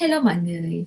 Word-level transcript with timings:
Hello 0.00 0.20
mọi 0.20 0.36
người. 0.36 0.86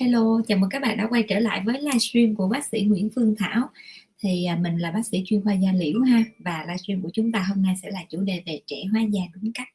Hello, 0.00 0.40
chào 0.48 0.58
mừng 0.58 0.70
các 0.70 0.82
bạn 0.82 0.96
đã 0.96 1.06
quay 1.06 1.22
trở 1.28 1.38
lại 1.38 1.62
với 1.64 1.80
livestream 1.80 2.34
của 2.34 2.48
bác 2.48 2.64
sĩ 2.64 2.82
Nguyễn 2.82 3.08
Phương 3.14 3.34
Thảo. 3.38 3.70
Thì 4.18 4.44
à, 4.44 4.56
mình 4.56 4.78
là 4.78 4.90
bác 4.90 5.06
sĩ 5.06 5.22
chuyên 5.26 5.42
khoa 5.42 5.52
da 5.52 5.72
liễu 5.72 6.00
ha 6.00 6.24
và 6.38 6.64
livestream 6.66 7.02
của 7.02 7.10
chúng 7.12 7.32
ta 7.32 7.44
hôm 7.48 7.62
nay 7.62 7.74
sẽ 7.82 7.90
là 7.90 8.04
chủ 8.08 8.20
đề 8.20 8.42
về 8.46 8.60
trẻ 8.66 8.76
hóa 8.92 9.00
da 9.00 9.20
đúng 9.34 9.52
cách. 9.52 9.68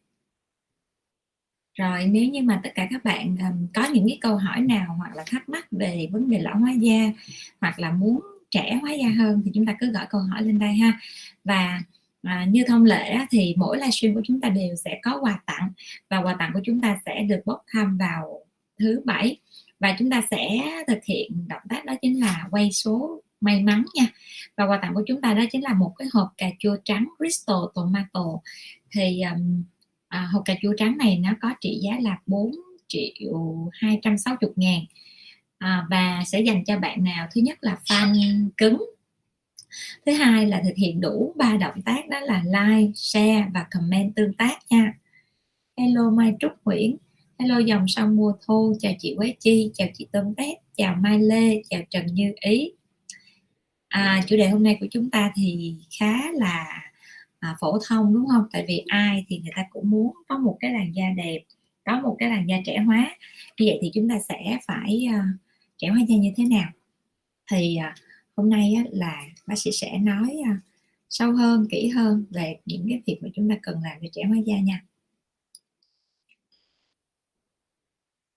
Rồi 1.73 2.05
nếu 2.05 2.29
như 2.29 2.41
mà 2.41 2.59
tất 2.63 2.70
cả 2.75 2.88
các 2.91 3.04
bạn 3.04 3.38
um, 3.38 3.68
có 3.73 3.88
những 3.93 4.07
cái 4.07 4.18
câu 4.21 4.38
hỏi 4.38 4.61
nào 4.61 4.95
hoặc 4.97 5.15
là 5.15 5.23
thắc 5.27 5.49
mắc 5.49 5.67
về 5.71 6.07
vấn 6.11 6.29
đề 6.29 6.39
lão 6.39 6.57
hóa 6.57 6.71
da 6.71 7.11
hoặc 7.61 7.79
là 7.79 7.91
muốn 7.91 8.20
trẻ 8.51 8.79
hóa 8.81 8.93
da 8.93 9.09
hơn 9.09 9.41
thì 9.45 9.51
chúng 9.54 9.65
ta 9.65 9.75
cứ 9.79 9.91
gửi 9.91 10.05
câu 10.09 10.21
hỏi 10.21 10.43
lên 10.43 10.59
đây 10.59 10.73
ha. 10.73 10.99
Và 11.43 11.81
à, 12.23 12.45
như 12.45 12.63
thông 12.67 12.86
lệ 12.86 13.17
thì 13.31 13.55
mỗi 13.57 13.77
livestream 13.77 14.15
của 14.15 14.21
chúng 14.23 14.41
ta 14.41 14.49
đều 14.49 14.75
sẽ 14.75 14.99
có 15.04 15.20
quà 15.21 15.39
tặng 15.45 15.70
và 16.09 16.17
quà 16.17 16.36
tặng 16.40 16.52
của 16.54 16.62
chúng 16.63 16.81
ta 16.81 16.99
sẽ 17.05 17.23
được 17.23 17.41
bốc 17.45 17.63
thăm 17.67 17.98
vào 17.98 18.45
thứ 18.79 19.01
bảy. 19.05 19.39
Và 19.79 19.95
chúng 19.99 20.09
ta 20.09 20.23
sẽ 20.31 20.47
thực 20.88 20.99
hiện 21.05 21.47
động 21.47 21.61
tác 21.69 21.85
đó 21.85 21.93
chính 22.01 22.19
là 22.19 22.47
quay 22.51 22.71
số 22.71 23.21
may 23.41 23.63
mắn 23.63 23.85
nha. 23.93 24.07
Và 24.57 24.65
quà 24.65 24.79
tặng 24.81 24.93
của 24.93 25.03
chúng 25.07 25.21
ta 25.21 25.33
đó 25.33 25.43
chính 25.52 25.63
là 25.63 25.73
một 25.73 25.93
cái 25.97 26.07
hộp 26.13 26.29
cà 26.38 26.49
chua 26.59 26.77
trắng 26.85 27.07
Crystal 27.17 27.57
Tomato. 27.75 28.25
Thì 28.91 29.21
um, 29.21 29.63
à, 30.07 30.29
hộp 30.31 30.41
cà 30.45 30.55
chua 30.61 30.73
trắng 30.77 30.97
này 30.97 31.17
nó 31.17 31.33
có 31.41 31.53
trị 31.61 31.79
giá 31.81 31.99
là 32.02 32.17
4 32.25 32.52
triệu 32.88 33.69
260 33.73 34.52
ngàn. 34.55 34.80
À, 35.57 35.85
và 35.89 36.23
sẽ 36.25 36.41
dành 36.41 36.66
cho 36.66 36.80
bạn 36.80 37.03
nào 37.03 37.27
thứ 37.31 37.41
nhất 37.41 37.57
là 37.61 37.77
fan 37.85 38.49
cứng. 38.57 38.83
Thứ 40.05 40.11
hai 40.11 40.45
là 40.45 40.61
thực 40.63 40.75
hiện 40.75 41.02
đủ 41.02 41.33
ba 41.38 41.57
động 41.57 41.81
tác 41.81 42.09
đó 42.09 42.19
là 42.19 42.43
like 42.43 42.91
share 42.95 43.45
và 43.53 43.66
comment 43.71 44.16
tương 44.16 44.33
tác 44.33 44.57
nha. 44.69 44.93
Hello 45.77 46.09
mai 46.09 46.33
trúc 46.39 46.52
nguyễn 46.66 46.97
hello 47.39 47.59
dòng 47.59 47.88
sông 47.88 48.16
mùa 48.16 48.33
thu 48.47 48.73
chào 48.80 48.94
chị 49.00 49.14
quế 49.17 49.33
chi 49.39 49.72
chào 49.73 49.88
chị 49.94 50.08
tôm 50.11 50.33
tép 50.36 50.58
chào 50.75 50.95
mai 50.95 51.19
lê 51.19 51.61
chào 51.69 51.81
trần 51.89 52.05
như 52.05 52.33
ý. 52.41 52.72
À, 53.88 54.23
chủ 54.27 54.38
đề 54.38 54.50
hôm 54.50 54.64
nay 54.64 54.77
của 54.80 54.88
chúng 54.91 55.09
ta 55.09 55.31
thì 55.36 55.75
khá 55.99 56.31
là 56.33 56.81
à, 57.39 57.55
phổ 57.59 57.80
thông 57.88 58.14
đúng 58.14 58.27
không? 58.27 58.44
Tại 58.52 58.66
vì 58.67 58.83
ai 58.88 59.25
thì 59.27 59.39
người 59.39 59.52
ta 59.55 59.66
cũng 59.69 59.89
muốn 59.89 60.14
có 60.27 60.38
một 60.38 60.58
cái 60.59 60.73
làn 60.73 60.95
da 60.95 61.03
đẹp 61.17 61.39
có 61.86 61.99
một 61.99 62.16
cái 62.19 62.30
làn 62.30 62.49
da 62.49 62.58
trẻ 62.66 62.77
hóa. 62.77 63.17
Như 63.59 63.66
vậy 63.66 63.80
thì 63.81 63.92
chúng 63.94 64.09
ta 64.09 64.19
sẽ 64.30 64.59
phải 64.67 65.08
à, 65.14 65.27
trẻ 65.77 65.88
hóa 65.88 65.99
da 66.08 66.16
như 66.16 66.31
thế 66.38 66.45
nào? 66.45 66.69
Thì 67.52 67.75
à, 67.75 67.95
hôm 68.36 68.49
nay 68.49 68.73
á, 68.77 68.83
là 68.92 69.21
bác 69.47 69.55
sĩ 69.58 69.71
sẽ 69.71 69.97
nói 69.97 70.38
à, 70.45 70.61
sâu 71.09 71.31
hơn 71.31 71.67
kỹ 71.71 71.89
hơn 71.89 72.25
về 72.30 72.58
những 72.66 72.86
cái 72.89 73.02
việc 73.05 73.17
mà 73.21 73.30
chúng 73.36 73.49
ta 73.49 73.55
cần 73.61 73.75
làm 73.83 73.97
để 74.02 74.09
trẻ 74.14 74.23
hóa 74.23 74.38
da 74.45 74.59
nha. 74.59 74.81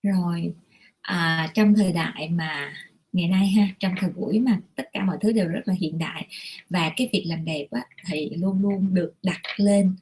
Rồi 0.02 0.54
à, 1.02 1.50
trong 1.54 1.74
thời 1.74 1.92
đại 1.92 2.28
mà 2.28 2.72
ngày 3.12 3.28
nay 3.28 3.46
ha 3.46 3.68
trong 3.80 3.94
thời 4.00 4.10
buổi 4.10 4.40
mà 4.40 4.60
tất 4.76 4.84
cả 4.92 5.04
mọi 5.04 5.16
thứ 5.20 5.32
đều 5.32 5.48
rất 5.48 5.60
là 5.64 5.74
hiện 5.80 5.98
đại 5.98 6.26
và 6.70 6.92
cái 6.96 7.08
việc 7.12 7.24
làm 7.26 7.44
đẹp 7.44 7.66
á, 7.70 7.82
thì 8.06 8.30
luôn 8.30 8.62
luôn 8.62 8.94
được 8.94 9.14
đặt 9.22 9.40
lên 9.56 9.94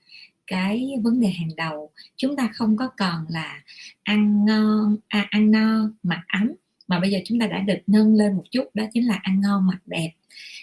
cái 0.46 0.94
vấn 1.02 1.20
đề 1.20 1.28
hàng 1.28 1.50
đầu. 1.56 1.90
Chúng 2.16 2.36
ta 2.36 2.50
không 2.54 2.76
có 2.76 2.88
còn 2.96 3.24
là 3.28 3.62
ăn 4.02 4.44
ngon 4.44 4.96
à, 5.08 5.26
ăn 5.30 5.50
no 5.50 5.90
mặc 6.02 6.22
ấm 6.28 6.52
mà 6.88 7.00
bây 7.00 7.10
giờ 7.10 7.18
chúng 7.24 7.40
ta 7.40 7.46
đã 7.46 7.58
được 7.58 7.78
nâng 7.86 8.14
lên 8.14 8.36
một 8.36 8.44
chút 8.50 8.64
đó 8.74 8.84
chính 8.92 9.06
là 9.06 9.14
ăn 9.22 9.40
ngon 9.40 9.66
mặc 9.66 9.78
đẹp. 9.86 10.12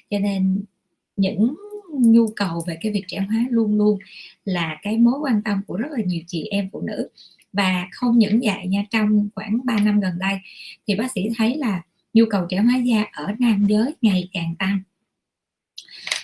Cho 0.10 0.20
nên 0.20 0.64
những 1.16 1.56
nhu 1.94 2.28
cầu 2.36 2.64
về 2.68 2.78
cái 2.82 2.92
việc 2.92 3.04
trẻ 3.08 3.20
hóa 3.20 3.46
luôn 3.50 3.78
luôn 3.78 4.00
là 4.46 4.78
cái 4.82 4.98
mối 4.98 5.20
quan 5.22 5.42
tâm 5.42 5.62
của 5.68 5.76
rất 5.78 5.92
là 5.92 6.04
nhiều 6.06 6.22
chị 6.28 6.48
em 6.52 6.70
phụ 6.72 6.82
nữ 6.82 7.10
và 7.54 7.88
không 7.92 8.18
những 8.18 8.40
vậy 8.44 8.68
nha 8.68 8.84
trong 8.92 9.30
khoảng 9.36 9.66
3 9.66 9.80
năm 9.80 10.00
gần 10.00 10.20
đây 10.20 10.38
thì 10.88 10.96
bác 10.96 11.12
sĩ 11.12 11.22
thấy 11.38 11.58
là 11.58 11.82
nhu 12.14 12.26
cầu 12.30 12.46
trẻ 12.50 12.58
hóa 12.58 12.78
da 12.78 13.06
ở 13.12 13.34
nam 13.40 13.66
giới 13.66 13.96
ngày 14.02 14.30
càng 14.34 14.56
tăng. 14.60 14.82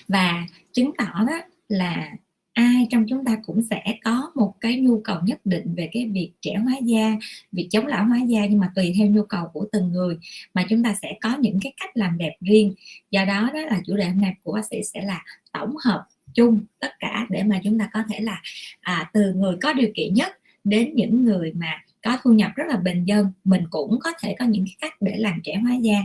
Và 0.07 0.47
chứng 0.73 0.91
tỏ 0.97 1.23
đó 1.27 1.41
là 1.67 2.11
ai 2.53 2.87
trong 2.89 3.05
chúng 3.09 3.25
ta 3.25 3.37
cũng 3.45 3.61
sẽ 3.69 3.83
có 4.03 4.31
một 4.35 4.53
cái 4.59 4.79
nhu 4.79 5.01
cầu 5.01 5.17
nhất 5.23 5.39
định 5.45 5.75
về 5.75 5.89
cái 5.93 6.09
việc 6.13 6.31
trẻ 6.41 6.55
hóa 6.55 6.73
da 6.83 7.15
việc 7.51 7.67
chống 7.71 7.87
lão 7.87 8.05
hóa 8.05 8.17
da 8.27 8.45
nhưng 8.45 8.59
mà 8.59 8.71
tùy 8.75 8.93
theo 8.97 9.07
nhu 9.07 9.23
cầu 9.23 9.47
của 9.53 9.65
từng 9.71 9.91
người 9.91 10.17
mà 10.53 10.65
chúng 10.69 10.83
ta 10.83 10.95
sẽ 11.01 11.17
có 11.21 11.37
những 11.39 11.59
cái 11.61 11.73
cách 11.81 11.89
làm 11.93 12.17
đẹp 12.17 12.33
riêng. 12.41 12.73
Do 13.11 13.25
đó 13.25 13.49
đó 13.53 13.59
là 13.59 13.81
chủ 13.85 13.95
đề 13.95 14.05
hôm 14.09 14.21
nay 14.21 14.35
của 14.43 14.53
bác 14.53 14.65
sĩ 14.65 14.77
sẽ 14.93 15.01
là 15.01 15.23
tổng 15.53 15.75
hợp 15.85 16.05
chung 16.33 16.65
tất 16.79 16.91
cả 16.99 17.27
để 17.29 17.43
mà 17.43 17.61
chúng 17.63 17.79
ta 17.79 17.89
có 17.93 18.03
thể 18.09 18.19
là 18.19 18.41
à, 18.81 19.09
từ 19.13 19.33
người 19.33 19.57
có 19.61 19.73
điều 19.73 19.89
kiện 19.95 20.13
nhất 20.13 20.37
đến 20.63 20.95
những 20.95 21.25
người 21.25 21.53
mà 21.53 21.83
có 22.03 22.17
thu 22.23 22.33
nhập 22.33 22.51
rất 22.55 22.63
là 22.67 22.77
bình 22.77 23.05
dân 23.05 23.27
mình 23.43 23.63
cũng 23.69 23.99
có 23.99 24.11
thể 24.21 24.35
có 24.39 24.45
những 24.45 24.65
cái 24.65 24.75
cách 24.81 25.01
để 25.01 25.17
làm 25.17 25.41
trẻ 25.43 25.55
hóa 25.55 25.75
da. 25.75 26.03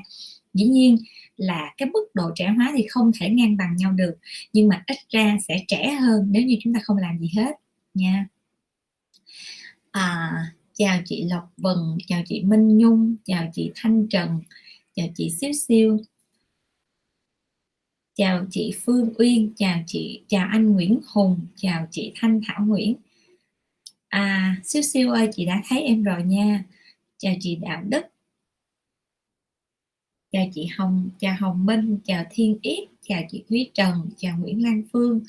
Dĩ 0.54 0.64
nhiên 0.64 0.96
là 1.36 1.74
cái 1.76 1.88
mức 1.92 2.08
độ 2.14 2.30
trẻ 2.34 2.48
hóa 2.56 2.72
thì 2.76 2.86
không 2.90 3.12
thể 3.20 3.30
ngang 3.30 3.56
bằng 3.56 3.76
nhau 3.76 3.92
được 3.92 4.14
nhưng 4.52 4.68
mà 4.68 4.84
ít 4.86 4.96
ra 5.10 5.36
sẽ 5.48 5.64
trẻ 5.68 5.90
hơn 5.90 6.26
nếu 6.30 6.42
như 6.42 6.56
chúng 6.60 6.74
ta 6.74 6.80
không 6.84 6.96
làm 6.96 7.18
gì 7.18 7.30
hết 7.36 7.52
nha. 7.94 8.26
À, 9.90 10.32
chào 10.74 11.00
chị 11.04 11.24
Lộc 11.30 11.52
Vân 11.56 11.76
chào 12.06 12.22
chị 12.26 12.42
Minh 12.42 12.78
Nhung 12.78 13.16
chào 13.24 13.50
chị 13.54 13.72
Thanh 13.74 14.08
Trần 14.08 14.40
chào 14.94 15.06
chị 15.14 15.30
Xíu 15.30 15.52
Siêu 15.52 15.98
chào 18.14 18.46
chị 18.50 18.72
Phương 18.84 19.12
Uyên 19.18 19.52
chào 19.56 19.82
chị 19.86 20.22
chào 20.28 20.48
anh 20.50 20.72
Nguyễn 20.72 21.00
Hùng 21.12 21.40
chào 21.56 21.88
chị 21.90 22.12
Thanh 22.14 22.40
Thảo 22.46 22.66
Nguyễn 22.66 22.94
à 24.08 24.56
siêu 24.64 24.82
siêu 24.82 25.10
ơi 25.10 25.28
chị 25.32 25.46
đã 25.46 25.62
thấy 25.68 25.82
em 25.82 26.02
rồi 26.02 26.22
nha. 26.22 26.64
Chào 27.18 27.34
chị 27.40 27.56
đạo 27.56 27.82
đức. 27.88 28.02
Chào 30.32 30.44
chị 30.54 30.66
hồng 30.76 31.10
chào 31.18 31.34
hồng 31.40 31.66
minh 31.66 31.98
chào 32.04 32.24
thiên 32.30 32.58
yết 32.62 32.88
chào 33.02 33.22
chị 33.30 33.44
thúy 33.48 33.70
trần 33.74 34.10
chào 34.16 34.38
nguyễn 34.38 34.62
lan 34.62 34.82
phương 34.92 35.20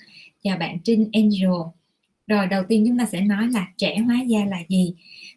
chào 0.43 0.57
bạn 0.57 0.77
trinh 0.83 1.09
angel. 1.13 1.61
Rồi 2.27 2.47
đầu 2.47 2.63
tiên 2.67 2.83
chúng 2.87 2.97
ta 2.99 3.05
sẽ 3.05 3.21
nói 3.21 3.47
là 3.51 3.67
trẻ 3.77 3.97
hóa 3.97 4.21
da 4.27 4.45
là 4.45 4.57
gì. 4.69 4.93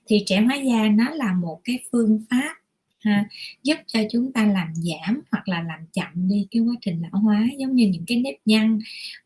Thì 0.06 0.22
trẻ 0.26 0.40
hóa 0.40 0.56
da 0.56 0.88
nó 0.88 1.10
là 1.10 1.32
một 1.32 1.60
cái 1.64 1.78
phương 1.92 2.24
pháp 2.30 2.54
ha, 3.00 3.28
giúp 3.62 3.76
cho 3.86 4.00
chúng 4.10 4.32
ta 4.32 4.46
làm 4.46 4.74
giảm 4.74 5.20
hoặc 5.30 5.48
là 5.48 5.62
làm 5.62 5.80
chậm 5.92 6.28
đi 6.28 6.46
cái 6.50 6.62
quá 6.62 6.74
trình 6.80 7.02
lão 7.02 7.20
hóa 7.22 7.46
giống 7.58 7.74
như 7.74 7.86
những 7.86 8.04
cái 8.06 8.18
nếp 8.18 8.34
nhăn 8.44 8.78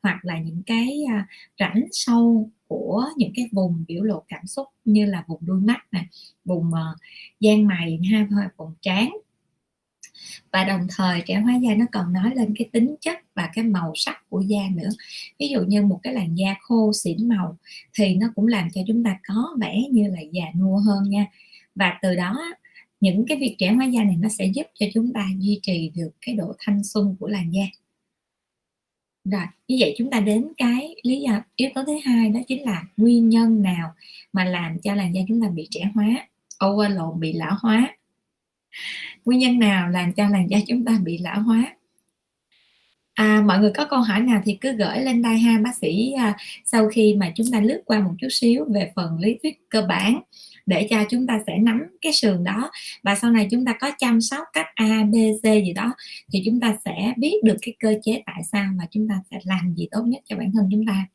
hoặc 0.03 0.19
là 0.23 0.39
những 0.39 0.63
cái 0.67 1.05
à, 1.09 1.27
rãnh 1.59 1.85
sâu 1.93 2.51
của 2.69 3.05
những 3.17 3.33
cái 3.35 3.49
vùng 3.53 3.85
biểu 3.89 4.03
lộ 4.03 4.23
cảm 4.29 4.47
xúc 4.47 4.67
như 4.85 5.07
là 5.07 5.25
vùng 5.27 5.47
đuôi 5.47 5.61
mắt 5.61 5.87
này 5.93 6.07
vùng 6.45 6.67
uh, 6.67 6.99
gian 7.41 7.67
mày 7.67 8.01
ha 8.11 8.27
hoặc 8.31 8.53
vùng 8.57 8.73
trán. 8.83 9.11
Và 10.53 10.65
đồng 10.65 10.87
thời 10.97 11.21
trẻ 11.27 11.35
hóa 11.35 11.55
da 11.57 11.75
nó 11.75 11.85
còn 11.93 12.13
nói 12.13 12.31
lên 12.35 12.55
cái 12.59 12.69
tính 12.73 12.95
chất 13.01 13.19
và 13.35 13.51
cái 13.55 13.65
màu 13.65 13.93
sắc 13.95 14.31
của 14.31 14.41
da 14.41 14.61
nữa. 14.75 14.89
Ví 15.39 15.49
dụ 15.49 15.61
như 15.61 15.83
một 15.83 16.01
cái 16.03 16.15
làn 16.15 16.35
da 16.35 16.55
khô 16.61 16.93
xỉn 16.93 17.29
màu 17.29 17.57
thì 17.95 18.15
nó 18.15 18.27
cũng 18.35 18.47
làm 18.47 18.69
cho 18.71 18.81
chúng 18.87 19.05
ta 19.05 19.19
có 19.29 19.57
vẻ 19.61 19.83
như 19.91 20.11
là 20.11 20.21
già 20.33 20.45
nua 20.57 20.77
hơn 20.77 21.11
nha. 21.11 21.27
Và 21.75 21.99
từ 22.03 22.15
đó 22.15 22.41
những 23.01 23.25
cái 23.29 23.39
việc 23.39 23.57
trẻ 23.59 23.73
hóa 23.73 23.85
da 23.85 24.05
này 24.05 24.17
nó 24.17 24.29
sẽ 24.29 24.47
giúp 24.47 24.67
cho 24.75 24.87
chúng 24.95 25.13
ta 25.13 25.29
duy 25.39 25.61
trì 25.63 25.93
được 25.95 26.11
cái 26.21 26.35
độ 26.35 26.53
thanh 26.59 26.85
xuân 26.85 27.17
của 27.21 27.29
làn 27.29 27.51
da 27.55 27.65
rồi 29.31 29.43
như 29.69 29.77
vậy 29.81 29.95
chúng 29.99 30.11
ta 30.11 30.21
đến 30.21 30.49
cái 30.57 30.95
lý 31.03 31.21
do 31.21 31.43
yếu 31.57 31.71
tố 31.75 31.85
thứ 31.85 31.99
hai 32.05 32.29
đó 32.29 32.41
chính 32.49 32.65
là 32.65 32.85
nguyên 32.97 33.29
nhân 33.29 33.63
nào 33.63 33.95
mà 34.33 34.45
làm 34.45 34.79
cho 34.79 34.95
làn 34.95 35.15
da 35.15 35.21
chúng 35.29 35.43
ta 35.43 35.49
bị 35.49 35.69
trẻ 35.71 35.91
hóa 35.95 36.29
overload 36.65 36.97
lộn 36.97 37.21
bị 37.21 37.33
lão 37.33 37.57
hóa? 37.61 37.97
Nguyên 39.25 39.39
nhân 39.39 39.59
nào 39.59 39.89
làm 39.89 40.13
cho 40.13 40.29
làn 40.29 40.51
da 40.51 40.59
chúng 40.67 40.85
ta 40.85 40.99
bị 41.05 41.19
lão 41.19 41.41
hóa? 41.41 41.77
À, 43.15 43.43
mọi 43.47 43.59
người 43.59 43.71
có 43.75 43.85
câu 43.85 44.01
hỏi 44.01 44.21
nào 44.21 44.43
thì 44.45 44.59
cứ 44.61 44.73
gửi 44.73 45.01
lên 45.01 45.23
đây 45.23 45.39
ha 45.39 45.59
bác 45.65 45.77
sĩ 45.77 46.13
à, 46.13 46.37
sau 46.65 46.89
khi 46.89 47.15
mà 47.15 47.33
chúng 47.35 47.47
ta 47.53 47.61
lướt 47.61 47.83
qua 47.87 48.01
một 48.01 48.15
chút 48.19 48.29
xíu 48.31 48.65
về 48.75 48.93
phần 48.97 49.19
lý 49.21 49.37
thuyết 49.43 49.69
cơ 49.69 49.83
bản 49.89 50.21
để 50.67 50.87
cho 50.91 51.05
chúng 51.11 51.27
ta 51.27 51.41
sẽ 51.47 51.59
nắm 51.59 51.83
cái 52.01 52.13
sườn 52.13 52.45
đó. 52.45 52.71
Và 53.03 53.15
sau 53.15 53.31
này 53.31 53.49
chúng 53.51 53.65
ta 53.65 53.73
có 53.81 53.91
chăm 53.99 54.21
sóc 54.21 54.45
cách 54.53 54.67
A 54.75 55.05
B 55.05 55.15
C 55.43 55.45
gì 55.45 55.73
đó 55.73 55.95
thì 56.33 56.43
chúng 56.45 56.61
ta 56.61 56.77
sẽ 56.85 57.15
biết 57.17 57.35
được 57.45 57.57
cái 57.63 57.75
cơ 57.79 57.95
chế 58.03 58.23
tại 58.27 58.43
sao 58.53 58.73
và 58.79 58.87
chúng 58.91 59.09
ta 59.09 59.21
sẽ 59.31 59.39
làm 59.45 59.75
gì 59.75 59.89
tốt 59.91 60.03
nhất 60.03 60.23
cho 60.25 60.37
bản 60.37 60.53
thân 60.53 60.69
chúng 60.71 60.87
ta. 60.87 61.07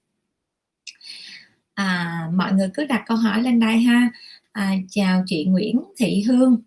À, 1.73 2.19
mọi 2.33 2.53
người 2.53 2.69
cứ 2.73 2.85
đặt 2.85 3.03
câu 3.05 3.17
hỏi 3.17 3.43
lên 3.43 3.59
đây 3.59 3.77
ha. 3.77 4.11
À, 4.51 4.75
chào 4.89 5.23
chị 5.25 5.45
Nguyễn 5.45 5.81
Thị 5.97 6.23
Hương. 6.27 6.61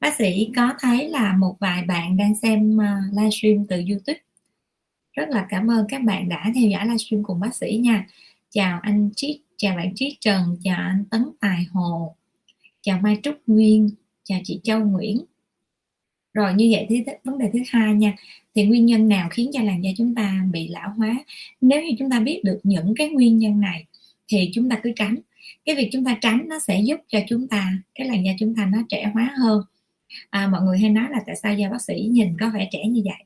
Bác 0.00 0.14
sĩ 0.14 0.50
có 0.56 0.74
thấy 0.80 1.08
là 1.08 1.36
một 1.36 1.56
vài 1.60 1.82
bạn 1.82 2.16
đang 2.16 2.34
xem 2.34 2.76
uh, 2.76 3.18
livestream 3.18 3.66
từ 3.68 3.76
YouTube. 3.76 4.20
Rất 5.12 5.28
là 5.28 5.46
cảm 5.48 5.70
ơn 5.70 5.86
các 5.88 6.02
bạn 6.02 6.28
đã 6.28 6.50
theo 6.54 6.68
dõi 6.68 6.84
livestream 6.84 7.22
cùng 7.24 7.40
bác 7.40 7.54
sĩ 7.54 7.80
nha. 7.82 8.06
Chào 8.50 8.80
anh 8.82 9.10
Triết 9.16 9.36
chào 9.60 9.76
bạn 9.76 9.92
Trí 9.94 10.16
Trần 10.20 10.56
chào 10.64 10.76
anh 10.76 11.04
Tấn 11.10 11.24
Tài 11.40 11.64
Hồ. 11.72 12.16
Chào 12.80 13.00
Mai 13.02 13.18
Trúc 13.22 13.34
Nguyên 13.46 13.90
chào 14.24 14.40
chị 14.44 14.60
Châu 14.62 14.84
Nguyễn. 14.84 15.20
Rồi 16.34 16.54
như 16.54 16.68
vậy 16.72 16.86
thì 16.88 17.02
vấn 17.24 17.38
đề 17.38 17.50
thứ 17.52 17.58
hai 17.68 17.94
nha. 17.94 18.16
Thì 18.54 18.64
nguyên 18.64 18.86
nhân 18.86 19.08
nào 19.08 19.28
khiến 19.30 19.50
cho 19.52 19.62
làn 19.62 19.84
da 19.84 19.90
chúng 19.96 20.14
ta 20.14 20.44
bị 20.52 20.68
lão 20.68 20.90
hóa? 20.96 21.24
Nếu 21.60 21.82
như 21.82 21.90
chúng 21.98 22.10
ta 22.10 22.20
biết 22.20 22.40
được 22.44 22.60
những 22.62 22.94
cái 22.96 23.08
nguyên 23.08 23.38
nhân 23.38 23.60
này 23.60 23.84
thì 24.28 24.50
chúng 24.54 24.70
ta 24.70 24.80
cứ 24.82 24.92
tránh. 24.96 25.16
Cái 25.64 25.74
việc 25.76 25.88
chúng 25.92 26.04
ta 26.04 26.18
tránh 26.20 26.48
nó 26.48 26.58
sẽ 26.58 26.80
giúp 26.80 27.00
cho 27.08 27.18
chúng 27.28 27.48
ta 27.48 27.72
cái 27.94 28.08
làn 28.08 28.24
da 28.24 28.32
chúng 28.38 28.54
ta 28.54 28.66
nó 28.72 28.78
trẻ 28.88 29.10
hóa 29.14 29.34
hơn. 29.38 29.62
À, 30.30 30.48
mọi 30.52 30.62
người 30.62 30.78
hay 30.78 30.90
nói 30.90 31.06
là 31.10 31.18
tại 31.26 31.36
sao 31.36 31.54
da 31.54 31.70
bác 31.70 31.82
sĩ 31.82 32.08
nhìn 32.10 32.36
có 32.40 32.50
vẻ 32.54 32.68
trẻ 32.72 32.86
như 32.86 33.02
vậy? 33.04 33.24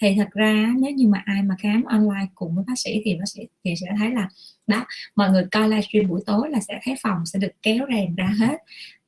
Thì 0.00 0.14
thật 0.16 0.28
ra 0.32 0.72
nếu 0.78 0.90
như 0.90 1.08
mà 1.08 1.22
ai 1.24 1.42
mà 1.42 1.54
khám 1.58 1.84
online 1.84 2.26
cùng 2.34 2.54
với 2.54 2.64
bác 2.66 2.78
sĩ 2.78 3.02
thì 3.04 3.14
bác 3.14 3.28
sĩ 3.28 3.40
thì 3.64 3.74
sẽ 3.80 3.86
thấy 3.98 4.10
là 4.10 4.28
đó 4.66 4.86
mọi 5.16 5.30
người 5.30 5.44
coi 5.50 5.68
livestream 5.68 6.08
buổi 6.08 6.20
tối 6.26 6.50
là 6.50 6.60
sẽ 6.60 6.80
thấy 6.84 6.94
phòng 7.02 7.26
sẽ 7.26 7.38
được 7.38 7.52
kéo 7.62 7.86
rèm 7.94 8.14
ra 8.14 8.32
hết 8.38 8.56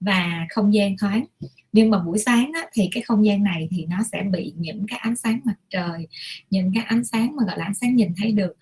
và 0.00 0.46
không 0.50 0.74
gian 0.74 0.96
thoáng. 0.98 1.24
Nhưng 1.72 1.90
mà 1.90 1.98
buổi 1.98 2.18
sáng 2.18 2.50
á, 2.54 2.62
thì 2.72 2.88
cái 2.92 3.02
không 3.02 3.26
gian 3.26 3.44
này 3.44 3.68
thì 3.70 3.86
nó 3.90 3.96
sẽ 4.12 4.22
bị 4.32 4.52
những 4.56 4.86
cái 4.88 4.98
ánh 4.98 5.16
sáng 5.16 5.40
mặt 5.44 5.56
trời 5.70 6.08
những 6.50 6.72
cái 6.74 6.84
ánh 6.84 7.04
sáng 7.04 7.36
mà 7.36 7.42
gọi 7.46 7.58
là 7.58 7.64
ánh 7.64 7.74
sáng 7.74 7.96
nhìn 7.96 8.12
thấy 8.16 8.32
được. 8.32 8.56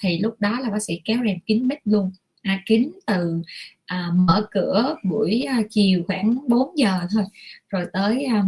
Thì 0.00 0.18
lúc 0.18 0.40
đó 0.40 0.60
là 0.60 0.70
bác 0.70 0.82
sĩ 0.82 1.00
kéo 1.04 1.18
rèm 1.26 1.40
kín 1.40 1.68
mít 1.68 1.78
luôn. 1.84 2.12
À, 2.42 2.62
kín 2.66 2.90
từ 3.06 3.42
à, 3.86 4.10
mở 4.14 4.46
cửa 4.50 4.96
buổi 5.04 5.42
à, 5.42 5.62
chiều 5.70 6.02
khoảng 6.06 6.48
4 6.48 6.78
giờ 6.78 7.00
thôi. 7.12 7.24
Rồi 7.68 7.86
tới 7.92 8.24
à, 8.24 8.44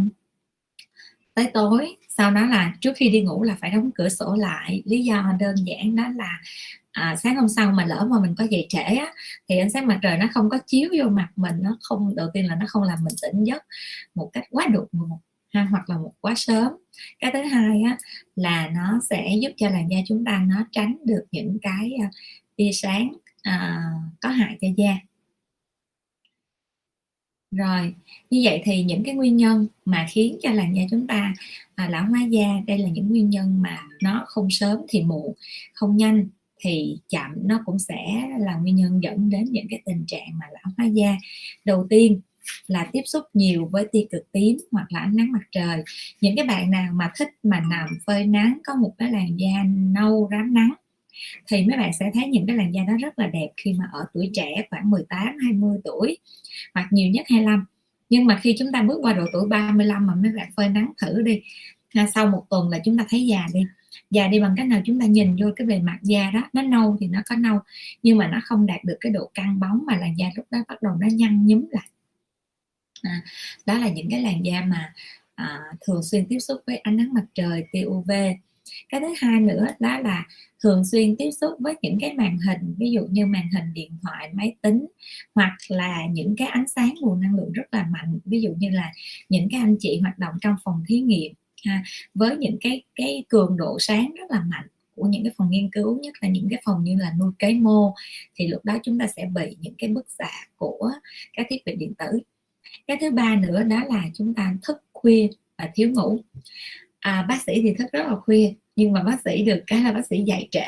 tới 1.37 1.47
tối 1.53 1.95
sau 2.09 2.31
đó 2.31 2.45
là 2.45 2.73
trước 2.81 2.93
khi 2.95 3.09
đi 3.09 3.21
ngủ 3.21 3.43
là 3.43 3.57
phải 3.61 3.71
đóng 3.71 3.91
cửa 3.95 4.09
sổ 4.09 4.35
lại. 4.35 4.81
Lý 4.85 5.03
do 5.03 5.33
đơn 5.39 5.55
giản 5.65 5.95
đó 5.95 6.03
là 6.15 6.39
à, 6.91 7.15
sáng 7.15 7.35
hôm 7.35 7.47
sau 7.47 7.71
mà 7.71 7.85
lỡ 7.85 8.07
mà 8.11 8.19
mình 8.21 8.35
có 8.37 8.45
dậy 8.49 8.65
trễ 8.69 8.79
á, 8.79 9.13
thì 9.49 9.57
ánh 9.57 9.69
sáng 9.69 9.87
mặt 9.87 9.99
trời 10.01 10.17
nó 10.17 10.25
không 10.33 10.49
có 10.49 10.57
chiếu 10.67 10.89
vô 10.97 11.09
mặt 11.09 11.29
mình 11.35 11.55
nó 11.61 11.77
không 11.81 12.15
đầu 12.15 12.29
tiên 12.33 12.47
là 12.47 12.55
nó 12.55 12.65
không 12.67 12.83
làm 12.83 12.97
mình 13.03 13.15
tỉnh 13.21 13.43
giấc 13.43 13.63
một 14.15 14.29
cách 14.33 14.43
quá 14.51 14.67
đột 14.67 14.87
ngột 14.91 15.19
ha 15.53 15.63
hoặc 15.63 15.89
là 15.89 15.97
một 15.97 16.13
quá 16.19 16.33
sớm. 16.35 16.71
Cái 17.19 17.31
thứ 17.33 17.41
hai 17.41 17.81
á, 17.81 17.97
là 18.35 18.69
nó 18.75 18.99
sẽ 19.09 19.29
giúp 19.41 19.51
cho 19.57 19.69
làn 19.69 19.91
da 19.91 19.97
chúng 20.07 20.25
ta 20.25 20.43
nó 20.47 20.65
tránh 20.71 20.97
được 21.05 21.23
những 21.31 21.57
cái 21.61 21.91
uh, 22.05 22.11
tia 22.55 22.71
sáng 22.73 23.13
uh, 23.49 24.13
có 24.21 24.29
hại 24.29 24.57
cho 24.61 24.67
da 24.77 24.95
rồi 27.51 27.93
như 28.29 28.41
vậy 28.43 28.61
thì 28.63 28.83
những 28.83 29.03
cái 29.03 29.15
nguyên 29.15 29.37
nhân 29.37 29.67
mà 29.85 30.05
khiến 30.09 30.37
cho 30.41 30.51
làn 30.51 30.75
da 30.75 30.81
chúng 30.91 31.07
ta 31.07 31.33
à, 31.75 31.89
lão 31.89 32.05
hóa 32.05 32.19
da 32.29 32.47
đây 32.67 32.77
là 32.77 32.89
những 32.89 33.09
nguyên 33.09 33.29
nhân 33.29 33.61
mà 33.61 33.79
nó 34.03 34.23
không 34.27 34.47
sớm 34.49 34.79
thì 34.89 35.01
muộn 35.03 35.33
không 35.73 35.97
nhanh 35.97 36.27
thì 36.59 36.97
chậm 37.09 37.31
nó 37.35 37.61
cũng 37.65 37.79
sẽ 37.79 38.29
là 38.39 38.55
nguyên 38.55 38.75
nhân 38.75 39.03
dẫn 39.03 39.29
đến 39.29 39.45
những 39.51 39.65
cái 39.69 39.81
tình 39.85 40.03
trạng 40.07 40.39
mà 40.39 40.45
lão 40.51 40.73
hóa 40.77 40.85
da. 40.85 41.17
Đầu 41.65 41.87
tiên 41.89 42.21
là 42.67 42.89
tiếp 42.91 43.01
xúc 43.05 43.23
nhiều 43.33 43.69
với 43.71 43.87
tia 43.91 44.05
cực 44.11 44.31
tím 44.31 44.57
hoặc 44.71 44.85
là 44.89 44.99
ánh 44.99 45.15
nắng 45.15 45.31
mặt 45.31 45.43
trời. 45.51 45.83
Những 46.21 46.35
cái 46.35 46.45
bạn 46.45 46.71
nào 46.71 46.93
mà 46.93 47.11
thích 47.17 47.29
mà 47.43 47.59
nằm 47.69 47.89
phơi 48.05 48.25
nắng 48.25 48.59
có 48.65 48.75
một 48.75 48.93
cái 48.97 49.11
làn 49.11 49.37
da 49.37 49.63
nâu 49.93 50.27
rám 50.31 50.53
nắng 50.53 50.73
thì 51.47 51.65
mấy 51.65 51.77
bạn 51.77 51.91
sẽ 51.99 52.11
thấy 52.13 52.27
những 52.27 52.47
cái 52.47 52.55
làn 52.55 52.73
da 52.73 52.81
đó 52.87 52.93
rất 53.01 53.19
là 53.19 53.27
đẹp 53.27 53.49
khi 53.57 53.73
mà 53.73 53.85
ở 53.93 54.05
tuổi 54.13 54.29
trẻ 54.33 54.67
khoảng 54.69 54.89
18 54.89 55.37
20 55.43 55.77
tuổi 55.83 56.17
hoặc 56.73 56.87
nhiều 56.91 57.09
nhất 57.11 57.25
25 57.29 57.65
nhưng 58.09 58.25
mà 58.25 58.39
khi 58.43 58.55
chúng 58.59 58.71
ta 58.71 58.81
bước 58.81 58.99
qua 59.01 59.13
độ 59.13 59.25
tuổi 59.33 59.47
35 59.47 60.07
mà 60.07 60.15
mấy 60.15 60.31
bạn 60.31 60.49
phơi 60.55 60.69
nắng 60.69 60.91
thử 61.01 61.21
đi 61.21 61.41
à, 61.93 62.07
sau 62.15 62.27
một 62.27 62.45
tuần 62.49 62.69
là 62.69 62.79
chúng 62.85 62.97
ta 62.97 63.05
thấy 63.09 63.25
già 63.25 63.45
đi. 63.53 63.59
Già 64.09 64.27
đi 64.27 64.39
bằng 64.39 64.53
cách 64.57 64.67
nào 64.67 64.81
chúng 64.85 64.99
ta 64.99 65.05
nhìn 65.05 65.35
vô 65.35 65.47
cái 65.55 65.67
bề 65.67 65.79
mặt 65.79 65.99
da 66.01 66.31
đó 66.33 66.49
nó 66.53 66.61
nâu 66.61 66.97
thì 66.99 67.07
nó 67.07 67.21
có 67.25 67.35
nâu 67.35 67.59
nhưng 68.03 68.17
mà 68.17 68.27
nó 68.27 68.39
không 68.43 68.65
đạt 68.65 68.83
được 68.83 68.97
cái 69.01 69.11
độ 69.11 69.31
căng 69.33 69.59
bóng 69.59 69.83
mà 69.85 69.97
làn 69.97 70.17
da 70.17 70.27
lúc 70.35 70.45
đó 70.51 70.59
bắt 70.67 70.81
đầu 70.81 70.95
nó 70.99 71.07
nhăn 71.11 71.47
nhúm 71.47 71.65
lại. 71.71 71.87
À, 73.01 73.21
đó 73.65 73.77
là 73.77 73.89
những 73.89 74.09
cái 74.11 74.21
làn 74.21 74.45
da 74.45 74.61
mà 74.61 74.93
à, 75.35 75.59
thường 75.87 76.03
xuyên 76.03 76.25
tiếp 76.29 76.39
xúc 76.39 76.61
với 76.67 76.77
ánh 76.77 76.97
nắng 76.97 77.13
mặt 77.13 77.25
trời 77.33 77.65
tia 77.71 77.83
uv 77.85 78.11
cái 78.89 79.01
thứ 79.01 79.13
hai 79.17 79.39
nữa 79.39 79.67
đó 79.79 79.99
là 79.99 80.25
thường 80.63 80.85
xuyên 80.85 81.15
tiếp 81.15 81.31
xúc 81.31 81.53
với 81.59 81.75
những 81.81 81.97
cái 81.99 82.13
màn 82.13 82.37
hình 82.47 82.75
ví 82.77 82.91
dụ 82.91 83.01
như 83.09 83.25
màn 83.25 83.49
hình 83.55 83.73
điện 83.73 83.91
thoại 84.03 84.29
máy 84.33 84.55
tính 84.61 84.85
hoặc 85.35 85.57
là 85.67 86.05
những 86.11 86.35
cái 86.37 86.47
ánh 86.47 86.67
sáng 86.67 86.93
nguồn 87.01 87.21
năng 87.21 87.35
lượng 87.35 87.51
rất 87.51 87.65
là 87.71 87.87
mạnh 87.91 88.19
ví 88.25 88.41
dụ 88.41 88.49
như 88.57 88.69
là 88.69 88.91
những 89.29 89.47
cái 89.51 89.59
anh 89.59 89.75
chị 89.79 89.99
hoạt 89.99 90.19
động 90.19 90.33
trong 90.41 90.55
phòng 90.63 90.83
thí 90.87 90.99
nghiệm 90.99 91.33
ha, 91.65 91.83
với 92.13 92.37
những 92.37 92.57
cái 92.61 92.83
cái 92.95 93.25
cường 93.29 93.57
độ 93.57 93.77
sáng 93.79 94.13
rất 94.19 94.31
là 94.31 94.41
mạnh 94.41 94.67
của 94.97 95.07
những 95.07 95.23
cái 95.23 95.33
phòng 95.37 95.49
nghiên 95.49 95.69
cứu 95.71 95.99
nhất 95.99 96.13
là 96.21 96.29
những 96.29 96.47
cái 96.49 96.61
phòng 96.65 96.83
như 96.83 96.95
là 96.99 97.13
nuôi 97.19 97.31
cấy 97.39 97.53
mô 97.53 97.93
thì 98.35 98.47
lúc 98.47 98.65
đó 98.65 98.77
chúng 98.83 98.99
ta 98.99 99.07
sẽ 99.07 99.25
bị 99.35 99.55
những 99.59 99.73
cái 99.77 99.89
bức 99.89 100.05
xạ 100.09 100.31
của 100.55 100.91
các 101.33 101.47
thiết 101.49 101.65
bị 101.65 101.75
điện 101.75 101.93
tử. 101.97 102.19
Cái 102.87 102.97
thứ 103.01 103.11
ba 103.11 103.35
nữa 103.35 103.63
đó 103.63 103.83
là 103.89 104.03
chúng 104.13 104.33
ta 104.33 104.55
thức 104.63 104.77
khuya 104.93 105.27
và 105.57 105.69
thiếu 105.75 105.89
ngủ 105.89 106.19
à, 106.99 107.25
bác 107.29 107.41
sĩ 107.41 107.61
thì 107.61 107.73
thức 107.77 107.91
rất 107.91 108.07
là 108.07 108.15
khuya 108.15 108.53
nhưng 108.75 108.91
mà 108.91 109.03
bác 109.03 109.21
sĩ 109.25 109.43
được 109.43 109.63
cái 109.67 109.81
là 109.81 109.91
bác 109.91 110.07
sĩ 110.07 110.23
dạy 110.23 110.47
trễ. 110.51 110.65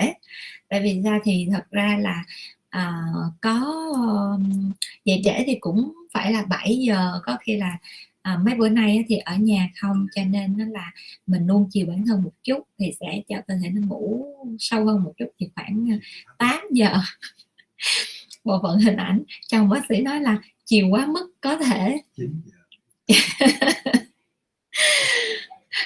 Tại 0.70 0.82
vì 0.82 1.02
ra 1.02 1.20
thì 1.24 1.48
thật 1.52 1.64
ra 1.72 1.98
là 2.02 2.24
à, 2.70 3.04
có 3.42 3.86
dạy 5.06 5.22
trễ 5.24 5.44
thì 5.46 5.58
cũng 5.60 5.94
phải 6.14 6.34
là 6.34 6.44
7 6.44 6.78
giờ 6.78 7.20
có 7.24 7.38
khi 7.42 7.58
là 7.58 7.78
à, 8.22 8.38
mấy 8.46 8.56
bữa 8.56 8.70
nay 8.70 9.06
thì 9.08 9.18
ở 9.18 9.36
nhà 9.36 9.70
không 9.76 10.08
cho 10.16 10.24
nên 10.24 10.58
nó 10.58 10.66
là 10.66 10.92
mình 11.28 11.48
nuông 11.48 11.70
chiều 11.72 11.86
bản 11.88 12.06
thân 12.08 12.24
một 12.24 12.34
chút 12.44 12.68
thì 12.80 12.92
sẽ 13.00 13.22
cho 13.30 13.36
cơ 13.48 13.54
thể 13.64 13.70
nó 13.70 13.88
ngủ 13.88 14.26
sâu 14.60 14.86
hơn 14.86 15.04
một 15.04 15.14
chút 15.18 15.28
thì 15.40 15.50
khoảng 15.56 16.00
8 16.38 16.50
à, 16.50 16.62
giờ. 16.72 16.92
Bộ 18.44 18.60
phận 18.64 18.80
hình 18.80 18.96
ảnh 18.96 19.24
chồng 19.48 19.70
bác 19.70 19.82
sĩ 19.90 20.02
nói 20.02 20.22
là 20.22 20.38
chiều 20.66 20.88
quá 20.90 21.06
mức 21.06 21.32
có 21.42 21.58
thể 21.58 21.98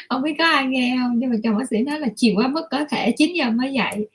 không 0.09 0.21
biết 0.21 0.35
có 0.39 0.45
ai 0.45 0.65
nghe 0.65 0.97
không? 1.01 1.19
Nhưng 1.19 1.29
mà 1.29 1.35
chồng 1.43 1.57
bác 1.57 1.69
sĩ 1.69 1.77
nói 1.81 1.99
là 1.99 2.07
chiều 2.15 2.33
quá 2.35 2.47
mức 2.47 2.65
có 2.71 2.85
thể 2.89 3.13
9 3.17 3.33
giờ 3.33 3.51
mới 3.51 3.73
dậy. 3.73 4.07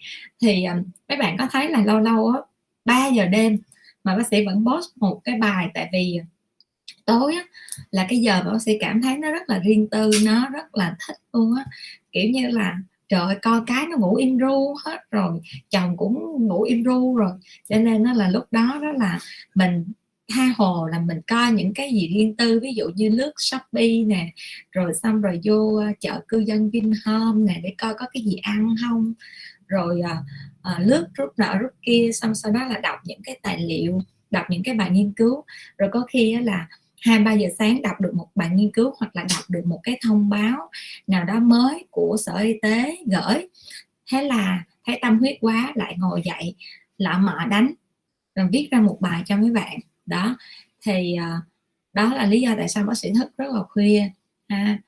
Thì 0.42 0.64
ờ, 0.64 0.74
mấy 1.08 1.18
bạn 1.18 1.36
có 1.38 1.46
thấy 1.50 1.68
là 1.68 1.84
lâu 1.84 2.00
lâu 2.00 2.28
á 2.28 2.40
3 2.84 3.06
giờ 3.06 3.26
đêm 3.26 3.58
mà 4.04 4.16
bác 4.16 4.26
sĩ 4.26 4.46
vẫn 4.46 4.64
post 4.66 4.88
một 4.96 5.20
cái 5.24 5.36
bài 5.38 5.68
tại 5.74 5.88
vì 5.92 6.18
ờ, 6.20 6.24
tối 7.06 7.34
á, 7.34 7.44
là 7.90 8.06
cái 8.08 8.18
giờ 8.18 8.42
mà 8.44 8.52
bác 8.52 8.62
sĩ 8.62 8.72
cảm 8.80 9.02
thấy 9.02 9.18
nó 9.18 9.30
rất 9.30 9.50
là 9.50 9.58
riêng 9.58 9.88
tư 9.90 10.10
nó 10.24 10.48
rất 10.48 10.74
là 10.76 10.96
thích 11.06 11.16
luôn 11.32 11.54
á. 11.54 11.64
Kiểu 12.12 12.30
như 12.30 12.48
là 12.48 12.76
trời 13.08 13.20
ơi 13.20 13.36
coi 13.42 13.60
cái 13.66 13.86
nó 13.90 13.96
ngủ 13.96 14.14
im 14.14 14.38
ru 14.38 14.76
hết 14.84 14.98
rồi 15.10 15.40
chồng 15.70 15.96
cũng 15.96 16.46
ngủ 16.46 16.62
im 16.62 16.84
ru 16.84 17.16
rồi. 17.16 17.30
Cho 17.68 17.76
nên 17.76 18.02
nó 18.02 18.12
là 18.12 18.28
lúc 18.30 18.44
đó 18.50 18.78
đó 18.82 18.92
là 18.92 19.18
mình 19.54 19.84
tha 20.28 20.54
hồ 20.56 20.86
là 20.86 20.98
mình 20.98 21.20
coi 21.26 21.52
những 21.52 21.74
cái 21.74 21.92
gì 21.92 22.08
riêng 22.14 22.36
tư 22.36 22.60
ví 22.60 22.72
dụ 22.74 22.84
như 22.94 23.08
lướt 23.08 23.32
shopee 23.36 24.04
nè 24.06 24.32
rồi 24.72 24.92
xong 25.02 25.20
rồi 25.20 25.40
vô 25.44 25.76
ờ, 25.76 25.86
chợ 26.00 26.20
cư 26.28 26.38
dân 26.38 26.70
vinhome 26.70 27.52
nè 27.52 27.60
để 27.62 27.74
coi 27.78 27.94
có 27.94 28.06
cái 28.12 28.22
gì 28.22 28.36
ăn 28.42 28.74
không. 28.82 29.14
Rồi 29.66 30.00
à, 30.00 30.16
à, 30.62 30.78
lướt 30.80 31.06
rút 31.14 31.38
nọ 31.38 31.58
rút 31.58 31.70
kia 31.82 32.10
xong 32.12 32.34
sau 32.34 32.52
đó 32.52 32.64
là 32.64 32.78
đọc 32.78 32.98
những 33.04 33.22
cái 33.22 33.38
tài 33.42 33.58
liệu 33.58 34.00
đọc 34.30 34.46
những 34.50 34.62
cái 34.62 34.74
bài 34.74 34.90
nghiên 34.90 35.12
cứu. 35.12 35.44
Rồi 35.78 35.90
có 35.92 36.04
khi 36.08 36.36
là 36.36 36.68
hai 37.00 37.18
ba 37.18 37.32
giờ 37.32 37.48
sáng 37.58 37.82
đọc 37.82 38.00
được 38.00 38.14
một 38.14 38.28
bài 38.34 38.50
nghiên 38.52 38.70
cứu 38.70 38.94
hoặc 38.98 39.16
là 39.16 39.22
đọc 39.22 39.44
được 39.48 39.62
một 39.66 39.80
cái 39.82 39.98
thông 40.02 40.28
báo 40.28 40.70
nào 41.06 41.24
đó 41.24 41.40
mới 41.40 41.86
của 41.90 42.16
sở 42.26 42.36
y 42.36 42.52
tế 42.62 42.96
gửi. 43.06 43.48
Thế 44.12 44.22
là 44.22 44.64
thấy 44.86 44.98
tâm 45.02 45.18
huyết 45.18 45.36
quá 45.40 45.72
lại 45.74 45.94
ngồi 45.98 46.22
dậy 46.24 46.54
lỡ 46.98 47.18
mọ 47.18 47.46
đánh 47.50 47.74
rồi 48.34 48.48
viết 48.52 48.68
ra 48.70 48.80
một 48.80 48.98
bài 49.00 49.22
cho 49.26 49.36
mấy 49.36 49.50
bạn 49.50 49.78
đó 50.08 50.36
thì 50.82 51.14
à, 51.16 51.40
đó 51.92 52.14
là 52.14 52.26
lý 52.26 52.40
do 52.40 52.54
tại 52.56 52.68
sao 52.68 52.84
bác 52.86 52.98
sĩ 52.98 53.12
thức 53.14 53.32
rất 53.38 53.46
là 53.54 53.62
khuya 53.62 54.10
ha. 54.48 54.78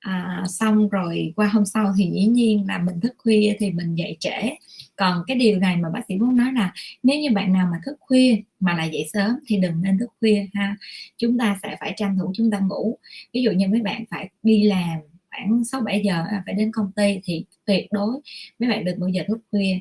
À, 0.00 0.44
xong 0.48 0.88
rồi 0.88 1.32
qua 1.36 1.46
hôm 1.48 1.64
sau 1.66 1.94
thì 1.98 2.10
dĩ 2.14 2.26
nhiên 2.26 2.66
là 2.68 2.78
mình 2.78 3.00
thức 3.00 3.14
khuya 3.18 3.56
thì 3.58 3.70
mình 3.70 3.94
dậy 3.94 4.16
trễ. 4.20 4.50
Còn 4.96 5.22
cái 5.26 5.36
điều 5.36 5.58
này 5.58 5.76
mà 5.76 5.90
bác 5.90 6.00
sĩ 6.08 6.16
muốn 6.16 6.36
nói 6.36 6.52
là 6.52 6.72
nếu 7.02 7.20
như 7.20 7.30
bạn 7.30 7.52
nào 7.52 7.68
mà 7.72 7.80
thức 7.86 7.96
khuya 8.00 8.36
mà 8.60 8.74
là 8.76 8.84
dậy 8.84 9.08
sớm 9.12 9.30
thì 9.46 9.56
đừng 9.56 9.82
nên 9.82 9.98
thức 9.98 10.10
khuya 10.20 10.46
ha. 10.54 10.76
Chúng 11.18 11.38
ta 11.38 11.58
sẽ 11.62 11.76
phải 11.80 11.94
tranh 11.96 12.18
thủ 12.18 12.32
chúng 12.34 12.50
ta 12.50 12.58
ngủ. 12.58 12.98
Ví 13.32 13.42
dụ 13.42 13.50
như 13.50 13.68
mấy 13.68 13.80
bạn 13.82 14.04
phải 14.10 14.28
đi 14.42 14.62
làm 14.62 14.98
khoảng 15.30 15.64
6 15.64 15.80
7 15.80 16.02
giờ 16.04 16.24
phải 16.46 16.54
đến 16.54 16.72
công 16.72 16.92
ty 16.92 17.20
thì 17.24 17.44
tuyệt 17.64 17.86
đối 17.90 18.20
mấy 18.58 18.70
bạn 18.70 18.84
đừng 18.84 19.00
bao 19.00 19.08
giờ 19.08 19.22
thức 19.28 19.38
khuya 19.50 19.80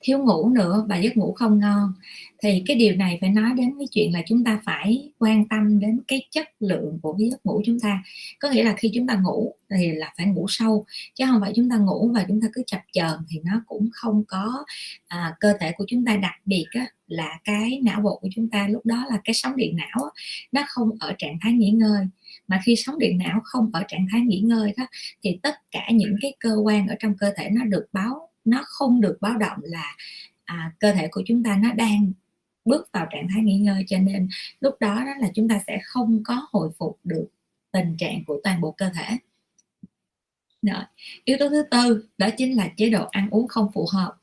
thiếu 0.00 0.18
ngủ 0.18 0.48
nữa 0.48 0.86
và 0.88 0.96
giấc 0.96 1.16
ngủ 1.16 1.32
không 1.32 1.58
ngon. 1.58 1.92
Thì 2.42 2.62
cái 2.66 2.76
điều 2.76 2.96
này 2.96 3.18
phải 3.20 3.30
nói 3.30 3.50
đến 3.56 3.74
cái 3.78 3.88
chuyện 3.92 4.12
là 4.12 4.22
chúng 4.26 4.44
ta 4.44 4.60
phải 4.64 5.10
quan 5.18 5.48
tâm 5.48 5.80
đến 5.80 6.00
cái 6.08 6.26
chất 6.30 6.48
lượng 6.60 6.98
của 7.02 7.16
cái 7.18 7.28
giấc 7.30 7.46
ngủ 7.46 7.62
chúng 7.64 7.80
ta. 7.80 8.02
Có 8.40 8.50
nghĩa 8.50 8.64
là 8.64 8.74
khi 8.78 8.90
chúng 8.94 9.06
ta 9.06 9.14
ngủ 9.14 9.54
thì 9.76 9.92
là 9.92 10.12
phải 10.16 10.26
ngủ 10.26 10.46
sâu 10.48 10.84
chứ 11.14 11.24
không 11.26 11.40
phải 11.40 11.52
chúng 11.56 11.70
ta 11.70 11.76
ngủ 11.76 12.10
và 12.14 12.24
chúng 12.28 12.40
ta 12.40 12.48
cứ 12.52 12.62
chập 12.66 12.80
chờn 12.92 13.18
thì 13.28 13.40
nó 13.44 13.62
cũng 13.66 13.88
không 13.92 14.24
có 14.28 14.64
à, 15.08 15.34
cơ 15.40 15.52
thể 15.60 15.72
của 15.76 15.84
chúng 15.88 16.04
ta 16.04 16.16
đặc 16.16 16.34
biệt 16.44 16.66
á, 16.70 16.86
là 17.06 17.38
cái 17.44 17.80
não 17.84 18.00
bộ 18.00 18.18
của 18.22 18.28
chúng 18.34 18.48
ta. 18.48 18.68
Lúc 18.68 18.86
đó 18.86 19.04
là 19.10 19.18
cái 19.24 19.34
sóng 19.34 19.56
điện 19.56 19.76
não 19.76 20.04
á, 20.04 20.10
nó 20.52 20.64
không 20.68 20.90
ở 21.00 21.14
trạng 21.18 21.38
thái 21.40 21.52
nghỉ 21.52 21.70
ngơi. 21.70 22.06
Mà 22.48 22.60
khi 22.64 22.76
sóng 22.76 22.98
điện 22.98 23.18
não 23.18 23.40
không 23.44 23.70
ở 23.72 23.82
trạng 23.88 24.06
thái 24.12 24.20
nghỉ 24.20 24.40
ngơi 24.40 24.74
đó 24.76 24.86
thì 25.22 25.38
tất 25.42 25.54
cả 25.70 25.88
những 25.92 26.16
cái 26.20 26.34
cơ 26.40 26.54
quan 26.64 26.88
ở 26.88 26.94
trong 26.98 27.14
cơ 27.18 27.32
thể 27.36 27.48
nó 27.50 27.64
được 27.64 27.86
báo 27.92 28.28
nó 28.44 28.62
không 28.66 29.00
được 29.00 29.18
báo 29.20 29.38
động 29.38 29.58
là 29.62 29.96
à, 30.44 30.72
cơ 30.78 30.92
thể 30.92 31.08
của 31.10 31.22
chúng 31.26 31.42
ta 31.42 31.56
nó 31.62 31.72
đang 31.72 32.12
bước 32.64 32.92
vào 32.92 33.06
trạng 33.10 33.28
thái 33.34 33.42
nghỉ 33.42 33.58
ngơi 33.58 33.84
cho 33.88 33.98
nên 33.98 34.28
lúc 34.60 34.74
đó 34.80 34.94
đó 34.94 35.12
là 35.20 35.30
chúng 35.34 35.48
ta 35.48 35.60
sẽ 35.66 35.80
không 35.84 36.22
có 36.24 36.46
hồi 36.52 36.70
phục 36.78 36.98
được 37.04 37.26
tình 37.72 37.96
trạng 37.98 38.24
của 38.24 38.40
toàn 38.44 38.60
bộ 38.60 38.70
cơ 38.70 38.90
thể 38.94 39.18
rồi. 40.62 40.82
yếu 41.24 41.36
tố 41.40 41.48
thứ 41.48 41.62
tư 41.70 42.08
đó 42.18 42.28
chính 42.36 42.56
là 42.56 42.68
chế 42.76 42.90
độ 42.90 43.06
ăn 43.10 43.30
uống 43.30 43.48
không 43.48 43.72
phù 43.74 43.86
hợp 43.92 44.14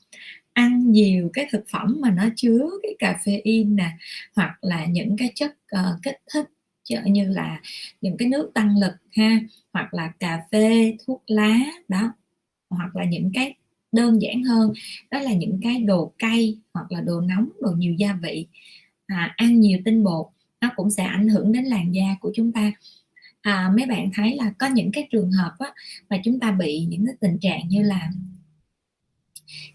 ăn 0.54 0.92
nhiều 0.92 1.30
cái 1.34 1.48
thực 1.52 1.64
phẩm 1.72 1.98
mà 2.02 2.12
nó 2.12 2.24
chứa 2.36 2.70
cái 2.84 2.96
cà 3.00 3.20
phê 3.26 3.42
in 3.44 3.76
nè 3.76 3.92
hoặc 4.36 4.58
là 4.62 4.86
những 4.86 5.18
cái 5.18 5.32
chất 5.36 5.52
uh, 5.52 6.04
kích 6.04 6.18
thích 6.34 6.46
như 7.06 7.26
là 7.30 7.62
những 8.02 8.18
cái 8.18 8.28
nước 8.28 8.52
tăng 8.54 8.78
lực 8.78 8.94
ha 9.12 9.40
hoặc 9.74 9.94
là 9.94 10.12
cà 10.20 10.42
phê 10.52 10.98
thuốc 11.06 11.24
lá 11.28 11.58
đó 11.88 12.14
hoặc 12.70 12.96
là 12.96 13.06
những 13.06 13.32
cái 13.34 13.56
đơn 13.92 14.22
giản 14.22 14.44
hơn 14.44 14.74
đó 15.12 15.20
là 15.20 15.34
những 15.34 15.60
cái 15.64 15.80
đồ 15.80 16.14
cay 16.20 16.58
hoặc 16.74 16.92
là 16.92 17.02
đồ 17.02 17.22
nóng 17.22 17.50
đồ 17.62 17.72
nhiều 17.72 17.94
gia 17.94 18.14
vị. 18.14 18.48
À, 19.08 19.34
ăn 19.38 19.60
nhiều 19.60 19.80
tinh 19.86 20.04
bột 20.04 20.28
nó 20.62 20.70
cũng 20.76 20.90
sẽ 20.90 21.04
ảnh 21.04 21.28
hưởng 21.28 21.52
đến 21.52 21.64
làn 21.64 21.96
da 21.96 22.16
của 22.22 22.32
chúng 22.36 22.52
ta. 22.52 22.72
À, 23.42 23.70
mấy 23.78 23.86
bạn 23.86 24.10
thấy 24.14 24.36
là 24.36 24.54
có 24.60 24.68
những 24.68 24.92
cái 24.92 25.08
trường 25.12 25.32
hợp 25.32 25.52
á, 25.60 25.74
mà 26.10 26.18
chúng 26.24 26.40
ta 26.40 26.52
bị 26.52 26.86
những 26.90 27.06
cái 27.06 27.16
tình 27.20 27.38
trạng 27.40 27.68
như 27.68 27.84
là 27.84 28.10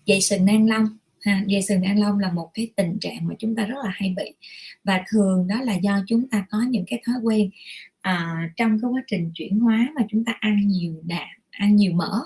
dây 0.05 0.21
sừng 0.21 0.45
nang 0.45 0.67
lông. 0.67 0.87
Ha 1.21 1.43
dây 1.47 1.63
sừng 1.63 1.81
nang 1.81 2.01
long 2.01 2.19
là 2.19 2.33
một 2.33 2.51
cái 2.55 2.73
tình 2.77 2.99
trạng 3.01 3.29
mà 3.29 3.35
chúng 3.39 3.57
ta 3.57 3.65
rất 3.65 3.77
là 3.85 3.91
hay 3.95 4.15
bị. 4.17 4.33
Và 4.85 5.05
thường 5.09 5.47
đó 5.47 5.63
là 5.63 5.75
do 5.75 6.01
chúng 6.07 6.29
ta 6.29 6.47
có 6.51 6.63
những 6.71 6.85
cái 6.87 7.03
thói 7.07 7.17
quen 7.23 7.51
à, 8.01 8.49
trong 8.57 8.81
cái 8.81 8.91
quá 8.91 9.03
trình 9.07 9.31
chuyển 9.35 9.61
hóa 9.61 9.89
mà 9.97 10.03
chúng 10.11 10.25
ta 10.25 10.33
ăn 10.41 10.69
nhiều 10.69 11.03
đạm 11.05 11.29
ăn 11.59 11.77
nhiều 11.77 11.93
mỡ 11.93 12.23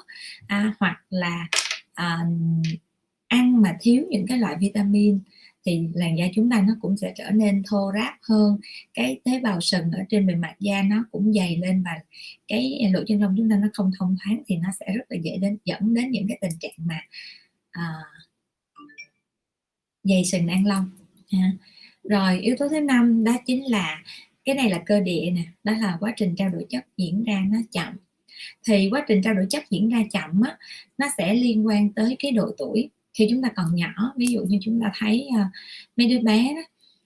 à, 0.47 0.75
hoặc 0.79 1.03
là 1.11 1.49
à, 2.01 2.27
ăn 3.29 3.63
mà 3.63 3.77
thiếu 3.81 4.05
những 4.11 4.27
cái 4.27 4.39
loại 4.39 4.57
vitamin 4.61 5.21
thì 5.65 5.89
làn 5.95 6.19
da 6.19 6.25
chúng 6.35 6.51
ta 6.51 6.65
nó 6.69 6.75
cũng 6.81 6.97
sẽ 6.97 7.13
trở 7.17 7.31
nên 7.31 7.63
thô 7.71 7.93
ráp 7.95 8.15
hơn 8.23 8.59
cái 8.95 9.21
tế 9.25 9.41
bào 9.41 9.61
sừng 9.61 9.91
ở 9.91 9.99
trên 10.09 10.27
bề 10.27 10.35
mặt 10.35 10.55
da 10.61 10.83
nó 10.83 11.05
cũng 11.13 11.33
dày 11.33 11.57
lên 11.57 11.83
và 11.83 11.91
cái 12.49 12.91
lỗ 12.93 13.01
chân 13.07 13.21
lông 13.21 13.35
chúng 13.37 13.51
ta 13.51 13.57
nó 13.57 13.69
không 13.75 13.91
thông 13.99 14.17
thoáng 14.25 14.43
thì 14.47 14.57
nó 14.57 14.69
sẽ 14.81 14.87
rất 14.95 15.05
là 15.09 15.17
dễ 15.23 15.37
đến 15.37 15.59
dẫn 15.65 15.95
đến 15.95 16.11
những 16.11 16.29
cái 16.29 16.39
tình 16.41 16.59
trạng 16.61 16.75
mà 16.77 17.01
à, 17.71 17.85
dày 20.05 20.25
sừng 20.25 20.47
ăn 20.47 20.67
lông 20.67 20.91
ha. 21.33 21.53
rồi 22.05 22.41
yếu 22.41 22.57
tố 22.59 22.69
thứ 22.69 22.81
năm 22.81 23.25
đó 23.25 23.33
chính 23.47 23.71
là 23.71 24.03
cái 24.45 24.55
này 24.55 24.71
là 24.71 24.83
cơ 24.87 25.01
địa 25.01 25.31
nè 25.35 25.43
đó 25.65 25.73
là 25.73 25.97
quá 26.01 26.13
trình 26.17 26.35
trao 26.37 26.49
đổi 26.49 26.67
chất 26.71 26.87
diễn 26.97 27.25
ra 27.25 27.45
nó 27.49 27.59
chậm 27.71 27.97
thì 28.67 28.89
quá 28.91 29.05
trình 29.09 29.23
trao 29.23 29.35
đổi 29.35 29.47
chất 29.51 29.71
diễn 29.71 29.89
ra 29.89 30.03
chậm 30.11 30.41
á, 30.41 30.57
nó 30.99 31.07
sẽ 31.19 31.35
liên 31.35 31.67
quan 31.67 31.93
tới 31.93 32.17
cái 32.19 32.33
độ 32.33 32.51
tuổi. 32.59 32.91
Khi 33.15 33.27
chúng 33.31 33.43
ta 33.43 33.49
còn 33.57 33.75
nhỏ 33.75 34.13
ví 34.17 34.27
dụ 34.27 34.41
như 34.49 34.59
chúng 34.63 34.81
ta 34.81 34.93
thấy 34.99 35.29
uh, 35.29 35.47
mấy 35.97 36.07
đứa 36.07 36.19
bé 36.19 36.55
đó 36.55 36.63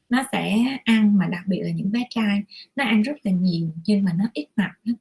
nó 0.08 0.24
sẽ 0.32 0.56
ăn 0.84 1.18
mà 1.18 1.26
đặc 1.26 1.42
biệt 1.46 1.60
là 1.62 1.70
những 1.70 1.92
bé 1.92 2.06
trai 2.10 2.42
nó 2.76 2.84
ăn 2.84 3.02
rất 3.02 3.16
là 3.22 3.32
nhiều 3.32 3.68
nhưng 3.86 4.04
mà 4.04 4.12
nó 4.18 4.24
ít 4.34 4.46
mập 4.56 4.70
lắm. 4.84 4.96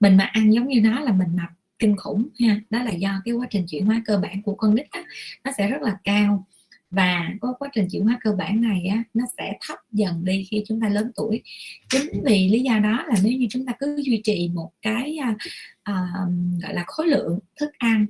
Mình 0.00 0.16
mà 0.16 0.24
ăn 0.24 0.52
giống 0.52 0.68
như 0.68 0.80
nó 0.80 1.00
là 1.00 1.12
mình 1.12 1.36
mập 1.36 1.48
kinh 1.78 1.96
khủng 1.96 2.28
ha 2.40 2.60
đó 2.70 2.82
là 2.82 2.90
do 2.90 3.22
cái 3.24 3.34
quá 3.34 3.46
trình 3.50 3.66
chuyển 3.68 3.86
hóa 3.86 4.02
cơ 4.06 4.18
bản 4.18 4.42
của 4.42 4.54
con 4.54 4.74
nít 4.74 4.86
đó, 4.92 5.00
nó 5.44 5.52
sẽ 5.58 5.68
rất 5.68 5.82
là 5.82 5.98
cao 6.04 6.46
và 6.90 7.28
có 7.40 7.54
quá 7.58 7.68
trình 7.72 7.88
chuyển 7.90 8.04
hóa 8.04 8.18
cơ 8.20 8.32
bản 8.32 8.60
này 8.60 8.86
á, 8.86 9.04
nó 9.14 9.24
sẽ 9.36 9.58
thấp 9.60 9.78
dần 9.92 10.24
đi 10.24 10.46
khi 10.50 10.64
chúng 10.66 10.80
ta 10.80 10.88
lớn 10.88 11.10
tuổi. 11.16 11.42
Chính 11.88 12.22
vì 12.24 12.48
lý 12.48 12.60
do 12.60 12.78
đó 12.78 13.04
là 13.08 13.14
nếu 13.24 13.32
như 13.32 13.46
chúng 13.50 13.66
ta 13.66 13.72
cứ 13.78 13.96
duy 14.04 14.20
trì 14.24 14.50
một 14.54 14.70
cái 14.82 15.18
uh, 15.90 16.32
gọi 16.62 16.74
là 16.74 16.84
khối 16.86 17.06
lượng 17.06 17.38
thức 17.60 17.70
ăn 17.78 18.06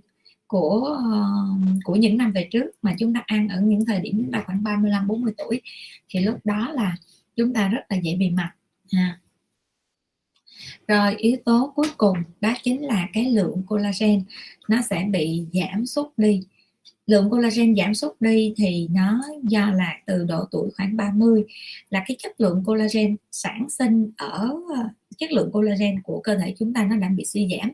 của 0.46 0.98
uh, 0.98 1.84
của 1.84 1.96
những 1.96 2.16
năm 2.16 2.32
về 2.32 2.48
trước 2.50 2.70
mà 2.82 2.94
chúng 2.98 3.14
ta 3.14 3.22
ăn 3.26 3.48
ở 3.48 3.60
những 3.60 3.86
thời 3.86 4.00
điểm 4.00 4.14
chúng 4.22 4.32
ta 4.32 4.42
khoảng 4.46 4.62
35 4.62 5.06
40 5.06 5.32
tuổi 5.38 5.60
thì 6.08 6.20
lúc 6.20 6.38
đó 6.44 6.70
là 6.74 6.96
chúng 7.36 7.54
ta 7.54 7.68
rất 7.68 7.80
là 7.88 7.96
dễ 7.96 8.14
bị 8.14 8.30
mập. 8.30 8.48
Ha. 8.92 9.18
Rồi 10.88 11.14
yếu 11.16 11.36
tố 11.44 11.72
cuối 11.76 11.86
cùng 11.96 12.18
đó 12.40 12.54
chính 12.62 12.82
là 12.82 13.08
cái 13.12 13.24
lượng 13.24 13.62
collagen 13.66 14.22
nó 14.68 14.82
sẽ 14.90 15.06
bị 15.10 15.46
giảm 15.52 15.86
sút 15.86 16.06
đi 16.16 16.42
lượng 17.08 17.30
collagen 17.30 17.76
giảm 17.76 17.94
sút 17.94 18.12
đi 18.20 18.54
thì 18.56 18.88
nó 18.90 19.22
do 19.42 19.70
là 19.70 19.98
từ 20.06 20.24
độ 20.24 20.44
tuổi 20.50 20.70
khoảng 20.76 20.96
30 20.96 21.44
là 21.90 22.04
cái 22.08 22.16
chất 22.18 22.40
lượng 22.40 22.62
collagen 22.66 23.16
sản 23.32 23.66
sinh 23.70 24.10
ở 24.16 24.50
ờ, 24.76 24.88
chất 25.18 25.32
lượng 25.32 25.50
collagen 25.52 26.02
của 26.02 26.20
cơ 26.20 26.36
thể 26.36 26.54
chúng 26.58 26.74
ta 26.74 26.84
nó 26.84 26.96
đã 26.96 27.08
bị 27.08 27.24
suy 27.24 27.48
giảm. 27.50 27.72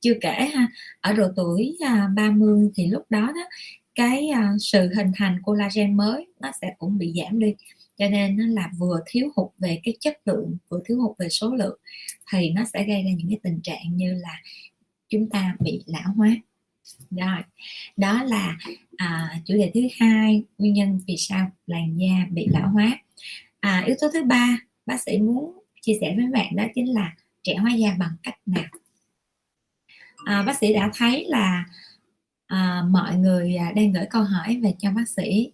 Chưa 0.00 0.14
kể 0.20 0.48
ha, 0.54 0.68
ở 1.00 1.12
độ 1.12 1.28
tuổi 1.36 1.76
à, 1.80 2.08
30 2.16 2.70
thì 2.74 2.86
lúc 2.86 3.02
đó 3.10 3.20
đó, 3.20 3.42
cái 3.94 4.28
à, 4.28 4.52
sự 4.60 4.90
hình 4.96 5.12
thành 5.16 5.42
collagen 5.42 5.96
mới 5.96 6.26
nó 6.40 6.50
sẽ 6.60 6.74
cũng 6.78 6.98
bị 6.98 7.12
giảm 7.16 7.38
đi. 7.38 7.54
Cho 7.98 8.08
nên 8.08 8.36
nó 8.36 8.44
là 8.46 8.70
vừa 8.78 9.00
thiếu 9.06 9.28
hụt 9.36 9.48
về 9.58 9.80
cái 9.84 9.94
chất 10.00 10.18
lượng, 10.24 10.56
vừa 10.68 10.80
thiếu 10.84 11.00
hụt 11.00 11.18
về 11.18 11.28
số 11.28 11.54
lượng, 11.54 11.78
thì 12.32 12.50
nó 12.50 12.64
sẽ 12.72 12.84
gây 12.84 13.02
ra 13.02 13.10
những 13.16 13.28
cái 13.28 13.38
tình 13.42 13.60
trạng 13.62 13.96
như 13.96 14.14
là 14.14 14.42
chúng 15.08 15.30
ta 15.30 15.56
bị 15.60 15.82
lão 15.86 16.12
hóa 16.16 16.36
rồi 17.10 17.42
đó 17.96 18.22
là 18.22 18.56
à, 18.96 19.40
chủ 19.44 19.54
đề 19.54 19.70
thứ 19.74 19.80
hai 20.00 20.42
nguyên 20.58 20.72
nhân 20.72 21.00
vì 21.06 21.16
sao 21.18 21.50
làn 21.66 21.96
da 21.98 22.26
bị 22.30 22.46
lão 22.50 22.68
hóa. 22.68 22.98
À, 23.60 23.82
yếu 23.86 23.96
tố 24.00 24.08
thứ 24.12 24.24
ba 24.24 24.58
bác 24.86 25.00
sĩ 25.00 25.18
muốn 25.18 25.58
chia 25.82 25.98
sẻ 26.00 26.14
với 26.16 26.26
bạn 26.32 26.56
đó 26.56 26.64
chính 26.74 26.94
là 26.94 27.14
trẻ 27.42 27.54
hóa 27.54 27.74
da 27.74 27.96
bằng 27.98 28.16
cách 28.22 28.38
nào? 28.46 28.64
À, 30.24 30.42
bác 30.42 30.58
sĩ 30.58 30.72
đã 30.74 30.90
thấy 30.94 31.24
là 31.28 31.64
à, 32.46 32.82
mọi 32.90 33.16
người 33.16 33.56
à, 33.56 33.72
đang 33.76 33.92
gửi 33.92 34.06
câu 34.10 34.22
hỏi 34.22 34.60
về 34.62 34.74
cho 34.78 34.90
bác 34.90 35.08
sĩ. 35.08 35.52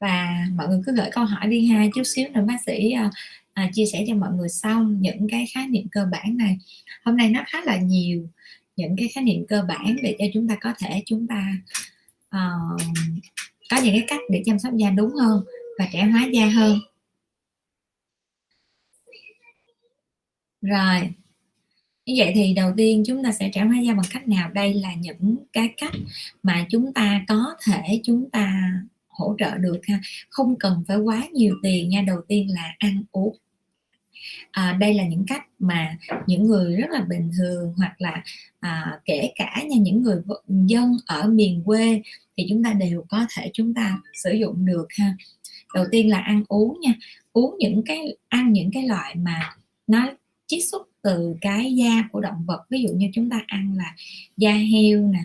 Và 0.00 0.46
mọi 0.56 0.68
người 0.68 0.80
cứ 0.86 0.92
gửi 0.96 1.10
câu 1.12 1.24
hỏi 1.24 1.48
đi 1.48 1.66
ha 1.66 1.84
chút 1.94 2.02
xíu 2.04 2.28
nữa 2.28 2.44
bác 2.48 2.62
sĩ 2.66 2.90
à, 2.92 3.10
à, 3.52 3.70
chia 3.72 3.86
sẻ 3.92 4.04
cho 4.08 4.14
mọi 4.14 4.32
người 4.32 4.48
xong 4.48 5.00
những 5.00 5.28
cái 5.30 5.46
khái 5.54 5.68
niệm 5.68 5.88
cơ 5.92 6.06
bản 6.12 6.36
này. 6.36 6.58
Hôm 7.04 7.16
nay 7.16 7.30
nó 7.30 7.44
khá 7.46 7.58
là 7.64 7.76
nhiều 7.76 8.28
những 8.76 8.96
cái 8.96 9.08
khái 9.08 9.24
niệm 9.24 9.46
cơ 9.48 9.62
bản 9.68 9.96
để 10.02 10.16
cho 10.18 10.24
chúng 10.34 10.48
ta 10.48 10.56
có 10.60 10.74
thể 10.78 11.02
chúng 11.06 11.26
ta 11.26 11.52
uh, 12.28 12.80
có 13.70 13.76
những 13.82 13.94
cái 13.94 14.04
cách 14.08 14.20
để 14.30 14.42
chăm 14.46 14.58
sóc 14.58 14.72
da 14.76 14.90
đúng 14.90 15.10
hơn 15.10 15.44
và 15.78 15.88
trẻ 15.92 16.04
hóa 16.04 16.26
da 16.32 16.46
hơn. 16.46 16.78
Rồi 20.62 21.10
như 22.06 22.14
vậy 22.16 22.32
thì 22.34 22.54
đầu 22.54 22.72
tiên 22.76 23.02
chúng 23.06 23.24
ta 23.24 23.32
sẽ 23.32 23.50
trẻ 23.54 23.64
hóa 23.64 23.80
da 23.80 23.94
bằng 23.94 24.06
cách 24.10 24.28
nào? 24.28 24.50
Đây 24.50 24.74
là 24.74 24.94
những 24.94 25.36
cái 25.52 25.74
cách 25.76 25.92
mà 26.42 26.66
chúng 26.70 26.92
ta 26.92 27.24
có 27.28 27.54
thể 27.66 28.00
chúng 28.04 28.30
ta 28.30 28.72
hỗ 29.08 29.34
trợ 29.38 29.58
được 29.58 29.80
ha. 29.88 30.00
Không 30.28 30.58
cần 30.58 30.84
phải 30.88 30.96
quá 30.96 31.28
nhiều 31.32 31.56
tiền 31.62 31.88
nha. 31.88 32.02
Đầu 32.06 32.20
tiên 32.28 32.54
là 32.54 32.74
ăn 32.78 33.02
uống 33.12 33.36
à, 34.50 34.76
đây 34.80 34.94
là 34.94 35.04
những 35.06 35.24
cách 35.26 35.46
mà 35.58 35.98
những 36.26 36.46
người 36.46 36.76
rất 36.76 36.90
là 36.90 37.00
bình 37.08 37.30
thường 37.38 37.74
hoặc 37.76 38.00
là 38.00 38.22
à, 38.60 39.00
kể 39.04 39.32
cả 39.34 39.62
nha 39.68 39.76
những 39.80 40.02
người 40.02 40.20
dân 40.48 40.96
ở 41.06 41.28
miền 41.28 41.62
quê 41.64 42.02
thì 42.36 42.46
chúng 42.48 42.62
ta 42.62 42.72
đều 42.72 43.04
có 43.08 43.26
thể 43.36 43.50
chúng 43.54 43.74
ta 43.74 43.98
sử 44.14 44.32
dụng 44.32 44.66
được 44.66 44.86
ha. 44.98 45.16
Đầu 45.74 45.84
tiên 45.90 46.10
là 46.10 46.18
ăn 46.18 46.44
uống 46.48 46.80
nha. 46.80 46.94
Uống 47.32 47.56
những 47.58 47.82
cái 47.86 48.16
ăn 48.28 48.52
những 48.52 48.70
cái 48.70 48.88
loại 48.88 49.14
mà 49.14 49.56
nó 49.86 50.10
chiết 50.46 50.60
xuất 50.70 50.88
từ 51.02 51.36
cái 51.40 51.74
da 51.74 52.08
của 52.12 52.20
động 52.20 52.44
vật. 52.46 52.64
Ví 52.70 52.82
dụ 52.82 52.88
như 52.94 53.10
chúng 53.14 53.30
ta 53.30 53.40
ăn 53.46 53.74
là 53.76 53.94
da 54.36 54.52
heo 54.52 55.02
nè 55.02 55.24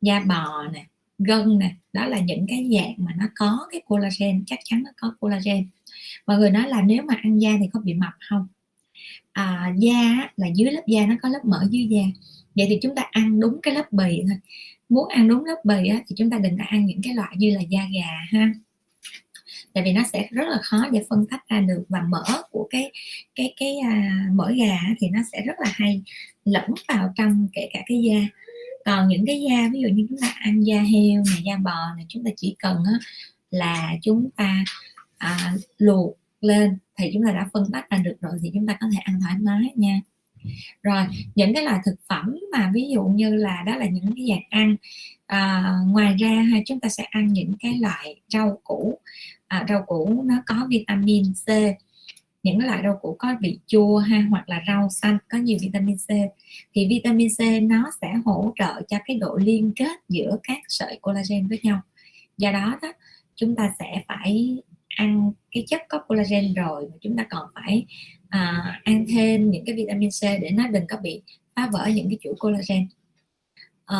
da 0.00 0.20
bò 0.20 0.64
nè 0.72 0.86
gân 1.18 1.58
nè. 1.58 1.74
Đó 1.92 2.06
là 2.06 2.18
những 2.18 2.46
cái 2.48 2.70
dạng 2.72 2.94
mà 2.96 3.12
nó 3.18 3.24
có 3.36 3.66
cái 3.72 3.82
collagen 3.88 4.44
chắc 4.46 4.58
chắn 4.64 4.82
nó 4.82 4.90
có 4.96 5.14
collagen 5.20 5.66
mọi 6.26 6.38
người 6.38 6.50
nói 6.50 6.68
là 6.68 6.82
nếu 6.82 7.02
mà 7.02 7.14
ăn 7.22 7.38
da 7.38 7.50
thì 7.60 7.66
có 7.72 7.80
bị 7.80 7.94
mập 7.94 8.12
không? 8.30 8.48
À, 9.32 9.72
da 9.78 10.28
là 10.36 10.46
dưới 10.54 10.70
lớp 10.70 10.82
da 10.86 11.06
nó 11.06 11.14
có 11.22 11.28
lớp 11.28 11.44
mỡ 11.44 11.66
dưới 11.70 11.86
da. 11.86 12.02
Vậy 12.54 12.66
thì 12.68 12.78
chúng 12.82 12.94
ta 12.94 13.02
ăn 13.10 13.40
đúng 13.40 13.60
cái 13.62 13.74
lớp 13.74 13.92
bì 13.92 14.22
thôi. 14.28 14.38
Muốn 14.88 15.08
ăn 15.08 15.28
đúng 15.28 15.44
lớp 15.44 15.60
bì 15.64 15.88
á, 15.88 16.00
thì 16.08 16.14
chúng 16.18 16.30
ta 16.30 16.38
đừng 16.38 16.58
có 16.58 16.64
ăn 16.68 16.86
những 16.86 17.02
cái 17.02 17.14
loại 17.14 17.34
như 17.36 17.54
là 17.54 17.60
da 17.60 17.80
gà 17.94 18.38
ha. 18.38 18.52
Tại 19.72 19.84
vì 19.84 19.92
nó 19.92 20.02
sẽ 20.12 20.28
rất 20.30 20.48
là 20.48 20.58
khó 20.62 20.88
để 20.92 21.04
phân 21.10 21.26
tách 21.30 21.48
ra 21.48 21.60
được 21.60 21.84
và 21.88 22.00
mỡ 22.08 22.42
của 22.50 22.66
cái 22.70 22.92
cái 23.34 23.54
cái 23.56 23.78
à, 23.78 24.26
mỡ 24.32 24.52
gà 24.58 24.78
thì 24.98 25.08
nó 25.08 25.20
sẽ 25.32 25.42
rất 25.46 25.54
là 25.60 25.70
hay 25.74 26.02
lẫn 26.44 26.70
vào 26.88 27.12
trong 27.16 27.48
kể 27.52 27.68
cả 27.72 27.80
cái 27.86 28.02
da. 28.02 28.26
Còn 28.84 29.08
những 29.08 29.26
cái 29.26 29.42
da 29.42 29.68
ví 29.72 29.80
dụ 29.80 29.88
như 29.88 30.06
chúng 30.08 30.18
ta 30.18 30.28
ăn 30.40 30.60
da 30.60 30.82
heo 30.82 31.24
này 31.30 31.42
da 31.44 31.56
bò 31.56 31.94
này 31.96 32.06
chúng 32.08 32.24
ta 32.24 32.30
chỉ 32.36 32.56
cần 32.58 32.76
á, 32.86 32.98
là 33.50 33.96
chúng 34.02 34.30
ta 34.36 34.64
à, 35.22 35.54
luộc 35.78 36.16
lên 36.40 36.78
thì 36.96 37.10
chúng 37.14 37.26
ta 37.26 37.32
đã 37.32 37.48
phân 37.52 37.64
tách 37.72 37.90
ra 37.90 37.98
được 37.98 38.16
rồi 38.20 38.32
thì 38.42 38.50
chúng 38.54 38.66
ta 38.66 38.76
có 38.80 38.86
thể 38.92 38.98
ăn 38.98 39.20
thoải 39.20 39.34
mái 39.40 39.72
nha. 39.74 40.00
Rồi 40.82 41.06
những 41.34 41.54
cái 41.54 41.64
loại 41.64 41.80
thực 41.84 41.94
phẩm 42.08 42.36
mà 42.52 42.70
ví 42.74 42.90
dụ 42.94 43.04
như 43.04 43.34
là 43.34 43.62
đó 43.66 43.76
là 43.76 43.86
những 43.86 44.14
cái 44.16 44.26
dạng 44.28 44.42
ăn 44.50 44.76
à, 45.26 45.74
ngoài 45.86 46.16
ra 46.16 46.42
ha 46.52 46.58
chúng 46.66 46.80
ta 46.80 46.88
sẽ 46.88 47.04
ăn 47.04 47.32
những 47.32 47.52
cái 47.60 47.78
loại 47.78 48.20
rau 48.28 48.60
củ 48.64 48.98
à, 49.46 49.66
rau 49.68 49.82
củ 49.86 50.22
nó 50.24 50.34
có 50.46 50.66
vitamin 50.70 51.24
C 51.46 51.48
những 52.42 52.58
cái 52.58 52.68
loại 52.68 52.80
rau 52.84 52.98
củ 53.02 53.16
có 53.18 53.34
vị 53.40 53.58
chua 53.66 53.98
ha 53.98 54.26
hoặc 54.30 54.48
là 54.48 54.62
rau 54.66 54.88
xanh 54.88 55.18
có 55.28 55.38
nhiều 55.38 55.58
vitamin 55.60 55.96
C 55.96 56.08
thì 56.74 56.88
vitamin 56.88 57.28
C 57.38 57.62
nó 57.62 57.90
sẽ 58.00 58.14
hỗ 58.24 58.52
trợ 58.58 58.82
cho 58.88 58.98
cái 59.04 59.16
độ 59.16 59.36
liên 59.36 59.72
kết 59.76 60.00
giữa 60.08 60.36
các 60.42 60.58
sợi 60.68 60.98
collagen 61.02 61.46
với 61.46 61.60
nhau. 61.62 61.80
Do 62.38 62.52
đó 62.52 62.78
đó 62.82 62.92
chúng 63.34 63.56
ta 63.56 63.70
sẽ 63.78 64.02
phải 64.08 64.62
ăn 64.96 65.32
cái 65.50 65.64
chất 65.68 65.82
có 65.88 65.98
collagen 65.98 66.54
rồi 66.54 66.88
mà 66.90 66.96
chúng 67.00 67.16
ta 67.16 67.26
còn 67.30 67.48
phải 67.54 67.86
à, 68.28 68.80
ăn 68.84 69.04
thêm 69.08 69.50
những 69.50 69.64
cái 69.64 69.74
vitamin 69.74 70.10
C 70.10 70.22
để 70.22 70.50
nó 70.50 70.68
đừng 70.68 70.86
có 70.86 70.96
bị 70.96 71.22
phá 71.56 71.68
vỡ 71.72 71.86
những 71.94 72.08
cái 72.08 72.18
chuỗi 72.22 72.34
collagen. 72.38 72.88
À, 73.86 73.96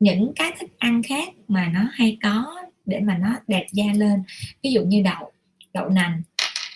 những 0.00 0.32
cái 0.36 0.52
thức 0.60 0.70
ăn 0.78 1.02
khác 1.02 1.28
mà 1.48 1.70
nó 1.74 1.88
hay 1.92 2.18
có 2.22 2.64
để 2.86 3.00
mà 3.00 3.18
nó 3.18 3.36
đẹp 3.46 3.66
da 3.72 3.84
lên 3.96 4.22
ví 4.62 4.72
dụ 4.72 4.84
như 4.84 5.02
đậu 5.02 5.32
đậu 5.72 5.88
nành. 5.88 6.22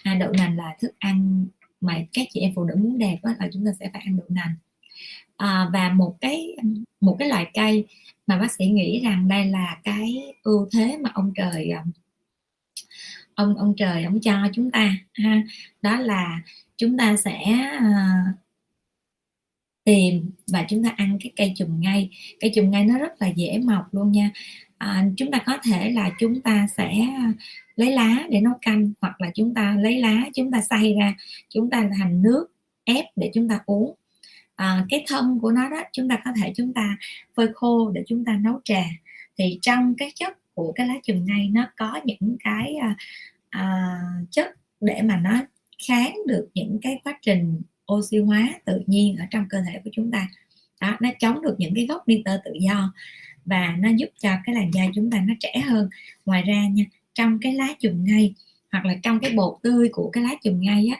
À, 0.02 0.14
đậu 0.14 0.32
nành 0.32 0.56
là 0.56 0.76
thức 0.80 0.92
ăn 0.98 1.46
mà 1.80 2.04
các 2.12 2.26
chị 2.32 2.40
em 2.40 2.52
phụ 2.54 2.64
nữ 2.64 2.74
muốn 2.76 2.98
đẹp 2.98 3.18
đó, 3.22 3.30
là 3.38 3.48
chúng 3.52 3.64
ta 3.66 3.72
sẽ 3.80 3.90
phải 3.92 4.02
ăn 4.04 4.16
đậu 4.16 4.26
nành. 4.28 4.54
À, 5.36 5.70
và 5.72 5.88
một 5.88 6.16
cái 6.20 6.56
một 7.00 7.16
cái 7.18 7.28
loại 7.28 7.50
cây 7.54 7.86
mà 8.26 8.38
bác 8.38 8.52
sĩ 8.52 8.66
nghĩ 8.66 9.00
rằng 9.00 9.28
đây 9.28 9.46
là 9.46 9.80
cái 9.84 10.32
ưu 10.42 10.68
thế 10.72 10.98
mà 11.00 11.10
ông 11.14 11.32
trời 11.36 11.70
à, 11.70 11.84
ông 13.38 13.56
ông 13.56 13.74
trời 13.76 14.04
ông 14.04 14.20
cho 14.20 14.48
chúng 14.52 14.70
ta 14.70 14.96
ha 15.14 15.42
đó 15.82 16.00
là 16.00 16.40
chúng 16.76 16.96
ta 16.98 17.16
sẽ 17.16 17.42
uh, 17.76 18.36
tìm 19.84 20.30
và 20.52 20.66
chúng 20.68 20.84
ta 20.84 20.90
ăn 20.96 21.18
cái 21.20 21.32
cây 21.36 21.52
chùm 21.56 21.80
ngay 21.80 22.10
cây 22.40 22.52
chùm 22.54 22.70
ngay 22.70 22.84
nó 22.84 22.98
rất 22.98 23.22
là 23.22 23.28
dễ 23.28 23.58
mọc 23.58 23.94
luôn 23.94 24.12
nha 24.12 24.30
à, 24.78 25.04
chúng 25.16 25.30
ta 25.30 25.38
có 25.46 25.58
thể 25.64 25.90
là 25.90 26.10
chúng 26.18 26.40
ta 26.40 26.66
sẽ 26.76 27.06
lấy 27.76 27.92
lá 27.92 28.26
để 28.30 28.40
nấu 28.40 28.54
canh 28.62 28.92
hoặc 29.00 29.20
là 29.20 29.30
chúng 29.34 29.54
ta 29.54 29.76
lấy 29.80 29.98
lá 30.00 30.24
chúng 30.34 30.50
ta 30.50 30.60
xay 30.60 30.94
ra 31.00 31.14
chúng 31.48 31.70
ta 31.70 31.90
thành 31.98 32.22
nước 32.22 32.46
ép 32.84 33.04
để 33.16 33.30
chúng 33.34 33.48
ta 33.48 33.60
uống 33.66 33.94
à, 34.54 34.86
cái 34.88 35.04
thân 35.08 35.38
của 35.42 35.50
nó 35.52 35.70
đó 35.70 35.82
chúng 35.92 36.08
ta 36.08 36.18
có 36.24 36.30
thể 36.42 36.52
chúng 36.56 36.72
ta 36.74 36.96
phơi 37.36 37.48
khô 37.54 37.90
để 37.90 38.02
chúng 38.08 38.24
ta 38.24 38.38
nấu 38.42 38.60
trà 38.64 38.84
thì 39.38 39.58
trong 39.62 39.94
cái 39.98 40.12
chất 40.14 40.38
của 40.58 40.72
cái 40.72 40.86
lá 40.86 40.94
chùm 41.02 41.24
ngay 41.24 41.48
nó 41.52 41.66
có 41.76 42.00
những 42.04 42.36
cái 42.44 42.74
à, 42.74 42.96
à, 43.50 43.96
chất 44.30 44.46
để 44.80 45.02
mà 45.02 45.16
nó 45.16 45.42
kháng 45.88 46.16
được 46.26 46.48
những 46.54 46.78
cái 46.82 47.00
quá 47.04 47.18
trình 47.22 47.60
oxy 47.92 48.18
hóa 48.18 48.48
tự 48.64 48.82
nhiên 48.86 49.16
ở 49.16 49.24
trong 49.30 49.46
cơ 49.48 49.58
thể 49.66 49.80
của 49.84 49.90
chúng 49.92 50.10
ta. 50.10 50.28
Đó 50.80 50.96
nó 51.00 51.10
chống 51.18 51.42
được 51.42 51.54
những 51.58 51.74
cái 51.74 51.86
gốc 51.86 52.08
nitơ 52.08 52.40
tự 52.44 52.52
do 52.60 52.92
và 53.44 53.76
nó 53.78 53.88
giúp 53.96 54.08
cho 54.18 54.30
cái 54.44 54.54
làn 54.54 54.70
da 54.70 54.82
chúng 54.94 55.10
ta 55.10 55.24
nó 55.26 55.34
trẻ 55.40 55.58
hơn. 55.66 55.88
Ngoài 56.26 56.42
ra 56.42 56.68
nha 56.68 56.84
trong 57.14 57.38
cái 57.38 57.54
lá 57.54 57.68
chùm 57.78 58.04
ngay 58.04 58.34
hoặc 58.72 58.84
là 58.84 58.94
trong 59.02 59.20
cái 59.20 59.32
bột 59.32 59.58
tươi 59.62 59.88
của 59.92 60.10
cái 60.10 60.24
lá 60.24 60.30
chùm 60.42 60.60
ngay 60.60 60.88
á 60.94 60.98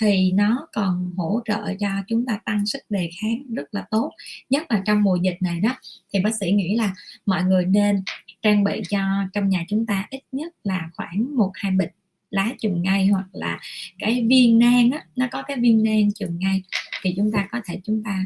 thì 0.00 0.32
nó 0.32 0.68
còn 0.72 1.12
hỗ 1.16 1.40
trợ 1.44 1.74
cho 1.80 1.88
chúng 2.08 2.26
ta 2.26 2.40
tăng 2.44 2.66
sức 2.66 2.82
đề 2.88 3.10
kháng 3.20 3.54
rất 3.54 3.74
là 3.74 3.84
tốt. 3.90 4.12
Nhất 4.50 4.66
là 4.70 4.82
trong 4.86 5.02
mùa 5.02 5.16
dịch 5.16 5.36
này 5.40 5.60
đó 5.60 5.76
thì 6.12 6.20
bác 6.20 6.34
sĩ 6.40 6.52
nghĩ 6.52 6.74
là 6.74 6.94
mọi 7.26 7.44
người 7.44 7.64
nên 7.64 8.02
trang 8.42 8.64
bị 8.64 8.82
cho 8.88 9.00
trong 9.32 9.48
nhà 9.48 9.64
chúng 9.68 9.86
ta 9.86 10.06
ít 10.10 10.22
nhất 10.32 10.54
là 10.64 10.90
khoảng 10.94 11.36
một 11.36 11.50
hai 11.54 11.72
bịch 11.72 11.90
lá 12.30 12.54
chùm 12.58 12.82
ngay 12.82 13.06
hoặc 13.06 13.26
là 13.32 13.60
cái 13.98 14.26
viên 14.28 14.58
nang 14.58 14.90
á 14.90 15.06
nó 15.16 15.26
có 15.30 15.42
cái 15.42 15.56
viên 15.60 15.82
nang 15.82 16.12
chùm 16.12 16.38
ngay 16.38 16.62
thì 17.02 17.14
chúng 17.16 17.32
ta 17.32 17.48
có 17.52 17.60
thể 17.64 17.80
chúng 17.84 18.02
ta 18.02 18.24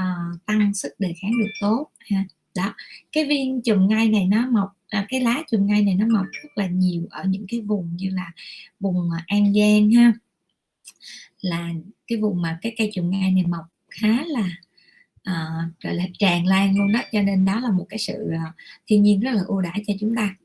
uh, 0.00 0.46
tăng 0.46 0.74
sức 0.74 0.92
đề 0.98 1.14
kháng 1.22 1.32
được 1.38 1.50
tốt 1.60 1.90
ha. 2.10 2.24
Đó 2.56 2.74
cái 3.12 3.24
viên 3.24 3.62
chùm 3.62 3.88
ngay 3.88 4.08
này 4.08 4.26
nó 4.26 4.46
mọc 4.46 4.68
à, 4.88 5.06
cái 5.08 5.20
lá 5.20 5.42
chùm 5.50 5.66
ngay 5.66 5.82
này 5.82 5.94
nó 5.94 6.06
mọc 6.06 6.26
rất 6.32 6.48
là 6.54 6.66
nhiều 6.66 7.06
ở 7.10 7.24
những 7.24 7.46
cái 7.48 7.60
vùng 7.60 7.96
như 7.96 8.10
là 8.10 8.32
vùng 8.80 9.10
à, 9.10 9.24
an 9.26 9.54
giang 9.54 9.90
ha. 9.90 10.12
Là 11.40 11.70
cái 12.06 12.18
vùng 12.18 12.42
mà 12.42 12.58
cái 12.62 12.74
cây 12.78 12.90
chùm 12.94 13.10
ngay 13.10 13.30
này 13.30 13.44
mọc 13.46 13.64
khá 13.90 14.24
là 14.26 14.48
Ờ, 15.26 15.32
uh, 15.32 15.82
gọi 15.82 15.94
là 15.94 16.04
tràn 16.18 16.46
lan 16.46 16.78
luôn 16.78 16.92
đó 16.92 17.00
cho 17.12 17.22
nên 17.22 17.44
đó 17.44 17.60
là 17.60 17.70
một 17.70 17.86
cái 17.88 17.98
sự 17.98 18.30
ờ, 18.32 18.52
thiên 18.86 19.02
nhiên 19.02 19.20
rất 19.20 19.30
là 19.34 19.42
ưu 19.46 19.60
đãi 19.60 19.82
cho 19.86 19.94
chúng 20.00 20.14
ta. 20.16 20.36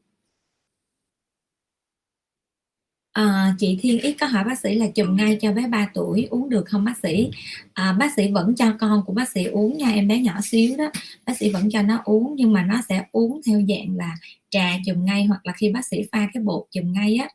À, 3.14 3.56
chị 3.60 3.78
Thiên 3.82 4.00
Ít 4.00 4.16
có 4.20 4.26
hỏi 4.28 4.44
bác 4.44 4.60
sĩ 4.60 4.76
là 4.76 4.88
chùm 4.96 5.16
ngay 5.16 5.38
cho 5.42 5.52
bé 5.54 5.68
3 5.68 5.88
tuổi 5.94 6.28
uống 6.32 6.50
được 6.50 6.66
không 6.66 6.86
bác 6.86 6.98
sĩ? 6.98 7.32
À, 7.74 7.94
bác 7.94 8.14
sĩ 8.16 8.28
vẫn 8.32 8.56
cho 8.56 8.74
con 8.80 9.04
của 9.06 9.14
bác 9.14 9.30
sĩ 9.30 9.44
uống 9.46 9.78
nha 9.78 9.90
em 9.90 10.08
bé 10.08 10.20
nhỏ 10.20 10.42
xíu 10.44 10.78
đó. 10.78 10.92
Bác 11.26 11.38
sĩ 11.38 11.50
vẫn 11.50 11.70
cho 11.72 11.82
nó 11.82 12.02
uống 12.06 12.36
nhưng 12.36 12.54
mà 12.54 12.64
nó 12.64 12.82
sẽ 12.90 13.06
uống 13.12 13.42
theo 13.46 13.62
dạng 13.70 13.98
là 13.98 14.16
trà 14.50 14.78
chùm 14.86 15.06
ngay 15.06 15.26
hoặc 15.26 15.46
là 15.46 15.54
khi 15.54 15.72
bác 15.74 15.86
sĩ 15.86 15.98
pha 16.12 16.28
cái 16.34 16.44
bột 16.44 16.66
chùm 16.72 16.94
ngay 16.94 17.16
á. 17.18 17.30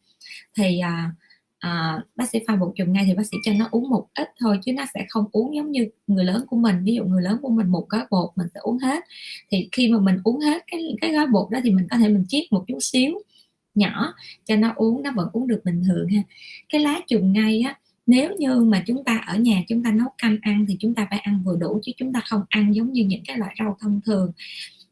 Thì 0.57 0.79
à, 0.81 1.11
à, 1.67 2.03
bác 2.17 2.31
sĩ 2.31 2.39
pha 2.47 2.57
bột 2.57 2.73
chùm 2.77 2.93
ngay 2.93 3.05
thì 3.07 3.15
bác 3.15 3.27
sĩ 3.27 3.37
cho 3.45 3.53
nó 3.53 3.69
uống 3.71 3.89
một 3.89 4.07
ít 4.15 4.29
thôi 4.41 4.59
chứ 4.65 4.73
nó 4.73 4.85
sẽ 4.95 5.07
không 5.09 5.25
uống 5.33 5.55
giống 5.57 5.71
như 5.71 5.89
người 6.07 6.25
lớn 6.25 6.45
của 6.49 6.57
mình. 6.57 6.85
Ví 6.85 6.95
dụ 6.95 7.05
người 7.05 7.23
lớn 7.23 7.39
của 7.43 7.49
mình 7.49 7.67
một 7.67 7.89
gói 7.89 8.07
bột 8.11 8.31
mình 8.37 8.47
sẽ 8.55 8.61
uống 8.61 8.79
hết. 8.79 9.05
Thì 9.51 9.69
khi 9.73 9.89
mà 9.89 9.99
mình 9.99 10.17
uống 10.25 10.41
hết 10.41 10.65
cái 10.67 10.97
cái 11.01 11.13
gói 11.13 11.27
bột 11.27 11.51
đó 11.51 11.59
thì 11.65 11.71
mình 11.71 11.87
có 11.91 11.97
thể 11.97 12.09
mình 12.09 12.25
chiết 12.29 12.53
một 12.53 12.65
chút 12.69 12.79
xíu 12.81 13.13
nhỏ 13.75 14.15
cho 14.45 14.57
nó 14.57 14.73
uống 14.77 15.03
nó 15.03 15.11
vẫn 15.17 15.29
uống 15.33 15.47
được 15.47 15.61
bình 15.65 15.83
thường 15.87 16.09
ha. 16.09 16.23
Cái 16.69 16.81
lá 16.81 17.01
chùm 17.09 17.33
ngay 17.33 17.61
á 17.61 17.79
nếu 18.07 18.35
như 18.39 18.61
mà 18.61 18.83
chúng 18.87 19.05
ta 19.05 19.21
ở 19.27 19.37
nhà 19.39 19.63
chúng 19.69 19.85
ta 19.85 19.91
nấu 19.91 20.09
canh 20.19 20.39
ăn 20.43 20.65
thì 20.69 20.77
chúng 20.81 20.95
ta 20.95 21.07
phải 21.11 21.19
ăn 21.19 21.43
vừa 21.45 21.57
đủ 21.57 21.81
chứ 21.83 21.93
chúng 21.97 22.13
ta 22.13 22.21
không 22.25 22.43
ăn 22.49 22.75
giống 22.75 22.93
như 22.93 23.05
những 23.05 23.23
cái 23.27 23.39
loại 23.39 23.55
rau 23.59 23.77
thông 23.81 24.01
thường 24.07 24.33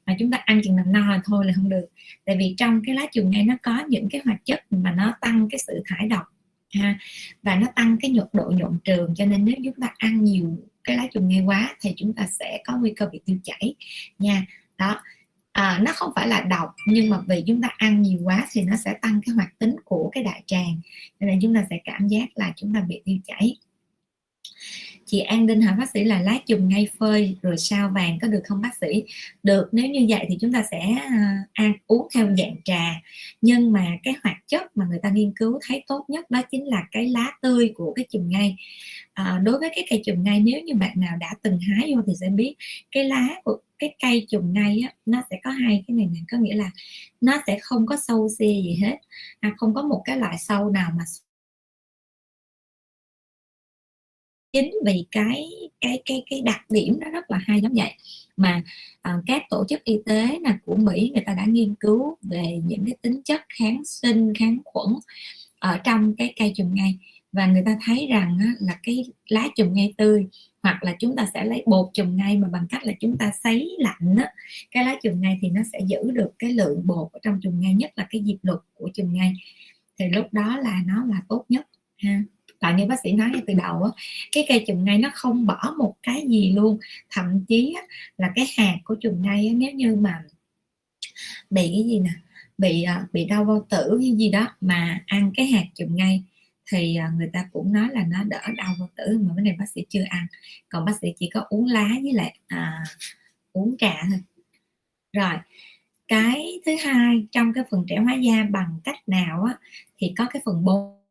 mà 0.07 0.17
chúng 0.19 0.31
ta 0.31 0.39
ăn 0.45 0.61
chừng 0.65 0.77
nào 0.77 0.85
no 0.89 1.17
thôi 1.25 1.47
là 1.47 1.53
không 1.57 1.69
được. 1.69 1.87
Tại 2.27 2.37
vì 2.39 2.55
trong 2.59 2.81
cái 2.87 2.95
lá 2.95 3.07
chùm 3.13 3.31
ngay 3.31 3.45
nó 3.45 3.55
có 3.63 3.85
những 3.89 4.09
cái 4.09 4.21
hoạt 4.25 4.45
chất 4.45 4.61
mà 4.71 4.91
nó 4.91 5.15
tăng 5.21 5.49
cái 5.51 5.59
sự 5.67 5.83
thải 5.87 6.09
độc 6.09 6.34
ha. 6.75 6.99
Và 7.43 7.57
nó 7.57 7.67
tăng 7.77 7.97
cái 8.03 8.11
nhiệt 8.11 8.27
độ 8.33 8.51
nhộn 8.51 8.79
trường 8.85 9.15
cho 9.15 9.27
nên 9.27 9.45
nếu 9.45 9.55
chúng 9.65 9.81
ta 9.81 9.95
ăn 9.99 10.25
nhiều 10.25 10.59
cái 10.85 10.97
lá 10.97 11.07
trùng 11.13 11.29
ngay 11.29 11.41
quá 11.41 11.77
thì 11.81 11.95
chúng 11.97 12.13
ta 12.13 12.27
sẽ 12.27 12.63
có 12.65 12.77
nguy 12.77 12.93
cơ 12.97 13.09
bị 13.13 13.21
tiêu 13.25 13.39
chảy 13.45 13.75
nha. 14.19 14.47
Đó. 14.79 15.01
À, 15.53 15.81
nó 15.83 15.93
không 15.95 16.13
phải 16.17 16.29
là 16.29 16.41
độc 16.41 16.75
nhưng 16.87 17.11
mà 17.11 17.21
vì 17.29 17.45
chúng 17.47 17.63
ta 17.63 17.69
ăn 17.77 18.03
nhiều 18.03 18.19
quá 18.25 18.47
thì 18.53 18.63
nó 18.63 18.77
sẽ 18.85 18.95
tăng 19.03 19.21
cái 19.27 19.35
hoạt 19.35 19.59
tính 19.59 19.77
của 19.85 20.11
cái 20.13 20.25
đại 20.25 20.43
tràng. 20.47 20.81
Nên 21.21 21.31
là 21.31 21.37
chúng 21.43 21.55
ta 21.55 21.67
sẽ 21.71 21.79
cảm 21.85 22.09
giác 22.09 22.29
là 22.35 22.53
chúng 22.57 22.75
ta 22.75 22.81
bị 22.81 23.03
tiêu 23.05 23.19
chảy 23.25 23.57
chị 25.07 25.21
An 25.21 25.47
Đinh 25.47 25.63
hỏi 25.63 25.75
bác 25.79 25.91
sĩ 25.91 26.05
là 26.05 26.23
lá 26.23 26.39
chùm 26.47 26.69
ngay 26.69 26.89
phơi 26.99 27.37
rồi 27.43 27.57
sao 27.59 27.91
vàng 27.95 28.19
có 28.23 28.29
được 28.29 28.41
không 28.45 28.61
bác 28.63 28.75
sĩ? 28.81 29.05
Được 29.43 29.69
nếu 29.73 29.87
như 29.87 30.07
vậy 30.09 30.27
thì 30.29 30.39
chúng 30.41 30.53
ta 30.53 30.65
sẽ 30.71 30.81
à, 31.11 31.45
ăn 31.53 31.73
uống 31.87 32.09
theo 32.15 32.27
dạng 32.39 32.57
trà. 32.65 33.01
Nhưng 33.41 33.73
mà 33.73 33.87
cái 34.03 34.15
hoạt 34.23 34.37
chất 34.49 34.77
mà 34.77 34.87
người 34.89 34.99
ta 35.03 35.11
nghiên 35.11 35.33
cứu 35.37 35.59
thấy 35.69 35.85
tốt 35.89 36.05
nhất 36.09 36.31
đó 36.31 36.43
chính 36.51 36.67
là 36.67 36.83
cái 36.93 37.09
lá 37.09 37.33
tươi 37.43 37.73
của 37.75 37.93
cái 37.97 38.07
chùm 38.11 38.29
ngay. 38.29 38.57
À, 39.15 39.41
đối 39.45 39.59
với 39.59 39.71
cái 39.75 39.87
cây 39.91 40.03
chùm 40.05 40.23
ngay 40.23 40.41
nếu 40.41 40.61
như 40.61 40.75
bạn 40.75 40.93
nào 40.97 41.17
đã 41.21 41.35
từng 41.43 41.59
hái 41.59 41.93
vô 41.95 42.03
thì 42.07 42.13
sẽ 42.21 42.29
biết 42.29 42.55
cái 42.91 43.05
lá 43.05 43.29
của 43.45 43.59
cái 43.79 43.97
cây 44.03 44.27
chùm 44.31 44.53
ngay 44.53 44.81
á 44.89 44.95
nó 45.07 45.23
sẽ 45.31 45.41
có 45.45 45.51
hai 45.51 45.85
cái 45.87 45.97
này 45.97 46.07
này 46.07 46.23
có 46.31 46.39
nghĩa 46.39 46.55
là 46.55 46.71
nó 47.21 47.43
sẽ 47.47 47.59
không 47.63 47.87
có 47.87 47.97
sâu 48.09 48.29
xê 48.39 48.47
gì 48.47 48.79
hết 48.83 48.97
à, 49.41 49.53
không 49.57 49.75
có 49.75 49.83
một 49.83 50.03
cái 50.05 50.17
loại 50.19 50.37
sâu 50.39 50.71
nào 50.71 50.91
mà 50.99 51.05
chính 54.55 54.75
vì 54.87 55.05
cái 55.11 55.51
cái 55.81 56.03
cái 56.05 56.23
cái 56.31 56.43
đặc 56.45 56.71
điểm 56.71 56.99
nó 57.01 57.11
rất 57.11 57.31
là 57.31 57.39
hay 57.47 57.61
giống 57.61 57.75
vậy. 57.75 57.93
Mà 58.37 58.63
à, 59.03 59.19
các 59.27 59.43
tổ 59.51 59.65
chức 59.69 59.85
y 59.85 59.99
tế 60.07 60.39
là 60.43 60.59
của 60.65 60.77
Mỹ 60.77 61.11
người 61.15 61.23
ta 61.27 61.35
đã 61.35 61.45
nghiên 61.45 61.75
cứu 61.75 62.17
về 62.23 62.61
những 62.67 62.85
cái 62.87 62.97
tính 63.03 63.23
chất 63.25 63.41
kháng 63.59 63.85
sinh 63.85 64.35
kháng 64.35 64.59
khuẩn 64.65 64.95
ở 65.59 65.79
trong 65.79 66.15
cái 66.17 66.35
cây 66.39 66.53
chùm 66.57 66.75
ngay. 66.75 66.99
Và 67.33 67.47
người 67.47 67.63
ta 67.67 67.79
thấy 67.85 68.07
rằng 68.11 68.39
á, 68.41 68.55
là 68.61 68.79
cái 68.83 69.05
lá 69.29 69.49
chùm 69.57 69.73
ngay 69.73 69.95
tươi 69.97 70.27
hoặc 70.63 70.85
là 70.85 70.95
chúng 70.99 71.17
ta 71.17 71.27
sẽ 71.35 71.45
lấy 71.45 71.63
bột 71.67 71.91
chùm 71.95 72.17
ngay 72.17 72.39
mà 72.39 72.49
bằng 72.49 72.67
cách 72.71 72.85
là 72.85 72.93
chúng 73.01 73.19
ta 73.19 73.33
sấy 73.45 73.77
lạnh 73.79 74.17
á, 74.19 74.33
cái 74.71 74.85
lá 74.85 74.97
chùm 75.03 75.21
ngay 75.21 75.39
thì 75.43 75.51
nó 75.51 75.61
sẽ 75.73 75.79
giữ 75.87 76.11
được 76.11 76.31
cái 76.39 76.53
lượng 76.53 76.87
bột 76.87 77.09
ở 77.13 77.19
trong 77.23 77.41
chùm 77.43 77.61
ngay 77.61 77.75
nhất 77.75 77.93
là 77.97 78.07
cái 78.11 78.23
diệp 78.27 78.39
lục 78.43 78.61
của 78.75 78.91
chùm 78.95 79.13
ngay. 79.13 79.33
Thì 79.99 80.05
lúc 80.09 80.27
đó 80.33 80.57
là 80.59 80.83
nó 80.87 81.05
là 81.05 81.23
tốt 81.29 81.45
nhất 81.49 81.67
ha 81.97 82.23
và 82.65 82.73
như 82.73 82.87
bác 82.87 83.01
sĩ 83.03 83.13
nói 83.13 83.31
ngay 83.31 83.43
từ 83.47 83.55
đầu 83.55 83.83
á 83.83 83.91
cái 84.33 84.45
cây 84.49 84.65
chùm 84.67 84.85
ngay 84.85 84.99
nó 84.99 85.11
không 85.15 85.47
bỏ 85.47 85.75
một 85.79 85.95
cái 86.03 86.25
gì 86.29 86.53
luôn. 86.53 86.79
Thậm 87.11 87.45
chí 87.49 87.75
á, 87.77 87.83
là 88.19 88.33
cái 88.35 88.47
hạt 88.57 88.79
của 88.85 88.97
chùm 89.01 89.23
ngay 89.23 89.47
á, 89.49 89.53
nếu 89.57 89.73
như 89.73 89.97
mà 89.97 90.23
bị 91.51 91.63
cái 91.75 91.85
gì 91.87 92.01
nè 92.01 92.11
bị 92.59 92.83
à, 92.83 93.07
bị 93.13 93.25
đau 93.25 93.45
bao 93.45 93.67
tử 93.71 93.99
hay 94.01 94.13
gì 94.13 94.31
đó 94.31 94.49
mà 94.61 95.01
ăn 95.07 95.33
cái 95.37 95.47
hạt 95.47 95.65
chùm 95.75 95.97
ngay 95.97 96.23
thì 96.67 96.97
à, 96.97 97.13
người 97.19 97.31
ta 97.33 97.49
cũng 97.53 97.73
nói 97.73 97.89
là 97.93 98.05
nó 98.09 98.25
đỡ 98.25 98.41
đau 98.57 98.75
bao 98.79 98.89
tử 98.97 99.19
mà 99.23 99.35
cái 99.37 99.45
này 99.45 99.57
bác 99.59 99.69
sĩ 99.75 99.85
chưa 99.89 100.05
ăn. 100.09 100.27
Còn 100.69 100.85
bác 100.85 100.93
sĩ 101.01 101.09
chỉ 101.19 101.31
có 101.35 101.41
uống 101.49 101.67
lá 101.67 101.89
với 102.03 102.13
lại 102.13 102.39
à, 102.47 102.85
uống 103.53 103.77
trà 103.79 103.95
thôi. 104.11 104.21
Rồi 105.13 105.35
cái 106.09 106.61
thứ 106.67 106.73
hai 106.85 107.27
trong 107.33 107.53
cái 107.53 107.65
phần 107.71 107.85
trẻ 107.89 107.97
hóa 107.97 108.15
da 108.15 108.47
bằng 108.51 108.81
cách 108.85 109.09
nào 109.09 109.43
á 109.45 109.55
thì 109.99 110.13
có 110.19 110.27
cái 110.33 110.43
phần 110.45 110.65
bôi 110.65 111.04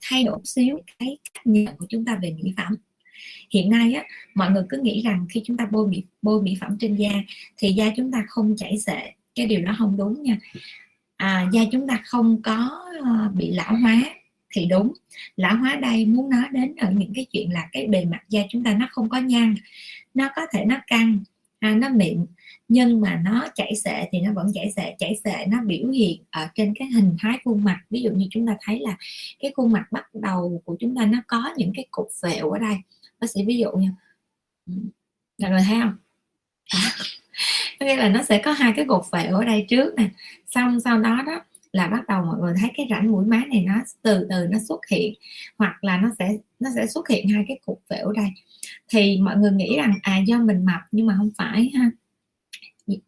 thay 0.00 0.24
đổi 0.24 0.38
xíu 0.44 0.80
cái 0.98 1.18
cách 1.34 1.46
nhận 1.46 1.76
của 1.76 1.86
chúng 1.88 2.04
ta 2.04 2.18
về 2.22 2.36
mỹ 2.42 2.54
phẩm. 2.56 2.76
Hiện 3.50 3.70
nay 3.70 3.94
á 3.94 4.04
mọi 4.34 4.50
người 4.50 4.62
cứ 4.68 4.78
nghĩ 4.82 5.02
rằng 5.02 5.26
khi 5.30 5.42
chúng 5.44 5.56
ta 5.56 5.66
bôi 5.70 5.88
mỹ 5.88 6.02
bôi 6.22 6.42
mỹ 6.42 6.56
phẩm 6.60 6.76
trên 6.80 6.96
da 6.96 7.10
thì 7.56 7.72
da 7.72 7.90
chúng 7.96 8.12
ta 8.12 8.24
không 8.28 8.56
chảy 8.56 8.78
xệ 8.78 9.12
cái 9.34 9.46
điều 9.46 9.60
đó 9.60 9.74
không 9.78 9.96
đúng 9.96 10.22
nha. 10.22 10.38
À, 11.16 11.46
da 11.52 11.60
chúng 11.72 11.88
ta 11.88 12.00
không 12.04 12.42
có 12.42 12.84
ờ, 13.04 13.28
bị 13.34 13.50
lão 13.50 13.76
hóa 13.76 14.02
thì 14.50 14.66
đúng. 14.66 14.92
Lão 15.36 15.56
hóa 15.56 15.76
đây 15.76 16.06
muốn 16.06 16.30
nói 16.30 16.44
đến 16.52 16.76
ở 16.76 16.90
những 16.90 17.12
cái 17.14 17.26
chuyện 17.32 17.52
là 17.52 17.68
cái 17.72 17.86
bề 17.86 18.04
mặt 18.04 18.20
da 18.28 18.40
chúng 18.50 18.64
ta 18.64 18.74
nó 18.74 18.88
không 18.90 19.08
có 19.08 19.18
nhăn 19.18 19.54
nó 20.14 20.30
có 20.36 20.42
thể 20.52 20.64
nó 20.64 20.76
căng 20.86 21.18
ha, 21.64 21.74
nó 21.74 21.88
mịn 21.88 22.26
nhưng 22.68 23.00
mà 23.00 23.20
nó 23.24 23.46
chảy 23.54 23.74
xệ 23.76 24.08
thì 24.12 24.20
nó 24.20 24.32
vẫn 24.32 24.50
chảy 24.54 24.72
xệ 24.76 24.94
chảy 24.98 25.16
xệ 25.24 25.46
nó 25.46 25.58
biểu 25.66 25.88
hiện 25.88 26.22
ở 26.30 26.48
trên 26.54 26.74
cái 26.74 26.88
hình 26.88 27.16
thái 27.20 27.38
khuôn 27.44 27.64
mặt. 27.64 27.80
Ví 27.90 28.02
dụ 28.02 28.10
như 28.10 28.26
chúng 28.30 28.46
ta 28.46 28.56
thấy 28.60 28.80
là 28.80 28.96
cái 29.40 29.52
khuôn 29.56 29.72
mặt 29.72 29.92
bắt 29.92 30.14
đầu 30.14 30.62
của 30.64 30.76
chúng 30.80 30.96
ta 30.96 31.06
nó 31.06 31.18
có 31.26 31.50
những 31.56 31.72
cái 31.74 31.86
cục 31.90 32.08
vẹo 32.22 32.50
ở 32.50 32.58
đây. 32.58 32.76
Bác 33.20 33.30
sĩ 33.30 33.44
ví 33.46 33.58
dụ 33.58 33.70
nha. 33.70 33.90
Ừ, 34.66 34.72
là 35.38 35.48
người 35.48 35.62
thấy 35.68 35.80
không? 35.80 35.96
Có 37.80 37.86
nghĩa 37.86 37.96
là 37.96 38.08
nó 38.08 38.22
sẽ 38.22 38.42
có 38.44 38.52
hai 38.52 38.72
cái 38.76 38.84
cột 38.88 39.04
vẹo 39.12 39.36
ở 39.36 39.44
đây 39.44 39.66
trước 39.68 39.94
nè. 39.96 40.08
Xong 40.46 40.80
sau 40.80 41.00
đó 41.00 41.22
đó 41.26 41.40
là 41.74 41.86
bắt 41.86 42.06
đầu 42.08 42.24
mọi 42.24 42.38
người 42.40 42.54
thấy 42.60 42.70
cái 42.76 42.86
rãnh 42.90 43.12
mũi 43.12 43.26
má 43.26 43.42
này 43.48 43.64
nó 43.66 43.74
từ 44.02 44.26
từ 44.30 44.46
nó 44.50 44.58
xuất 44.68 44.80
hiện, 44.90 45.14
hoặc 45.58 45.84
là 45.84 45.96
nó 45.96 46.10
sẽ 46.18 46.36
nó 46.60 46.70
sẽ 46.74 46.86
xuất 46.86 47.08
hiện 47.08 47.28
hai 47.28 47.44
cái 47.48 47.58
cục 47.66 47.82
phễu 47.90 48.12
đây. 48.12 48.26
Thì 48.88 49.20
mọi 49.20 49.36
người 49.36 49.52
nghĩ 49.52 49.76
rằng 49.76 49.94
à 50.02 50.18
do 50.18 50.38
mình 50.38 50.64
mập 50.64 50.80
nhưng 50.92 51.06
mà 51.06 51.14
không 51.16 51.30
phải 51.38 51.70
ha. 51.74 51.90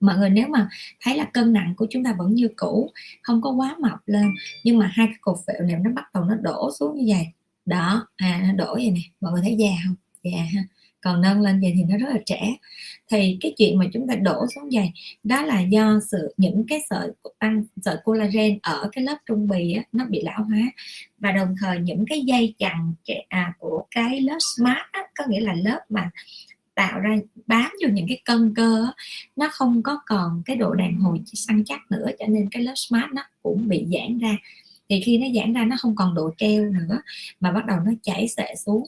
Mọi 0.00 0.18
người 0.18 0.31
nếu 0.31 0.48
mà 0.48 0.68
thấy 1.00 1.16
là 1.16 1.24
cân 1.24 1.52
nặng 1.52 1.74
của 1.76 1.87
chúng 1.90 2.05
ta 2.05 2.14
vẫn 2.18 2.35
như 2.35 2.48
cũ, 2.57 2.90
không 3.22 3.42
có 3.42 3.50
quá 3.50 3.76
mập 3.81 3.98
lên, 4.07 4.35
nhưng 4.64 4.79
mà 4.79 4.90
hai 4.92 5.07
cái 5.07 5.16
cục 5.20 5.37
phễu 5.46 5.66
này 5.66 5.76
nó 5.85 5.90
bắt 5.90 6.05
đầu 6.14 6.24
nó 6.24 6.35
đổ 6.35 6.70
xuống 6.79 6.96
như 6.96 7.14
vậy. 7.14 7.26
Đó 7.66 8.09
à 8.16 8.42
nó 8.46 8.64
đổ 8.64 8.74
vậy 8.74 8.90
nè. 8.90 9.00
Mọi 9.20 9.33
người 9.33 9.42
thấy 9.42 9.57
già 9.59 9.70
không? 9.87 9.94
Già 10.22 10.42
ha 10.55 10.62
còn 11.06 11.20
nâng 11.20 11.40
lên 11.40 11.60
vậy 11.60 11.72
thì 11.76 11.82
nó 11.88 11.98
rất 11.98 12.06
là 12.14 12.20
trẻ. 12.26 12.56
Thì 13.10 13.38
cái 13.40 13.54
chuyện 13.58 13.78
mà 13.78 13.84
chúng 13.92 14.08
ta 14.08 14.14
đổ 14.14 14.46
xuống 14.54 14.70
dày 14.70 14.92
đó 15.22 15.42
là 15.42 15.60
do 15.60 16.00
sự 16.10 16.34
những 16.36 16.64
cái 16.68 16.80
sợi 16.90 17.10
tăng 17.38 17.64
sợi 17.82 17.96
collagen 18.04 18.58
ở 18.62 18.88
cái 18.92 19.04
lớp 19.04 19.16
trung 19.26 19.48
bì 19.48 19.72
á, 19.72 19.82
nó 19.92 20.04
bị 20.04 20.22
lão 20.22 20.44
hóa. 20.44 20.58
Và 21.18 21.32
đồng 21.32 21.54
thời 21.60 21.78
những 21.78 22.04
cái 22.06 22.20
dây 22.20 22.54
chằng 22.58 22.94
à, 23.28 23.52
của 23.58 23.84
cái 23.90 24.20
lớp 24.20 24.38
smart 24.56 24.78
á, 24.92 25.00
có 25.18 25.24
nghĩa 25.28 25.40
là 25.40 25.54
lớp 25.54 25.80
mà 25.88 26.10
tạo 26.74 27.00
ra 27.00 27.16
bám 27.46 27.70
vô 27.82 27.88
những 27.92 28.06
cái 28.08 28.20
cân 28.24 28.54
cơ 28.54 28.86
nó 29.36 29.48
không 29.52 29.82
có 29.82 30.00
còn 30.06 30.42
cái 30.44 30.56
độ 30.56 30.74
đàn 30.74 30.96
hồi 30.96 31.20
săn 31.32 31.62
chắc 31.66 31.80
nữa 31.90 32.06
cho 32.18 32.26
nên 32.28 32.48
cái 32.50 32.62
lớp 32.62 32.74
smart 32.76 33.12
nó 33.14 33.22
cũng 33.42 33.68
bị 33.68 33.86
giãn 33.92 34.18
ra 34.18 34.36
thì 34.88 35.01
khi 35.01 35.18
nó 35.18 35.27
giãn 35.35 35.53
ra 35.53 35.64
nó 35.64 35.77
không 35.79 35.96
còn 35.96 36.14
độ 36.14 36.31
treo 36.37 36.64
nữa 36.64 37.01
mà 37.40 37.53
bắt 37.53 37.66
đầu 37.66 37.79
nó 37.85 37.92
chảy 38.03 38.29
xệ 38.29 38.55
xuống. 38.66 38.85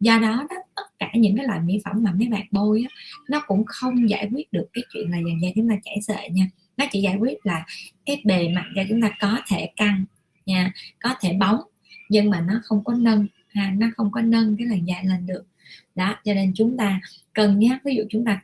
Do 0.00 0.18
đó 0.18 0.46
đó 0.50 0.56
tất 0.76 0.82
cả 0.98 1.10
những 1.14 1.36
cái 1.36 1.46
loại 1.46 1.60
mỹ 1.60 1.80
phẩm 1.84 2.02
mà 2.02 2.12
mấy 2.12 2.28
bạn 2.28 2.46
bôi 2.50 2.84
á, 2.90 2.94
nó 3.28 3.42
cũng 3.46 3.64
không 3.66 4.10
giải 4.10 4.28
quyết 4.32 4.52
được 4.52 4.66
cái 4.72 4.84
chuyện 4.92 5.10
là 5.10 5.18
dần 5.18 5.42
da 5.42 5.48
chúng 5.54 5.68
ta 5.68 5.74
chảy 5.84 6.00
xệ 6.02 6.28
nha. 6.30 6.46
Nó 6.76 6.86
chỉ 6.90 7.00
giải 7.00 7.16
quyết 7.16 7.46
là 7.46 7.66
cái 8.06 8.22
bề 8.24 8.48
mặt 8.48 8.64
da 8.76 8.82
chúng 8.88 9.02
ta 9.02 9.10
có 9.20 9.38
thể 9.48 9.70
căng 9.76 10.04
nha 10.46 10.72
có 11.00 11.14
thể 11.20 11.32
bóng 11.32 11.60
nhưng 12.08 12.30
mà 12.30 12.40
nó 12.40 12.60
không 12.64 12.84
có 12.84 12.94
nâng 12.94 13.26
ha 13.48 13.72
nó 13.78 13.86
không 13.96 14.10
có 14.12 14.20
nâng 14.20 14.56
cái 14.56 14.66
làn 14.66 14.84
da 14.84 14.96
lên 15.04 15.26
được. 15.26 15.44
Đó 15.94 16.16
cho 16.24 16.34
nên 16.34 16.52
chúng 16.54 16.76
ta 16.76 17.00
cần 17.32 17.58
nhắc 17.58 17.80
ví 17.84 17.94
dụ 17.96 18.02
chúng 18.10 18.24
ta 18.24 18.42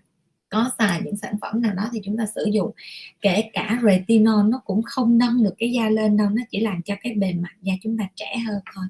có 0.51 0.71
xài 0.79 1.01
những 1.05 1.17
sản 1.17 1.35
phẩm 1.41 1.63
nào 1.63 1.75
đó 1.75 1.89
thì 1.93 2.01
chúng 2.05 2.17
ta 2.17 2.27
sử 2.35 2.45
dụng. 2.53 2.71
Kể 3.21 3.51
cả 3.53 3.81
retinol 3.85 4.49
nó 4.49 4.63
cũng 4.65 4.83
không 4.83 5.19
nâng 5.19 5.43
được 5.45 5.55
cái 5.59 5.73
da 5.73 5.91
lên 5.91 6.17
đâu 6.17 6.29
nó 6.31 6.43
chỉ 6.51 6.61
làm 6.61 6.83
cho 6.83 6.95
cái 7.01 7.15
bề 7.15 7.33
mặt 7.33 7.53
da 7.63 7.73
chúng 7.83 7.99
ta 7.99 8.09
trẻ 8.15 8.37
hơn 8.47 8.61
thôi. 8.75 8.85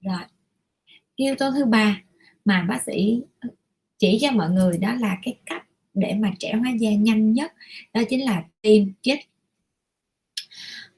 Rồi 0.00 0.22
yếu 1.16 1.34
tố 1.34 1.50
thứ 1.50 1.64
ba 1.64 2.02
mà 2.44 2.66
bác 2.68 2.82
sĩ 2.82 3.22
chỉ 3.98 4.18
cho 4.20 4.30
mọi 4.30 4.50
người 4.50 4.78
đó 4.78 4.94
là 4.94 5.18
cái 5.22 5.38
cách 5.46 5.66
để 5.94 6.14
mà 6.14 6.32
trẻ 6.38 6.54
hóa 6.54 6.70
da 6.78 6.90
nhanh 6.90 7.32
nhất 7.32 7.52
đó 7.94 8.02
chính 8.08 8.24
là 8.24 8.44
tiêm 8.60 8.84
chích. 9.02 9.20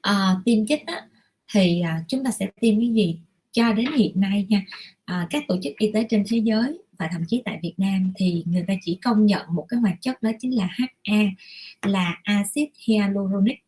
À, 0.01 0.35
tiêm 0.45 0.65
chích 0.65 0.85
á, 0.85 1.07
thì 1.53 1.81
à, 1.81 2.03
chúng 2.07 2.23
ta 2.23 2.31
sẽ 2.31 2.47
tiêm 2.59 2.79
cái 2.79 2.89
gì 2.89 3.19
cho 3.51 3.73
đến 3.73 3.85
hiện 3.97 4.19
nay 4.19 4.45
nha. 4.49 4.63
À, 5.05 5.27
các 5.29 5.43
tổ 5.47 5.57
chức 5.63 5.73
y 5.77 5.91
tế 5.91 6.05
trên 6.09 6.23
thế 6.27 6.37
giới 6.37 6.79
và 6.99 7.09
thậm 7.11 7.21
chí 7.27 7.41
tại 7.45 7.59
Việt 7.63 7.73
Nam 7.77 8.13
thì 8.15 8.43
người 8.45 8.63
ta 8.67 8.73
chỉ 8.81 8.99
công 9.03 9.25
nhận 9.25 9.45
một 9.49 9.65
cái 9.69 9.79
hoạt 9.79 10.01
chất 10.01 10.23
đó 10.23 10.31
chính 10.39 10.55
là 10.55 10.69
HA 10.77 11.23
là 11.81 12.17
axit 12.23 12.69
hyaluronic. 12.87 13.59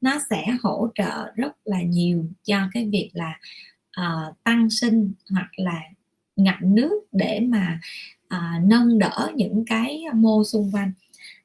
Nó 0.00 0.18
sẽ 0.30 0.46
hỗ 0.62 0.88
trợ 0.94 1.32
rất 1.36 1.52
là 1.64 1.82
nhiều 1.82 2.26
cho 2.44 2.68
cái 2.72 2.88
việc 2.88 3.10
là 3.12 3.38
uh, 4.00 4.44
tăng 4.44 4.70
sinh 4.70 5.12
hoặc 5.30 5.50
là 5.56 5.80
ngậm 6.36 6.74
nước 6.74 7.04
để 7.12 7.40
mà 7.40 7.80
uh, 8.34 8.64
nâng 8.64 8.98
đỡ 8.98 9.30
những 9.34 9.64
cái 9.66 10.02
mô 10.14 10.44
xung 10.44 10.70
quanh 10.72 10.92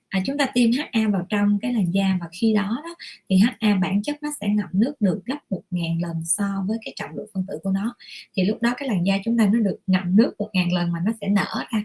à, 0.09 0.21
chúng 0.25 0.37
ta 0.37 0.45
tiêm 0.53 0.71
HA 0.71 1.09
vào 1.09 1.25
trong 1.29 1.59
cái 1.61 1.73
làn 1.73 1.91
da 1.93 2.17
và 2.21 2.27
khi 2.31 2.53
đó, 2.53 2.81
đó 2.83 2.95
thì 3.29 3.37
HA 3.37 3.75
bản 3.75 4.03
chất 4.03 4.23
nó 4.23 4.29
sẽ 4.41 4.47
ngậm 4.47 4.69
nước 4.73 4.93
được 4.99 5.21
gấp 5.25 5.37
1.000 5.49 6.01
lần 6.01 6.25
so 6.25 6.63
với 6.67 6.77
cái 6.85 6.93
trọng 6.97 7.15
lượng 7.15 7.27
phân 7.33 7.45
tử 7.47 7.57
của 7.63 7.71
nó. 7.71 7.95
Thì 8.35 8.45
lúc 8.45 8.61
đó 8.61 8.73
cái 8.77 8.89
làn 8.89 9.05
da 9.05 9.17
chúng 9.25 9.37
ta 9.37 9.49
nó 9.53 9.59
được 9.59 9.77
ngậm 9.87 10.15
nước 10.15 10.33
1.000 10.37 10.73
lần 10.73 10.91
mà 10.91 10.99
nó 11.05 11.11
sẽ 11.21 11.27
nở 11.29 11.63
ra. 11.71 11.83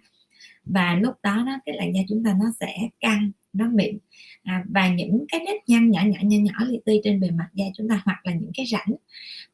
Và 0.65 0.95
lúc 0.95 1.15
đó 1.23 1.45
đó 1.47 1.59
cái 1.67 1.77
làn 1.77 1.95
da 1.95 2.01
chúng 2.09 2.25
ta 2.25 2.35
nó 2.41 2.53
sẽ 2.61 2.77
căng 3.01 3.31
nó 3.53 3.69
mịn. 3.69 3.99
À, 4.43 4.65
và 4.69 4.89
những 4.89 5.25
cái 5.29 5.41
nếp 5.47 5.57
nhăn 5.67 5.91
nhỏ 5.91 6.01
nhỏ 6.05 6.19
nhỏ 6.23 6.39
nhỏ 6.39 6.67
li 6.69 6.81
ti 6.85 7.01
trên 7.05 7.21
bề 7.21 7.31
mặt 7.31 7.49
da 7.55 7.65
chúng 7.77 7.89
ta 7.89 8.03
hoặc 8.05 8.27
là 8.27 8.35
những 8.35 8.51
cái 8.55 8.67
rãnh 8.67 8.95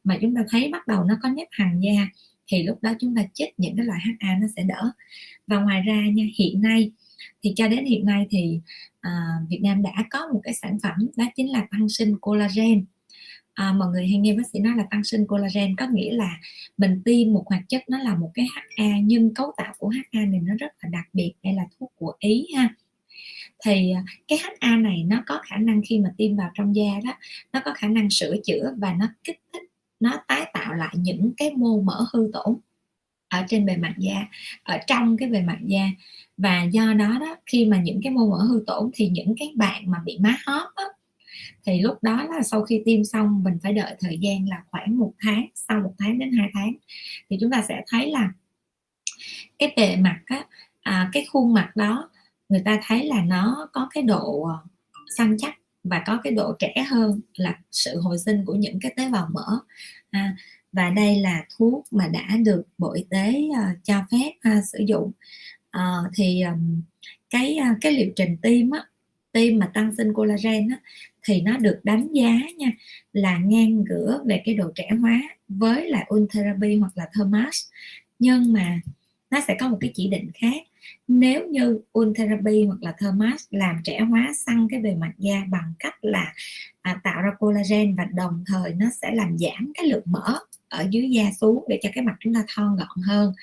mà 0.03 0.17
chúng 0.21 0.35
ta 0.35 0.41
thấy 0.49 0.69
bắt 0.71 0.87
đầu 0.87 1.03
nó 1.03 1.17
có 1.21 1.29
nếp 1.29 1.47
hằn 1.51 1.79
da 1.79 2.07
thì 2.47 2.63
lúc 2.63 2.77
đó 2.81 2.93
chúng 2.99 3.15
ta 3.15 3.23
chích 3.33 3.53
những 3.57 3.77
cái 3.77 3.85
loại 3.85 3.99
HA 4.19 4.37
nó 4.41 4.47
sẽ 4.55 4.63
đỡ. 4.63 4.91
Và 5.47 5.59
ngoài 5.59 5.81
ra 5.81 6.01
nha 6.13 6.23
hiện 6.37 6.61
nay 6.61 6.91
thì 7.43 7.53
cho 7.55 7.67
đến 7.67 7.85
hiện 7.85 8.05
nay 8.05 8.27
thì 8.29 8.59
à, 8.99 9.11
Việt 9.49 9.59
Nam 9.63 9.81
đã 9.81 10.05
có 10.09 10.27
một 10.33 10.39
cái 10.43 10.53
sản 10.53 10.77
phẩm 10.83 11.07
đó 11.17 11.25
chính 11.35 11.51
là 11.51 11.67
tăng 11.71 11.89
sinh 11.89 12.17
collagen. 12.21 12.85
À, 13.53 13.73
mọi 13.73 13.87
người 13.87 14.07
hay 14.07 14.17
nghe 14.17 14.33
bác 14.33 14.43
sĩ 14.53 14.59
nói 14.59 14.73
là 14.77 14.85
tăng 14.91 15.03
sinh 15.03 15.27
collagen 15.27 15.75
có 15.75 15.87
nghĩa 15.87 16.11
là 16.11 16.39
mình 16.77 17.01
tiêm 17.05 17.33
một 17.33 17.43
hoạt 17.47 17.61
chất 17.69 17.83
nó 17.89 17.97
là 17.97 18.15
một 18.15 18.31
cái 18.33 18.47
HA 18.55 18.99
nhưng 19.03 19.33
cấu 19.33 19.51
tạo 19.57 19.73
của 19.77 19.89
HA 19.89 20.25
này 20.25 20.39
nó 20.43 20.53
rất 20.59 20.71
là 20.81 20.89
đặc 20.89 21.05
biệt 21.13 21.33
đây 21.43 21.53
là 21.53 21.63
thuốc 21.79 21.93
của 21.95 22.13
Ý 22.19 22.47
ha. 22.55 22.75
Thì 23.65 23.91
à, 23.91 24.03
cái 24.27 24.39
HA 24.59 24.75
này 24.75 25.03
nó 25.03 25.23
có 25.25 25.41
khả 25.43 25.57
năng 25.57 25.81
khi 25.89 25.99
mà 25.99 26.09
tiêm 26.17 26.35
vào 26.35 26.51
trong 26.53 26.75
da 26.75 26.99
đó 27.05 27.17
nó 27.53 27.61
có 27.65 27.73
khả 27.75 27.87
năng 27.87 28.09
sửa 28.09 28.35
chữa 28.43 28.73
và 28.77 28.93
nó 28.93 29.07
kích 29.23 29.39
thích 29.53 29.63
nó 29.99 30.23
tái 30.27 30.51
tạo 30.53 30.73
lại 30.73 30.95
những 30.97 31.31
cái 31.37 31.51
mô 31.55 31.81
mỡ 31.81 32.05
hư 32.13 32.29
tổn 32.33 32.55
ở 33.29 33.45
trên 33.49 33.65
bề 33.65 33.77
mặt 33.77 33.93
da 33.97 34.27
ở 34.63 34.77
trong 34.87 35.17
cái 35.17 35.29
bề 35.29 35.41
mặt 35.41 35.57
da. 35.65 35.89
Và 36.37 36.63
do 36.63 36.93
đó 36.93 37.17
đó 37.19 37.35
khi 37.45 37.65
mà 37.65 37.81
những 37.81 37.99
cái 38.03 38.13
mô 38.13 38.29
mỡ 38.29 38.37
hư 38.37 38.63
tổn 38.67 38.91
thì 38.93 39.09
những 39.09 39.35
cái 39.39 39.53
bạn 39.55 39.91
mà 39.91 39.97
bị 40.05 40.17
má 40.21 40.37
hóp 40.45 40.69
á, 40.75 40.85
thì 41.65 41.81
lúc 41.81 41.97
đó 42.03 42.23
là 42.23 42.41
sau 42.43 42.63
khi 42.63 42.81
tiêm 42.85 43.03
xong 43.03 43.43
mình 43.43 43.57
phải 43.63 43.73
đợi 43.73 43.95
thời 43.99 44.17
gian 44.17 44.49
là 44.49 44.63
khoảng 44.67 44.97
một 44.97 45.13
tháng 45.19 45.47
sau 45.55 45.81
một 45.81 45.93
tháng 45.99 46.19
đến 46.19 46.31
hai 46.31 46.49
tháng 46.53 46.73
thì 47.29 47.37
chúng 47.41 47.51
ta 47.51 47.63
sẽ 47.67 47.81
thấy 47.87 48.11
là 48.11 48.31
cái 49.59 49.73
bề 49.77 49.95
mặt 49.95 50.19
á, 50.25 50.45
à, 50.81 51.09
cái 51.13 51.25
khuôn 51.31 51.53
mặt 51.53 51.71
đó 51.75 52.09
người 52.49 52.61
ta 52.65 52.79
thấy 52.87 53.05
là 53.05 53.21
nó 53.23 53.69
có 53.73 53.89
cái 53.91 54.03
độ 54.03 54.43
ờ, 54.43 54.57
săn 55.17 55.37
chắc 55.39 55.55
và 55.83 56.03
có 56.05 56.19
cái 56.23 56.33
độ 56.33 56.53
trẻ 56.59 56.85
hơn 56.89 57.21
là 57.35 57.59
sự 57.71 57.99
hồi 58.01 58.17
sinh 58.25 58.45
của 58.45 58.55
những 58.55 58.79
cái 58.81 58.93
tế 58.97 59.09
bào 59.09 59.27
mỡ. 59.33 59.59
À, 60.11 60.35
và 60.71 60.89
đây 60.89 61.19
là 61.19 61.45
thuốc 61.57 61.85
mà 61.91 62.07
đã 62.07 62.37
được 62.45 62.63
bộ 62.77 62.93
y 62.93 63.05
tế 63.09 63.43
uh, 63.49 63.77
cho 63.83 64.05
phép 64.11 64.57
uh, 64.57 64.65
sử 64.65 64.79
dụng. 64.87 65.11
Uh, 65.77 66.11
thì 66.15 66.41
um, 66.41 66.81
cái 67.29 67.57
uh, 67.71 67.77
cái 67.81 67.91
liệu 67.91 68.11
trình 68.15 68.37
tiêm 68.41 68.69
á 68.71 68.83
tiêm 69.31 69.59
mà 69.59 69.71
tăng 69.73 69.95
sinh 69.95 70.13
collagen 70.13 70.69
á 70.69 70.77
thì 71.23 71.41
nó 71.41 71.57
được 71.57 71.79
đánh 71.83 72.07
giá 72.13 72.39
nha 72.57 72.71
là 73.13 73.37
ngang 73.37 73.83
ngửa 73.83 74.23
về 74.25 74.41
cái 74.45 74.55
độ 74.55 74.71
trẻ 74.75 74.89
hóa 75.01 75.21
với 75.47 75.89
lại 75.89 76.07
Ultherapy 76.15 76.75
hoặc 76.75 76.91
là 76.95 77.09
Thermas 77.13 77.55
nhưng 78.19 78.53
mà 78.53 78.81
nó 79.31 79.39
sẽ 79.47 79.57
có 79.59 79.67
một 79.67 79.77
cái 79.81 79.91
chỉ 79.95 80.07
định 80.07 80.31
khác. 80.33 80.63
Nếu 81.07 81.47
như 81.47 81.79
Ultherapy 81.99 82.65
hoặc 82.65 82.77
là 82.81 82.93
Thermas 82.99 83.45
làm 83.49 83.81
trẻ 83.83 83.99
hóa 83.99 84.31
săn 84.45 84.67
cái 84.71 84.79
bề 84.79 84.95
mặt 84.95 85.11
da 85.17 85.43
bằng 85.49 85.73
cách 85.79 85.95
là 86.01 86.33
à, 86.81 87.01
tạo 87.03 87.21
ra 87.21 87.31
collagen 87.39 87.95
và 87.95 88.05
đồng 88.13 88.43
thời 88.47 88.73
nó 88.73 88.85
sẽ 89.01 89.11
làm 89.13 89.37
giảm 89.37 89.71
cái 89.73 89.87
lượng 89.87 90.03
mỡ 90.05 90.39
ở 90.69 90.87
dưới 90.89 91.09
da 91.09 91.31
xuống 91.41 91.63
để 91.67 91.79
cho 91.83 91.89
cái 91.93 92.03
mặt 92.03 92.15
chúng 92.19 92.33
ta 92.33 92.43
thon 92.55 92.75
gọn 92.75 93.03
hơn 93.05 93.33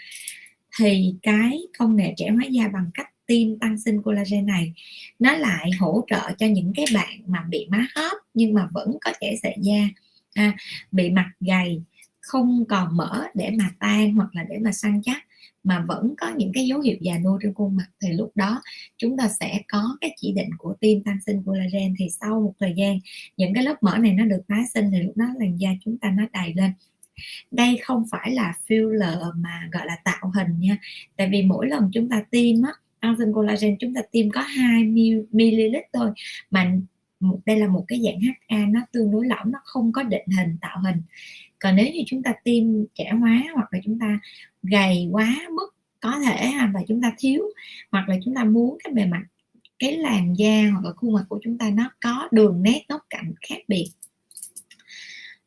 thì 0.79 1.15
cái 1.23 1.59
công 1.79 1.97
nghệ 1.97 2.15
trẻ 2.17 2.31
hóa 2.31 2.45
da 2.45 2.69
bằng 2.69 2.91
cách 2.95 3.11
tiêm 3.27 3.59
tăng 3.59 3.79
sinh 3.79 4.03
collagen 4.03 4.47
này 4.47 4.73
nó 5.19 5.37
lại 5.37 5.71
hỗ 5.79 6.05
trợ 6.11 6.33
cho 6.39 6.47
những 6.47 6.73
cái 6.77 6.85
bạn 6.95 7.21
mà 7.27 7.45
bị 7.51 7.67
má 7.71 7.87
hóp 7.95 8.19
nhưng 8.35 8.55
mà 8.55 8.69
vẫn 8.73 8.97
có 9.01 9.13
thể 9.21 9.37
sệ 9.43 9.55
da 9.61 9.89
à, 10.35 10.57
bị 10.93 11.11
mặt 11.11 11.31
gầy 11.41 11.83
không 12.27 12.65
còn 12.69 12.97
mỡ 12.97 13.25
để 13.35 13.51
mà 13.59 13.71
tan 13.79 14.15
hoặc 14.15 14.29
là 14.33 14.45
để 14.49 14.59
mà 14.59 14.73
săn 14.73 15.03
chắc 15.05 15.26
mà 15.67 15.85
vẫn 15.89 16.15
có 16.19 16.33
những 16.37 16.53
cái 16.55 16.67
dấu 16.67 16.81
hiệu 16.81 16.97
già 17.01 17.19
nua 17.19 17.39
trên 17.43 17.55
khuôn 17.55 17.77
mặt, 17.77 17.87
thì 18.03 18.13
lúc 18.13 18.33
đó 18.35 18.63
chúng 18.97 19.17
ta 19.17 19.29
sẽ 19.41 19.61
có 19.69 19.97
cái 20.01 20.15
chỉ 20.21 20.33
định 20.33 20.51
của 20.59 20.75
tiêm 20.81 21.03
tăng 21.03 21.19
sinh 21.27 21.43
collagen. 21.45 21.95
Thì 21.99 22.09
sau 22.21 22.41
một 22.41 22.53
thời 22.61 22.75
gian, 22.77 22.99
những 23.37 23.55
cái 23.55 23.65
lớp 23.65 23.83
mỡ 23.83 23.99
này 23.99 24.13
nó 24.13 24.25
được 24.25 24.43
tái 24.49 24.63
sinh 24.75 24.91
thì 24.93 25.03
lúc 25.03 25.17
đó 25.17 25.27
làn 25.39 25.57
da 25.57 25.71
chúng 25.85 25.99
ta 25.99 26.11
nó 26.11 26.23
đầy 26.33 26.55
lên. 26.55 26.71
Đây 27.51 27.79
không 27.83 28.05
phải 28.11 28.31
là 28.31 28.55
filler 28.69 29.33
mà 29.37 29.69
gọi 29.73 29.87
là 29.87 29.97
tạo 30.05 30.31
hình 30.35 30.61
nha. 30.61 30.79
Tại 31.17 31.29
vì 31.33 31.43
mỗi 31.43 31.69
lần 31.69 31.91
chúng 31.93 32.09
ta 32.09 32.23
tiêm 32.31 32.63
á 32.63 32.73
tăng 33.01 33.17
sinh 33.19 33.33
collagen 33.33 33.77
chúng 33.79 33.95
ta 33.95 34.01
tiêm 34.11 34.31
có 34.31 34.41
2 34.41 34.85
ml 34.85 35.77
thôi, 35.93 36.11
mà 36.51 36.73
đây 37.47 37.57
là 37.57 37.69
một 37.69 37.85
cái 37.89 38.01
dạng 38.05 38.21
HA 38.21 38.67
nó 38.69 38.81
tương 38.93 39.11
đối 39.11 39.27
lỏng, 39.27 39.53
nó 39.53 39.59
không 39.65 39.93
có 39.93 40.03
định 40.03 40.27
hình, 40.39 40.57
tạo 40.61 40.81
hình 40.81 41.03
còn 41.67 41.77
nếu 41.77 41.87
như 41.87 42.03
chúng 42.07 42.23
ta 42.23 42.35
tiêm 42.45 42.65
trẻ 42.95 43.11
hóa 43.21 43.43
hoặc 43.55 43.69
là 43.73 43.79
chúng 43.85 43.99
ta 43.99 44.19
gầy 44.63 45.09
quá 45.13 45.37
mức 45.51 45.75
có 46.01 46.13
thể 46.27 46.53
và 46.75 46.81
chúng 46.89 47.03
ta 47.03 47.13
thiếu, 47.19 47.43
hoặc 47.91 48.09
là 48.09 48.17
chúng 48.25 48.35
ta 48.35 48.45
muốn 48.45 48.79
cái 48.85 48.93
bề 48.93 49.07
mặt, 49.07 49.23
cái 49.79 49.97
làn 49.97 50.35
da 50.39 50.71
hoặc 50.73 50.85
là 50.85 50.93
khuôn 50.93 51.13
mặt 51.13 51.25
của 51.29 51.41
chúng 51.43 51.59
ta 51.59 51.71
nó 51.71 51.91
có 52.01 52.29
đường 52.33 52.63
nét 52.63 52.85
góc 52.89 53.01
cạnh 53.11 53.35
khác 53.49 53.59
biệt 53.69 53.91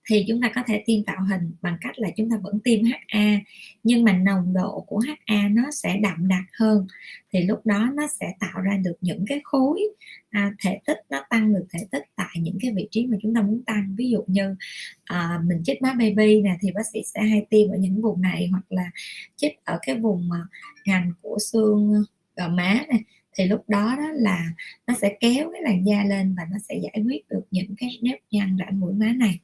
thì 0.09 0.25
chúng 0.27 0.41
ta 0.41 0.51
có 0.55 0.63
thể 0.67 0.83
tiêm 0.85 1.03
tạo 1.03 1.17
hình 1.29 1.51
bằng 1.61 1.77
cách 1.81 1.99
là 1.99 2.09
chúng 2.17 2.29
ta 2.29 2.37
vẫn 2.43 2.59
tiêm 2.63 2.79
HA 2.83 3.39
nhưng 3.83 4.03
mà 4.03 4.13
nồng 4.13 4.53
độ 4.53 4.85
của 4.87 4.99
HA 4.99 5.49
nó 5.51 5.71
sẽ 5.71 5.97
đậm 5.97 6.27
đặc 6.27 6.43
hơn. 6.59 6.87
Thì 7.33 7.43
lúc 7.43 7.65
đó 7.65 7.89
nó 7.93 8.07
sẽ 8.19 8.33
tạo 8.39 8.61
ra 8.61 8.77
được 8.77 8.95
những 9.01 9.25
cái 9.27 9.41
khối 9.43 9.81
à, 10.29 10.51
thể 10.63 10.79
tích 10.85 10.97
nó 11.09 11.25
tăng 11.29 11.53
được 11.53 11.65
thể 11.73 11.79
tích 11.91 12.03
tại 12.15 12.35
những 12.35 12.57
cái 12.61 12.71
vị 12.75 12.87
trí 12.91 13.07
mà 13.07 13.17
chúng 13.21 13.35
ta 13.35 13.41
muốn 13.41 13.63
tăng. 13.63 13.95
Ví 13.97 14.09
dụ 14.09 14.23
như 14.27 14.55
à, 15.03 15.39
mình 15.45 15.61
chích 15.63 15.81
má 15.81 15.93
baby 15.93 16.41
nè 16.41 16.57
thì 16.61 16.71
bác 16.71 16.87
sĩ 16.93 17.01
sẽ 17.13 17.21
hay 17.21 17.45
tiêm 17.49 17.69
ở 17.69 17.77
những 17.77 18.01
vùng 18.01 18.21
này 18.21 18.47
hoặc 18.51 18.63
là 18.69 18.91
chích 19.35 19.65
ở 19.65 19.79
cái 19.81 19.95
vùng 19.99 20.29
mà 20.29 20.43
ngành 20.85 21.11
của 21.21 21.37
xương 21.39 22.03
gò 22.35 22.47
má 22.49 22.85
này 22.89 23.03
thì 23.33 23.45
lúc 23.45 23.63
đó 23.67 23.95
đó 23.97 24.09
là 24.13 24.49
nó 24.87 24.93
sẽ 25.01 25.17
kéo 25.19 25.51
cái 25.53 25.61
làn 25.61 25.85
da 25.85 26.03
lên 26.03 26.35
và 26.37 26.43
nó 26.51 26.57
sẽ 26.69 26.75
giải 26.83 27.03
quyết 27.05 27.29
được 27.29 27.41
những 27.51 27.75
cái 27.77 27.89
nếp 28.01 28.19
nhăn 28.31 28.57
rãnh 28.59 28.79
mũi 28.79 28.93
má 28.93 29.13
này 29.17 29.39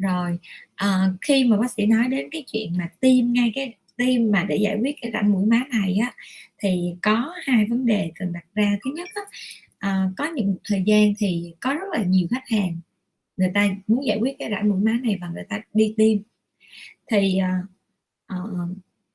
rồi 0.00 0.38
à, 0.74 1.12
khi 1.20 1.44
mà 1.44 1.56
bác 1.56 1.70
sĩ 1.70 1.86
nói 1.86 2.08
đến 2.08 2.28
cái 2.30 2.44
chuyện 2.52 2.72
mà 2.78 2.88
tiêm 3.00 3.32
ngay 3.32 3.52
cái 3.54 3.74
tiêm 3.96 4.30
mà 4.30 4.44
để 4.44 4.56
giải 4.56 4.76
quyết 4.80 4.96
cái 5.00 5.10
rãnh 5.14 5.32
mũi 5.32 5.46
má 5.46 5.62
này 5.72 5.96
á 6.02 6.14
thì 6.58 6.94
có 7.02 7.34
hai 7.42 7.66
vấn 7.66 7.86
đề 7.86 8.10
cần 8.14 8.32
đặt 8.32 8.44
ra. 8.54 8.78
Thứ 8.84 8.90
nhất 8.94 9.08
á, 9.14 9.22
à, 9.78 10.10
có 10.16 10.28
những 10.34 10.56
thời 10.64 10.82
gian 10.86 11.12
thì 11.18 11.54
có 11.60 11.74
rất 11.74 11.86
là 11.92 12.04
nhiều 12.04 12.26
khách 12.30 12.48
hàng 12.48 12.80
người 13.40 13.50
ta 13.54 13.68
muốn 13.86 14.06
giải 14.06 14.18
quyết 14.20 14.38
cái 14.38 14.50
rãnh 14.50 14.68
mũi 14.68 14.80
má 14.80 14.98
này 15.02 15.18
và 15.20 15.28
người 15.28 15.44
ta 15.48 15.60
đi 15.74 15.94
tiêm. 15.96 16.18
Thì 17.10 17.38
à, 17.38 17.62
à, 18.26 18.36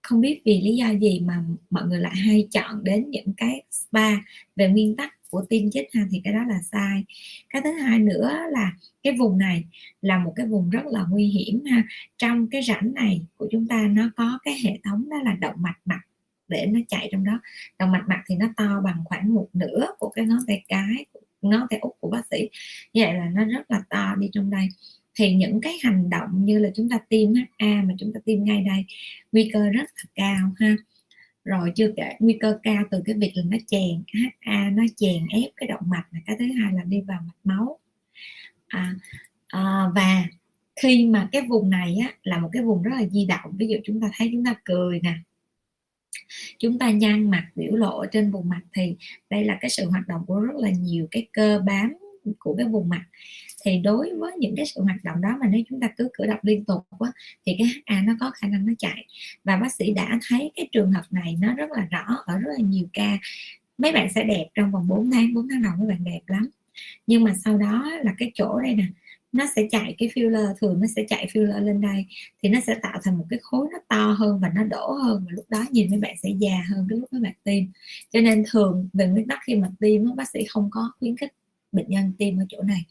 không 0.01 0.21
biết 0.21 0.41
vì 0.45 0.61
lý 0.61 0.75
do 0.75 0.89
gì 1.01 1.19
mà 1.19 1.43
mọi 1.69 1.83
người 1.87 1.99
lại 1.99 2.15
hay 2.15 2.47
chọn 2.51 2.83
đến 2.83 3.09
những 3.09 3.33
cái 3.37 3.63
spa 3.71 4.09
về 4.55 4.67
nguyên 4.67 4.95
tắc 4.95 5.14
của 5.35 5.45
tim 5.49 5.69
chết 5.71 5.87
ha, 5.93 6.01
thì 6.11 6.21
cái 6.23 6.33
đó 6.33 6.43
là 6.47 6.61
sai. 6.71 7.03
Cái 7.49 7.61
thứ 7.61 7.71
hai 7.71 7.99
nữa 7.99 8.37
là 8.51 8.71
cái 9.03 9.13
vùng 9.19 9.37
này 9.37 9.63
là 10.01 10.19
một 10.19 10.33
cái 10.35 10.45
vùng 10.45 10.69
rất 10.69 10.85
là 10.85 11.05
nguy 11.09 11.27
hiểm 11.27 11.63
ha. 11.65 11.83
Trong 12.17 12.47
cái 12.47 12.61
rãnh 12.61 12.93
này 12.93 13.21
của 13.37 13.47
chúng 13.51 13.67
ta 13.67 13.87
nó 13.91 14.09
có 14.15 14.39
cái 14.43 14.55
hệ 14.63 14.79
thống 14.83 15.09
đó 15.09 15.17
là 15.23 15.33
động 15.33 15.55
mạch 15.57 15.79
mặt 15.85 15.99
để 16.47 16.65
nó 16.65 16.79
chạy 16.87 17.09
trong 17.11 17.23
đó. 17.23 17.39
Động 17.79 17.91
mạch 17.91 18.03
mặt 18.07 18.23
thì 18.27 18.35
nó 18.35 18.47
to 18.57 18.81
bằng 18.83 19.01
khoảng 19.05 19.33
một 19.33 19.47
nửa 19.53 19.87
của 19.99 20.09
cái 20.09 20.25
ngón 20.25 20.39
tay 20.47 20.63
cái, 20.67 21.05
ngón 21.41 21.67
tay 21.69 21.79
út 21.79 21.93
của 21.99 22.09
bác 22.09 22.21
sĩ. 22.31 22.49
Như 22.93 23.03
vậy 23.03 23.13
là 23.13 23.29
nó 23.29 23.45
rất 23.45 23.71
là 23.71 23.81
to 23.89 24.15
đi 24.19 24.29
trong 24.33 24.49
đây. 24.49 24.67
Thì 25.15 25.35
những 25.35 25.61
cái 25.61 25.73
hành 25.83 26.09
động 26.09 26.45
như 26.45 26.59
là 26.59 26.69
chúng 26.75 26.89
ta 26.89 26.99
tiêm 27.09 27.33
HA 27.33 27.81
mà 27.87 27.93
chúng 27.99 28.13
ta 28.13 28.19
tiêm 28.25 28.43
ngay 28.43 28.61
đây, 28.67 28.85
nguy 29.31 29.49
cơ 29.53 29.69
rất 29.69 29.89
là 29.95 30.03
cao 30.15 30.51
ha 30.59 30.75
rồi 31.45 31.71
chưa 31.75 31.91
kể 31.97 32.15
nguy 32.19 32.37
cơ 32.39 32.59
cao 32.63 32.83
từ 32.91 33.01
cái 33.05 33.15
việc 33.15 33.31
là 33.35 33.43
nó 33.45 33.57
chèn 33.67 34.03
HA 34.13 34.69
nó 34.69 34.83
chèn 34.95 35.27
ép 35.29 35.51
cái 35.55 35.67
động 35.67 35.83
mạch 35.85 36.05
là 36.11 36.19
cái 36.25 36.35
thứ 36.39 36.45
hai 36.45 36.73
là 36.73 36.83
đi 36.83 37.01
vào 37.01 37.19
mạch 37.27 37.39
máu. 37.43 37.79
À, 38.67 38.95
à, 39.47 39.85
và 39.95 40.23
khi 40.75 41.05
mà 41.05 41.29
cái 41.31 41.41
vùng 41.41 41.69
này 41.69 41.97
á, 42.01 42.13
là 42.23 42.39
một 42.39 42.49
cái 42.51 42.63
vùng 42.63 42.83
rất 42.83 42.91
là 42.93 43.07
di 43.07 43.25
động 43.25 43.51
ví 43.57 43.67
dụ 43.67 43.77
chúng 43.83 44.01
ta 44.01 44.09
thấy 44.17 44.29
chúng 44.31 44.45
ta 44.45 44.55
cười 44.63 44.99
nè 44.99 45.13
chúng 46.59 46.79
ta 46.79 46.91
nhăn 46.91 47.31
mặt 47.31 47.47
biểu 47.55 47.75
lộ 47.75 48.05
trên 48.11 48.31
vùng 48.31 48.49
mặt 48.49 48.61
thì 48.73 48.95
đây 49.29 49.43
là 49.43 49.57
cái 49.61 49.69
sự 49.69 49.89
hoạt 49.89 50.07
động 50.07 50.21
của 50.27 50.39
rất 50.39 50.55
là 50.55 50.69
nhiều 50.69 51.07
cái 51.11 51.27
cơ 51.33 51.61
bám 51.65 51.93
của 52.39 52.55
cái 52.55 52.67
vùng 52.67 52.89
mặt. 52.89 53.05
Thì 53.63 53.77
đối 53.77 54.15
với 54.15 54.31
những 54.39 54.55
cái 54.55 54.65
sự 54.65 54.81
hoạt 54.81 55.03
động 55.03 55.21
đó 55.21 55.37
mà 55.41 55.47
nếu 55.47 55.61
chúng 55.69 55.79
ta 55.79 55.89
cứ 55.97 56.09
cử 56.13 56.25
động 56.25 56.39
liên 56.41 56.65
tục 56.65 56.87
quá 56.97 57.11
thì 57.45 57.55
cái 57.57 57.67
HA 57.85 58.01
nó 58.01 58.13
có 58.19 58.31
khả 58.35 58.47
năng 58.47 58.65
nó 58.65 58.73
chạy. 58.79 59.05
Và 59.43 59.57
bác 59.57 59.73
sĩ 59.73 59.93
đã 59.93 60.19
thấy 60.27 60.51
cái 60.55 60.67
trường 60.71 60.91
hợp 60.91 61.03
này 61.11 61.37
nó 61.41 61.53
rất 61.53 61.71
là 61.71 61.87
rõ, 61.91 62.17
ở 62.25 62.37
rất 62.37 62.51
là 62.57 62.63
nhiều 62.63 62.87
ca. 62.93 63.17
Mấy 63.77 63.91
bạn 63.91 64.07
sẽ 64.15 64.23
đẹp 64.23 64.45
trong 64.55 64.71
vòng 64.71 64.87
4 64.87 65.11
tháng 65.11 65.33
4 65.33 65.47
tháng 65.49 65.63
đầu 65.63 65.73
mấy 65.77 65.87
bạn 65.87 66.03
đẹp 66.03 66.21
lắm. 66.27 66.49
Nhưng 67.07 67.23
mà 67.23 67.33
sau 67.43 67.57
đó 67.57 67.91
là 68.03 68.13
cái 68.17 68.31
chỗ 68.33 68.59
đây 68.59 68.73
nè, 68.73 68.85
nó 69.31 69.45
sẽ 69.55 69.67
chạy 69.71 69.95
cái 69.97 70.09
filler, 70.09 70.53
thường 70.61 70.79
nó 70.81 70.87
sẽ 70.95 71.05
chạy 71.09 71.27
filler 71.33 71.65
lên 71.65 71.81
đây, 71.81 72.05
thì 72.43 72.49
nó 72.49 72.59
sẽ 72.67 72.75
tạo 72.81 72.99
thành 73.03 73.17
một 73.17 73.25
cái 73.29 73.39
khối 73.41 73.67
nó 73.71 73.79
to 73.87 74.11
hơn 74.11 74.39
và 74.39 74.51
nó 74.55 74.63
đổ 74.63 74.91
hơn 74.91 75.23
và 75.25 75.31
lúc 75.35 75.45
đó 75.49 75.65
nhìn 75.71 75.89
mấy 75.89 75.99
bạn 75.99 76.15
sẽ 76.23 76.29
già 76.39 76.63
hơn 76.69 76.87
cái 76.89 76.99
lúc 76.99 77.13
mấy 77.13 77.21
bạn 77.21 77.33
tiêm. 77.43 77.63
Cho 78.09 78.21
nên 78.21 78.43
thường 78.51 78.89
về 78.93 79.07
nguyên 79.07 79.27
tắc 79.27 79.39
khi 79.45 79.55
mà 79.55 79.69
tiêm 79.79 80.15
bác 80.15 80.29
sĩ 80.29 80.39
không 80.49 80.69
có 80.71 80.91
khuyến 80.99 81.17
khích 81.17 81.33
bệnh 81.71 81.89
nhân 81.89 82.13
tiêm 82.17 82.37
ở 82.37 82.45
chỗ 82.49 82.61
này. 82.61 82.85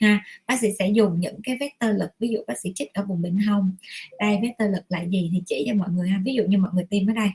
Ha, 0.00 0.24
bác 0.46 0.60
sĩ 0.60 0.68
sẽ 0.78 0.88
dùng 0.88 1.20
những 1.20 1.42
cái 1.42 1.56
vector 1.60 1.90
lực, 1.96 2.10
ví 2.18 2.28
dụ 2.28 2.38
bác 2.46 2.60
sĩ 2.60 2.72
chích 2.74 2.94
ở 2.94 3.04
vùng 3.04 3.22
bên 3.22 3.36
hông. 3.36 3.72
Đây, 4.18 4.38
vector 4.42 4.70
lực 4.70 4.82
là 4.88 5.02
gì 5.02 5.30
thì 5.32 5.42
chỉ 5.46 5.64
cho 5.66 5.74
mọi 5.74 5.88
người 5.90 6.08
ha. 6.08 6.20
Ví 6.24 6.34
dụ 6.34 6.42
như 6.44 6.58
mọi 6.58 6.70
người 6.74 6.84
tiêm 6.90 7.06
ở 7.06 7.12
đây, 7.12 7.28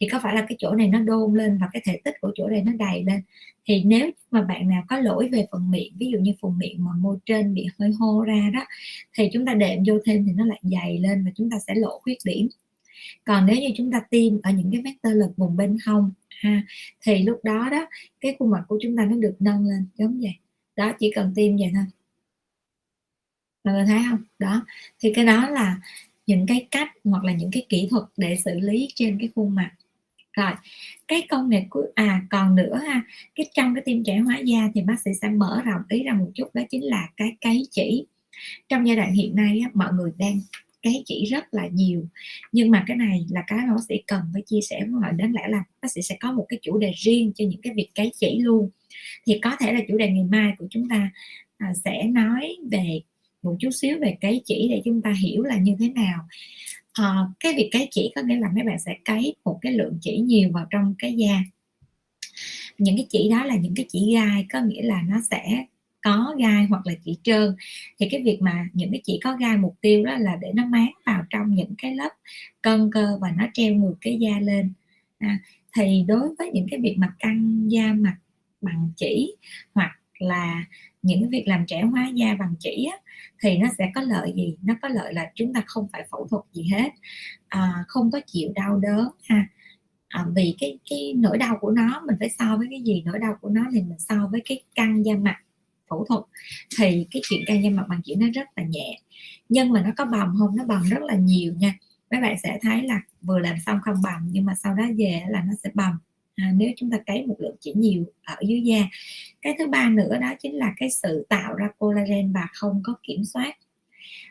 thì 0.00 0.08
có 0.08 0.20
phải 0.22 0.34
là 0.34 0.44
cái 0.48 0.56
chỗ 0.58 0.74
này 0.74 0.88
nó 0.88 1.00
đôn 1.00 1.34
lên 1.34 1.58
và 1.58 1.68
cái 1.72 1.82
thể 1.84 2.00
tích 2.04 2.14
của 2.20 2.32
chỗ 2.34 2.48
này 2.48 2.62
nó 2.62 2.72
đầy 2.72 3.04
lên? 3.04 3.22
Thì 3.66 3.82
nếu 3.84 4.10
mà 4.30 4.42
bạn 4.42 4.68
nào 4.68 4.84
có 4.88 4.98
lỗi 4.98 5.28
về 5.32 5.46
phần 5.52 5.70
miệng, 5.70 5.92
ví 5.98 6.10
dụ 6.12 6.18
như 6.18 6.32
phần 6.40 6.58
miệng 6.58 6.84
mà 6.84 6.90
môi 6.98 7.16
trên 7.26 7.54
bị 7.54 7.66
hơi 7.78 7.90
hô 7.98 8.24
ra 8.24 8.50
đó, 8.54 8.64
thì 9.18 9.28
chúng 9.32 9.46
ta 9.46 9.54
đệm 9.54 9.82
vô 9.86 9.94
thêm 10.04 10.26
thì 10.26 10.32
nó 10.32 10.46
lại 10.46 10.60
dày 10.62 10.98
lên 10.98 11.24
và 11.24 11.30
chúng 11.36 11.50
ta 11.50 11.56
sẽ 11.66 11.74
lộ 11.74 11.98
khuyết 11.98 12.18
điểm. 12.24 12.48
Còn 13.24 13.46
nếu 13.46 13.56
như 13.56 13.68
chúng 13.76 13.92
ta 13.92 14.02
tiêm 14.10 14.40
ở 14.42 14.50
những 14.50 14.72
cái 14.72 14.82
vector 14.82 15.16
lực 15.16 15.30
vùng 15.36 15.56
bên 15.56 15.76
hông 15.86 16.10
ha. 16.44 16.62
Thì 17.00 17.22
lúc 17.22 17.40
đó 17.44 17.68
đó 17.70 17.86
cái 18.20 18.36
khuôn 18.38 18.50
mặt 18.50 18.62
của 18.68 18.78
chúng 18.82 18.96
ta 18.96 19.04
nó 19.04 19.16
được 19.16 19.36
nâng 19.40 19.66
lên 19.66 19.86
giống 19.94 20.20
vậy. 20.20 20.34
Đó 20.76 20.92
chỉ 20.98 21.12
cần 21.14 21.32
tiêm 21.36 21.56
vậy 21.56 21.70
thôi. 21.74 21.84
Mọi 23.64 23.74
người 23.74 23.84
thấy 23.86 24.02
không? 24.10 24.22
Đó. 24.38 24.66
Thì 25.00 25.12
cái 25.14 25.24
đó 25.26 25.48
là 25.50 25.80
những 26.26 26.46
cái 26.46 26.66
cách 26.70 26.88
hoặc 27.04 27.24
là 27.24 27.32
những 27.32 27.50
cái 27.50 27.66
kỹ 27.68 27.88
thuật 27.90 28.04
để 28.16 28.36
xử 28.44 28.58
lý 28.60 28.88
trên 28.94 29.18
cái 29.18 29.28
khuôn 29.34 29.54
mặt. 29.54 29.70
Rồi 30.32 30.52
cái 31.08 31.26
công 31.28 31.48
nghệ 31.48 31.66
của 31.70 31.86
à 31.94 32.22
còn 32.30 32.56
nữa 32.56 32.80
ha 32.86 33.02
cái 33.34 33.50
trong 33.54 33.74
cái 33.74 33.82
tiêm 33.86 34.04
trẻ 34.04 34.18
hóa 34.18 34.38
da 34.38 34.70
thì 34.74 34.82
bác 34.82 35.00
sĩ 35.04 35.10
sẽ 35.22 35.28
mở 35.28 35.62
rộng 35.64 35.82
ý 35.88 36.02
ra 36.02 36.12
một 36.12 36.30
chút 36.34 36.54
đó 36.54 36.62
chính 36.70 36.84
là 36.84 37.08
cái 37.16 37.36
cấy 37.40 37.66
chỉ. 37.70 38.06
Trong 38.68 38.86
giai 38.86 38.96
đoạn 38.96 39.12
hiện 39.12 39.36
nay 39.36 39.60
á, 39.64 39.70
mọi 39.74 39.92
người 39.92 40.12
đang 40.18 40.40
cấy 40.84 41.02
chỉ 41.06 41.24
rất 41.24 41.54
là 41.54 41.66
nhiều. 41.66 42.08
Nhưng 42.52 42.70
mà 42.70 42.84
cái 42.86 42.96
này 42.96 43.26
là 43.30 43.44
cái 43.46 43.58
mà 43.66 43.74
bác 43.74 43.82
sĩ 43.88 43.94
cần 44.06 44.22
phải 44.32 44.42
chia 44.42 44.60
sẻ 44.60 44.80
với 44.80 44.88
mọi 44.88 45.12
đến 45.12 45.32
lẽ 45.32 45.48
là 45.48 45.64
bác 45.82 45.92
sĩ 45.92 46.02
sẽ 46.02 46.16
có 46.20 46.32
một 46.32 46.46
cái 46.48 46.58
chủ 46.62 46.78
đề 46.78 46.92
riêng 46.96 47.32
cho 47.34 47.44
những 47.44 47.60
cái 47.62 47.72
việc 47.76 47.88
cấy 47.94 48.12
chỉ 48.18 48.38
luôn. 48.38 48.70
Thì 49.26 49.38
có 49.42 49.56
thể 49.60 49.72
là 49.72 49.80
chủ 49.88 49.98
đề 49.98 50.08
ngày 50.10 50.24
mai 50.24 50.52
của 50.58 50.66
chúng 50.70 50.88
ta 50.88 51.10
à, 51.58 51.72
sẽ 51.84 52.02
nói 52.02 52.56
về 52.70 53.00
một 53.42 53.56
chút 53.60 53.70
xíu 53.70 53.98
về 54.00 54.16
cấy 54.20 54.42
chỉ 54.44 54.68
để 54.70 54.82
chúng 54.84 55.02
ta 55.02 55.12
hiểu 55.22 55.42
là 55.42 55.56
như 55.56 55.76
thế 55.78 55.88
nào. 55.88 56.26
À, 56.92 57.14
cái 57.40 57.54
việc 57.56 57.68
cấy 57.72 57.88
chỉ 57.90 58.12
có 58.14 58.22
nghĩa 58.22 58.36
là 58.36 58.48
mấy 58.54 58.64
bạn 58.64 58.78
sẽ 58.78 58.96
cấy 59.04 59.34
một 59.44 59.58
cái 59.62 59.72
lượng 59.72 59.98
chỉ 60.00 60.18
nhiều 60.18 60.50
vào 60.52 60.66
trong 60.70 60.94
cái 60.98 61.14
da. 61.14 61.40
Những 62.78 62.96
cái 62.96 63.06
chỉ 63.10 63.28
đó 63.30 63.44
là 63.44 63.56
những 63.56 63.74
cái 63.76 63.86
chỉ 63.88 64.14
gai 64.14 64.46
có 64.52 64.60
nghĩa 64.60 64.82
là 64.82 65.02
nó 65.08 65.20
sẽ 65.30 65.64
có 66.04 66.34
gai 66.38 66.66
hoặc 66.66 66.86
là 66.86 66.94
chỉ 67.04 67.18
trơn. 67.22 67.56
Thì 67.98 68.08
cái 68.10 68.22
việc 68.24 68.38
mà 68.42 68.68
những 68.72 68.90
cái 68.90 69.00
chỉ 69.04 69.20
có 69.24 69.36
gai 69.36 69.56
mục 69.56 69.76
tiêu 69.80 70.04
đó 70.04 70.16
là 70.18 70.36
để 70.40 70.52
nó 70.54 70.66
máng 70.66 70.92
vào 71.06 71.24
trong 71.30 71.54
những 71.54 71.74
cái 71.78 71.94
lớp 71.94 72.10
cân 72.62 72.90
cơ 72.92 73.18
và 73.20 73.30
nó 73.38 73.46
treo 73.54 73.74
ngược 73.74 73.94
cái 74.00 74.18
da 74.20 74.38
lên. 74.40 74.72
À, 75.18 75.38
thì 75.76 76.04
đối 76.08 76.34
với 76.38 76.50
những 76.54 76.66
cái 76.70 76.80
việc 76.80 76.94
mà 76.98 77.14
căng 77.18 77.70
da 77.72 77.92
mặt 77.92 78.16
bằng 78.60 78.90
chỉ 78.96 79.36
hoặc 79.74 79.92
là 80.18 80.64
những 81.02 81.20
cái 81.20 81.28
việc 81.30 81.48
làm 81.48 81.66
trẻ 81.66 81.82
hóa 81.82 82.08
da 82.14 82.34
bằng 82.38 82.54
chỉ 82.60 82.86
á, 82.92 82.98
thì 83.42 83.58
nó 83.58 83.68
sẽ 83.78 83.90
có 83.94 84.00
lợi 84.00 84.32
gì? 84.36 84.56
Nó 84.62 84.74
có 84.82 84.88
lợi 84.88 85.14
là 85.14 85.30
chúng 85.34 85.54
ta 85.54 85.62
không 85.66 85.88
phải 85.92 86.06
phẫu 86.10 86.26
thuật 86.30 86.42
gì 86.52 86.68
hết. 86.72 86.88
À, 87.48 87.84
không 87.88 88.10
có 88.10 88.20
chịu 88.26 88.52
đau 88.54 88.78
đớn 88.78 89.08
ha. 89.24 89.46
À, 90.08 90.26
vì 90.36 90.54
cái 90.60 90.78
cái 90.90 91.14
nỗi 91.16 91.38
đau 91.38 91.58
của 91.60 91.70
nó 91.70 92.02
mình 92.06 92.16
phải 92.20 92.30
so 92.38 92.56
với 92.56 92.66
cái 92.70 92.82
gì? 92.82 93.02
Nỗi 93.06 93.18
đau 93.18 93.36
của 93.40 93.48
nó 93.48 93.62
thì 93.72 93.82
mình 93.82 93.98
so 93.98 94.28
với 94.32 94.42
cái 94.44 94.62
căng 94.74 95.04
da 95.04 95.14
mặt 95.16 95.36
phẫu 95.94 96.04
thuật 96.04 96.24
thì 96.78 97.06
cái 97.10 97.22
chuyện 97.28 97.40
căng 97.46 97.64
da 97.64 97.70
mặt 97.70 97.84
bằng 97.88 98.00
chỉ 98.04 98.14
nó 98.14 98.26
rất 98.34 98.48
là 98.56 98.64
nhẹ. 98.64 99.00
Nhưng 99.48 99.72
mà 99.72 99.82
nó 99.82 99.90
có 99.96 100.04
bầm 100.04 100.34
không? 100.38 100.56
Nó 100.56 100.64
bầm 100.64 100.82
rất 100.82 101.02
là 101.02 101.14
nhiều 101.14 101.54
nha. 101.58 101.74
Mấy 102.10 102.20
bạn 102.20 102.36
sẽ 102.42 102.58
thấy 102.62 102.82
là 102.82 103.00
vừa 103.22 103.38
làm 103.38 103.56
xong 103.66 103.78
không 103.82 104.02
bầm 104.02 104.28
nhưng 104.30 104.44
mà 104.44 104.54
sau 104.54 104.74
đó 104.74 104.84
về 104.98 105.22
là 105.28 105.42
nó 105.46 105.52
sẽ 105.62 105.70
bầm. 105.74 105.98
À, 106.36 106.52
nếu 106.56 106.70
chúng 106.76 106.90
ta 106.90 106.98
cấy 107.06 107.26
một 107.26 107.36
lượng 107.38 107.56
chỉ 107.60 107.72
nhiều 107.76 108.04
ở 108.24 108.36
dưới 108.46 108.62
da. 108.62 108.88
Cái 109.42 109.54
thứ 109.58 109.66
ba 109.66 109.88
nữa 109.90 110.18
đó 110.20 110.34
chính 110.40 110.54
là 110.56 110.74
cái 110.76 110.90
sự 110.90 111.26
tạo 111.28 111.54
ra 111.54 111.68
collagen 111.78 112.32
và 112.32 112.48
không 112.52 112.80
có 112.84 112.94
kiểm 113.02 113.24
soát 113.24 113.54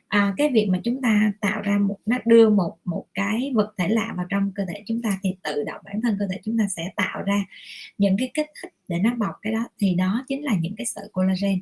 à, 0.08 0.34
cái 0.38 0.50
việc 0.54 0.68
mà 0.70 0.80
chúng 0.84 1.02
ta 1.02 1.32
tạo 1.42 1.62
ra 1.62 1.78
một 1.78 1.98
nó 2.06 2.18
đưa 2.26 2.50
một 2.50 2.78
một 2.86 3.06
cái 3.14 3.52
vật 3.56 3.74
thể 3.78 3.88
lạ 3.88 4.14
vào 4.18 4.26
trong 4.30 4.52
cơ 4.56 4.66
thể 4.66 4.84
chúng 4.88 5.02
ta 5.02 5.20
thì 5.24 5.36
tự 5.44 5.64
động 5.64 5.82
bản 5.86 6.02
thân 6.02 6.16
cơ 6.20 6.28
thể 6.32 6.40
chúng 6.44 6.58
ta 6.58 6.68
sẽ 6.68 6.92
tạo 6.96 7.24
ra 7.24 7.46
những 7.98 8.18
cái 8.18 8.32
kích 8.34 8.48
thích 8.62 8.74
để 8.88 9.00
nó 9.00 9.16
bọc 9.16 9.36
cái 9.42 9.54
đó. 9.54 9.68
Thì 9.80 9.96
đó 9.96 10.26
chính 10.28 10.44
là 10.44 10.56
những 10.62 10.76
cái 10.78 10.86
sợi 10.86 11.08
collagen. 11.12 11.62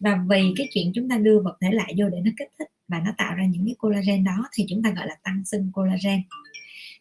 Và 0.00 0.24
vì 0.28 0.54
cái 0.56 0.68
chuyện 0.74 0.92
chúng 0.94 1.08
ta 1.08 1.18
đưa 1.18 1.40
vật 1.40 1.56
thể 1.60 1.70
lạ 1.72 1.86
vô 1.96 2.08
để 2.08 2.20
nó 2.24 2.30
kích 2.36 2.50
thích 2.58 2.68
và 2.88 3.00
nó 3.00 3.12
tạo 3.18 3.34
ra 3.34 3.44
những 3.46 3.66
cái 3.66 3.74
collagen 3.78 4.24
đó 4.24 4.48
thì 4.52 4.64
chúng 4.68 4.82
ta 4.82 4.90
gọi 4.90 5.06
là 5.06 5.16
tăng 5.22 5.42
sinh 5.44 5.70
collagen. 5.74 6.22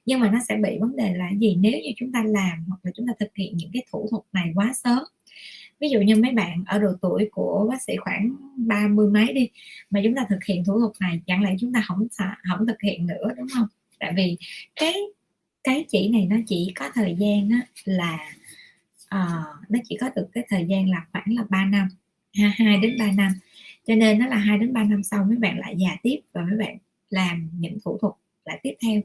Nhưng 0.06 0.20
mà 0.20 0.32
nó 0.32 0.40
sẽ 0.50 0.56
bị 0.56 0.78
vấn 0.80 0.96
đề 0.96 1.14
là 1.16 1.32
gì? 1.40 1.56
Nếu 1.56 1.72
như 1.72 1.90
chúng 1.98 2.12
ta 2.12 2.24
làm 2.24 2.66
hoặc 2.68 2.80
là 2.84 2.92
chúng 2.96 3.08
ta 3.08 3.14
thực 3.20 3.36
hiện 3.36 3.58
những 3.58 3.70
cái 3.74 3.84
thủ 3.92 4.08
thuật 4.12 4.24
này 4.34 4.52
quá 4.56 4.74
sớm 4.84 5.04
ví 5.80 5.90
dụ 5.90 6.00
như 6.02 6.16
mấy 6.16 6.32
bạn 6.32 6.64
ở 6.68 6.80
độ 6.80 6.90
tuổi 7.02 7.30
của 7.32 7.68
bác 7.70 7.82
sĩ 7.82 7.96
khoảng 7.98 8.36
ba 8.56 8.88
mươi 8.88 9.10
mấy 9.10 9.34
đi 9.34 9.50
mà 9.90 10.00
chúng 10.04 10.16
ta 10.16 10.26
thực 10.30 10.44
hiện 10.44 10.64
thủ 10.66 10.80
thuật 10.80 10.92
này 11.00 11.22
chẳng 11.28 11.44
lẽ 11.44 11.56
chúng 11.60 11.74
ta 11.74 11.84
không 11.88 12.08
không 12.44 12.68
thực 12.68 12.82
hiện 12.82 13.08
nữa 13.08 13.28
đúng 13.38 13.48
không? 13.54 13.68
Tại 14.00 14.14
vì 14.16 14.38
cái 14.76 14.94
cái 15.64 15.86
chỉ 15.90 16.10
này 16.10 16.26
nó 16.26 16.36
chỉ 16.48 16.72
có 16.76 16.90
thời 16.94 17.16
gian 17.20 17.50
á, 17.50 17.62
là 17.86 18.20
uh, 19.16 19.70
nó 19.70 19.80
chỉ 19.84 19.98
có 20.02 20.10
được 20.16 20.28
cái 20.34 20.46
thời 20.50 20.66
gian 20.66 20.90
là 20.90 21.06
khoảng 21.12 21.26
là 21.28 21.44
3 21.50 21.66
năm 21.66 21.88
ha, 22.34 22.54
2 22.58 22.78
đến 22.78 22.98
3 23.00 23.12
năm. 23.12 23.32
Cho 23.88 23.96
nên 23.96 24.20
nó 24.20 24.28
là 24.28 24.36
2 24.38 24.58
đến 24.58 24.74
3 24.74 24.84
năm 24.84 25.04
sau 25.04 25.24
mấy 25.24 25.38
bạn 25.38 25.60
lại 25.60 25.76
già 25.78 25.98
tiếp 26.04 26.20
và 26.34 26.42
mấy 26.42 26.58
bạn 26.58 26.78
làm 27.10 27.50
những 27.60 27.78
thủ 27.86 27.98
thuật 28.02 28.14
lại 28.46 28.60
tiếp 28.64 28.74
theo 28.82 29.02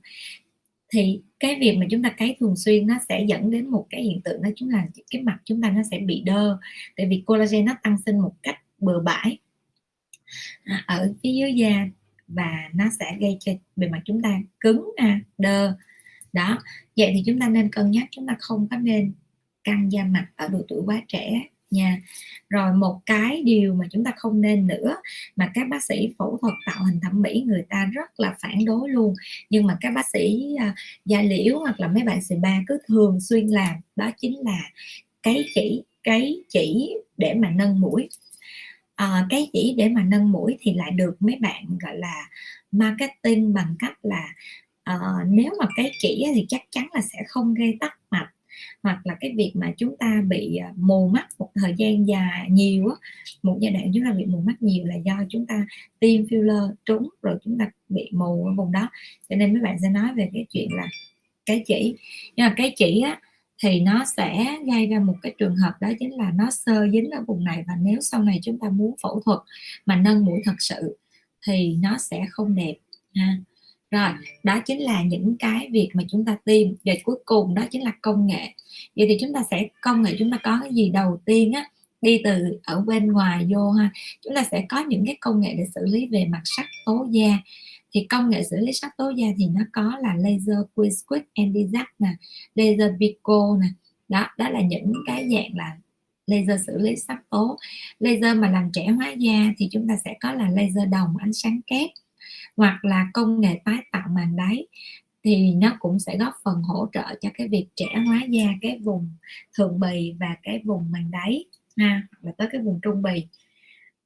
thì 0.93 1.21
cái 1.41 1.59
việc 1.61 1.77
mà 1.79 1.87
chúng 1.91 2.03
ta 2.03 2.11
cấy 2.11 2.37
thường 2.41 2.57
xuyên 2.57 2.87
nó 2.87 2.95
sẽ 3.09 3.25
dẫn 3.29 3.51
đến 3.51 3.69
một 3.69 3.87
cái 3.91 4.03
hiện 4.03 4.21
tượng 4.25 4.43
đó 4.43 4.51
chính 4.57 4.73
là 4.73 4.87
cái 5.11 5.23
mặt 5.23 5.39
chúng 5.45 5.63
ta 5.63 5.71
nó 5.71 5.83
sẽ 5.91 5.99
bị 5.99 6.23
đơ. 6.27 6.59
Tại 6.97 7.07
vì 7.07 7.23
collagen 7.27 7.65
nó 7.65 7.77
tăng 7.83 7.97
sinh 8.07 8.19
một 8.19 8.33
cách 8.43 8.57
bừa 8.79 9.01
bãi 9.01 9.39
à, 10.65 10.85
ở 10.87 11.15
phía 11.23 11.33
dưới 11.33 11.55
da 11.55 11.89
và 12.29 12.71
nó 12.75 12.85
sẽ 12.99 13.17
gây 13.21 13.37
cho 13.41 13.53
bề 13.77 13.89
mặt 13.89 14.01
chúng 14.05 14.23
ta 14.23 14.41
cứng 14.61 14.91
à, 14.97 15.21
đơ. 15.39 15.77
Đó 16.33 16.59
vậy 16.97 17.11
thì 17.15 17.23
chúng 17.27 17.41
ta 17.41 17.49
nên 17.49 17.71
cân 17.71 17.91
nhắc 17.91 18.09
chúng 18.11 18.27
ta 18.27 18.37
không 18.39 18.69
có 18.71 18.77
nên 18.77 19.13
căng 19.65 19.93
da 19.93 20.05
mặt 20.05 20.27
ở 20.37 20.49
độ 20.49 20.63
tuổi 20.69 20.83
quá 20.87 21.03
trẻ 21.09 21.47
nha. 21.73 22.01
Rồi 22.49 22.73
một 22.73 23.01
cái 23.07 23.43
điều 23.43 23.75
mà 23.75 23.85
chúng 23.91 24.05
ta 24.05 24.13
không 24.17 24.41
nên 24.41 24.67
nữa 24.67 24.97
mà 25.37 25.51
các 25.55 25.69
bác 25.69 25.85
sĩ 25.85 26.15
phẫu 26.19 26.39
thuật 26.41 26.55
tạo 26.67 26.85
hình 26.85 27.01
thẩm 27.03 27.23
mỹ 27.23 27.45
người 27.47 27.65
ta 27.69 27.89
rất 27.93 28.21
là 28.21 28.37
phản 28.41 28.65
đối 28.65 28.89
luôn. 28.89 29.15
Nhưng 29.51 29.67
mà 29.67 29.77
các 29.81 29.91
bác 29.95 30.07
sĩ 30.13 30.55
uh, 30.69 30.75
da 31.05 31.23
liễu 31.23 31.59
hoặc 31.59 31.81
là 31.81 31.89
mấy 31.89 32.03
bạn 32.03 32.21
ba 32.43 32.63
cứ 32.67 32.79
thường 32.89 33.21
xuyên 33.21 33.47
làm 33.47 33.77
đó 33.97 34.11
chính 34.19 34.41
là 34.45 34.71
cái 35.23 35.45
chỉ 35.55 35.83
cái 36.03 36.37
chỉ 36.49 36.95
để 37.17 37.35
mà 37.35 37.51
nâng 37.51 37.81
mũi. 37.81 38.09
À, 38.95 39.27
cái 39.31 39.51
chỉ 39.53 39.75
để 39.77 39.89
mà 39.89 40.05
nâng 40.05 40.33
mũi 40.33 40.57
thì 40.61 40.75
lại 40.75 40.91
được 40.91 41.17
mấy 41.21 41.37
bạn 41.41 41.79
gọi 41.81 41.97
là 41.97 42.29
marketing 42.73 43.55
bằng 43.55 43.75
cách 43.79 43.99
là 44.03 44.29
uh, 44.95 45.29
nếu 45.29 45.51
mà 45.59 45.67
cái 45.77 45.93
chỉ 45.99 46.27
thì 46.35 46.47
chắc 46.49 46.63
chắn 46.71 46.87
là 46.95 47.01
sẽ 47.01 47.19
không 47.29 47.55
gây 47.55 47.77
tắc 47.81 47.99
hoặc 48.83 49.01
là 49.05 49.17
cái 49.21 49.33
việc 49.37 49.53
mà 49.55 49.73
chúng 49.77 49.97
ta 49.97 50.23
bị 50.29 50.57
à, 50.57 50.73
mù 50.77 51.09
mắt 51.09 51.27
một 51.39 51.51
thời 51.55 51.75
gian 51.77 52.07
dài 52.07 52.47
nhiều 52.51 52.89
á, 52.89 52.95
một 53.43 53.59
giai 53.61 53.73
đoạn 53.73 53.91
chúng 53.95 54.05
ta 54.05 54.13
bị 54.13 54.25
mù 54.25 54.41
mắt 54.41 54.63
nhiều 54.63 54.85
là 54.85 54.95
do 54.95 55.25
chúng 55.29 55.47
ta 55.47 55.67
tiêm 56.01 56.23
filler 56.23 56.73
trúng 56.85 57.09
rồi 57.23 57.39
chúng 57.45 57.59
ta 57.59 57.71
bị 57.89 58.11
mù 58.13 58.47
ở 58.47 58.53
vùng 58.57 58.73
đó. 58.73 58.91
Cho 59.29 59.37
nên 59.37 59.53
mấy 59.53 59.63
bạn 59.63 59.77
sẽ 59.83 59.91
nói 59.91 60.15
về 60.17 60.31
cái 60.35 60.47
chuyện 60.51 60.69
là 60.73 60.87
cái 61.47 61.65
chỉ. 61.67 61.95
Nhưng 62.37 62.47
mà 62.47 62.55
cái 62.57 62.73
chỉ 62.77 63.01
á, 63.01 63.21
thì 63.63 63.81
nó 63.81 64.05
sẽ 64.17 64.59
gây 64.73 64.87
ra 64.87 65.01
một 65.01 65.15
cái 65.23 65.35
trường 65.39 65.57
hợp 65.57 65.73
đó 65.81 65.89
chính 65.99 66.17
là 66.17 66.33
nó 66.35 66.51
sơ 66.51 66.89
dính 66.93 67.11
ở 67.11 67.25
vùng 67.27 67.45
này 67.45 67.65
và 67.69 67.75
nếu 67.83 68.01
sau 68.01 68.23
này 68.23 68.41
chúng 68.43 68.59
ta 68.59 68.69
muốn 68.69 68.95
phẫu 69.03 69.21
thuật 69.25 69.39
mà 69.87 69.97
nâng 69.97 70.25
mũi 70.25 70.41
thật 70.45 70.57
sự 70.59 70.97
thì 71.47 71.77
nó 71.83 71.99
sẽ 71.99 72.27
không 72.31 72.55
đẹp, 72.55 72.75
ha 73.15 73.37
rồi, 73.93 74.11
đó 74.43 74.61
chính 74.67 74.83
là 74.83 75.03
những 75.03 75.37
cái 75.39 75.69
việc 75.73 75.91
mà 75.95 76.03
chúng 76.09 76.25
ta 76.25 76.37
tìm. 76.45 76.75
Và 76.85 76.93
cuối 77.05 77.17
cùng 77.25 77.55
đó 77.55 77.63
chính 77.71 77.85
là 77.85 77.93
công 78.03 78.27
nghệ. 78.27 78.55
Vậy 78.97 79.07
thì 79.09 79.17
chúng 79.21 79.33
ta 79.35 79.43
sẽ, 79.51 79.69
công 79.81 80.03
nghệ 80.03 80.17
chúng 80.19 80.31
ta 80.31 80.39
có 80.43 80.59
cái 80.63 80.75
gì 80.75 80.91
đầu 80.91 81.21
tiên 81.25 81.53
á? 81.53 81.69
Đi 82.01 82.21
từ 82.25 82.59
ở 82.65 82.81
bên 82.81 83.13
ngoài 83.13 83.47
vô 83.55 83.71
ha. 83.71 83.91
Chúng 84.25 84.35
ta 84.35 84.45
sẽ 84.51 84.65
có 84.69 84.85
những 84.89 85.07
cái 85.07 85.17
công 85.21 85.41
nghệ 85.41 85.55
để 85.59 85.65
xử 85.75 85.81
lý 85.85 86.07
về 86.07 86.25
mặt 86.25 86.43
sắc 86.45 86.67
tố 86.87 87.07
da. 87.11 87.39
Thì 87.95 88.07
công 88.09 88.31
nghệ 88.31 88.43
xử 88.43 88.57
lý 88.57 88.73
sắc 88.73 88.97
tố 88.97 89.11
da 89.11 89.27
thì 89.39 89.47
nó 89.47 89.61
có 89.73 89.99
là 90.03 90.15
laser 90.15 90.59
quick 90.75 90.95
quick 91.07 91.35
anti 91.35 91.67
nè, 91.99 92.09
laser 92.55 92.91
pico 93.01 93.57
nè. 93.61 93.67
Đó 94.09 94.27
đó 94.39 94.49
là 94.49 94.61
những 94.61 94.93
cái 95.07 95.29
dạng 95.31 95.57
là 95.57 95.77
laser 96.27 96.67
xử 96.67 96.79
lý 96.79 96.97
sắc 96.97 97.31
tố. 97.31 97.57
Laser 97.99 98.37
mà 98.37 98.51
làm 98.51 98.71
trẻ 98.73 98.87
hóa 98.87 99.11
da 99.19 99.53
thì 99.59 99.69
chúng 99.73 99.89
ta 99.89 99.97
sẽ 100.05 100.15
có 100.21 100.33
là 100.33 100.51
laser 100.51 100.89
đồng 100.91 101.17
ánh 101.19 101.33
sáng 101.33 101.61
kép 101.67 101.91
hoặc 102.57 102.85
là 102.85 103.11
công 103.15 103.41
nghệ 103.41 103.61
tái 103.65 103.79
tạo 103.93 104.09
màng 104.11 104.37
đáy 104.37 104.67
thì 105.25 105.55
nó 105.55 105.77
cũng 105.81 105.99
sẽ 105.99 106.17
góp 106.19 106.35
phần 106.45 106.63
hỗ 106.63 106.89
trợ 106.93 107.15
cho 107.21 107.29
cái 107.35 107.49
việc 107.49 107.67
trẻ 107.77 107.87
hóa 108.07 108.21
da 108.29 108.45
cái 108.63 108.79
vùng 108.79 109.11
thượng 109.59 109.81
bì 109.81 110.15
và 110.21 110.37
cái 110.43 110.61
vùng 110.65 110.93
màng 110.93 111.11
đáy 111.11 111.45
ha 111.77 112.03
hoặc 112.11 112.19
là 112.23 112.33
tới 112.39 112.49
cái 112.53 112.61
vùng 112.61 112.81
trung 112.83 113.03
bì. 113.03 113.27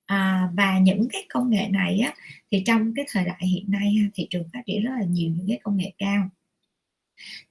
À, 0.06 0.48
và 0.54 0.78
những 0.78 1.09
cái 1.12 1.26
công 1.28 1.50
nghệ 1.50 1.68
này 1.70 1.98
á, 1.98 2.14
thì 2.50 2.62
trong 2.66 2.94
cái 2.94 3.04
thời 3.09 3.24
đại 3.24 3.46
hiện 3.46 3.64
nay 3.68 3.94
ha, 3.94 4.09
thị 4.14 4.26
trường 4.30 4.48
phát 4.52 4.62
triển 4.66 4.85
rất 4.85 4.90
là 4.98 5.04
nhiều 5.04 5.32
những 5.37 5.48
cái 5.48 5.59
công 5.62 5.76
nghệ 5.76 5.92
cao. 5.98 6.28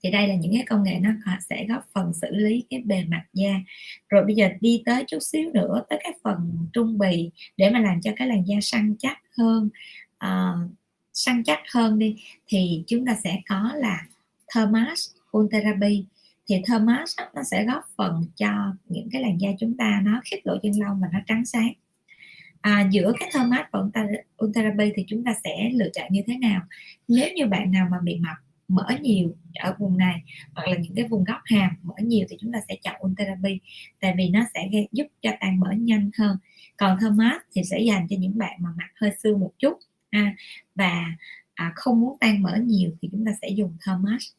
Thì 0.04 0.12
đây 0.12 0.28
là 0.28 0.36
những 0.36 0.54
cái 0.54 0.64
công 0.68 0.84
nghệ 0.84 1.00
nó 1.02 1.10
sẽ 1.50 1.66
góp 1.70 1.86
phần 1.94 2.14
xử 2.14 2.28
lý 2.32 2.64
cái 2.70 2.82
bề 2.86 3.04
mặt 3.06 3.26
da. 3.34 3.62
Rồi 4.10 4.26
bây 4.26 4.36
giờ 4.36 4.50
đi 4.62 4.82
tới 4.86 5.04
chút 5.08 5.20
xíu 5.20 5.52
nữa 5.54 5.84
tới 5.90 6.00
cái 6.04 6.14
phần 6.24 6.68
trung 6.74 6.98
bì 6.98 7.32
để 7.58 7.70
mà 7.70 7.80
làm 7.80 8.02
cho 8.02 8.12
cái 8.16 8.28
làn 8.28 8.48
da 8.48 8.56
săn 8.62 8.96
chắc 9.00 9.18
hơn. 9.38 9.70
À, 10.18 10.54
săn 11.16 11.44
chắc 11.44 11.60
hơn 11.74 12.00
đi 12.00 12.16
thì 12.48 12.84
chúng 12.88 13.06
ta 13.06 13.16
sẽ 13.24 13.42
có 13.50 13.72
là 13.76 14.06
thermas 14.56 15.10
therapy. 15.52 16.06
Thì 16.48 16.56
thermas 16.68 17.16
nó 17.36 17.44
sẽ 17.44 17.66
góp 17.66 17.84
phần 17.96 18.26
cho 18.36 18.76
những 18.90 19.10
cái 19.12 19.22
làn 19.22 19.38
da 19.42 19.50
chúng 19.60 19.78
ta 19.78 20.02
nó 20.04 20.22
khít 20.26 20.42
độ 20.46 20.58
chân 20.64 20.72
lông 20.80 21.02
và 21.02 21.08
nó 21.14 21.20
trắng 21.28 21.46
sáng. 21.46 21.74
À, 22.62 22.88
giữa 22.92 23.14
cái 23.20 23.30
thermas 23.34 23.66
và 23.72 23.80
therapy 24.56 24.92
thì 24.96 25.06
chúng 25.08 25.24
ta 25.24 25.34
sẽ 25.44 25.70
lựa 25.74 25.90
chọn 25.94 26.08
như 26.10 26.22
thế 26.28 26.38
nào? 26.38 26.62
Nếu 27.08 27.34
như 27.36 27.46
bạn 27.46 27.72
nào 27.72 27.88
mà 27.92 27.98
bị 28.04 28.20
mập 28.20 28.38
mỡ 28.68 28.88
nhiều 29.02 29.36
ở 29.54 29.76
vùng 29.80 29.98
này 29.98 30.22
hoặc 30.54 30.68
là 30.68 30.78
những 30.78 30.96
cái 30.96 31.06
vùng 31.08 31.24
góc 31.24 31.42
hàm 31.46 31.72
mỡ 31.84 31.94
nhiều 31.98 32.26
thì 32.30 32.38
chúng 32.40 32.52
ta 32.52 32.60
sẽ 32.68 32.76
chọn 32.84 32.96
Ultherapy 33.06 33.60
tại 34.00 34.14
vì 34.18 34.30
nó 34.30 34.46
sẽ 34.54 34.70
giúp 34.92 35.08
cho 35.22 35.32
tan 35.40 35.60
mỡ 35.60 35.72
nhanh 35.72 36.10
hơn. 36.18 36.38
Còn 36.78 36.98
thermas 37.02 37.42
thì 37.54 37.62
sẽ 37.64 37.80
dành 37.80 38.08
cho 38.10 38.16
những 38.20 38.38
bạn 38.38 38.58
mà 38.60 38.70
mặt 38.78 38.90
hơi 38.96 39.12
xương 39.24 39.40
một 39.40 39.52
chút 39.60 39.80
ha. 40.16 40.36
Và 40.76 41.06
à, 41.54 41.72
không 41.76 42.02
muốn 42.02 42.18
tan 42.20 42.42
mỡ 42.44 42.58
nhiều 42.64 42.92
thì 43.02 43.10
chúng 43.12 43.26
ta 43.26 43.32
sẽ 43.42 43.50
dùng 43.50 43.78
thermos. 43.86 44.32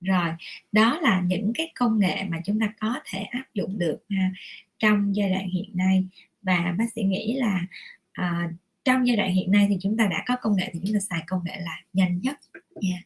Rồi 0.00 0.28
đó 0.72 1.00
là 1.00 1.20
những 1.20 1.52
cái 1.54 1.72
công 1.74 1.98
nghệ 1.98 2.24
mà 2.24 2.40
chúng 2.44 2.60
ta 2.60 2.72
có 2.80 3.00
thể 3.04 3.18
áp 3.22 3.44
dụng 3.54 3.78
được 3.78 4.04
ha, 4.10 4.32
trong 4.78 5.16
giai 5.16 5.30
đoạn 5.30 5.48
hiện 5.48 5.70
nay. 5.74 6.04
Và 6.42 6.74
bác 6.78 6.92
sĩ 6.94 7.02
nghĩ 7.02 7.34
là 7.34 7.66
à, 8.12 8.50
trong 8.84 9.06
giai 9.06 9.16
đoạn 9.16 9.32
hiện 9.32 9.50
nay 9.50 9.66
thì 9.68 9.76
chúng 9.80 9.96
ta 9.96 10.06
đã 10.06 10.22
có 10.26 10.36
công 10.36 10.56
nghệ 10.56 10.70
thì 10.72 10.80
chúng 10.84 10.94
ta 10.94 11.00
xài 11.00 11.22
công 11.26 11.44
nghệ 11.44 11.56
là 11.60 11.82
nhanh 11.92 12.20
nhất 12.22 12.38
nha. 12.80 13.02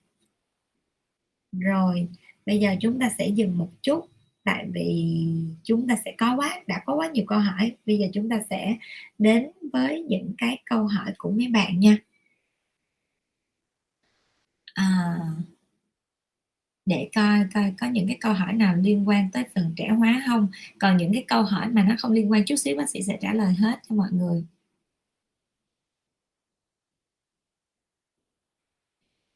Rồi 1.53 2.09
bây 2.47 2.59
giờ 2.59 2.77
chúng 2.81 3.01
ta 3.01 3.11
sẽ 3.19 3.29
dừng 3.29 3.59
một 3.59 3.71
chút 3.83 4.09
tại 4.47 4.67
vì 4.75 5.17
chúng 5.65 5.89
ta 5.89 5.97
sẽ 6.05 6.15
có 6.19 6.37
quá 6.37 6.61
đã 6.67 6.83
có 6.87 6.95
quá 6.95 7.09
nhiều 7.09 7.25
câu 7.29 7.39
hỏi. 7.39 7.77
Bây 7.87 7.99
giờ 7.99 8.07
chúng 8.15 8.29
ta 8.31 8.41
sẽ 8.51 8.77
đến 9.19 9.51
với 9.73 10.03
những 10.03 10.35
cái 10.39 10.63
câu 10.67 10.87
hỏi 10.87 11.13
của 11.19 11.31
mấy 11.31 11.49
bạn 11.49 11.81
nha. 11.81 11.97
À, 14.75 15.19
để 16.87 17.11
coi 17.15 17.39
coi 17.55 17.75
có 17.79 17.87
những 17.87 18.07
cái 18.07 18.17
câu 18.21 18.33
hỏi 18.33 18.53
nào 18.53 18.77
liên 18.77 19.09
quan 19.09 19.31
tới 19.33 19.45
phần 19.55 19.73
trẻ 19.77 19.89
hóa 19.89 20.23
không? 20.29 20.49
Còn 20.79 20.97
những 20.97 21.13
cái 21.13 21.25
câu 21.29 21.43
hỏi 21.43 21.69
mà 21.69 21.83
nó 21.89 21.95
không 21.99 22.13
liên 22.13 22.31
quan 22.31 22.45
chút 22.45 22.57
xíu 22.57 22.77
bác 22.77 22.91
sĩ 22.91 23.03
sẽ 23.03 23.19
trả 23.21 23.35
lời 23.35 23.55
hết 23.55 23.81
cho 23.89 23.95
mọi 23.95 24.09
người. 24.13 24.45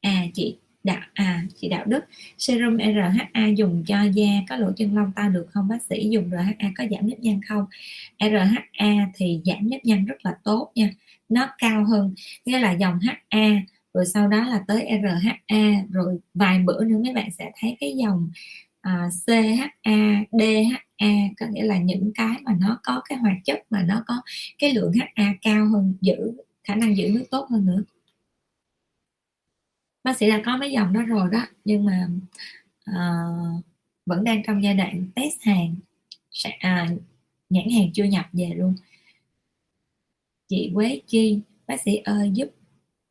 À 0.03 0.27
chị 0.35 0.59
đạo 0.85 1.01
à 1.15 1.43
chị 1.57 1.69
đạo 1.69 1.85
đức. 1.87 2.05
Serum 2.39 2.79
RHA 2.79 3.47
dùng 3.57 3.85
cho 3.87 4.03
da 4.03 4.29
có 4.49 4.57
lỗ 4.57 4.73
chân 4.77 4.97
lông 4.97 5.13
to 5.17 5.29
được 5.29 5.47
không 5.51 5.69
bác 5.69 5.83
sĩ? 5.83 6.09
Dùng 6.11 6.31
RHA 6.31 6.71
có 6.77 6.85
giảm 6.91 7.09
nếp 7.09 7.21
nhăn 7.21 7.41
không? 7.49 7.67
RHA 8.21 9.07
thì 9.15 9.41
giảm 9.45 9.71
nếp 9.71 9.85
nhăn 9.85 10.05
rất 10.05 10.17
là 10.25 10.35
tốt 10.45 10.73
nha 10.75 10.91
nó 11.29 11.49
cao 11.59 11.85
hơn. 11.85 12.15
Nghĩa 12.45 12.59
là 12.59 12.73
dòng 12.73 12.99
HA 13.01 13.49
rồi 13.95 14.07
sau 14.07 14.29
đó 14.29 14.49
là 14.49 14.65
tới 14.69 14.89
RHA 15.03 15.85
rồi 15.91 16.19
vài 16.35 16.59
bữa 16.59 16.85
nữa 16.85 16.97
mấy 17.05 17.13
bạn 17.15 17.31
sẽ 17.39 17.51
thấy 17.61 17.77
cái 17.81 17.95
dòng 17.97 18.31
à, 18.81 19.05
uh, 19.07 19.13
CHA, 19.27 20.25
DHA 20.33 21.09
có 21.41 21.47
nghĩa 21.51 21.63
là 21.63 21.79
những 21.79 22.13
cái 22.15 22.37
mà 22.43 22.57
nó 22.61 22.81
có 22.83 23.03
cái 23.09 23.19
hoạt 23.19 23.37
chất 23.45 23.59
mà 23.71 23.83
nó 23.83 24.03
có 24.07 24.23
cái 24.59 24.75
lượng 24.75 24.93
HA 24.93 25.35
cao 25.43 25.67
hơn 25.67 25.95
giữ 26.01 26.33
khả 26.65 26.75
năng 26.75 26.97
giữ 26.97 27.09
nước 27.09 27.25
tốt 27.31 27.47
hơn 27.51 27.67
nữa 27.67 27.83
bác 30.05 30.17
sĩ 30.17 30.29
đã 30.29 30.43
có 30.45 30.57
mấy 30.57 30.71
dòng 30.71 30.93
đó 30.93 31.03
rồi 31.03 31.29
đó 31.33 31.47
nhưng 31.65 31.85
mà 31.85 32.09
uh, 32.91 33.65
vẫn 34.07 34.25
đang 34.25 34.43
trong 34.47 34.63
giai 34.63 34.75
đoạn 34.75 35.07
test 35.15 35.41
hàng 35.41 35.75
à, 36.61 36.89
nhãn 37.51 37.71
hàng 37.71 37.93
chưa 37.93 38.05
nhập 38.05 38.27
về 38.33 38.53
luôn. 38.57 38.75
Chị 40.49 40.71
Quế 40.75 41.01
Chi 41.07 41.41
bác 41.67 41.81
sĩ 41.81 41.97
ơi 41.97 42.31
giúp 42.35 42.49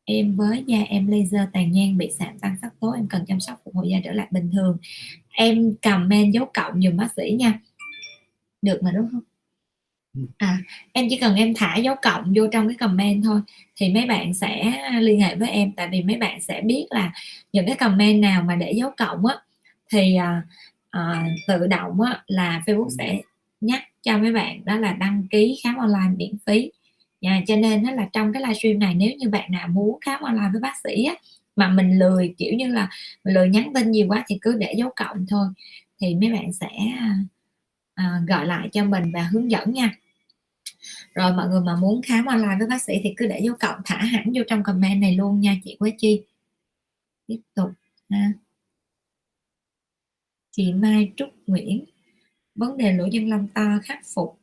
em 0.04 0.36
với 0.36 0.64
da 0.66 0.78
em 0.88 1.06
laser 1.06 1.48
tàn 1.52 1.72
nhang 1.72 1.98
bị 1.98 2.10
sạm 2.18 2.38
tăng 2.38 2.56
sắc 2.62 2.80
tố 2.80 2.90
em 2.90 3.06
cần 3.08 3.24
chăm 3.26 3.40
sóc 3.40 3.60
phục 3.64 3.74
hồi 3.74 3.88
da 3.90 3.98
trở 4.04 4.12
lại 4.12 4.28
bình 4.30 4.50
thường. 4.52 4.76
Em 5.28 5.74
comment 5.82 6.34
dấu 6.34 6.50
cộng 6.54 6.82
dùm 6.82 6.96
bác 6.96 7.08
sĩ 7.16 7.36
nha. 7.38 7.60
Được 8.62 8.82
mà 8.82 8.92
đúng 8.92 9.08
không? 9.12 9.29
À 10.38 10.58
em 10.92 11.06
chỉ 11.10 11.16
cần 11.16 11.34
em 11.34 11.54
thả 11.54 11.76
dấu 11.76 11.94
cộng 12.02 12.32
vô 12.36 12.46
trong 12.52 12.68
cái 12.68 12.76
comment 12.76 13.24
thôi 13.24 13.40
thì 13.76 13.94
mấy 13.94 14.06
bạn 14.06 14.34
sẽ 14.34 14.82
liên 15.00 15.20
hệ 15.20 15.34
với 15.36 15.48
em. 15.50 15.72
Tại 15.72 15.88
vì 15.92 16.02
mấy 16.02 16.16
bạn 16.16 16.40
sẽ 16.40 16.60
biết 16.60 16.86
là 16.90 17.12
những 17.52 17.66
cái 17.66 17.76
comment 17.76 18.22
nào 18.22 18.42
mà 18.42 18.56
để 18.56 18.72
dấu 18.72 18.90
cộng 18.96 19.26
á 19.26 19.34
thì 19.92 20.16
à, 20.16 20.42
à, 20.90 21.26
tự 21.48 21.66
động 21.66 22.00
á 22.00 22.22
là 22.26 22.62
Facebook 22.66 22.88
sẽ 22.98 23.20
nhắc 23.60 23.82
cho 24.02 24.18
mấy 24.18 24.32
bạn 24.32 24.64
đó 24.64 24.76
là 24.76 24.92
đăng 24.92 25.26
ký 25.30 25.60
khám 25.64 25.76
online 25.76 26.14
miễn 26.16 26.32
phí. 26.46 26.70
Nha 27.20 27.42
cho 27.46 27.56
nên 27.56 27.84
đó 27.84 27.90
là 27.92 28.08
trong 28.12 28.32
cái 28.32 28.42
livestream 28.42 28.78
này 28.78 28.94
nếu 28.94 29.10
như 29.18 29.28
bạn 29.30 29.52
nào 29.52 29.68
muốn 29.68 29.98
khám 30.00 30.22
online 30.22 30.48
với 30.52 30.60
bác 30.60 30.74
sĩ 30.84 31.04
á, 31.04 31.14
mà 31.56 31.68
mình 31.68 31.98
lười 31.98 32.34
kiểu 32.38 32.54
như 32.54 32.66
là 32.66 32.88
mình 33.24 33.34
lười 33.34 33.48
nhắn 33.48 33.72
tin 33.74 33.90
nhiều 33.90 34.06
quá 34.08 34.24
thì 34.28 34.38
cứ 34.40 34.56
để 34.58 34.74
dấu 34.76 34.90
cộng 34.96 35.26
thôi 35.30 35.46
thì 36.00 36.14
mấy 36.14 36.32
bạn 36.32 36.52
sẽ 36.52 36.68
à, 36.98 37.16
à, 38.00 38.22
gọi 38.28 38.46
lại 38.46 38.68
cho 38.72 38.84
mình 38.84 39.12
và 39.14 39.22
hướng 39.22 39.50
dẫn 39.50 39.72
nha. 39.72 39.94
Rồi 41.14 41.32
mọi 41.32 41.48
người 41.48 41.60
mà 41.60 41.76
muốn 41.76 42.02
khám 42.02 42.26
online 42.26 42.56
với 42.58 42.68
bác 42.68 42.82
sĩ 42.82 42.94
thì 43.02 43.14
cứ 43.16 43.26
để 43.26 43.40
dấu 43.44 43.54
cộng 43.60 43.80
thả 43.84 43.96
hẳn 43.96 44.32
vô 44.34 44.42
trong 44.48 44.62
comment 44.62 45.00
này 45.00 45.16
luôn 45.16 45.40
nha 45.40 45.56
chị 45.64 45.76
Quế 45.78 45.92
Chi. 45.98 46.24
Tiếp 47.26 47.40
tục 47.54 47.70
ha. 48.10 48.32
Chị 50.50 50.72
Mai 50.72 51.12
Trúc 51.16 51.28
Nguyễn 51.46 51.84
vấn 52.54 52.76
đề 52.76 52.92
lỗ 52.92 53.08
chân 53.12 53.28
lông 53.28 53.48
to 53.54 53.78
khắc 53.84 54.00
phục 54.14 54.39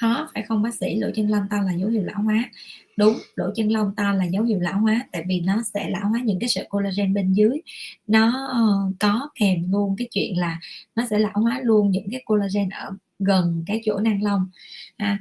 khó 0.00 0.30
phải 0.34 0.42
không 0.42 0.62
bác 0.62 0.74
sĩ? 0.74 0.96
Lỗ 0.96 1.08
chân 1.14 1.30
lông 1.30 1.46
to 1.50 1.62
là 1.62 1.72
dấu 1.72 1.88
hiệu 1.88 2.02
lão 2.04 2.22
hóa. 2.22 2.50
Đúng 2.96 3.18
lỗ 3.36 3.50
chân 3.56 3.72
lông 3.72 3.94
to 3.96 4.12
là 4.12 4.24
dấu 4.24 4.44
hiệu 4.44 4.60
lão 4.60 4.80
hóa 4.80 5.06
tại 5.12 5.24
vì 5.28 5.40
nó 5.40 5.62
sẽ 5.74 5.90
lão 5.90 6.08
hóa 6.08 6.20
những 6.24 6.38
cái 6.38 6.48
sợi 6.48 6.66
collagen 6.68 7.14
bên 7.14 7.32
dưới. 7.32 7.60
Nó 8.06 8.46
ờ, 8.48 8.92
có 9.00 9.28
kèm 9.34 9.72
luôn 9.72 9.94
cái 9.98 10.08
chuyện 10.10 10.38
là 10.38 10.60
nó 10.96 11.06
sẽ 11.10 11.18
lão 11.18 11.40
hóa 11.40 11.60
luôn 11.62 11.90
những 11.90 12.10
cái 12.10 12.22
collagen 12.24 12.68
ở 12.68 12.90
gần 13.18 13.64
cái 13.66 13.80
chỗ 13.84 13.98
nang 13.98 14.22
lông. 14.22 14.48
À, 14.96 15.18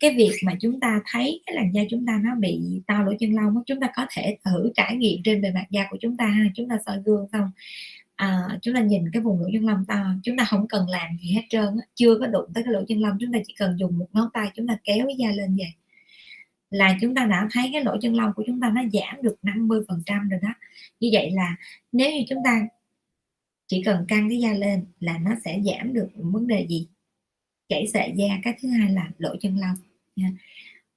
cái 0.00 0.14
việc 0.16 0.32
mà 0.44 0.52
chúng 0.60 0.80
ta 0.80 1.00
thấy 1.12 1.40
cái 1.46 1.56
làn 1.56 1.74
da 1.74 1.82
chúng 1.90 2.06
ta 2.06 2.20
nó 2.24 2.34
bị 2.34 2.60
to 2.86 3.02
lỗ 3.02 3.12
chân 3.20 3.34
lông 3.34 3.62
chúng 3.66 3.80
ta 3.80 3.90
có 3.96 4.06
thể 4.10 4.36
thử 4.44 4.70
trải 4.74 4.96
nghiệm 4.96 5.20
trên 5.24 5.42
bề 5.42 5.50
mặt 5.50 5.64
da 5.70 5.86
của 5.90 5.96
chúng 6.00 6.16
ta 6.16 6.26
ha. 6.26 6.44
Chúng 6.54 6.68
ta 6.68 6.76
soi 6.86 6.98
gương 7.04 7.26
xong 7.32 7.50
à, 8.16 8.58
chúng 8.62 8.74
ta 8.74 8.80
nhìn 8.80 9.10
cái 9.12 9.22
vùng 9.22 9.40
lỗ 9.40 9.48
chân 9.52 9.66
lông 9.66 9.84
to 9.88 10.04
chúng 10.22 10.36
ta 10.36 10.44
không 10.44 10.68
cần 10.68 10.88
làm 10.88 11.18
gì 11.22 11.32
hết 11.32 11.42
trơn 11.50 11.76
chưa 11.94 12.18
có 12.20 12.26
đụng 12.26 12.50
tới 12.54 12.64
cái 12.64 12.72
lỗ 12.72 12.84
chân 12.88 13.00
lông 13.00 13.16
chúng 13.20 13.32
ta 13.32 13.38
chỉ 13.46 13.54
cần 13.58 13.78
dùng 13.78 13.98
một 13.98 14.06
ngón 14.12 14.28
tay 14.32 14.50
chúng 14.54 14.66
ta 14.66 14.78
kéo 14.84 15.06
cái 15.06 15.16
da 15.18 15.30
lên 15.30 15.56
vậy. 15.56 15.72
Là 16.70 16.96
chúng 17.00 17.14
ta 17.14 17.24
đã 17.26 17.48
thấy 17.52 17.70
cái 17.72 17.84
lỗ 17.84 17.96
chân 18.00 18.14
lông 18.14 18.32
của 18.36 18.42
chúng 18.46 18.60
ta 18.60 18.70
nó 18.74 18.82
giảm 18.92 19.22
được 19.22 19.36
50 19.42 19.80
phần 19.88 20.02
trăm 20.06 20.28
rồi 20.28 20.40
đó. 20.42 20.48
Như 21.00 21.08
vậy 21.12 21.30
là 21.30 21.56
nếu 21.92 22.10
như 22.12 22.24
chúng 22.28 22.38
ta 22.44 22.66
chỉ 23.66 23.82
cần 23.82 24.04
căng 24.08 24.28
cái 24.28 24.38
da 24.38 24.52
lên 24.52 24.84
là 25.00 25.18
nó 25.18 25.30
sẽ 25.44 25.60
giảm 25.64 25.92
được 25.94 26.08
vấn 26.14 26.46
đề 26.46 26.66
gì? 26.68 26.88
Chảy 27.68 27.86
xệ 27.86 28.12
da 28.16 28.38
cái 28.42 28.54
thứ 28.62 28.68
hai 28.68 28.90
là 28.90 29.10
lỗ 29.18 29.36
chân 29.40 29.58
lông 29.58 29.76
nha. 30.16 30.30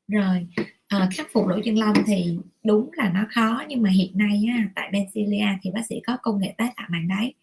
Rồi 0.07 0.47
à, 0.89 1.09
khắc 1.11 1.27
phục 1.33 1.47
lỗ 1.47 1.59
chân 1.63 1.77
lông 1.77 1.93
thì 2.05 2.37
đúng 2.63 2.89
là 2.93 3.11
nó 3.13 3.25
khó 3.29 3.63
nhưng 3.67 3.81
mà 3.81 3.89
hiện 3.89 4.17
nay 4.17 4.45
á, 4.57 4.69
tại 4.75 4.89
Benzilia 4.91 5.57
thì 5.61 5.71
bác 5.71 5.85
sĩ 5.89 5.95
có 6.07 6.17
công 6.21 6.39
nghệ 6.39 6.53
tái 6.57 6.69
tạo 6.75 6.87
màng 6.91 7.07
đáy. 7.07 7.33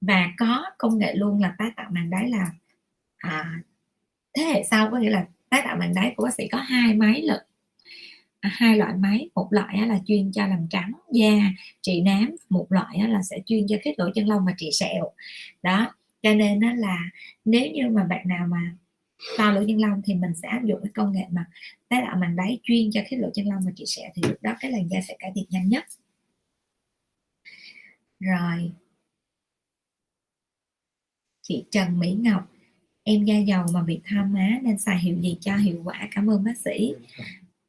Và 0.00 0.32
có 0.38 0.64
công 0.78 0.98
nghệ 0.98 1.14
luôn 1.14 1.42
là 1.42 1.54
tái 1.58 1.70
tạo 1.76 1.90
màng 1.90 2.10
đáy 2.10 2.28
là 2.28 2.50
à, 3.16 3.60
thế 4.36 4.42
hệ 4.42 4.62
sau 4.70 4.90
có 4.90 4.98
nghĩa 4.98 5.10
là 5.10 5.26
tái 5.50 5.62
tạo 5.64 5.76
màng 5.76 5.94
đáy 5.94 6.14
của 6.16 6.24
bác 6.24 6.34
sĩ 6.34 6.48
có 6.48 6.58
hai 6.58 6.94
máy 6.94 7.22
lực 7.22 7.40
à, 8.40 8.50
hai 8.52 8.76
loại 8.78 8.94
máy 8.94 9.28
một 9.34 9.48
loại 9.50 9.76
á, 9.76 9.86
là 9.86 9.98
chuyên 10.06 10.32
cho 10.32 10.46
làm 10.46 10.66
trắng 10.70 10.92
da 11.12 11.32
trị 11.82 12.00
nám 12.00 12.36
một 12.48 12.66
loại 12.70 12.96
á, 12.96 13.08
là 13.08 13.22
sẽ 13.22 13.36
chuyên 13.46 13.66
cho 13.68 13.76
khít 13.82 13.94
lỗ 13.98 14.10
chân 14.14 14.28
lông 14.28 14.44
và 14.46 14.52
trị 14.56 14.70
sẹo. 14.72 15.04
Đó 15.62 15.94
cho 16.22 16.34
nên 16.34 16.60
đó 16.60 16.68
là 16.76 16.98
nếu 17.44 17.70
như 17.70 17.88
mà 17.90 18.04
bạn 18.04 18.28
nào 18.28 18.46
mà 18.46 18.76
to 19.38 19.52
lỗ 19.52 19.60
chân 19.66 19.80
lông 19.80 20.02
thì 20.04 20.14
mình 20.14 20.34
sẽ 20.34 20.48
áp 20.48 20.64
dụng 20.64 20.80
cái 20.82 20.92
công 20.94 21.12
nghệ 21.12 21.24
mà 21.30 21.44
tái 21.88 22.02
tạo 22.06 22.16
màng 22.16 22.36
đáy 22.36 22.58
chuyên 22.62 22.90
cho 22.92 23.00
khít 23.06 23.16
lỗ 23.16 23.30
chân 23.34 23.48
lông 23.48 23.64
mà 23.64 23.72
chị 23.76 23.84
sẻ, 23.86 24.12
thì 24.14 24.22
lúc 24.28 24.42
đó 24.42 24.54
cái 24.60 24.70
làn 24.70 24.88
da 24.88 25.00
sẽ 25.08 25.16
cải 25.18 25.32
thiện 25.34 25.44
nhanh 25.50 25.68
nhất. 25.68 25.84
Rồi. 28.20 28.72
Chị 31.42 31.64
Trần 31.70 31.98
Mỹ 31.98 32.12
Ngọc, 32.20 32.52
em 33.02 33.24
da 33.24 33.38
dầu 33.38 33.64
mà 33.72 33.82
bị 33.82 34.00
tha 34.04 34.24
má 34.24 34.58
nên 34.62 34.78
xài 34.78 34.98
hiệu 34.98 35.16
gì 35.20 35.38
cho 35.40 35.56
hiệu 35.56 35.82
quả? 35.84 36.08
Cảm 36.10 36.30
ơn 36.30 36.44
bác 36.44 36.58
sĩ. 36.58 36.94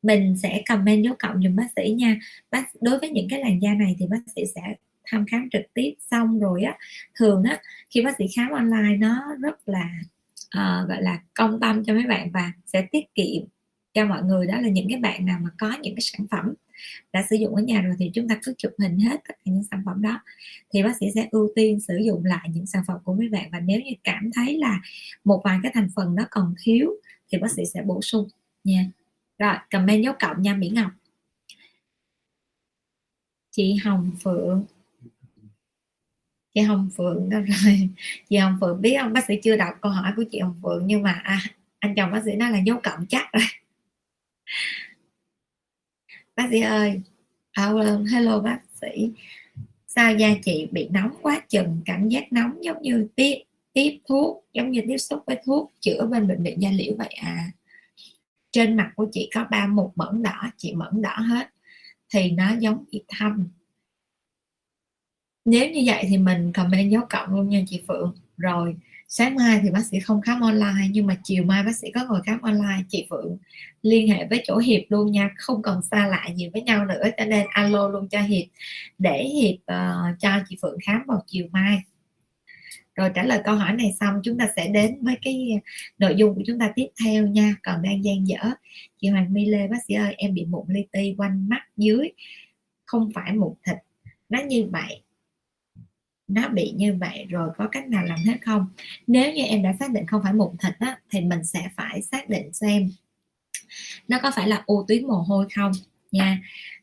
Mình 0.02 0.38
sẽ 0.38 0.64
comment 0.68 1.04
dấu 1.04 1.16
cộng 1.20 1.44
dùm 1.44 1.56
bác 1.56 1.68
sĩ 1.76 1.94
nha. 1.98 2.20
Bác, 2.52 2.64
đối 2.82 3.00
với 3.00 3.10
những 3.10 3.28
cái 3.30 3.40
làn 3.40 3.62
da 3.62 3.74
này 3.74 3.96
thì 4.00 4.08
bác 4.08 4.22
sĩ 4.36 4.42
sẽ 4.56 4.76
thăm 5.06 5.26
khám 5.26 5.50
trực 5.52 5.62
tiếp 5.74 5.94
xong 6.12 6.40
rồi 6.40 6.64
á, 6.64 6.78
thường 7.16 7.44
á, 7.44 7.62
khi 7.90 8.02
bác 8.02 8.18
sĩ 8.18 8.26
khám 8.36 8.52
online 8.52 8.98
nó 8.98 9.36
rất 9.42 9.70
là 9.70 9.90
uh, 10.58 10.90
gọi 10.90 11.02
là 11.02 11.20
công 11.34 11.60
tâm 11.60 11.84
cho 11.86 11.94
mấy 11.94 12.04
bạn 12.04 12.32
và 12.32 12.52
sẽ 12.66 12.88
tiết 12.92 13.14
kiệm 13.16 13.44
cho 13.94 14.06
mọi 14.06 14.24
người. 14.24 14.48
Đó 14.48 14.62
là 14.62 14.70
những 14.70 14.90
cái 14.90 15.00
bạn 15.00 15.26
nào 15.26 15.40
mà 15.44 15.50
có 15.60 15.78
những 15.82 15.96
cái 15.96 16.02
sản 16.02 16.28
phẩm 16.32 16.54
đã 17.14 17.26
sử 17.30 17.36
dụng 17.36 17.56
ở 17.56 17.62
nhà 17.62 17.82
rồi 17.82 17.96
thì 18.00 18.12
chúng 18.14 18.28
ta 18.28 18.40
cứ 18.44 18.54
chụp 18.58 18.72
hình 18.80 19.00
hết 19.00 19.18
tất 19.28 19.36
cả 19.36 19.36
những 19.46 19.64
sản 19.72 19.82
phẩm 19.86 20.02
đó. 20.02 20.22
Thì 20.74 20.84
bác 20.84 20.98
sĩ 21.00 21.06
sẽ 21.16 21.28
ưu 21.32 21.52
tiên 21.56 21.80
sử 21.80 21.98
dụng 22.06 22.26
lại 22.26 22.50
những 22.54 22.66
sản 22.66 22.84
phẩm 22.88 22.98
của 23.04 23.14
mấy 23.14 23.30
bạn 23.30 23.50
và 23.52 23.60
nếu 23.60 23.82
như 23.82 23.92
cảm 24.04 24.30
thấy 24.34 24.58
là 24.58 24.82
một 25.24 25.42
vài 25.44 25.60
cái 25.64 25.72
thành 25.76 25.90
phần 25.96 26.16
nó 26.16 26.24
còn 26.32 26.54
thiếu 26.64 26.92
thì 27.30 27.38
bác 27.38 27.52
sĩ 27.52 27.64
sẽ 27.74 27.82
bổ 27.82 28.02
sung 28.02 28.28
nha. 28.64 28.86
Rồi 29.40 29.54
comment 29.72 30.04
dấu 30.04 30.14
cộng 30.20 30.42
nha 30.42 30.54
Mỹ 30.54 30.70
Ngọc. 30.70 30.92
Chị 33.52 33.76
Hồng 33.76 34.12
Phượng 34.24 34.66
chị 36.58 36.64
Hồng 36.64 36.90
Phượng 36.98 37.30
đâu 37.30 37.42
rồi. 37.42 37.90
Chị 38.30 38.38
Hồng 38.38 38.58
Phượng 38.62 38.82
biết 38.82 38.98
không? 39.02 39.14
Bác 39.14 39.26
sĩ 39.28 39.34
chưa 39.44 39.56
đọc 39.56 39.74
câu 39.82 39.92
hỏi 39.92 40.12
của 40.16 40.24
chị 40.32 40.40
Hồng 40.40 40.56
Phượng 40.64 40.88
nhưng 40.88 41.04
mà 41.04 41.12
à, 41.12 41.40
anh 41.80 41.96
chồng 41.96 42.12
bác 42.12 42.22
sĩ 42.26 42.32
nói 42.36 42.52
là 42.52 42.60
dấu 42.60 42.80
cộng 42.84 43.06
chắc 43.10 43.32
rồi. 43.32 43.44
Bác 46.36 46.48
sĩ 46.52 46.62
ơi. 46.62 47.02
À, 47.52 47.74
vâng, 47.74 48.06
hello 48.06 48.40
bác 48.40 48.60
sĩ. 48.82 49.12
Sao 49.88 50.14
da 50.14 50.30
chị 50.44 50.68
bị 50.72 50.88
nóng 50.92 51.14
quá 51.22 51.42
chừng? 51.50 51.82
Cảm 51.86 52.10
giác 52.10 52.34
nóng 52.34 52.64
giống 52.64 52.82
như 52.82 53.08
tiếp 53.16 53.36
tiếp 53.74 54.00
thuốc 54.08 54.46
giống 54.54 54.72
như 54.72 54.82
tiếp 54.88 54.98
xúc 54.98 55.24
với 55.28 55.42
thuốc 55.46 55.74
chữa 55.80 56.06
bên 56.06 56.28
bệnh 56.28 56.44
viện 56.44 56.62
da 56.62 56.70
liễu 56.72 56.96
vậy 56.98 57.14
à? 57.22 57.52
Trên 58.52 58.78
mặt 58.78 58.92
của 58.96 59.08
chị 59.12 59.30
có 59.34 59.46
ba 59.52 59.68
mụn 59.68 59.92
mẩn 59.96 60.24
đỏ 60.24 60.52
chị 60.58 60.74
mẩn 60.74 61.02
đỏ 61.02 61.16
hết. 61.20 61.48
Thì 62.14 62.32
nó 62.32 62.56
giống 62.60 62.84
bị 62.92 63.04
thâm 63.08 63.48
nếu 65.48 65.70
như 65.70 65.82
vậy 65.86 66.06
thì 66.10 66.18
mình 66.18 66.54
comment 66.54 66.92
dấu 66.92 67.02
cộng 67.10 67.36
luôn 67.36 67.50
nha 67.50 67.64
chị 67.68 67.84
Phượng. 67.88 68.16
Rồi 68.38 68.76
sáng 69.08 69.36
mai 69.36 69.60
thì 69.64 69.70
bác 69.72 69.86
sĩ 69.86 70.00
không 70.00 70.22
khám 70.22 70.42
online 70.42 70.88
nhưng 70.92 71.08
mà 71.08 71.18
chiều 71.24 71.44
mai 71.44 71.64
bác 71.64 71.76
sĩ 71.76 71.92
có 71.92 72.06
ngồi 72.10 72.22
khám 72.26 72.42
online 72.42 72.84
chị 72.90 73.08
Phượng 73.10 73.38
liên 73.82 74.10
hệ 74.10 74.28
với 74.30 74.42
chỗ 74.44 74.58
Hiệp 74.58 74.82
luôn 74.90 75.12
nha. 75.12 75.30
Không 75.38 75.62
còn 75.62 75.82
xa 75.84 76.08
lạ 76.08 76.28
gì 76.36 76.50
với 76.54 76.62
nhau 76.62 76.86
nữa 76.86 77.04
cho 77.18 77.26
nên 77.26 77.48
alo 77.50 77.88
luôn 77.88 78.08
cho 78.08 78.22
Hiệp 78.22 78.46
để 78.98 79.24
Hiệp 79.24 79.56
uh, 79.56 80.20
cho 80.20 80.30
chị 80.50 80.58
Phượng 80.62 80.78
khám 80.84 81.02
vào 81.08 81.24
chiều 81.28 81.48
mai. 81.52 81.78
Rồi 82.96 83.10
trả 83.16 83.24
lời 83.24 83.42
câu 83.46 83.56
hỏi 83.56 83.74
này 83.74 83.94
xong 84.00 84.22
chúng 84.24 84.38
ta 84.38 84.48
sẽ 84.56 84.68
đến 84.68 84.98
với 85.02 85.16
cái 85.22 85.62
nội 85.98 86.16
dung 86.18 86.36
của 86.36 86.42
chúng 86.48 86.60
ta 86.60 86.72
tiếp 86.76 86.88
theo 87.04 87.28
nha. 87.28 87.56
Còn 87.64 87.82
đang 87.82 88.04
gian 88.04 88.28
dở 88.28 88.52
chị 89.02 89.08
Hoàng 89.08 89.34
My 89.34 89.46
Lê 89.46 89.68
bác 89.68 89.78
sĩ 89.88 89.94
ơi 89.94 90.16
em 90.18 90.34
bị 90.34 90.46
mụn 90.46 90.66
li 90.68 90.86
ti 90.92 91.16
quanh 91.18 91.50
mắt 91.50 91.62
dưới 91.78 92.10
không 92.86 93.12
phải 93.16 93.34
mụn 93.34 93.54
thịt. 93.66 93.78
Nó 94.30 94.40
như 94.42 94.66
vậy 94.72 95.02
nó 96.28 96.50
bị 96.50 96.72
như 96.72 96.96
vậy 97.00 97.26
rồi 97.30 97.50
có 97.58 97.68
cách 97.68 97.88
nào 97.88 98.06
làm 98.06 98.20
hết 98.26 98.38
không? 98.46 98.68
Nếu 99.08 99.34
như 99.34 99.44
em 99.44 99.64
đã 99.64 99.74
xác 99.80 99.92
định 99.92 100.08
không 100.08 100.24
phải 100.24 100.34
mụn 100.34 100.58
thịt 100.58 100.74
á, 100.80 101.00
thì 101.10 101.22
mình 101.22 101.44
sẽ 101.44 101.70
phải 101.76 102.02
xác 102.02 102.30
định 102.30 102.54
xem 102.54 102.90
nó 104.08 104.20
có 104.24 104.32
phải 104.36 104.48
là 104.48 104.64
u 104.66 104.86
tuyến 104.88 105.08
mồ 105.08 105.16
hôi 105.16 105.46
không 105.56 105.72
nha. 106.12 106.42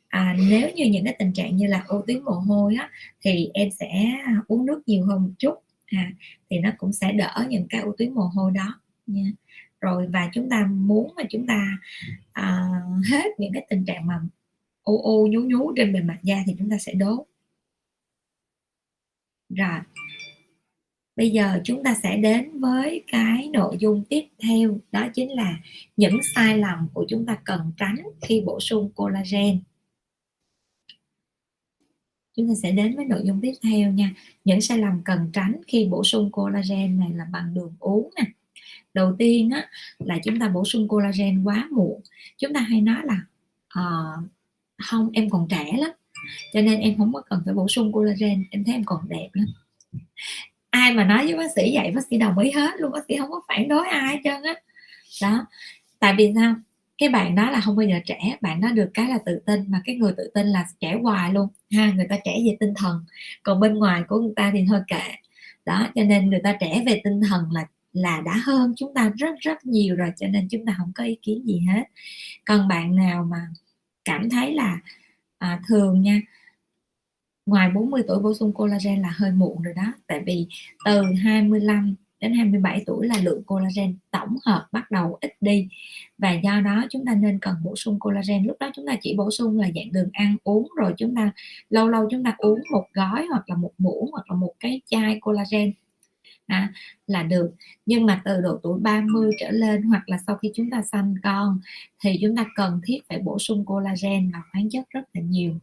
À, 0.08 0.36
nếu 0.50 0.70
như 0.74 0.84
những 0.84 1.04
cái 1.04 1.16
tình 1.18 1.32
trạng 1.32 1.56
như 1.56 1.66
là 1.66 1.84
u 1.88 2.02
tuyến 2.06 2.24
mồ 2.24 2.32
hôi 2.32 2.74
á, 2.76 2.90
thì 3.20 3.50
em 3.54 3.70
sẽ 3.70 3.88
uống 4.48 4.66
nước 4.66 4.82
nhiều 4.86 5.06
hơn 5.06 5.22
một 5.22 5.30
chút 5.38 5.54
à, 5.86 6.12
thì 6.50 6.58
nó 6.58 6.70
cũng 6.78 6.92
sẽ 6.92 7.12
đỡ 7.12 7.46
những 7.48 7.66
cái 7.68 7.80
u 7.80 7.92
tuyến 7.98 8.14
mồ 8.14 8.22
hôi 8.22 8.52
đó 8.54 8.80
nha. 9.06 9.30
Rồi 9.80 10.06
và 10.06 10.30
chúng 10.32 10.50
ta 10.50 10.66
muốn 10.66 11.12
mà 11.16 11.22
chúng 11.30 11.46
ta 11.46 11.78
à, 12.32 12.68
hết 13.10 13.26
những 13.38 13.52
cái 13.52 13.66
tình 13.70 13.84
trạng 13.84 14.06
mà 14.06 14.20
u 14.84 15.02
u 15.02 15.26
nhú 15.26 15.40
nhú 15.40 15.72
trên 15.76 15.92
bề 15.92 16.00
mặt 16.00 16.18
da 16.22 16.42
thì 16.46 16.54
chúng 16.58 16.70
ta 16.70 16.78
sẽ 16.78 16.92
đốt 16.94 17.20
rồi. 19.54 19.80
Bây 21.16 21.30
giờ 21.30 21.60
chúng 21.64 21.82
ta 21.84 21.96
sẽ 22.02 22.16
đến 22.16 22.60
với 22.60 23.04
cái 23.06 23.48
nội 23.52 23.76
dung 23.80 24.04
tiếp 24.08 24.24
theo 24.42 24.78
đó 24.92 25.08
chính 25.14 25.30
là 25.32 25.58
những 25.96 26.20
sai 26.34 26.58
lầm 26.58 26.88
của 26.92 27.04
chúng 27.08 27.26
ta 27.26 27.38
cần 27.44 27.72
tránh 27.76 27.96
khi 28.22 28.42
bổ 28.46 28.60
sung 28.60 28.90
collagen. 28.94 29.60
Chúng 32.36 32.48
ta 32.48 32.54
sẽ 32.62 32.72
đến 32.72 32.96
với 32.96 33.04
nội 33.04 33.20
dung 33.24 33.40
tiếp 33.40 33.52
theo 33.62 33.92
nha. 33.92 34.14
Những 34.44 34.60
sai 34.60 34.78
lầm 34.78 35.02
cần 35.04 35.30
tránh 35.32 35.60
khi 35.66 35.88
bổ 35.90 36.04
sung 36.04 36.32
collagen 36.32 37.00
này 37.00 37.10
là 37.14 37.24
bằng 37.32 37.54
đường 37.54 37.74
uống 37.78 38.10
nè. 38.16 38.24
Đầu 38.94 39.16
tiên 39.18 39.50
á, 39.50 39.68
là 39.98 40.18
chúng 40.24 40.40
ta 40.40 40.48
bổ 40.48 40.64
sung 40.64 40.88
collagen 40.88 41.44
quá 41.44 41.68
muộn. 41.70 42.00
Chúng 42.38 42.52
ta 42.52 42.60
hay 42.60 42.80
nói 42.80 43.02
là 43.04 43.20
à, 43.68 43.84
không 44.78 45.10
em 45.12 45.30
còn 45.30 45.46
trẻ 45.50 45.72
lắm 45.78 45.90
cho 46.52 46.60
nên 46.60 46.80
em 46.80 46.98
không 46.98 47.12
có 47.12 47.22
cần 47.30 47.42
phải 47.44 47.54
bổ 47.54 47.68
sung 47.68 47.92
collagen, 47.92 48.44
em 48.50 48.64
thấy 48.64 48.74
em 48.74 48.84
còn 48.84 49.08
đẹp 49.08 49.28
lắm. 49.32 49.46
Ai 50.70 50.94
mà 50.94 51.04
nói 51.04 51.26
với 51.26 51.36
bác 51.36 51.52
sĩ 51.56 51.76
vậy, 51.76 51.90
bác 51.94 52.00
sĩ 52.10 52.18
đồng 52.18 52.38
ý 52.38 52.50
hết 52.50 52.70
luôn, 52.78 52.92
bác 52.92 53.04
sĩ 53.08 53.16
không 53.16 53.30
có 53.30 53.40
phản 53.48 53.68
đối 53.68 53.88
ai 53.88 54.16
hết 54.16 54.20
trơn 54.24 54.42
á. 54.42 54.54
Đó. 55.22 55.46
Tại 55.98 56.14
vì 56.18 56.32
sao? 56.34 56.54
Cái 56.98 57.08
bạn 57.08 57.34
đó 57.34 57.50
là 57.50 57.60
không 57.60 57.76
bao 57.76 57.86
giờ 57.86 57.98
trẻ, 58.06 58.36
bạn 58.40 58.60
đó 58.60 58.68
được 58.70 58.90
cái 58.94 59.08
là 59.08 59.18
tự 59.26 59.42
tin, 59.46 59.64
mà 59.68 59.80
cái 59.84 59.96
người 59.96 60.12
tự 60.16 60.30
tin 60.34 60.46
là 60.46 60.66
trẻ 60.80 60.98
hoài 61.02 61.32
luôn, 61.32 61.48
ha, 61.72 61.92
người 61.96 62.06
ta 62.08 62.16
trẻ 62.24 62.38
về 62.46 62.56
tinh 62.60 62.74
thần. 62.76 63.04
Còn 63.42 63.60
bên 63.60 63.74
ngoài 63.74 64.02
của 64.08 64.20
người 64.20 64.32
ta 64.36 64.50
thì 64.54 64.64
thôi 64.68 64.80
kệ. 64.88 65.12
Đó, 65.66 65.88
cho 65.94 66.02
nên 66.02 66.30
người 66.30 66.40
ta 66.44 66.56
trẻ 66.60 66.82
về 66.86 67.00
tinh 67.04 67.20
thần 67.28 67.52
là 67.52 67.66
là 67.92 68.20
đã 68.20 68.40
hơn 68.44 68.74
chúng 68.76 68.94
ta 68.94 69.12
rất 69.16 69.34
rất 69.40 69.66
nhiều 69.66 69.96
rồi, 69.96 70.08
cho 70.16 70.26
nên 70.26 70.48
chúng 70.50 70.66
ta 70.66 70.74
không 70.78 70.92
có 70.94 71.04
ý 71.04 71.18
kiến 71.22 71.46
gì 71.46 71.60
hết. 71.74 71.82
Còn 72.44 72.68
bạn 72.68 72.96
nào 72.96 73.24
mà 73.30 73.46
cảm 74.04 74.30
thấy 74.30 74.54
là 74.54 74.78
à, 75.38 75.60
thường 75.68 76.02
nha. 76.02 76.20
Ngoài 77.46 77.70
40 77.70 78.02
tuổi 78.08 78.18
bổ 78.18 78.34
sung 78.34 78.52
collagen 78.52 79.02
là 79.02 79.12
hơi 79.16 79.32
muộn 79.32 79.62
rồi 79.62 79.74
đó. 79.74 79.92
Tại 80.06 80.22
vì 80.26 80.46
từ 80.84 81.02
25 81.22 81.94
đến 82.20 82.32
27 82.32 82.82
tuổi 82.86 83.06
là 83.06 83.14
lượng 83.22 83.42
collagen 83.46 83.96
tổng 84.10 84.36
hợp 84.44 84.66
bắt 84.72 84.90
đầu 84.90 85.18
ít 85.20 85.32
đi. 85.40 85.68
Và 86.18 86.32
do 86.32 86.60
đó 86.60 86.84
chúng 86.90 87.04
ta 87.06 87.14
nên 87.14 87.38
cần 87.38 87.54
bổ 87.64 87.76
sung 87.76 87.98
collagen. 88.00 88.44
Lúc 88.44 88.56
đó 88.60 88.70
chúng 88.74 88.86
ta 88.86 88.96
chỉ 89.02 89.14
bổ 89.16 89.30
sung 89.30 89.58
là 89.58 89.70
dạng 89.74 89.92
đường 89.92 90.08
ăn 90.12 90.36
uống 90.44 90.68
rồi 90.76 90.94
chúng 90.98 91.14
ta 91.14 91.32
lâu 91.70 91.88
lâu 91.88 92.08
chúng 92.10 92.24
ta 92.24 92.34
uống 92.38 92.60
một 92.72 92.86
gói 92.94 93.26
hoặc 93.30 93.48
là 93.50 93.56
một 93.56 93.72
muỗng 93.78 94.10
hoặc 94.12 94.30
là 94.30 94.36
một 94.36 94.52
cái 94.60 94.80
chai 94.86 95.18
collagen 95.20 95.72
ha, 96.48 96.72
là 97.06 97.22
được. 97.22 97.50
Nhưng 97.86 98.06
mà 98.06 98.22
từ 98.24 98.40
độ 98.40 98.60
tuổi 98.62 98.80
30 98.80 99.30
trở 99.40 99.50
lên 99.50 99.82
hoặc 99.82 100.08
là 100.08 100.18
sau 100.26 100.36
khi 100.36 100.50
chúng 100.54 100.70
ta 100.70 100.82
sanh 100.82 101.14
con 101.22 101.60
thì 102.00 102.18
chúng 102.22 102.36
ta 102.36 102.44
cần 102.56 102.80
thiết 102.84 102.98
phải 103.08 103.18
bổ 103.18 103.38
sung 103.38 103.64
collagen 103.64 104.30
và 104.32 104.38
khoáng 104.52 104.70
chất 104.70 104.90
rất 104.90 105.04
là 105.12 105.20
nhiều. 105.20 105.58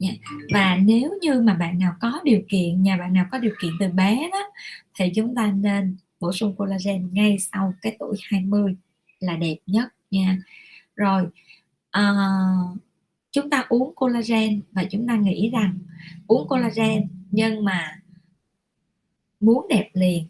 Yeah. 0.00 0.16
Và 0.52 0.76
nếu 0.76 1.10
như 1.20 1.40
mà 1.40 1.54
bạn 1.54 1.78
nào 1.78 1.94
có 2.00 2.20
điều 2.24 2.40
kiện 2.48 2.82
nhà 2.82 2.96
bạn 2.96 3.12
nào 3.12 3.26
có 3.30 3.38
điều 3.38 3.54
kiện 3.62 3.72
từ 3.80 3.88
bé 3.88 4.28
đó 4.32 4.50
thì 4.98 5.12
chúng 5.14 5.34
ta 5.34 5.52
nên 5.52 5.96
bổ 6.20 6.32
sung 6.32 6.56
collagen 6.56 7.08
ngay 7.12 7.38
sau 7.38 7.74
cái 7.82 7.96
tuổi 7.98 8.16
20 8.22 8.76
là 9.20 9.36
đẹp 9.36 9.56
nhất 9.66 9.88
nha. 10.10 10.38
Rồi 10.96 11.22
uh, 11.98 12.78
chúng 13.32 13.50
ta 13.50 13.64
uống 13.68 13.94
collagen 13.94 14.60
và 14.72 14.84
chúng 14.90 15.06
ta 15.06 15.16
nghĩ 15.16 15.50
rằng 15.50 15.78
uống 16.26 16.48
collagen 16.48 17.08
nhưng 17.30 17.64
mà 17.64 17.99
muốn 19.40 19.66
đẹp 19.68 19.90
liền 19.92 20.26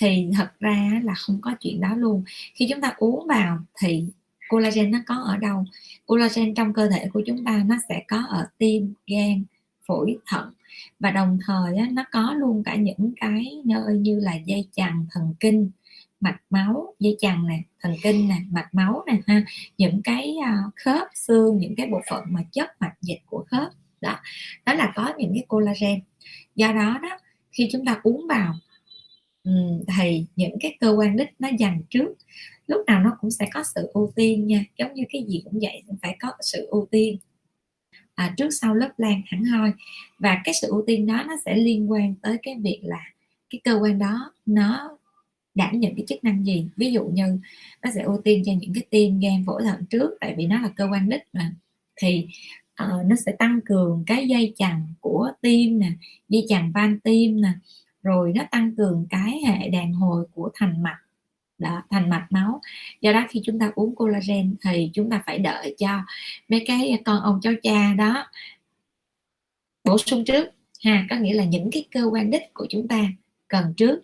thì 0.00 0.28
thật 0.36 0.50
ra 0.60 1.00
là 1.04 1.14
không 1.14 1.38
có 1.40 1.54
chuyện 1.60 1.80
đó 1.80 1.94
luôn. 1.94 2.24
Khi 2.54 2.66
chúng 2.70 2.80
ta 2.80 2.92
uống 2.98 3.26
vào 3.28 3.58
thì 3.82 4.04
collagen 4.48 4.90
nó 4.90 4.98
có 5.06 5.14
ở 5.14 5.36
đâu? 5.36 5.64
Collagen 6.06 6.54
trong 6.54 6.72
cơ 6.72 6.88
thể 6.88 7.08
của 7.12 7.22
chúng 7.26 7.44
ta 7.44 7.62
nó 7.66 7.76
sẽ 7.88 8.02
có 8.08 8.24
ở 8.28 8.46
tim 8.58 8.94
gan 9.06 9.44
phổi 9.86 10.18
thận. 10.26 10.52
Và 11.00 11.10
đồng 11.10 11.38
thời 11.46 11.76
á, 11.76 11.88
nó 11.92 12.04
có 12.12 12.34
luôn 12.38 12.62
cả 12.64 12.76
những 12.76 13.12
cái 13.20 13.62
nơi 13.64 13.98
như 13.98 14.20
là 14.20 14.34
dây 14.34 14.68
chằng 14.72 15.06
thần 15.10 15.34
kinh 15.40 15.70
mạch 16.20 16.40
máu 16.50 16.94
dây 16.98 17.16
chằng 17.20 17.46
nè 17.46 17.62
thần 17.80 17.94
kinh 18.02 18.28
nè 18.28 18.36
mạch 18.50 18.74
máu 18.74 19.04
nè 19.06 19.20
ha. 19.26 19.44
Những 19.78 20.00
cái 20.04 20.36
à, 20.44 20.56
khớp 20.76 21.08
xương 21.14 21.58
những 21.58 21.74
cái 21.76 21.86
bộ 21.86 22.00
phận 22.10 22.24
mà 22.28 22.40
chất 22.52 22.80
mạch 22.80 22.94
dịch 23.02 23.20
của 23.26 23.44
khớp 23.50 23.68
đó. 24.00 24.16
Đó 24.66 24.74
là 24.74 24.92
có 24.96 25.12
những 25.18 25.34
cái 25.34 25.44
collagen. 25.48 26.00
Do 26.54 26.72
đó 26.72 26.98
đó 27.02 27.18
khi 27.52 27.68
chúng 27.72 27.84
ta 27.84 28.00
uống 28.02 28.26
vào. 28.28 28.54
Thì 29.98 30.26
những 30.36 30.54
cái 30.60 30.76
cơ 30.80 30.90
quan 30.98 31.16
đích 31.16 31.28
nó 31.38 31.48
dành 31.58 31.82
trước 31.90 32.14
lúc 32.66 32.80
nào 32.86 33.00
nó 33.00 33.16
cũng 33.20 33.30
sẽ 33.30 33.46
có 33.52 33.62
sự 33.74 33.90
ưu 33.94 34.12
tiên 34.16 34.46
nha. 34.46 34.64
Giống 34.78 34.94
như 34.94 35.02
cái 35.12 35.24
gì 35.28 35.42
cũng 35.44 35.60
vậy 35.62 35.82
phải 36.02 36.16
có 36.20 36.32
sự 36.40 36.66
ưu 36.70 36.88
tiên 36.90 37.18
à, 38.14 38.34
trước 38.36 38.50
sau 38.50 38.74
lớp 38.74 38.90
lan 38.96 39.22
hẳn 39.26 39.44
hoi. 39.44 39.72
Và 40.18 40.40
cái 40.44 40.54
sự 40.62 40.68
ưu 40.68 40.84
tiên 40.86 41.06
đó 41.06 41.24
nó 41.28 41.34
sẽ 41.44 41.56
liên 41.56 41.90
quan 41.90 42.14
tới 42.22 42.36
cái 42.42 42.56
việc 42.62 42.80
là 42.82 43.04
cái 43.50 43.60
cơ 43.64 43.78
quan 43.82 43.98
đó 43.98 44.32
nó 44.46 44.98
đảm 45.54 45.80
nhận 45.80 45.94
cái 45.96 46.04
chức 46.08 46.24
năng 46.24 46.46
gì. 46.46 46.66
Ví 46.76 46.92
dụ 46.92 47.04
như 47.04 47.38
nó 47.82 47.90
sẽ 47.94 48.02
ưu 48.02 48.20
tiên 48.24 48.42
cho 48.46 48.52
những 48.60 48.74
cái 48.74 48.84
tim 48.90 49.20
gan 49.20 49.44
phổi 49.46 49.62
thận 49.64 49.84
trước 49.90 50.10
tại 50.20 50.34
vì 50.38 50.46
nó 50.46 50.60
là 50.60 50.68
cơ 50.76 50.88
quan 50.92 51.08
đích 51.08 51.22
mà. 51.32 51.54
Thì 51.96 52.26
uh, 52.84 53.06
nó 53.06 53.16
sẽ 53.26 53.32
tăng 53.32 53.60
cường 53.64 54.04
cái 54.06 54.28
dây 54.28 54.54
chằng 54.56 54.86
của 55.00 55.30
tim 55.40 55.78
nè 55.78 55.90
dây 56.28 56.44
chằng 56.48 56.72
van 56.74 57.00
tim 57.00 57.40
nè 57.40 57.52
rồi 58.02 58.32
nó 58.34 58.42
tăng 58.50 58.76
cường 58.76 59.06
cái 59.10 59.40
hệ 59.46 59.68
đàn 59.68 59.92
hồi 59.92 60.26
của 60.34 60.50
thành 60.54 60.82
mạch 60.82 60.98
đó, 61.60 61.82
thành 61.90 62.10
mạch 62.10 62.26
máu. 62.30 62.60
Do 63.00 63.12
đó 63.12 63.26
khi 63.30 63.40
chúng 63.44 63.58
ta 63.58 63.70
uống 63.74 63.94
collagen 63.94 64.56
thì 64.64 64.90
chúng 64.94 65.10
ta 65.10 65.22
phải 65.26 65.38
đợi 65.38 65.74
cho 65.78 65.88
mấy 66.48 66.64
cái 66.66 67.02
con 67.04 67.20
ông 67.20 67.40
cháu 67.42 67.52
cha 67.62 67.94
đó 67.98 68.26
bổ 69.84 69.98
sung 69.98 70.24
trước 70.24 70.48
ha. 70.84 71.06
Có 71.10 71.16
nghĩa 71.16 71.34
là 71.34 71.44
những 71.44 71.70
cái 71.72 71.84
cơ 71.90 72.04
quan 72.12 72.30
đích 72.30 72.54
của 72.54 72.66
chúng 72.68 72.88
ta 72.88 73.00
cần 73.48 73.74
trước. 73.76 74.00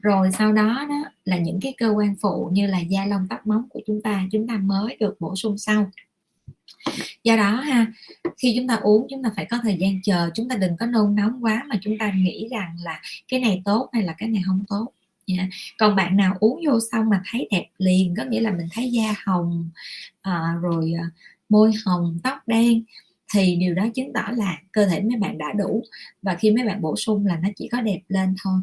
Rồi 0.00 0.30
sau 0.38 0.52
đó 0.52 0.86
đó 0.88 1.10
là 1.24 1.38
những 1.38 1.60
cái 1.62 1.74
cơ 1.78 1.88
quan 1.88 2.14
phụ 2.20 2.50
như 2.52 2.66
là 2.66 2.78
da 2.80 3.06
lông 3.06 3.26
tóc 3.30 3.46
móng 3.46 3.68
của 3.70 3.80
chúng 3.86 4.02
ta 4.02 4.26
chúng 4.32 4.46
ta 4.48 4.56
mới 4.56 4.96
được 5.00 5.16
bổ 5.20 5.36
sung 5.36 5.58
sau 5.58 5.90
do 7.24 7.36
đó 7.36 7.50
ha 7.50 7.86
khi 8.38 8.54
chúng 8.56 8.68
ta 8.68 8.74
uống 8.74 9.06
chúng 9.10 9.22
ta 9.22 9.30
phải 9.36 9.44
có 9.44 9.58
thời 9.62 9.76
gian 9.80 10.02
chờ 10.02 10.30
chúng 10.34 10.48
ta 10.48 10.56
đừng 10.56 10.76
có 10.76 10.86
nôn 10.86 11.14
nóng 11.14 11.44
quá 11.44 11.64
mà 11.68 11.76
chúng 11.80 11.98
ta 11.98 12.12
nghĩ 12.16 12.48
rằng 12.50 12.76
là 12.82 13.00
cái 13.28 13.40
này 13.40 13.62
tốt 13.64 13.88
hay 13.92 14.02
là 14.02 14.14
cái 14.18 14.28
này 14.28 14.42
không 14.46 14.64
tốt. 14.68 14.92
Yeah. 15.26 15.48
Còn 15.78 15.96
bạn 15.96 16.16
nào 16.16 16.36
uống 16.40 16.60
vô 16.66 16.78
xong 16.92 17.08
mà 17.10 17.22
thấy 17.30 17.48
đẹp 17.50 17.66
liền 17.78 18.14
có 18.16 18.24
nghĩa 18.24 18.40
là 18.40 18.50
mình 18.50 18.66
thấy 18.72 18.90
da 18.90 19.14
hồng 19.26 19.70
à, 20.22 20.54
rồi 20.62 20.92
à, 20.98 21.10
môi 21.48 21.72
hồng 21.84 22.18
tóc 22.22 22.38
đen 22.46 22.82
thì 23.34 23.56
điều 23.56 23.74
đó 23.74 23.86
chứng 23.94 24.12
tỏ 24.12 24.28
là 24.36 24.58
cơ 24.72 24.86
thể 24.86 25.00
mấy 25.00 25.16
bạn 25.16 25.38
đã 25.38 25.52
đủ. 25.58 25.84
Và 26.22 26.34
khi 26.34 26.50
mấy 26.50 26.64
bạn 26.66 26.82
bổ 26.82 26.96
sung 26.96 27.26
là 27.26 27.38
nó 27.42 27.48
chỉ 27.56 27.68
có 27.72 27.80
đẹp 27.80 28.00
lên 28.08 28.34
thôi 28.42 28.60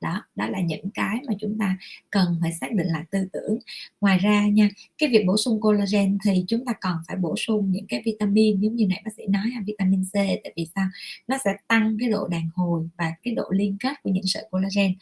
đó 0.00 0.24
đó 0.36 0.48
là 0.48 0.60
những 0.60 0.90
cái 0.94 1.18
mà 1.26 1.34
chúng 1.40 1.58
ta 1.58 1.78
cần 2.10 2.38
phải 2.40 2.52
xác 2.52 2.72
định 2.72 2.86
là 2.86 3.04
tư 3.10 3.18
tưởng. 3.32 3.58
Ngoài 4.00 4.18
ra 4.18 4.48
nha 4.48 4.68
cái 4.98 5.08
việc 5.08 5.24
bổ 5.26 5.36
sung 5.36 5.60
collagen 5.60 6.18
thì 6.24 6.44
chúng 6.48 6.64
ta 6.64 6.72
còn 6.80 6.96
phải 7.08 7.16
bổ 7.16 7.34
sung 7.36 7.72
những 7.72 7.86
cái 7.86 8.02
vitamin 8.04 8.60
giống 8.60 8.76
như 8.76 8.86
nãy 8.86 9.02
bác 9.04 9.10
sĩ 9.16 9.26
nói 9.26 9.46
là 9.54 9.60
vitamin 9.66 10.04
C 10.04 10.14
tại 10.14 10.52
vì 10.56 10.66
sao? 10.74 10.88
Nó 11.28 11.36
sẽ 11.44 11.50
tăng 11.68 11.96
cái 12.00 12.10
độ 12.10 12.28
đàn 12.28 12.48
hồi 12.54 12.88
và 12.98 13.12
cái 13.22 13.34
độ 13.34 13.44
liên 13.50 13.76
kết 13.80 14.02
của 14.02 14.10
những 14.10 14.26
sợi 14.26 14.44
collagen. 14.50 14.94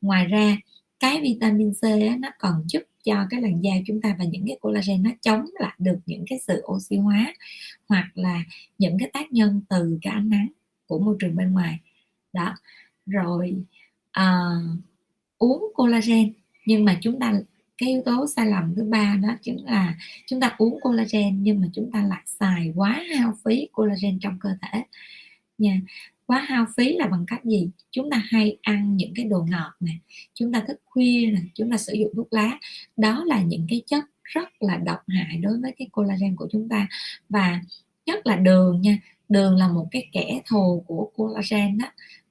Ngoài 0.00 0.26
ra 0.26 0.56
cái 1.00 1.20
vitamin 1.22 1.72
C 1.72 1.82
á, 1.82 2.16
nó 2.20 2.28
còn 2.38 2.64
giúp 2.68 2.82
cho 3.04 3.26
cái 3.30 3.40
làn 3.42 3.64
da 3.64 3.72
chúng 3.86 4.00
ta 4.00 4.16
và 4.18 4.24
những 4.24 4.46
cái 4.46 4.58
collagen 4.60 5.02
nó 5.02 5.10
chống 5.20 5.44
lại 5.60 5.74
được 5.78 5.98
những 6.06 6.24
cái 6.28 6.38
sự 6.46 6.62
oxy 6.72 6.96
hóa 6.96 7.34
hoặc 7.88 8.10
là 8.14 8.42
những 8.78 8.98
cái 8.98 9.10
tác 9.12 9.32
nhân 9.32 9.60
từ 9.68 9.98
cái 10.02 10.12
ánh 10.12 10.28
nắng 10.28 10.48
của 10.86 10.98
môi 10.98 11.16
trường 11.20 11.36
bên 11.36 11.52
ngoài. 11.52 11.78
Đó 12.32 12.54
rồi 13.06 13.54
uh, 14.20 14.78
uống 15.38 15.72
collagen. 15.74 16.32
Nhưng 16.66 16.84
mà 16.84 16.98
chúng 17.00 17.20
ta 17.20 17.32
cái 17.78 17.88
yếu 17.88 18.02
tố 18.04 18.26
sai 18.36 18.46
lầm 18.46 18.74
thứ 18.76 18.84
ba 18.84 19.16
đó 19.22 19.28
chính 19.42 19.64
là 19.64 19.94
chúng 20.26 20.40
ta 20.40 20.54
uống 20.58 20.78
collagen 20.80 21.42
nhưng 21.42 21.60
mà 21.60 21.66
chúng 21.74 21.90
ta 21.92 22.02
lại 22.02 22.22
xài 22.26 22.72
quá 22.76 23.02
hao 23.16 23.34
phí 23.44 23.68
collagen 23.72 24.18
trong 24.20 24.38
cơ 24.40 24.50
thể. 24.62 24.82
Nha 25.58 25.80
quá 26.26 26.38
hao 26.48 26.66
phí 26.76 26.96
là 26.96 27.06
bằng 27.06 27.24
cách 27.26 27.44
gì? 27.44 27.70
Chúng 27.90 28.10
ta 28.10 28.22
hay 28.26 28.56
ăn 28.62 28.96
những 28.96 29.12
cái 29.14 29.24
đồ 29.24 29.46
ngọt 29.50 29.72
nè 29.80 29.92
chúng 30.34 30.52
ta 30.52 30.64
thức 30.68 30.80
khuya 30.84 31.30
nè 31.32 31.40
chúng 31.54 31.70
ta 31.70 31.76
sử 31.76 31.92
dụng 31.92 32.12
thuốc 32.16 32.32
lá. 32.32 32.58
Đó 32.96 33.24
là 33.26 33.42
những 33.42 33.66
cái 33.70 33.82
chất 33.86 34.04
rất 34.22 34.48
là 34.60 34.76
độc 34.76 35.00
hại 35.08 35.36
đối 35.36 35.60
với 35.60 35.72
cái 35.78 35.88
collagen 35.92 36.36
của 36.36 36.48
chúng 36.52 36.68
ta. 36.68 36.88
Và 37.28 37.60
nhất 38.06 38.26
là 38.26 38.36
đường 38.36 38.80
nha 38.80 38.98
đường 39.28 39.56
là 39.56 39.68
một 39.68 39.88
cái 39.90 40.08
kẻ 40.12 40.40
thù 40.46 40.84
của 40.86 41.10
collagen 41.16 41.78
đó. 41.78 41.86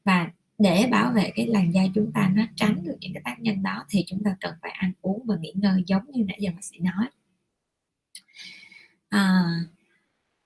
Và 0.06 0.32
để 0.64 0.88
bảo 0.92 1.12
vệ 1.12 1.32
cái 1.36 1.48
làn 1.48 1.74
da 1.74 1.82
chúng 1.96 2.12
ta 2.14 2.32
nó 2.36 2.44
tránh 2.56 2.84
được 2.84 2.96
những 3.00 3.14
cái 3.14 3.22
tác 3.26 3.40
nhân 3.40 3.64
đó 3.64 3.86
thì 3.90 4.04
chúng 4.08 4.24
ta 4.24 4.36
cần 4.42 4.54
phải 4.62 4.72
ăn 4.72 4.92
uống 5.02 5.26
và 5.26 5.36
nghỉ 5.42 5.52
ngơi 5.56 5.84
giống 5.88 6.12
như 6.12 6.24
nãy 6.28 6.38
giờ 6.42 6.50
bác 6.56 6.64
sĩ 6.64 6.80
nói. 6.80 7.08
À, 9.10 9.44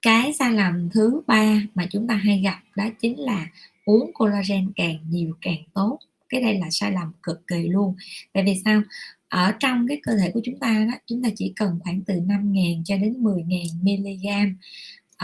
cái 0.02 0.34
sai 0.34 0.54
lầm 0.54 0.90
thứ 0.90 1.22
ba 1.28 1.62
mà 1.76 1.88
chúng 1.92 2.08
ta 2.08 2.16
hay 2.16 2.42
gặp 2.42 2.62
đó 2.76 2.86
chính 3.02 3.20
là 3.20 3.48
uống 3.86 4.12
collagen 4.14 4.72
càng 4.76 4.98
nhiều 5.10 5.34
càng 5.42 5.64
tốt. 5.74 6.00
Cái 6.30 6.42
đây 6.42 6.60
là 6.60 6.68
sai 6.72 6.92
lầm 6.92 7.12
cực 7.24 7.48
kỳ 7.48 7.68
luôn. 7.68 7.96
Tại 8.34 8.44
vì 8.44 8.62
sao? 8.66 8.82
Ở 9.30 9.52
trong 9.60 9.88
cái 9.88 10.00
cơ 10.04 10.18
thể 10.18 10.32
của 10.34 10.42
chúng 10.44 10.60
ta 10.60 10.86
đó 10.92 10.98
chúng 11.06 11.24
ta 11.24 11.30
chỉ 11.36 11.54
cần 11.56 11.80
khoảng 11.84 12.02
từ 12.02 12.14
5.000 12.14 12.84
cho 12.86 12.98
đến 12.98 13.24
10.000 13.24 13.68
mg 13.84 14.56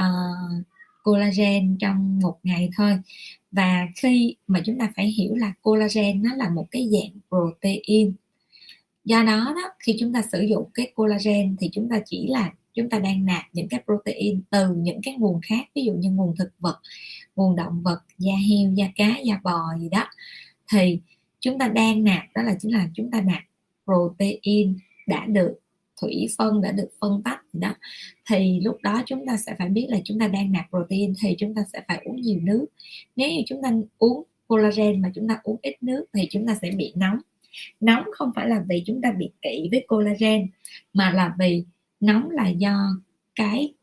uh, 0.01 0.65
collagen 1.03 1.77
trong 1.79 2.19
một 2.19 2.39
ngày 2.43 2.69
thôi 2.77 2.99
và 3.53 3.87
khi 3.95 4.35
mà 4.47 4.61
chúng 4.65 4.79
ta 4.79 4.91
phải 4.95 5.07
hiểu 5.07 5.35
là 5.35 5.53
collagen 5.61 6.23
nó 6.23 6.35
là 6.35 6.49
một 6.49 6.67
cái 6.71 6.89
dạng 6.91 7.19
protein. 7.29 8.13
Do 9.05 9.23
đó 9.23 9.53
đó, 9.55 9.71
khi 9.79 9.95
chúng 9.99 10.13
ta 10.13 10.21
sử 10.31 10.41
dụng 10.41 10.69
cái 10.73 10.91
collagen 10.95 11.55
thì 11.59 11.69
chúng 11.73 11.89
ta 11.89 12.01
chỉ 12.05 12.27
là, 12.27 12.53
chúng 12.73 12.89
ta 12.89 12.99
đang 12.99 13.25
nạp 13.25 13.43
những 13.53 13.67
cái 13.67 13.83
protein 13.85 14.41
từ 14.49 14.75
những 14.75 15.01
cái 15.03 15.15
nguồn 15.17 15.41
khác, 15.41 15.67
ví 15.75 15.85
dụ 15.85 15.93
như 15.93 16.11
nguồn 16.11 16.35
thực 16.35 16.51
vật, 16.59 16.79
nguồn 17.35 17.55
động 17.55 17.81
vật, 17.83 17.99
da 18.17 18.33
heo, 18.49 18.71
da 18.73 18.85
cá, 18.95 19.17
da 19.25 19.39
bò 19.43 19.59
gì 19.79 19.89
đó. 19.89 20.09
Thì 20.71 20.99
chúng 21.39 21.59
ta 21.59 21.67
đang 21.67 22.03
nạp, 22.03 22.23
đó 22.35 22.41
là 22.43 22.55
chính 22.59 22.73
là 22.73 22.89
chúng 22.93 23.11
ta 23.11 23.21
nạp 23.21 23.43
protein 23.85 24.77
đã 25.07 25.25
được 25.25 25.59
thủy 26.03 26.27
phân 26.37 26.61
đã 26.61 26.71
được 26.71 26.89
phân 27.01 27.21
tách 27.25 27.41
đó 27.53 27.75
thì 28.29 28.59
lúc 28.63 28.77
đó 28.83 29.03
chúng 29.05 29.25
ta 29.25 29.37
sẽ 29.37 29.55
phải 29.59 29.69
biết 29.69 29.87
là 29.89 29.97
chúng 30.03 30.19
ta 30.19 30.27
đang 30.27 30.51
nạp 30.51 30.65
protein 30.69 31.13
thì 31.21 31.35
chúng 31.39 31.55
ta 31.55 31.61
sẽ 31.73 31.81
phải 31.87 32.01
uống 32.05 32.21
nhiều 32.21 32.39
nước 32.43 32.65
nếu 33.15 33.29
như 33.29 33.41
chúng 33.45 33.61
ta 33.63 33.71
uống 33.97 34.23
collagen 34.47 35.01
mà 35.01 35.11
chúng 35.15 35.27
ta 35.27 35.39
uống 35.43 35.57
ít 35.61 35.83
nước 35.83 36.05
thì 36.13 36.27
chúng 36.31 36.47
ta 36.47 36.57
sẽ 36.61 36.71
bị 36.71 36.93
nóng 36.95 37.17
nóng 37.79 38.03
không 38.11 38.31
phải 38.35 38.49
là 38.49 38.63
vì 38.69 38.83
chúng 38.85 39.01
ta 39.01 39.11
bị 39.11 39.29
kỵ 39.41 39.67
với 39.71 39.85
collagen 39.87 40.47
mà 40.93 41.11
là 41.11 41.35
vì 41.39 41.63
nóng 41.99 42.29
là 42.29 42.49
do 42.49 42.77
cái 43.35 43.73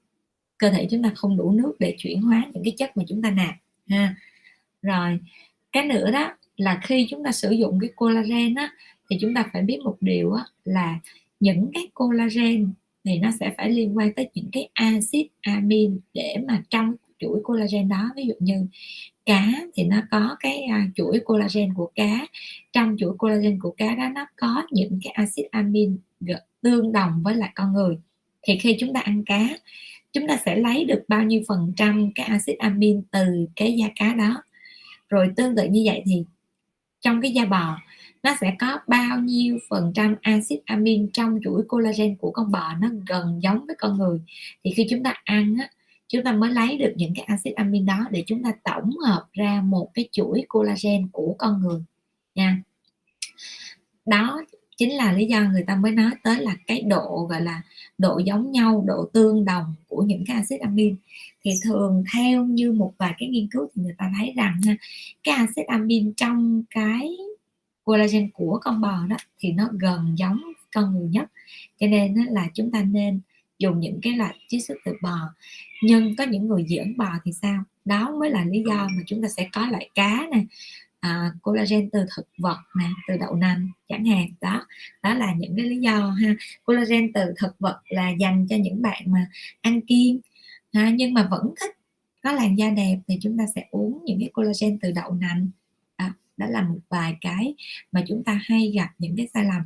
cơ 0.58 0.70
thể 0.70 0.88
chúng 0.90 1.02
ta 1.02 1.12
không 1.16 1.36
đủ 1.36 1.52
nước 1.52 1.76
để 1.78 1.94
chuyển 1.98 2.22
hóa 2.22 2.46
những 2.54 2.64
cái 2.64 2.74
chất 2.78 2.96
mà 2.96 3.04
chúng 3.08 3.22
ta 3.22 3.30
nạp 3.30 3.54
ha 3.88 4.14
rồi 4.82 5.18
cái 5.72 5.84
nữa 5.84 6.10
đó 6.10 6.36
là 6.56 6.80
khi 6.82 7.06
chúng 7.10 7.24
ta 7.24 7.32
sử 7.32 7.50
dụng 7.50 7.78
cái 7.80 7.90
collagen 7.96 8.54
á 8.54 8.72
thì 9.10 9.16
chúng 9.20 9.34
ta 9.34 9.44
phải 9.52 9.62
biết 9.62 9.78
một 9.84 9.96
điều 10.00 10.32
á 10.32 10.44
là 10.64 10.98
những 11.40 11.70
cái 11.74 11.88
collagen 11.94 12.72
thì 13.04 13.18
nó 13.18 13.30
sẽ 13.40 13.54
phải 13.56 13.70
liên 13.70 13.96
quan 13.96 14.12
tới 14.14 14.28
những 14.34 14.48
cái 14.52 14.68
axit 14.74 15.26
amin 15.40 16.00
để 16.14 16.36
mà 16.48 16.62
trong 16.70 16.94
chuỗi 17.18 17.40
collagen 17.42 17.88
đó. 17.88 18.10
Ví 18.16 18.24
dụ 18.26 18.34
như 18.38 18.66
cá 19.26 19.52
thì 19.74 19.84
nó 19.84 20.02
có 20.10 20.36
cái 20.40 20.62
à, 20.62 20.88
chuỗi 20.96 21.20
collagen 21.24 21.74
của 21.74 21.90
cá. 21.94 22.26
Trong 22.72 22.96
chuỗi 22.98 23.16
collagen 23.18 23.58
của 23.60 23.74
cá 23.76 23.94
đó 23.94 24.08
nó 24.14 24.26
có 24.36 24.62
những 24.70 24.98
cái 25.04 25.12
axit 25.12 25.46
amin 25.50 25.98
tương 26.62 26.92
đồng 26.92 27.22
với 27.22 27.34
lại 27.34 27.50
con 27.54 27.72
người. 27.72 27.98
Thì 28.42 28.58
khi 28.58 28.76
chúng 28.80 28.92
ta 28.92 29.00
ăn 29.00 29.24
cá, 29.24 29.48
chúng 30.12 30.28
ta 30.28 30.38
sẽ 30.44 30.56
lấy 30.56 30.84
được 30.84 31.02
bao 31.08 31.22
nhiêu 31.22 31.42
phần 31.48 31.72
trăm 31.76 32.10
cái 32.14 32.26
axit 32.26 32.58
amin 32.58 33.02
từ 33.10 33.46
cái 33.56 33.76
da 33.76 33.86
cá 33.96 34.14
đó. 34.14 34.42
Rồi 35.08 35.32
tương 35.36 35.56
tự 35.56 35.66
như 35.66 35.82
vậy 35.84 36.02
thì 36.06 36.24
trong 37.00 37.20
cái 37.20 37.32
da 37.32 37.44
bò 37.44 37.78
nó 38.22 38.36
sẽ 38.40 38.56
có 38.58 38.78
bao 38.86 39.18
nhiêu 39.18 39.58
phần 39.68 39.92
trăm 39.94 40.16
axit 40.22 40.60
amin 40.64 41.10
trong 41.12 41.38
chuỗi 41.44 41.62
collagen 41.68 42.16
của 42.16 42.30
con 42.30 42.50
bò 42.50 42.74
nó 42.80 42.88
gần 43.08 43.40
giống 43.42 43.66
với 43.66 43.76
con 43.78 43.98
người. 43.98 44.20
Thì 44.64 44.70
khi 44.76 44.86
chúng 44.90 45.02
ta 45.02 45.14
ăn 45.24 45.56
á, 45.60 45.70
chúng 46.08 46.24
ta 46.24 46.32
mới 46.32 46.50
lấy 46.50 46.78
được 46.78 46.92
những 46.96 47.14
cái 47.14 47.24
axit 47.24 47.54
amin 47.54 47.86
đó 47.86 48.06
để 48.10 48.24
chúng 48.26 48.42
ta 48.42 48.52
tổng 48.64 48.90
hợp 49.06 49.26
ra 49.32 49.62
một 49.64 49.90
cái 49.94 50.08
chuỗi 50.12 50.44
collagen 50.48 51.08
của 51.12 51.34
con 51.38 51.62
người 51.62 51.80
nha. 52.34 52.62
Đó 54.06 54.42
chính 54.76 54.96
là 54.96 55.12
lý 55.12 55.24
do 55.24 55.40
người 55.40 55.62
ta 55.66 55.76
mới 55.76 55.92
nói 55.92 56.10
tới 56.22 56.40
là 56.40 56.56
cái 56.66 56.82
độ 56.82 57.26
gọi 57.30 57.40
là 57.40 57.62
độ 57.98 58.18
giống 58.18 58.52
nhau 58.52 58.84
độ 58.86 59.10
tương 59.12 59.44
đồng 59.44 59.74
của 59.88 60.02
những 60.02 60.24
cái 60.26 60.36
axit 60.36 60.60
amin. 60.60 60.96
Thì 61.44 61.50
thường 61.64 62.04
theo 62.14 62.44
như 62.44 62.72
một 62.72 62.92
vài 62.98 63.14
cái 63.18 63.28
nghiên 63.28 63.48
cứu 63.50 63.68
thì 63.74 63.82
người 63.82 63.94
ta 63.98 64.12
thấy 64.18 64.32
rằng 64.36 64.60
ha, 64.66 64.76
cái 65.24 65.34
axit 65.34 65.66
amin 65.66 66.12
trong 66.16 66.62
cái 66.70 67.16
collagen 67.90 68.30
của 68.30 68.58
con 68.62 68.80
bò 68.80 69.06
đó 69.08 69.16
thì 69.38 69.52
nó 69.52 69.68
gần 69.72 70.14
giống 70.18 70.40
con 70.74 70.92
người 70.92 71.08
nhất. 71.08 71.30
Cho 71.80 71.86
nên 71.86 72.14
là 72.14 72.48
chúng 72.54 72.70
ta 72.70 72.82
nên 72.82 73.20
dùng 73.58 73.80
những 73.80 74.00
cái 74.02 74.12
loại 74.12 74.36
chiết 74.48 74.64
xuất 74.64 74.74
từ 74.84 74.92
bò. 75.02 75.18
Nhưng 75.82 76.16
có 76.16 76.24
những 76.24 76.48
người 76.48 76.66
dưỡng 76.68 76.96
bò 76.96 77.10
thì 77.24 77.32
sao? 77.32 77.62
Đó 77.84 78.16
mới 78.20 78.30
là 78.30 78.44
lý 78.44 78.62
do 78.66 78.88
mà 78.96 79.02
chúng 79.06 79.22
ta 79.22 79.28
sẽ 79.28 79.48
có 79.52 79.66
loại 79.66 79.90
cá 79.94 80.26
này 80.30 80.46
à, 81.00 81.32
collagen 81.42 81.90
từ 81.90 82.00
thực 82.16 82.26
vật 82.38 82.58
nè 82.78 82.84
từ 83.08 83.16
đậu 83.20 83.34
nành 83.34 83.68
chẳng 83.88 84.04
hạn. 84.04 84.26
Đó 84.40 84.66
đó 85.02 85.14
là 85.14 85.34
những 85.34 85.56
cái 85.56 85.64
lý 85.66 85.76
do 85.76 86.10
ha. 86.10 86.34
Collagen 86.64 87.12
từ 87.12 87.20
thực 87.38 87.58
vật 87.58 87.80
là 87.88 88.10
dành 88.10 88.46
cho 88.50 88.56
những 88.56 88.82
bạn 88.82 89.02
mà 89.06 89.26
ăn 89.60 89.80
kiêng 89.80 90.20
ha, 90.72 90.90
nhưng 90.90 91.14
mà 91.14 91.28
vẫn 91.30 91.54
thích 91.60 91.76
có 92.22 92.32
làn 92.32 92.58
da 92.58 92.70
đẹp 92.70 92.98
thì 93.08 93.18
chúng 93.22 93.38
ta 93.38 93.44
sẽ 93.54 93.64
uống 93.70 94.04
những 94.04 94.20
cái 94.20 94.30
collagen 94.32 94.78
từ 94.82 94.90
đậu 94.92 95.12
nành 95.12 95.48
đó 96.40 96.46
là 96.46 96.62
một 96.62 96.78
vài 96.88 97.16
cái 97.20 97.54
mà 97.92 98.04
chúng 98.08 98.24
ta 98.24 98.40
hay 98.44 98.72
gặp 98.74 98.88
những 98.98 99.16
cái 99.16 99.28
sai 99.34 99.44
lầm. 99.44 99.62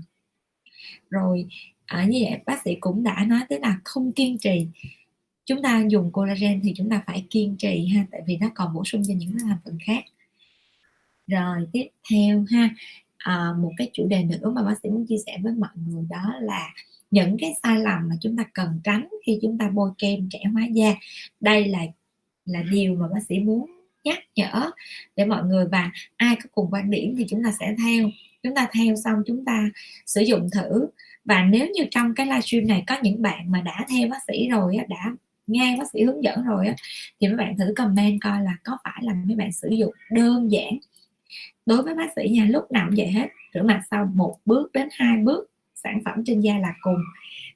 Rồi 1.11 1.47
à, 1.87 2.05
như 2.05 2.20
vậy 2.31 2.41
bác 2.47 2.62
sĩ 2.64 2.75
cũng 2.81 3.03
đã 3.03 3.25
nói 3.29 3.41
tới 3.49 3.61
là 3.61 3.81
không 3.85 4.12
kiên 4.12 4.39
trì. 4.39 4.66
Chúng 5.45 5.62
ta 5.62 5.85
dùng 5.89 6.12
collagen 6.12 6.61
thì 6.62 6.72
chúng 6.77 6.91
ta 6.91 7.03
phải 7.07 7.27
kiên 7.31 7.57
trì 7.57 7.87
ha 7.87 8.07
tại 8.11 8.20
vì 8.27 8.37
nó 8.37 8.51
còn 8.55 8.75
bổ 8.75 8.85
sung 8.85 9.03
cho 9.09 9.14
những 9.16 9.39
thành 9.39 9.59
phần 9.64 9.79
khác. 9.87 10.05
Rồi 11.27 11.66
tiếp 11.72 11.89
theo 12.11 12.45
ha 12.51 12.70
à, 13.16 13.53
một 13.59 13.72
cái 13.77 13.91
chủ 13.93 14.07
đề 14.07 14.25
nữa 14.25 14.53
mà 14.55 14.62
bác 14.62 14.75
sĩ 14.83 14.89
muốn 14.89 15.07
chia 15.07 15.18
sẻ 15.27 15.39
với 15.43 15.53
mọi 15.53 15.70
người 15.87 16.05
đó 16.11 16.35
là 16.41 16.75
những 17.11 17.37
cái 17.41 17.55
sai 17.62 17.79
lầm 17.79 18.09
mà 18.09 18.16
chúng 18.20 18.37
ta 18.37 18.45
cần 18.55 18.81
tránh 18.85 19.09
khi 19.27 19.39
chúng 19.43 19.59
ta 19.59 19.70
bôi 19.70 19.91
kem 19.99 20.29
trẻ 20.31 20.39
hóa 20.53 20.66
da. 20.72 20.95
Đây 21.41 21.68
là 21.68 21.81
là 22.45 22.62
điều 22.70 22.95
mà 22.95 23.09
bác 23.09 23.20
sĩ 23.29 23.39
muốn 23.39 23.74
nhắc 24.05 24.18
nhở 24.36 24.70
để 25.16 25.24
mọi 25.24 25.42
người 25.44 25.66
và 25.66 25.90
ai 26.16 26.36
có 26.36 26.48
cùng 26.52 26.68
quan 26.70 26.90
điểm 26.90 27.14
thì 27.18 27.26
chúng 27.28 27.44
ta 27.44 27.52
sẽ 27.61 27.74
theo. 27.84 28.11
Chúng 28.42 28.55
ta 28.55 28.68
theo 28.72 28.96
xong, 29.05 29.22
chúng 29.26 29.44
ta 29.44 29.70
sử 30.07 30.20
dụng 30.20 30.48
thử. 30.50 30.86
Và 31.24 31.42
nếu 31.42 31.66
như 31.74 31.84
trong 31.90 32.14
cái 32.14 32.26
livestream 32.26 32.66
này 32.66 32.84
có 32.86 32.96
những 33.02 33.22
bạn 33.22 33.52
mà 33.52 33.61
đã 33.61 33.86
theo 33.90 34.09
bác 34.09 34.18
sĩ 34.26 34.48
rồi 34.48 34.76
đã 34.88 35.12
nghe 35.46 35.76
bác 35.78 35.90
sĩ 35.92 36.02
hướng 36.02 36.24
dẫn 36.24 36.44
rồi 36.44 36.66
thì 37.20 37.28
mấy 37.28 37.36
bạn 37.36 37.57
thử 37.59 37.72
comment 37.76 38.20
coi 38.20 38.42
là 38.42 38.57
có 38.64 38.78
phải 38.84 39.02
là 39.02 39.14
mấy 39.14 39.36
bạn 39.36 39.52
sử 39.52 39.68
dụng 39.68 39.92
đơn 40.11 40.52
giản. 40.52 40.78
Đối 41.66 41.82
với 41.82 41.94
bác 41.94 42.09
sĩ 42.16 42.28
nha, 42.28 42.44
lúc 42.44 42.72
nào 42.72 42.86
cũng 42.86 42.94
vậy 42.96 43.07
hết, 43.07 43.28
rửa 43.55 43.62
mặt 43.62 43.82
sau 43.90 44.11
một 44.14 44.36
bước 44.44 44.72
đến 44.72 44.88
hai 44.92 45.16
bước, 45.16 45.50
sản 45.74 46.00
phẩm 46.05 46.24
trên 46.26 46.40
da 46.40 46.59
là 46.59 46.74
cùng 46.80 47.02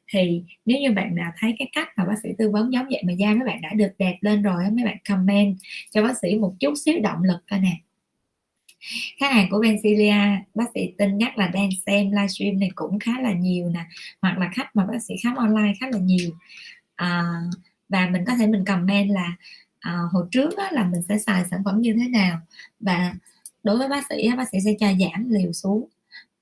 thì 0.09 0.43
nếu 0.65 0.79
như 0.81 0.93
bạn 0.93 1.15
nào 1.15 1.33
thấy 1.39 1.55
cái 1.59 1.69
cách 1.73 1.89
mà 1.97 2.05
bác 2.05 2.15
sĩ 2.23 2.29
tư 2.39 2.51
vấn 2.51 2.73
giống 2.73 2.87
vậy 2.91 3.03
mà 3.07 3.13
da 3.13 3.35
mấy 3.35 3.47
bạn 3.47 3.61
đã 3.63 3.75
được 3.75 3.93
đẹp 3.99 4.19
lên 4.21 4.43
rồi 4.43 4.65
mấy 4.73 4.85
bạn 4.85 4.97
comment 5.09 5.57
cho 5.91 6.03
bác 6.03 6.19
sĩ 6.23 6.35
một 6.35 6.55
chút 6.61 6.75
xíu 6.85 6.95
động 7.03 7.23
lực 7.23 7.39
coi 7.51 7.61
nè. 7.61 7.77
Khách 9.21 9.33
hàng 9.33 9.49
của 9.51 9.59
Benzilia 9.59 10.39
bác 10.55 10.65
sĩ 10.75 10.93
tin 10.99 11.19
nhắc 11.19 11.39
là 11.39 11.49
đang 11.49 11.69
xem 11.87 12.11
livestream 12.11 12.61
này 12.61 12.71
cũng 12.75 12.99
khá 12.99 13.13
là 13.21 13.33
nhiều 13.33 13.69
nè 13.69 13.85
hoặc 14.23 14.39
là 14.39 14.51
khách 14.55 14.77
mà 14.77 14.87
bác 14.87 15.03
sĩ 15.03 15.15
khám 15.23 15.35
online 15.35 15.73
khá 15.81 15.87
là 15.93 15.99
nhiều. 15.99 16.31
À, 16.97 17.25
và 17.89 18.09
mình 18.13 18.25
có 18.27 18.35
thể 18.35 18.47
mình 18.47 18.65
comment 18.65 19.11
là 19.11 19.37
à, 19.81 19.99
hồi 20.13 20.27
trước 20.31 20.57
á, 20.57 20.69
là 20.73 20.85
mình 20.85 21.03
sẽ 21.09 21.19
xài 21.19 21.45
sản 21.51 21.63
phẩm 21.65 21.81
như 21.81 21.95
thế 21.95 22.09
nào 22.09 22.39
và 22.81 23.15
đối 23.63 23.79
với 23.79 23.89
bác 23.89 24.05
sĩ 24.09 24.31
bác 24.37 24.49
sĩ 24.49 24.59
sẽ 24.65 24.75
cho 24.81 24.87
giảm 24.87 25.31
liều 25.31 25.53
xuống 25.53 25.89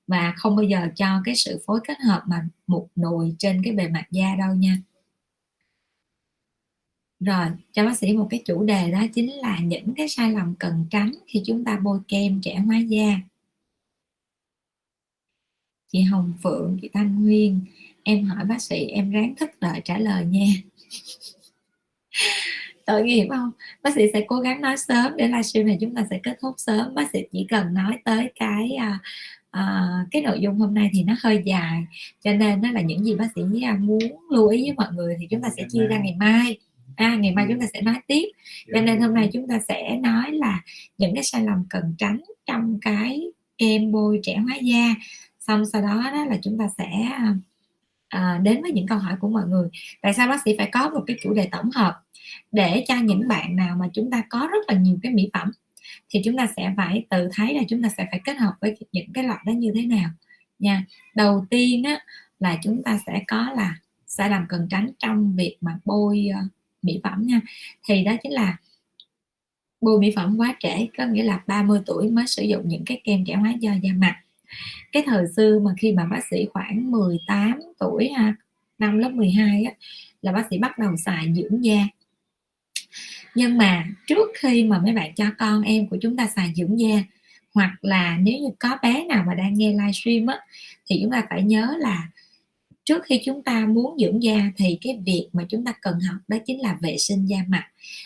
và 0.07 0.33
không 0.37 0.55
bao 0.55 0.63
giờ 0.63 0.87
cho 0.95 1.21
cái 1.25 1.35
sự 1.35 1.61
phối 1.65 1.79
kết 1.87 1.97
hợp 2.07 2.23
mà 2.27 2.47
một 2.67 2.87
nồi 2.95 3.35
trên 3.39 3.61
cái 3.63 3.73
bề 3.73 3.87
mặt 3.87 4.05
da 4.11 4.35
đâu 4.39 4.55
nha. 4.55 4.77
Rồi, 7.19 7.47
cho 7.73 7.85
bác 7.85 7.97
sĩ 7.97 8.13
một 8.13 8.27
cái 8.29 8.41
chủ 8.45 8.63
đề 8.63 8.91
đó 8.91 9.03
chính 9.13 9.33
là 9.33 9.59
những 9.59 9.93
cái 9.95 10.09
sai 10.09 10.31
lầm 10.31 10.55
cần 10.59 10.85
tránh 10.89 11.11
khi 11.27 11.41
chúng 11.45 11.63
ta 11.63 11.79
bôi 11.83 11.99
kem 12.07 12.41
trẻ 12.41 12.55
hóa 12.55 12.77
da. 12.77 13.19
Chị 15.91 16.01
Hồng 16.01 16.33
Phượng, 16.43 16.77
chị 16.81 16.89
Thanh 16.93 17.23
Nguyên, 17.23 17.61
em 18.03 18.25
hỏi 18.25 18.45
bác 18.45 18.61
sĩ, 18.61 18.85
em 18.85 19.11
ráng 19.11 19.35
thức 19.35 19.49
đợi 19.59 19.81
trả 19.85 19.97
lời 19.97 20.25
nha. 20.25 20.45
Tội 22.85 23.03
nghiệp 23.03 23.27
không? 23.29 23.51
Bác 23.83 23.95
sĩ 23.95 24.01
sẽ 24.13 24.25
cố 24.27 24.39
gắng 24.39 24.61
nói 24.61 24.77
sớm 24.77 25.17
để 25.17 25.27
livestream 25.27 25.67
này 25.67 25.77
chúng 25.81 25.95
ta 25.95 26.05
sẽ 26.09 26.19
kết 26.23 26.37
thúc 26.41 26.55
sớm. 26.57 26.95
Bác 26.95 27.11
sĩ 27.13 27.19
chỉ 27.31 27.45
cần 27.49 27.73
nói 27.73 27.97
tới 28.05 28.31
cái 28.35 28.71
à, 28.79 28.99
uh, 29.57 30.07
cái 30.11 30.21
nội 30.21 30.39
dung 30.39 30.59
hôm 30.59 30.73
nay 30.73 30.89
thì 30.93 31.03
nó 31.03 31.15
hơi 31.23 31.41
dài 31.45 31.83
cho 32.23 32.33
nên 32.33 32.61
nó 32.61 32.71
là 32.71 32.81
những 32.81 33.05
gì 33.05 33.15
bác 33.15 33.27
sĩ 33.35 33.41
muốn 33.79 33.99
lưu 34.29 34.47
ý 34.47 34.63
với 34.63 34.73
mọi 34.75 34.87
người 34.93 35.15
thì 35.19 35.27
chúng 35.29 35.41
ta 35.41 35.49
sẽ 35.57 35.63
chia 35.69 35.87
ra 35.87 35.97
ngày 35.97 36.15
mai. 36.19 36.57
À, 36.95 37.15
ngày 37.15 37.31
mai 37.31 37.45
chúng 37.49 37.59
ta 37.59 37.65
sẽ 37.73 37.81
nói 37.81 37.95
tiếp. 38.07 38.25
Cho 38.73 38.81
nên 38.81 39.01
hôm 39.01 39.13
nay 39.13 39.29
chúng 39.33 39.47
ta 39.47 39.59
sẽ 39.67 39.97
nói 39.97 40.31
là 40.31 40.61
những 40.97 41.13
cái 41.15 41.23
sai 41.23 41.43
lầm 41.43 41.63
cần 41.69 41.95
tránh 41.97 42.21
trong 42.45 42.79
cái 42.81 43.21
kem 43.57 43.91
bôi 43.91 44.19
trẻ 44.23 44.35
hóa 44.35 44.55
da. 44.55 44.95
Xong 45.39 45.65
sau 45.65 45.81
đó 45.81 46.11
đó 46.13 46.25
là 46.25 46.37
chúng 46.41 46.57
ta 46.57 46.67
sẽ 46.77 47.09
à, 48.09 48.39
đến 48.43 48.61
với 48.61 48.71
những 48.71 48.87
câu 48.87 48.97
hỏi 48.97 49.15
của 49.19 49.29
mọi 49.29 49.43
người. 49.47 49.69
Tại 50.01 50.13
sao 50.13 50.27
bác 50.27 50.41
sĩ 50.45 50.55
phải 50.57 50.69
có 50.71 50.89
một 50.89 51.03
cái 51.07 51.17
chủ 51.21 51.33
đề 51.33 51.49
tổng 51.51 51.69
hợp 51.75 52.01
để 52.51 52.83
cho 52.87 52.95
những 52.95 53.27
bạn 53.27 53.55
nào 53.55 53.75
mà 53.79 53.87
chúng 53.93 54.11
ta 54.11 54.23
có 54.29 54.47
rất 54.51 54.59
là 54.67 54.73
nhiều 54.79 54.97
cái 55.03 55.11
mỹ 55.11 55.29
phẩm 55.33 55.51
thì 56.09 56.21
chúng 56.25 56.37
ta 56.37 56.47
sẽ 56.57 56.73
phải 56.77 57.05
tự 57.09 57.29
thấy 57.33 57.53
là 57.53 57.61
chúng 57.69 57.83
ta 57.83 57.89
sẽ 57.97 58.07
phải 58.11 58.21
kết 58.23 58.37
hợp 58.37 58.53
với 58.61 58.77
những 58.91 59.13
cái 59.13 59.23
loại 59.23 59.39
đó 59.45 59.51
như 59.51 59.71
thế 59.75 59.85
nào 59.85 60.09
nha. 60.59 60.85
Đầu 61.15 61.45
tiên 61.49 61.83
á, 61.83 61.99
là 62.39 62.57
chúng 62.63 62.83
ta 62.83 62.99
sẽ 63.05 63.23
có 63.27 63.51
là 63.55 63.75
sai 64.07 64.29
lầm 64.29 64.45
cần 64.49 64.67
tránh 64.69 64.91
trong 64.99 65.35
việc 65.35 65.57
mà 65.61 65.79
bôi 65.85 66.27
uh, 66.29 66.51
mỹ 66.81 66.99
phẩm 67.03 67.23
nha. 67.27 67.41
Thì 67.87 68.03
đó 68.03 68.15
chính 68.23 68.33
là 68.33 68.57
bôi 69.81 69.99
mỹ 69.99 70.13
phẩm 70.15 70.37
quá 70.37 70.55
trễ 70.59 70.87
có 70.97 71.05
nghĩa 71.05 71.23
là 71.23 71.43
30 71.47 71.79
tuổi 71.85 72.11
mới 72.11 72.27
sử 72.27 72.43
dụng 72.43 72.67
những 72.67 72.85
cái 72.85 73.01
kem 73.03 73.25
trẻ 73.25 73.35
hóa 73.35 73.51
do 73.59 73.71
da 73.83 73.89
mặt. 73.97 74.15
Cái 74.91 75.03
thời 75.05 75.25
xưa 75.35 75.59
mà 75.59 75.71
khi 75.77 75.91
mà 75.91 76.05
bác 76.05 76.21
sĩ 76.31 76.45
khoảng 76.53 76.91
18 76.91 77.59
tuổi 77.79 78.09
ha 78.09 78.35
năm 78.79 78.97
lớp 78.97 79.09
12 79.09 79.63
á, 79.63 79.71
là 80.21 80.31
bác 80.31 80.47
sĩ 80.49 80.57
bắt 80.57 80.77
đầu 80.77 80.95
xài 80.97 81.33
dưỡng 81.33 81.65
da 81.65 81.87
nhưng 83.37 83.57
mà 83.57 83.85
trước 84.07 84.31
khi 84.37 84.63
mà 84.63 84.79
mấy 84.79 84.93
bạn 84.93 85.13
cho 85.15 85.25
con 85.37 85.61
em 85.61 85.87
của 85.87 85.97
chúng 86.01 86.17
ta 86.17 86.27
xài 86.27 86.53
dưỡng 86.55 86.79
da, 86.79 87.03
hoặc 87.53 87.75
là 87.81 88.17
nếu 88.21 88.39
như 88.39 88.49
có 88.59 88.77
bé 88.83 89.05
nào 89.05 89.23
mà 89.27 89.33
đang 89.33 89.53
nghe 89.53 89.71
livestream 89.71 90.27
á, 90.27 90.39
thì 90.89 90.99
chúng 91.01 91.11
ta 91.11 91.23
phải 91.29 91.43
nhớ 91.43 91.75
là 91.79 92.09
trước 92.85 93.03
khi 93.05 93.21
chúng 93.25 93.43
ta 93.43 93.65
muốn 93.65 93.97
dưỡng 93.99 94.23
da 94.23 94.51
thì 94.57 94.77
cái 94.81 94.99
việc 95.05 95.29
mà 95.33 95.43
chúng 95.49 95.65
ta 95.65 95.73
cần 95.81 95.99
học 95.99 96.17
đó 96.27 96.37
chính 96.45 96.61
là 96.61 96.77
vệ 96.81 96.97
sinh 96.97 97.25
da 97.25 97.37
mặt. 97.47 97.63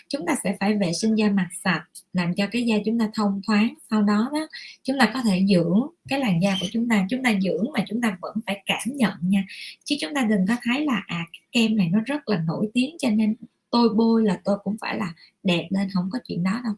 Chúng 0.09 0.25
ta 0.25 0.35
sẽ 0.43 0.55
phải 0.59 0.77
vệ 0.77 0.93
sinh 0.93 1.15
da 1.15 1.29
mặt 1.29 1.49
sạch, 1.63 1.83
làm 2.13 2.33
cho 2.35 2.47
cái 2.51 2.63
da 2.63 2.75
chúng 2.85 2.99
ta 2.99 3.09
thông 3.13 3.41
thoáng. 3.47 3.73
Sau 3.89 4.01
đó 4.01 4.29
đó, 4.33 4.47
chúng 4.83 4.99
ta 4.99 5.11
có 5.13 5.21
thể 5.21 5.45
dưỡng 5.49 5.87
cái 6.09 6.19
làn 6.19 6.41
da 6.41 6.57
của 6.61 6.67
chúng 6.71 6.89
ta. 6.89 7.05
Chúng 7.09 7.23
ta 7.23 7.33
dưỡng 7.41 7.65
mà 7.73 7.83
chúng 7.87 8.01
ta 8.01 8.17
vẫn 8.21 8.35
phải 8.45 8.63
cảm 8.65 8.81
nhận 8.85 9.13
nha. 9.21 9.43
Chứ 9.85 9.95
chúng 10.01 10.13
ta 10.13 10.23
đừng 10.29 10.47
có 10.47 10.55
thấy 10.63 10.85
là 10.85 11.03
à 11.07 11.25
cái 11.33 11.41
kem 11.51 11.77
này 11.77 11.89
nó 11.91 11.99
rất 12.05 12.29
là 12.29 12.43
nổi 12.47 12.69
tiếng 12.73 12.95
cho 12.99 13.09
nên 13.09 13.35
tôi 13.71 13.89
bôi 13.89 14.23
là 14.25 14.39
tôi 14.43 14.57
cũng 14.63 14.77
phải 14.81 14.97
là 14.97 15.13
đẹp 15.43 15.67
lên, 15.69 15.89
không 15.93 16.09
có 16.11 16.19
chuyện 16.27 16.43
đó 16.43 16.61
đâu. 16.63 16.73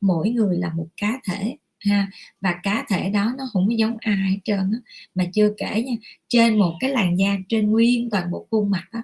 Mỗi 0.00 0.30
người 0.30 0.58
là 0.58 0.70
một 0.74 0.86
cá 0.96 1.20
thể, 1.24 1.56
ha. 1.80 2.10
Và 2.40 2.60
cá 2.62 2.84
thể 2.88 3.10
đó 3.10 3.32
nó 3.38 3.44
không 3.52 3.68
có 3.68 3.74
giống 3.78 3.96
ai 4.00 4.30
hết 4.30 4.38
trơn 4.44 4.58
á. 4.58 4.78
Mà 5.14 5.24
chưa 5.34 5.52
kể 5.56 5.82
nha, 5.82 5.94
trên 6.28 6.58
một 6.58 6.74
cái 6.80 6.90
làn 6.90 7.18
da, 7.18 7.36
trên 7.48 7.70
nguyên 7.70 8.10
toàn 8.10 8.30
bộ 8.30 8.46
khuôn 8.50 8.70
mặt 8.70 8.84
á, 8.90 9.02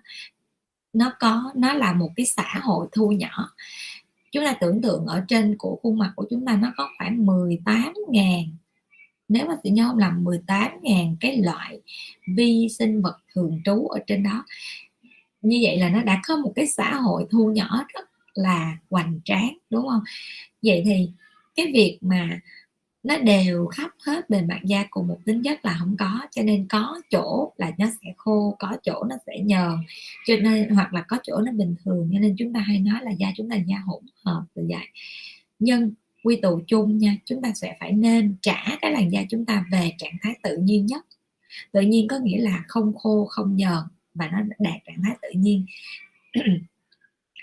nó 0.93 1.13
có, 1.21 1.53
nó 1.57 1.73
là 1.73 1.93
một 1.93 2.11
cái 2.17 2.27
xã 2.27 2.61
hội 2.63 2.87
thu 2.93 3.13
nhỏ. 3.13 3.55
Chúng 4.33 4.45
ta 4.45 4.55
tưởng 4.61 4.83
tượng 4.83 5.07
ở 5.07 5.25
trên 5.29 5.57
của 5.59 5.79
khuôn 5.83 5.99
mặt 5.99 6.13
của 6.17 6.27
chúng 6.31 6.47
ta 6.47 6.57
nó 6.57 6.73
có 6.77 6.89
khoảng 6.99 7.27
18 7.27 7.95
ngàn, 8.09 8.45
nếu 9.29 9.47
mà 9.47 9.55
tự 9.65 9.71
nhau 9.71 9.97
làm 9.97 10.25
18 10.25 10.71
ngàn 10.83 11.17
cái 11.21 11.37
loại 11.37 11.81
vi 12.37 12.69
sinh 12.79 13.03
vật 13.03 13.17
thường 13.35 13.61
trú 13.65 13.87
ở 13.87 14.01
trên 14.07 14.23
đó 14.23 14.45
như 15.43 15.59
vậy 15.63 15.79
là 15.79 15.89
nó 15.89 16.03
đã 16.03 16.21
có 16.27 16.37
một 16.37 16.53
cái 16.57 16.67
xã 16.67 16.95
hội 16.95 17.27
thu 17.31 17.53
nhỏ 17.53 17.85
rất 17.95 18.09
là 18.35 18.77
hoành 18.91 19.21
tráng, 19.25 19.59
đúng 19.71 19.89
không? 19.89 20.03
Vậy 20.63 20.83
thì 20.85 21.11
cái 21.57 21.67
việc 21.75 21.99
mà 22.01 22.41
nó 23.03 23.19
đều 23.19 23.67
khắp 23.67 23.91
hết 24.07 24.31
bề 24.31 24.43
mặt 24.43 24.61
da 24.65 24.85
cùng 24.91 25.09
một 25.09 25.19
tính 25.25 25.43
chất 25.43 25.65
là 25.65 25.77
không 25.79 25.97
có, 25.99 26.21
cho 26.31 26.43
nên 26.43 26.67
có 26.69 27.01
chỗ 27.11 27.53
là 27.57 27.73
nó 27.79 27.87
sẽ 27.87 28.13
khô, 28.17 28.57
có 28.59 28.77
chỗ 28.83 29.05
nó 29.09 29.17
sẽ 29.27 29.39
nhờn, 29.39 29.77
cho 30.27 30.37
nên, 30.37 30.69
hoặc 30.69 30.95
là 30.95 31.05
có 31.09 31.19
chỗ 31.23 31.41
nó 31.41 31.53
bình 31.53 31.75
thường, 31.85 32.11
cho 32.13 32.19
nên 32.19 32.35
chúng 32.39 32.53
ta 32.53 32.61
hay 32.61 32.79
nói 32.79 33.01
là 33.03 33.11
da 33.11 33.33
chúng 33.37 33.51
ta 33.51 33.57
là 33.57 33.63
da 33.67 33.77
hỗn 33.87 34.03
hợp 34.25 34.43
từ 34.55 34.67
vậy. 34.69 34.87
Nhưng 35.59 35.91
quy 36.25 36.37
tụ 36.37 36.61
chung 36.67 36.99
nha, 36.99 37.17
chúng 37.25 37.43
ta 37.43 37.53
sẽ 37.55 37.77
phải 37.81 37.93
nên 37.93 38.37
trả 38.43 38.65
cái 38.81 38.93
làn 38.93 39.13
da 39.13 39.23
chúng 39.31 39.45
ta 39.45 39.65
về 39.73 39.93
trạng 39.99 40.17
thái 40.23 40.35
tự 40.43 40.57
nhiên 40.57 40.87
nhất. 40.87 41.07
Tự 41.73 41.81
nhiên 41.81 42.09
có 42.09 42.19
nghĩa 42.19 42.39
là 42.39 42.65
không 42.69 42.95
khô, 42.97 43.27
không 43.31 43.57
nhờn 43.57 43.83
và 44.15 44.29
nó 44.33 44.39
đạt 44.59 44.75
trạng 44.87 45.03
thái 45.03 45.17
tự 45.23 45.29
nhiên. 45.35 45.67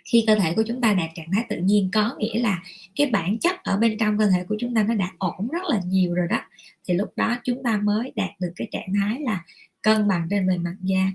Khi 0.05 0.23
cơ 0.27 0.35
thể 0.35 0.53
của 0.53 0.63
chúng 0.67 0.81
ta 0.81 0.93
đạt 0.93 1.09
trạng 1.15 1.31
thái 1.31 1.45
tự 1.49 1.57
nhiên 1.57 1.89
có 1.93 2.15
nghĩa 2.17 2.39
là 2.39 2.63
cái 2.95 3.09
bản 3.09 3.39
chất 3.39 3.63
ở 3.63 3.77
bên 3.77 3.97
trong 3.99 4.17
cơ 4.17 4.29
thể 4.29 4.43
của 4.49 4.55
chúng 4.59 4.75
ta 4.75 4.83
nó 4.83 4.93
đã 4.93 5.11
ổn 5.17 5.47
rất 5.51 5.63
là 5.69 5.81
nhiều 5.85 6.13
rồi 6.13 6.27
đó. 6.29 6.41
Thì 6.87 6.93
lúc 6.93 7.09
đó 7.15 7.37
chúng 7.43 7.63
ta 7.63 7.77
mới 7.83 8.11
đạt 8.15 8.29
được 8.39 8.51
cái 8.55 8.67
trạng 8.71 8.93
thái 8.99 9.21
là 9.21 9.43
cân 9.81 10.07
bằng 10.07 10.27
trên 10.29 10.47
bề 10.47 10.57
mặt 10.57 10.75
da. 10.81 11.11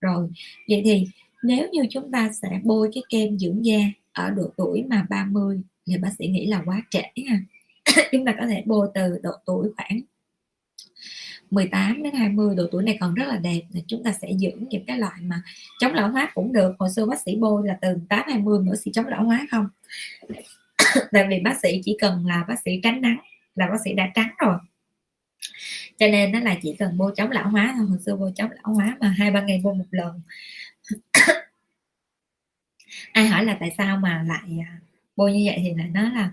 Rồi, 0.00 0.28
vậy 0.68 0.82
thì 0.84 1.06
nếu 1.42 1.68
như 1.72 1.82
chúng 1.90 2.12
ta 2.12 2.30
sẽ 2.42 2.60
bôi 2.62 2.90
cái 2.94 3.02
kem 3.08 3.38
dưỡng 3.38 3.64
da 3.64 3.78
ở 4.12 4.30
độ 4.30 4.50
tuổi 4.56 4.84
mà 4.90 5.06
30 5.10 5.60
thì 5.86 5.98
bác 5.98 6.10
sĩ 6.18 6.26
nghĩ 6.26 6.46
là 6.46 6.62
quá 6.66 6.82
trễ 6.90 7.02
ha. 7.28 7.40
Chúng 8.12 8.24
ta 8.24 8.34
có 8.40 8.46
thể 8.46 8.62
bôi 8.66 8.88
từ 8.94 9.18
độ 9.22 9.30
tuổi 9.46 9.68
khoảng 9.76 10.00
18 11.50 12.02
đến 12.02 12.14
20 12.14 12.54
độ 12.56 12.64
tuổi 12.72 12.82
này 12.82 12.96
còn 13.00 13.14
rất 13.14 13.24
là 13.28 13.36
đẹp. 13.36 13.62
Là 13.74 13.80
chúng 13.86 14.02
ta 14.04 14.12
sẽ 14.12 14.28
dưỡng 14.38 14.68
những 14.68 14.84
cái 14.86 14.98
loại 14.98 15.20
mà 15.20 15.42
chống 15.78 15.94
lão 15.94 16.10
hóa 16.10 16.30
cũng 16.34 16.52
được. 16.52 16.74
Hồi 16.78 16.90
xưa 16.90 17.06
bác 17.06 17.20
sĩ 17.20 17.36
bôi 17.36 17.66
là 17.66 17.78
từ 17.80 17.88
8 18.08 18.22
20 18.26 18.58
nữa 18.64 18.74
sẽ 18.74 18.90
chống 18.94 19.06
lão 19.06 19.24
hóa 19.24 19.46
không? 19.50 19.68
Tại 21.12 21.26
vì 21.28 21.40
bác 21.40 21.60
sĩ 21.62 21.82
chỉ 21.84 21.96
cần 22.00 22.26
là 22.26 22.44
bác 22.48 22.56
sĩ 22.64 22.80
tránh 22.82 23.00
nắng 23.00 23.18
là 23.54 23.66
bác 23.66 23.78
sĩ 23.84 23.92
đã 23.92 24.10
trắng 24.14 24.28
rồi. 24.38 24.58
Cho 25.98 26.06
nên 26.06 26.32
nó 26.32 26.40
là 26.40 26.58
chỉ 26.62 26.76
cần 26.78 26.98
bôi 26.98 27.12
chống 27.16 27.30
lão 27.30 27.48
hóa 27.48 27.74
thôi. 27.76 27.86
Hồi 27.86 27.98
xưa 28.06 28.16
bôi 28.16 28.32
chống 28.34 28.50
lão 28.50 28.74
hóa 28.74 28.96
mà 29.00 29.08
hai, 29.08 29.30
ba 29.30 29.40
ngày 29.40 29.60
bôi 29.64 29.74
một 29.74 29.84
lần. 29.90 30.20
Ai 33.12 33.26
hỏi 33.26 33.44
là 33.44 33.56
tại 33.60 33.74
sao 33.78 33.96
mà 33.96 34.24
lại 34.28 34.58
à, 34.68 34.78
bôi 35.16 35.32
như 35.32 35.42
vậy 35.46 35.60
thì 35.62 35.74
lại 35.74 35.88
nói 35.88 36.10
là 36.14 36.30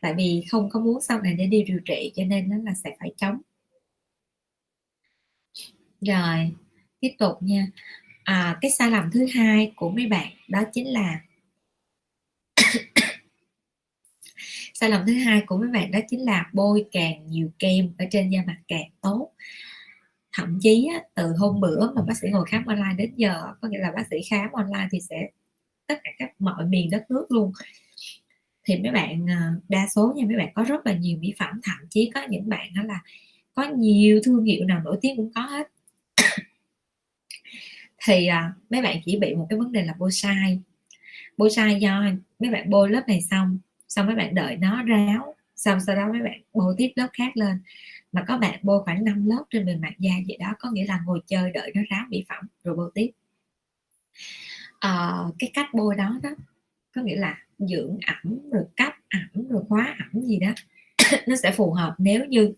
tại 0.00 0.14
vì 0.14 0.44
không 0.50 0.70
có 0.70 0.80
muốn 0.80 1.00
sau 1.00 1.20
này 1.20 1.34
để 1.34 1.46
đi 1.46 1.62
điều 1.62 1.80
trị 1.84 2.12
cho 2.16 2.24
nên 2.24 2.48
nó 2.48 2.56
là 2.64 2.74
sẽ 2.74 2.96
phải 3.00 3.12
chống 3.16 3.40
rồi 6.04 6.50
tiếp 7.00 7.10
tục 7.18 7.32
nha. 7.40 7.66
À, 8.24 8.58
cái 8.60 8.70
sai 8.70 8.90
lầm 8.90 9.10
thứ 9.10 9.26
hai 9.34 9.72
của 9.76 9.90
mấy 9.90 10.06
bạn 10.06 10.28
đó 10.48 10.62
chính 10.72 10.92
là 10.92 11.20
sai 14.74 14.90
lầm 14.90 15.06
thứ 15.06 15.12
hai 15.12 15.42
của 15.46 15.58
mấy 15.58 15.68
bạn 15.68 15.90
đó 15.90 15.98
chính 16.08 16.24
là 16.24 16.50
bôi 16.52 16.84
càng 16.92 17.26
nhiều 17.26 17.50
kem 17.58 17.92
ở 17.98 18.04
trên 18.10 18.30
da 18.30 18.40
mặt 18.46 18.56
càng 18.68 18.90
tốt. 19.00 19.30
Thậm 20.32 20.58
chí 20.62 20.88
á, 20.94 21.02
từ 21.14 21.32
hôm 21.38 21.60
bữa 21.60 21.92
mà 21.94 22.02
bác 22.02 22.14
sĩ 22.16 22.28
ngồi 22.30 22.44
khám 22.48 22.66
online 22.66 22.94
đến 22.98 23.12
giờ 23.16 23.42
có 23.60 23.68
nghĩa 23.68 23.78
là 23.78 23.92
bác 23.96 24.04
sĩ 24.10 24.16
khám 24.30 24.52
online 24.52 24.88
thì 24.92 24.98
sẽ 25.00 25.28
tất 25.86 26.00
cả 26.04 26.10
các 26.18 26.30
mọi 26.38 26.66
miền 26.66 26.90
đất 26.90 27.10
nước 27.10 27.26
luôn. 27.28 27.52
Thì 28.64 28.78
mấy 28.78 28.92
bạn 28.92 29.30
à, 29.30 29.52
đa 29.68 29.86
số 29.94 30.12
nha 30.16 30.24
mấy 30.26 30.36
bạn 30.36 30.48
có 30.54 30.62
rất 30.64 30.86
là 30.86 30.92
nhiều 30.94 31.18
mỹ 31.20 31.34
phẩm 31.38 31.60
thậm 31.62 31.86
chí 31.90 32.10
có 32.14 32.20
những 32.30 32.48
bạn 32.48 32.68
đó 32.76 32.82
là 32.82 33.00
có 33.54 33.64
nhiều 33.78 34.20
thương 34.24 34.44
hiệu 34.44 34.64
nào 34.64 34.80
nổi 34.84 34.98
tiếng 35.02 35.16
cũng 35.16 35.30
có 35.34 35.40
hết 35.40 35.68
thì 38.06 38.26
à, 38.26 38.52
mấy 38.70 38.82
bạn 38.82 38.96
chỉ 39.04 39.18
bị 39.18 39.34
một 39.34 39.46
cái 39.50 39.58
vấn 39.58 39.72
đề 39.72 39.84
là 39.84 39.94
bôi 39.98 40.12
sai. 40.12 40.60
Bôi 41.36 41.50
sai 41.50 41.80
do 41.80 42.02
mấy 42.38 42.50
bạn 42.50 42.70
bôi 42.70 42.90
lớp 42.90 43.02
này 43.08 43.20
xong 43.30 43.58
xong 43.88 44.06
mấy 44.06 44.16
bạn 44.16 44.34
đợi 44.34 44.56
nó 44.56 44.82
ráo 44.82 45.34
xong 45.56 45.78
sau 45.86 45.96
đó 45.96 46.08
mấy 46.12 46.22
bạn 46.22 46.40
bôi 46.52 46.74
tiếp 46.78 46.92
lớp 46.94 47.08
khác 47.12 47.36
lên. 47.36 47.62
Mà 48.12 48.24
có 48.28 48.38
bạn 48.38 48.58
bôi 48.62 48.82
khoảng 48.84 49.04
5 49.04 49.26
lớp 49.26 49.44
trên 49.50 49.66
bề 49.66 49.76
mặt 49.76 49.92
da 49.98 50.12
vậy 50.26 50.36
đó 50.40 50.54
có 50.58 50.70
nghĩa 50.70 50.86
là 50.86 51.00
ngồi 51.06 51.20
chơi 51.26 51.50
đợi 51.50 51.72
nó 51.74 51.82
ráo 51.90 52.04
mỹ 52.08 52.24
phẩm 52.28 52.44
rồi 52.64 52.76
bôi 52.76 52.90
tiếp. 52.94 53.10
À, 54.80 55.12
cái 55.38 55.50
cách 55.54 55.74
bôi 55.74 55.94
đó 55.96 56.20
đó 56.22 56.30
có 56.94 57.02
nghĩa 57.02 57.16
là 57.16 57.38
dưỡng 57.58 57.98
ẩm 58.06 58.50
rồi 58.52 58.64
cấp 58.76 58.92
ẩm 59.08 59.48
rồi 59.48 59.62
khóa 59.68 59.96
ẩm 59.98 60.22
gì 60.22 60.38
đó 60.38 60.52
nó 61.26 61.36
sẽ 61.36 61.52
phù 61.52 61.72
hợp. 61.72 61.94
Nếu 61.98 62.24
như 62.24 62.52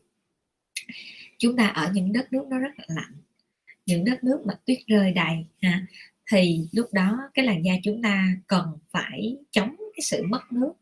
chúng 1.38 1.57
ta 1.57 1.66
ở 1.66 1.90
những 1.94 2.12
đất 2.12 2.32
nước 2.32 2.47
nó 2.49 2.59
rất 2.59 2.72
là 2.76 2.84
lạnh 2.88 3.12
những 3.87 4.05
đất 4.05 4.24
nước 4.24 4.41
mà 4.47 4.55
tuyết 4.66 4.78
rơi 4.87 5.12
đầy 5.12 5.47
ha 5.62 5.87
thì 6.32 6.68
lúc 6.72 6.93
đó 6.93 7.30
cái 7.34 7.45
làn 7.45 7.64
da 7.64 7.72
chúng 7.84 8.03
ta 8.03 8.28
cần 8.47 8.78
phải 8.91 9.37
chống 9.51 9.76
cái 9.78 10.03
sự 10.03 10.22
mất 10.28 10.53
nước. 10.53 10.72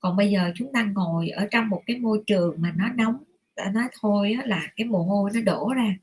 Còn 0.00 0.16
bây 0.16 0.30
giờ 0.30 0.52
chúng 0.54 0.72
ta 0.72 0.82
ngồi 0.82 1.28
ở 1.28 1.48
trong 1.50 1.68
một 1.68 1.82
cái 1.86 1.98
môi 1.98 2.22
trường 2.26 2.54
mà 2.58 2.72
nó 2.76 2.88
nóng 2.94 3.16
đã 3.56 3.70
nói 3.70 3.84
thôi 4.00 4.36
là 4.44 4.68
cái 4.76 4.86
mồ 4.86 5.02
hôi 5.02 5.30
nó 5.34 5.40
đổ 5.40 5.72
ra. 5.76 5.96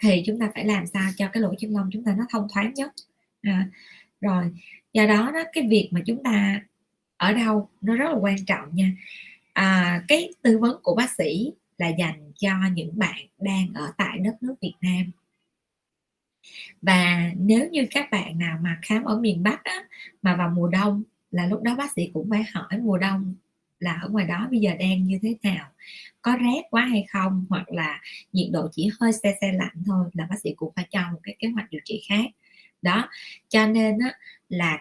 Thì 0.00 0.22
chúng 0.26 0.38
ta 0.38 0.50
phải 0.54 0.64
làm 0.64 0.86
sao 0.86 1.10
cho 1.16 1.28
cái 1.32 1.42
lỗ 1.42 1.54
chân 1.58 1.74
lông 1.76 1.90
chúng 1.92 2.04
ta 2.04 2.14
nó 2.18 2.24
thông 2.30 2.46
thoáng 2.54 2.74
nhất 2.74 2.92
à, 3.42 3.68
rồi 4.20 4.44
do 4.92 5.06
đó 5.06 5.30
đó 5.34 5.42
cái 5.52 5.66
việc 5.70 5.88
mà 5.92 6.00
chúng 6.06 6.22
ta 6.22 6.60
ở 7.16 7.32
đâu 7.32 7.68
nó 7.80 7.96
rất 7.96 8.10
là 8.12 8.18
quan 8.18 8.36
trọng 8.46 8.68
nha. 8.72 8.92
À, 9.52 10.02
cái 10.08 10.30
tư 10.42 10.58
vấn 10.58 10.80
của 10.82 10.94
bác 10.94 11.10
sĩ 11.10 11.52
là 11.78 11.88
dành 11.88 12.32
cho 12.36 12.50
những 12.74 12.98
bạn 12.98 13.26
đang 13.38 13.74
ở 13.74 13.92
tại 13.96 14.18
đất 14.18 14.42
nước 14.42 14.54
Việt 14.60 14.74
Nam. 14.80 15.10
Và 16.82 17.30
nếu 17.36 17.68
như 17.70 17.86
các 17.90 18.10
bạn 18.10 18.38
nào 18.38 18.58
mà 18.62 18.78
khám 18.82 19.04
ở 19.04 19.20
miền 19.20 19.42
Bắc 19.42 19.64
á, 19.64 19.84
mà 20.22 20.36
vào 20.36 20.48
mùa 20.48 20.68
đông 20.68 21.02
là 21.30 21.46
lúc 21.46 21.62
đó 21.62 21.76
bác 21.76 21.92
sĩ 21.92 22.10
cũng 22.14 22.30
phải 22.30 22.44
hỏi 22.52 22.78
mùa 22.78 22.98
đông 22.98 23.34
là 23.80 23.98
ở 24.02 24.08
ngoài 24.08 24.26
đó 24.26 24.48
bây 24.50 24.60
giờ 24.60 24.70
đang 24.78 25.04
như 25.04 25.18
thế 25.22 25.34
nào 25.42 25.68
có 26.22 26.36
rét 26.36 26.62
quá 26.70 26.84
hay 26.84 27.06
không 27.08 27.46
hoặc 27.48 27.68
là 27.68 28.00
nhiệt 28.32 28.48
độ 28.52 28.68
chỉ 28.72 28.90
hơi 29.00 29.12
xe 29.12 29.36
xe 29.40 29.52
lạnh 29.52 29.82
thôi 29.86 30.10
là 30.12 30.26
bác 30.30 30.36
sĩ 30.42 30.54
cũng 30.56 30.72
phải 30.76 30.86
cho 30.90 31.00
một 31.12 31.20
cái 31.22 31.36
kế 31.38 31.48
hoạch 31.48 31.70
điều 31.70 31.80
trị 31.84 32.02
khác. 32.08 32.24
Đó 32.82 33.08
cho 33.48 33.66
nên 33.66 33.98
á, 33.98 34.12
là 34.48 34.78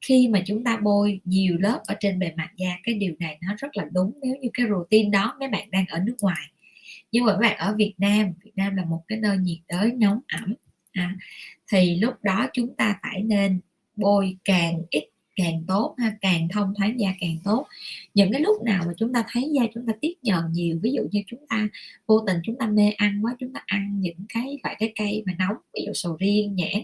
khi 0.00 0.28
mà 0.28 0.42
chúng 0.46 0.64
ta 0.64 0.76
bôi 0.76 1.20
nhiều 1.24 1.56
lớp 1.58 1.80
ở 1.86 1.94
trên 2.00 2.18
bề 2.18 2.32
mặt 2.36 2.50
da 2.56 2.78
cái 2.82 2.94
điều 2.94 3.14
này 3.18 3.38
nó 3.42 3.54
rất 3.58 3.76
là 3.76 3.84
đúng 3.92 4.12
nếu 4.22 4.36
như 4.36 4.48
cái 4.54 4.66
routine 4.68 5.10
đó 5.10 5.36
mấy 5.40 5.48
bạn 5.48 5.70
đang 5.70 5.86
ở 5.86 5.98
nước 5.98 6.16
ngoài. 6.20 6.50
Nhưng 7.12 7.24
mà 7.24 7.32
các 7.32 7.38
bạn 7.38 7.56
ở 7.58 7.74
Việt 7.76 7.94
Nam 7.98 8.32
Việt 8.44 8.52
Nam 8.56 8.76
là 8.76 8.84
một 8.84 9.02
cái 9.08 9.18
nơi 9.18 9.38
nhiệt 9.38 9.58
đới 9.68 9.92
nóng 9.92 10.20
ẩm 10.28 10.54
à, 10.92 11.16
thì 11.72 11.96
lúc 12.00 12.14
đó 12.22 12.46
chúng 12.52 12.74
ta 12.76 12.98
phải 13.02 13.22
nên 13.22 13.60
bôi 13.96 14.36
càng 14.44 14.82
ít 14.90 15.04
càng 15.36 15.64
tốt 15.66 15.94
ha 15.98 16.16
càng 16.20 16.48
thông 16.48 16.74
thoáng 16.74 17.00
da 17.00 17.14
càng 17.20 17.36
tốt 17.44 17.66
những 18.14 18.32
cái 18.32 18.40
lúc 18.40 18.62
nào 18.62 18.84
mà 18.86 18.92
chúng 18.96 19.12
ta 19.12 19.24
thấy 19.28 19.50
da 19.52 19.62
chúng 19.74 19.86
ta 19.86 19.92
tiết 20.00 20.14
nhờn 20.22 20.52
nhiều 20.52 20.78
ví 20.82 20.92
dụ 20.92 21.02
như 21.10 21.22
chúng 21.26 21.46
ta 21.48 21.68
vô 22.06 22.24
tình 22.26 22.36
chúng 22.42 22.56
ta 22.58 22.66
mê 22.66 22.90
ăn 22.90 23.24
quá 23.24 23.36
chúng 23.40 23.52
ta 23.52 23.60
ăn 23.66 24.00
những 24.00 24.18
cái 24.28 24.58
loại 24.62 24.76
trái 24.80 24.92
cây 24.96 25.22
mà 25.26 25.32
nóng 25.38 25.56
ví 25.74 25.82
dụ 25.86 25.92
sầu 25.94 26.16
riêng 26.16 26.54
nhãn 26.56 26.82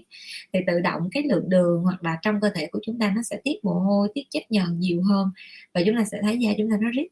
thì 0.52 0.60
tự 0.66 0.80
động 0.80 1.08
cái 1.12 1.22
lượng 1.22 1.48
đường 1.48 1.82
hoặc 1.82 2.04
là 2.04 2.18
trong 2.22 2.40
cơ 2.40 2.50
thể 2.54 2.66
của 2.66 2.80
chúng 2.82 2.98
ta 2.98 3.12
nó 3.16 3.22
sẽ 3.22 3.40
tiết 3.44 3.64
mồ 3.64 3.72
hôi 3.72 4.08
tiết 4.14 4.24
chất 4.30 4.42
nhờn 4.50 4.80
nhiều 4.80 5.02
hơn 5.02 5.30
và 5.74 5.82
chúng 5.86 5.96
ta 5.96 6.04
sẽ 6.04 6.18
thấy 6.22 6.38
da 6.38 6.50
chúng 6.58 6.70
ta 6.70 6.76
nó 6.80 6.90
rít 6.90 7.06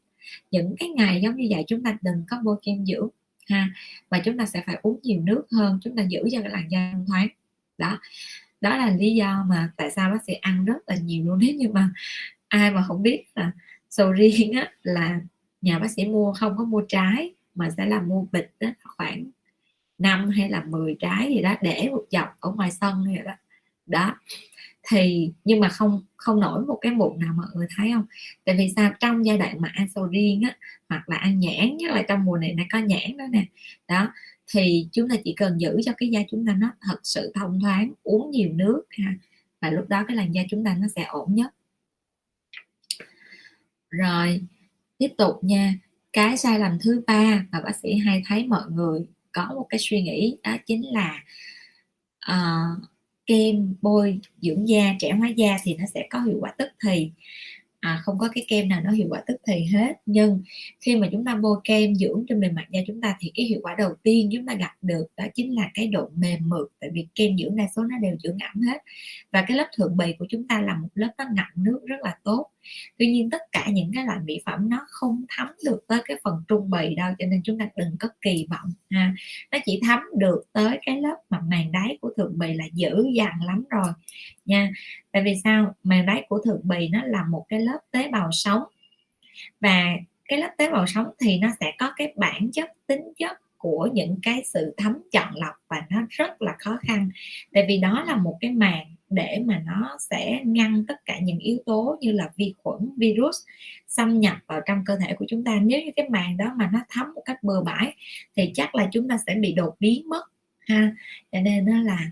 những 0.51 0.75
cái 0.79 0.89
ngày 0.89 1.21
giống 1.21 1.35
như 1.35 1.47
vậy 1.51 1.63
chúng 1.67 1.83
ta 1.83 1.97
đừng 2.01 2.23
có 2.29 2.37
bôi 2.43 2.55
kem 2.63 2.85
dưỡng 2.85 3.07
ha 3.49 3.69
và 4.09 4.19
chúng 4.19 4.37
ta 4.37 4.45
sẽ 4.45 4.63
phải 4.65 4.79
uống 4.81 4.99
nhiều 5.03 5.21
nước 5.21 5.43
hơn 5.51 5.79
chúng 5.83 5.95
ta 5.95 6.03
giữ 6.03 6.19
cho 6.31 6.41
cái 6.41 6.49
làn 6.49 6.71
da 6.71 6.93
thoáng 7.07 7.27
đó 7.77 7.99
đó 8.61 8.77
là 8.77 8.89
lý 8.89 9.15
do 9.15 9.45
mà 9.47 9.71
tại 9.77 9.91
sao 9.91 10.11
bác 10.11 10.23
sĩ 10.27 10.33
ăn 10.33 10.65
rất 10.65 10.77
là 10.87 10.95
nhiều 10.95 11.25
luôn. 11.25 11.39
Nếu 11.41 11.55
như 11.55 11.69
mà 11.69 11.89
ai 12.47 12.71
mà 12.71 12.83
không 12.87 13.03
biết 13.03 13.25
là 13.35 13.51
sầu 13.89 14.11
riêng 14.11 14.51
á, 14.53 14.71
là 14.83 15.19
nhà 15.61 15.79
bác 15.79 15.91
sĩ 15.91 16.05
mua 16.05 16.33
không 16.33 16.57
có 16.57 16.63
mua 16.63 16.81
trái 16.81 17.33
mà 17.55 17.69
sẽ 17.77 17.85
là 17.85 18.01
mua 18.01 18.25
bịch 18.31 18.51
đó, 18.59 18.69
khoảng 18.83 19.25
5 19.97 20.29
hay 20.29 20.49
là 20.49 20.63
10 20.63 20.95
trái 20.99 21.27
gì 21.29 21.41
đó 21.41 21.55
để 21.61 21.89
một 21.91 22.05
dọc 22.11 22.35
ở 22.39 22.51
ngoài 22.51 22.71
sân 22.71 23.03
vậy 23.05 23.23
đó. 23.25 23.33
Đó 23.85 24.15
thì 24.91 25.31
nhưng 25.43 25.59
mà 25.59 25.69
không 25.69 26.01
không 26.17 26.39
nổi 26.39 26.65
một 26.65 26.77
cái 26.81 26.91
mụn 26.91 27.19
nào 27.19 27.33
mọi 27.37 27.47
người 27.55 27.67
thấy 27.77 27.91
không? 27.93 28.05
Tại 28.45 28.55
vì 28.57 28.73
sao? 28.75 28.93
Trong 28.99 29.25
giai 29.25 29.37
đoạn 29.37 29.61
mà 29.61 29.71
ăn 29.73 29.87
sầu 29.95 30.05
riêng 30.05 30.41
á 30.41 30.55
hoặc 30.89 31.09
là 31.09 31.17
ăn 31.17 31.39
nhãn 31.39 31.77
nhất 31.77 31.91
là 31.91 32.03
trong 32.07 32.25
mùa 32.25 32.37
này 32.37 32.53
nó 32.53 32.63
có 32.71 32.79
nhãn 32.79 33.17
đó 33.17 33.25
nè. 33.31 33.45
Đó 33.87 34.13
thì 34.53 34.87
chúng 34.91 35.09
ta 35.09 35.15
chỉ 35.23 35.33
cần 35.37 35.61
giữ 35.61 35.77
cho 35.85 35.91
cái 35.97 36.09
da 36.09 36.19
chúng 36.31 36.45
ta 36.45 36.53
nó 36.53 36.71
thật 36.81 36.99
sự 37.03 37.31
thông 37.35 37.59
thoáng 37.61 37.93
uống 38.03 38.31
nhiều 38.31 38.49
nước 38.53 38.83
ha 38.89 39.13
và 39.61 39.69
lúc 39.69 39.89
đó 39.89 40.05
cái 40.07 40.17
làn 40.17 40.31
da 40.31 40.41
chúng 40.49 40.65
ta 40.65 40.75
nó 40.79 40.87
sẽ 40.95 41.03
ổn 41.03 41.35
nhất. 41.35 41.53
Rồi 43.89 44.41
tiếp 44.97 45.09
tục 45.17 45.35
nha. 45.41 45.73
Cái 46.13 46.37
sai 46.37 46.59
lầm 46.59 46.77
thứ 46.81 47.01
ba 47.07 47.45
mà 47.51 47.61
bác 47.61 47.75
sĩ 47.75 47.95
hay 47.95 48.23
thấy 48.25 48.47
mọi 48.47 48.63
người 48.71 48.99
có 49.31 49.51
một 49.55 49.65
cái 49.69 49.79
suy 49.79 50.01
nghĩ 50.01 50.37
đó 50.43 50.57
chính 50.65 50.81
là 50.93 51.23
uh, 52.31 52.90
kem 53.25 53.75
bôi 53.81 54.19
dưỡng 54.41 54.67
da 54.69 54.95
trẻ 54.99 55.11
hóa 55.11 55.27
da 55.27 55.57
thì 55.63 55.75
nó 55.75 55.85
sẽ 55.93 56.07
có 56.09 56.19
hiệu 56.21 56.37
quả 56.41 56.53
tức 56.57 56.69
thì. 56.83 57.11
À, 57.81 57.99
không 58.03 58.19
có 58.19 58.29
cái 58.33 58.45
kem 58.47 58.69
nào 58.69 58.81
nó 58.83 58.91
hiệu 58.91 59.07
quả 59.09 59.23
tức 59.27 59.35
thì 59.47 59.63
hết. 59.73 59.93
Nhưng 60.05 60.41
khi 60.79 60.95
mà 60.95 61.07
chúng 61.11 61.25
ta 61.25 61.35
bôi 61.35 61.57
kem 61.63 61.95
dưỡng 61.95 62.25
trên 62.29 62.39
bề 62.39 62.49
mặt 62.49 62.65
da 62.71 62.79
chúng 62.87 63.01
ta 63.01 63.15
thì 63.19 63.31
cái 63.35 63.45
hiệu 63.45 63.59
quả 63.63 63.75
đầu 63.77 63.93
tiên 64.03 64.29
chúng 64.33 64.45
ta 64.45 64.53
gặp 64.53 64.71
được 64.81 65.07
đó 65.17 65.25
chính 65.35 65.55
là 65.55 65.71
cái 65.73 65.87
độ 65.87 66.09
mềm 66.15 66.49
mượt 66.49 66.67
tại 66.79 66.89
vì 66.93 67.07
kem 67.15 67.37
dưỡng 67.37 67.55
đa 67.55 67.67
số 67.75 67.83
nó 67.83 67.97
đều 68.01 68.15
dưỡng 68.23 68.37
ẩm 68.39 68.61
hết. 68.61 68.77
Và 69.31 69.45
cái 69.47 69.57
lớp 69.57 69.67
thượng 69.77 69.97
bì 69.97 70.13
của 70.19 70.25
chúng 70.29 70.47
ta 70.47 70.61
là 70.61 70.75
một 70.75 70.87
lớp 70.93 71.11
nó 71.17 71.25
ngậm 71.35 71.63
nước 71.63 71.81
rất 71.85 71.97
là 72.03 72.17
tốt 72.23 72.47
tuy 72.97 73.07
nhiên 73.07 73.29
tất 73.29 73.41
cả 73.51 73.67
những 73.71 73.91
cái 73.95 74.05
loại 74.05 74.19
mỹ 74.25 74.41
phẩm 74.45 74.69
nó 74.69 74.85
không 74.89 75.25
thấm 75.29 75.47
được 75.65 75.79
tới 75.87 76.01
cái 76.05 76.17
phần 76.23 76.43
trung 76.47 76.69
bì 76.69 76.95
đâu, 76.95 77.13
cho 77.19 77.25
nên 77.25 77.41
chúng 77.43 77.59
ta 77.59 77.67
đừng 77.75 77.95
có 77.99 78.09
kỳ 78.21 78.47
vọng, 78.49 78.71
ha. 78.89 79.13
Nó 79.51 79.57
chỉ 79.65 79.79
thấm 79.87 79.99
được 80.17 80.43
tới 80.53 80.79
cái 80.85 81.01
lớp 81.01 81.15
mặt 81.29 81.41
màng 81.47 81.71
đáy 81.71 81.97
của 82.01 82.11
thượng 82.17 82.39
bì 82.39 82.53
là 82.53 82.65
dữ 82.73 83.05
dằn 83.13 83.31
lắm 83.45 83.63
rồi, 83.69 83.93
nha. 84.45 84.71
Tại 85.11 85.23
vì 85.23 85.33
sao? 85.43 85.75
Màng 85.83 86.05
đáy 86.05 86.25
của 86.29 86.41
thượng 86.45 86.61
bì 86.63 86.87
nó 86.87 87.03
là 87.05 87.23
một 87.23 87.45
cái 87.49 87.59
lớp 87.59 87.79
tế 87.91 88.07
bào 88.07 88.29
sống 88.31 88.63
và 89.59 89.85
cái 90.25 90.39
lớp 90.39 90.49
tế 90.57 90.71
bào 90.71 90.87
sống 90.87 91.07
thì 91.19 91.37
nó 91.37 91.47
sẽ 91.59 91.73
có 91.77 91.93
cái 91.95 92.13
bản 92.15 92.51
chất, 92.53 92.69
tính 92.87 93.03
chất 93.17 93.37
của 93.57 93.89
những 93.93 94.17
cái 94.23 94.43
sự 94.45 94.73
thấm 94.77 94.97
chọn 95.11 95.35
lọc 95.35 95.55
và 95.67 95.81
nó 95.89 96.01
rất 96.09 96.41
là 96.41 96.55
khó 96.59 96.77
khăn. 96.81 97.09
Tại 97.53 97.65
vì 97.67 97.77
đó 97.77 98.03
là 98.07 98.15
một 98.15 98.37
cái 98.41 98.51
màng 98.51 98.95
để 99.11 99.41
mà 99.45 99.63
nó 99.65 99.97
sẽ 99.99 100.41
ngăn 100.45 100.85
tất 100.87 101.05
cả 101.05 101.19
những 101.19 101.39
yếu 101.39 101.57
tố 101.65 101.97
như 102.01 102.11
là 102.11 102.29
vi 102.35 102.53
khuẩn, 102.57 102.89
virus 102.97 103.35
xâm 103.87 104.19
nhập 104.19 104.37
vào 104.47 104.61
trong 104.65 104.83
cơ 104.85 104.97
thể 104.97 105.13
của 105.13 105.25
chúng 105.29 105.43
ta. 105.43 105.59
Nếu 105.63 105.81
như 105.81 105.91
cái 105.95 106.09
màng 106.09 106.37
đó 106.37 106.53
mà 106.57 106.69
nó 106.73 106.79
thấm 106.89 107.13
một 107.15 107.21
cách 107.25 107.43
bừa 107.43 107.61
bãi, 107.61 107.95
thì 108.35 108.51
chắc 108.53 108.75
là 108.75 108.89
chúng 108.91 109.07
ta 109.07 109.17
sẽ 109.27 109.35
bị 109.35 109.53
đột 109.53 109.75
biến 109.79 110.09
mất, 110.09 110.23
ha. 110.59 110.95
Cho 111.31 111.41
nên 111.41 111.65
nó 111.65 111.81
là 111.81 112.11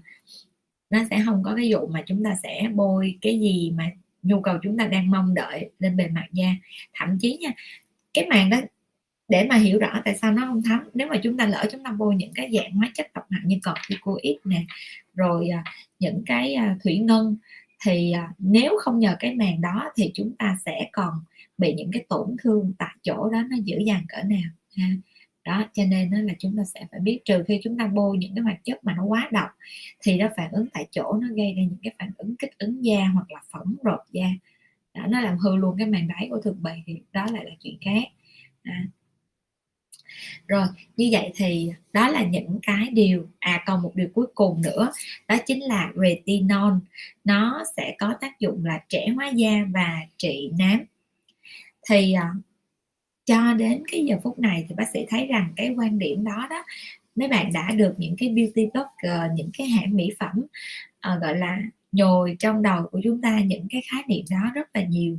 nó 0.89 0.99
sẽ 1.09 1.21
không 1.25 1.43
có 1.43 1.55
cái 1.55 1.73
vụ 1.73 1.87
mà 1.87 2.03
chúng 2.05 2.23
ta 2.23 2.35
sẽ 2.43 2.69
bôi 2.73 3.17
cái 3.21 3.39
gì 3.39 3.71
mà 3.75 3.91
nhu 4.23 4.41
cầu 4.41 4.57
chúng 4.63 4.77
ta 4.77 4.87
đang 4.87 5.11
mong 5.11 5.33
đợi 5.33 5.69
lên 5.79 5.97
bề 5.97 6.07
mặt 6.07 6.27
da 6.31 6.55
thậm 6.93 7.17
chí 7.19 7.37
nha, 7.41 7.49
cái 8.13 8.25
màng 8.29 8.49
đó 8.49 8.57
để 9.29 9.45
mà 9.49 9.55
hiểu 9.55 9.79
rõ 9.79 10.01
tại 10.05 10.15
sao 10.15 10.31
nó 10.31 10.45
không 10.45 10.61
thấm 10.63 10.79
nếu 10.93 11.07
mà 11.07 11.17
chúng 11.23 11.37
ta 11.37 11.45
lỡ 11.45 11.65
chúng 11.71 11.83
ta 11.83 11.91
bôi 11.91 12.15
những 12.15 12.31
cái 12.35 12.51
dạng 12.53 12.71
hóa 12.71 12.91
chất 12.93 13.07
độc 13.13 13.23
hại 13.29 13.41
như 13.45 13.59
corticoid 13.65 14.35
nè 14.45 14.63
rồi 15.13 15.49
à, 15.49 15.63
những 15.99 16.23
cái 16.25 16.53
à, 16.53 16.77
thủy 16.83 16.97
ngân 16.97 17.37
thì 17.85 18.11
à, 18.11 18.31
nếu 18.37 18.77
không 18.81 18.99
nhờ 18.99 19.15
cái 19.19 19.35
màng 19.35 19.61
đó 19.61 19.91
thì 19.95 20.11
chúng 20.13 20.35
ta 20.39 20.57
sẽ 20.65 20.89
còn 20.91 21.13
bị 21.57 21.73
những 21.73 21.91
cái 21.93 22.05
tổn 22.09 22.35
thương 22.43 22.73
tại 22.79 22.95
chỗ 23.01 23.29
đó 23.29 23.43
nó 23.49 23.57
dữ 23.63 23.77
dằn 23.85 24.03
cỡ 24.09 24.23
nào 24.23 24.49
ha 24.77 24.87
đó 25.45 25.65
cho 25.73 25.83
nên 25.85 26.11
đó 26.11 26.17
là 26.21 26.33
chúng 26.39 26.57
ta 26.57 26.63
sẽ 26.73 26.87
phải 26.91 26.99
biết 26.99 27.19
trừ 27.25 27.43
khi 27.47 27.59
chúng 27.63 27.77
ta 27.77 27.87
bôi 27.87 28.17
những 28.17 28.35
cái 28.35 28.43
hoạt 28.43 28.63
chất 28.63 28.83
mà 28.83 28.93
nó 28.97 29.03
quá 29.03 29.29
độc 29.31 29.49
thì 30.01 30.17
nó 30.17 30.27
phản 30.37 30.51
ứng 30.51 30.67
tại 30.73 30.87
chỗ 30.91 31.13
nó 31.21 31.27
gây 31.35 31.53
ra 31.57 31.61
những 31.61 31.79
cái 31.83 31.93
phản 31.99 32.11
ứng 32.17 32.35
kích 32.35 32.57
ứng 32.57 32.85
da 32.85 33.07
hoặc 33.13 33.31
là 33.31 33.41
phỏng 33.51 33.75
rộp 33.83 33.99
da 34.11 34.27
đó, 34.93 35.03
nó 35.09 35.21
làm 35.21 35.37
hư 35.37 35.55
luôn 35.55 35.75
cái 35.77 35.87
màng 35.87 36.07
đáy 36.07 36.27
của 36.29 36.41
thực 36.41 36.59
bì 36.59 36.71
thì 36.85 37.01
đó 37.13 37.25
lại 37.33 37.45
là 37.45 37.51
chuyện 37.59 37.77
khác 37.81 38.03
à 38.63 38.85
rồi 40.47 40.67
như 40.97 41.09
vậy 41.11 41.31
thì 41.35 41.71
đó 41.93 42.09
là 42.09 42.23
những 42.23 42.59
cái 42.63 42.89
điều 42.93 43.29
à 43.39 43.63
còn 43.65 43.81
một 43.81 43.91
điều 43.95 44.07
cuối 44.13 44.25
cùng 44.35 44.61
nữa 44.61 44.91
đó 45.27 45.37
chính 45.45 45.63
là 45.63 45.91
retinol. 45.95 46.73
Nó 47.23 47.63
sẽ 47.77 47.95
có 47.99 48.13
tác 48.21 48.39
dụng 48.39 48.65
là 48.65 48.79
trẻ 48.89 49.07
hóa 49.15 49.29
da 49.29 49.65
và 49.73 49.99
trị 50.17 50.51
nám. 50.59 50.79
Thì 51.89 52.13
à, 52.13 52.33
cho 53.25 53.53
đến 53.53 53.83
cái 53.91 54.05
giờ 54.05 54.15
phút 54.23 54.39
này 54.39 54.65
thì 54.69 54.75
bác 54.75 54.85
sĩ 54.93 55.05
thấy 55.09 55.25
rằng 55.25 55.53
cái 55.55 55.73
quan 55.77 55.99
điểm 55.99 56.23
đó 56.23 56.47
đó 56.49 56.63
mấy 57.15 57.27
bạn 57.27 57.53
đã 57.53 57.71
được 57.71 57.93
những 57.97 58.15
cái 58.17 58.29
beauty 58.29 58.67
blogger 58.73 59.31
những 59.35 59.49
cái 59.57 59.67
hãng 59.67 59.95
mỹ 59.95 60.09
phẩm 60.19 60.41
uh, 61.13 61.21
gọi 61.21 61.37
là 61.37 61.59
nhồi 61.91 62.35
trong 62.39 62.61
đầu 62.61 62.87
của 62.91 63.01
chúng 63.03 63.21
ta 63.21 63.39
những 63.39 63.67
cái 63.69 63.81
khái 63.91 64.03
niệm 64.07 64.25
đó 64.31 64.51
rất 64.53 64.69
là 64.73 64.83
nhiều 64.83 65.17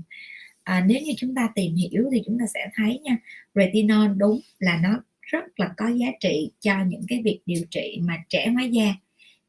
à, 0.64 0.84
nếu 0.86 0.98
như 1.00 1.12
chúng 1.16 1.34
ta 1.34 1.48
tìm 1.54 1.74
hiểu 1.74 2.08
thì 2.12 2.22
chúng 2.26 2.38
ta 2.38 2.44
sẽ 2.54 2.70
thấy 2.74 2.98
nha 2.98 3.16
retinol 3.54 4.10
đúng 4.16 4.40
là 4.58 4.80
nó 4.82 5.02
rất 5.20 5.60
là 5.60 5.70
có 5.76 5.88
giá 5.88 6.06
trị 6.20 6.50
cho 6.60 6.84
những 6.84 7.02
cái 7.08 7.22
việc 7.24 7.40
điều 7.46 7.62
trị 7.70 7.98
mà 8.02 8.16
trẻ 8.28 8.48
hóa 8.48 8.62
da. 8.62 8.94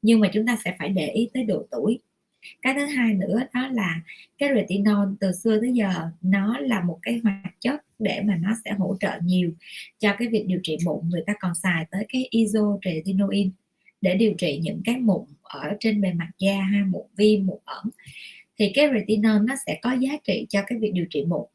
Nhưng 0.02 0.20
mà 0.20 0.30
chúng 0.34 0.46
ta 0.48 0.58
sẽ 0.66 0.76
phải 0.80 0.90
để 0.90 1.08
ý 1.08 1.30
tới 1.34 1.44
độ 1.44 1.68
tuổi. 1.72 2.00
Cái 2.62 2.74
thứ 2.74 2.86
hai 2.86 3.14
nữa 3.14 3.40
đó 3.54 3.68
là 3.68 4.02
cái 4.38 4.50
retinol 4.56 5.08
từ 5.20 5.32
xưa 5.32 5.60
tới 5.60 5.74
giờ 5.74 5.94
nó 6.22 6.60
là 6.60 6.84
một 6.84 7.00
cái 7.02 7.20
hoạt 7.24 7.56
chất 7.60 7.82
để 8.00 8.22
mà 8.26 8.36
nó 8.36 8.56
sẽ 8.66 8.72
hỗ 8.72 8.98
trợ 9.00 9.12
nhiều 9.24 9.52
cho 10.00 10.16
cái 10.20 10.28
việc 10.28 10.46
điều 10.48 10.60
trị 10.64 10.78
mụn 10.86 11.10
người 11.10 11.24
ta 11.26 11.34
còn 11.40 11.56
xài 11.56 11.86
tới 11.92 12.06
cái 12.10 12.28
isotretinoin 12.30 13.52
để 14.02 14.16
điều 14.16 14.34
trị 14.38 14.60
những 14.64 14.82
cái 14.86 14.98
mụn 14.98 15.26
ở 15.42 15.74
trên 15.80 16.02
bề 16.02 16.14
mặt 16.14 16.30
da 16.38 16.62
ha 16.62 16.86
mụn 16.90 17.06
viêm 17.18 17.46
mụn 17.46 17.60
ẩn 17.66 17.90
thì 18.62 18.72
cái 18.74 18.88
retinol 18.94 19.46
nó 19.46 19.56
sẽ 19.66 19.80
có 19.82 19.94
giá 19.94 20.10
trị 20.24 20.46
cho 20.50 20.62
cái 20.68 20.80
việc 20.80 20.92
điều 20.94 21.06
trị 21.10 21.26
mụn. 21.28 21.46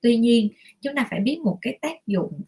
Tuy 0.00 0.16
nhiên, 0.16 0.48
chúng 0.82 0.94
ta 0.94 1.06
phải 1.10 1.20
biết 1.20 1.38
một 1.44 1.58
cái 1.62 1.78
tác 1.82 2.06
dụng 2.06 2.40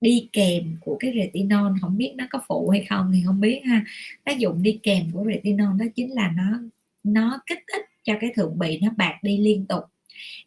đi 0.00 0.28
kèm 0.32 0.76
của 0.80 0.96
cái 1.00 1.12
retinol, 1.16 1.72
không 1.80 1.96
biết 1.96 2.12
nó 2.16 2.26
có 2.30 2.40
phụ 2.48 2.68
hay 2.68 2.86
không 2.88 3.10
thì 3.14 3.22
không 3.26 3.40
biết 3.40 3.60
ha. 3.64 3.84
Tác 4.24 4.38
dụng 4.38 4.62
đi 4.62 4.78
kèm 4.82 5.02
của 5.12 5.24
retinol 5.26 5.78
đó 5.78 5.84
chính 5.94 6.14
là 6.14 6.32
nó 6.36 6.60
nó 7.04 7.40
kích 7.46 7.58
thích 7.72 7.86
cho 8.02 8.14
cái 8.20 8.32
thượng 8.34 8.58
bì 8.58 8.78
nó 8.78 8.88
bạc 8.96 9.18
đi 9.22 9.38
liên 9.38 9.66
tục. 9.66 9.84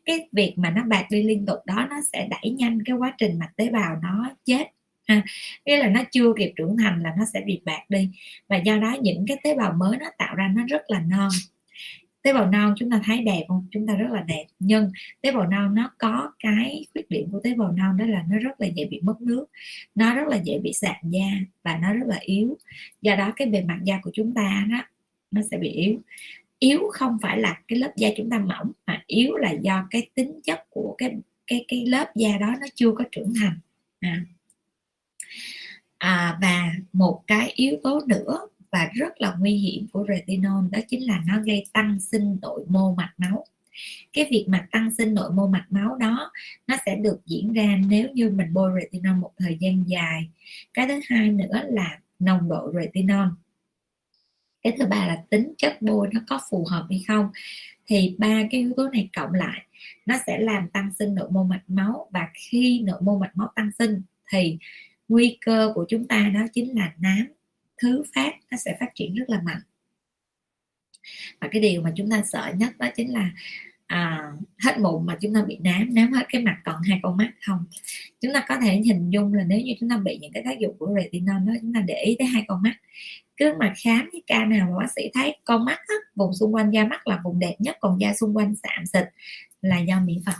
Cái 0.05 0.27
việc 0.31 0.53
mà 0.57 0.69
nó 0.69 0.83
bạc 0.87 1.07
đi 1.09 1.23
liên 1.23 1.45
tục 1.45 1.59
đó, 1.65 1.87
nó 1.89 1.95
sẽ 2.13 2.27
đẩy 2.29 2.51
nhanh 2.51 2.83
cái 2.85 2.95
quá 2.95 3.13
trình 3.17 3.39
mà 3.39 3.45
tế 3.55 3.69
bào 3.69 3.99
nó 4.03 4.29
chết 4.45 4.67
ha. 5.07 5.23
Nghĩa 5.65 5.77
là 5.77 5.89
nó 5.89 6.03
chưa 6.11 6.33
kịp 6.37 6.53
trưởng 6.55 6.77
thành 6.77 7.03
là 7.03 7.13
nó 7.17 7.25
sẽ 7.33 7.41
bị 7.45 7.61
bạc 7.65 7.81
đi. 7.89 8.09
Và 8.47 8.57
do 8.57 8.77
đó 8.77 8.97
những 9.01 9.25
cái 9.27 9.37
tế 9.43 9.55
bào 9.55 9.73
mới 9.73 9.97
nó 9.97 10.05
tạo 10.17 10.35
ra 10.35 10.51
nó 10.55 10.63
rất 10.67 10.81
là 10.87 10.99
non 10.99 11.29
tế 12.25 12.33
bào 12.33 12.51
non 12.51 12.73
chúng 12.77 12.91
ta 12.91 13.01
thấy 13.05 13.21
đẹp 13.21 13.45
không? 13.47 13.67
Chúng 13.71 13.87
ta 13.87 13.95
rất 13.95 14.07
là 14.11 14.21
đẹp. 14.21 14.45
Nhưng 14.59 14.91
tế 15.21 15.31
bào 15.31 15.47
non 15.47 15.75
nó 15.75 15.91
có 15.97 16.31
cái 16.39 16.85
khuyết 16.93 17.09
điểm 17.09 17.31
của 17.31 17.39
tế 17.43 17.53
bào 17.53 17.71
non 17.71 17.97
đó 17.97 18.05
là 18.05 18.23
nó 18.29 18.37
rất 18.37 18.61
là 18.61 18.67
dễ 18.67 18.85
bị 18.85 18.99
mất 19.01 19.21
nước 19.21 19.45
nó 19.95 20.15
rất 20.15 20.27
là 20.27 20.37
dễ 20.37 20.59
bị 20.59 20.73
sạm 20.73 20.95
da 21.03 21.25
và 21.63 21.77
nó 21.77 21.93
rất 21.93 22.07
là 22.07 22.17
yếu. 22.21 22.57
Do 23.01 23.15
đó 23.15 23.33
cái 23.35 23.47
bề 23.47 23.61
mặt 23.61 23.79
da 23.83 23.99
của 24.03 24.11
chúng 24.13 24.33
ta 24.33 24.65
đó 24.71 24.77
nó 25.31 25.41
sẽ 25.51 25.57
bị 25.57 25.69
yếu. 25.69 26.01
Yếu 26.59 26.79
không 26.91 27.17
phải 27.21 27.39
là 27.39 27.59
cái 27.67 27.79
lớp 27.79 27.91
da 27.95 28.09
chúng 28.17 28.29
ta 28.29 28.39
mỏng 28.39 28.71
mà 28.87 29.03
yếu 29.07 29.35
là 29.35 29.51
do 29.51 29.87
cái 29.89 30.09
tính 30.13 30.39
chất 30.43 30.65
của 30.69 30.95
cái 30.97 31.15
cái 31.47 31.65
cái 31.67 31.85
lớp 31.85 32.05
da 32.15 32.37
đó 32.37 32.55
nó 32.61 32.67
chưa 32.75 32.91
có 32.91 33.03
trưởng 33.11 33.33
thành. 33.39 33.59
À. 33.99 34.25
À, 35.97 36.37
và 36.41 36.71
một 36.93 37.23
cái 37.27 37.51
yếu 37.55 37.77
tố 37.83 38.01
nữa 38.07 38.47
và 38.75 38.89
rất 38.93 39.21
là 39.21 39.35
nguy 39.39 39.55
hiểm 39.55 39.87
của 39.91 40.05
retinol, 40.07 40.65
đó 40.71 40.79
chính 40.87 41.07
là 41.07 41.23
nó 41.27 41.39
gây 41.39 41.65
tăng 41.73 41.99
sinh 41.99 42.37
nội 42.41 42.65
mô 42.67 42.95
mạch 42.95 43.13
máu. 43.17 43.45
Cái 44.13 44.27
việc 44.31 44.45
mà 44.47 44.67
tăng 44.71 44.91
sinh 44.97 45.13
nội 45.13 45.31
mô 45.31 45.47
mạch 45.47 45.65
máu 45.69 45.95
đó, 45.95 46.31
nó 46.67 46.75
sẽ 46.85 46.95
được 46.95 47.19
diễn 47.25 47.53
ra 47.53 47.79
nếu 47.87 48.09
như 48.13 48.29
mình 48.29 48.53
bôi 48.53 48.71
retinol 48.81 49.15
một 49.15 49.31
thời 49.37 49.57
gian 49.59 49.83
dài. 49.87 50.29
Cái 50.73 50.87
thứ 50.87 50.99
hai 51.09 51.29
nữa 51.29 51.61
là 51.69 51.99
nồng 52.19 52.49
độ 52.49 52.71
retinol. 52.73 53.27
Cái 54.63 54.73
thứ 54.79 54.85
ba 54.85 55.07
là 55.07 55.23
tính 55.29 55.53
chất 55.57 55.81
bôi 55.81 56.09
nó 56.13 56.21
có 56.27 56.39
phù 56.49 56.65
hợp 56.69 56.85
hay 56.89 57.03
không. 57.07 57.29
Thì 57.87 58.15
ba 58.17 58.41
cái 58.51 58.61
yếu 58.61 58.73
tố 58.77 58.89
này 58.89 59.09
cộng 59.15 59.33
lại, 59.33 59.61
nó 60.05 60.15
sẽ 60.27 60.39
làm 60.39 60.69
tăng 60.69 60.91
sinh 60.99 61.15
nội 61.15 61.29
mô 61.31 61.43
mạch 61.43 61.63
máu 61.67 62.07
và 62.11 62.27
khi 62.33 62.81
nội 62.85 63.01
mô 63.01 63.19
mạch 63.19 63.37
máu 63.37 63.51
tăng 63.55 63.71
sinh 63.79 64.01
thì 64.31 64.57
nguy 65.07 65.37
cơ 65.45 65.71
của 65.75 65.85
chúng 65.89 66.07
ta 66.07 66.31
đó 66.33 66.41
chính 66.53 66.75
là 66.75 66.93
nám 66.99 67.27
thứ 67.77 68.03
phát 68.15 68.33
nó 68.51 68.57
sẽ 68.57 68.77
phát 68.79 68.95
triển 68.95 69.15
rất 69.15 69.29
là 69.29 69.41
mạnh. 69.41 69.61
Và 71.41 71.47
cái 71.51 71.61
điều 71.61 71.81
mà 71.81 71.91
chúng 71.95 72.09
ta 72.09 72.21
sợ 72.25 72.51
nhất 72.57 72.77
đó 72.77 72.87
chính 72.95 73.13
là 73.13 73.31
à, 73.87 74.31
hết 74.57 74.79
mụn 74.79 75.05
mà 75.05 75.17
chúng 75.21 75.33
ta 75.33 75.43
bị 75.47 75.57
nám 75.57 75.93
nám 75.93 76.13
hết 76.13 76.25
cái 76.29 76.41
mặt 76.41 76.57
còn 76.65 76.81
hai 76.81 76.99
con 77.03 77.17
mắt 77.17 77.31
không? 77.45 77.65
Chúng 78.21 78.33
ta 78.33 78.45
có 78.47 78.57
thể 78.63 78.81
hình 78.85 79.09
dung 79.09 79.33
là 79.33 79.43
nếu 79.43 79.59
như 79.59 79.73
chúng 79.79 79.89
ta 79.89 79.97
bị 79.97 80.17
những 80.21 80.31
cái 80.31 80.43
tác 80.45 80.59
dụng 80.59 80.75
của 80.79 80.95
retinol 81.01 81.47
đó 81.47 81.53
chúng 81.61 81.73
ta 81.73 81.81
để 81.81 81.93
ý 81.93 82.15
tới 82.19 82.27
hai 82.27 82.43
con 82.47 82.61
mắt. 82.61 82.75
Cứ 83.37 83.53
mà 83.59 83.73
khám 83.83 84.09
cái 84.11 84.21
ca 84.27 84.45
nào 84.45 84.67
mà 84.71 84.77
bác 84.79 84.91
sĩ 84.95 85.01
thấy 85.13 85.37
con 85.43 85.65
mắt 85.65 85.79
á, 85.87 85.95
vùng 86.15 86.33
xung 86.33 86.55
quanh 86.55 86.71
da 86.71 86.85
mắt 86.85 87.07
là 87.07 87.21
vùng 87.23 87.39
đẹp 87.39 87.55
nhất 87.59 87.77
còn 87.79 88.01
da 88.01 88.13
xung 88.13 88.37
quanh 88.37 88.53
sạm 88.63 88.85
xịt 88.85 89.05
là 89.61 89.79
do 89.79 89.99
mỹ 89.99 90.21
phẩm 90.25 90.35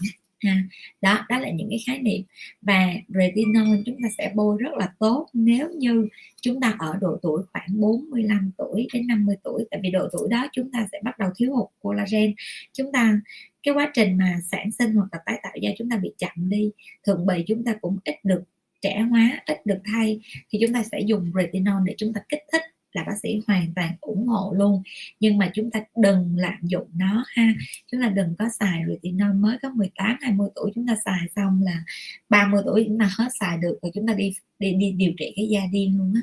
ha. 0.46 0.64
Đó 1.02 1.26
đó 1.30 1.40
là 1.40 1.50
những 1.50 1.70
cái 1.70 1.80
khái 1.88 2.00
niệm. 2.00 2.22
Và 2.62 2.94
retinol 3.08 3.78
chúng 3.86 3.96
ta 4.04 4.10
sẽ 4.18 4.32
bôi 4.36 4.58
rất 4.60 4.74
là 4.74 4.94
tốt 5.00 5.28
nếu 5.34 5.70
như 5.70 6.08
chúng 6.42 6.62
ta 6.62 6.76
ở 6.80 6.98
độ 7.02 7.20
tuổi 7.22 7.44
khoảng 7.54 7.68
45 7.82 8.52
tuổi 8.58 8.88
đến 8.94 9.08
50 9.08 9.36
tuổi. 9.44 9.66
Tại 9.72 9.80
vì 9.84 9.90
độ 9.90 10.08
tuổi 10.12 10.28
đó 10.30 10.48
chúng 10.54 10.72
ta 10.72 10.88
sẽ 10.92 11.00
bắt 11.04 11.20
đầu 11.20 11.30
thiếu 11.36 11.56
hụt 11.56 11.70
collagen. 11.82 12.34
Chúng 12.74 12.92
ta, 12.92 13.20
cái 13.64 13.74
quá 13.74 13.92
trình 13.94 14.18
mà 14.18 14.40
sản 14.52 14.72
sinh 14.72 14.94
hoặc 14.94 15.08
là 15.12 15.20
tái 15.26 15.40
tạo 15.44 15.54
da 15.62 15.70
chúng 15.78 15.90
ta 15.90 15.98
bị 15.98 16.12
chậm 16.18 16.50
đi 16.50 16.72
thượng 17.06 17.26
bì 17.26 17.44
chúng 17.48 17.64
ta 17.64 17.74
cũng 17.82 17.98
ít 18.04 18.16
được 18.24 18.44
trẻ 18.82 19.00
hóa, 19.10 19.44
ít 19.46 19.66
được 19.66 19.80
thay. 19.86 20.20
Thì 20.50 20.60
chúng 20.62 20.74
ta 20.74 20.84
sẽ 20.92 21.00
dùng 21.00 21.32
retinol 21.36 21.82
để 21.86 21.96
chúng 21.98 22.14
ta 22.14 22.22
kích 22.30 22.44
thích 22.52 22.62
là 22.96 23.04
bác 23.04 23.18
sĩ 23.24 23.42
hoàn 23.48 23.74
toàn 23.76 23.96
ủng 24.02 24.28
hộ 24.28 24.54
luôn. 24.58 24.84
Nhưng 25.20 25.38
mà 25.38 25.52
chúng 25.54 25.72
ta 25.72 25.80
đừng 25.96 26.38
lạm 26.38 26.58
dụng 26.62 26.88
nó 26.96 27.24
ha. 27.28 27.54
Chúng 27.92 28.02
ta 28.02 28.10
đừng 28.10 28.36
có 28.40 28.50
xài 28.60 28.82
retinol 28.88 29.34
mới 29.34 29.58
có 29.62 29.70
18 29.70 30.18
20 30.22 30.50
tuổi 30.56 30.72
chúng 30.76 30.88
ta 30.88 30.96
xài 31.06 31.28
xong 31.36 31.62
là 31.64 31.84
30 32.30 32.62
tuổi 32.66 32.86
chúng 32.88 33.00
ta 33.00 33.10
hết 33.18 33.30
xài 33.40 33.58
được 33.58 33.80
rồi 33.82 33.92
chúng 33.96 34.08
ta 34.08 34.14
đi 34.14 34.34
đi 34.60 34.74
đi 34.74 34.92
điều 34.92 35.12
trị 35.18 35.34
cái 35.36 35.48
da 35.48 35.62
điên 35.72 35.98
luôn 35.98 36.14
á. 36.16 36.22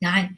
Rồi, 0.00 0.28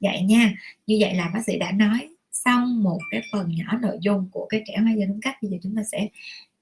vậy 0.00 0.22
nha. 0.22 0.54
Như 0.86 0.96
vậy 1.00 1.14
là 1.14 1.30
bác 1.34 1.42
sĩ 1.46 1.58
đã 1.58 1.72
nói 1.72 2.08
xong 2.32 2.82
một 2.82 2.98
cái 3.10 3.22
phần 3.32 3.48
nhỏ 3.56 3.78
nội 3.82 3.98
dung 4.00 4.28
của 4.32 4.46
cái 4.48 4.62
trẻ 4.66 4.76
hóa 4.76 4.92
da 4.98 5.06
đúng 5.06 5.20
cách. 5.20 5.36
Bây 5.42 5.50
giờ 5.50 5.56
chúng 5.62 5.76
ta 5.76 5.82
sẽ 5.92 6.08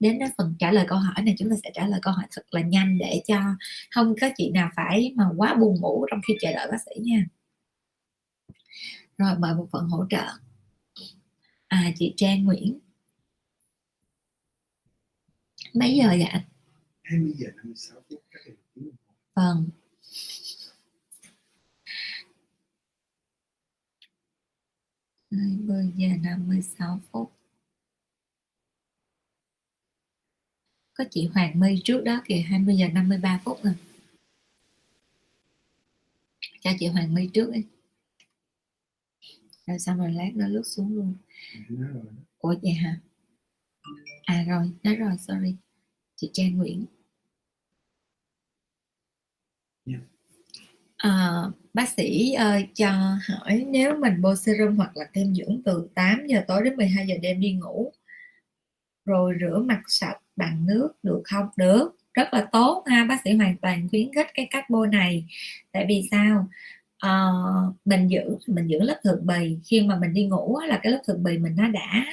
đến 0.01 0.18
với 0.18 0.29
phần 0.39 0.55
trả 0.59 0.72
lời 0.72 0.85
câu 0.89 0.99
hỏi 0.99 1.22
này. 1.25 1.35
Chúng 1.39 1.51
ta 1.51 1.57
sẽ 1.64 1.70
trả 1.75 1.87
lời 1.87 2.01
câu 2.03 2.12
hỏi 2.12 2.25
thật 2.31 2.43
là 2.51 2.61
nhanh 2.61 2.99
để 2.99 3.22
cho 3.27 3.37
không 3.91 4.14
có 4.20 4.29
chị 4.37 4.51
nào 4.51 4.70
phải 4.77 5.12
mà 5.16 5.25
quá 5.37 5.55
buồn 5.55 5.81
ngủ 5.81 6.07
trong 6.11 6.20
khi 6.29 6.35
chờ 6.41 6.53
đợi 6.53 6.68
bác 6.70 6.79
sĩ 6.87 7.01
nha 7.03 7.27
rồi 9.18 9.39
mời 9.39 9.55
một 9.55 9.68
phần 9.72 9.89
hỗ 9.89 10.07
trợ. 10.11 10.27
À 11.66 11.93
chị 11.97 12.14
Trang 12.16 12.45
Nguyễn. 12.45 12.79
Mấy 15.75 15.95
giờ 15.95 16.09
vậy 16.09 16.43
20 17.03 17.33
giờ 17.37 17.47
56 17.57 18.01
phút 18.11 18.22
vâng. 19.35 19.68
20 25.31 25.93
giờ 25.97 26.09
56 26.22 27.01
phút. 27.12 27.33
Có 30.95 31.05
chị 31.11 31.27
Hoàng 31.35 31.61
My 31.61 31.81
trước 31.85 32.05
đó 32.05 32.22
kìa 32.25 32.41
20 32.49 32.77
giờ 32.77 32.87
53 32.89 33.41
phút 33.45 33.62
rồi. 33.62 33.75
Cho 36.61 36.70
chị 36.79 36.87
Hoàng 36.87 37.14
My 37.14 37.31
trước 37.35 37.51
đi 37.53 37.64
rồi 39.67 39.79
xong 39.79 39.99
rồi 39.99 40.12
lát 40.12 40.31
nó 40.35 40.49
lướt 40.49 40.62
xuống 40.67 40.95
luôn. 40.97 41.15
Ủa 42.39 42.55
vậy 42.62 42.73
hả? 42.73 43.01
À 44.25 44.45
rồi 44.49 44.71
nói 44.83 44.97
rồi 44.97 45.12
sorry. 45.19 45.57
Chị 46.17 46.31
Trang 46.33 46.59
Nguyễn. 46.59 46.87
Yeah. 49.87 50.01
Dạ. 50.01 50.15
À, 50.97 51.43
bác 51.75 51.89
sĩ 51.89 52.35
uh, 52.37 52.69
cho 52.75 52.91
hỏi 53.29 53.67
nếu 53.69 53.97
mình 53.99 54.21
bôi 54.21 54.37
serum 54.37 54.77
hoặc 54.77 54.97
là 54.97 55.05
kem 55.12 55.35
dưỡng 55.35 55.62
từ 55.65 55.89
8 55.95 56.27
giờ 56.27 56.45
tối 56.49 56.62
đến 56.65 56.77
12 56.77 57.07
giờ 57.07 57.15
đêm 57.23 57.41
đi 57.41 57.53
ngủ 57.53 57.93
rồi 59.05 59.35
rửa 59.41 59.59
mặt 59.59 59.83
sạch 59.89 60.19
bằng 60.37 60.67
nước 60.67 60.89
được 61.03 61.23
không? 61.25 61.49
Được 61.57 61.91
rất 62.15 62.35
là 62.35 62.49
tốt 62.53 62.85
ha 62.87 63.05
bác 63.05 63.21
sĩ 63.25 63.33
hoàn 63.35 63.57
toàn 63.57 63.89
khuyến 63.89 64.12
khích 64.15 64.27
cái 64.35 64.49
cách 64.51 64.71
bôi 64.71 64.89
này. 64.89 65.27
Tại 65.73 65.87
vì 65.89 66.09
sao 66.11 66.49
uh, 67.07 67.74
mình 67.84 68.09
giữ 68.09 68.36
mình 68.47 68.66
giữ 68.66 68.80
lớp 68.80 69.01
thượng 69.05 69.26
bì. 69.26 69.59
Khi 69.64 69.82
mà 69.82 69.99
mình 69.99 70.12
đi 70.12 70.26
ngủ 70.26 70.59
là 70.68 70.80
cái 70.82 70.92
lớp 70.92 71.01
thượng 71.07 71.22
bì 71.22 71.38
mình 71.38 71.57
nó 71.57 71.68
đã 71.68 72.05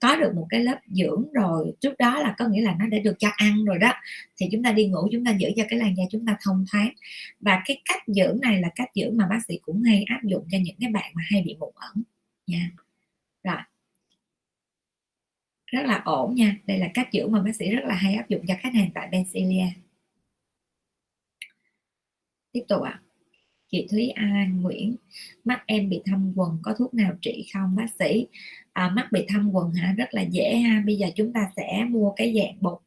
có 0.00 0.16
được 0.16 0.34
một 0.34 0.46
cái 0.50 0.60
lớp 0.60 0.78
dưỡng 0.86 1.32
rồi. 1.32 1.72
Trước 1.80 1.98
đó 1.98 2.18
là 2.20 2.34
có 2.38 2.46
nghĩa 2.48 2.62
là 2.62 2.76
nó 2.78 2.86
đã 2.86 2.98
được 2.98 3.14
cho 3.18 3.28
ăn 3.36 3.64
rồi 3.64 3.78
đó. 3.78 3.92
Thì 4.36 4.48
chúng 4.52 4.62
ta 4.62 4.72
đi 4.72 4.86
ngủ 4.86 5.08
chúng 5.12 5.24
ta 5.24 5.30
giữ 5.38 5.48
cho 5.56 5.64
cái 5.68 5.78
làn 5.78 5.96
da 5.96 6.04
chúng 6.10 6.26
ta 6.26 6.36
thông 6.40 6.64
thoáng. 6.72 6.90
Và 7.40 7.62
cái 7.64 7.82
cách 7.84 8.02
dưỡng 8.06 8.40
này 8.40 8.60
là 8.60 8.68
cách 8.74 8.90
dưỡng 8.94 9.16
mà 9.16 9.26
bác 9.30 9.40
sĩ 9.48 9.58
cũng 9.62 9.82
hay 9.82 10.04
áp 10.08 10.20
dụng 10.24 10.44
cho 10.50 10.58
những 10.62 10.76
cái 10.80 10.90
bạn 10.90 11.12
mà 11.14 11.22
hay 11.30 11.42
bị 11.42 11.56
mụn 11.60 11.72
ẩn 11.74 12.02
nha. 12.46 12.70
Rồi. 13.44 13.56
Rất 15.66 15.82
là 15.86 16.02
ổn 16.04 16.34
nha. 16.34 16.56
Đây 16.66 16.78
là 16.78 16.88
cách 16.94 17.08
dưỡng 17.12 17.32
mà 17.32 17.42
bác 17.42 17.56
sĩ 17.56 17.70
rất 17.70 17.84
là 17.84 17.94
hay 17.94 18.14
áp 18.14 18.28
dụng 18.28 18.46
cho 18.48 18.54
khách 18.60 18.74
hàng 18.74 18.90
tại 18.94 19.08
Benzilia 19.12 19.68
tiếp 22.52 22.64
tục 22.68 22.82
ạ. 22.82 23.00
à 23.04 23.09
chị 23.70 23.86
Thúy 23.90 24.08
An 24.08 24.60
Nguyễn. 24.62 24.96
Mắt 25.44 25.62
em 25.66 25.88
bị 25.88 26.02
thâm 26.04 26.32
quần 26.36 26.58
có 26.62 26.74
thuốc 26.78 26.94
nào 26.94 27.12
trị 27.22 27.46
không 27.54 27.76
bác 27.76 27.86
sĩ? 27.98 28.26
À, 28.72 28.88
mắt 28.88 29.12
bị 29.12 29.24
thâm 29.28 29.50
quần 29.52 29.72
hả? 29.72 29.94
Rất 29.96 30.14
là 30.14 30.22
dễ 30.22 30.56
ha. 30.56 30.82
Bây 30.86 30.96
giờ 30.96 31.06
chúng 31.16 31.32
ta 31.32 31.40
sẽ 31.56 31.84
mua 31.88 32.10
cái 32.10 32.34
dạng 32.38 32.56
bột 32.60 32.78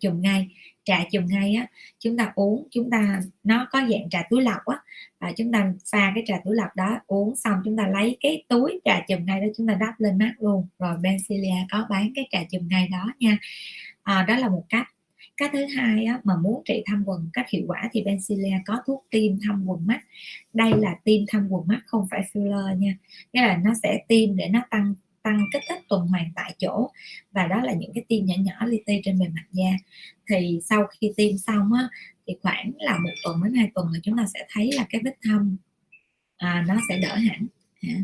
chùm 0.00 0.20
ngay 0.20 0.48
trà 0.84 1.04
chùm 1.12 1.26
ngay 1.26 1.54
á. 1.54 1.66
Chúng 1.98 2.16
ta 2.16 2.32
uống 2.34 2.68
chúng 2.70 2.90
ta 2.90 3.20
nó 3.44 3.68
có 3.70 3.80
dạng 3.80 4.10
trà 4.10 4.22
túi 4.30 4.42
lọc 4.42 4.64
á. 4.64 4.76
Và 5.20 5.32
chúng 5.36 5.52
ta 5.52 5.72
pha 5.92 6.12
cái 6.14 6.24
trà 6.26 6.40
túi 6.44 6.56
lọc 6.56 6.76
đó 6.76 6.98
uống 7.06 7.36
xong 7.36 7.58
chúng 7.64 7.76
ta 7.76 7.88
lấy 7.88 8.16
cái 8.20 8.44
túi 8.48 8.80
trà 8.84 9.00
chùm 9.08 9.26
ngay 9.26 9.40
đó 9.40 9.46
chúng 9.56 9.66
ta 9.66 9.74
đắp 9.74 10.00
lên 10.00 10.18
mắt 10.18 10.32
luôn. 10.38 10.66
Rồi 10.78 10.96
Bencilia 11.02 11.66
có 11.70 11.86
bán 11.90 12.12
cái 12.14 12.28
trà 12.30 12.44
chùm 12.50 12.68
ngay 12.68 12.88
đó 12.88 13.12
nha. 13.18 13.38
À, 14.02 14.24
đó 14.28 14.36
là 14.36 14.48
một 14.48 14.64
cách 14.68 14.88
cái 15.36 15.48
thứ 15.52 15.64
hai 15.76 16.04
á, 16.04 16.20
mà 16.24 16.36
muốn 16.36 16.62
trị 16.64 16.82
thâm 16.86 17.02
quần 17.06 17.30
cách 17.32 17.46
hiệu 17.50 17.64
quả 17.66 17.88
thì 17.92 18.02
Benzilia 18.02 18.60
có 18.66 18.82
thuốc 18.86 19.06
tiêm 19.10 19.32
thâm 19.46 19.64
quần 19.66 19.86
mắt. 19.86 20.00
Đây 20.52 20.72
là 20.78 20.94
tiêm 21.04 21.20
thâm 21.28 21.48
quần 21.50 21.66
mắt 21.68 21.80
không 21.86 22.06
phải 22.10 22.20
filler 22.32 22.76
nha. 22.78 22.96
Nghĩa 23.32 23.42
là 23.42 23.56
nó 23.64 23.70
sẽ 23.82 24.04
tiêm 24.08 24.36
để 24.36 24.48
nó 24.48 24.60
tăng 24.70 24.94
tăng 25.22 25.40
kích 25.52 25.62
thích 25.68 25.82
tuần 25.88 26.06
hoàn 26.06 26.32
tại 26.34 26.54
chỗ. 26.58 26.90
Và 27.32 27.46
đó 27.46 27.60
là 27.62 27.72
những 27.72 27.92
cái 27.94 28.04
tiêm 28.08 28.24
nhỏ 28.26 28.34
nhỏ 28.38 28.66
li 28.66 28.82
ti 28.86 29.00
trên 29.04 29.18
bề 29.18 29.28
mặt 29.28 29.44
da. 29.52 29.70
Thì 30.28 30.60
sau 30.64 30.86
khi 30.86 31.12
tiêm 31.16 31.38
xong 31.38 31.72
á 31.72 31.88
thì 32.26 32.34
khoảng 32.42 32.72
là 32.78 32.98
một 32.98 33.10
tuần 33.24 33.42
đến 33.44 33.54
hai 33.54 33.70
tuần 33.74 33.86
là 33.92 33.98
chúng 34.02 34.16
ta 34.16 34.26
sẽ 34.34 34.46
thấy 34.48 34.70
là 34.72 34.86
cái 34.90 35.00
vết 35.04 35.16
thâm 35.22 35.56
à, 36.36 36.64
nó 36.68 36.76
sẽ 36.88 36.98
đỡ 36.98 37.14
hẳn. 37.16 37.46
À 37.82 37.94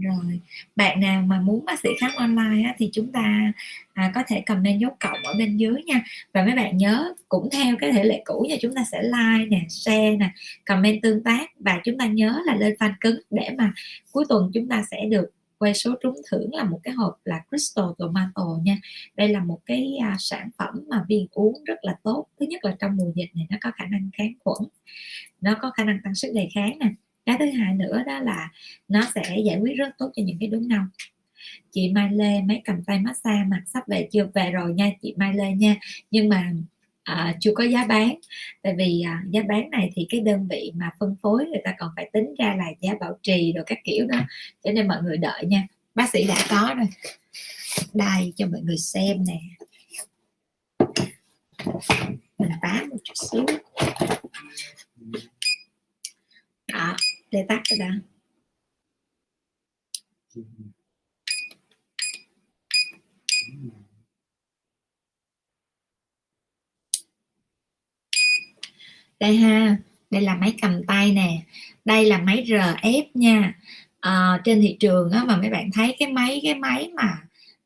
rồi 0.00 0.40
bạn 0.76 1.00
nào 1.00 1.22
mà 1.22 1.40
muốn 1.40 1.64
bác 1.64 1.80
sĩ 1.80 1.88
khám 2.00 2.10
online 2.16 2.62
á, 2.64 2.74
thì 2.78 2.90
chúng 2.92 3.12
ta 3.12 3.52
à, 3.94 4.12
có 4.14 4.22
thể 4.26 4.40
comment 4.46 4.80
dấu 4.80 4.90
cộng 5.00 5.22
ở 5.24 5.34
bên 5.38 5.56
dưới 5.56 5.82
nha. 5.86 6.04
Và 6.34 6.44
mấy 6.44 6.54
bạn 6.54 6.76
nhớ 6.76 7.14
cũng 7.28 7.48
theo 7.52 7.76
cái 7.80 7.92
thể 7.92 8.04
lệ 8.04 8.22
cũ 8.24 8.46
nha 8.48 8.56
chúng 8.60 8.74
ta 8.74 8.84
sẽ 8.92 9.02
like 9.02 9.46
nè 9.50 9.60
share 9.68 10.16
nè 10.16 10.30
comment 10.66 11.02
tương 11.02 11.22
tác 11.22 11.50
và 11.60 11.80
chúng 11.84 11.98
ta 11.98 12.06
nhớ 12.06 12.40
là 12.46 12.56
lên 12.56 12.74
fan 12.78 12.92
cứng 13.00 13.20
để 13.30 13.50
mà 13.58 13.72
cuối 14.12 14.24
tuần 14.28 14.50
chúng 14.54 14.68
ta 14.68 14.84
sẽ 14.90 15.04
được 15.10 15.30
quay 15.58 15.74
số 15.74 15.94
trúng 16.02 16.16
thưởng 16.30 16.54
là 16.54 16.64
một 16.64 16.80
cái 16.82 16.94
hộp 16.94 17.20
là 17.24 17.40
Crystal 17.50 17.86
Tomato 17.98 18.44
nha. 18.64 18.78
Đây 19.16 19.28
là 19.28 19.44
một 19.44 19.60
cái 19.66 19.96
à, 20.02 20.16
sản 20.18 20.50
phẩm 20.58 20.84
mà 20.88 21.04
viên 21.08 21.26
uống 21.30 21.64
rất 21.64 21.78
là 21.82 21.96
tốt. 22.02 22.26
Thứ 22.40 22.46
nhất 22.46 22.64
là 22.64 22.76
trong 22.80 22.96
mùa 22.96 23.12
dịch 23.14 23.30
này 23.34 23.46
nó 23.50 23.56
có 23.60 23.70
khả 23.76 23.84
năng 23.86 24.10
kháng 24.18 24.32
khuẩn 24.44 24.68
nó 25.40 25.56
có 25.62 25.70
khả 25.70 25.84
năng 25.84 25.98
tăng 26.04 26.14
sức 26.14 26.28
đề 26.34 26.48
kháng 26.54 26.78
nè 26.78 26.86
cái 27.28 27.36
thứ 27.38 27.58
hai 27.58 27.74
nữa 27.74 28.02
đó 28.06 28.18
là 28.18 28.50
nó 28.88 29.02
sẽ 29.14 29.36
giải 29.44 29.58
quyết 29.58 29.72
rất 29.76 29.88
tốt 29.98 30.10
cho 30.16 30.22
những 30.22 30.36
cái 30.40 30.48
đốm 30.48 30.68
nâu 30.68 30.82
chị 31.70 31.92
Mai 31.92 32.08
Lê 32.12 32.42
mấy 32.42 32.62
cầm 32.64 32.84
tay 32.84 32.98
massage 32.98 33.44
mặt 33.44 33.62
sắp 33.66 33.88
về 33.88 34.08
chưa? 34.12 34.28
Về 34.34 34.50
rồi 34.50 34.74
nha 34.74 34.90
chị 35.02 35.14
Mai 35.16 35.34
Lê 35.34 35.52
nha. 35.52 35.76
Nhưng 36.10 36.28
mà 36.28 36.52
à, 37.02 37.36
chưa 37.40 37.52
có 37.54 37.64
giá 37.64 37.84
bán. 37.84 38.18
Tại 38.62 38.74
vì 38.78 39.02
à, 39.06 39.22
giá 39.30 39.42
bán 39.48 39.70
này 39.70 39.90
thì 39.94 40.06
cái 40.10 40.20
đơn 40.20 40.48
vị 40.50 40.72
mà 40.74 40.90
phân 41.00 41.16
phối 41.22 41.44
người 41.44 41.60
ta 41.64 41.74
còn 41.78 41.90
phải 41.96 42.10
tính 42.12 42.34
ra 42.38 42.54
là 42.58 42.66
giá 42.80 42.94
bảo 43.00 43.18
trì 43.22 43.52
rồi 43.52 43.64
các 43.66 43.78
kiểu 43.84 44.06
đó 44.06 44.18
cho 44.64 44.72
nên 44.72 44.88
mọi 44.88 45.02
người 45.02 45.16
đợi 45.16 45.46
nha. 45.46 45.66
Bác 45.94 46.10
sĩ 46.10 46.26
đã 46.26 46.46
có 46.50 46.74
rồi. 46.76 46.86
Đây 47.94 48.32
cho 48.36 48.46
mọi 48.46 48.60
người 48.60 48.78
xem 48.78 49.24
nè. 49.26 49.40
Mình 52.38 52.50
tám 52.62 52.88
một 52.88 52.96
chút 53.04 53.14
xíu. 53.14 53.46
Đó 56.72 56.96
để 57.30 57.46
tắt 57.48 57.62
rồi 57.64 57.78
đó 57.78 57.94
đây 69.20 69.36
ha 69.36 69.76
đây 70.10 70.22
là 70.22 70.34
máy 70.34 70.54
cầm 70.62 70.86
tay 70.86 71.12
nè. 71.12 71.42
Đây 71.84 72.06
là 72.06 72.18
máy 72.18 72.44
RF 72.46 73.04
nha. 73.14 73.54
À, 74.00 74.40
trên 74.44 74.60
thị 74.60 74.76
trường 74.80 75.10
á, 75.10 75.24
mà 75.24 75.36
mấy 75.36 75.50
bạn 75.50 75.70
thấy 75.74 75.96
cái 75.98 76.12
máy 76.12 76.40
cái 76.44 76.54
máy 76.54 76.90
mà 76.94 77.18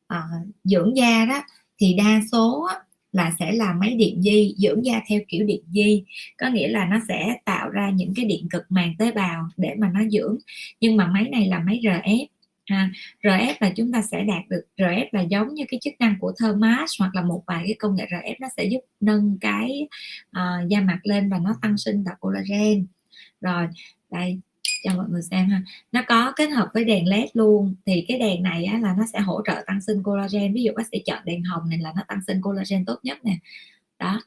à, 0.07 0.23
dưỡng 0.63 0.97
da 0.97 1.25
đó 1.25 1.43
thì 1.77 1.93
đa 1.93 2.21
số 2.31 2.67
á, 2.69 2.75
là 3.13 3.31
sẽ 3.39 3.51
là 3.51 3.73
máy 3.73 3.95
điện 3.95 4.21
di 4.21 4.55
dưỡng 4.57 4.85
da 4.85 5.01
theo 5.09 5.19
kiểu 5.27 5.45
điện 5.45 5.63
di. 5.71 6.03
Có 6.37 6.49
nghĩa 6.49 6.67
là 6.67 6.85
nó 6.85 6.99
sẽ 7.07 7.35
tạo 7.45 7.69
ra 7.69 7.89
những 7.89 8.13
cái 8.15 8.25
điện 8.25 8.47
cực 8.49 8.63
màng 8.69 8.95
tế 8.99 9.11
bào 9.11 9.49
để 9.57 9.75
mà 9.77 9.91
nó 9.93 10.01
dưỡng. 10.11 10.37
Nhưng 10.79 10.97
mà 10.97 11.07
máy 11.07 11.29
này 11.31 11.47
là 11.47 11.59
máy 11.59 11.79
RF 11.83 12.25
ha. 12.65 12.89
RF 13.23 13.53
là 13.59 13.69
chúng 13.75 13.91
ta 13.91 14.01
sẽ 14.01 14.23
đạt 14.23 14.43
được 14.49 14.63
RF 14.77 15.05
là 15.11 15.21
giống 15.21 15.53
như 15.53 15.63
cái 15.67 15.79
chức 15.83 15.93
năng 15.99 16.15
của 16.19 16.33
Thermas 16.41 16.91
hoặc 16.99 17.15
là 17.15 17.21
một 17.21 17.43
vài 17.47 17.63
cái 17.65 17.75
công 17.79 17.95
nghệ 17.95 18.05
RF 18.09 18.35
nó 18.39 18.47
sẽ 18.57 18.63
giúp 18.63 18.79
nâng 18.99 19.37
cái 19.41 19.87
uh, 20.37 20.69
da 20.69 20.81
mặt 20.81 20.99
lên 21.03 21.29
và 21.29 21.39
nó 21.39 21.55
tăng 21.61 21.77
sinh 21.77 22.03
tạo 22.05 22.15
collagen. 22.19 22.85
Rồi 23.41 23.67
đây 24.11 24.39
cho 24.83 24.95
mọi 24.95 25.05
người 25.09 25.21
xem 25.21 25.49
ha. 25.49 25.61
Nó 25.91 26.01
có 26.07 26.33
kết 26.35 26.47
hợp 26.47 26.69
với 26.73 26.83
đèn 26.83 27.07
led 27.07 27.29
luôn. 27.33 27.75
Thì 27.85 28.05
cái 28.07 28.19
đèn 28.19 28.43
này 28.43 28.65
á, 28.65 28.79
là 28.79 28.95
nó 28.97 29.03
sẽ 29.13 29.19
hỗ 29.19 29.41
trợ 29.47 29.63
tăng 29.67 29.81
sinh 29.81 30.03
collagen. 30.03 30.53
Ví 30.53 30.63
dụ 30.63 30.71
bác 30.75 30.87
sĩ 30.91 31.01
chọn 31.05 31.25
đèn 31.25 31.43
hồng 31.43 31.69
này 31.69 31.79
là 31.79 31.93
nó 31.95 32.01
tăng 32.07 32.19
sinh 32.27 32.41
collagen 32.41 32.85
tốt 32.85 32.99
nhất 33.03 33.25
nè. 33.25 33.37
Đó. 33.99 34.21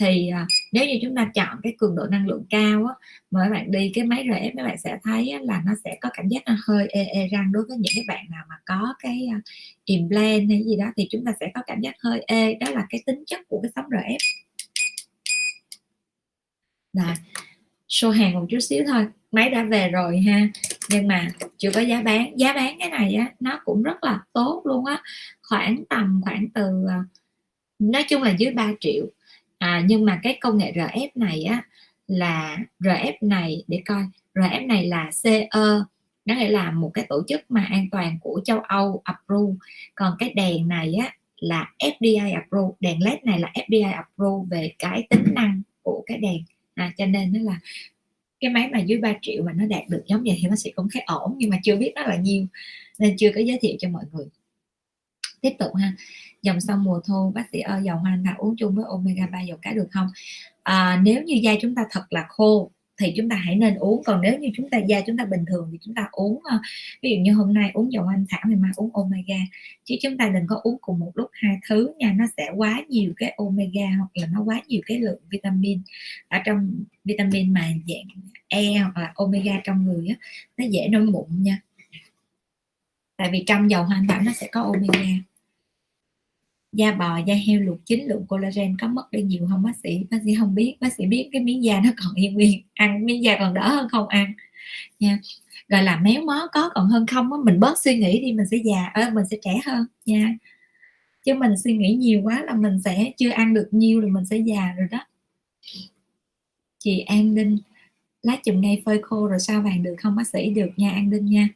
Thì 0.00 0.28
à, 0.28 0.46
nếu 0.72 0.86
như 0.86 0.98
chúng 1.02 1.14
ta 1.14 1.30
chọn 1.34 1.60
cái 1.62 1.74
cường 1.78 1.96
độ 1.96 2.06
năng 2.06 2.26
lượng 2.26 2.44
cao 2.50 2.86
á, 2.86 2.94
mà 3.30 3.40
các 3.44 3.50
bạn 3.50 3.70
đi 3.70 3.90
cái 3.94 4.04
máy 4.04 4.24
RF 4.24 4.52
các 4.56 4.64
bạn 4.64 4.78
sẽ 4.78 4.98
thấy 5.04 5.30
á, 5.30 5.38
là 5.42 5.62
nó 5.66 5.72
sẽ 5.84 5.98
có 6.00 6.10
cảm 6.14 6.28
giác 6.28 6.42
nó 6.46 6.56
hơi 6.66 6.86
ê, 6.88 7.04
ê 7.04 7.28
răng 7.28 7.52
đối 7.52 7.64
với 7.68 7.76
những 7.76 7.92
cái 7.94 8.04
bạn 8.08 8.24
nào 8.30 8.44
mà 8.48 8.56
có 8.66 8.94
cái 8.98 9.28
uh, 9.36 9.42
implant 9.84 10.48
hay 10.50 10.64
gì 10.64 10.76
đó 10.76 10.86
thì 10.96 11.06
chúng 11.10 11.24
ta 11.24 11.32
sẽ 11.40 11.50
có 11.54 11.62
cảm 11.66 11.80
giác 11.80 11.94
hơi 12.00 12.24
ê. 12.26 12.54
Đó 12.54 12.70
là 12.70 12.86
cái 12.90 13.02
tính 13.06 13.24
chất 13.26 13.40
của 13.48 13.60
cái 13.62 13.72
sóng 13.74 13.84
RF 13.90 14.18
rồi. 16.92 17.14
Show 17.88 18.10
hàng 18.10 18.32
một 18.32 18.46
chút 18.50 18.60
xíu 18.60 18.84
thôi 18.86 19.06
máy 19.34 19.50
đã 19.50 19.64
về 19.64 19.88
rồi 19.88 20.20
ha. 20.20 20.48
Nhưng 20.90 21.08
mà 21.08 21.28
chưa 21.58 21.70
có 21.74 21.80
giá 21.80 22.02
bán. 22.02 22.38
Giá 22.38 22.52
bán 22.52 22.76
cái 22.78 22.90
này 22.90 23.14
á 23.14 23.26
nó 23.40 23.60
cũng 23.64 23.82
rất 23.82 24.04
là 24.04 24.20
tốt 24.32 24.62
luôn 24.64 24.84
á. 24.84 25.02
Khoảng 25.42 25.84
tầm 25.88 26.20
khoảng 26.24 26.48
từ 26.54 26.84
ờ, 26.88 26.94
nói 27.78 28.04
chung 28.08 28.22
là 28.22 28.30
dưới 28.30 28.52
3 28.52 28.72
triệu. 28.80 29.06
À, 29.58 29.82
nhưng 29.86 30.04
mà 30.04 30.20
cái 30.22 30.38
công 30.40 30.58
nghệ 30.58 30.72
RF 30.72 31.08
này 31.14 31.44
á 31.44 31.62
là 32.06 32.58
RF 32.80 33.12
này 33.20 33.64
để 33.68 33.82
coi. 33.86 34.02
RF 34.34 34.66
này 34.66 34.86
là 34.86 35.10
CE 35.22 35.48
nó 36.24 36.34
nghĩa 36.34 36.48
là 36.48 36.70
một 36.70 36.90
cái 36.94 37.06
tổ 37.08 37.22
chức 37.28 37.40
mà 37.48 37.64
an 37.70 37.88
toàn 37.90 38.18
của 38.20 38.40
châu 38.44 38.60
Âu 38.60 39.00
approve. 39.04 39.56
Còn 39.94 40.16
cái 40.18 40.32
đèn 40.34 40.68
này 40.68 40.94
á 40.94 41.12
là 41.36 41.72
FDI 41.78 42.34
approve. 42.34 42.74
Đèn 42.80 43.02
led 43.04 43.18
này 43.24 43.38
là 43.38 43.52
FDI 43.54 43.92
approve 43.92 44.56
về 44.56 44.72
cái 44.78 45.06
tính 45.10 45.24
năng 45.34 45.62
của 45.82 46.02
cái 46.06 46.18
đèn. 46.18 46.42
À, 46.74 46.92
cho 46.96 47.06
nên 47.06 47.32
nó 47.32 47.52
là 47.52 47.58
cái 48.44 48.52
máy 48.52 48.68
mà 48.72 48.78
dưới 48.80 48.98
3 48.98 49.12
triệu 49.22 49.42
mà 49.42 49.52
nó 49.52 49.66
đạt 49.66 49.82
được 49.88 50.02
giống 50.06 50.22
vậy 50.22 50.38
thì 50.42 50.48
nó 50.48 50.56
sẽ 50.56 50.70
cũng 50.74 50.88
khá 50.88 51.00
ổn 51.06 51.34
nhưng 51.36 51.50
mà 51.50 51.56
chưa 51.62 51.76
biết 51.76 51.92
nó 51.94 52.02
là 52.02 52.16
nhiêu 52.16 52.46
nên 52.98 53.16
chưa 53.18 53.30
có 53.34 53.40
giới 53.40 53.58
thiệu 53.60 53.76
cho 53.78 53.88
mọi 53.88 54.04
người. 54.12 54.26
Tiếp 55.40 55.52
tục 55.58 55.74
ha. 55.74 55.92
Dòng 56.42 56.60
sông 56.60 56.84
mùa 56.84 57.00
thu 57.06 57.32
bác 57.34 57.44
sĩ 57.52 57.60
ơi 57.60 57.80
dầu 57.84 57.96
hoa 57.96 58.12
anh 58.12 58.24
đào 58.24 58.34
uống 58.38 58.56
chung 58.56 58.74
với 58.74 58.84
omega 58.88 59.26
3 59.26 59.40
dầu 59.40 59.58
cá 59.62 59.72
được 59.72 59.88
không? 59.90 60.06
À, 60.62 61.00
nếu 61.04 61.22
như 61.22 61.34
da 61.42 61.52
chúng 61.60 61.74
ta 61.74 61.82
thật 61.90 62.04
là 62.10 62.26
khô 62.28 62.70
thì 62.98 63.12
chúng 63.16 63.28
ta 63.28 63.36
hãy 63.36 63.54
nên 63.54 63.74
uống. 63.74 64.02
Còn 64.04 64.20
nếu 64.20 64.38
như 64.38 64.48
chúng 64.54 64.70
ta 64.70 64.78
da 64.78 65.00
chúng 65.00 65.16
ta 65.16 65.24
bình 65.24 65.44
thường 65.46 65.68
thì 65.72 65.78
chúng 65.80 65.94
ta 65.94 66.08
uống 66.12 66.40
ờ, 66.44 66.58
ví 67.02 67.10
dụ 67.10 67.16
như 67.16 67.32
hôm 67.32 67.54
nay 67.54 67.70
uống 67.74 67.92
dầu 67.92 68.06
anh 68.06 68.24
thảo, 68.28 68.40
ngày 68.46 68.56
mai 68.56 68.70
uống 68.76 68.90
omega. 68.92 69.38
Chứ 69.84 69.94
chúng 70.02 70.16
ta 70.18 70.28
đừng 70.28 70.46
có 70.46 70.60
uống 70.62 70.78
cùng 70.80 70.98
một 70.98 71.12
lúc 71.14 71.30
hai 71.32 71.56
thứ 71.68 71.92
nha, 71.98 72.14
nó 72.16 72.24
sẽ 72.36 72.50
quá 72.56 72.82
nhiều 72.88 73.12
cái 73.16 73.34
omega 73.36 73.86
hoặc 73.98 74.10
là 74.14 74.26
nó 74.32 74.42
quá 74.42 74.62
nhiều 74.68 74.80
cái 74.86 74.98
lượng 74.98 75.20
vitamin. 75.30 75.82
Ở 76.28 76.38
trong 76.44 76.84
vitamin 77.04 77.52
mà 77.52 77.68
dạng 77.88 78.22
E 78.48 78.78
hoặc 78.78 78.96
là 78.96 79.12
omega 79.14 79.60
trong 79.64 79.84
người 79.84 80.08
á, 80.08 80.14
nó 80.56 80.64
dễ 80.70 80.88
nổi 80.88 81.02
mụn 81.02 81.26
nha. 81.28 81.60
Tại 83.16 83.30
vì 83.32 83.44
trong 83.46 83.70
dầu 83.70 83.84
hoa 83.84 83.96
anh 83.96 84.06
thảo 84.08 84.22
nó 84.22 84.32
sẽ 84.32 84.48
có 84.52 84.62
omega 84.62 85.33
da 86.76 86.92
bò, 86.92 87.18
da 87.26 87.34
heo, 87.34 87.60
luộc 87.60 87.78
chín 87.86 88.04
lượng 88.08 88.26
collagen 88.28 88.76
có 88.80 88.88
mất 88.88 89.10
đi 89.12 89.22
nhiều 89.22 89.46
không, 89.50 89.62
bác 89.62 89.76
sĩ? 89.82 90.04
Bác 90.10 90.18
sĩ 90.24 90.34
không 90.34 90.54
biết. 90.54 90.76
Bác 90.80 90.92
sĩ 90.92 91.06
biết 91.06 91.28
cái 91.32 91.42
miếng 91.42 91.64
da 91.64 91.80
nó 91.84 91.90
còn 91.96 92.14
yên 92.14 92.34
nguyên. 92.34 92.62
Ăn 92.74 93.06
miếng 93.06 93.22
da 93.24 93.36
còn 93.38 93.54
đỡ 93.54 93.68
hơn 93.68 93.88
không 93.88 94.08
ăn. 94.08 94.32
Nha. 95.00 95.18
Gọi 95.68 95.82
là 95.84 95.96
méo 96.00 96.22
mó 96.26 96.48
có 96.52 96.70
còn 96.74 96.88
hơn 96.88 97.06
không 97.06 97.32
á, 97.32 97.38
mình 97.44 97.60
bớt 97.60 97.78
suy 97.84 97.98
nghĩ 97.98 98.20
đi, 98.22 98.32
mình 98.32 98.46
sẽ 98.52 98.56
già 98.64 98.84
ơi 98.94 99.10
mình 99.12 99.24
sẽ 99.30 99.38
trẻ 99.42 99.60
hơn. 99.66 99.86
Nha. 100.06 100.34
Chứ 101.26 101.34
mình 101.34 101.52
suy 101.64 101.74
nghĩ 101.76 101.94
nhiều 101.94 102.20
quá 102.24 102.44
là 102.46 102.54
mình 102.54 102.80
sẽ 102.84 103.12
chưa 103.18 103.30
ăn 103.30 103.54
được 103.54 103.68
nhiều 103.72 104.00
rồi 104.00 104.10
mình 104.10 104.26
sẽ 104.26 104.36
già 104.38 104.72
rồi 104.78 104.88
đó. 104.90 104.98
Chị 106.78 107.00
An 107.00 107.34
Đinh, 107.34 107.58
lá 108.22 108.36
chùm 108.44 108.60
ngay 108.60 108.82
phơi 108.86 109.00
khô 109.02 109.28
rồi 109.28 109.40
sao 109.40 109.62
vàng 109.62 109.82
được 109.82 109.94
không, 109.98 110.16
bác 110.16 110.28
sĩ? 110.28 110.50
Được 110.50 110.70
nha, 110.76 110.90
An 110.90 111.10
Đinh 111.10 111.26
nha. 111.26 111.48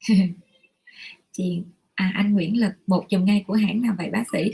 Chị 1.32 1.64
à 1.94 2.12
anh 2.14 2.32
Nguyễn 2.32 2.60
Lực 2.60 2.72
bột 2.86 3.04
chùm 3.08 3.24
ngay 3.24 3.44
của 3.46 3.54
hãng 3.54 3.82
nào 3.82 3.94
vậy 3.98 4.10
bác 4.10 4.24
sĩ? 4.32 4.52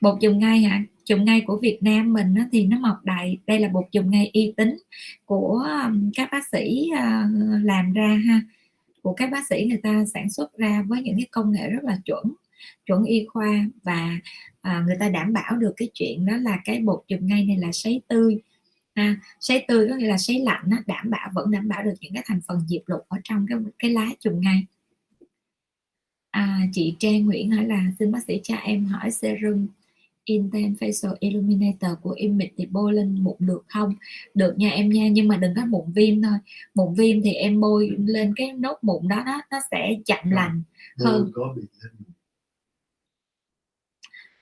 Bột 0.00 0.18
chùm 0.20 0.38
ngay 0.38 0.60
hả? 0.60 0.82
Chùm 1.04 1.24
ngay 1.24 1.40
của 1.46 1.58
Việt 1.62 1.78
Nam 1.80 2.12
mình 2.12 2.34
á, 2.34 2.48
thì 2.52 2.66
nó 2.66 2.78
mọc 2.78 3.04
đầy. 3.04 3.38
Đây 3.46 3.60
là 3.60 3.68
bột 3.68 3.84
chùm 3.92 4.10
ngay 4.10 4.30
y 4.32 4.52
tín 4.56 4.76
của 5.24 5.64
um, 5.84 6.10
các 6.14 6.28
bác 6.32 6.48
sĩ 6.52 6.90
ờ, 6.98 7.22
làm 7.62 7.92
ra 7.92 8.20
ha. 8.26 8.40
Của 9.02 9.12
các 9.12 9.30
bác 9.30 9.48
sĩ 9.48 9.66
người 9.68 9.80
ta 9.82 10.04
sản 10.14 10.30
xuất 10.30 10.58
ra 10.58 10.84
với 10.88 11.02
những 11.02 11.16
cái 11.16 11.26
công 11.30 11.52
nghệ 11.52 11.70
rất 11.70 11.84
là 11.84 11.98
chuẩn 12.04 12.34
chuẩn 12.86 13.04
y 13.04 13.26
khoa 13.26 13.64
và 13.82 14.18
à, 14.62 14.82
người 14.86 14.96
ta 15.00 15.08
đảm 15.08 15.32
bảo 15.32 15.56
được 15.56 15.72
cái 15.76 15.88
chuyện 15.94 16.26
đó 16.26 16.36
là 16.36 16.58
cái 16.64 16.80
bột 16.80 17.04
chùm 17.08 17.26
ngay 17.26 17.44
này 17.44 17.56
là 17.56 17.72
sấy 17.72 18.02
tươi 18.08 18.38
à, 18.94 19.16
sấy 19.40 19.64
tươi 19.68 19.88
có 19.90 19.96
nghĩa 19.96 20.06
là 20.08 20.18
sấy 20.18 20.40
lạnh 20.40 20.62
nó 20.66 20.76
đảm 20.86 21.10
bảo 21.10 21.30
vẫn 21.34 21.50
đảm 21.50 21.68
bảo 21.68 21.82
được 21.82 21.94
những 22.00 22.14
cái 22.14 22.22
thành 22.26 22.40
phần 22.48 22.60
diệp 22.68 22.82
lục 22.86 23.00
ở 23.08 23.18
trong 23.24 23.46
cái 23.48 23.58
cái 23.78 23.90
lá 23.90 24.06
chùm 24.20 24.40
ngay 24.40 24.66
à, 26.36 26.60
chị 26.72 26.96
Trang 26.98 27.26
Nguyễn 27.26 27.50
hỏi 27.50 27.64
là 27.64 27.82
xin 27.98 28.12
bác 28.12 28.24
sĩ 28.26 28.40
cho 28.42 28.54
em 28.54 28.84
hỏi 28.84 29.10
serum 29.10 29.66
Intense 30.24 30.86
Facial 30.86 31.16
Illuminator 31.20 31.90
của 32.02 32.10
Image 32.10 32.50
thì 32.56 32.66
bôi 32.66 32.94
lên 32.94 33.24
mụn 33.24 33.36
được 33.38 33.64
không? 33.68 33.94
Được 34.34 34.54
nha 34.58 34.70
em 34.70 34.88
nha, 34.88 35.08
nhưng 35.08 35.28
mà 35.28 35.36
đừng 35.36 35.54
có 35.54 35.64
mụn 35.64 35.92
viêm 35.92 36.22
thôi. 36.22 36.38
Mụn 36.74 36.94
viêm 36.94 37.22
thì 37.22 37.32
em 37.32 37.60
bôi 37.60 37.96
lên 37.98 38.34
cái 38.36 38.52
nốt 38.52 38.78
mụn 38.82 39.08
đó 39.08 39.22
đó 39.26 39.42
nó 39.50 39.58
sẽ 39.70 39.94
chậm 40.04 40.30
lành 40.30 40.62
hơn. 40.98 41.30
có 41.34 41.54
bị 41.56 41.62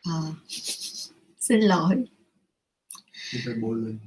À, 0.02 0.20
xin 1.40 1.60
lỗi, 1.60 2.04
bôi 3.60 3.76
lên 3.76 3.98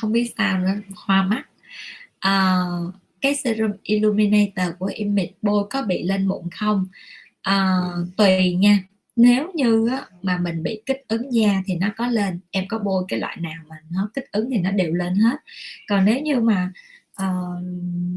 không 0.00 0.12
biết 0.12 0.32
sao 0.38 0.58
nữa, 0.58 0.74
hoa 0.96 1.22
mắt. 1.22 1.44
À, 2.18 2.66
cái 3.22 3.34
serum 3.34 3.70
illuminator 3.82 4.66
của 4.78 4.90
image 4.94 5.32
bôi 5.42 5.64
có 5.70 5.82
bị 5.82 6.02
lên 6.02 6.26
mụn 6.26 6.50
không? 6.50 6.86
À, 7.42 7.80
tùy 8.16 8.54
nha. 8.54 8.78
Nếu 9.16 9.50
như 9.54 9.88
á, 9.88 10.06
mà 10.22 10.38
mình 10.38 10.62
bị 10.62 10.82
kích 10.86 11.04
ứng 11.08 11.34
da 11.34 11.62
thì 11.66 11.74
nó 11.74 11.88
có 11.96 12.06
lên. 12.06 12.40
Em 12.50 12.64
có 12.68 12.78
bôi 12.78 13.04
cái 13.08 13.18
loại 13.20 13.36
nào 13.40 13.62
mà 13.68 13.76
nó 13.90 14.10
kích 14.14 14.32
ứng 14.32 14.50
thì 14.50 14.58
nó 14.58 14.70
đều 14.70 14.92
lên 14.94 15.14
hết. 15.14 15.36
Còn 15.88 16.04
nếu 16.04 16.20
như 16.20 16.40
mà 16.40 16.72
uh, 17.22 17.62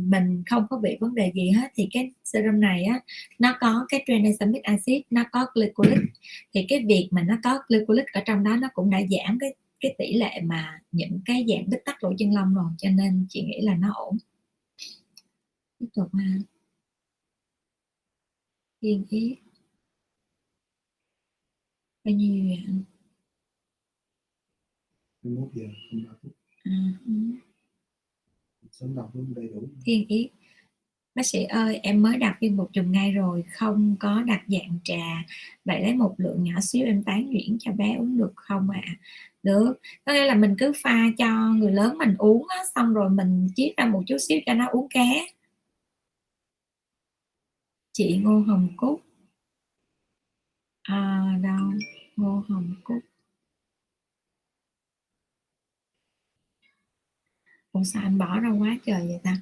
mình 0.08 0.44
không 0.50 0.68
có 0.70 0.78
bị 0.78 0.98
vấn 1.00 1.16
đề 1.16 1.32
gì 1.36 1.50
hết 1.52 1.68
thì 1.76 1.88
cái 1.92 2.12
serum 2.24 2.60
này 2.60 2.84
á 2.84 3.00
nó 3.40 3.58
có 3.60 3.86
cái 3.90 4.04
tranexamic 4.08 4.64
acid 4.64 5.02
nó 5.10 5.24
có 5.32 5.46
glycolic 5.54 6.00
thì 6.54 6.66
cái 6.70 6.86
việc 6.88 7.08
mà 7.12 7.24
nó 7.24 7.38
có 7.44 7.60
glycolic 7.68 8.06
ở 8.14 8.22
trong 8.26 8.44
đó 8.44 8.56
nó 8.56 8.70
cũng 8.74 8.90
đã 8.90 9.00
giảm 9.00 9.38
cái 9.40 9.56
cái 9.80 9.96
tỷ 9.98 10.14
lệ 10.14 10.42
mà 10.44 10.80
những 10.92 11.20
cái 11.26 11.46
dạng 11.50 11.70
bít 11.70 11.86
tắc 11.86 12.04
lỗ 12.04 12.14
chân 12.18 12.34
lông 12.34 12.56
rồi 12.56 12.72
cho 12.78 12.90
nên 12.90 13.26
chị 13.30 13.42
nghĩ 13.42 13.62
là 13.62 13.76
nó 13.76 13.92
ổn 13.94 14.18
tiếp 15.80 15.86
tục 15.94 16.08
ha. 16.14 16.26
Thiên 18.82 19.06
ý. 19.10 19.38
Bao 22.04 22.14
nhiêu 22.14 22.46
vậy 22.48 22.64
anh? 22.68 22.84
21 25.24 25.54
giờ 25.54 25.66
không 25.92 26.04
ba 26.06 26.12
phút. 26.22 26.32
À, 26.64 26.94
ừ. 27.06 27.12
sớm 28.72 28.96
đọc 28.96 29.12
luôn 29.16 29.34
đầy 29.36 29.48
đủ. 29.48 29.70
Thiên 29.86 30.08
ý. 30.08 30.30
Bác 31.16 31.26
sĩ 31.26 31.44
ơi 31.44 31.80
em 31.84 32.02
mới 32.02 32.18
đặt 32.18 32.38
viên 32.42 32.58
bột 32.58 32.70
trùng 32.74 32.92
ngay 32.92 33.12
rồi 33.12 33.44
không 33.52 33.96
có 34.00 34.24
đặt 34.24 34.44
dạng 34.48 34.80
trà. 34.84 35.26
Vậy 35.66 35.82
lấy 35.82 35.96
một 35.96 36.16
lượng 36.18 36.44
nhỏ 36.44 36.62
xíu 36.62 36.86
em 36.86 37.04
tán 37.04 37.30
nhuyễn 37.30 37.58
cho 37.60 37.72
bé 37.72 37.96
uống 37.96 38.18
được 38.18 38.34
không 38.36 38.70
ạ? 38.70 38.82
À? 38.86 38.96
được. 39.46 39.74
Có 40.06 40.14
nghĩa 40.14 40.26
là 40.26 40.36
mình 40.36 40.56
cứ 40.58 40.72
pha 40.84 41.06
cho 41.18 41.50
người 41.50 41.72
lớn 41.72 41.98
mình 41.98 42.16
uống 42.18 42.48
á, 42.50 42.58
xong 42.76 42.94
rồi 42.94 43.10
mình 43.10 43.48
chiết 43.56 43.78
ra 43.78 43.86
một 43.86 44.04
chút 44.08 44.18
xíu 44.20 44.40
cho 44.46 44.54
nó 44.54 44.68
uống 44.72 44.88
ké 44.90 45.26
chị 47.98 48.18
Ngô 48.24 48.40
Hồng 48.40 48.68
Cúc. 48.78 49.02
À 50.82 51.26
đâu, 51.44 51.72
Ngô 52.16 52.44
Hồng 52.50 52.76
Cúc. 52.84 52.98
Ủa, 57.72 57.84
sao 57.84 58.04
anh 58.04 58.18
bỏ 58.18 58.40
ra 58.40 58.50
quá 58.50 58.78
trời 58.86 59.08
vậy 59.08 59.20
ta? 59.24 59.38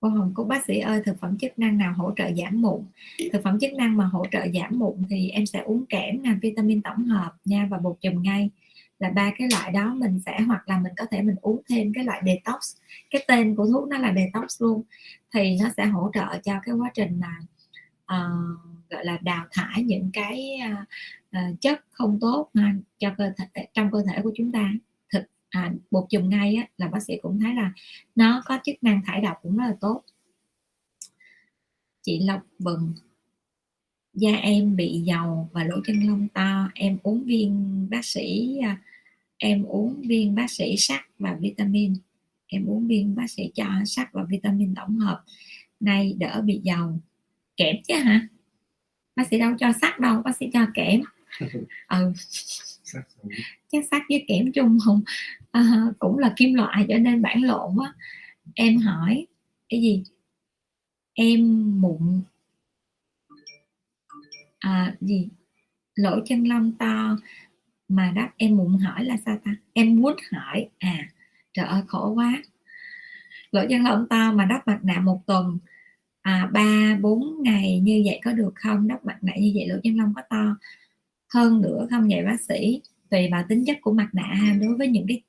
Cô 0.00 0.08
Hồng 0.08 0.32
Cúc, 0.34 0.48
bác 0.48 0.64
sĩ 0.64 0.78
ơi, 0.78 1.02
thực 1.04 1.20
phẩm 1.20 1.38
chức 1.38 1.58
năng 1.58 1.78
nào 1.78 1.94
hỗ 1.96 2.12
trợ 2.16 2.30
giảm 2.36 2.62
mụn? 2.62 2.84
Thực 3.32 3.42
phẩm 3.44 3.58
chức 3.60 3.72
năng 3.72 3.96
mà 3.96 4.04
hỗ 4.04 4.26
trợ 4.30 4.46
giảm 4.54 4.78
mụn 4.78 5.02
thì 5.10 5.30
em 5.30 5.46
sẽ 5.46 5.60
uống 5.60 5.86
kẽm 5.86 6.22
nè, 6.22 6.30
vitamin 6.42 6.82
tổng 6.82 7.04
hợp 7.04 7.32
nha, 7.44 7.66
và 7.70 7.78
bột 7.78 7.96
chùm 8.00 8.22
ngay. 8.22 8.50
Là 8.98 9.10
ba 9.10 9.32
cái 9.38 9.48
loại 9.50 9.72
đó 9.72 9.94
mình 9.94 10.20
sẽ, 10.26 10.40
hoặc 10.40 10.68
là 10.68 10.78
mình 10.78 10.92
có 10.96 11.04
thể 11.10 11.22
mình 11.22 11.36
uống 11.40 11.62
thêm 11.68 11.92
cái 11.94 12.04
loại 12.04 12.22
detox. 12.26 12.76
Cái 13.10 13.24
tên 13.28 13.56
của 13.56 13.66
thuốc 13.66 13.88
nó 13.88 13.98
là 13.98 14.14
detox 14.14 14.62
luôn. 14.62 14.82
Thì 15.34 15.56
nó 15.60 15.68
sẽ 15.76 15.86
hỗ 15.86 16.10
trợ 16.14 16.38
cho 16.44 16.60
cái 16.62 16.74
quá 16.74 16.90
trình 16.94 17.20
mà 17.20 17.40
uh, 18.04 18.58
gọi 18.90 19.04
là 19.04 19.18
đào 19.22 19.46
thải 19.50 19.82
những 19.82 20.10
cái 20.12 20.58
uh, 20.72 20.78
uh, 21.36 21.60
chất 21.60 21.84
không 21.90 22.18
tốt 22.20 22.50
ha, 22.54 22.74
cho 22.98 23.14
cơ 23.18 23.30
thể 23.36 23.66
trong 23.74 23.90
cơ 23.92 24.02
thể 24.08 24.22
của 24.22 24.32
chúng 24.36 24.52
ta. 24.52 24.72
Thực 25.12 25.24
à, 25.50 25.72
bột 25.90 26.06
chùm 26.10 26.28
ngay 26.28 26.54
á, 26.54 26.66
là 26.76 26.88
bác 26.88 27.02
sĩ 27.02 27.14
cũng 27.22 27.40
thấy 27.40 27.54
là 27.54 27.72
nó 28.14 28.42
có 28.46 28.58
chức 28.64 28.74
năng 28.82 29.02
thải 29.06 29.20
độc 29.20 29.36
cũng 29.42 29.56
rất 29.56 29.64
là 29.66 29.76
tốt. 29.80 30.02
Chị 32.02 32.20
Lộc 32.26 32.42
bừng 32.58 32.92
da 34.14 34.32
em 34.32 34.76
bị 34.76 35.00
dầu 35.00 35.48
và 35.52 35.64
lỗ 35.64 35.76
chân 35.84 36.06
lông 36.06 36.28
to 36.28 36.68
em 36.74 36.98
uống 37.02 37.24
viên 37.24 37.86
bác 37.90 38.04
sĩ 38.04 38.58
em 39.42 39.64
uống 39.64 40.00
viên 40.00 40.34
bác 40.34 40.50
sĩ 40.50 40.74
sắt 40.78 41.00
và 41.18 41.34
vitamin. 41.40 41.94
Em 42.46 42.66
uống 42.66 42.86
viên 42.86 43.14
bác 43.14 43.30
sĩ 43.30 43.50
cho 43.54 43.64
sắt 43.86 44.12
và 44.12 44.24
vitamin 44.24 44.74
tổng 44.74 44.98
hợp. 44.98 45.22
Nay 45.80 46.14
đỡ 46.18 46.42
bị 46.44 46.60
dầu 46.62 47.00
kẽm 47.62 47.76
chứ 47.88 47.94
hả? 47.94 48.28
Bác 49.16 49.28
sĩ 49.30 49.38
đâu 49.38 49.52
cho 49.58 49.72
sắt 49.80 50.00
đâu 50.00 50.22
bác 50.22 50.36
sĩ 50.36 50.50
cho 50.52 50.66
kẽm. 50.74 51.00
Ừ. 51.88 52.12
Chắc 53.72 53.84
sắt 53.90 54.02
với 54.08 54.24
kẽm 54.28 54.52
chung 54.52 54.78
không? 54.84 55.02
À, 55.50 55.86
cũng 55.98 56.18
là 56.18 56.32
kim 56.36 56.54
loại 56.54 56.86
cho 56.88 56.98
nên 56.98 57.22
bản 57.22 57.42
lộn 57.42 57.76
á. 57.84 57.92
Em 58.54 58.76
hỏi 58.76 59.26
cái 59.68 59.80
gì? 59.80 60.04
Em 61.14 61.40
mụn 61.80 62.22
à, 64.58 64.94
gì? 65.00 65.28
Lỗ 65.94 66.20
chân 66.26 66.44
lông 66.44 66.72
to. 66.78 67.16
Mà 67.88 68.12
đáp 68.16 68.30
em 68.36 68.56
mụn 68.56 68.78
hỏi 68.78 69.04
là 69.04 69.16
sao 69.26 69.38
ta? 69.44 69.50
Em 69.72 69.96
muốn 69.96 70.16
hỏi. 70.32 70.68
À 70.78 71.08
trời 71.52 71.66
ơi 71.66 71.82
khổ 71.86 72.08
quá. 72.08 72.42
Lỗ 73.50 73.62
chân 73.70 73.82
lông 73.82 74.08
to 74.08 74.32
mà 74.32 74.44
đắp 74.44 74.68
mặt 74.68 74.78
nạ 74.82 75.00
một 75.00 75.22
tuần 75.26 75.58
à, 76.22 76.50
3 76.52 76.98
4 77.00 77.42
ngày 77.42 77.80
như 77.80 78.02
vậy 78.04 78.20
có 78.24 78.32
được 78.32 78.52
không? 78.54 78.88
Đắp 78.88 79.04
mặt 79.04 79.18
nạ 79.22 79.32
như 79.38 79.52
vậy 79.54 79.66
lỗ 79.68 79.76
chân 79.82 79.96
lông 79.96 80.12
có 80.16 80.22
to 80.30 80.56
hơn 81.34 81.60
nữa 81.62 81.86
không 81.90 82.08
vậy 82.08 82.24
bác 82.24 82.40
sĩ? 82.48 82.82
Tùy 83.10 83.28
vào 83.32 83.44
tính 83.48 83.64
chất 83.66 83.78
của 83.82 83.92
mặt 83.92 84.08
nạ 84.12 84.56
đối 84.60 84.76
với 84.76 84.88
những 84.88 85.06
cái 85.08 85.22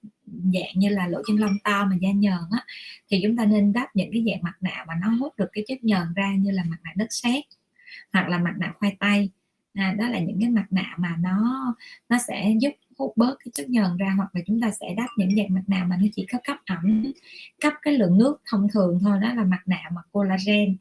dạng 0.53 0.73
như 0.75 0.89
là 0.89 1.07
lỗ 1.07 1.21
chân 1.27 1.37
lông 1.37 1.59
to 1.63 1.85
mà 1.85 1.95
da 2.01 2.11
nhờn 2.11 2.39
á 2.51 2.65
thì 3.09 3.19
chúng 3.23 3.37
ta 3.37 3.45
nên 3.45 3.73
đắp 3.73 3.95
những 3.95 4.09
cái 4.13 4.25
dạng 4.27 4.43
mặt 4.43 4.53
nạ 4.61 4.85
mà 4.87 4.93
nó 5.01 5.09
hút 5.09 5.33
được 5.37 5.49
cái 5.53 5.63
chất 5.67 5.83
nhờn 5.83 6.13
ra 6.15 6.35
như 6.35 6.51
là 6.51 6.63
mặt 6.63 6.77
nạ 6.83 6.91
đất 6.95 7.07
sét 7.09 7.43
hoặc 8.13 8.29
là 8.29 8.37
mặt 8.39 8.53
nạ 8.59 8.73
khoai 8.79 8.95
tây. 8.99 9.29
À, 9.73 9.95
đó 9.97 10.09
là 10.09 10.19
những 10.19 10.39
cái 10.41 10.49
mặt 10.49 10.65
nạ 10.71 10.95
mà 10.97 11.15
nó 11.21 11.75
nó 12.09 12.17
sẽ 12.27 12.53
giúp 12.61 12.71
hút 12.97 13.13
bớt 13.17 13.35
cái 13.39 13.51
chất 13.53 13.69
nhờn 13.69 13.97
ra, 13.97 14.13
hoặc 14.17 14.35
là 14.35 14.41
chúng 14.47 14.61
ta 14.61 14.71
sẽ 14.79 14.93
đắp 14.97 15.09
những 15.17 15.35
dạng 15.35 15.53
mặt 15.53 15.63
nạ 15.67 15.85
mà 15.89 15.97
nó 15.97 16.05
chỉ 16.15 16.25
có 16.31 16.39
cấp 16.43 16.57
ẩm, 16.65 17.11
cấp 17.61 17.73
cái 17.81 17.97
lượng 17.97 18.17
nước 18.17 18.41
thông 18.51 18.67
thường 18.73 18.99
thôi, 19.01 19.19
đó 19.21 19.33
là 19.33 19.43
mặt 19.43 19.61
nạ 19.65 19.89
mà 19.95 20.01
collagen. 20.11 20.75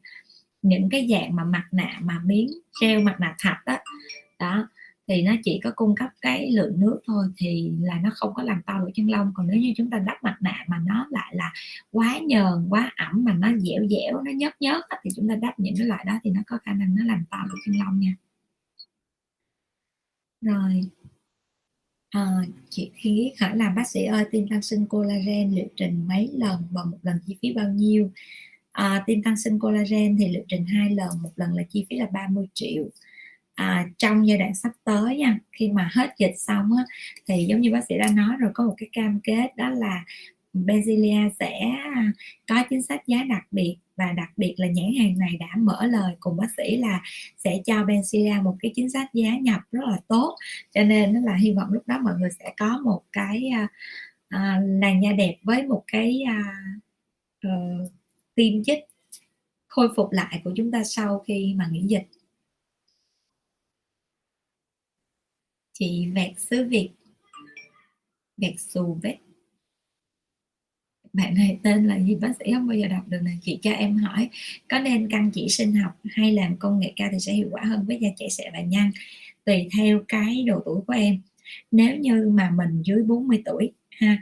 Những 0.61 0.89
cái 0.89 1.07
dạng 1.11 1.35
mà 1.35 1.43
mặt 1.43 1.65
nạ 1.71 1.99
mà 2.01 2.21
miếng 2.25 2.49
gel, 2.81 3.03
mặt 3.03 3.15
nạ 3.19 3.35
thạch 3.39 3.65
đó 3.65 3.77
đó, 4.39 4.69
thì 5.07 5.21
nó 5.21 5.33
chỉ 5.43 5.59
có 5.63 5.71
cung 5.75 5.95
cấp 5.95 6.09
cái 6.21 6.51
lượng 6.51 6.79
nước 6.79 6.99
thôi, 7.07 7.25
thì 7.37 7.71
là 7.81 7.99
nó 8.03 8.09
không 8.13 8.33
có 8.33 8.43
làm 8.43 8.61
to 8.65 8.79
lỗ 8.79 8.89
chân 8.93 9.09
lông. 9.09 9.31
Còn 9.35 9.47
nếu 9.47 9.57
như 9.57 9.73
chúng 9.77 9.89
ta 9.89 9.99
đắp 9.99 10.23
mặt 10.23 10.37
nạ 10.41 10.63
mà 10.67 10.79
nó 10.85 11.07
lại 11.09 11.35
là 11.35 11.53
quá 11.91 12.19
nhờn, 12.27 12.67
quá 12.69 12.91
ẩm, 12.95 13.23
mà 13.25 13.33
nó 13.33 13.47
dẻo 13.57 13.87
dẻo, 13.89 14.21
nó 14.21 14.31
nhớt 14.31 14.61
nhớt 14.61 14.81
thì 15.03 15.09
chúng 15.15 15.29
ta 15.29 15.35
đắp 15.35 15.59
những 15.59 15.73
cái 15.77 15.87
loại 15.87 16.05
đó 16.07 16.19
thì 16.23 16.29
nó 16.31 16.41
có 16.47 16.57
khả 16.65 16.73
năng 16.73 16.95
nó 16.95 17.03
làm 17.05 17.23
to 17.29 17.37
lỗ 17.49 17.55
chân 17.65 17.75
lông 17.79 17.99
nha. 17.99 18.15
Rồi 20.41 20.81
à, 22.13 22.25
chị 22.69 22.91
khi 22.95 23.33
hỏi 23.39 23.57
là 23.57 23.69
bác 23.69 23.87
sĩ 23.87 24.03
ơi 24.05 24.25
tiêm 24.31 24.47
tăng 24.49 24.61
sinh 24.61 24.85
collagen 24.85 25.51
liệu 25.55 25.67
trình 25.75 26.07
mấy 26.07 26.29
lần 26.33 26.61
và 26.71 26.83
một 26.83 26.97
lần 27.03 27.19
chi 27.27 27.37
phí 27.41 27.53
bao 27.53 27.69
nhiêu? 27.69 28.11
Ờ, 28.71 28.85
à, 28.93 29.03
tiêm 29.07 29.23
tăng 29.23 29.37
sinh 29.37 29.59
collagen 29.59 30.17
thì 30.19 30.29
liệu 30.29 30.43
trình 30.47 30.65
hai 30.65 30.89
lần 30.89 31.09
một 31.23 31.31
lần 31.35 31.53
là 31.53 31.63
chi 31.69 31.85
phí 31.89 31.97
là 31.97 32.07
30 32.13 32.47
triệu. 32.53 32.85
À, 33.55 33.87
trong 33.97 34.27
giai 34.27 34.37
đoạn 34.37 34.55
sắp 34.55 34.71
tới 34.83 35.17
nha 35.17 35.39
khi 35.51 35.71
mà 35.71 35.89
hết 35.93 36.09
dịch 36.19 36.33
xong 36.37 36.69
á, 36.77 36.83
thì 37.27 37.45
giống 37.49 37.61
như 37.61 37.71
bác 37.71 37.81
sĩ 37.89 37.95
đã 37.97 38.07
nói 38.15 38.37
rồi 38.39 38.51
có 38.53 38.65
một 38.65 38.75
cái 38.77 38.89
cam 38.93 39.19
kết 39.23 39.47
đó 39.57 39.69
là 39.69 40.05
Benzilia 40.53 41.29
sẽ 41.39 41.59
có 42.47 42.63
chính 42.69 42.81
sách 42.81 43.07
giá 43.07 43.23
đặc 43.29 43.43
biệt 43.51 43.77
và 43.95 44.11
đặc 44.11 44.29
biệt 44.37 44.55
là 44.57 44.67
nhãn 44.67 44.93
hàng 44.99 45.17
này 45.17 45.37
đã 45.39 45.47
mở 45.57 45.85
lời 45.85 46.15
cùng 46.19 46.37
bác 46.37 46.47
sĩ 46.57 46.77
là 46.77 47.01
sẽ 47.37 47.61
cho 47.65 47.83
Benzilla 47.83 48.43
một 48.43 48.55
cái 48.59 48.71
chính 48.75 48.89
sách 48.89 49.13
giá 49.13 49.37
nhập 49.37 49.61
rất 49.71 49.83
là 49.87 49.99
tốt. 50.07 50.37
Cho 50.71 50.83
nên 50.83 51.13
nó 51.13 51.19
là 51.19 51.35
hy 51.35 51.51
vọng 51.53 51.67
lúc 51.71 51.87
đó 51.87 51.99
mọi 52.03 52.13
người 52.19 52.29
sẽ 52.39 52.53
có 52.57 52.79
một 52.85 53.03
cái 53.11 53.51
uh, 53.63 53.69
uh, 54.35 54.63
làn 54.81 55.03
da 55.03 55.11
đẹp 55.11 55.37
với 55.43 55.63
một 55.63 55.83
cái 55.87 56.23
uh, 56.23 57.47
uh, 57.47 57.91
tiêm 58.35 58.63
chích 58.63 58.79
khôi 59.67 59.89
phục 59.95 60.11
lại 60.11 60.41
của 60.43 60.53
chúng 60.55 60.71
ta 60.71 60.83
sau 60.83 61.19
khi 61.19 61.53
mà 61.57 61.67
nghỉ 61.71 61.81
dịch. 61.87 62.07
Chị 65.73 66.07
vẹt 66.15 66.39
xứ 66.39 66.67
việt 66.69 66.89
vẹt 68.37 68.53
xù 68.59 68.99
vết 69.03 69.17
bạn 71.13 71.33
này 71.33 71.59
tên 71.63 71.87
là 71.87 71.99
gì? 71.99 72.15
Bác 72.15 72.33
sĩ 72.39 72.53
không 72.53 72.67
bao 72.67 72.77
giờ 72.77 72.87
đọc 72.87 73.07
được 73.07 73.19
này 73.21 73.39
chị 73.41 73.59
cho 73.61 73.71
em 73.71 73.97
hỏi 73.97 74.29
có 74.69 74.79
nên 74.79 75.09
căn 75.09 75.31
chỉ 75.33 75.49
sinh 75.49 75.75
học 75.75 75.99
hay 76.03 76.31
làm 76.31 76.57
công 76.57 76.79
nghệ 76.79 76.93
cao 76.95 77.09
thì 77.11 77.19
sẽ 77.19 77.33
hiệu 77.33 77.47
quả 77.51 77.63
hơn 77.63 77.85
với 77.87 77.97
da 78.01 78.09
trẻ 78.17 78.29
sẹo 78.29 78.51
và 78.53 78.61
nhăn? 78.61 78.91
Tùy 79.45 79.67
theo 79.77 80.01
cái 80.07 80.43
độ 80.47 80.61
tuổi 80.65 80.81
của 80.87 80.93
em. 80.93 81.21
Nếu 81.71 81.97
như 81.97 82.29
mà 82.29 82.49
mình 82.49 82.81
dưới 82.83 83.03
40 83.03 83.41
tuổi 83.45 83.71
ha 83.89 84.21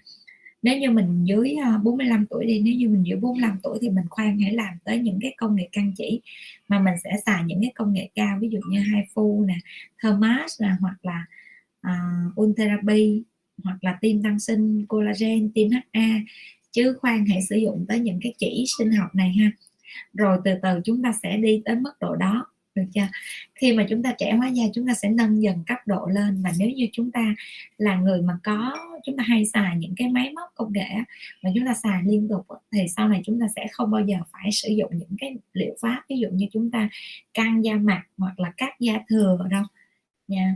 nếu 0.62 0.78
như 0.78 0.92
mình 0.92 1.24
dưới 1.26 1.56
ờ, 1.66 1.78
45 1.84 2.26
tuổi 2.30 2.46
đi 2.46 2.60
nếu 2.60 2.74
như 2.74 2.90
mình 2.90 3.04
dưới 3.06 3.20
45 3.20 3.60
tuổi 3.64 3.78
thì 3.82 3.90
mình 3.90 4.06
khoan 4.10 4.40
hãy 4.40 4.54
làm 4.54 4.74
tới 4.84 5.00
những 5.00 5.20
cái 5.22 5.34
công 5.38 5.56
nghệ 5.56 5.70
căn 5.72 5.94
chỉ 5.98 6.22
mà 6.68 6.80
mình 6.80 6.94
sẽ 7.04 7.10
xài 7.26 7.44
những 7.44 7.62
cái 7.62 7.72
công 7.76 7.94
nghệ 7.94 8.10
cao 8.16 8.38
ví 8.42 8.50
dụ 8.50 8.60
như 8.70 8.80
hai 8.80 9.08
phu 9.14 9.46
nè 9.48 9.56
thermas 10.04 10.62
nè 10.62 10.70
hoặc 10.82 10.96
là 11.02 11.26
ờ, 11.82 11.94
uh, 12.28 12.42
ultherapy 12.42 13.24
hoặc 13.64 13.78
là 13.84 13.98
tiêm 14.02 14.24
tăng 14.24 14.40
sinh 14.40 14.86
collagen 14.86 15.52
tiêm 15.56 15.70
HA 15.70 16.20
chứ 16.72 16.98
khoan, 17.02 17.26
hãy 17.26 17.42
sử 17.50 17.56
dụng 17.56 17.86
tới 17.88 18.00
những 18.00 18.20
cái 18.22 18.34
chỉ 18.38 18.66
sinh 18.78 18.92
học 18.92 19.16
này 19.16 19.30
ha. 19.30 19.52
Rồi 20.14 20.38
từ 20.46 20.52
từ 20.64 20.82
chúng 20.86 21.04
ta 21.04 21.14
sẽ 21.24 21.38
đi 21.38 21.62
tới 21.66 21.76
mức 21.76 21.92
độ 22.00 22.16
đó, 22.16 22.46
được 22.76 22.84
chưa? 22.94 23.08
Khi 23.56 23.74
mà 23.74 23.86
chúng 23.90 24.04
ta 24.04 24.14
trẻ 24.18 24.34
hóa 24.34 24.48
da, 24.48 24.64
chúng 24.74 24.88
ta 24.88 24.94
sẽ 24.94 25.10
nâng 25.10 25.44
dần 25.44 25.64
cấp 25.68 25.78
độ 25.86 26.08
lên. 26.08 26.42
Và 26.44 26.52
nếu 26.60 26.70
như 26.70 26.88
chúng 26.92 27.12
ta 27.12 27.36
là 27.78 27.96
người 27.96 28.22
mà 28.22 28.38
có, 28.44 28.76
chúng 29.06 29.18
ta 29.18 29.24
hay 29.24 29.46
xài 29.46 29.78
những 29.78 29.94
cái 29.98 30.10
máy 30.10 30.32
móc 30.34 30.52
công 30.56 30.74
nghệ 30.74 30.90
mà 31.44 31.50
chúng 31.56 31.66
ta 31.66 31.74
xài 31.74 32.04
liên 32.06 32.28
tục 32.30 32.48
thì 32.72 32.88
sau 32.96 33.08
này 33.10 33.22
chúng 33.26 33.40
ta 33.40 33.48
sẽ 33.56 33.68
không 33.72 33.92
bao 33.92 34.02
giờ 34.06 34.18
phải 34.32 34.52
sử 34.52 34.70
dụng 34.70 34.92
những 34.98 35.16
cái 35.20 35.36
liệu 35.54 35.76
pháp, 35.82 36.04
ví 36.10 36.18
dụ 36.20 36.30
như 36.30 36.48
chúng 36.52 36.72
ta 36.72 36.90
căng 37.34 37.64
da 37.66 37.76
mặt 37.76 38.04
hoặc 38.18 38.40
là 38.40 38.54
cắt 38.58 38.80
da 38.80 39.00
thừa 39.10 39.48
đâu. 39.52 39.64
Nha. 40.28 40.56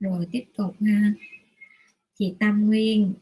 Rồi 0.00 0.26
tiếp 0.32 0.44
tục 0.56 0.76
ha 0.80 1.12
chị 2.18 2.34
Tâm 2.40 2.66
Nguyên. 2.66 3.14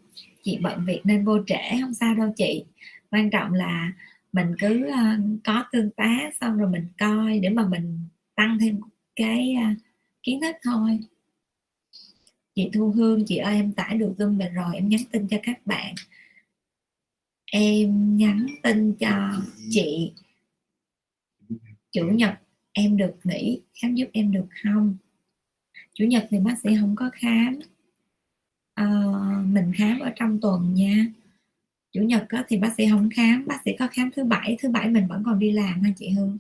Chị 0.43 0.59
bận 0.62 0.85
việc 0.86 1.01
nên 1.05 1.24
vô 1.24 1.39
trễ, 1.47 1.81
không 1.81 1.94
sao 1.94 2.14
đâu 2.14 2.32
chị. 2.36 2.64
Quan 3.10 3.31
trọng 3.31 3.52
là 3.52 3.93
mình 4.32 4.47
cứ 4.59 4.86
ờ, 4.86 5.18
có 5.44 5.64
tương 5.73 5.90
tác, 5.90 6.31
xong 6.40 6.59
rồi 6.59 6.70
mình 6.70 6.86
coi 6.98 7.39
để 7.39 7.48
mà 7.48 7.68
mình 7.68 7.98
tăng 8.35 8.59
thêm 8.60 8.81
cái 9.16 9.55
ờ, 9.55 9.68
kiến 10.23 10.40
thức 10.40 10.56
thôi. 10.62 10.98
Chị 12.55 12.70
Thu 12.74 12.90
Hương, 12.90 13.24
chị 13.27 13.36
ơi, 13.36 13.55
em 13.55 13.73
tải 13.73 13.97
được 13.97 14.14
Zoom 14.18 14.39
về 14.39 14.48
rồi, 14.48 14.74
em 14.74 14.89
nhắn 14.89 15.01
tin 15.12 15.28
cho 15.28 15.36
các 15.43 15.66
bạn. 15.66 15.94
Em 17.52 18.16
nhắn 18.16 18.47
tin 18.62 18.94
cho 18.94 19.32
chị. 19.70 20.12
Chủ 21.93 22.09
nhật 22.09 22.35
em 22.73 22.97
được 22.97 23.14
nghỉ, 23.24 23.60
khám 23.82 23.94
giúp 23.94 24.09
em 24.12 24.32
được 24.32 24.47
không? 24.62 24.97
Chủ 25.94 26.05
nhật 26.05 26.27
thì 26.31 26.39
bác 26.39 26.59
sĩ 26.62 26.70
không 26.81 26.97
có 26.97 27.10
khám 27.12 27.59
uh, 28.82 29.47
mình 29.47 29.73
khám 29.77 29.98
ở 30.01 30.11
trong 30.16 30.40
tuần 30.40 30.74
nha. 30.74 31.07
Chủ 31.93 32.03
nhật 32.03 32.28
á, 32.28 32.44
thì 32.48 32.59
bác 32.59 32.74
sĩ 32.77 32.86
không 32.90 33.11
khám 33.15 33.47
bác 33.47 33.62
sĩ 33.65 33.73
có 33.78 33.89
khám 33.93 34.11
thứ 34.16 34.24
bảy 34.24 34.57
thứ 34.62 34.69
bảy 34.70 34.89
mình 34.90 35.07
vẫn 35.09 35.23
còn 35.27 35.39
đi 35.39 35.53
làm 35.53 35.82
ha 35.82 35.90
chị 35.97 36.09
Hương? 36.09 36.39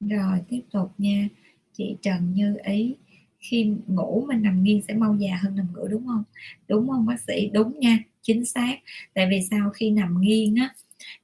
Rồi 0.00 0.38
tiếp 0.48 0.62
tục 0.72 0.92
nha. 0.98 1.28
Chị 1.72 1.96
Trần 2.02 2.34
Như 2.34 2.56
Ý 2.64 2.94
khi 3.38 3.72
ngủ 3.86 4.24
mình 4.28 4.42
nằm 4.42 4.62
nghiêng 4.62 4.82
sẽ 4.88 4.94
mau 4.94 5.16
già 5.16 5.36
hơn 5.42 5.56
nằm 5.56 5.66
ngửa 5.74 5.88
đúng 5.88 6.06
không? 6.06 6.24
Đúng 6.68 6.88
không 6.88 7.06
bác 7.06 7.20
sĩ? 7.20 7.50
Đúng 7.52 7.80
nha 7.80 7.98
chính 8.22 8.44
xác. 8.44 8.76
Tại 9.14 9.26
vì 9.30 9.40
sao? 9.50 9.70
Khi 9.70 9.90
nằm 9.90 10.20
nghiêng 10.20 10.54
á 10.56 10.74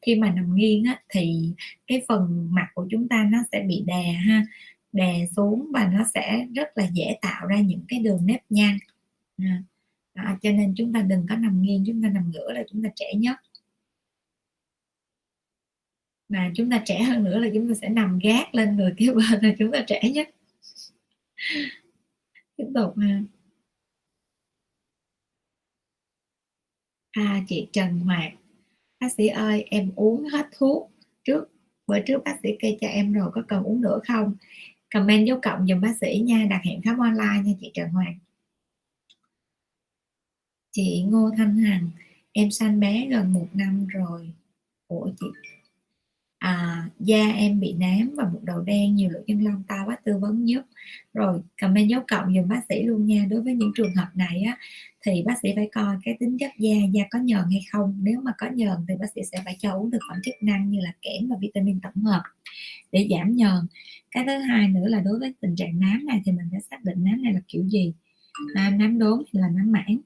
khi 0.03 0.15
mà 0.15 0.31
nằm 0.31 0.57
nghiêng 0.57 0.85
á 0.85 1.01
thì 1.09 1.53
cái 1.87 2.03
phần 2.09 2.49
mặt 2.53 2.67
của 2.75 2.87
chúng 2.91 3.09
ta 3.09 3.29
nó 3.33 3.39
sẽ 3.53 3.65
bị 3.69 3.83
đè 3.87 4.13
ha 4.13 4.47
đè 4.93 5.27
xuống 5.37 5.71
và 5.73 5.91
nó 5.93 6.05
sẽ 6.15 6.47
rất 6.55 6.69
là 6.75 6.89
dễ 6.93 7.19
tạo 7.23 7.47
ra 7.47 7.61
những 7.61 7.85
cái 7.89 7.99
đường 7.99 8.27
nếp 8.27 8.41
nhăn 8.51 8.79
à, 10.15 10.39
cho 10.43 10.51
nên 10.53 10.75
chúng 10.77 10.93
ta 10.93 11.03
đừng 11.03 11.27
có 11.29 11.37
nằm 11.37 11.63
nghiêng 11.63 11.85
chúng 11.87 12.03
ta 12.03 12.09
nằm 12.09 12.31
ngửa 12.31 12.53
là 12.53 12.65
chúng 12.69 12.83
ta 12.83 12.89
trẻ 12.97 13.15
nhất. 13.15 13.37
Mà 16.29 16.51
chúng 16.55 16.71
ta 16.71 16.83
trẻ 16.87 17.03
hơn 17.03 17.25
nữa 17.25 17.39
là 17.39 17.49
chúng 17.55 17.69
ta 17.69 17.75
sẽ 17.75 17.89
nằm 17.89 18.19
gác 18.19 18.55
lên 18.55 18.77
người 18.77 18.95
kế 18.97 19.07
bên 19.15 19.41
là 19.43 19.55
chúng 19.59 19.73
ta 19.73 19.85
trẻ 19.87 20.11
nhất. 20.15 20.29
Tiếp 22.57 22.67
tục 22.75 22.97
ha. 22.99 23.23
À 27.11 27.45
chị 27.49 27.69
Trần 27.73 27.99
Hoạt. 27.99 28.33
Bác 29.01 29.13
sĩ 29.13 29.27
ơi 29.27 29.65
em 29.71 29.93
uống 29.97 30.25
hết 30.25 30.47
thuốc 30.53 30.91
trước 31.25 31.53
bữa 31.87 32.01
trước 32.07 32.25
bác 32.25 32.39
sĩ 32.43 32.49
kê 32.61 32.79
cho 32.81 32.89
em 32.89 33.13
rồi 33.13 33.31
có 33.35 33.43
cần 33.49 33.63
uống 33.63 33.81
nữa 33.81 34.01
không? 34.07 34.35
Comment 34.93 35.27
dấu 35.27 35.41
cộng 35.43 35.67
dùm 35.67 35.81
bác 35.81 35.97
sĩ 36.01 36.23
nha, 36.27 36.47
đặt 36.51 36.61
hẹn 36.65 36.83
khám 36.83 36.99
online 36.99 37.43
nha 37.45 37.53
chị 37.61 37.71
Trần 37.75 37.89
Hoàng. 37.89 38.19
Chị 40.73 41.03
Ngô 41.03 41.31
Thanh 41.37 41.57
Hằng, 41.57 41.91
em 42.33 42.51
sanh 42.51 42.81
bé 42.81 43.07
gần 43.11 43.33
một 43.33 43.49
năm 43.53 43.87
rồi. 43.87 44.33
Của 44.87 45.11
chị? 45.21 45.27
À, 46.43 46.85
da 47.01 47.33
em 47.37 47.61
bị 47.61 47.73
nám 47.73 48.15
và 48.17 48.25
một 48.33 48.41
đầu 48.43 48.61
đen 48.61 48.95
nhiều 48.95 49.11
lỗ 49.11 49.21
chân 49.27 49.45
lông 49.45 49.63
to 49.69 49.77
bác 49.89 50.05
tư 50.05 50.19
vấn 50.19 50.49
giúp. 50.49 50.63
Rồi 51.15 51.41
comment 51.61 51.91
dấu 51.91 52.01
cộng 52.09 52.35
dùm 52.35 52.49
bác 52.49 52.61
sĩ 52.69 52.83
luôn 52.83 53.07
nha. 53.07 53.27
Đối 53.31 53.41
với 53.41 53.55
những 53.55 53.73
trường 53.77 53.95
hợp 53.95 54.09
này 54.15 54.43
á 54.47 54.59
thì 55.03 55.23
bác 55.27 55.35
sĩ 55.43 55.49
phải 55.57 55.69
coi 55.73 55.97
cái 56.05 56.17
tính 56.21 56.39
chất 56.39 56.51
da 56.59 56.75
da 56.93 57.03
có 57.11 57.19
nhờn 57.19 57.45
hay 57.51 57.61
không. 57.73 57.99
Nếu 58.03 58.21
mà 58.21 58.33
có 58.39 58.47
nhờn 58.55 58.77
thì 58.89 58.95
bác 59.01 59.07
sĩ 59.15 59.21
sẽ 59.33 59.43
phải 59.45 59.57
cho 59.59 59.73
uống 59.73 59.91
thực 59.91 59.99
phẩm 60.09 60.19
chức 60.25 60.35
năng 60.41 60.71
như 60.71 60.81
là 60.81 60.93
kẽm 61.03 61.29
và 61.29 61.37
vitamin 61.41 61.81
tổng 61.81 62.05
hợp 62.05 62.23
để 62.93 63.09
giảm 63.11 63.37
nhờn. 63.37 63.67
Cái 64.11 64.25
thứ 64.27 64.39
hai 64.39 64.69
nữa 64.69 64.89
là 64.89 65.01
đối 65.01 65.19
với 65.19 65.35
tình 65.41 65.57
trạng 65.57 65.81
nám 65.81 66.07
này 66.07 66.21
thì 66.25 66.33
mình 66.33 66.47
phải 66.51 66.61
xác 66.71 66.85
định 66.85 67.05
nám 67.05 67.23
này 67.23 67.33
là 67.33 67.41
kiểu 67.49 67.69
gì? 67.69 67.93
À, 68.55 68.71
nám 68.71 68.99
đốm 68.99 69.23
thì 69.33 69.41
là 69.41 69.49
nám 69.49 69.73
mãn 69.73 69.99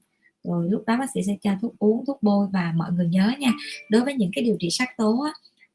rồi 0.43 0.69
lúc 0.69 0.83
đó 0.87 0.97
bác 0.97 1.09
sĩ 1.13 1.21
sẽ 1.23 1.37
cho 1.41 1.51
thuốc 1.61 1.79
uống 1.79 2.05
thuốc 2.05 2.23
bôi 2.23 2.47
và 2.53 2.73
mọi 2.75 2.91
người 2.91 3.07
nhớ 3.07 3.33
nha. 3.39 3.51
Đối 3.89 4.01
với 4.01 4.13
những 4.13 4.31
cái 4.33 4.43
điều 4.43 4.57
trị 4.59 4.69
sắc 4.71 4.89
tố 4.97 5.21
á, 5.21 5.31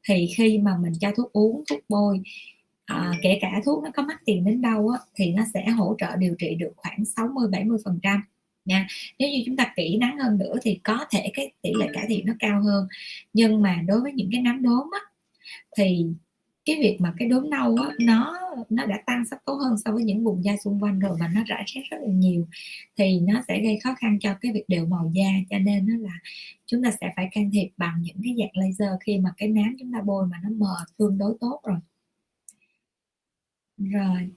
thì 0.09 0.27
khi 0.37 0.57
mà 0.57 0.77
mình 0.77 0.93
cho 0.99 1.11
thuốc 1.17 1.31
uống 1.33 1.63
thuốc 1.69 1.79
bôi 1.89 2.21
à, 2.85 3.13
kể 3.21 3.37
cả 3.41 3.61
thuốc 3.65 3.83
nó 3.83 3.89
có 3.95 4.03
mắc 4.03 4.21
tiền 4.25 4.45
đến 4.45 4.61
đâu 4.61 4.89
á, 4.89 4.99
thì 5.15 5.31
nó 5.31 5.43
sẽ 5.53 5.65
hỗ 5.69 5.95
trợ 5.99 6.15
điều 6.15 6.35
trị 6.39 6.55
được 6.55 6.71
khoảng 6.75 7.05
60 7.05 7.47
70 7.51 7.77
phần 7.85 7.99
trăm 8.03 8.21
nha. 8.65 8.87
Nếu 9.19 9.29
như 9.29 9.43
chúng 9.45 9.55
ta 9.55 9.73
kỹ 9.75 9.97
nắng 9.97 10.17
hơn 10.17 10.37
nữa 10.37 10.53
thì 10.61 10.79
có 10.83 11.05
thể 11.11 11.31
cái 11.33 11.51
tỷ 11.61 11.73
lệ 11.79 11.87
cải 11.93 12.05
thiện 12.07 12.25
nó 12.25 12.33
cao 12.39 12.61
hơn. 12.63 12.87
Nhưng 13.33 13.61
mà 13.61 13.81
đối 13.87 14.01
với 14.01 14.11
những 14.13 14.29
cái 14.31 14.41
nám 14.41 14.61
đốm 14.61 14.89
á, 14.91 14.99
thì 15.77 16.05
cái 16.65 16.75
việc 16.79 16.97
mà 16.99 17.13
cái 17.17 17.27
đốm 17.27 17.49
nâu 17.49 17.75
á, 17.75 17.89
nó 17.99 18.39
nó 18.69 18.85
đã 18.85 19.03
tăng 19.05 19.25
sắc 19.25 19.45
tố 19.45 19.53
hơn 19.53 19.77
so 19.85 19.91
với 19.91 20.03
những 20.03 20.23
vùng 20.23 20.43
da 20.43 20.57
xung 20.63 20.83
quanh 20.83 20.99
rồi 20.99 21.17
và 21.19 21.27
nó 21.27 21.43
rải 21.47 21.63
rác 21.67 21.81
rất 21.91 21.97
là 22.01 22.07
nhiều 22.07 22.47
thì 22.97 23.19
nó 23.19 23.41
sẽ 23.47 23.61
gây 23.61 23.79
khó 23.83 23.95
khăn 23.99 24.19
cho 24.19 24.33
cái 24.41 24.51
việc 24.53 24.63
đều 24.67 24.85
màu 24.85 25.11
da. 25.15 25.29
Cho 25.49 25.59
nên 25.59 25.87
nó 25.87 25.97
là 25.97 26.19
chúng 26.65 26.83
ta 26.83 26.91
sẽ 27.01 27.13
phải 27.15 27.29
can 27.31 27.49
thiệp 27.53 27.69
bằng 27.77 28.01
những 28.01 28.17
cái 28.23 28.35
dạng 28.39 28.63
laser 28.63 28.89
khi 29.05 29.17
mà 29.17 29.29
cái 29.37 29.49
nám 29.49 29.75
chúng 29.79 29.91
ta 29.93 30.01
bôi 30.01 30.27
mà 30.27 30.37
nó 30.43 30.49
mờ 30.49 30.75
tương 30.97 31.17
đối 31.17 31.35
tốt 31.39 31.59
rồi. 31.63 31.77
Rồi. 33.77 34.29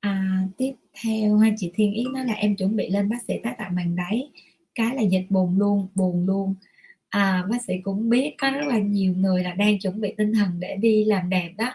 À, 0.00 0.46
tiếp 0.56 0.74
theo 1.02 1.36
ha 1.38 1.50
chị 1.56 1.70
Thiên 1.74 1.92
Yến 1.92 2.12
nói 2.12 2.24
là 2.24 2.32
em 2.32 2.56
chuẩn 2.56 2.76
bị 2.76 2.90
lên 2.90 3.08
bác 3.08 3.22
sĩ 3.28 3.34
tái 3.42 3.54
tạo 3.58 3.70
màng 3.74 3.96
đáy. 3.96 4.30
Cái 4.74 4.96
là 4.96 5.02
dịch 5.02 5.26
buồn 5.30 5.58
luôn 5.58 5.88
buồn 5.94 6.26
luôn 6.26 6.54
à, 7.08 7.44
bác 7.50 7.62
sĩ 7.62 7.74
cũng 7.82 8.10
biết 8.10 8.34
có 8.38 8.50
rất 8.50 8.66
là 8.66 8.78
nhiều 8.78 9.14
người 9.16 9.42
là 9.42 9.54
đang 9.54 9.78
chuẩn 9.78 10.00
bị 10.00 10.14
tinh 10.16 10.32
thần 10.32 10.60
để 10.60 10.76
đi 10.76 11.04
làm 11.04 11.30
đẹp 11.30 11.50
đó. 11.56 11.74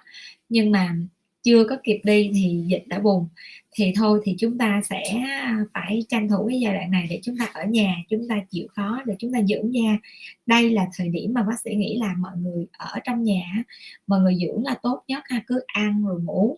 Nhưng 0.49 0.71
mà 0.71 0.95
chưa 1.43 1.63
có 1.69 1.77
kịp 1.83 2.01
đi 2.03 2.31
thì 2.33 2.63
dịch 2.67 2.83
đã 2.87 2.99
bùng. 2.99 3.27
Thì 3.75 3.93
thôi 3.95 4.21
thì 4.23 4.35
chúng 4.39 4.57
ta 4.57 4.81
sẽ 4.89 5.03
à, 5.23 5.65
phải 5.73 6.05
tranh 6.09 6.29
thủ 6.29 6.47
cái 6.49 6.59
giai 6.59 6.73
đoạn 6.73 6.91
này 6.91 7.07
để 7.09 7.19
chúng 7.23 7.37
ta 7.37 7.45
ở 7.53 7.63
nhà 7.65 7.95
chúng 8.09 8.27
ta 8.29 8.35
chịu 8.49 8.67
khó 8.75 9.01
để 9.05 9.15
chúng 9.19 9.33
ta 9.33 9.39
dưỡng 9.41 9.73
da. 9.73 9.97
Đây 10.45 10.69
là 10.69 10.87
thời 10.97 11.09
điểm 11.09 11.33
mà 11.33 11.43
bác 11.43 11.59
sĩ 11.63 11.75
nghĩ 11.75 11.97
là 11.99 12.13
mọi 12.17 12.37
người 12.37 12.65
ở 12.77 12.99
trong 13.03 13.23
nhà 13.23 13.63
mọi 14.07 14.19
người 14.19 14.37
dưỡng 14.41 14.63
là 14.63 14.75
tốt 14.83 15.03
nhất 15.07 15.23
ha 15.25 15.43
cứ 15.47 15.61
ăn 15.67 16.05
rồi 16.05 16.21
ngủ 16.21 16.57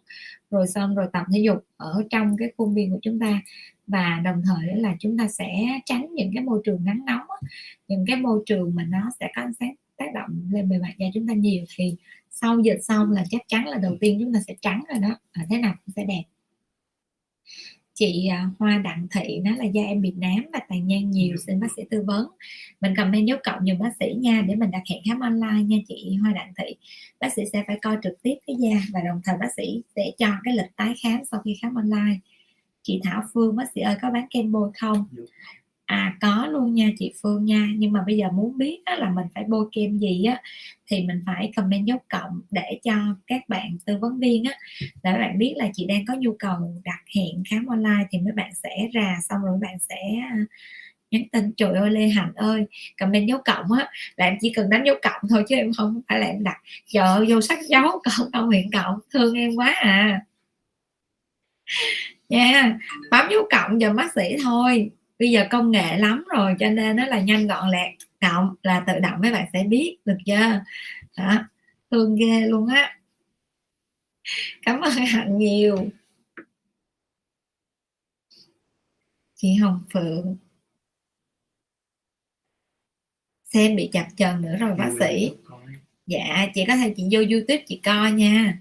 rồi 0.52 0.68
xong 0.68 0.96
rồi 0.96 1.08
tập 1.14 1.24
thể 1.34 1.40
dục 1.40 1.66
ở 1.78 2.04
trong 2.10 2.38
cái 2.38 2.52
khuôn 2.58 2.74
viên 2.76 2.92
của 2.92 3.00
chúng 3.02 3.20
ta 3.20 3.42
và 3.88 4.22
đồng 4.24 4.41
thời 4.45 4.76
là 4.76 4.95
chúng 4.99 5.18
ta 5.18 5.28
sẽ 5.28 5.80
tránh 5.86 6.07
những 6.16 6.32
cái 6.34 6.44
môi 6.44 6.62
trường 6.66 6.86
nắng 6.86 7.06
nóng 7.06 7.28
những 7.88 8.06
cái 8.07 8.16
môi 8.16 8.44
trường 8.45 8.76
mà 8.76 8.84
nó 8.84 9.12
sẽ 9.20 9.32
có 9.36 9.41
ánh 9.41 9.53
sáng 9.53 9.76
tác 9.98 10.14
động 10.14 10.49
lên 10.52 10.70
bề 10.70 10.78
mặt 10.78 10.94
da 10.98 11.07
chúng 11.14 11.28
ta 11.28 11.34
nhiều 11.34 11.64
thì 11.76 11.95
sau 12.32 12.60
dịch 12.60 12.80
xong 12.84 13.12
là 13.12 13.24
chắc 13.30 13.41
chắn 13.48 13.68
là 13.68 13.78
đầu 13.78 13.98
tiên 13.99 14.18
chúng 14.20 14.34
ta 14.34 14.40
sẽ 14.48 14.56
trắng 14.62 14.84
rồi 14.90 14.99
đó. 14.99 15.18
À, 15.32 15.45
thế 15.49 15.57
nào 15.57 15.76
cũng 15.86 15.94
sẽ 15.95 16.03
đẹp. 16.03 16.24
Chị 17.94 18.28
à, 18.28 18.49
Hoa 18.60 18.78
Đặng 18.78 19.07
Thị 19.12 19.40
nói 19.40 19.57
là 19.57 19.64
da 19.66 19.82
em 19.82 20.02
bị 20.02 20.12
nám 20.12 20.45
và 20.53 20.60
tàn 20.70 20.88
nhang 20.88 21.12
nhiều 21.12 21.38
xin 21.48 21.60
bác 21.60 21.68
sĩ 21.76 21.82
tư 21.90 22.03
vấn. 22.07 22.28
Mình 22.82 22.95
comment 22.98 23.28
dấu 23.28 23.38
cộng 23.44 23.66
dùm 23.66 23.80
bác 23.80 23.91
sĩ 23.99 24.14
nha 24.14 24.41
để 24.48 24.56
mình 24.56 24.72
đặt 24.72 24.82
hẹn 24.90 25.02
khám 25.06 25.20
online 25.20 25.64
nha 25.64 25.78
chị 25.88 26.16
Hoa 26.22 26.34
Đặng 26.34 26.53
Thị. 26.57 26.76
Bác 27.20 27.34
sĩ 27.34 27.41
sẽ 27.53 27.64
phải 27.68 27.80
coi 27.82 27.98
trực 28.03 28.22
tiếp 28.22 28.36
cái 28.48 28.56
da 28.60 28.82
và 28.94 28.99
đồng 29.06 29.22
thời 29.24 29.38
bác 29.38 29.49
sĩ 29.57 29.82
sẽ 29.95 30.12
cho 30.18 30.28
cái 30.44 30.56
lịch 30.56 30.76
tái 30.76 30.94
khám 31.03 31.26
sau 31.32 31.41
khi 31.45 31.57
khám 31.62 31.76
online 31.76 32.20
chị 32.86 33.02
Thảo 33.03 33.24
Phương 33.34 33.56
bác 33.56 33.66
sĩ 33.76 33.82
ơi 33.82 33.95
có 34.02 34.12
bán 34.12 34.28
kem 34.30 34.52
bôi 34.52 34.70
không? 34.80 35.06
À 35.86 36.18
có 36.22 36.48
luôn 36.48 36.74
nha 36.74 36.90
chị 36.99 37.14
Phương 37.22 37.45
nha. 37.45 37.68
Nhưng 37.78 37.91
mà 37.91 38.03
bây 38.07 38.18
giờ 38.18 38.32
muốn 38.32 38.57
biết 38.57 38.82
á, 38.86 38.95
là 38.95 39.10
mình 39.10 39.26
phải 39.36 39.44
bôi 39.48 39.66
kem 39.72 39.98
gì 39.98 40.24
á 40.24 40.41
thì 40.88 41.03
mình 41.03 41.22
phải 41.26 41.52
comment 41.56 41.86
dấu 41.86 41.98
cộng 42.10 42.41
để 42.52 42.80
cho 42.84 42.94
các 43.28 43.49
bạn 43.49 43.78
tư 43.86 43.98
vấn 43.98 44.20
viên 44.20 44.44
á. 44.44 44.53
Để 45.03 45.14
bạn 45.14 45.38
biết 45.38 45.53
là 45.57 45.70
chị 45.74 45.86
đang 45.86 46.06
có 46.06 46.14
nhu 46.20 46.36
cầu 46.40 46.82
đặt 46.84 46.99
hẹn 47.16 47.44
khám 47.49 47.66
online 47.66 48.07
thì 48.12 48.20
mấy 48.20 48.34
bạn 48.34 48.52
sẽ 48.64 48.88
ra 48.94 49.18
xong 49.30 49.41
rồi 49.41 49.57
bạn 49.62 49.80
sẽ 49.90 49.95
à, 50.30 50.38
nhắn 51.12 51.24
tin. 51.32 51.52
Trời 51.57 51.74
ơi 51.74 51.91
Lê 51.91 52.07
Hạnh 52.07 52.32
ơi 52.36 52.66
comment 52.99 53.28
dấu 53.28 53.40
cộng 53.45 53.72
á. 53.72 53.88
Là 54.16 54.26
em 54.26 54.38
chỉ 54.41 54.53
cần 54.56 54.70
đánh 54.70 54.84
dấu 54.86 54.95
cộng 55.02 55.22
thôi 55.30 55.44
chứ 55.49 55.56
em 55.56 55.74
không 55.78 56.02
phải 56.10 56.20
là 56.20 56.26
em 56.26 56.44
đặt. 56.44 56.57
Chờ 56.88 57.26
vô 57.30 57.41
sắc 57.41 57.60
dấu 57.68 57.88
cộng 57.88 58.32
cộng 58.34 58.45
huyện 58.45 58.72
cộng. 58.72 58.99
Thương 59.14 59.34
em 59.34 59.56
quá 59.56 59.74
à 59.82 60.22
nha 62.30 62.80
bấm 63.12 63.30
dấu 63.32 63.48
cộng 63.52 63.80
cho 63.80 63.94
bác 63.94 64.14
sĩ 64.16 64.38
thôi. 64.44 64.92
Bây 65.20 65.32
giờ 65.32 65.46
công 65.50 65.72
nghệ 65.72 65.98
lắm 65.98 66.24
rồi 66.36 66.56
cho 66.60 66.70
nên 66.70 66.96
nó 66.96 67.06
là 67.06 67.20
nhanh 67.20 67.48
gọn 67.48 67.70
lẹ. 67.70 67.96
Cộng 68.22 68.56
là 68.64 68.84
tự 68.88 68.94
động 69.00 69.22
mấy 69.22 69.32
bạn 69.32 69.46
sẽ 69.54 69.64
biết 69.64 69.98
được 70.06 70.18
chưa? 70.26 70.62
Đó 71.18 71.44
thương 71.92 72.16
ghê 72.16 72.42
luôn 72.42 72.68
á. 72.68 73.00
Cảm 74.62 74.82
ơn 74.82 74.92
hạnh 74.92 75.38
nhiều. 75.38 75.90
Chị 79.36 79.56
hồng 79.56 79.84
phượng. 79.94 80.38
Xem 83.44 83.76
bị 83.76 83.90
chập 83.94 84.06
chờn 84.18 84.42
nữa 84.42 84.56
rồi 84.60 84.76
bác 84.76 84.92
sĩ. 85.00 85.32
dạ 86.08 86.48
chị 86.54 86.66
có 86.68 86.76
thể 86.76 86.94
chị 86.98 87.04
vô 87.12 87.20
youtube 87.20 87.64
chị 87.68 87.82
coi 87.86 88.12
nha 88.12 88.60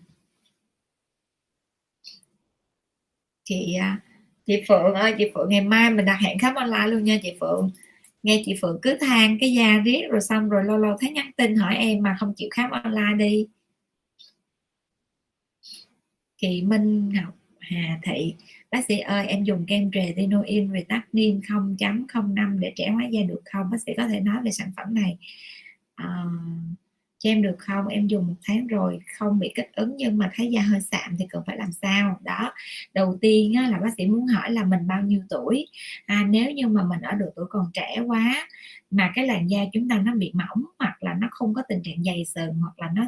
chị 3.44 3.74
à, 3.80 4.00
chị 4.46 4.62
Phượng 4.68 4.94
ơi 4.94 5.14
chị 5.18 5.30
Phượng 5.34 5.48
ngày 5.48 5.60
mai 5.60 5.90
mình 5.90 6.04
đặt 6.04 6.18
hẹn 6.20 6.38
khám 6.38 6.54
online 6.54 6.86
luôn 6.86 7.04
nha 7.04 7.18
chị 7.22 7.32
Phượng. 7.40 7.70
Nghe 8.22 8.42
chị 8.46 8.54
Phượng 8.62 8.78
cứ 8.82 8.98
than 9.00 9.38
cái 9.40 9.52
da 9.52 9.78
riết 9.84 10.02
rồi 10.10 10.20
xong 10.20 10.48
rồi 10.48 10.64
lâu 10.64 10.78
lâu 10.78 10.96
thấy 11.00 11.10
nhắn 11.10 11.30
tin 11.36 11.56
hỏi 11.56 11.76
em 11.76 12.02
mà 12.02 12.16
không 12.20 12.34
chịu 12.36 12.48
khám 12.52 12.70
online 12.70 13.14
đi. 13.18 13.46
Chị 16.36 16.62
Minh 16.62 17.08
Ngọc 17.08 17.34
Hà 17.60 18.00
Thị 18.02 18.34
bác 18.70 18.84
sĩ 18.88 18.98
ơi 18.98 19.26
em 19.26 19.44
dùng 19.44 19.66
kem 19.66 19.90
retinoin 19.94 20.72
retactin 20.72 21.40
0.05 21.40 22.58
để 22.58 22.72
trẻ 22.76 22.90
hóa 22.90 23.04
da 23.10 23.22
được 23.22 23.40
không? 23.52 23.70
Bác 23.70 23.78
sĩ 23.86 23.92
có 23.96 24.08
thể 24.08 24.20
nói 24.20 24.36
về 24.44 24.50
sản 24.50 24.70
phẩm 24.76 24.94
này. 24.94 25.18
À, 25.94 26.24
cho 27.24 27.30
em 27.30 27.42
được 27.42 27.56
không? 27.59 27.86
Em 27.86 28.06
dùng 28.06 28.26
một 28.26 28.34
tháng 28.44 28.66
rồi 28.66 29.01
không 29.18 29.38
bị 29.38 29.52
kích 29.55 29.70
ứng 29.72 29.96
nhưng 29.96 30.18
mà 30.18 30.30
thấy 30.34 30.51
da 30.51 30.60
hơi 30.62 30.80
sạm 30.80 31.16
thì 31.18 31.26
cần 31.30 31.42
phải 31.46 31.56
làm 31.56 31.72
sao? 31.72 32.20
Đó 32.24 32.52
đầu 32.94 33.18
tiên 33.20 33.55
á, 33.55 33.68
là 33.68 33.78
bác 33.78 33.90
sĩ 33.96 34.06
muốn 34.06 34.26
hỏi 34.26 34.51
là 34.51 34.64
mình 34.64 34.86
bao 34.86 35.02
nhiêu 35.02 35.20
tuổi? 35.30 35.66
À, 36.06 36.26
nếu 36.28 36.51
như 36.51 36.68
mà 36.68 36.82
mình 36.84 37.01
ở 37.01 37.12
độ 37.12 37.26
tuổi 37.36 37.46
còn 37.51 37.70
trẻ 37.74 37.98
quá 38.06 38.48
mà 38.90 39.12
cái 39.14 39.26
làn 39.26 39.51
da 39.51 39.59
chúng 39.72 39.88
ta 39.88 39.98
nó 39.98 40.14
bị 40.14 40.32
mỏng 40.34 40.64
hoặc 40.78 41.02
là 41.02 41.14
nó 41.20 41.28
không 41.30 41.55
có 41.55 41.62
tình 41.68 41.82
trạng 41.84 42.05
dày 42.05 42.24
sừng 42.24 42.55
hoặc 42.55 42.78
là 42.78 42.90
nó 42.94 43.02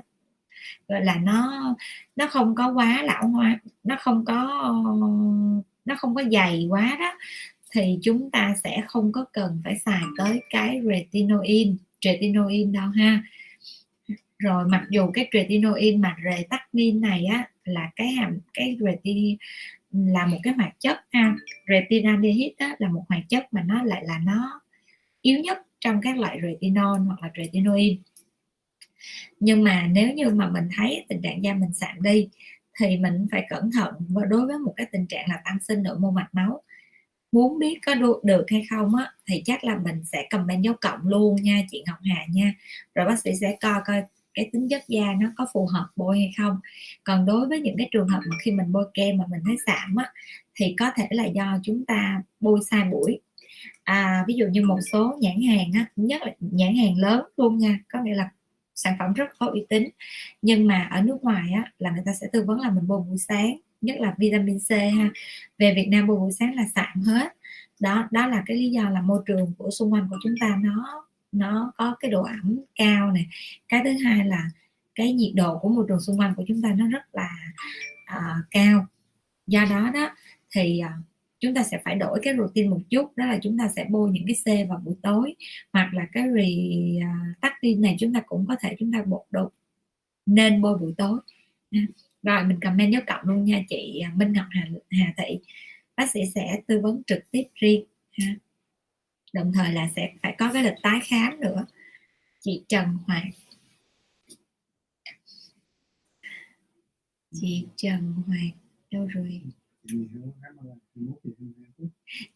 gọi 0.88 1.04
là 1.04 1.16
nó 1.16 1.64
nó 2.16 2.26
không 2.26 2.54
có 2.54 2.72
quá 2.72 3.02
lão 3.04 3.28
hóa 3.28 3.58
nó 3.84 3.96
không 4.00 4.24
có 4.24 4.72
nó 5.84 5.94
không 5.98 6.14
có 6.14 6.22
dày 6.32 6.66
quá 6.70 6.96
đó 7.00 7.12
thì 7.72 7.98
chúng 8.02 8.30
ta 8.30 8.54
sẽ 8.64 8.82
không 8.88 9.12
có 9.12 9.24
cần 9.32 9.60
phải 9.64 9.76
xài 9.84 10.02
tới 10.18 10.40
cái 10.50 10.80
retinoin. 10.84 11.76
Retinoin 12.04 12.72
đâu 12.72 12.88
ha? 12.88 13.22
Rồi 14.38 14.64
mặc 14.68 14.86
dù 14.90 15.10
cái 15.14 15.28
retinoin 15.32 16.00
mà 16.00 16.16
retactin 16.24 17.00
này 17.00 17.24
á 17.24 17.48
là 17.64 17.90
cái 17.96 18.08
hàm 18.08 18.38
cái 18.54 18.78
retin 18.80 19.36
là 19.90 20.26
một 20.26 20.38
cái 20.42 20.52
hoạt 20.54 20.80
chất 20.80 20.98
ha. 21.12 21.36
Retinaldehyde 21.68 22.54
á, 22.58 22.76
là 22.78 22.88
một 22.88 23.04
hoạt 23.08 23.22
chất 23.28 23.52
mà 23.52 23.62
nó 23.62 23.82
lại 23.82 24.04
là 24.04 24.18
nó 24.18 24.60
yếu 25.22 25.40
nhất 25.40 25.58
trong 25.80 26.00
các 26.02 26.18
loại 26.18 26.38
retinol 26.42 27.00
hoặc 27.00 27.22
là 27.22 27.30
retinoin. 27.36 27.98
Nhưng 29.40 29.64
mà 29.64 29.86
nếu 29.92 30.12
như 30.12 30.30
mà 30.30 30.50
mình 30.50 30.68
thấy 30.76 31.04
tình 31.08 31.22
trạng 31.22 31.44
da 31.44 31.54
mình 31.54 31.72
sạm 31.72 32.02
đi 32.02 32.28
thì 32.78 32.96
mình 32.96 33.26
phải 33.30 33.46
cẩn 33.48 33.70
thận 33.72 33.94
và 34.08 34.24
đối 34.24 34.46
với 34.46 34.58
một 34.58 34.72
cái 34.76 34.86
tình 34.92 35.06
trạng 35.06 35.28
là 35.28 35.40
tăng 35.44 35.58
sinh 35.68 35.82
nội 35.82 35.98
mô 35.98 36.10
mạch 36.10 36.28
máu. 36.32 36.62
Muốn 37.32 37.58
biết 37.58 37.78
có 37.86 37.94
được 38.24 38.44
hay 38.50 38.66
không 38.70 38.94
á 38.94 39.12
thì 39.26 39.42
chắc 39.44 39.64
là 39.64 39.78
mình 39.78 40.04
sẽ 40.04 40.26
cầm 40.30 40.46
bên 40.46 40.60
dấu 40.60 40.74
cộng 40.80 41.08
luôn 41.08 41.36
nha 41.42 41.62
chị 41.70 41.82
Ngọc 41.86 41.98
Hà 42.04 42.26
nha. 42.30 42.54
Rồi 42.94 43.06
bác 43.06 43.18
sĩ 43.18 43.30
sẽ 43.40 43.56
coi 43.60 43.80
coi 43.86 44.02
cái 44.36 44.50
tính 44.52 44.68
chất 44.70 44.84
da 44.88 45.06
nó 45.20 45.28
có 45.36 45.46
phù 45.54 45.66
hợp 45.66 45.88
bôi 45.96 46.18
hay 46.18 46.32
không. 46.38 46.60
Còn 47.04 47.26
đối 47.26 47.48
với 47.48 47.60
những 47.60 47.76
cái 47.78 47.88
trường 47.92 48.08
hợp 48.08 48.20
mà 48.30 48.36
khi 48.42 48.52
mình 48.52 48.72
bôi 48.72 48.84
kem 48.94 49.18
mà 49.18 49.24
mình 49.30 49.40
thấy 49.46 49.56
sạm 49.66 49.96
á 49.96 50.12
thì 50.54 50.74
có 50.78 50.90
thể 50.96 51.08
là 51.10 51.26
do 51.26 51.58
chúng 51.64 51.84
ta 51.86 52.22
bôi 52.40 52.60
sai 52.70 52.84
buổi 52.92 53.20
à, 53.84 54.24
ví 54.28 54.34
dụ 54.34 54.46
như 54.46 54.62
một 54.62 54.78
số 54.92 55.18
nhãn 55.20 55.42
hàng 55.48 55.70
á 55.74 55.86
nhất 55.96 56.22
là 56.22 56.32
nhãn 56.40 56.76
hàng 56.76 56.96
lớn 56.98 57.24
luôn 57.36 57.58
nha 57.58 57.78
có 57.88 58.02
nghĩa 58.02 58.14
là 58.14 58.30
sản 58.74 58.96
phẩm 58.98 59.12
rất 59.12 59.26
có 59.38 59.46
uy 59.46 59.66
tín. 59.68 59.88
Nhưng 60.42 60.66
mà 60.66 60.88
ở 60.90 61.02
nước 61.02 61.18
ngoài 61.22 61.52
á 61.54 61.72
là 61.78 61.90
người 61.90 62.02
ta 62.06 62.12
sẽ 62.20 62.26
tư 62.32 62.44
vấn 62.46 62.60
là 62.60 62.70
mình 62.70 62.88
bôi 62.88 63.00
buổi 63.08 63.18
sáng 63.18 63.56
nhất 63.80 63.96
là 64.00 64.14
vitamin 64.18 64.58
C 64.58 64.70
ha. 64.70 65.10
Về 65.58 65.74
Việt 65.76 65.88
Nam 65.90 66.06
bôi 66.06 66.16
buổi 66.16 66.32
sáng 66.32 66.54
là 66.54 66.64
sạm 66.74 67.02
hết. 67.02 67.32
Đó 67.80 68.08
đó 68.10 68.26
là 68.26 68.42
cái 68.46 68.56
lý 68.56 68.70
do 68.70 68.90
là 68.90 69.02
môi 69.02 69.22
trường 69.26 69.52
của 69.58 69.70
xung 69.70 69.92
quanh 69.92 70.08
của 70.10 70.16
chúng 70.22 70.34
ta 70.40 70.58
nó 70.62 71.05
nó 71.36 71.72
có 71.76 71.96
cái 72.00 72.10
độ 72.10 72.22
ẩm 72.22 72.60
cao 72.74 73.12
này 73.12 73.26
cái 73.68 73.80
thứ 73.84 73.90
hai 74.04 74.26
là 74.26 74.50
cái 74.94 75.12
nhiệt 75.12 75.32
độ 75.34 75.58
của 75.58 75.68
môi 75.68 75.84
trường 75.88 76.00
xung 76.00 76.18
quanh 76.20 76.34
của 76.36 76.44
chúng 76.48 76.62
ta 76.62 76.74
nó 76.76 76.88
rất 76.88 77.14
là 77.14 77.30
uh, 78.16 78.44
cao. 78.50 78.86
Do 79.46 79.64
đó 79.70 79.90
đó 79.94 80.10
thì 80.50 80.80
uh, 80.84 81.04
chúng 81.40 81.54
ta 81.54 81.62
sẽ 81.62 81.80
phải 81.84 81.96
đổi 81.96 82.20
cái 82.22 82.34
routine 82.36 82.68
một 82.68 82.80
chút 82.90 83.16
đó 83.16 83.26
là 83.26 83.38
chúng 83.42 83.58
ta 83.58 83.68
sẽ 83.76 83.86
bôi 83.90 84.10
những 84.10 84.24
cái 84.26 84.36
C 84.66 84.68
vào 84.68 84.78
buổi 84.84 84.94
tối 85.02 85.34
hoặc 85.72 85.94
là 85.94 86.06
cái 86.12 86.28
rì 86.34 86.80
uh, 86.98 87.02
à, 87.02 87.34
tắt 87.40 87.52
đi 87.62 87.74
này 87.74 87.96
chúng 87.98 88.14
ta 88.14 88.20
cũng 88.26 88.46
có 88.46 88.56
thể 88.60 88.76
chúng 88.78 88.92
ta 88.92 89.02
bột 89.06 89.22
đột 89.30 89.52
nên 90.26 90.62
bôi 90.62 90.78
buổi 90.78 90.94
tối. 90.98 91.18
Rồi 92.22 92.44
mình 92.44 92.60
comment 92.60 92.92
dấu 92.92 93.02
cộng 93.06 93.24
luôn 93.24 93.44
nha 93.44 93.62
chị 93.68 94.02
Minh 94.14 94.32
Ngọc 94.32 94.46
Hà, 94.50 94.68
Hà 94.90 95.14
Thị. 95.16 95.40
Bác 95.96 96.10
sĩ 96.10 96.20
sẽ 96.34 96.60
tư 96.66 96.80
vấn 96.80 97.02
trực 97.06 97.30
tiếp 97.30 97.44
riêng. 97.54 97.84
Ha 98.18 98.36
đồng 99.36 99.52
thời 99.52 99.72
là 99.72 99.88
sẽ 99.96 100.12
phải 100.22 100.34
có 100.38 100.52
cái 100.52 100.64
lịch 100.64 100.74
tái 100.82 101.00
khám 101.04 101.40
nữa. 101.40 101.66
Chị 102.40 102.64
Trần 102.68 102.86
Hoàng. 103.06 103.30
Chị 107.32 107.66
Trần 107.76 108.14
Hoàng, 108.26 108.50
đâu 108.90 109.06
rồi? 109.06 109.40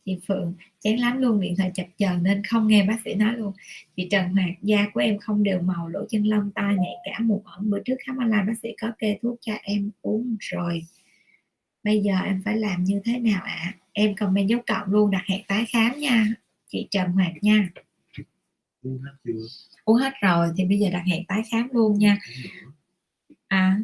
Chị 0.05 0.19
Phượng, 0.29 0.55
chán 0.81 1.01
lắm 1.01 1.19
luôn, 1.19 1.41
điện 1.41 1.55
thoại 1.57 1.71
chập 1.75 1.87
chờn 1.99 2.23
nên 2.23 2.45
không 2.45 2.69
nghe 2.69 2.87
bác 2.87 2.99
sĩ 3.05 3.15
nói 3.15 3.37
luôn. 3.37 3.53
Chị 3.97 4.09
Trần 4.11 4.29
Hoạt 4.29 4.63
da 4.63 4.89
của 4.95 5.01
em 5.01 5.19
không 5.19 5.43
đều 5.43 5.61
màu, 5.61 5.89
lỗ 5.89 6.01
chân 6.09 6.23
lông 6.23 6.51
tai 6.55 6.75
nhạy 6.75 6.95
cảm, 7.05 7.29
mụn 7.29 7.43
ẩn 7.45 7.71
bữa 7.71 7.81
trước 7.85 7.97
khám 8.07 8.17
online, 8.19 8.45
bác 8.47 8.59
sĩ 8.63 8.69
có 8.81 8.93
kê 8.99 9.19
thuốc 9.23 9.39
cho 9.41 9.53
em 9.63 9.91
uống 10.03 10.37
rồi. 10.41 10.83
Bây 11.83 12.01
giờ 12.01 12.19
em 12.25 12.43
phải 12.45 12.57
làm 12.57 12.85
như 12.85 13.01
thế 13.05 13.19
nào 13.19 13.43
ạ? 13.43 13.59
À? 13.63 13.75
em 13.93 14.17
comment 14.17 14.49
dấu 14.49 14.61
cộng 14.67 14.91
luôn, 14.91 15.11
đặt 15.11 15.23
hẹn 15.27 15.41
tái 15.49 15.65
khám 15.69 15.99
nha 15.99 16.27
chị 16.71 16.89
Trần 16.91 17.13
Hoạt 17.13 17.33
nha. 17.43 17.71
Uống 19.85 19.97
hết 19.97 20.13
rồi 20.23 20.49
thì 20.57 20.65
bây 20.65 20.79
giờ 20.79 20.91
đặt 20.91 21.03
hẹn 21.07 21.25
tái 21.29 21.43
khám 21.51 21.69
luôn 21.73 21.99
nha. 21.99 22.19
À 23.49 23.81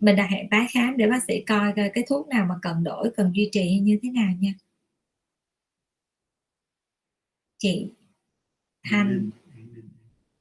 mình 0.00 0.16
đặt 0.16 0.30
hẹn 0.30 0.48
tái 0.50 0.66
khám 0.70 0.96
để 0.96 1.06
bác 1.08 1.24
sĩ 1.24 1.40
coi 1.46 1.72
coi 1.76 1.90
cái 1.94 2.04
thuốc 2.08 2.28
nào 2.28 2.46
mà 2.48 2.54
cần 2.62 2.84
đổi 2.84 3.10
cần 3.16 3.32
duy 3.34 3.48
trì 3.52 3.78
như 3.78 3.98
thế 4.02 4.10
nào 4.10 4.32
nha. 4.40 4.54
Chị 7.58 7.86
Thanh 8.84 9.30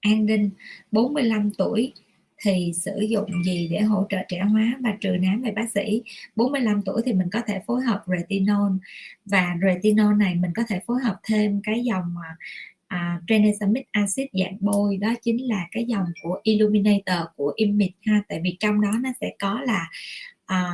An 0.01 0.25
Đinh 0.25 0.49
45 0.91 1.51
tuổi 1.57 1.93
thì 2.41 2.71
sử 2.75 2.99
dụng 3.09 3.43
gì 3.43 3.67
để 3.71 3.81
hỗ 3.81 4.05
trợ 4.09 4.17
trẻ 4.27 4.39
hóa? 4.39 4.77
Và 4.79 4.97
trừ 5.01 5.09
nám 5.09 5.41
về 5.41 5.51
bác 5.51 5.71
sĩ 5.71 6.03
45 6.35 6.81
tuổi 6.85 7.01
thì 7.05 7.13
mình 7.13 7.29
có 7.31 7.41
thể 7.47 7.61
phối 7.67 7.81
hợp 7.81 8.03
retinol. 8.07 8.71
Và 9.25 9.55
retinol 9.61 10.15
này 10.15 10.35
mình 10.35 10.51
có 10.55 10.63
thể 10.67 10.79
phối 10.87 11.01
hợp 11.01 11.19
thêm 11.23 11.61
cái 11.63 11.83
dòng 11.83 12.13
mà 12.13 12.35
à, 12.87 13.21
tranexamic 13.27 13.85
acid 13.91 14.27
dạng 14.33 14.57
bôi. 14.59 14.97
Đó 14.97 15.13
chính 15.21 15.47
là 15.49 15.67
cái 15.71 15.85
dòng 15.85 16.05
của 16.23 16.39
illuminator 16.43 17.27
của 17.35 17.53
image 17.55 17.93
ha. 18.05 18.21
Tại 18.29 18.41
vì 18.43 18.57
trong 18.59 18.81
đó 18.81 18.91
nó 19.01 19.09
sẽ 19.21 19.33
có 19.39 19.61
là 19.61 19.89
à, 20.45 20.71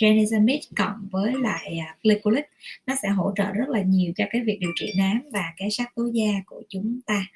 tranexamic 0.00 0.60
cộng 0.76 1.08
với 1.10 1.34
lại 1.40 1.78
à, 1.78 1.96
glycolic 2.02 2.44
nó 2.86 2.94
sẽ 3.02 3.08
hỗ 3.08 3.32
trợ 3.36 3.52
rất 3.52 3.68
là 3.68 3.82
nhiều 3.82 4.12
cho 4.16 4.24
cái 4.30 4.42
việc 4.44 4.58
điều 4.60 4.70
trị 4.74 4.92
nám 4.98 5.22
và 5.32 5.52
cái 5.56 5.70
sắc 5.70 5.94
tố 5.94 6.06
da 6.12 6.32
của 6.46 6.62
chúng 6.68 7.00
ta. 7.06 7.26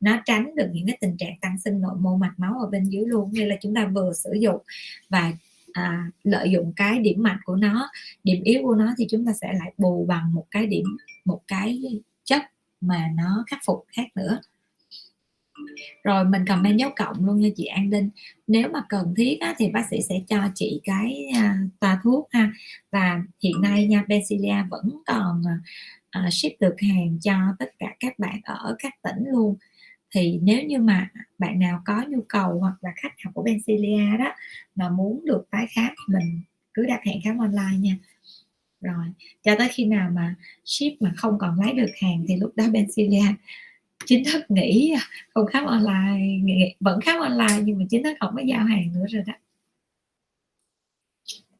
Nó 0.00 0.18
tránh 0.24 0.56
được 0.56 0.66
những 0.72 0.86
cái 0.86 0.98
tình 1.00 1.16
trạng 1.16 1.38
tăng 1.40 1.58
sinh 1.58 1.80
nội 1.80 1.96
mô 2.00 2.16
mạch 2.16 2.34
máu 2.36 2.54
ở 2.60 2.66
bên 2.66 2.84
dưới 2.84 3.04
luôn 3.06 3.30
như 3.32 3.44
là 3.44 3.56
chúng 3.60 3.74
ta 3.74 3.86
vừa 3.86 4.12
sử 4.12 4.32
dụng 4.32 4.62
và 5.08 5.32
à, 5.72 6.10
lợi 6.24 6.50
dụng 6.50 6.72
cái 6.76 6.98
điểm 6.98 7.22
mạnh 7.22 7.38
của 7.44 7.56
nó 7.56 7.90
điểm 8.24 8.42
yếu 8.42 8.62
của 8.62 8.74
nó 8.74 8.94
thì 8.98 9.06
chúng 9.10 9.26
ta 9.26 9.32
sẽ 9.32 9.52
lại 9.52 9.72
bù 9.78 10.06
bằng 10.08 10.34
một 10.34 10.46
cái 10.50 10.66
điểm 10.66 10.96
một 11.24 11.40
cái 11.46 11.82
chất 12.24 12.42
mà 12.80 13.08
nó 13.16 13.44
khắc 13.46 13.60
phục 13.64 13.84
khác 13.88 14.06
nữa 14.14 14.40
rồi 16.04 16.24
mình 16.24 16.44
comment 16.46 16.78
dấu 16.78 16.90
cộng 16.96 17.26
luôn 17.26 17.40
nha 17.40 17.48
chị 17.56 17.64
An 17.64 17.90
Linh. 17.90 18.10
Nếu 18.46 18.68
mà 18.68 18.82
cần 18.88 19.14
thiết 19.16 19.36
á, 19.40 19.54
thì 19.58 19.68
bác 19.68 19.86
sĩ 19.90 19.96
sẽ 20.08 20.14
cho 20.28 20.48
chị 20.54 20.80
cái 20.84 21.26
à, 21.34 21.58
toa 21.80 22.00
thuốc 22.02 22.28
ha. 22.32 22.52
Và 22.90 23.22
hiện 23.42 23.60
nay 23.60 23.86
nha 23.86 24.04
Pensilia 24.08 24.56
vẫn 24.70 24.90
còn 25.06 25.42
à, 25.46 25.58
à, 26.10 26.30
ship 26.30 26.60
được 26.60 26.74
hàng 26.80 27.18
cho 27.22 27.34
tất 27.58 27.70
cả 27.78 27.94
các 28.00 28.18
bạn 28.18 28.40
ở 28.44 28.76
các 28.78 28.92
tỉnh 29.02 29.24
luôn. 29.32 29.56
Thì 30.14 30.38
nếu 30.42 30.62
như 30.62 30.78
mà 30.78 31.10
bạn 31.38 31.58
nào 31.58 31.82
có 31.84 32.04
nhu 32.08 32.20
cầu 32.28 32.58
hoặc 32.60 32.74
là 32.80 32.90
khách 32.96 33.12
hàng 33.18 33.32
của 33.32 33.44
Pensilia 33.44 34.16
đó 34.18 34.32
mà 34.74 34.88
muốn 34.88 35.24
được 35.24 35.44
tái 35.50 35.66
khám 35.70 35.94
mình 36.08 36.42
cứ 36.74 36.86
đặt 36.86 37.00
hẹn 37.04 37.20
khám 37.24 37.38
online 37.38 37.78
nha. 37.78 37.96
Rồi 38.80 39.04
cho 39.42 39.54
tới 39.58 39.68
khi 39.72 39.84
nào 39.84 40.10
mà 40.14 40.34
ship 40.64 41.02
mà 41.02 41.12
không 41.16 41.38
còn 41.38 41.60
lấy 41.60 41.72
được 41.72 41.92
hàng 42.02 42.24
thì 42.28 42.36
lúc 42.36 42.52
đó 42.56 42.64
Benzilia 42.64 43.34
chính 44.06 44.22
thức 44.32 44.50
nghỉ, 44.50 44.94
không 45.34 45.46
khám 45.46 45.64
online 45.64 46.40
vẫn 46.80 47.00
khám 47.00 47.20
online 47.20 47.60
nhưng 47.64 47.78
mà 47.78 47.84
chính 47.90 48.02
thức 48.02 48.16
không 48.20 48.34
có 48.36 48.42
giao 48.42 48.64
hàng 48.64 48.92
nữa 48.94 49.04
rồi 49.08 49.22
đó. 49.26 49.32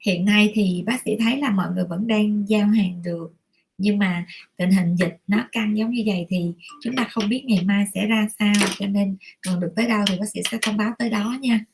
Hiện 0.00 0.24
nay 0.24 0.50
thì 0.54 0.82
bác 0.86 1.02
sĩ 1.04 1.16
thấy 1.20 1.38
là 1.38 1.50
mọi 1.50 1.70
người 1.74 1.84
vẫn 1.84 2.06
đang 2.06 2.44
giao 2.48 2.66
hàng 2.66 3.02
được, 3.04 3.32
nhưng 3.78 3.98
mà 3.98 4.26
tình 4.56 4.70
hình 4.70 4.96
dịch 4.96 5.16
nó 5.26 5.48
căng 5.52 5.76
giống 5.76 5.90
như 5.90 6.02
vậy 6.06 6.26
thì 6.28 6.52
chúng 6.82 6.96
ta 6.96 7.06
không 7.10 7.28
biết 7.28 7.44
ngày 7.46 7.64
mai 7.64 7.84
sẽ 7.94 8.06
ra 8.06 8.28
sao, 8.38 8.54
cho 8.78 8.86
nên 8.86 9.16
còn 9.46 9.60
được 9.60 9.72
tới 9.76 9.86
đâu 9.88 10.04
thì 10.08 10.18
bác 10.20 10.26
sĩ 10.28 10.40
sẽ 10.50 10.58
thông 10.62 10.76
báo 10.76 10.92
tới 10.98 11.10
đó 11.10 11.36
nha. 11.40 11.64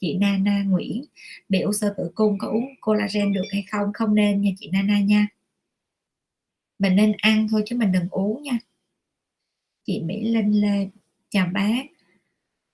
Chị 0.00 0.16
Nana 0.18 0.62
Nguyễn, 0.62 1.04
bị 1.48 1.60
u 1.60 1.72
sơ 1.72 1.94
tử 1.96 2.10
cung 2.14 2.38
có 2.38 2.48
uống 2.48 2.66
collagen 2.80 3.32
được 3.32 3.44
hay 3.52 3.64
không? 3.70 3.92
Không 3.94 4.14
nên 4.14 4.40
nha 4.40 4.50
chị 4.58 4.70
Nana 4.72 5.00
nha. 5.00 5.26
Mình 6.78 6.96
nên 6.96 7.12
ăn 7.18 7.48
thôi 7.50 7.62
chứ 7.66 7.76
mình 7.76 7.92
đừng 7.92 8.08
uống 8.10 8.42
nha 8.42 8.58
chị 9.84 10.02
Mỹ 10.04 10.24
Linh 10.24 10.60
Lê 10.60 10.88
chào 11.30 11.46
bác. 11.52 11.82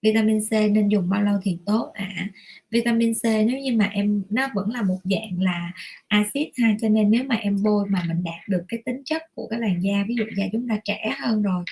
Vitamin 0.03 0.41
C 0.41 0.53
nên 0.53 0.89
dùng 0.89 1.09
bao 1.09 1.23
lâu 1.23 1.39
thì 1.43 1.59
tốt 1.67 1.91
ạ? 1.95 2.13
À? 2.17 2.29
vitamin 2.71 3.15
C 3.15 3.23
nếu 3.23 3.59
như 3.61 3.73
mà 3.77 3.85
em 3.85 4.23
nó 4.31 4.49
vẫn 4.55 4.71
là 4.71 4.83
một 4.83 4.99
dạng 5.05 5.43
là 5.43 5.73
axit 6.09 6.49
ha 6.63 6.77
cho 6.81 6.89
nên 6.89 7.11
nếu 7.11 7.25
mà 7.25 7.35
em 7.35 7.63
bôi 7.63 7.87
mà 7.89 8.03
mình 8.09 8.25
đạt 8.25 8.49
được 8.49 8.65
cái 8.69 8.83
tính 8.85 9.03
chất 9.05 9.23
của 9.35 9.47
cái 9.51 9.61
làn 9.61 9.81
da 9.81 10.05
ví 10.09 10.15
dụ 10.15 10.25
da 10.37 10.45
chúng 10.53 10.69
ta 10.69 10.79
trẻ 10.85 11.15
hơn 11.21 11.43
rồi 11.43 11.65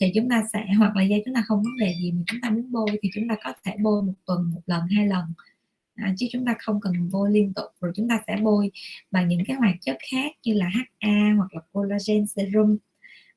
thì 0.00 0.12
chúng 0.14 0.28
ta 0.28 0.42
sẽ 0.52 0.66
hoặc 0.78 0.96
là 0.96 1.02
da 1.02 1.16
chúng 1.24 1.34
ta 1.34 1.42
không 1.46 1.62
vấn 1.62 1.76
đề 1.76 1.94
gì 2.00 2.12
mà 2.12 2.22
chúng 2.26 2.40
ta 2.40 2.50
muốn 2.50 2.72
bôi 2.72 2.86
thì 3.02 3.10
chúng 3.14 3.28
ta 3.28 3.36
có 3.44 3.52
thể 3.64 3.72
bôi 3.82 4.02
một 4.02 4.14
tuần 4.26 4.50
một 4.54 4.60
lần 4.66 4.82
hai 4.96 5.06
lần. 5.06 5.24
À, 5.94 6.14
chứ 6.16 6.26
chúng 6.32 6.44
ta 6.44 6.54
không 6.58 6.80
cần 6.80 7.10
bôi 7.12 7.30
liên 7.30 7.52
tục 7.54 7.70
rồi 7.80 7.92
chúng 7.94 8.08
ta 8.08 8.20
sẽ 8.26 8.36
bôi 8.42 8.70
bằng 9.10 9.28
những 9.28 9.44
cái 9.46 9.56
hoạt 9.56 9.74
chất 9.80 9.96
khác 10.10 10.32
như 10.44 10.54
là 10.54 10.68
HA 10.68 11.34
hoặc 11.36 11.54
là 11.54 11.60
collagen 11.72 12.26
serum 12.26 12.76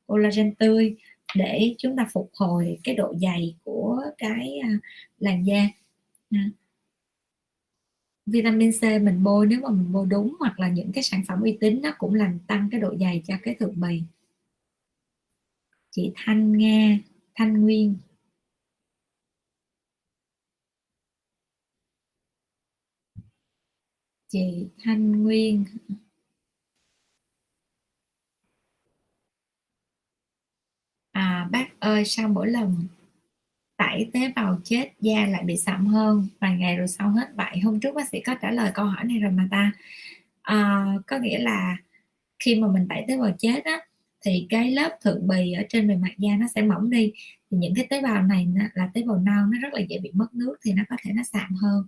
collagen 0.08 0.56
tươi 0.56 0.96
để 1.36 1.76
chúng 1.78 1.96
ta 1.98 2.08
phục 2.14 2.30
hồi 2.34 2.80
cái 2.84 2.96
độ 2.96 3.14
dày 3.22 3.56
của 3.64 4.02
cái 4.18 4.60
à, 4.64 4.70
làn 5.20 5.44
da. 5.48 5.68
À. 6.32 6.50
Vitamin 8.26 8.72
C 8.72 8.84
mình 9.02 9.24
bôi, 9.24 9.46
nếu 9.48 9.60
mà 9.62 9.70
mình 9.70 9.92
bôi 9.92 10.06
đúng 10.10 10.36
hoặc 10.40 10.60
là 10.60 10.70
những 10.70 10.92
cái 10.92 11.04
sản 11.04 11.24
phẩm 11.28 11.42
uy 11.42 11.58
tín, 11.60 11.82
nó 11.82 11.92
cũng 11.98 12.14
làm 12.14 12.40
tăng 12.48 12.70
cái 12.72 12.80
độ 12.82 12.96
dày 13.00 13.22
cho 13.28 13.34
cái 13.44 13.56
thượng 13.60 13.80
bì. 13.82 14.02
Chị 15.92 16.12
Thanh 16.16 16.58
Nga, 16.58 16.98
Thanh 17.36 17.62
Nguyên. 17.62 17.96
Chị 24.30 24.68
Thanh 24.84 25.24
Nguyên. 25.24 25.66
À 31.20 31.48
bác 31.52 31.80
ơi 31.80 32.06
sao 32.06 32.30
mỗi 32.30 32.48
lần 32.48 32.76
tẩy 33.78 34.10
tế 34.14 34.32
bào 34.36 34.60
chết 34.64 34.92
da 35.02 35.26
lại 35.26 35.44
bị 35.44 35.58
sạm 35.58 35.86
hơn 35.86 36.28
vài 36.40 36.58
ngày 36.58 36.78
rồi 36.78 36.88
sau 36.88 37.10
hết 37.10 37.28
vậy 37.36 37.60
hôm 37.60 37.80
trước 37.80 37.96
bác 37.96 38.10
sĩ 38.10 38.20
có 38.20 38.36
trả 38.42 38.52
lời 38.52 38.72
câu 38.74 38.86
hỏi 38.86 39.04
này 39.06 39.20
rồi 39.20 39.32
mà 39.32 39.48
ta. 39.52 39.72
À, 40.42 40.86
có 41.08 41.18
nghĩa 41.20 41.40
là 41.40 41.78
khi 42.40 42.56
mà 42.56 42.68
mình 42.68 42.88
tẩy 42.90 43.06
tế 43.08 43.18
bào 43.18 43.32
chết 43.40 43.64
á 43.64 43.80
thì 44.26 44.48
cái 44.50 44.72
lớp 44.72 44.98
thượng 45.02 45.28
bì 45.28 45.54
ở 45.54 45.64
trên 45.70 45.88
bề 45.88 45.96
mặt 45.96 46.12
da 46.18 46.36
nó 46.40 46.48
sẽ 46.56 46.62
mỏng 46.62 46.90
đi. 46.90 47.14
Thì 47.52 47.58
những 47.58 47.74
cái 47.76 47.88
tế 47.90 48.02
bào 48.02 48.24
này 48.24 48.48
là 48.74 48.90
tế 48.94 49.04
bào 49.04 49.18
non 49.18 49.52
nó 49.52 49.60
rất 49.62 49.74
là 49.74 49.82
dễ 49.90 50.00
bị 50.00 50.12
mất 50.14 50.34
nước 50.34 50.58
thì 50.66 50.74
nó 50.74 50.84
có 50.90 50.96
thể 51.02 51.12
nó 51.14 51.24
sạm 51.24 51.56
hơn. 51.56 51.88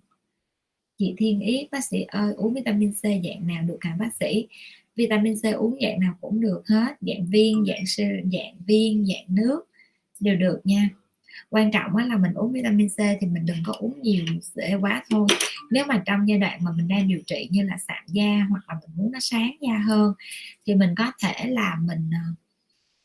Chị 0.98 1.14
Thiên 1.18 1.40
Ý 1.40 1.68
bác 1.72 1.86
sĩ 1.86 2.02
ơi 2.02 2.34
uống 2.34 2.53
vitamin 2.53 2.91
C 2.91 3.02
dạng 3.02 3.48
nào 3.48 3.64
được 3.64 3.78
hả 3.82 3.95
bác 3.99 4.14
sĩ? 4.20 4.48
Vitamin 4.95 5.35
C 5.35 5.43
uống 5.55 5.77
dạng 5.81 5.99
nào 5.99 6.18
cũng 6.22 6.41
được 6.41 6.61
hết 6.68 6.95
dạng 7.01 7.26
viên 7.26 7.65
dạng 7.68 7.85
dạng 8.31 8.55
viên 8.68 9.05
dạng 9.05 9.35
nước 9.35 9.61
đều 10.19 10.35
được 10.35 10.61
nha. 10.63 10.89
Quan 11.49 11.72
trọng 11.72 11.95
là 11.95 12.18
mình 12.18 12.34
uống 12.34 12.51
vitamin 12.51 12.89
C 12.89 12.97
thì 12.97 13.27
mình 13.27 13.45
đừng 13.45 13.57
có 13.65 13.73
uống 13.80 14.01
nhiều 14.01 14.26
dễ 14.53 14.76
quá 14.81 15.03
thôi. 15.09 15.27
Nếu 15.72 15.85
mà 15.85 16.03
trong 16.05 16.27
giai 16.27 16.38
đoạn 16.39 16.63
mà 16.63 16.72
mình 16.72 16.88
đang 16.88 17.07
điều 17.07 17.19
trị 17.26 17.47
như 17.51 17.63
là 17.63 17.77
sạm 17.88 18.03
da 18.07 18.45
hoặc 18.49 18.63
là 18.68 18.76
mình 18.81 18.89
muốn 18.95 19.11
nó 19.11 19.19
sáng 19.22 19.51
da 19.61 19.77
hơn 19.77 20.13
thì 20.65 20.76
mình 20.76 20.89
có 20.97 21.11
thể 21.23 21.47
là 21.49 21.77
mình 21.81 22.09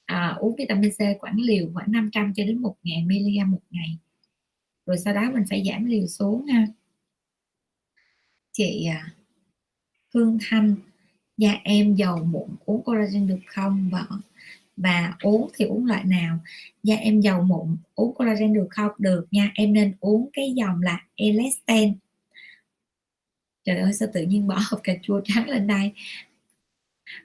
à, 0.07 0.37
uống 0.39 0.57
vitamin 0.57 0.91
C 0.91 0.99
khoảng 1.19 1.41
liều 1.41 1.71
khoảng 1.75 1.93
500 1.93 2.33
cho 2.37 2.45
đến 2.45 2.63
1.000 2.63 3.05
mg 3.05 3.51
một 3.51 3.63
ngày. 3.71 3.99
Rồi 4.87 4.99
sau 4.99 5.15
đó 5.15 5.31
mình 5.35 5.45
phải 5.51 5.65
giảm 5.67 5.85
liều 5.85 6.07
xuống 6.07 6.47
ha. 6.47 6.67
Chị 8.53 8.87
à, 8.87 9.11
Hương 10.15 10.39
Thanh 10.41 10.75
da 11.37 11.51
em 11.65 11.95
dầu 11.95 12.25
mụn 12.25 12.49
uống 12.65 12.83
collagen 12.85 13.27
được 13.27 13.39
không? 13.47 13.89
Vợ 13.93 14.07
và 14.77 15.15
uống 15.23 15.51
thì 15.55 15.65
uống 15.65 15.87
loại 15.87 16.05
nào? 16.05 16.39
Da 16.83 16.95
em 16.95 17.21
dầu 17.21 17.43
mụn 17.43 17.77
uống 17.95 18.15
collagen 18.15 18.55
được 18.55 18.67
không? 18.71 18.93
Được 18.99 19.27
nha, 19.31 19.51
em 19.55 19.73
nên 19.73 19.95
uống 20.01 20.31
cái 20.33 20.53
dòng 20.57 20.83
là 20.83 21.01
elastin. 21.17 21.95
trời 23.65 23.77
ơi, 23.79 23.93
sao 23.93 24.09
tự 24.15 24.23
nhiên 24.23 24.49
bỏ 24.49 24.59
hộp 24.71 24.81
cà 24.85 24.93
chua 25.03 25.21
trắng 25.25 25.49
lên 25.49 25.67
đây? 25.67 25.93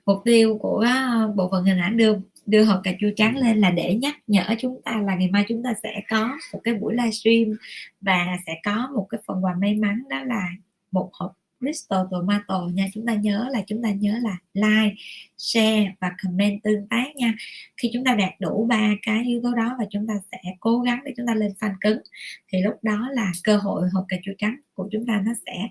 Mục 0.05 0.21
tiêu 0.25 0.57
của 0.61 0.79
à, 0.79 1.27
bộ 1.35 1.49
phận 1.51 1.63
hình 1.65 1.77
ảnh 1.79 1.97
đưa 1.97 2.19
đưa 2.45 2.63
hộp 2.63 2.81
cà 2.83 2.91
chua 2.99 3.09
trắng 3.15 3.37
lên 3.37 3.57
là 3.61 3.71
để 3.71 3.95
nhắc 4.01 4.15
nhở 4.27 4.43
chúng 4.59 4.81
ta 4.81 5.01
là 5.01 5.15
ngày 5.15 5.27
mai 5.31 5.45
chúng 5.47 5.63
ta 5.63 5.73
sẽ 5.83 6.01
có 6.09 6.37
một 6.53 6.61
cái 6.63 6.73
buổi 6.73 6.93
livestream 6.93 7.57
và 8.01 8.37
sẽ 8.45 8.53
có 8.63 8.89
một 8.95 9.07
cái 9.09 9.21
phần 9.27 9.45
quà 9.45 9.53
may 9.61 9.75
mắn, 9.75 10.03
đó 10.09 10.23
là 10.23 10.49
một 10.91 11.09
hộp 11.13 11.40
Crystal 11.61 11.99
Tomato 12.11 12.67
nha. 12.73 12.87
Chúng 12.93 13.05
ta 13.05 13.13
nhớ 13.13 13.49
là 13.51 13.63
chúng 13.67 13.83
ta 13.83 13.91
nhớ 13.91 14.19
là 14.21 14.37
like 14.53 14.95
share 15.37 15.93
và 15.99 16.11
comment 16.23 16.63
tương 16.63 16.87
tác 16.87 17.15
nha. 17.15 17.33
Khi 17.77 17.89
chúng 17.93 18.03
ta 18.03 18.15
đạt 18.15 18.33
đủ 18.39 18.65
ba 18.69 18.89
cái 19.01 19.23
yếu 19.25 19.41
tố 19.43 19.53
đó 19.53 19.75
và 19.79 19.85
chúng 19.91 20.07
ta 20.07 20.13
sẽ 20.31 20.37
cố 20.59 20.79
gắng 20.79 21.01
để 21.05 21.13
chúng 21.17 21.27
ta 21.27 21.33
lên 21.35 21.51
fan 21.59 21.73
cứng 21.81 21.99
thì 22.47 22.61
lúc 22.61 22.73
đó 22.81 23.09
là 23.11 23.31
cơ 23.43 23.57
hội 23.57 23.89
hộp 23.93 24.05
cà 24.07 24.17
chua 24.23 24.33
trắng 24.37 24.55
của 24.73 24.89
chúng 24.91 25.05
ta 25.05 25.21
nó 25.25 25.31
sẽ 25.45 25.69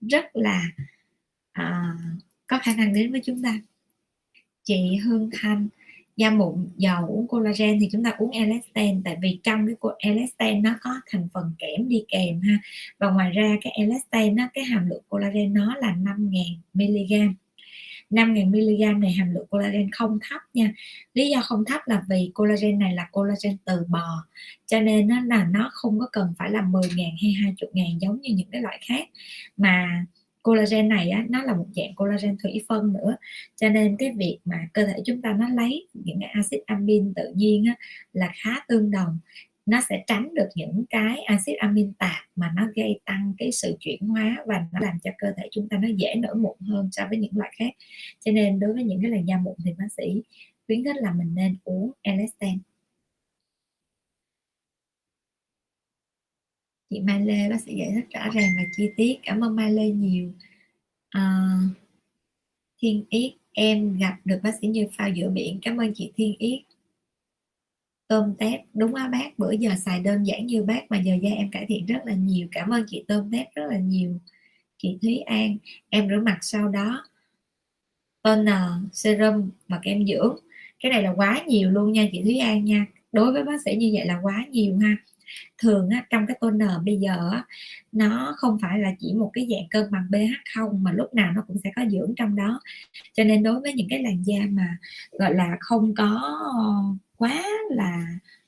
rất 0.00 0.24
là 0.36 0.64
uh, 1.60 2.22
có 2.46 2.58
khả 2.58 2.74
năng 2.76 2.94
đến 2.94 3.12
với 3.12 3.20
chúng 3.24 3.42
ta. 3.42 3.60
Chị 4.64 4.96
Hương 4.96 5.30
Thanh 5.32 5.68
da 6.22 6.30
mụn, 6.30 6.68
dầu 6.76 7.06
uống 7.06 7.28
collagen 7.28 7.80
thì 7.80 7.88
chúng 7.92 8.04
ta 8.04 8.10
uống 8.18 8.30
elastin, 8.30 9.02
tại 9.02 9.16
vì 9.22 9.40
trong 9.42 9.66
cái 9.66 9.76
elastin 9.98 10.62
nó 10.62 10.74
có 10.80 10.90
thành 11.10 11.28
phần 11.34 11.52
kẽm 11.58 11.88
đi 11.88 12.04
kèm 12.08 12.40
ha. 12.40 12.58
Và 12.98 13.10
ngoài 13.10 13.30
ra 13.30 13.56
cái 13.62 13.72
elastin 13.76 14.36
nó 14.36 14.48
cái 14.54 14.64
hàm 14.64 14.88
lượng 14.88 15.02
collagen 15.08 15.54
nó 15.54 15.76
là 15.76 15.94
5.000 15.94 16.56
mg. 16.74 17.34
5.000 18.10 18.46
mg 18.46 19.00
này 19.00 19.12
hàm 19.12 19.34
lượng 19.34 19.46
collagen 19.50 19.90
không 19.90 20.18
thấp 20.30 20.40
nha. 20.54 20.72
Lý 21.14 21.30
do 21.30 21.40
không 21.42 21.64
thấp 21.64 21.80
là 21.86 22.02
vì 22.08 22.30
collagen 22.34 22.78
này 22.78 22.94
là 22.94 23.08
collagen 23.12 23.56
từ 23.64 23.84
bò, 23.88 24.26
cho 24.66 24.80
nên 24.80 25.08
nó 25.08 25.20
là 25.20 25.44
nó 25.44 25.70
không 25.72 25.98
có 26.00 26.08
cần 26.12 26.34
phải 26.38 26.50
là 26.50 26.60
10.000 26.62 27.10
hay 27.22 27.32
20.000 27.32 27.98
giống 27.98 28.20
như 28.20 28.34
những 28.34 28.50
cái 28.52 28.62
loại 28.62 28.78
khác. 28.88 29.08
Mà 29.56 30.04
collagen 30.42 30.88
này 30.88 31.10
á, 31.10 31.24
nó 31.28 31.42
là 31.42 31.54
một 31.54 31.66
dạng 31.76 31.94
collagen 31.94 32.36
thủy 32.42 32.64
phân 32.68 32.92
nữa. 32.92 33.16
Cho 33.56 33.68
nên 33.68 33.96
cái 33.96 34.12
việc 34.16 34.38
mà 34.44 34.68
cơ 34.72 34.86
thể 34.86 34.94
chúng 35.04 35.22
ta 35.22 35.32
nó 35.32 35.48
lấy 35.48 35.86
những 35.94 36.20
cái 36.20 36.30
axit 36.32 36.60
amin 36.66 37.14
tự 37.14 37.32
nhiên 37.34 37.64
á, 37.64 37.74
là 38.12 38.32
khá 38.34 38.50
tương 38.68 38.90
đồng. 38.90 39.18
Nó 39.66 39.80
sẽ 39.88 40.04
tránh 40.06 40.34
được 40.34 40.48
những 40.54 40.84
cái 40.90 41.18
axit 41.22 41.56
amin 41.58 41.92
tạp 41.92 42.24
mà 42.36 42.52
nó 42.56 42.68
gây 42.74 43.00
tăng 43.04 43.34
cái 43.38 43.52
sự 43.52 43.76
chuyển 43.80 44.00
hóa 44.00 44.36
và 44.46 44.66
nó 44.72 44.80
làm 44.80 44.98
cho 45.04 45.10
cơ 45.18 45.28
thể 45.36 45.48
chúng 45.50 45.68
ta 45.68 45.78
nó 45.78 45.88
dễ 45.96 46.14
nổi 46.14 46.34
mụn 46.34 46.56
hơn 46.60 46.88
so 46.92 47.06
với 47.08 47.18
những 47.18 47.32
loại 47.34 47.52
khác. 47.56 47.70
Cho 48.24 48.32
nên 48.32 48.60
đối 48.60 48.72
với 48.72 48.84
những 48.84 49.02
cái 49.02 49.10
làn 49.10 49.24
da 49.28 49.36
mụn 49.38 49.54
thì 49.64 49.72
bác 49.78 49.92
sĩ 49.96 50.22
khuyến 50.66 50.84
khích 50.84 50.96
là 50.96 51.12
mình 51.12 51.34
nên 51.34 51.56
uống 51.64 51.92
elastin. 52.02 52.58
Chị 56.92 57.00
Mai 57.00 57.20
Lê 57.20 57.50
bác 57.50 57.60
sĩ 57.60 57.74
giải 57.74 57.92
thích 57.94 58.10
rõ 58.10 58.30
ràng 58.30 58.50
và 58.56 58.62
chi 58.76 58.90
tiết. 58.96 59.18
Cảm 59.22 59.44
ơn 59.44 59.56
Mai 59.56 59.72
Lê 59.72 59.88
nhiều. 59.88 60.32
À, 61.10 61.58
Thiên 62.82 63.04
Yết 63.10 63.32
em 63.52 63.98
gặp 63.98 64.18
được 64.24 64.40
bác 64.42 64.52
sĩ 64.60 64.66
Như 64.66 64.86
phao 64.96 65.08
giữa 65.08 65.28
biển. 65.28 65.58
Cảm 65.62 65.76
ơn 65.76 65.92
chị 65.94 66.12
Thiên 66.16 66.34
Yết. 66.38 66.60
Tôm 68.08 68.34
tép 68.38 68.60
đúng 68.74 68.94
á 68.94 69.08
bác 69.08 69.38
bữa 69.38 69.52
giờ 69.52 69.70
xài 69.84 70.00
đơn 70.00 70.26
giản 70.26 70.46
như 70.46 70.62
bác 70.62 70.90
mà 70.90 71.00
giờ 71.00 71.14
da 71.22 71.30
em 71.30 71.50
cải 71.50 71.66
thiện 71.68 71.86
rất 71.86 71.98
là 72.04 72.14
nhiều. 72.14 72.48
Cảm 72.52 72.70
ơn 72.70 72.84
chị 72.88 73.04
tôm 73.08 73.30
tép 73.32 73.54
rất 73.54 73.66
là 73.70 73.78
nhiều. 73.78 74.18
Chị 74.78 74.98
Thúy 75.02 75.18
An 75.18 75.56
em 75.88 76.08
rửa 76.08 76.20
mặt 76.24 76.38
sau 76.42 76.68
đó. 76.68 77.04
Toner 78.22 78.70
serum 78.92 79.50
và 79.68 79.80
kem 79.82 80.06
dưỡng. 80.06 80.36
Cái 80.80 80.92
này 80.92 81.02
là 81.02 81.12
quá 81.16 81.42
nhiều 81.46 81.70
luôn 81.70 81.92
nha 81.92 82.08
chị 82.12 82.22
Thúy 82.22 82.38
An 82.38 82.64
nha. 82.64 82.86
Đối 83.12 83.32
với 83.32 83.44
bác 83.44 83.62
sĩ 83.64 83.76
như 83.76 83.90
vậy 83.94 84.06
là 84.06 84.20
quá 84.22 84.46
nhiều 84.50 84.78
ha 84.78 84.96
thường 85.58 85.88
á, 85.88 86.06
trong 86.10 86.26
cái 86.26 86.36
toner 86.40 86.70
bây 86.84 86.96
giờ 86.96 87.30
á, 87.32 87.44
nó 87.92 88.34
không 88.36 88.58
phải 88.62 88.78
là 88.78 88.92
chỉ 88.98 89.14
một 89.14 89.30
cái 89.34 89.48
dạng 89.50 89.68
cân 89.70 89.90
bằng 89.90 90.06
pH 90.10 90.54
không 90.54 90.82
mà 90.82 90.92
lúc 90.92 91.14
nào 91.14 91.32
nó 91.32 91.44
cũng 91.48 91.56
sẽ 91.64 91.70
có 91.76 91.82
dưỡng 91.90 92.14
trong 92.16 92.36
đó. 92.36 92.60
Cho 93.14 93.24
nên 93.24 93.42
đối 93.42 93.60
với 93.60 93.72
những 93.72 93.88
cái 93.90 94.02
làn 94.02 94.22
da 94.22 94.38
mà 94.50 94.76
gọi 95.12 95.34
là 95.34 95.56
không 95.60 95.94
có 95.94 96.38
ờ, 96.58 96.64
quá 97.16 97.42
là 97.70 98.06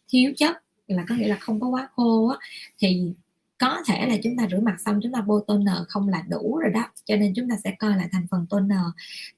thiếu 0.09 0.32
chất 0.36 0.56
là 0.89 1.05
có 1.09 1.15
nghĩa 1.15 1.28
là 1.28 1.36
không 1.40 1.61
có 1.61 1.69
quá 1.69 1.89
khô 1.97 2.28
á, 2.28 2.39
thì 2.78 3.15
có 3.59 3.82
thể 3.86 4.06
là 4.09 4.16
chúng 4.23 4.36
ta 4.36 4.47
rửa 4.51 4.61
mặt 4.61 4.77
xong 4.85 5.01
chúng 5.02 5.12
ta 5.12 5.20
bôi 5.20 5.43
toner 5.47 5.77
không 5.89 6.09
là 6.09 6.24
đủ 6.28 6.59
rồi 6.59 6.70
đó. 6.74 6.90
Cho 7.05 7.16
nên 7.16 7.32
chúng 7.36 7.48
ta 7.51 7.56
sẽ 7.65 7.74
coi 7.78 7.97
lại 7.97 8.09
thành 8.12 8.27
phần 8.31 8.47
toner. 8.51 8.81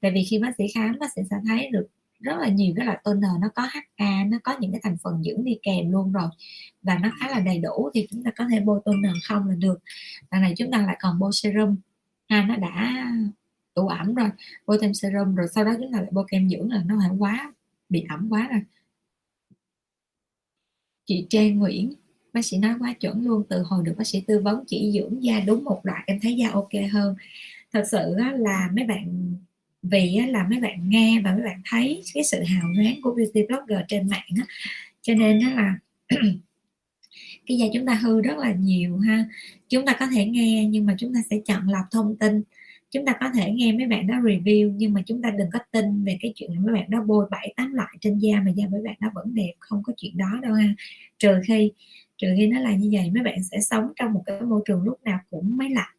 Tại 0.00 0.10
vì 0.10 0.24
khi 0.30 0.38
bác 0.38 0.56
sĩ 0.58 0.64
khám 0.74 0.98
bác 1.00 1.12
sĩ 1.16 1.22
sẽ 1.30 1.36
thấy 1.48 1.70
được 1.72 1.86
rất 2.20 2.38
là 2.38 2.48
nhiều 2.48 2.74
cái 2.76 2.86
loại 2.86 2.98
toner, 3.04 3.30
nó 3.40 3.48
có 3.54 3.62
HA 3.62 4.24
nó 4.24 4.38
có 4.44 4.56
những 4.60 4.72
cái 4.72 4.80
thành 4.84 4.96
phần 5.02 5.22
dưỡng 5.24 5.44
đi 5.44 5.58
kèm 5.62 5.92
luôn 5.92 6.12
rồi. 6.12 6.28
Và 6.82 6.98
nó 7.02 7.10
khá 7.20 7.28
là 7.30 7.40
đầy 7.40 7.58
đủ 7.58 7.90
thì 7.94 8.06
chúng 8.10 8.22
ta 8.22 8.30
có 8.36 8.44
thể 8.50 8.60
bôi 8.60 8.80
toner 8.84 9.12
không 9.24 9.48
là 9.48 9.54
được. 9.54 9.78
Lần 10.30 10.42
này 10.42 10.54
chúng 10.56 10.70
ta 10.70 10.78
lại 10.86 10.96
còn 11.00 11.18
bôi 11.18 11.30
serum. 11.34 11.76
Ha, 12.28 12.46
nó 12.48 12.56
đã 12.56 13.06
đủ 13.76 13.88
ẩm 13.88 14.14
rồi, 14.14 14.30
bôi 14.66 14.78
thêm 14.80 14.94
serum 14.94 15.34
rồi 15.34 15.46
sau 15.54 15.64
đó 15.64 15.74
chúng 15.80 15.92
ta 15.92 16.00
lại 16.00 16.10
bôi 16.12 16.24
kem 16.28 16.48
dưỡng 16.50 16.70
là 16.70 16.82
nó 16.86 16.96
phải 17.00 17.10
quá, 17.18 17.52
bị 17.88 18.04
ẩm 18.08 18.28
quá 18.30 18.48
rồi. 18.50 18.60
Chị 21.04 21.26
Trang 21.30 21.58
Nguyễn, 21.58 21.94
bác 22.32 22.44
sĩ 22.44 22.58
nói 22.58 22.74
quá 22.80 22.92
chuẩn 22.92 23.26
luôn, 23.26 23.42
từ 23.48 23.62
hồi 23.62 23.84
được 23.84 23.94
bác 23.98 24.06
sĩ 24.06 24.20
tư 24.20 24.40
vấn 24.40 24.64
chỉ 24.66 24.92
dưỡng 24.94 25.22
da 25.24 25.40
đúng 25.40 25.64
một 25.64 25.80
loại 25.82 26.02
em 26.06 26.20
thấy 26.22 26.36
da 26.36 26.50
ok 26.50 26.70
hơn. 26.92 27.14
Thật 27.72 27.84
sự 27.90 28.14
là 28.38 28.70
mấy 28.74 28.84
bạn 28.86 29.36
vì 29.90 30.20
là 30.28 30.46
mấy 30.50 30.60
bạn 30.60 30.88
nghe 30.88 31.20
và 31.24 31.32
mấy 31.32 31.42
bạn 31.42 31.60
thấy 31.70 32.02
cái 32.14 32.24
sự 32.24 32.42
hào 32.42 32.68
nhoáng 32.68 33.02
của 33.02 33.14
beauty 33.14 33.42
blogger 33.48 33.80
trên 33.88 34.08
mạng 34.08 34.28
á. 34.38 34.46
Cho 35.02 35.14
nên 35.14 35.40
đó 35.40 35.48
là 35.50 35.78
cái 37.46 37.56
da 37.56 37.66
chúng 37.74 37.86
ta 37.86 37.94
hư 37.94 38.20
rất 38.20 38.38
là 38.38 38.52
nhiều 38.52 38.98
ha. 38.98 39.24
Chúng 39.68 39.86
ta 39.86 39.96
có 40.00 40.06
thể 40.06 40.26
nghe 40.26 40.66
nhưng 40.70 40.86
mà 40.86 40.94
chúng 40.98 41.14
ta 41.14 41.20
sẽ 41.30 41.36
chọn 41.46 41.68
lọc 41.68 41.84
thông 41.90 42.16
tin. 42.16 42.42
Chúng 42.90 43.06
ta 43.06 43.16
có 43.20 43.30
thể 43.34 43.52
nghe 43.52 43.72
mấy 43.72 43.86
bạn 43.86 44.06
đó 44.06 44.14
review 44.14 44.72
nhưng 44.76 44.92
mà 44.92 45.02
chúng 45.06 45.22
ta 45.22 45.30
đừng 45.30 45.48
có 45.52 45.58
tin 45.70 46.04
về 46.04 46.18
cái 46.20 46.32
chuyện 46.36 46.64
mấy 46.64 46.74
bạn 46.74 46.90
đó 46.90 47.02
bôi 47.06 47.26
bảy 47.30 47.54
tám 47.56 47.74
loại 47.74 47.96
trên 48.00 48.18
da 48.18 48.40
mà 48.40 48.50
da 48.50 48.64
mấy 48.70 48.82
bạn 48.84 48.96
đó 49.00 49.08
vẫn 49.14 49.34
đẹp, 49.34 49.52
không 49.58 49.82
có 49.82 49.92
chuyện 49.96 50.16
đó 50.16 50.40
đâu 50.42 50.54
ha. 50.54 50.74
Trừ 51.18 51.40
khi 51.48 51.72
trừ 52.18 52.28
khi 52.36 52.46
nó 52.46 52.60
là 52.60 52.74
như 52.76 52.90
vậy, 52.92 53.10
mấy 53.14 53.22
bạn 53.22 53.44
sẽ 53.44 53.60
sống 53.60 53.92
trong 53.96 54.12
một 54.12 54.22
cái 54.26 54.40
môi 54.40 54.60
trường 54.66 54.82
lúc 54.82 55.04
nào 55.04 55.18
cũng 55.30 55.56
máy 55.56 55.70
lạnh 55.70 55.95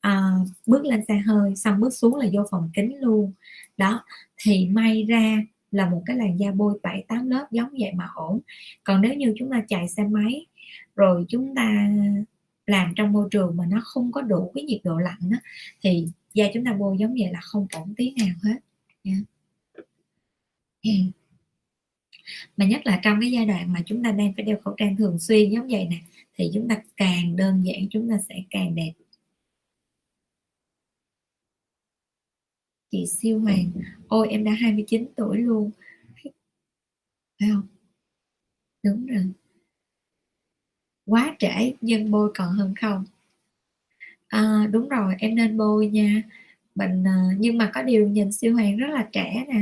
à, 0.00 0.30
bước 0.66 0.84
lên 0.84 1.04
xe 1.08 1.18
hơi 1.18 1.56
xong 1.56 1.80
bước 1.80 1.94
xuống 1.94 2.16
là 2.16 2.26
vô 2.32 2.44
phòng 2.50 2.70
kính 2.74 3.00
luôn. 3.00 3.32
Đó 3.76 4.04
thì 4.36 4.66
may 4.68 5.04
ra 5.04 5.42
là 5.70 5.90
một 5.90 6.02
cái 6.06 6.16
làn 6.16 6.40
da 6.40 6.50
bôi 6.50 6.78
bảy 6.82 7.04
tám 7.08 7.30
lớp 7.30 7.46
giống 7.50 7.70
vậy 7.78 7.92
mà 7.94 8.08
ổn. 8.14 8.40
Còn 8.84 9.00
nếu 9.02 9.14
như 9.14 9.34
chúng 9.38 9.50
ta 9.50 9.64
chạy 9.68 9.88
xe 9.88 10.04
máy 10.04 10.46
rồi 10.96 11.24
chúng 11.28 11.54
ta 11.54 11.90
làm 12.66 12.92
trong 12.96 13.12
môi 13.12 13.28
trường 13.30 13.56
mà 13.56 13.66
nó 13.66 13.80
không 13.84 14.12
có 14.12 14.20
đủ 14.20 14.52
cái 14.54 14.64
nhiệt 14.64 14.80
độ 14.84 14.98
lạnh 14.98 15.30
đó, 15.30 15.36
thì 15.82 16.08
da 16.34 16.44
chúng 16.54 16.64
ta 16.64 16.72
bôi 16.72 16.96
giống 16.98 17.14
vậy 17.14 17.32
là 17.32 17.40
không 17.42 17.66
ổn 17.72 17.94
tí 17.96 18.14
nào 18.18 18.34
hết. 18.42 18.56
Nha. 19.04 19.16
Mà 22.56 22.66
nhất 22.66 22.80
là 22.84 23.00
trong 23.02 23.20
cái 23.20 23.30
giai 23.30 23.46
đoạn 23.46 23.72
mà 23.72 23.82
chúng 23.86 24.02
ta 24.04 24.12
đang 24.12 24.32
phải 24.36 24.44
đeo 24.44 24.58
khẩu 24.64 24.74
trang 24.76 24.96
thường 24.96 25.18
xuyên 25.18 25.50
giống 25.50 25.68
vậy 25.68 25.86
nè 25.90 25.96
thì 26.36 26.50
chúng 26.54 26.68
ta 26.68 26.82
càng 26.96 27.36
đơn 27.36 27.64
giản 27.64 27.88
chúng 27.90 28.10
ta 28.10 28.18
sẽ 28.28 28.34
càng 28.50 28.74
đẹp. 28.74 28.92
Chị 32.90 33.06
siêu 33.06 33.40
hoàng. 33.40 33.70
Ôi 34.08 34.28
em 34.28 34.44
đã 34.44 34.52
29 34.52 35.06
tuổi 35.16 35.38
luôn. 35.38 35.70
Phải 37.40 37.48
không? 37.52 37.66
Đúng 38.82 39.06
rồi. 39.06 39.26
Quá 41.06 41.36
trễ 41.38 41.72
nhưng 41.80 42.10
bôi 42.10 42.30
còn 42.34 42.48
hơn 42.52 42.74
không. 42.80 43.04
À, 44.28 44.68
đúng 44.72 44.88
rồi 44.88 45.14
em 45.18 45.34
nên 45.34 45.56
bôi 45.56 45.86
nha. 45.88 46.22
Mình 46.74 47.04
à, 47.06 47.16
nhưng 47.38 47.58
mà 47.58 47.70
có 47.74 47.82
điều 47.82 48.08
nhìn 48.08 48.32
siêu 48.32 48.54
hoàng 48.54 48.76
rất 48.76 48.86
là 48.90 49.08
trẻ 49.12 49.44
nè. 49.48 49.60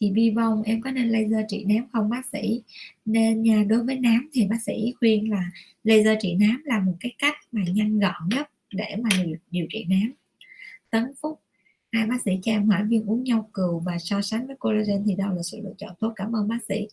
Chị 0.00 0.10
bi 0.10 0.30
vong 0.30 0.62
em 0.62 0.80
có 0.82 0.90
nên 0.90 1.08
laser 1.08 1.44
trị 1.48 1.64
nám 1.64 1.88
không 1.92 2.10
bác 2.10 2.26
sĩ? 2.32 2.62
Nên 3.04 3.42
nha 3.42 3.64
đối 3.68 3.84
với 3.84 3.98
nám 3.98 4.28
thì 4.32 4.46
bác 4.46 4.62
sĩ 4.62 4.94
khuyên 5.00 5.30
là 5.30 5.50
laser 5.84 6.18
trị 6.20 6.34
nám 6.34 6.62
là 6.64 6.80
một 6.80 6.94
cái 7.00 7.14
cách 7.18 7.34
mà 7.52 7.62
nhanh 7.74 7.98
gọn 7.98 8.28
nhất 8.30 8.50
để 8.72 8.96
mà 9.02 9.10
điều, 9.24 9.36
điều 9.50 9.66
trị 9.70 9.86
nám. 9.88 10.12
Tấn 10.90 11.04
phúc 11.22 11.40
hai 11.96 12.06
bác 12.06 12.22
sĩ 12.24 12.38
cho 12.42 12.52
em 12.52 12.68
hỏi 12.68 12.84
viên 12.84 13.10
uống 13.10 13.24
nhau 13.24 13.50
cừu 13.52 13.80
và 13.80 13.98
so 13.98 14.22
sánh 14.22 14.46
với 14.46 14.56
collagen 14.56 15.04
thì 15.06 15.14
đâu 15.14 15.28
là 15.34 15.42
sự 15.42 15.58
lựa 15.64 15.72
chọn 15.78 15.94
tốt. 16.00 16.12
Cảm 16.16 16.36
ơn 16.36 16.48
bác 16.48 16.58
sĩ. 16.68 16.88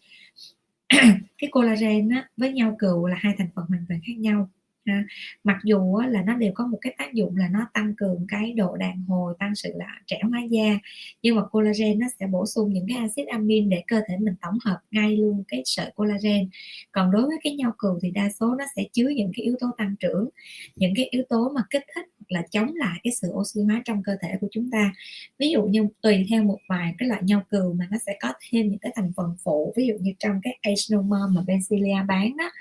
Cái 1.37 1.49
collagen 1.51 2.09
á, 2.09 2.29
với 2.37 2.51
nhau 2.53 2.75
cừu 2.79 3.05
là 3.05 3.15
hai 3.19 3.35
thành 3.37 3.47
phần 3.55 3.65
hoàn 3.69 3.85
toàn 3.89 3.99
khác 4.07 4.13
nhau 4.17 4.49
ha. 4.85 5.03
mặc 5.43 5.57
dù 5.63 5.95
á, 5.95 6.07
là 6.07 6.23
nó 6.23 6.35
đều 6.35 6.51
có 6.55 6.67
một 6.67 6.77
cái 6.81 6.95
tác 6.97 7.13
dụng 7.13 7.37
là 7.37 7.47
nó 7.47 7.67
tăng 7.73 7.93
cường 7.97 8.25
cái 8.27 8.53
độ 8.53 8.75
đàn 8.77 9.05
hồi 9.05 9.33
tăng 9.39 9.55
sự 9.55 9.71
là 9.75 9.85
trẻ 10.07 10.19
hóa 10.29 10.41
da 10.49 10.79
nhưng 11.21 11.35
mà 11.35 11.45
collagen 11.45 11.99
nó 11.99 12.07
sẽ 12.19 12.27
bổ 12.27 12.45
sung 12.45 12.73
những 12.73 12.85
cái 12.89 12.97
axit 12.97 13.27
amin 13.27 13.69
để 13.69 13.83
cơ 13.87 14.01
thể 14.07 14.17
mình 14.17 14.35
tổng 14.41 14.57
hợp 14.65 14.79
ngay 14.91 15.17
luôn 15.17 15.43
cái 15.47 15.61
sợi 15.65 15.91
collagen. 15.95 16.49
Còn 16.91 17.11
đối 17.11 17.21
với 17.21 17.37
cái 17.43 17.55
nhau 17.55 17.73
cừu 17.77 17.99
thì 18.01 18.11
đa 18.11 18.29
số 18.39 18.55
nó 18.55 18.65
sẽ 18.75 18.83
chứa 18.91 19.09
những 19.09 19.31
cái 19.35 19.43
yếu 19.45 19.55
tố 19.59 19.67
tăng 19.77 19.95
trưởng 19.99 20.29
những 20.75 20.93
cái 20.95 21.05
yếu 21.11 21.23
tố 21.29 21.51
mà 21.55 21.61
kích 21.69 21.83
thích 21.95 22.05
là 22.27 22.43
chống 22.51 22.71
lại 22.75 22.99
cái 23.03 23.13
sự 23.21 23.27
oxy 23.31 23.61
hóa 23.61 23.81
trong 23.85 24.03
cơ 24.03 24.15
thể 24.21 24.29
của 24.41 24.47
chúng 24.51 24.69
ta. 24.71 24.93
Ví 25.39 25.49
dụ 25.49 25.63
như 25.63 25.87
tùy 26.01 26.25
theo 26.29 26.43
một 26.43 26.59
vài 26.69 26.95
cái 26.97 27.09
loại 27.09 27.21
nhau 27.23 27.41
cừu 27.49 27.73
mà 27.73 27.87
nó 27.91 27.97
sẽ 28.05 28.17
có 28.21 28.33
thêm 28.49 28.69
những 28.69 28.79
cái 28.79 28.91
thành 28.95 29.11
phần 29.15 29.35
phụ 29.43 29.73
ví 29.75 29.87
dụ 29.87 29.93
như 30.01 30.13
trong 30.19 30.39
cái 30.43 30.57
Agenomum 30.61 31.35
mà 31.35 31.41
Bencilia 31.47 32.03
bán 32.07 32.37
đó 32.37 32.51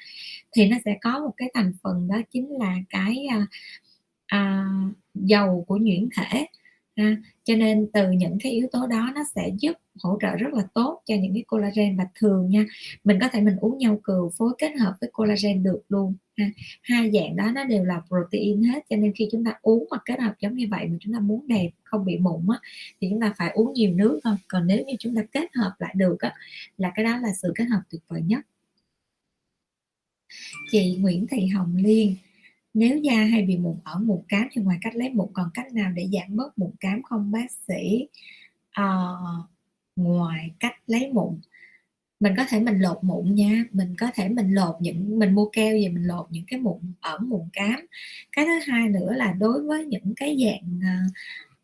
thì 0.53 0.69
nó 0.69 0.77
sẽ 0.85 0.97
có 1.01 1.19
một 1.19 1.33
cái 1.37 1.51
thành 1.55 1.73
phần 1.83 2.09
đó 2.09 2.17
chính 2.31 2.59
là 2.59 2.77
cái 2.91 3.27
à, 3.31 3.47
à, 4.27 4.65
dầu 5.15 5.65
của 5.69 5.77
nhuyễn 5.77 6.09
thể 6.17 6.47
ha. 6.97 7.17
cho 7.45 7.57
nên 7.57 7.89
từ 7.93 8.11
những 8.11 8.39
cái 8.43 8.53
yếu 8.53 8.69
tố 8.73 8.87
đó 8.87 9.13
nó 9.15 9.23
sẽ 9.35 9.51
giúp 9.59 9.73
hỗ 10.03 10.19
trợ 10.23 10.37
rất 10.37 10.53
là 10.53 10.63
tốt 10.75 11.03
cho 11.07 11.15
những 11.15 11.35
cái 11.35 11.45
collagen 11.47 11.97
và 11.97 12.07
thường 12.15 12.51
nha 12.51 12.65
mình 13.05 13.19
có 13.21 13.29
thể 13.33 13.41
mình 13.41 13.57
uống 13.61 13.79
nhau 13.79 14.01
cừu 14.05 14.31
phối 14.39 14.53
kết 14.59 14.73
hợp 14.81 14.95
với 15.01 15.11
collagen 15.13 15.63
được 15.63 15.83
luôn, 15.89 16.15
ha. 16.37 16.51
hai 16.83 17.11
dạng 17.11 17.37
đó 17.37 17.51
nó 17.55 17.65
đều 17.65 17.85
là 17.85 18.03
protein 18.09 18.63
hết, 18.63 18.81
cho 18.91 18.97
nên 18.97 19.13
khi 19.17 19.29
chúng 19.33 19.45
ta 19.45 19.55
uống 19.63 19.87
mà 19.91 19.99
kết 20.05 20.21
hợp 20.21 20.35
giống 20.41 20.57
như 20.57 20.67
vậy 20.71 20.87
mà 20.87 20.97
chúng 21.01 21.13
ta 21.13 21.21
muốn 21.21 21.49
đẹp, 21.49 21.71
không 21.85 22.05
bị 22.05 22.19
mụn 22.19 22.47
á, 22.49 22.59
thì 23.01 23.09
chúng 23.11 23.21
ta 23.21 23.35
phải 23.39 23.51
uống 23.55 23.73
nhiều 23.75 23.91
nước 23.95 24.21
thôi 24.25 24.35
còn 24.49 24.67
nếu 24.67 24.85
như 24.85 24.95
chúng 24.99 25.15
ta 25.15 25.23
kết 25.33 25.47
hợp 25.55 25.73
lại 25.79 25.95
được 25.97 26.17
á, 26.21 26.35
là 26.77 26.93
cái 26.95 27.05
đó 27.05 27.17
là 27.19 27.29
sự 27.43 27.53
kết 27.55 27.65
hợp 27.65 27.81
tuyệt 27.91 28.03
vời 28.09 28.23
nhất 28.23 28.41
chị 30.71 30.97
Nguyễn 31.01 31.27
Thị 31.27 31.47
Hồng 31.47 31.77
Liên 31.77 32.17
nếu 32.75 32.99
da 32.99 33.25
hay 33.25 33.43
bị 33.43 33.57
mụn 33.57 33.77
ở 33.85 33.99
mụn 33.99 34.23
cám 34.29 34.49
thì 34.53 34.63
ngoài 34.63 34.79
cách 34.83 34.97
lấy 34.97 35.11
mụn 35.11 35.29
còn 35.33 35.51
cách 35.55 35.73
nào 35.73 35.93
để 35.93 36.09
giảm 36.13 36.37
bớt 36.37 36.59
mụn 36.59 36.71
cám 36.81 37.03
không 37.03 37.33
bác 37.33 37.51
sĩ? 37.69 38.09
À, 38.71 38.87
ngoài 39.97 40.51
cách 40.61 40.75
lấy 40.87 41.13
mụn 41.13 41.41
mình 42.21 42.35
có 42.37 42.45
thể 42.49 42.61
mình 42.61 42.79
lột 42.81 43.05
mụn 43.05 43.35
nha. 43.35 43.65
Mình 43.73 43.95
có 43.99 44.07
thể 44.15 44.29
mình 44.29 44.55
lột 44.55 44.77
những 44.81 45.19
mình 45.19 45.35
mua 45.35 45.49
keo 45.53 45.75
về 45.75 45.89
mình 45.89 46.05
lột 46.05 46.27
những 46.31 46.45
cái 46.47 46.61
mụn 46.61 46.81
ở 47.01 47.19
mụn 47.19 47.43
cám. 47.53 47.87
Cái 48.33 48.45
thứ 48.47 48.73
hai 48.73 48.89
nữa 48.89 49.13
là 49.13 49.33
đối 49.33 49.63
với 49.63 49.87
những 49.87 50.15
cái 50.17 50.37
dạng 50.45 50.81
ờ, 50.83 51.11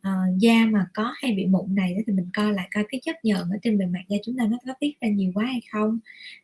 uh, 0.01 0.39
da 0.39 0.67
mà 0.67 0.87
có 0.95 1.15
hay 1.17 1.33
bị 1.33 1.47
mụn 1.47 1.75
này 1.75 1.97
thì 2.07 2.13
mình 2.13 2.27
coi 2.35 2.53
lại 2.53 2.69
coi 2.75 2.85
cái 2.89 3.01
chất 3.05 3.25
nhờn 3.25 3.41
ở 3.41 3.57
trên 3.63 3.79
bề 3.79 3.87
mặt 3.87 4.03
da 4.09 4.17
chúng 4.25 4.37
ta 4.37 4.47
nó 4.47 4.59
có 4.67 4.73
tiết 4.81 5.01
ra 5.01 5.09
nhiều 5.09 5.33
quá 5.35 5.45
hay 5.45 5.61
không. 5.73 5.99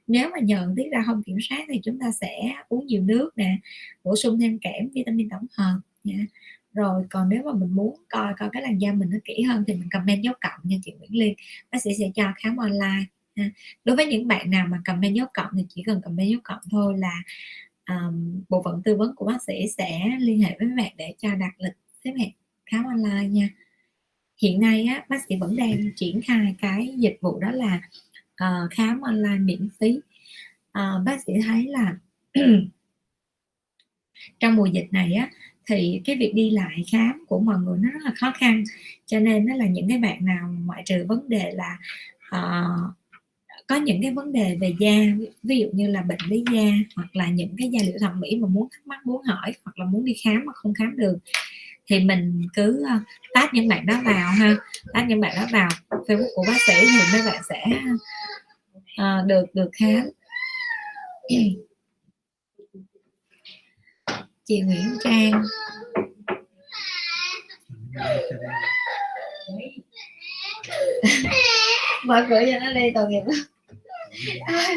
Nếu 0.06 0.30
mà 0.30 0.38
nhờn 0.40 0.74
tiết 0.76 0.88
ra 0.92 1.02
không 1.06 1.22
kiểm 1.22 1.36
soát 1.48 1.64
thì 1.68 1.80
chúng 1.84 1.98
ta 1.98 2.06
sẽ 2.20 2.54
uống 2.68 2.86
nhiều 2.86 3.02
nước 3.02 3.30
nè 3.36 3.56
bổ 4.04 4.16
sung 4.16 4.40
thêm 4.40 4.58
kẽm 4.58 4.88
vitamin 4.94 5.28
tổng 5.28 5.46
hợp 5.56 5.80
nha 6.04 6.26
rồi 6.74 7.04
còn 7.10 7.28
nếu 7.28 7.42
mà 7.42 7.52
mình 7.52 7.76
muốn 7.76 7.96
coi 8.08 8.34
coi 8.38 8.48
cái 8.52 8.62
làn 8.62 8.78
da 8.78 8.92
mình 8.92 9.10
nó 9.10 9.18
kỹ 9.24 9.42
hơn 9.42 9.64
thì 9.66 9.74
mình 9.74 9.88
comment 9.92 10.22
dấu 10.22 10.34
cộng 10.40 10.60
nha 10.62 10.76
chị 10.84 10.92
Nguyễn 10.98 11.10
Liên. 11.12 11.34
Bác 11.72 11.82
sĩ 11.82 11.90
sẽ 11.98 12.10
cho 12.14 12.32
khám 12.36 12.56
online 12.56 13.04
đối 13.84 13.96
với 13.96 14.06
những 14.06 14.28
bạn 14.28 14.50
nào 14.50 14.66
mà 14.66 14.82
comment 14.84 15.14
dấu 15.14 15.26
cộng 15.34 15.50
thì 15.56 15.66
chỉ 15.68 15.82
cần 15.86 16.00
comment 16.04 16.30
dấu 16.30 16.40
cộng 16.44 16.60
thôi 16.70 16.98
là 16.98 17.22
um, 17.90 18.42
bộ 18.48 18.62
phận 18.62 18.82
tư 18.84 18.96
vấn 18.96 19.14
của 19.16 19.26
bác 19.26 19.42
sĩ 19.42 19.54
sẽ 19.78 20.00
liên 20.18 20.42
hệ 20.42 20.56
với 20.58 20.68
bạn 20.76 20.92
để 20.96 21.14
cho 21.18 21.34
đặt 21.34 21.52
lịch 21.58 21.76
xếp 22.04 22.12
hẹn 22.18 22.30
khám 22.66 22.84
online 22.84 23.28
nha. 23.28 23.48
Hiện 24.42 24.60
nay 24.60 24.86
á, 24.86 25.04
bác 25.08 25.16
sĩ 25.28 25.36
vẫn 25.40 25.56
đang 25.56 25.90
triển 25.96 26.20
khai 26.22 26.54
cái 26.60 26.94
dịch 26.96 27.18
vụ 27.20 27.40
đó 27.40 27.50
là 27.50 27.80
uh, 28.44 28.70
khám 28.70 29.00
online 29.00 29.38
miễn 29.38 29.68
phí. 29.80 30.00
Uh, 30.78 31.04
bác 31.04 31.16
sĩ 31.26 31.32
thấy 31.46 31.66
là 31.66 31.96
trong 34.40 34.56
mùa 34.56 34.66
dịch 34.66 34.86
này 34.90 35.14
á 35.14 35.30
thì 35.66 36.00
cái 36.04 36.16
việc 36.16 36.32
đi 36.34 36.50
lại 36.50 36.84
khám 36.92 37.24
của 37.28 37.38
mọi 37.38 37.58
người 37.58 37.78
nó 37.82 37.90
rất 37.90 38.02
là 38.04 38.12
khó 38.16 38.32
khăn. 38.38 38.64
Cho 39.06 39.20
nên 39.20 39.46
nó 39.46 39.54
là 39.54 39.66
những 39.66 39.88
cái 39.88 39.98
bạn 39.98 40.24
nào 40.24 40.54
ngoại 40.64 40.82
trừ 40.86 41.04
vấn 41.08 41.28
đề 41.28 41.52
là 41.54 41.78
uh, 42.36 42.94
có 43.66 43.76
những 43.76 44.02
cái 44.02 44.12
vấn 44.12 44.32
đề 44.32 44.56
về 44.60 44.74
da 44.80 44.94
ví 45.42 45.58
dụ 45.58 45.66
như 45.72 45.86
là 45.86 46.02
bệnh 46.02 46.18
lý 46.28 46.44
da 46.52 46.64
hoặc 46.96 47.16
là 47.16 47.28
những 47.28 47.56
cái 47.58 47.68
da 47.68 47.80
liễu 47.86 47.98
thẩm 48.00 48.20
mỹ 48.20 48.36
mà 48.36 48.48
muốn 48.48 48.68
thắc 48.72 48.86
mắc 48.86 49.06
muốn 49.06 49.22
hỏi 49.22 49.54
hoặc 49.64 49.78
là 49.78 49.84
muốn 49.84 50.04
đi 50.04 50.14
khám 50.24 50.42
mà 50.46 50.52
không 50.52 50.74
khám 50.74 50.96
được 50.96 51.18
thì 51.86 52.00
mình 52.00 52.48
cứ 52.54 52.84
uh, 52.96 53.02
tag 53.34 53.48
những 53.52 53.68
bạn 53.68 53.86
đó 53.86 53.94
vào 54.04 54.30
ha. 54.30 54.56
Tag 54.92 55.08
những 55.08 55.20
bạn 55.20 55.36
đó 55.36 55.46
vào. 55.52 55.68
Facebook 55.90 56.28
của 56.34 56.44
bác 56.46 56.56
sĩ 56.66 56.74
thì 56.80 56.98
mấy 57.12 57.22
bạn 57.32 57.42
sẽ 57.48 57.64
uh, 59.02 59.26
được 59.26 59.44
được 59.54 59.70
khám. 59.72 60.10
Chị 64.44 64.60
Nguyễn 64.60 64.98
Trang. 65.04 65.42
Mở 72.04 72.26
cửa 72.28 72.40
cho 72.52 72.58
nó 72.58 72.72
đi 72.72 72.90
tội 72.94 73.08
nghiệp 73.08 73.22
lắm. 73.26 73.38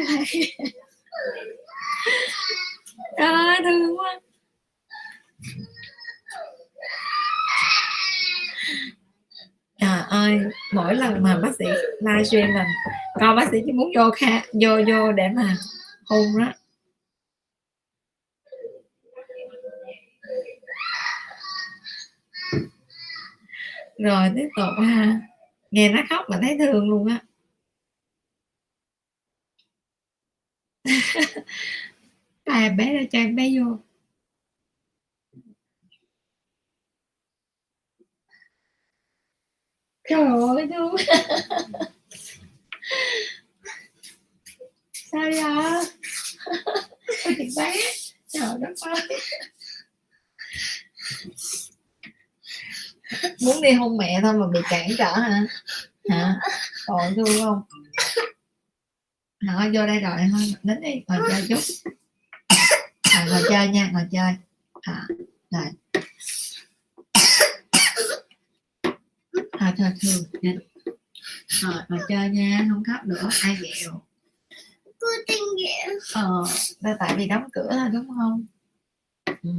Trời 3.18 3.56
thương 3.64 3.98
quá 3.98 4.20
à 9.78 10.06
ơi, 10.10 10.40
mỗi 10.72 10.94
lần 10.94 11.22
mà 11.22 11.38
bác 11.42 11.56
sĩ 11.58 11.64
livestream 12.00 12.50
là 12.54 12.66
con 13.20 13.36
bác 13.36 13.48
sĩ 13.50 13.58
chỉ 13.66 13.72
muốn 13.72 13.90
vô 13.96 14.10
kha, 14.10 14.42
vô 14.52 14.70
vô 14.86 15.12
để 15.12 15.28
mà 15.36 15.56
hôn 16.06 16.26
đó 16.38 16.52
rồi 23.98 24.30
tiếp 24.36 24.48
tục 24.56 24.68
ha. 24.78 25.20
Nghe 25.70 25.88
nó 25.88 26.02
khóc 26.10 26.24
mà 26.30 26.38
thấy 26.42 26.58
thương 26.58 26.90
luôn 26.90 27.06
á. 27.08 27.20
Bà 32.46 32.68
bé 32.78 32.94
ra 32.94 33.00
cho 33.12 33.18
em 33.18 33.36
bé 33.36 33.50
vô. 33.58 33.78
Trời 40.08 40.20
ơi 40.20 40.68
thương 40.72 40.96
sao 45.12 45.20
vậy? 45.20 45.84
Chị 47.24 47.48
bé. 47.56 47.76
Trời 48.28 48.48
đất 48.60 48.74
ơi. 48.80 49.20
Muốn 53.40 53.62
đi 53.62 53.72
hôn 53.72 53.96
mẹ 53.96 54.20
thôi 54.22 54.32
mà 54.32 54.46
bị 54.52 54.60
cản 54.70 54.88
trở 54.98 55.12
hả? 55.14 55.42
Hả? 56.08 56.40
Tội 56.86 57.12
thương 57.16 57.42
không? 57.44 57.62
Hả, 59.40 59.70
vô 59.74 59.86
đây 59.86 60.00
rồi 60.00 60.18
thôi. 60.32 60.54
Đến 60.62 60.80
đi 60.80 61.02
ngồi 61.08 61.18
chơi 61.30 61.46
chút. 61.48 61.90
À, 63.02 63.26
ngồi 63.30 63.42
chơi 63.48 63.68
nha 63.68 63.90
ngồi 63.92 64.06
chơi. 64.12 64.34
À, 64.82 65.06
rồi. 65.50 65.64
À, 69.58 69.74
thôi 69.78 69.88
thương 70.00 70.24
rồi 71.46 71.74
ngồi 71.88 72.00
chơi 72.08 72.28
nha 72.28 72.66
không 72.70 72.82
khóc 72.84 73.06
nữa 73.06 73.28
ai 73.42 73.56
ghẹo? 73.62 74.02
Cô 75.00 75.06
tin 75.26 75.38
ghẹo. 75.58 75.98
Ờ 76.14 76.44
là 76.80 76.96
tại 76.98 77.16
vì 77.16 77.28
đóng 77.28 77.48
cửa 77.52 77.68
là 77.70 77.88
đúng 77.88 78.08
không? 78.08 78.44
Ừ. 79.42 79.50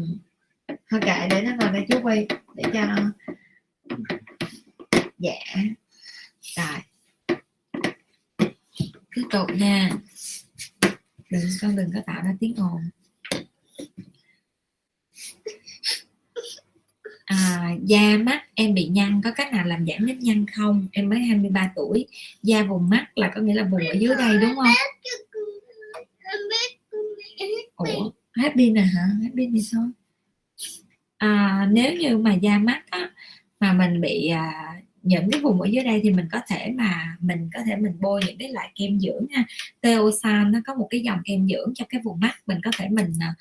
thôi 0.90 1.00
kệ 1.06 1.28
để 1.30 1.42
nó 1.42 1.52
ngồi 1.60 1.74
đây 1.74 1.86
chú 1.90 2.00
quy 2.04 2.28
để 2.56 2.64
cho 2.74 2.96
dạ. 5.20 5.34
Rồi. 6.56 6.80
Tiếp 9.16 9.24
tục 9.32 9.48
nha. 9.56 9.90
Đừng 11.30 11.42
con 11.62 11.76
đừng 11.76 11.92
có 11.94 12.00
tạo 12.06 12.22
ra 12.24 12.36
tiếng 12.40 12.56
ồn 12.56 12.90
à, 17.30 17.76
da 17.84 18.18
mắt 18.18 18.42
em 18.56 18.74
bị 18.74 18.88
nhăn 18.88 19.22
có 19.24 19.32
cách 19.32 19.54
nào 19.54 19.66
làm 19.66 19.86
giảm 19.88 20.06
nếp 20.06 20.18
nhăn 20.20 20.46
không? 20.48 20.88
Em 20.92 21.10
mới 21.10 21.20
23 21.20 21.72
tuổi. 21.76 22.08
Da 22.44 22.64
vùng 22.64 22.90
mắt 22.90 23.08
là 23.16 23.32
có 23.36 23.42
nghĩa 23.42 23.54
là 23.54 23.64
vùng 23.64 23.88
ở 23.88 23.94
dưới 23.94 24.16
đây 24.16 24.38
đúng 24.38 24.56
không? 24.56 24.66
Ủa 27.76 28.12
hết 28.38 28.50
pin 28.56 28.74
rồi 28.74 28.86
hả? 28.86 29.08
Hết 29.24 29.30
pin 29.38 29.54
thì 29.54 29.62
sao? 29.62 29.90
À, 31.18 31.68
nếu 31.72 31.96
như 31.96 32.18
mà 32.18 32.34
da 32.34 32.58
mắt 32.58 32.84
á, 32.90 33.12
mà 33.60 33.74
mình 33.74 34.02
bị 34.02 34.28
à, 34.28 34.74
những 35.02 35.32
cái 35.32 35.42
vùng 35.42 35.62
ở 35.62 35.68
dưới 35.68 35.84
đây 35.84 36.00
thì 36.04 36.12
mình 36.12 36.26
có 36.32 36.40
thể 36.48 36.72
mà 36.78 37.18
mình 37.20 37.50
có 37.54 37.60
thể 37.66 37.76
mình 37.76 37.94
bôi 38.00 38.22
những 38.28 38.38
cái 38.38 38.50
loại 38.50 38.72
kem 38.76 39.00
dưỡng 39.00 39.26
ha. 39.32 39.44
Teosan 39.82 40.52
nó 40.52 40.60
có 40.66 40.76
một 40.76 40.88
cái 40.90 41.00
dòng 41.00 41.20
kem 41.26 41.48
dưỡng 41.48 41.74
cho 41.76 41.86
cái 41.90 42.02
vùng 42.04 42.20
mắt. 42.20 42.36
Mình 42.48 42.58
có 42.64 42.72
thể 42.78 42.88
mình 42.90 43.14
à, 43.20 43.36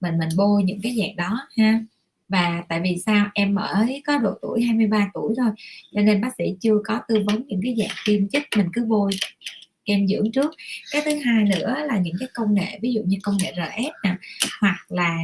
mình 0.00 0.18
mình 0.18 0.28
bôi 0.36 0.64
những 0.64 0.80
cái 0.82 0.96
dạng 0.98 1.16
đó 1.16 1.48
ha 1.56 1.80
và 2.28 2.62
tại 2.68 2.80
vì 2.84 2.96
sao? 3.06 3.30
Em 3.34 3.54
mới 3.54 4.02
có 4.06 4.18
độ 4.18 4.34
tuổi 4.42 4.62
23 4.62 5.10
tuổi 5.14 5.34
thôi 5.38 5.50
cho 5.94 6.00
nên 6.00 6.20
bác 6.20 6.30
sĩ 6.38 6.44
chưa 6.60 6.78
có 6.84 7.00
tư 7.08 7.16
vấn 7.26 7.42
những 7.46 7.60
cái 7.62 7.74
dạng 7.78 7.96
tiêm 8.06 8.28
chích 8.28 8.42
mình 8.56 8.68
cứ 8.72 8.84
bôi 8.84 9.12
kem 9.84 10.08
dưỡng 10.08 10.32
trước. 10.32 10.54
Cái 10.92 11.02
thứ 11.04 11.18
hai 11.24 11.44
nữa 11.44 11.74
là 11.86 11.98
những 11.98 12.16
cái 12.20 12.28
công 12.34 12.54
nghệ 12.54 12.78
ví 12.82 12.92
dụ 12.92 13.02
như 13.06 13.16
công 13.22 13.36
nghệ 13.42 13.52
RS 13.56 13.92
nè 14.04 14.16
hoặc 14.60 14.86
là 14.88 15.18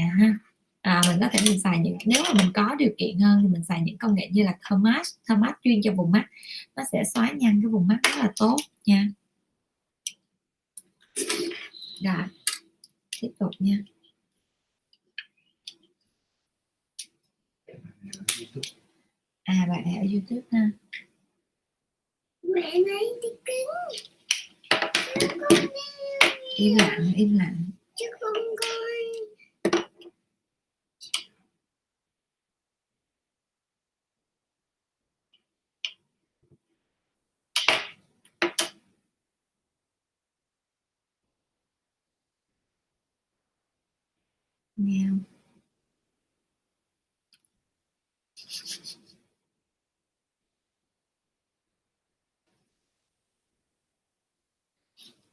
à, 0.81 1.03
mình 1.09 1.17
có 1.21 1.29
thể 1.33 1.39
mình 1.45 1.61
xài 1.61 1.79
những 1.79 1.97
nếu 2.07 2.23
mà 2.25 2.33
mình 2.43 2.53
có 2.55 2.75
điều 2.79 2.91
kiện 2.99 3.19
hơn 3.19 3.39
thì 3.43 3.49
mình 3.49 3.65
xài 3.65 3.81
những 3.81 3.99
công 3.99 4.15
nghệ 4.15 4.29
như 4.33 4.43
là 4.43 4.55
Thermas 4.71 5.15
Thermas 5.29 5.53
chuyên 5.65 5.81
cho 5.83 5.93
vùng 5.93 6.13
mắt. 6.13 6.25
Nó 6.77 6.83
sẽ 6.93 7.03
xóa 7.15 7.31
nhanh 7.31 7.61
cái 7.63 7.71
vùng 7.71 7.89
mắt 7.89 7.99
rất 8.03 8.17
là 8.19 8.33
tốt 8.37 8.57
nha. 8.87 9.09
Rồi 12.03 12.25
tiếp 13.21 13.31
tục 13.39 13.51
nha. 13.59 13.79
À 19.45 19.67
bạn 19.69 19.83
này 19.85 19.97
ở 19.97 20.07
youtube 20.13 20.47
ha. 20.53 20.71
Mẹ 22.43 22.79
lấy 22.87 23.13
đi 23.23 23.29
kính 23.45 23.67
im 26.57 26.77
lặng 26.77 27.13
im 27.17 27.39
lặng. 27.39 27.71
Chứ 27.97 28.07
không 28.21 28.57
coi. 28.57 28.71
Nghe 44.77 45.07
không 45.09 45.34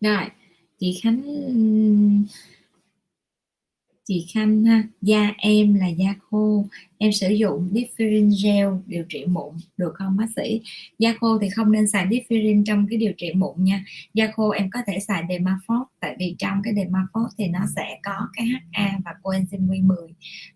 rồi, 0.01 0.23
chị 0.79 0.99
Khánh, 1.03 1.21
chị 4.07 4.25
Khanh 4.33 4.63
ha, 4.65 4.83
da 5.01 5.33
em 5.37 5.73
là 5.73 5.87
da 5.87 6.15
khô, 6.19 6.65
em 6.97 7.11
sử 7.11 7.29
dụng 7.29 7.69
differin 7.73 8.31
gel 8.43 8.67
điều 8.87 9.03
trị 9.09 9.25
mụn, 9.25 9.55
được 9.77 9.91
không 9.95 10.17
bác 10.17 10.25
sĩ? 10.35 10.61
Da 10.99 11.13
khô 11.19 11.39
thì 11.39 11.49
không 11.49 11.71
nên 11.71 11.87
xài 11.87 12.05
differin 12.05 12.63
trong 12.65 12.87
cái 12.89 12.97
điều 12.97 13.13
trị 13.17 13.33
mụn 13.35 13.63
nha. 13.63 13.85
Da 14.13 14.31
khô 14.35 14.49
em 14.49 14.69
có 14.71 14.79
thể 14.87 14.99
xài 14.99 15.23
Dermaphos 15.29 15.87
tại 15.99 16.15
vì 16.19 16.35
trong 16.39 16.61
cái 16.63 16.73
Dermaphos 16.75 17.33
thì 17.37 17.47
nó 17.47 17.59
sẽ 17.75 17.99
có 18.03 18.27
cái 18.33 18.47
HA 18.47 18.99
và 19.05 19.11
coenzyme 19.23 19.67
Q10 19.67 20.07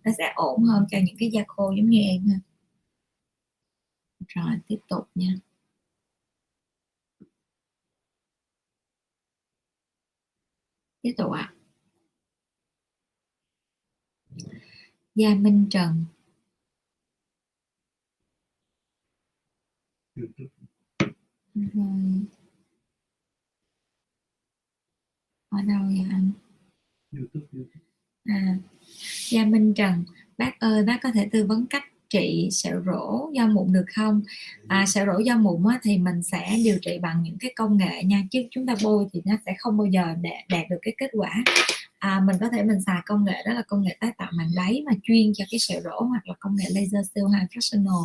nó 0.03 0.11
sẽ 0.17 0.31
ổn 0.35 0.63
hơn 0.63 0.85
cho 0.91 0.97
những 1.05 1.15
cái 1.19 1.29
da 1.31 1.43
khô 1.47 1.71
giống 1.77 1.89
như 1.89 2.01
em 2.01 2.27
ha. 2.27 2.39
Rồi, 4.27 4.55
tiếp 4.67 4.77
tục 4.89 5.07
nha. 5.15 5.35
Tiếp 11.05 11.13
tục 11.17 11.31
ạ. 11.31 11.53
À. 11.53 11.53
Gia 15.15 15.35
Minh 15.35 15.67
Trần. 15.69 16.05
Rồi. 21.55 22.25
Ở 25.49 25.61
đâu 25.67 25.83
vậy 25.83 26.05
anh? 26.09 26.31
À 28.25 28.57
Gia 29.29 29.45
Minh 29.45 29.73
Trần. 29.75 30.03
Bác 30.37 30.59
ơi, 30.59 30.83
bác 30.83 30.99
có 31.03 31.11
thể 31.13 31.29
tư 31.31 31.45
vấn 31.45 31.65
cách 31.69 31.83
trị 32.09 32.49
sẹo 32.51 32.81
rỗ 32.85 33.29
do 33.33 33.47
mụn 33.47 33.73
được 33.73 33.85
không? 33.95 34.21
À, 34.67 34.85
sẹo 34.87 35.05
rỗ 35.05 35.19
do 35.19 35.37
mụn 35.37 35.67
á, 35.69 35.79
thì 35.83 35.97
mình 35.97 36.23
sẽ 36.23 36.57
điều 36.63 36.77
trị 36.81 36.99
bằng 37.01 37.23
những 37.23 37.37
cái 37.39 37.53
công 37.55 37.77
nghệ 37.77 38.03
nha 38.03 38.23
chứ 38.31 38.43
chúng 38.51 38.65
ta 38.65 38.75
bôi 38.83 39.05
thì 39.13 39.21
nó 39.25 39.35
sẽ 39.45 39.55
không 39.57 39.77
bao 39.77 39.87
giờ 39.87 40.03
đạt, 40.21 40.47
đạt 40.49 40.69
được 40.69 40.79
cái 40.81 40.93
kết 40.97 41.09
quả. 41.13 41.43
À, 41.99 42.21
mình 42.25 42.35
có 42.39 42.49
thể 42.49 42.63
mình 42.63 42.81
xài 42.81 43.01
công 43.05 43.25
nghệ 43.25 43.43
đó 43.45 43.53
là 43.53 43.61
công 43.67 43.81
nghệ 43.81 43.97
tái 43.99 44.11
tạo 44.17 44.31
màng 44.33 44.49
đáy 44.55 44.83
mà 44.85 44.91
chuyên 45.03 45.31
cho 45.33 45.45
cái 45.51 45.59
sẹo 45.59 45.81
rỗ 45.81 46.01
hoặc 46.01 46.27
là 46.27 46.33
công 46.39 46.55
nghệ 46.55 46.65
laser 46.69 47.11
CO2 47.13 47.47
fractional 47.47 48.03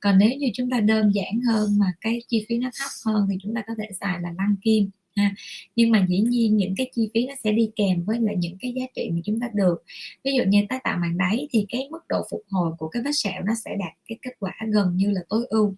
còn 0.00 0.18
nếu 0.18 0.30
như 0.30 0.50
chúng 0.54 0.70
ta 0.70 0.80
đơn 0.80 1.14
giản 1.14 1.40
hơn 1.40 1.78
mà 1.78 1.86
cái 2.00 2.22
chi 2.28 2.46
phí 2.48 2.58
nó 2.58 2.70
thấp 2.78 2.90
hơn 3.06 3.26
thì 3.30 3.36
chúng 3.42 3.54
ta 3.54 3.62
có 3.66 3.74
thể 3.78 3.84
xài 4.00 4.20
là 4.20 4.32
lăn 4.38 4.54
kim 4.62 4.90
ha. 5.16 5.34
Nhưng 5.76 5.90
mà 5.90 6.06
dĩ 6.08 6.20
nhiên 6.20 6.56
những 6.56 6.74
cái 6.76 6.90
chi 6.94 7.08
phí 7.14 7.26
nó 7.26 7.34
sẽ 7.44 7.52
đi 7.52 7.70
kèm 7.76 8.04
với 8.04 8.20
lại 8.20 8.36
những 8.38 8.56
cái 8.60 8.72
giá 8.76 8.82
trị 8.94 9.10
mà 9.14 9.20
chúng 9.24 9.40
ta 9.40 9.46
được. 9.54 9.82
Ví 10.24 10.32
dụ 10.36 10.44
như 10.44 10.62
tái 10.68 10.80
tạo 10.84 10.98
màng 10.98 11.18
đáy 11.18 11.48
thì 11.50 11.66
cái 11.68 11.88
mức 11.90 12.08
độ 12.08 12.22
phục 12.30 12.42
hồi 12.50 12.72
của 12.78 12.88
cái 12.88 13.02
vết 13.02 13.12
sẹo 13.14 13.42
nó 13.46 13.54
sẽ 13.64 13.76
đạt 13.78 13.92
cái 14.08 14.18
kết 14.22 14.32
quả 14.38 14.52
gần 14.68 14.96
như 14.96 15.10
là 15.10 15.20
tối 15.28 15.46
ưu 15.50 15.74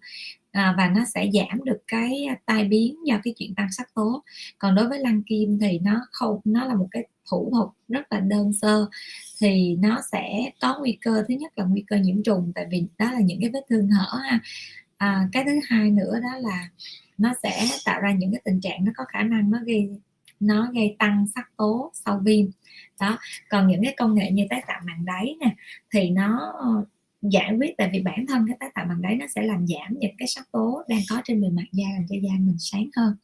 à, 0.51 0.73
và 0.77 0.89
nó 0.89 1.05
sẽ 1.13 1.29
giảm 1.33 1.63
được 1.63 1.77
cái 1.87 2.25
tai 2.45 2.63
biến 2.63 2.95
do 3.05 3.19
cái 3.23 3.33
chuyện 3.37 3.55
tăng 3.55 3.71
sắc 3.71 3.93
tố. 3.95 4.23
Còn 4.57 4.75
đối 4.75 4.87
với 4.87 4.99
lăn 4.99 5.23
kim 5.23 5.59
thì 5.59 5.79
nó 5.79 6.01
không 6.11 6.39
nó 6.43 6.65
là 6.65 6.75
một 6.75 6.87
cái 6.91 7.03
thủ 7.31 7.49
thuật 7.51 7.67
rất 7.87 8.11
là 8.11 8.19
đơn 8.19 8.53
sơ 8.53 8.85
thì 9.41 9.75
nó 9.79 9.99
sẽ 10.11 10.51
có 10.61 10.77
nguy 10.79 10.97
cơ 11.01 11.23
thứ 11.27 11.33
nhất 11.33 11.51
là 11.55 11.65
nguy 11.65 11.83
cơ 11.87 11.95
nhiễm 11.95 12.23
trùng 12.23 12.51
tại 12.55 12.65
vì 12.71 12.83
đó 12.97 13.11
là 13.11 13.19
những 13.19 13.41
cái 13.41 13.49
vết 13.53 13.61
thương 13.69 13.87
hở 13.89 14.17
ha. 14.23 14.39
À, 14.97 15.29
cái 15.31 15.43
thứ 15.45 15.51
hai 15.69 15.91
nữa 15.91 16.19
đó 16.23 16.37
là 16.39 16.69
nó 17.17 17.33
sẽ 17.43 17.67
tạo 17.85 18.01
ra 18.01 18.13
những 18.13 18.31
cái 18.31 18.41
tình 18.45 18.61
trạng 18.61 18.85
nó 18.85 18.91
có 18.95 19.03
khả 19.07 19.23
năng 19.23 19.51
nó 19.51 19.59
gây 19.65 19.89
nó 20.39 20.71
gây 20.73 20.95
tăng 20.99 21.25
sắc 21.35 21.57
tố 21.57 21.91
sau 21.93 22.21
viêm. 22.25 22.45
Đó 22.99 23.17
còn 23.49 23.67
những 23.67 23.83
cái 23.83 23.93
công 23.97 24.15
nghệ 24.15 24.31
như 24.31 24.45
tái 24.49 24.63
tạo 24.67 24.81
màng 24.85 25.05
đáy 25.05 25.35
nè 25.39 25.55
thì 25.93 26.09
nó 26.09 26.53
ờ, 26.59 26.85
giải 27.21 27.53
quyết 27.57 27.77
tại 27.77 27.89
vì 27.93 27.99
bản 28.01 28.25
thân 28.27 28.45
cái 28.47 28.57
tái 28.59 28.69
tạo 28.75 28.85
màng 28.85 29.01
đáy 29.01 29.15
nó 29.15 29.25
sẽ 29.35 29.41
làm 29.41 29.67
giảm 29.67 29.99
những 29.99 30.11
cái 30.17 30.27
sắc 30.27 30.51
tố 30.51 30.83
đang 30.89 31.01
có 31.09 31.21
trên 31.25 31.41
bề 31.41 31.49
mặt 31.49 31.65
da 31.71 31.85
làm 31.93 32.05
cho 32.09 32.15
da 32.23 32.31
mình 32.39 32.55
sáng 32.59 32.89
hơn. 32.97 33.15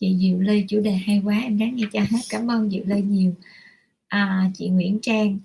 Chị 0.00 0.16
Diệu 0.20 0.40
Lê 0.40 0.64
chủ 0.68 0.80
đề 0.80 0.92
hay 0.92 1.22
quá 1.24 1.38
em 1.38 1.58
đáng 1.58 1.76
nghe 1.76 1.84
cho 1.92 2.00
hết 2.00 2.18
cảm 2.30 2.50
ơn 2.50 2.70
Diệu 2.70 2.82
Lê 2.86 3.00
nhiều. 3.02 3.34
À, 4.08 4.50
chị 4.54 4.68
Nguyễn 4.68 4.98
Trang 5.02 5.38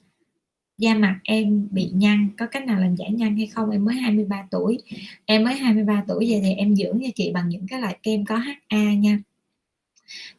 da 0.81 0.93
mặt 0.93 1.19
em 1.23 1.67
bị 1.71 1.89
nhăn 1.93 2.29
có 2.37 2.47
cách 2.47 2.65
nào 2.65 2.79
làm 2.79 2.97
giảm 2.97 3.15
nhăn 3.15 3.37
hay 3.37 3.47
không? 3.47 3.69
Em 3.69 3.85
mới 3.85 3.95
23 3.95 4.47
tuổi. 4.51 4.77
Em 5.25 5.43
mới 5.43 5.55
23 5.55 6.03
tuổi 6.07 6.27
vậy 6.29 6.39
thì 6.43 6.53
em 6.53 6.75
dưỡng 6.75 6.99
cho 7.01 7.09
chị 7.15 7.31
bằng 7.33 7.49
những 7.49 7.67
cái 7.67 7.81
loại 7.81 7.97
kem 8.03 8.25
có 8.25 8.35
HA 8.35 8.93
nha. 8.93 9.19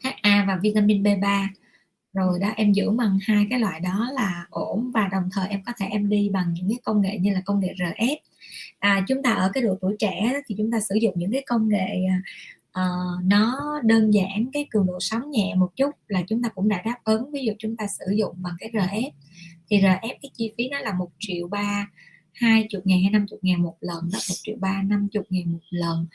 HA 0.03 0.45
và 0.49 0.59
vitamin 0.63 1.03
B3 1.03 1.47
rồi 2.13 2.39
đó 2.39 2.49
em 2.57 2.75
dưỡng 2.75 2.97
bằng 2.97 3.19
hai 3.23 3.47
cái 3.51 3.61
loại 3.61 3.81
đó 3.81 4.09
là 4.15 4.47
ổn 4.51 4.91
và 4.95 5.09
đồng 5.13 5.29
thời 5.33 5.49
em 5.49 5.63
có 5.67 5.73
thể 5.79 5.87
em 5.87 6.09
đi 6.09 6.31
bằng 6.33 6.55
những 6.55 6.69
cái 6.69 6.79
công 6.85 7.01
nghệ 7.01 7.19
như 7.19 7.35
là 7.35 7.43
công 7.45 7.61
nghệ 7.61 7.75
RF 7.79 8.17
à, 8.79 9.05
chúng 9.09 9.23
ta 9.23 9.33
ở 9.33 9.51
cái 9.55 9.63
độ 9.63 9.79
tuổi 9.81 9.97
trẻ 9.99 10.33
thì 10.47 10.55
chúng 10.59 10.71
ta 10.71 10.81
sử 10.81 10.95
dụng 10.95 11.15
những 11.17 11.33
cái 11.33 11.43
công 11.47 11.69
nghệ 11.69 12.01
uh, 12.79 13.25
nó 13.25 13.81
đơn 13.85 14.11
giản 14.11 14.47
cái 14.53 14.67
cường 14.71 14.87
độ 14.87 14.99
sóng 15.01 15.31
nhẹ 15.31 15.55
một 15.55 15.77
chút 15.77 15.91
là 16.09 16.23
chúng 16.29 16.43
ta 16.43 16.49
cũng 16.49 16.69
đã 16.69 16.83
đáp 16.85 16.97
ứng. 17.05 17.33
Ví 17.33 17.45
dụ 17.45 17.53
chúng 17.59 17.77
ta 17.77 17.87
sử 17.87 18.13
dụng 18.13 18.37
bằng 18.43 18.55
cái 18.59 18.71
RF 18.73 19.11
thì 19.73 19.79
RF 19.79 20.15
cái 20.23 20.31
chi 20.35 20.53
phí 20.59 20.69
nó 20.69 20.79
là 20.79 20.93
một 20.93 21.09
triệu 21.19 21.49
ba 21.49 21.89
hai 22.33 22.67
chục 22.71 22.87
ngàn 22.87 23.03
hay 23.03 23.11
năm 23.11 23.27
chục 23.31 23.39
ngàn 23.43 23.63
một 23.63 23.77
lần 23.81 24.11
đó 24.13 24.19
một 24.29 24.35
triệu 24.43 24.57
ba 24.61 24.83
năm 24.83 25.09
chục 25.13 25.25
ngàn 25.31 25.53
một 25.53 25.59
lần. 25.71 26.07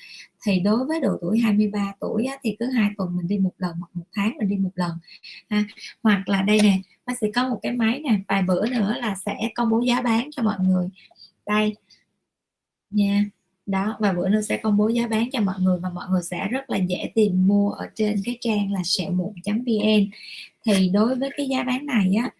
Thì 0.45 0.59
đối 0.59 0.85
với 0.85 0.99
độ 0.99 1.17
tuổi 1.21 1.39
23 1.39 1.93
tuổi 1.99 2.25
á, 2.25 2.37
thì 2.43 2.55
cứ 2.59 2.65
hai 2.65 2.89
tuần 2.97 3.15
mình 3.15 3.27
đi 3.27 3.37
một 3.37 3.53
lần 3.57 3.75
hoặc 3.79 3.89
một 3.93 4.03
tháng 4.13 4.37
mình 4.37 4.49
đi 4.49 4.55
một 4.55 4.69
lần 4.75 4.91
ha. 5.49 5.63
hoặc 6.03 6.29
là 6.29 6.41
đây 6.41 6.59
nè 6.63 6.79
bác 7.05 7.17
sĩ 7.19 7.27
có 7.35 7.49
một 7.49 7.59
cái 7.61 7.71
máy 7.71 7.99
nè 7.99 8.19
vài 8.27 8.43
bữa 8.43 8.69
nữa 8.69 8.95
là 8.99 9.15
sẽ 9.25 9.49
công 9.55 9.69
bố 9.69 9.81
giá 9.81 10.01
bán 10.01 10.29
cho 10.31 10.43
mọi 10.43 10.57
người. 10.61 10.87
Đây. 11.45 11.75
Nha. 12.89 13.25
Đó 13.65 13.97
và 13.99 14.13
bữa 14.13 14.29
nữa 14.29 14.41
sẽ 14.41 14.57
công 14.57 14.77
bố 14.77 14.87
giá 14.87 15.07
bán 15.07 15.29
cho 15.31 15.41
mọi 15.41 15.55
người 15.59 15.79
và 15.79 15.89
mọi 15.89 16.05
người 16.09 16.21
sẽ 16.23 16.47
rất 16.47 16.69
là 16.69 16.77
dễ 16.77 17.11
tìm 17.15 17.47
mua 17.47 17.69
ở 17.69 17.89
trên 17.95 18.21
cái 18.25 18.37
trang 18.41 18.71
là 18.71 18.81
sẹo 18.83 19.11
mụn 19.11 19.33
vn. 19.45 20.09
Thì 20.65 20.89
đối 20.89 21.15
với 21.15 21.29
cái 21.37 21.47
giá 21.47 21.63
bán 21.63 21.85
này 21.85 22.15
á 22.23 22.31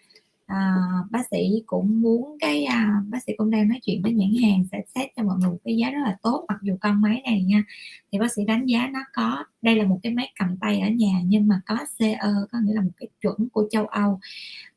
à, 0.47 0.75
bác 1.11 1.27
sĩ 1.31 1.63
cũng 1.65 2.01
muốn 2.01 2.37
cái 2.39 2.63
à, 2.63 3.01
bác 3.09 3.23
sĩ 3.23 3.33
cũng 3.37 3.49
đang 3.49 3.69
nói 3.69 3.79
chuyện 3.83 4.01
với 4.01 4.13
nhãn 4.13 4.29
hàng 4.43 4.65
sẽ 4.71 4.81
xét 4.95 5.09
cho 5.15 5.23
mọi 5.23 5.37
người 5.39 5.49
một 5.49 5.59
cái 5.63 5.77
giá 5.77 5.89
rất 5.89 5.99
là 6.03 6.17
tốt 6.21 6.45
mặc 6.47 6.57
dù 6.61 6.77
con 6.81 7.01
máy 7.01 7.21
này 7.25 7.43
nha. 7.43 7.63
Thì 8.11 8.19
bác 8.19 8.31
sĩ 8.31 8.45
đánh 8.45 8.65
giá 8.65 8.89
nó 8.93 8.99
có 9.13 9.43
đây 9.61 9.75
là 9.75 9.85
một 9.85 9.99
cái 10.03 10.13
máy 10.13 10.31
cầm 10.39 10.57
tay 10.57 10.79
ở 10.79 10.89
nhà 10.89 11.21
nhưng 11.25 11.47
mà 11.47 11.61
có 11.65 11.77
CE 11.99 12.19
có 12.51 12.59
nghĩa 12.63 12.73
là 12.73 12.81
một 12.81 12.91
cái 12.97 13.07
chuẩn 13.21 13.49
của 13.49 13.67
châu 13.71 13.85
Âu. 13.85 14.19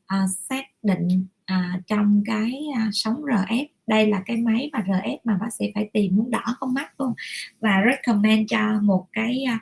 À, 0.06 0.26
xác 0.48 0.64
định 0.82 1.26
à, 1.44 1.80
trong 1.86 2.22
cái 2.26 2.60
à, 2.76 2.90
sóng 2.92 3.22
RF 3.22 3.66
đây 3.86 4.06
là 4.06 4.22
cái 4.26 4.36
máy 4.36 4.70
và 4.72 4.78
RF 4.78 5.18
mà 5.24 5.38
bác 5.40 5.52
sĩ 5.59 5.64
phải 5.74 5.90
tìm 5.92 6.16
muốn 6.16 6.30
đỏ 6.30 6.44
con 6.60 6.74
mắt 6.74 7.01
luôn 7.01 7.12
và 7.60 7.82
recommend 7.90 8.51
cho 8.51 8.80
một 8.82 9.06
cái 9.12 9.44
à, 9.48 9.60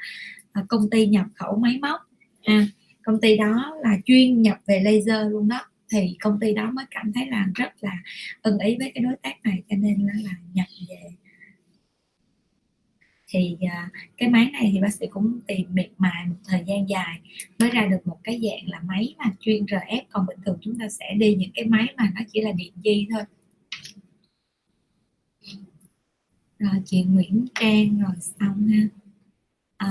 à, 0.53 0.65
công 0.69 0.91
ty 0.91 1.07
nhập 1.07 1.27
khẩu 1.35 1.57
máy 1.57 1.79
móc. 1.83 2.01
À, 2.45 2.67
công 3.03 3.21
ty 3.21 3.37
đó 3.37 3.77
là 3.81 3.97
chuyên 4.05 4.43
nhập 4.43 4.59
về 4.67 4.81
laser 4.85 5.33
luôn 5.33 5.49
đó 5.49 5.61
thì 5.91 6.17
công 6.21 6.41
ty 6.41 6.55
đó 6.55 6.71
mới 6.71 6.85
cảm 6.91 7.13
thấy 7.13 7.27
là 7.27 7.47
rất 7.55 7.73
là 7.81 7.99
ưng 8.43 8.59
ý 8.59 8.77
với 8.79 8.93
cái 8.95 9.05
đối 9.05 9.17
tác 9.23 9.35
này 9.45 9.63
cho 9.69 9.77
nên 9.77 10.07
là, 10.07 10.13
là 10.15 10.33
nhập 10.55 10.67
về. 10.89 11.11
Thì 13.29 13.57
uh, 13.65 13.93
cái 14.17 14.29
máy 14.29 14.51
này 14.53 14.71
thì 14.73 14.81
bác 14.81 14.95
sĩ 14.95 15.07
cũng 15.11 15.41
tìm 15.47 15.67
miệt 15.73 15.91
mài 15.99 16.27
một 16.27 16.37
thời 16.45 16.65
gian 16.67 16.89
dài 16.89 17.21
mới 17.59 17.71
ra 17.71 17.87
được 17.87 18.07
một 18.07 18.19
cái 18.25 18.41
dạng 18.43 18.69
là 18.69 18.81
máy 18.81 19.15
mà 19.19 19.25
chuyên 19.41 19.65
RF 19.65 20.03
còn 20.11 20.27
bình 20.27 20.39
thường 20.47 20.59
chúng 20.61 20.79
ta 20.79 20.89
sẽ 20.89 21.15
đi 21.15 21.35
những 21.35 21.51
cái 21.55 21.65
máy 21.65 21.95
mà 21.97 22.13
nó 22.15 22.21
chỉ 22.33 22.41
là 22.41 22.53
điện 22.53 22.73
di 22.85 23.07
thôi. 23.11 23.23
Rồi 26.59 26.83
chị 26.85 27.03
Nguyễn 27.03 27.47
Trang 27.55 28.01
rồi 28.01 28.13
xong 28.21 28.69
ha. 28.69 28.89
À, 29.77 29.89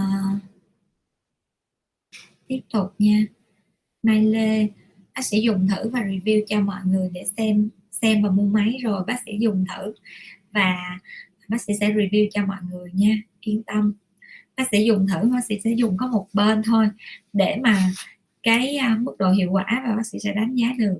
tiếp 2.47 2.59
tục 2.73 2.93
nha. 2.99 3.25
Mai 4.03 4.23
Lê 4.23 4.67
bác 5.17 5.25
sĩ 5.25 5.41
dùng 5.41 5.67
thử 5.67 5.89
và 5.89 5.99
review 5.99 6.43
cho 6.47 6.61
mọi 6.61 6.81
người 6.85 7.09
để 7.13 7.25
xem 7.37 7.69
xem 7.91 8.21
và 8.23 8.29
mua 8.29 8.45
máy 8.45 8.77
rồi 8.83 9.03
bác 9.07 9.21
sĩ 9.25 9.37
dùng 9.39 9.65
thử. 9.75 9.93
Và 10.51 10.99
bác 11.47 11.61
sĩ 11.61 11.73
sẽ 11.79 11.89
review 11.89 12.27
cho 12.33 12.45
mọi 12.45 12.57
người 12.71 12.91
nha. 12.93 13.21
Yên 13.41 13.63
tâm. 13.63 13.93
Bác 14.57 14.63
sĩ 14.71 14.85
dùng 14.85 15.07
thử 15.07 15.29
bác 15.29 15.45
sĩ 15.47 15.59
sẽ 15.63 15.71
dùng 15.71 15.97
có 15.97 16.07
một 16.07 16.27
bên 16.33 16.61
thôi 16.65 16.89
để 17.33 17.57
mà 17.63 17.89
cái 18.43 18.77
à, 18.77 18.97
mức 19.01 19.15
độ 19.19 19.31
hiệu 19.31 19.51
quả 19.51 19.83
và 19.87 19.95
bác 19.95 20.05
sĩ 20.05 20.19
sẽ 20.19 20.33
đánh 20.33 20.55
giá 20.55 20.67
được. 20.77 20.99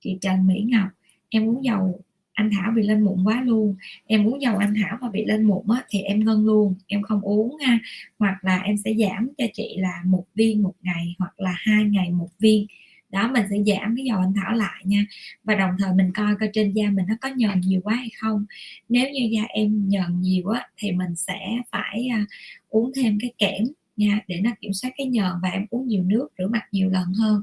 Chị 0.00 0.18
Trần 0.20 0.46
Mỹ 0.46 0.64
Ngọc 0.68 0.88
em 1.28 1.46
muốn 1.46 1.64
dầu 1.64 2.00
anh 2.32 2.50
Thảo 2.52 2.72
bị 2.76 2.82
lên 2.82 3.04
mụn 3.04 3.24
quá 3.24 3.42
luôn. 3.42 3.76
Em 4.06 4.26
uống 4.26 4.42
dầu 4.42 4.56
anh 4.56 4.74
Thảo 4.82 4.98
mà 5.00 5.10
bị 5.10 5.24
lên 5.24 5.42
mụn 5.42 5.62
á, 5.68 5.84
thì 5.88 6.00
em 6.00 6.24
ngân 6.24 6.46
luôn. 6.46 6.74
Em 6.86 7.02
không 7.02 7.20
uống 7.20 7.56
ha 7.66 7.78
hoặc 8.18 8.44
là 8.44 8.58
em 8.58 8.76
sẽ 8.76 8.94
giảm 8.94 9.28
cho 9.38 9.44
chị 9.52 9.76
là 9.78 10.02
một 10.04 10.24
viên 10.34 10.62
một 10.62 10.74
ngày 10.82 11.14
hoặc 11.18 11.40
là 11.40 11.54
hai 11.56 11.84
ngày 11.84 12.10
một 12.10 12.28
viên 12.38 12.66
đó 13.10 13.30
mình 13.32 13.44
sẽ 13.50 13.56
giảm 13.66 13.94
cái 13.96 14.04
dầu 14.04 14.18
anh 14.20 14.32
thảo 14.36 14.54
lại 14.54 14.82
nha. 14.84 15.06
Và 15.44 15.54
đồng 15.54 15.70
thời 15.78 15.94
mình 15.94 16.12
coi 16.14 16.36
coi 16.40 16.50
trên 16.52 16.72
da 16.72 16.90
mình 16.90 17.06
nó 17.08 17.14
có 17.20 17.28
nhờn 17.28 17.60
nhiều 17.60 17.80
quá 17.84 17.94
hay 17.94 18.10
không. 18.20 18.46
Nếu 18.88 19.10
như 19.10 19.28
da 19.32 19.42
em 19.48 19.88
nhờn 19.88 20.20
nhiều 20.20 20.48
á 20.48 20.68
thì 20.76 20.92
mình 20.92 21.16
sẽ 21.16 21.38
phải 21.70 22.08
uh, 22.22 22.28
uống 22.68 22.92
thêm 22.96 23.18
cái 23.20 23.32
kẽm 23.38 23.64
nha 23.96 24.20
để 24.28 24.40
nó 24.44 24.50
kiểm 24.60 24.72
soát 24.72 24.90
cái 24.96 25.06
nhờn 25.06 25.32
và 25.42 25.48
em 25.48 25.66
uống 25.70 25.86
nhiều 25.88 26.02
nước 26.04 26.28
rửa 26.38 26.46
mặt 26.46 26.62
nhiều 26.72 26.90
lần 26.90 27.12
hơn. 27.18 27.42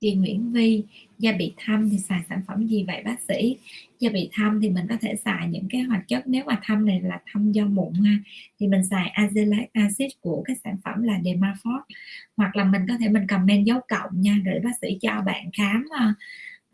Chị 0.00 0.14
Nguyễn 0.14 0.52
Vi 0.52 0.84
da 1.18 1.32
bị 1.32 1.54
thâm 1.56 1.90
thì 1.90 1.98
xài 1.98 2.20
sản 2.28 2.42
phẩm 2.46 2.66
gì 2.66 2.84
vậy 2.86 3.02
bác 3.04 3.20
sĩ? 3.28 3.56
Da 4.00 4.10
bị 4.10 4.28
thâm 4.32 4.60
thì 4.60 4.70
mình 4.70 4.86
có 4.88 4.96
thể 5.00 5.14
xài 5.24 5.48
những 5.48 5.68
cái 5.70 5.80
hoạt 5.80 6.08
chất 6.08 6.26
nếu 6.26 6.44
mà 6.46 6.60
thâm 6.64 6.86
này 6.86 7.00
là 7.00 7.20
thâm 7.32 7.52
do 7.52 7.64
mụn 7.66 7.92
ha 7.94 8.18
thì 8.60 8.66
mình 8.66 8.84
xài 8.84 9.12
azelaic 9.14 9.66
acid 9.72 10.12
của 10.20 10.42
cái 10.46 10.56
sản 10.64 10.76
phẩm 10.84 11.02
là 11.02 11.18
Dermafort 11.18 11.80
hoặc 12.36 12.56
là 12.56 12.64
mình 12.64 12.82
có 12.88 12.94
thể 13.00 13.08
mình 13.08 13.26
comment 13.26 13.66
dấu 13.66 13.80
cộng 13.88 14.10
nha 14.20 14.38
để 14.44 14.60
bác 14.64 14.72
sĩ 14.80 14.98
cho 15.00 15.22
bạn 15.26 15.50
khám 15.52 15.84
uh, 15.84 16.16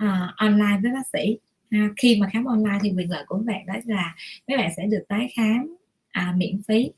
uh, 0.05 0.37
online 0.37 0.79
với 0.83 0.93
bác 0.93 1.07
sĩ. 1.13 1.37
Uh, 1.77 1.93
khi 1.97 2.21
mà 2.21 2.29
khám 2.33 2.45
online 2.45 2.79
thì 2.83 2.93
quyền 2.97 3.11
lợi 3.11 3.25
của 3.27 3.39
bạn 3.39 3.67
đó 3.67 3.75
là 3.85 4.15
mấy 4.49 4.57
bạn 4.57 4.71
sẽ 4.77 4.87
được 4.87 5.05
tái 5.09 5.33
khám 5.37 5.77
uh, 6.19 6.37
miễn 6.37 6.63
phí. 6.69 6.91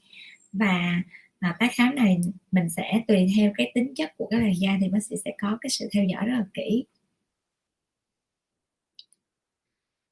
Và 0.52 1.02
à, 1.42 1.56
tái 1.58 1.68
khám 1.72 1.94
này 1.94 2.20
mình 2.52 2.68
sẽ 2.70 3.04
tùy 3.08 3.26
theo 3.36 3.52
cái 3.56 3.72
tính 3.74 3.94
chất 3.96 4.12
của 4.16 4.26
cái 4.30 4.40
làn 4.40 4.52
da 4.60 4.78
thì 4.80 4.88
bác 4.88 5.00
sĩ 5.04 5.16
sẽ 5.24 5.32
có 5.40 5.58
cái 5.60 5.70
sự 5.70 5.88
theo 5.92 6.04
dõi 6.04 6.26
rất 6.26 6.34
là 6.38 6.46
kỹ. 6.54 6.84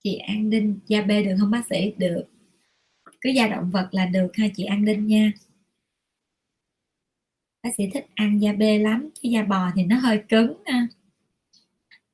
Chị 0.02 0.16
An 0.16 0.50
Đinh 0.50 0.78
da 0.86 1.02
B 1.02 1.08
được 1.08 1.36
không 1.40 1.50
bác 1.50 1.66
sĩ? 1.70 1.92
Được. 1.98 2.24
Cứ 3.20 3.30
da 3.30 3.48
động 3.48 3.70
vật 3.70 3.88
là 3.92 4.06
được 4.06 4.36
ha 4.36 4.46
chị 4.56 4.64
An 4.64 4.84
Đinh 4.84 5.06
nha. 5.06 5.32
Bác 7.62 7.70
sĩ 7.76 7.84
thích 7.94 8.06
ăn 8.14 8.42
da 8.42 8.52
B 8.52 8.62
lắm 8.80 9.10
chứ 9.14 9.28
da 9.28 9.42
bò 9.42 9.70
thì 9.74 9.84
nó 9.84 9.98
hơi 9.98 10.22
cứng 10.28 10.54
ha. 10.66 10.86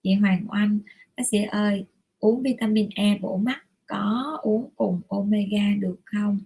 Chị 0.02 0.14
Hoàng 0.14 0.46
Oanh 0.48 0.78
bác 1.16 1.24
sĩ 1.30 1.38
ơi 1.42 1.84
uống 2.18 2.42
vitamin 2.42 2.88
E 2.94 3.18
bổ 3.20 3.36
mắt 3.36 3.62
có 3.86 4.38
uống 4.42 4.70
cùng 4.76 5.00
omega 5.08 5.74
được 5.80 5.96
không? 6.04 6.40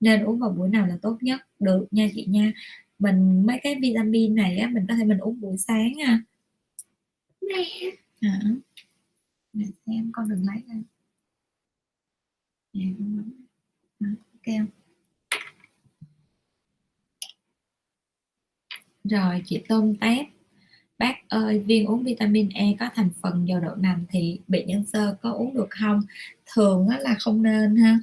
Nên 0.00 0.24
uống 0.24 0.38
vào 0.38 0.50
buổi 0.50 0.68
nào 0.68 0.86
là 0.86 0.98
tốt 1.02 1.18
nhất? 1.20 1.40
Được 1.58 1.86
nha 1.90 2.08
chị 2.14 2.26
nha. 2.28 2.52
Mình 2.98 3.46
mấy 3.46 3.60
cái 3.62 3.74
vitamin 3.82 4.34
này 4.34 4.58
á 4.58 4.68
mình 4.72 4.86
có 4.88 4.94
thể 4.94 5.04
mình 5.04 5.18
uống 5.18 5.40
buổi 5.40 5.56
sáng 5.58 5.92
nha 5.92 6.22
mẹ. 7.42 7.90
Hả? 8.22 8.40
Để 9.52 9.66
xem 9.86 10.10
con 10.12 10.28
đừng 10.28 10.46
lấy 10.46 10.62
ra. 10.68 10.74
Ok 14.00 14.44
không? 14.46 14.66
Rồi 19.04 19.42
chị 19.46 19.62
tôm 19.68 19.94
tép. 19.94 20.26
Bác 20.98 21.14
ơi 21.28 21.58
viên 21.58 21.86
uống 21.86 22.04
vitamin 22.04 22.48
E 22.48 22.76
có 22.80 22.90
thành 22.94 23.10
phần 23.22 23.48
dầu 23.48 23.60
đậu 23.60 23.76
nành 23.76 24.04
thì 24.08 24.40
bị 24.48 24.64
nhân 24.64 24.84
sơ 24.86 25.16
có 25.22 25.32
uống 25.32 25.54
được 25.54 25.68
không? 25.70 26.02
Thường 26.54 26.88
á 26.88 26.98
là 26.98 27.16
không 27.18 27.42
nên 27.42 27.76
ha 27.76 28.00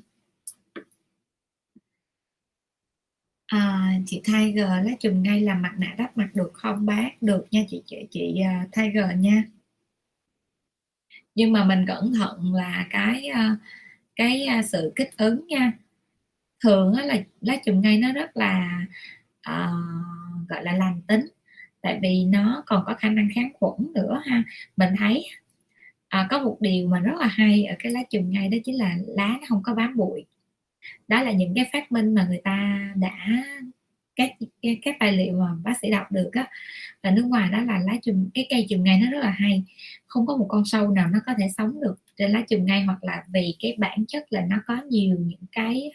À, 3.47 3.91
chị 4.05 4.21
Tiger 4.25 4.67
lá 4.67 4.91
chùm 4.99 5.23
ngay 5.23 5.41
làm 5.41 5.61
mặt 5.61 5.73
nạ 5.77 5.95
đắp 5.97 6.17
mặt 6.17 6.29
được 6.33 6.51
không 6.53 6.85
bác? 6.85 7.21
Được 7.21 7.45
nha 7.51 7.63
chị 7.69 7.83
chị 7.85 7.97
chị 8.11 8.35
uh, 8.63 8.71
Tiger 8.71 9.05
nha. 9.19 9.43
Nhưng 11.35 11.51
mà 11.53 11.65
mình 11.65 11.85
cẩn 11.87 12.13
thận 12.13 12.53
là 12.53 12.87
cái 12.89 13.29
uh, 13.31 13.59
cái 14.15 14.47
uh, 14.59 14.65
sự 14.65 14.93
kích 14.95 15.17
ứng 15.17 15.47
nha. 15.47 15.71
Thường 16.63 16.93
á, 16.93 17.05
là 17.05 17.17
lá 17.41 17.55
chùm 17.65 17.81
ngay 17.81 17.97
nó 17.97 18.13
rất 18.13 18.37
là 18.37 18.85
uh, 19.49 20.49
gọi 20.49 20.63
là 20.63 20.73
lành 20.73 21.01
tính 21.07 21.27
tại 21.81 21.99
vì 22.01 22.25
nó 22.25 22.63
còn 22.65 22.83
có 22.87 22.95
khả 22.99 23.09
năng 23.09 23.29
kháng 23.35 23.49
khuẩn 23.53 23.93
nữa 23.95 24.21
ha. 24.25 24.43
Mình 24.77 24.89
thấy 24.97 25.25
uh, 26.21 26.27
có 26.29 26.43
một 26.43 26.57
điều 26.61 26.87
mà 26.87 26.99
rất 26.99 27.15
là 27.19 27.27
hay 27.27 27.65
ở 27.65 27.75
cái 27.79 27.91
lá 27.91 27.99
chùm 28.09 28.31
ngay 28.31 28.49
đó 28.49 28.57
chính 28.65 28.77
là 28.77 28.97
lá 29.07 29.27
nó 29.27 29.47
không 29.49 29.63
có 29.63 29.73
bám 29.75 29.97
bụi 29.97 30.25
đó 31.07 31.23
là 31.23 31.31
những 31.31 31.53
cái 31.55 31.69
phát 31.73 31.91
minh 31.91 32.13
mà 32.13 32.25
người 32.29 32.41
ta 32.43 32.89
đã 32.95 33.43
các 34.15 34.31
các 34.81 34.95
tài 34.99 35.11
liệu 35.11 35.39
mà 35.39 35.55
bác 35.63 35.73
sĩ 35.81 35.91
đọc 35.91 36.11
được 36.11 36.29
á. 36.33 36.47
Ở 37.01 37.11
nước 37.11 37.25
ngoài 37.25 37.49
đó 37.51 37.61
là 37.61 37.79
lá 37.79 37.93
chùm 38.01 38.29
cái 38.33 38.47
cây 38.49 38.65
chùm 38.69 38.83
ngay 38.83 38.99
nó 38.99 39.11
rất 39.11 39.19
là 39.19 39.29
hay. 39.29 39.63
Không 40.07 40.25
có 40.25 40.37
một 40.37 40.45
con 40.49 40.65
sâu 40.65 40.91
nào 40.91 41.09
nó 41.09 41.19
có 41.25 41.33
thể 41.39 41.47
sống 41.57 41.81
được 41.81 41.95
trên 42.17 42.31
lá 42.31 42.41
chùm 42.49 42.65
ngay 42.65 42.83
hoặc 42.83 43.03
là 43.03 43.23
vì 43.33 43.55
cái 43.59 43.75
bản 43.77 44.05
chất 44.07 44.25
là 44.29 44.41
nó 44.49 44.57
có 44.67 44.81
nhiều 44.89 45.17
những 45.19 45.45
cái 45.51 45.91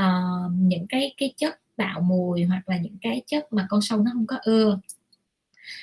uh, 0.00 0.52
những 0.56 0.86
cái 0.88 1.14
cái 1.16 1.32
chất 1.36 1.60
tạo 1.76 2.00
mùi 2.00 2.44
hoặc 2.44 2.68
là 2.68 2.76
những 2.76 2.96
cái 3.00 3.22
chất 3.26 3.52
mà 3.52 3.66
con 3.70 3.80
sâu 3.82 4.02
nó 4.02 4.10
không 4.14 4.26
có 4.26 4.36
ưa. 4.42 4.80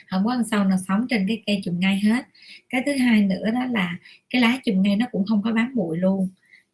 Không 0.09 0.25
có 0.25 0.31
con 0.31 0.43
sâu 0.51 0.63
nào 0.63 0.77
sống 0.87 1.05
trên 1.09 1.25
cái 1.27 1.43
cây 1.45 1.61
chùm 1.63 1.79
ngay 1.79 1.99
hết. 1.99 2.25
Cái 2.69 2.83
thứ 2.85 2.97
hai 2.97 3.21
nữa 3.21 3.51
đó 3.53 3.65
là 3.65 3.97
cái 4.29 4.41
lá 4.41 4.59
chùm 4.65 4.81
ngay 4.81 4.95
nó 4.95 5.05
cũng 5.11 5.25
không 5.25 5.41
có 5.41 5.51
bám 5.51 5.75
bụi 5.75 5.97
luôn. 5.97 6.29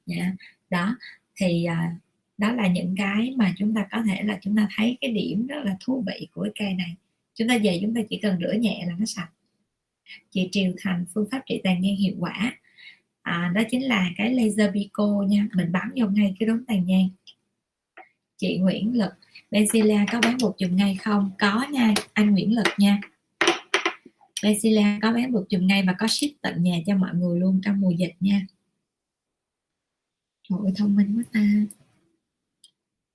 Yeah. 0.07 0.34
đó 0.69 0.95
thì 1.35 1.65
à, 1.65 1.95
đó 2.38 2.51
là 2.51 2.68
những 2.68 2.95
cái 2.97 3.34
mà 3.38 3.53
chúng 3.57 3.76
ta 3.76 3.88
có 3.91 4.03
thể 4.07 4.23
là 4.23 4.39
chúng 4.41 4.55
ta 4.55 4.68
thấy 4.76 4.97
cái 5.01 5.11
điểm 5.11 5.47
rất 5.47 5.64
là 5.64 5.77
thú 5.85 6.03
vị 6.07 6.27
của 6.31 6.41
cái 6.43 6.51
cây 6.55 6.73
này. 6.73 6.95
Chúng 7.34 7.47
ta 7.47 7.57
về 7.64 7.80
chúng 7.81 7.95
ta 7.95 8.01
chỉ 8.10 8.18
cần 8.18 8.39
rửa 8.41 8.53
nhẹ 8.53 8.85
là 8.88 8.93
nó 8.99 9.05
sạch. 9.05 9.30
Chị 10.31 10.49
triều 10.51 10.73
thành 10.80 11.05
phương 11.14 11.27
pháp 11.31 11.41
trị 11.45 11.61
tàn 11.64 11.81
nhang 11.81 11.95
hiệu 11.95 12.15
quả. 12.19 12.57
À, 13.22 13.51
đó 13.55 13.61
chính 13.69 13.84
là 13.84 14.11
cái 14.18 14.34
laser 14.34 14.73
pico 14.73 15.26
nha. 15.27 15.47
Mình 15.55 15.72
bắn 15.72 15.89
vô 15.95 16.07
ngay 16.07 16.35
cái 16.39 16.47
đốm 16.47 16.65
tàn 16.65 16.85
nhang 16.85 17.10
chị 18.43 18.57
Nguyễn 18.57 18.97
Lực 18.97 19.14
Benzilla 19.51 20.05
có 20.11 20.19
bán 20.22 20.38
bột 20.41 20.55
chùm 20.57 20.76
ngay 20.76 20.95
không? 20.95 21.31
Có 21.39 21.65
nha 21.72 21.93
anh 22.14 22.31
Nguyễn 22.31 22.55
Lực 22.55 22.68
nha. 22.77 23.01
Benzilla 24.43 24.99
có 25.01 25.14
bán 25.14 25.31
bột 25.31 25.45
chùm 25.49 25.68
ngay 25.68 25.84
và 25.88 25.93
có 25.97 26.07
ship 26.07 26.41
tận 26.41 26.64
nhà 26.64 26.77
cho 26.85 26.95
mọi 26.95 27.15
người 27.15 27.39
luôn 27.39 27.61
trong 27.64 27.81
mùa 27.81 27.91
dịch 27.91 28.14
nha. 28.19 28.45
Trời 30.49 30.60
ơi, 30.64 30.74
thông 30.76 30.95
minh 30.95 31.18
quá 31.18 31.24
ta. 31.34 31.41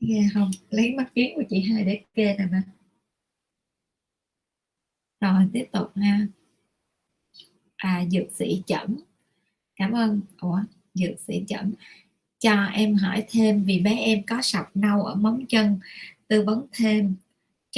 Nghe 0.01 0.29
không? 0.35 0.51
Lấy 0.71 0.95
mắt 0.95 1.15
kiến 1.15 1.33
của 1.37 1.43
chị 1.51 1.61
hai 1.61 1.85
để 1.85 2.05
kê 2.15 2.37
nè 2.39 2.47
mà. 2.51 2.63
Rồi 5.21 5.49
tiếp 5.53 5.65
tục 5.73 5.97
ha. 5.97 6.27
À 7.77 8.05
dược 8.11 8.33
sĩ 8.33 8.63
chẩn 8.67 8.97
cảm 9.77 9.93
ơn. 9.93 10.21
Ủa 10.41 10.61
dược 10.95 11.21
sĩ 11.21 11.45
chẩn 11.49 11.75
cho 12.39 12.65
em 12.65 12.95
hỏi 12.95 13.25
thêm 13.29 13.65
vì 13.65 13.81
bé 13.81 13.99
em 13.99 14.23
có 14.27 14.43
sọc 14.43 14.77
nâu 14.77 15.03
ở 15.03 15.15
móng 15.15 15.45
chân. 15.49 15.79
Tư 16.29 16.45
vấn 16.47 16.67
thêm 16.73 17.15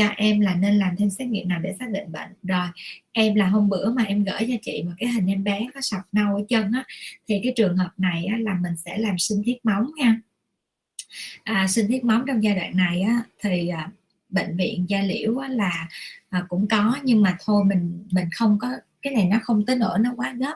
cho 0.00 0.08
em 0.16 0.40
là 0.40 0.54
nên 0.54 0.74
làm 0.74 0.96
thêm 0.96 1.10
xét 1.10 1.28
nghiệm 1.28 1.48
nào 1.48 1.60
để 1.60 1.74
xác 1.78 1.90
định 1.90 2.12
bệnh. 2.12 2.28
Rồi 2.42 2.66
em 3.12 3.34
là 3.34 3.46
hôm 3.46 3.68
bữa 3.68 3.92
mà 3.92 4.02
em 4.02 4.24
gửi 4.24 4.38
cho 4.40 4.54
chị 4.62 4.82
một 4.82 4.92
cái 4.98 5.08
hình 5.08 5.26
em 5.26 5.44
bé 5.44 5.66
có 5.74 5.80
sọc 5.80 6.00
nâu 6.12 6.36
ở 6.36 6.42
chân 6.48 6.72
á 6.72 6.84
thì 7.28 7.40
cái 7.42 7.52
trường 7.56 7.76
hợp 7.76 7.90
này 7.98 8.24
á, 8.24 8.36
là 8.40 8.54
mình 8.54 8.76
sẽ 8.76 8.98
làm 8.98 9.18
sinh 9.18 9.42
thiết 9.44 9.64
móng 9.64 9.90
nha. 9.96 10.20
À, 11.44 11.66
sinh 11.68 11.88
thiết 11.88 12.04
móng 12.04 12.24
trong 12.26 12.42
giai 12.42 12.54
đoạn 12.54 12.76
này 12.76 13.00
á, 13.00 13.22
thì 13.42 13.68
à, 13.68 13.90
bệnh 14.28 14.56
viện 14.56 14.84
gia 14.88 15.02
liễu 15.02 15.38
á, 15.38 15.48
là 15.48 15.88
à, 16.28 16.44
cũng 16.48 16.68
có 16.68 16.98
nhưng 17.04 17.22
mà 17.22 17.36
thôi 17.44 17.64
mình 17.64 18.04
mình 18.12 18.28
không 18.32 18.58
có 18.60 18.68
cái 19.02 19.14
này 19.14 19.24
nó 19.24 19.38
không 19.42 19.66
tới 19.66 19.76
nỗi 19.76 19.98
nó 19.98 20.12
quá 20.16 20.34
gấp. 20.38 20.54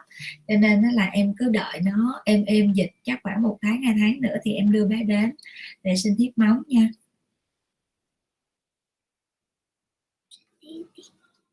Cho 0.48 0.54
nên 0.56 0.82
nó 0.82 0.90
là 0.92 1.06
em 1.06 1.34
cứ 1.36 1.48
đợi 1.48 1.80
nó 1.82 2.22
em 2.24 2.44
êm 2.44 2.72
dịch 2.72 2.90
chắc 3.02 3.20
khoảng 3.22 3.42
một 3.42 3.58
tháng 3.62 3.82
hai 3.82 3.94
tháng 3.98 4.20
nữa 4.20 4.36
thì 4.44 4.52
em 4.52 4.72
đưa 4.72 4.86
bé 4.86 5.02
đến 5.02 5.32
để 5.82 5.96
sinh 5.96 6.14
thiết 6.18 6.30
móng 6.36 6.62
nha. 6.66 6.88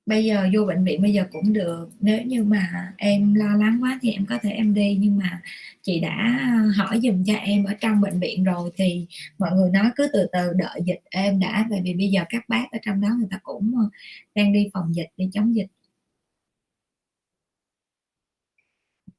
Bây 0.06 0.26
giờ 0.26 0.48
vô 0.54 0.66
bệnh 0.66 0.84
viện 0.84 1.02
bây 1.02 1.14
giờ 1.14 1.26
cũng 1.32 1.54
được. 1.54 1.90
Nếu 2.00 2.22
như 2.24 2.44
mà 2.44 2.94
em 2.98 3.34
lo 3.34 3.56
lắng 3.58 3.78
quá 3.82 4.00
thì 4.02 4.12
em 4.12 4.26
có 4.26 4.38
thể 4.42 4.50
em 4.52 4.74
đi. 4.74 4.98
Nhưng 5.02 5.18
mà 5.18 5.42
chị 5.82 6.00
đã 6.00 6.40
hỏi 6.78 7.00
dùm 7.04 7.24
cho 7.24 7.34
em 7.34 7.64
ở 7.64 7.74
trong 7.74 8.02
bệnh 8.02 8.20
viện 8.20 8.44
rồi 8.44 8.72
thì 8.76 9.08
mọi 9.40 9.52
người 9.56 9.70
nói 9.72 9.92
cứ 9.96 10.08
từ 10.14 10.28
từ, 10.34 10.54
đợi 10.54 10.82
dịch 10.86 11.02
em 11.10 11.40
đã. 11.40 11.68
Tại 11.72 11.82
vì 11.84 11.94
bây 11.94 12.08
giờ 12.08 12.24
các 12.30 12.50
bác 12.50 12.66
ở 12.72 12.78
trong 12.82 13.02
đó 13.02 13.10
người 13.18 13.28
ta 13.32 13.40
cũng 13.44 13.74
ờ, 13.78 13.90
đang 14.36 14.54
đi 14.54 14.70
phòng 14.74 14.96
dịch 14.96 15.08
để 15.18 15.30
chống 15.34 15.56
dịch. 15.56 15.68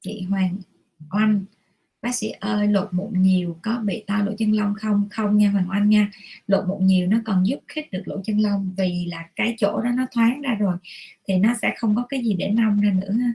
Chị 0.01 0.21
Hoàng 0.29 0.57
Oanh 1.11 1.45
bác 2.03 2.15
sĩ 2.15 2.29
ơi 2.29 2.67
lột 2.67 2.93
mụn 2.93 3.21
nhiều 3.21 3.59
có 3.61 3.79
bị 3.79 4.03
to 4.07 4.23
lỗ 4.23 4.31
chân 4.37 4.51
lông 4.51 4.73
không? 4.75 5.09
Không 5.11 5.37
nha 5.37 5.49
hoàng 5.49 5.69
oanh 5.69 5.89
nha. 5.89 6.11
Lột 6.47 6.67
mụn 6.67 6.85
nhiều 6.87 7.07
nó 7.07 7.17
còn 7.25 7.47
giúp 7.47 7.59
khích 7.67 7.91
được 7.91 8.01
lỗ 8.05 8.21
chân 8.25 8.39
lông 8.39 8.73
vì 8.77 9.05
là 9.09 9.29
cái 9.35 9.55
chỗ 9.57 9.81
đó 9.81 9.91
nó 9.95 10.05
thoáng 10.11 10.41
ra 10.41 10.55
rồi 10.55 10.77
thì 11.27 11.37
nó 11.37 11.53
sẽ 11.61 11.73
không 11.77 11.95
có 11.95 12.05
cái 12.09 12.23
gì 12.23 12.33
để 12.33 12.49
nông 12.49 12.81
ra 12.81 12.91
nữa 13.01 13.11
ha. 13.11 13.33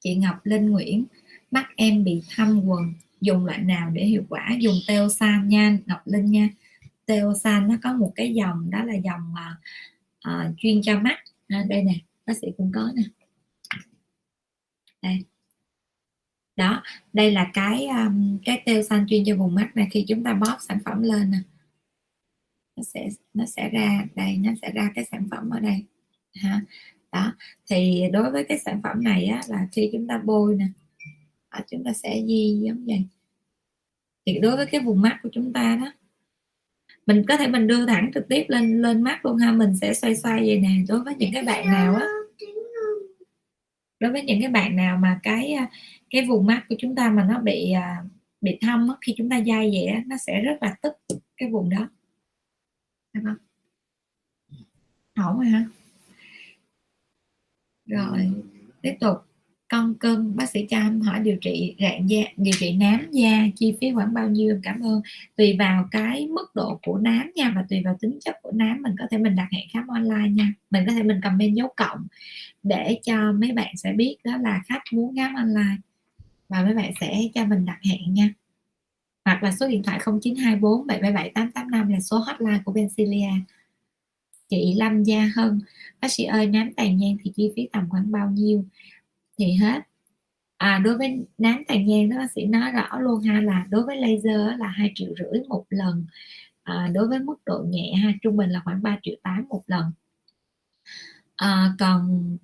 Chị 0.00 0.14
Ngọc 0.14 0.36
Linh 0.44 0.70
Nguyễn 0.70 1.04
mắt 1.50 1.66
em 1.76 2.04
bị 2.04 2.22
thâm 2.36 2.60
quần 2.66 2.92
dùng 3.20 3.46
loại 3.46 3.58
nào 3.58 3.90
để 3.90 4.04
hiệu 4.04 4.24
quả? 4.28 4.48
Dùng 4.60 4.74
Teosan 4.88 5.48
nha 5.48 5.78
Ngọc 5.86 6.00
Linh 6.04 6.30
nha. 6.30 6.48
Teosan 7.06 7.68
nó 7.68 7.76
có 7.82 7.92
một 7.92 8.12
cái 8.14 8.34
dòng 8.34 8.70
đó 8.70 8.84
là 8.84 8.94
dòng 8.94 9.34
uh, 10.28 10.54
chuyên 10.58 10.82
cho 10.82 11.00
mắt. 11.00 11.18
À, 11.48 11.64
đây 11.68 11.82
nè 11.82 11.94
bác 12.26 12.34
sĩ 12.36 12.48
cũng 12.56 12.72
có 12.74 12.92
nè 12.94 13.02
đây. 15.02 15.24
Đó 16.56 16.82
đây 17.12 17.30
là 17.32 17.50
cái 17.54 17.86
um, 17.86 18.38
cái 18.44 18.62
teo 18.66 18.82
xanh 18.82 19.06
chuyên 19.08 19.22
cho 19.26 19.36
vùng 19.36 19.54
mắt 19.54 19.70
này 19.74 19.88
khi 19.90 20.04
chúng 20.08 20.24
ta 20.24 20.34
bóp 20.34 20.56
sản 20.60 20.78
phẩm 20.84 21.02
lên 21.02 21.30
nè. 21.30 21.38
Nó 22.76 22.82
sẽ 22.82 23.08
nó 23.34 23.46
sẽ 23.46 23.68
ra 23.68 24.04
đây 24.14 24.36
nó 24.36 24.52
sẽ 24.62 24.72
ra 24.72 24.90
cái 24.94 25.04
sản 25.04 25.28
phẩm 25.30 25.50
ở 25.50 25.60
đây. 25.60 25.84
Ha. 26.34 26.60
Đó 27.12 27.32
thì 27.70 28.02
đối 28.12 28.30
với 28.30 28.44
cái 28.44 28.58
sản 28.58 28.80
phẩm 28.82 29.04
này 29.04 29.26
á, 29.26 29.40
là 29.48 29.68
khi 29.72 29.90
chúng 29.92 30.06
ta 30.06 30.18
bôi 30.24 30.54
nè 30.54 30.66
à, 31.48 31.64
chúng 31.70 31.84
ta 31.84 31.92
sẽ 31.92 32.22
di 32.26 32.60
giống 32.62 32.84
vậy. 32.86 33.04
Thì 34.26 34.38
đối 34.38 34.56
với 34.56 34.66
cái 34.66 34.80
vùng 34.80 35.02
mắt 35.02 35.18
của 35.22 35.28
chúng 35.32 35.52
ta 35.52 35.76
đó 35.76 35.92
mình 37.06 37.24
có 37.28 37.36
thể 37.36 37.48
mình 37.48 37.66
đưa 37.66 37.86
thẳng 37.86 38.10
trực 38.14 38.28
tiếp 38.28 38.44
lên 38.48 38.82
lên 38.82 39.02
mắt 39.02 39.24
luôn 39.24 39.36
ha 39.36 39.52
mình 39.52 39.76
sẽ 39.76 39.94
xoay 39.94 40.16
xoay 40.16 40.40
vậy 40.40 40.58
nè. 40.60 40.70
Đối 40.88 41.00
với 41.00 41.14
những 41.14 41.32
cái 41.32 41.42
bạn 41.44 41.66
nào 41.66 41.94
á 41.94 42.06
đối 44.00 44.12
với 44.12 44.22
những 44.22 44.40
cái 44.40 44.50
bạn 44.50 44.76
nào 44.76 44.96
mà 44.96 45.20
cái 45.22 45.52
à, 45.52 45.70
cái 46.10 46.26
vùng 46.26 46.46
mắt 46.46 46.64
của 46.68 46.74
chúng 46.78 46.94
ta 46.94 47.10
mà 47.10 47.24
nó 47.24 47.38
bị 47.40 47.72
à, 47.72 48.04
bị 48.40 48.58
thâm 48.60 48.88
á, 48.88 48.94
khi 49.00 49.14
chúng 49.16 49.30
ta 49.30 49.40
dai 49.46 49.70
vậy 49.72 49.86
đó, 49.94 50.00
nó 50.06 50.16
sẽ 50.16 50.40
rất 50.40 50.58
là 50.60 50.76
tức 50.82 50.92
cái 51.36 51.50
vùng 51.50 51.70
đó. 51.70 51.88
Được 53.12 53.20
không? 53.24 53.36
ổn 55.14 55.40
rồi 55.40 55.48
hả? 55.50 55.64
Rồi 57.86 58.32
tiếp 58.82 58.96
tục 59.00 59.29
con 59.70 59.94
cưng, 59.94 60.36
bác 60.36 60.50
sĩ 60.50 60.66
cho 60.70 60.76
em 60.76 61.00
hỏi 61.00 61.20
điều 61.20 61.36
trị 61.36 61.74
rạn 61.80 62.06
da, 62.06 62.20
điều 62.36 62.54
trị 62.58 62.76
nám 62.76 63.06
da 63.10 63.46
chi 63.56 63.74
phí 63.80 63.92
khoảng 63.94 64.14
bao 64.14 64.28
nhiêu? 64.28 64.54
Em 64.54 64.60
cảm 64.62 64.80
ơn. 64.80 65.00
Tùy 65.36 65.56
vào 65.58 65.88
cái 65.90 66.26
mức 66.26 66.54
độ 66.54 66.80
của 66.82 66.98
nám 66.98 67.30
nha 67.34 67.52
và 67.56 67.64
tùy 67.68 67.82
vào 67.84 67.96
tính 68.00 68.18
chất 68.20 68.36
của 68.42 68.52
nám, 68.54 68.82
mình 68.82 68.94
có 68.98 69.04
thể 69.10 69.18
mình 69.18 69.36
đặt 69.36 69.48
hẹn 69.52 69.66
khám 69.72 69.86
online 69.86 70.28
nha. 70.30 70.52
Mình 70.70 70.84
có 70.86 70.92
thể 70.92 71.02
mình 71.02 71.20
comment 71.22 71.56
dấu 71.56 71.68
cộng 71.76 72.06
để 72.62 73.00
cho 73.04 73.32
mấy 73.32 73.52
bạn 73.52 73.76
sẽ 73.76 73.92
biết 73.92 74.16
đó 74.24 74.36
là 74.36 74.62
khách 74.66 74.82
muốn 74.92 75.16
khám 75.16 75.34
online. 75.34 75.76
Và 76.48 76.62
mấy 76.62 76.74
bạn 76.74 76.92
sẽ 77.00 77.20
cho 77.34 77.44
mình 77.44 77.64
đặt 77.64 77.78
hẹn 77.84 78.14
nha. 78.14 78.30
Hoặc 79.24 79.42
là 79.42 79.52
số 79.52 79.68
điện 79.68 79.82
thoại 79.82 79.98
0924 80.04 80.86
777 80.86 81.30
885 81.34 81.88
là 81.88 82.00
số 82.00 82.18
hotline 82.18 82.60
của 82.64 82.72
Bencilia 82.72 83.30
chị 84.50 84.74
Lâm 84.76 85.02
Gia 85.02 85.30
Hân, 85.36 85.60
bác 86.00 86.12
sĩ 86.12 86.24
ơi, 86.24 86.46
nám 86.46 86.72
tàn 86.76 86.96
nhang 86.96 87.16
thì 87.24 87.32
chi 87.36 87.52
phí 87.56 87.68
tầm 87.72 87.88
khoảng 87.90 88.12
bao 88.12 88.30
nhiêu? 88.30 88.64
Thì 89.40 89.52
hết. 89.52 89.82
À, 90.56 90.78
đối 90.84 90.98
với 90.98 91.26
nám 91.38 91.62
tàn 91.68 91.86
nhang 91.86 92.08
đó 92.10 92.16
bác 92.18 92.32
sĩ 92.32 92.44
nói 92.46 92.72
rõ 92.72 92.98
luôn 93.00 93.22
ha 93.22 93.40
là 93.40 93.66
đối 93.70 93.82
với 93.82 93.96
laser 93.96 94.60
là 94.60 94.68
hai 94.68 94.92
triệu 94.94 95.08
rưỡi 95.18 95.42
một 95.48 95.64
lần. 95.70 96.06
À, 96.62 96.88
đối 96.94 97.08
với 97.08 97.18
mức 97.20 97.36
độ 97.46 97.64
nhẹ 97.68 97.94
ha 97.94 98.12
trung 98.22 98.36
bình 98.36 98.50
là 98.50 98.60
khoảng 98.64 98.82
3 98.82 98.98
triệu 99.02 99.14
tám 99.22 99.46
một 99.48 99.62
lần. 99.66 99.92
À, 101.36 101.72
còn 101.78 102.36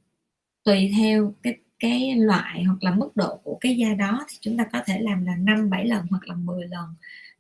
tùy 0.65 0.93
theo 0.97 1.35
cái 1.43 1.59
cái 1.79 2.17
loại 2.17 2.65
hoặc 2.65 2.83
là 2.83 2.91
mức 2.95 3.17
độ 3.17 3.37
của 3.45 3.59
cái 3.61 3.77
da 3.77 3.95
đó 3.95 4.25
thì 4.29 4.39
chúng 4.41 4.57
ta 4.57 4.65
có 4.73 4.83
thể 4.87 5.01
làm 5.01 5.25
là 5.25 5.37
5 5.37 5.71
7 5.71 5.87
lần 5.87 6.07
hoặc 6.11 6.29
là 6.29 6.35
10 6.35 6.69
lần. 6.69 6.95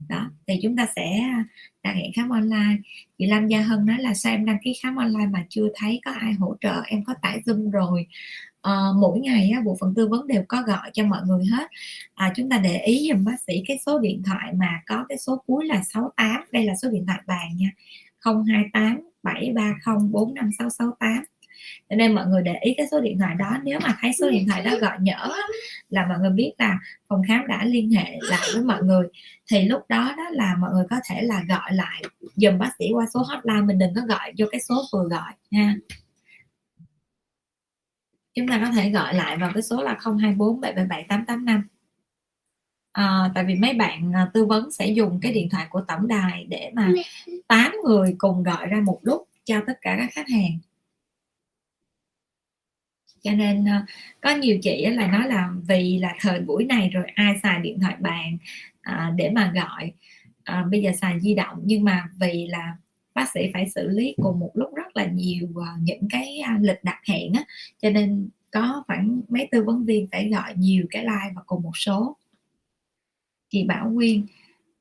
Đó 0.08 0.30
thì 0.46 0.54
chúng 0.62 0.76
ta 0.76 0.86
sẽ 0.96 1.18
à, 1.18 1.44
đặt 1.82 1.92
hẹn 1.92 2.12
khám 2.16 2.28
online. 2.28 2.76
Chị 3.18 3.26
Lâm 3.26 3.48
Gia 3.48 3.60
Hân 3.60 3.86
nói 3.86 3.98
là 3.98 4.14
sao 4.14 4.32
em 4.32 4.44
đăng 4.44 4.58
ký 4.64 4.74
khám 4.82 4.96
online 4.96 5.26
mà 5.26 5.46
chưa 5.48 5.68
thấy 5.74 6.00
có 6.04 6.10
ai 6.12 6.32
hỗ 6.32 6.56
trợ 6.60 6.82
em 6.86 7.04
có 7.04 7.14
tải 7.22 7.40
zoom 7.46 7.70
rồi 7.70 8.06
à, 8.66 8.92
mỗi 8.96 9.20
ngày 9.20 9.50
á, 9.54 9.60
bộ 9.64 9.76
phận 9.80 9.94
tư 9.94 10.08
vấn 10.08 10.26
đều 10.26 10.42
có 10.48 10.62
gọi 10.62 10.90
cho 10.92 11.04
mọi 11.04 11.20
người 11.26 11.44
hết. 11.52 11.66
À, 12.14 12.32
chúng 12.36 12.50
ta 12.50 12.58
để 12.58 12.78
ý 12.78 13.08
dùm 13.12 13.24
bác 13.24 13.40
sĩ 13.46 13.62
cái 13.66 13.78
số 13.86 13.98
điện 13.98 14.22
thoại 14.26 14.52
mà 14.54 14.80
có 14.86 15.04
cái 15.08 15.18
số 15.18 15.42
cuối 15.46 15.66
là 15.66 15.82
68 15.82 16.44
đây 16.52 16.64
là 16.64 16.74
số 16.82 16.90
điện 16.90 17.06
thoại 17.06 17.20
bàn 17.26 17.56
nha. 17.56 17.70
028 18.24 19.00
730 19.22 20.08
45668 20.12 21.24
cho 21.90 21.96
nên 21.96 22.14
mọi 22.14 22.26
người 22.26 22.42
để 22.42 22.54
ý 22.60 22.74
cái 22.76 22.86
số 22.90 23.00
điện 23.00 23.18
thoại 23.18 23.34
đó 23.38 23.56
nếu 23.64 23.78
mà 23.82 23.96
thấy 24.00 24.12
số 24.12 24.30
điện 24.30 24.48
thoại 24.48 24.62
đó 24.62 24.70
gọi 24.80 24.96
nhỡ 25.00 25.32
là 25.90 26.06
mọi 26.06 26.18
người 26.18 26.30
biết 26.30 26.52
là 26.58 26.78
phòng 27.08 27.22
khám 27.28 27.46
đã 27.46 27.64
liên 27.64 27.90
hệ 27.90 28.18
lại 28.22 28.48
với 28.54 28.62
mọi 28.62 28.82
người. 28.82 29.06
Thì 29.50 29.62
lúc 29.68 29.82
đó 29.88 30.14
đó 30.16 30.24
là 30.30 30.56
mọi 30.60 30.70
người 30.74 30.84
có 30.90 30.96
thể 31.08 31.22
là 31.22 31.42
gọi 31.48 31.74
lại. 31.74 32.02
Dùm 32.36 32.58
bác 32.58 32.70
sĩ 32.78 32.84
qua 32.92 33.06
số 33.14 33.22
hotline 33.22 33.60
mình 33.60 33.78
đừng 33.78 33.94
có 33.94 34.02
gọi 34.08 34.32
vô 34.38 34.46
cái 34.50 34.60
số 34.60 34.74
vừa 34.92 35.08
gọi 35.08 35.32
nha 35.50 35.76
chúng 38.36 38.48
ta 38.48 38.60
có 38.64 38.70
thể 38.72 38.90
gọi 38.90 39.14
lại 39.14 39.36
vào 39.36 39.50
cái 39.54 39.62
số 39.62 39.82
là 39.82 39.98
024 40.00 40.60
777 40.60 41.04
885 41.08 41.62
à, 42.92 43.30
tại 43.34 43.44
vì 43.44 43.54
mấy 43.54 43.74
bạn 43.74 44.12
à, 44.14 44.30
tư 44.34 44.46
vấn 44.46 44.72
sẽ 44.72 44.86
dùng 44.86 45.18
cái 45.22 45.32
điện 45.32 45.48
thoại 45.50 45.66
của 45.70 45.80
tổng 45.88 46.08
đài 46.08 46.44
để 46.44 46.70
mà 46.74 46.92
tám 47.48 47.72
người 47.84 48.14
cùng 48.18 48.42
gọi 48.42 48.66
ra 48.66 48.80
một 48.80 48.98
lúc 49.02 49.28
cho 49.44 49.60
tất 49.66 49.78
cả 49.80 49.96
các 49.98 50.10
khách 50.12 50.28
hàng. 50.28 50.58
Cho 53.22 53.32
nên 53.32 53.64
uh, 53.64 53.88
có 54.20 54.30
nhiều 54.30 54.58
chị 54.62 54.86
là 54.86 55.06
nói 55.06 55.28
là 55.28 55.50
vì 55.68 55.98
là 55.98 56.14
thời 56.20 56.40
buổi 56.40 56.64
này 56.64 56.90
rồi 56.90 57.04
ai 57.14 57.38
xài 57.42 57.60
điện 57.60 57.80
thoại 57.80 57.96
bàn 58.00 58.38
uh, 58.90 59.14
để 59.16 59.30
mà 59.30 59.52
gọi. 59.54 59.92
Uh, 60.52 60.70
bây 60.70 60.82
giờ 60.82 60.90
xài 61.00 61.20
di 61.20 61.34
động 61.34 61.58
nhưng 61.64 61.84
mà 61.84 62.08
vì 62.20 62.46
là 62.46 62.76
bác 63.16 63.30
sĩ 63.34 63.40
phải 63.52 63.68
xử 63.68 63.88
lý 63.88 64.14
cùng 64.22 64.40
một 64.40 64.50
lúc 64.54 64.74
rất 64.74 64.96
là 64.96 65.06
nhiều 65.06 65.48
ờ, 65.54 65.66
những 65.80 66.08
cái 66.10 66.42
lịch 66.60 66.84
đặt 66.84 67.00
hẹn 67.08 67.32
á. 67.32 67.44
Cho 67.82 67.90
nên 67.90 68.28
có 68.52 68.82
khoảng 68.86 69.20
mấy 69.28 69.48
tư 69.50 69.62
vấn 69.64 69.84
viên 69.84 70.06
phải 70.12 70.30
gọi 70.30 70.54
nhiều 70.56 70.86
cái 70.90 71.02
like 71.02 71.32
và 71.36 71.42
cùng 71.46 71.62
một 71.62 71.76
số. 71.76 72.16
Chị 73.50 73.64
Bảo 73.64 73.90
Nguyên 73.90 74.26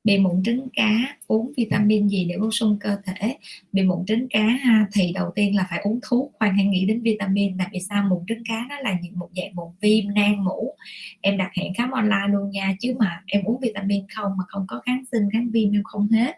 bị 0.04 0.18
mụn 0.18 0.42
trứng 0.42 0.68
cá, 0.76 1.16
uống 1.26 1.52
vitamin 1.56 2.08
gì 2.08 2.24
để 2.24 2.38
bổ 2.38 2.50
sung 2.50 2.76
cơ 2.80 2.96
thể? 3.04 3.36
Bị 3.72 3.82
mụn 3.82 4.06
trứng 4.06 4.28
cá, 4.30 4.46
ha, 4.46 4.86
thì 4.92 5.12
đầu 5.12 5.30
tiên 5.34 5.56
là 5.56 5.66
phải 5.70 5.80
uống 5.84 6.00
thuốc, 6.08 6.32
khoan 6.38 6.56
hãy 6.56 6.64
nghĩ 6.64 6.84
đến 6.84 7.00
vitamin, 7.00 7.58
tại 7.58 7.68
vì 7.72 7.80
sao? 7.80 8.04
Mụn 8.10 8.24
trứng 8.28 8.44
cá 8.48 8.66
nó 8.68 8.78
là 8.80 8.98
những 9.02 9.18
một 9.18 9.28
dạng 9.36 9.54
mụn 9.54 9.68
viêm 9.80 10.14
nang 10.14 10.44
mũ. 10.44 10.74
Em 11.20 11.36
đặt 11.36 11.50
hẹn 11.56 11.74
khám 11.74 11.90
online 11.90 12.28
luôn 12.32 12.50
nha, 12.50 12.76
chứ 12.80 12.94
mà 12.98 13.22
em 13.26 13.44
uống 13.44 13.60
vitamin 13.60 14.04
không, 14.14 14.32
mà 14.38 14.44
không 14.48 14.64
có 14.68 14.80
kháng 14.86 15.04
sinh, 15.12 15.22
kháng 15.32 15.50
viêm 15.50 15.72
em 15.72 15.82
không 15.84 16.08
hết 16.08 16.36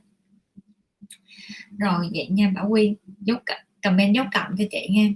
rồi 1.79 2.09
vậy 2.15 2.29
nha, 2.31 2.53
Bảo 2.55 2.69
Quyên 2.69 2.95
dấu 3.21 3.39
comment 3.83 4.15
dấu 4.15 4.25
cộng 4.33 4.57
cho 4.59 4.65
chị 4.71 4.89
nghe 4.91 5.13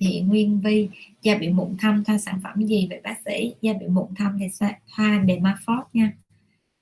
thì 0.00 0.20
Nguyên 0.20 0.60
Vi, 0.60 0.88
da 1.22 1.38
bị 1.38 1.48
mụn 1.48 1.76
thâm, 1.78 2.04
thoa 2.04 2.18
sản 2.18 2.40
phẩm 2.42 2.66
gì 2.66 2.86
vậy 2.90 3.00
bác 3.04 3.16
sĩ? 3.24 3.54
Da 3.62 3.72
bị 3.72 3.86
mụn 3.88 4.14
thâm 4.16 4.38
thì 4.40 4.46
thoa 4.96 5.24
Dermafort 5.26 5.84
nha. 5.92 6.12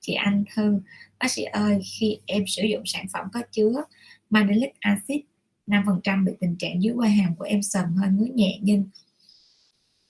Chị 0.01 0.13
Anh 0.15 0.45
Thư, 0.55 0.81
bác 1.19 1.31
sĩ 1.31 1.43
ơi, 1.43 1.81
khi 1.85 2.19
em 2.27 2.45
sử 2.47 2.63
dụng 2.63 2.83
sản 2.87 3.07
phẩm 3.13 3.27
có 3.33 3.43
chứa 3.53 3.85
mandelic 4.31 4.71
acid 4.81 5.21
5% 5.67 6.25
bị 6.25 6.33
tình 6.41 6.57
trạng 6.59 6.83
dưới 6.83 6.95
quai 6.97 7.11
hàm 7.11 7.37
của 7.37 7.45
em 7.45 7.63
sần 7.63 7.85
hơi 7.97 8.11
ngứa 8.11 8.27
nhẹ, 8.35 8.59
nhưng 8.63 8.85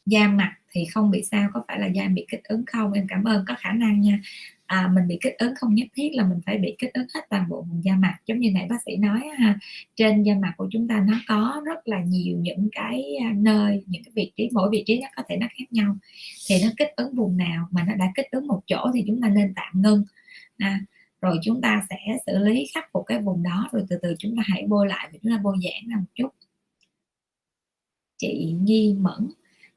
da 0.07 0.29
mặt 0.29 0.55
thì 0.71 0.85
không 0.85 1.11
bị 1.11 1.23
sao 1.31 1.51
có 1.55 1.65
phải 1.69 1.81
là 1.81 1.87
da 1.87 2.03
em 2.03 2.15
bị 2.15 2.27
kích 2.29 2.45
ứng 2.45 2.65
không? 2.67 2.93
Em 2.93 3.07
cảm 3.09 3.25
ơn 3.25 3.45
có 3.49 3.55
khả 3.59 3.73
năng 3.73 4.01
nha. 4.01 4.21
À, 4.67 4.89
mình 4.95 5.09
bị 5.09 5.19
kích 5.21 5.39
ứng 5.39 5.55
không 5.57 5.75
nhất 5.75 5.89
thiết 5.95 6.11
là 6.15 6.25
mình 6.25 6.41
phải 6.47 6.59
bị 6.59 6.77
kích 6.79 6.93
ứng 6.93 7.07
hết 7.15 7.21
toàn 7.31 7.49
bộ 7.49 7.63
vùng 7.63 7.85
da 7.85 7.97
mặt 7.97 8.19
giống 8.27 8.39
như 8.39 8.51
nãy 8.51 8.67
bác 8.71 8.83
sĩ 8.87 8.97
nói 8.97 9.21
ha. 9.39 9.59
Trên 9.97 10.23
da 10.23 10.35
mặt 10.35 10.55
của 10.57 10.69
chúng 10.73 10.89
ta 10.89 11.05
nó 11.09 11.21
có 11.29 11.63
rất 11.65 11.89
là 11.89 12.01
nhiều 12.05 12.39
những 12.39 12.69
cái 12.73 13.05
à, 13.23 13.33
nơi 13.37 13.85
những 13.87 14.05
cái 14.05 14.13
vị 14.15 14.33
trí 14.37 14.49
mỗi 14.53 14.69
vị 14.71 14.85
trí 14.87 15.01
nó 15.01 15.09
có 15.17 15.23
thể 15.29 15.37
nó 15.37 15.47
khác 15.59 15.73
nhau. 15.73 15.97
Thì 16.49 16.55
nó 16.65 16.69
kích 16.77 16.91
ứng 16.97 17.15
vùng 17.15 17.37
nào 17.37 17.69
mà 17.71 17.85
nó 17.89 17.95
đã 17.95 18.13
kích 18.15 18.31
ứng 18.31 18.47
một 18.47 18.61
chỗ 18.67 18.91
thì 18.95 19.05
chúng 19.07 19.21
ta 19.23 19.29
nên 19.29 19.53
tạm 19.57 19.83
ngưng. 19.83 20.05
À, 20.59 20.81
rồi 21.21 21.39
chúng 21.43 21.61
ta 21.61 21.87
sẽ 21.91 21.97
xử 22.27 22.39
lý 22.39 22.67
khắc 22.75 22.85
phục 22.93 23.05
cái 23.07 23.21
vùng 23.21 23.43
đó 23.43 23.69
rồi 23.73 23.85
từ 23.89 23.99
từ 24.03 24.15
chúng 24.19 24.37
ta 24.37 24.43
hãy 24.47 24.65
bôi 24.69 24.89
lại 24.89 25.09
và 25.13 25.19
chúng 25.23 25.33
ta 25.33 25.39
bôi 25.39 25.57
giãn 25.65 25.91
ra 25.91 25.97
một 25.97 26.11
chút. 26.15 26.29
Chị 28.19 28.55
Nhi 28.61 28.95
Mẫn 28.99 29.29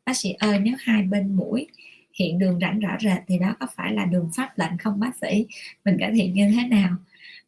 bác 0.05 0.17
sĩ 0.17 0.33
ơi 0.39 0.59
nếu 0.59 0.73
hai 0.79 1.03
bên 1.03 1.35
mũi 1.35 1.67
hiện 2.13 2.39
đường 2.39 2.59
rãnh 2.59 2.79
rõ 2.79 2.97
rệt 3.01 3.17
thì 3.27 3.39
đó 3.39 3.55
có 3.59 3.67
phải 3.75 3.93
là 3.93 4.05
đường 4.05 4.29
pháp 4.35 4.57
lệnh 4.57 4.77
không 4.77 4.99
bác 4.99 5.11
sĩ? 5.21 5.45
Mình 5.85 5.97
cải 5.99 6.11
thiện 6.15 6.33
như 6.33 6.51
thế 6.55 6.67
nào? 6.67 6.95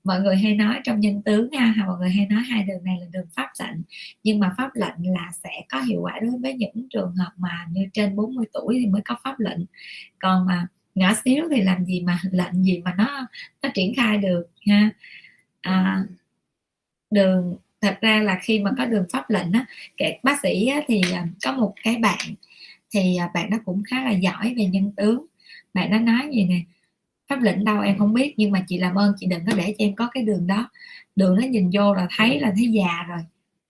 Mọi 0.03 0.21
người 0.21 0.35
hay 0.35 0.55
nói 0.55 0.79
trong 0.83 0.99
nhân 0.99 1.21
tướng 1.21 1.49
nha 1.51 1.73
mọi 1.87 1.97
người 1.99 2.09
hay 2.09 2.25
nói 2.27 2.41
hai 2.49 2.63
đường 2.63 2.83
này 2.83 2.97
là 2.99 3.05
đường 3.11 3.27
pháp 3.35 3.49
lệnh 3.59 3.81
nhưng 4.23 4.39
mà 4.39 4.53
pháp 4.57 4.75
lệnh 4.75 5.13
là 5.13 5.31
sẽ 5.43 5.49
có 5.69 5.81
hiệu 5.81 6.01
quả 6.01 6.19
đối 6.21 6.31
với 6.41 6.53
những 6.53 6.87
trường 6.89 7.15
hợp 7.15 7.31
mà 7.37 7.67
như 7.71 7.87
trên 7.93 8.15
40 8.15 8.45
tuổi 8.53 8.77
thì 8.79 8.87
mới 8.87 9.01
có 9.05 9.15
pháp 9.23 9.39
lệnh. 9.39 9.59
Còn 10.19 10.45
mà 10.45 10.67
nhỏ 10.95 11.13
xíu 11.25 11.45
thì 11.51 11.61
làm 11.61 11.85
gì 11.85 12.01
mà 12.01 12.19
lệnh 12.31 12.63
gì 12.63 12.81
mà 12.85 12.93
nó 12.97 13.27
nó 13.63 13.69
triển 13.73 13.93
khai 13.95 14.17
được 14.17 14.43
ha? 14.67 14.89
À, 15.61 16.03
đường 17.11 17.57
thật 17.81 17.97
ra 18.01 18.21
là 18.21 18.39
khi 18.41 18.59
mà 18.59 18.71
có 18.77 18.85
đường 18.85 19.05
pháp 19.13 19.29
lệnh 19.29 19.51
á 19.51 19.65
kể 19.97 20.19
bác 20.23 20.39
sĩ 20.43 20.67
á, 20.67 20.81
thì 20.87 21.01
à, 21.13 21.27
có 21.43 21.51
một 21.51 21.73
cái 21.83 21.97
bạn 21.97 22.19
thì 22.93 23.15
à, 23.17 23.31
bạn 23.33 23.49
đó 23.49 23.57
cũng 23.65 23.83
khá 23.83 24.03
là 24.03 24.11
giỏi 24.11 24.53
về 24.57 24.65
nhân 24.65 24.91
tướng. 24.97 25.25
Bạn 25.73 25.91
đó 25.91 25.99
nói 25.99 26.29
gì 26.33 26.43
nè 26.45 26.61
pháp 27.27 27.41
lệnh 27.41 27.65
đâu 27.65 27.81
em 27.81 27.97
không 27.97 28.13
biết, 28.13 28.33
nhưng 28.37 28.51
mà 28.51 28.63
chị 28.67 28.77
làm 28.77 28.95
ơn 28.95 29.13
chị 29.17 29.27
đừng 29.27 29.45
có 29.45 29.53
để 29.57 29.75
cho 29.77 29.85
em 29.85 29.95
có 29.95 30.09
cái 30.13 30.23
đường 30.23 30.47
đó. 30.47 30.69
Đường 31.15 31.35
nó 31.35 31.47
nhìn 31.47 31.69
vô 31.73 31.93
là 31.93 32.07
thấy 32.17 32.39
là 32.39 32.53
thấy 32.55 32.67
già 32.67 33.03
rồi. 33.09 33.19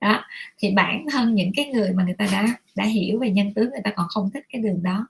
Đó, 0.02 0.24
thì 0.58 0.72
bản 0.72 1.06
thân 1.12 1.36
những 1.36 1.52
cái 1.56 1.66
người 1.66 1.94
mà 1.94 2.04
người 2.04 2.16
ta 2.18 2.28
đã 2.32 2.48
đã 2.76 2.86
hiểu 2.86 3.20
về 3.20 3.30
nhân 3.30 3.54
tướng, 3.54 3.70
người 3.70 3.82
ta 3.84 3.92
còn 3.96 4.08
không 4.10 4.30
thích 4.34 4.46
cái 4.50 4.62
đường 4.62 4.84
đó. 4.84 5.08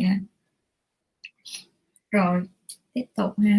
Yeah. 0.00 0.16
rồi, 2.10 2.42
tiếp 2.92 3.04
tục 3.16 3.38
ha. 3.38 3.58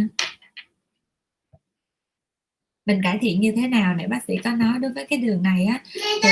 Mình 2.85 3.01
cải 3.03 3.17
thiện 3.21 3.41
như 3.41 3.53
thế 3.55 3.67
nào 3.67 3.95
nãy 3.95 4.07
bác 4.07 4.23
sĩ 4.23 4.37
có 4.43 4.51
nói 4.51 4.79
đối 4.79 4.93
với 4.93 5.05
cái 5.05 5.19
đường 5.19 5.43
này 5.43 5.65
á, 5.65 5.81
thì 6.23 6.29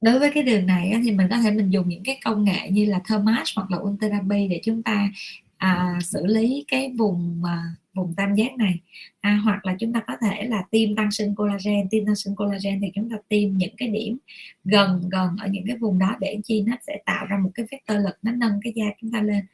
đối 0.00 0.18
với 0.18 0.30
cái 0.34 0.42
đường 0.42 0.66
này 0.66 1.00
thì 1.04 1.10
mình 1.12 1.26
có 1.30 1.38
thể 1.38 1.50
mình 1.50 1.70
dùng 1.70 1.88
những 1.88 2.02
cái 2.04 2.20
công 2.24 2.44
nghệ 2.44 2.70
như 2.70 2.84
là 2.84 3.00
thermage 3.08 3.52
hoặc 3.56 3.70
là 3.70 3.78
Ultherapy 3.78 4.48
để 4.48 4.60
chúng 4.64 4.82
ta 4.82 5.08
à, 5.60 5.98
xử 6.02 6.26
lý 6.26 6.64
cái 6.68 6.92
vùng 6.98 7.42
à, 7.44 7.62
vùng 7.94 8.14
tam 8.14 8.34
giác 8.34 8.56
này. 8.56 8.80
À, 9.20 9.40
hoặc 9.44 9.66
là 9.66 9.76
chúng 9.78 9.92
ta 9.92 10.00
có 10.06 10.14
thể 10.20 10.44
là 10.44 10.62
tiêm 10.70 10.96
tăng 10.96 11.10
sinh 11.10 11.34
collagen. 11.34 11.88
Tiêm 11.90 12.06
tăng 12.06 12.16
sinh 12.16 12.34
collagen 12.36 12.80
thì 12.82 12.90
chúng 12.94 13.10
ta 13.10 13.16
tiêm 13.28 13.56
những 13.56 13.76
cái 13.76 13.88
điểm 13.88 14.18
gần 14.64 15.02
gần 15.10 15.36
ở 15.40 15.48
những 15.48 15.64
cái 15.66 15.76
vùng 15.76 15.98
đó 15.98 16.16
để 16.20 16.38
chi 16.44 16.62
nó 16.66 16.76
sẽ 16.86 16.98
tạo 17.06 17.26
ra 17.26 17.38
một 17.38 17.50
cái 17.54 17.66
vector 17.70 18.04
lực 18.04 18.18
nó 18.22 18.32
nâng 18.32 18.60
cái 18.62 18.72
da 18.76 18.84
chúng 19.00 19.12
ta 19.12 19.22
lên. 19.22 19.44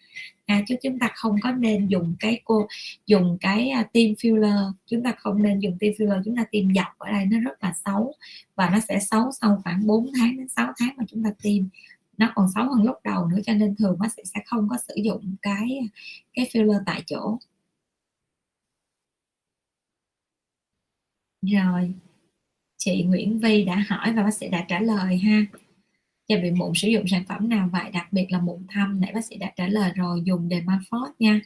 À, 0.46 0.62
chứ 0.68 0.74
chúng 0.82 0.98
ta 0.98 1.10
không 1.14 1.36
có 1.42 1.52
nên 1.52 1.86
dùng 1.86 2.14
cái 2.20 2.40
cô 2.44 2.66
dùng 3.06 3.38
cái 3.40 3.72
uh, 3.80 3.92
tiêm 3.92 4.12
filler. 4.12 4.72
Chúng 4.86 5.02
ta 5.02 5.14
không 5.18 5.42
nên 5.42 5.60
dùng 5.60 5.78
tiêm 5.80 5.92
filler. 5.92 6.22
Chúng 6.24 6.36
ta 6.36 6.44
tiêm 6.50 6.74
dọc 6.74 6.98
ở 6.98 7.10
đây 7.10 7.24
nó 7.26 7.40
rất 7.40 7.64
là 7.64 7.72
xấu 7.84 8.12
và 8.54 8.70
nó 8.70 8.80
sẽ 8.88 8.98
xấu 9.00 9.30
sau 9.40 9.60
khoảng 9.64 9.86
4 9.86 10.10
tháng 10.18 10.36
đến 10.36 10.48
6 10.48 10.72
tháng 10.78 10.90
mà 10.96 11.04
chúng 11.08 11.24
ta 11.24 11.30
tiêm 11.42 11.64
nó 12.18 12.32
còn 12.34 12.46
xấu 12.54 12.64
hơn 12.74 12.84
lúc 12.84 12.96
đầu 13.04 13.26
nữa 13.26 13.38
cho 13.44 13.54
nên 13.54 13.76
thường 13.76 13.98
bác 13.98 14.12
sĩ 14.12 14.22
sẽ 14.34 14.40
không 14.46 14.68
có 14.68 14.76
sử 14.88 14.94
dụng 15.04 15.36
cái 15.42 15.80
cái 16.34 16.46
filler 16.52 16.82
tại 16.86 17.02
chỗ. 17.06 17.38
Rồi, 21.42 21.94
chị 22.78 23.02
Nguyễn 23.04 23.38
Vi 23.38 23.64
đã 23.64 23.84
hỏi 23.88 24.12
và 24.12 24.22
bác 24.22 24.34
sĩ 24.34 24.48
đã 24.48 24.64
trả 24.68 24.80
lời 24.80 25.18
ha. 25.18 25.46
Và 26.28 26.36
bị 26.42 26.50
mụn 26.50 26.72
sử 26.74 26.88
dụng 26.88 27.04
sản 27.08 27.24
phẩm 27.28 27.48
nào 27.48 27.68
vậy? 27.72 27.90
Đặc 27.92 28.12
biệt 28.12 28.26
là 28.30 28.40
mụn 28.40 28.66
thâm, 28.68 29.00
nãy 29.00 29.12
bác 29.14 29.24
sĩ 29.24 29.36
đã 29.36 29.52
trả 29.56 29.68
lời 29.68 29.92
rồi, 29.94 30.22
dùng 30.24 30.48
Dermafort 30.48 31.12
nha. 31.18 31.40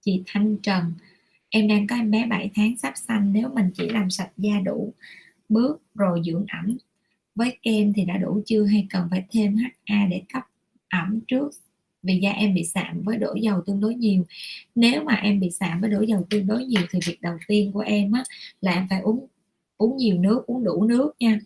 Chị 0.00 0.22
Thanh 0.26 0.56
Trần, 0.62 0.92
em 1.48 1.68
đang 1.68 1.86
có 1.86 1.96
em 1.96 2.10
bé 2.10 2.26
7 2.26 2.50
tháng, 2.54 2.76
sắp 2.76 2.94
sanh, 2.96 3.32
nếu 3.32 3.48
mình 3.54 3.70
chỉ 3.74 3.88
làm 3.88 4.10
sạch 4.10 4.30
da 4.36 4.60
đủ, 4.64 4.94
bước 5.48 5.82
rồi 5.94 6.22
dưỡng 6.24 6.44
ẩm 6.48 6.76
với 7.38 7.58
kem 7.62 7.92
thì 7.92 8.04
đã 8.04 8.16
đủ 8.16 8.42
chưa 8.46 8.64
hay 8.64 8.86
cần 8.90 9.08
phải 9.10 9.24
thêm 9.30 9.56
HA 9.56 10.06
để 10.10 10.22
cấp 10.32 10.42
ẩm 10.88 11.20
trước? 11.28 11.50
Vì 12.02 12.18
da 12.22 12.30
em 12.30 12.54
bị 12.54 12.64
sạm 12.64 13.02
với 13.02 13.16
đổ 13.16 13.34
dầu 13.42 13.62
tương 13.66 13.80
đối 13.80 13.94
nhiều. 13.94 14.24
Nếu 14.74 15.04
mà 15.04 15.14
em 15.14 15.40
bị 15.40 15.50
sạm 15.50 15.80
với 15.80 15.90
đổ 15.90 16.02
dầu 16.02 16.26
tương 16.30 16.46
đối 16.46 16.64
nhiều 16.64 16.82
thì 16.90 16.98
việc 17.06 17.20
đầu 17.20 17.36
tiên 17.48 17.72
của 17.72 17.80
em 17.80 18.12
á, 18.12 18.24
là 18.60 18.72
em 18.72 18.86
phải 18.90 19.00
uống 19.00 19.26
uống 19.78 19.96
nhiều 19.96 20.18
nước 20.18 20.46
uống 20.46 20.64
đủ 20.64 20.84
nước 20.84 21.12
nha. 21.20 21.38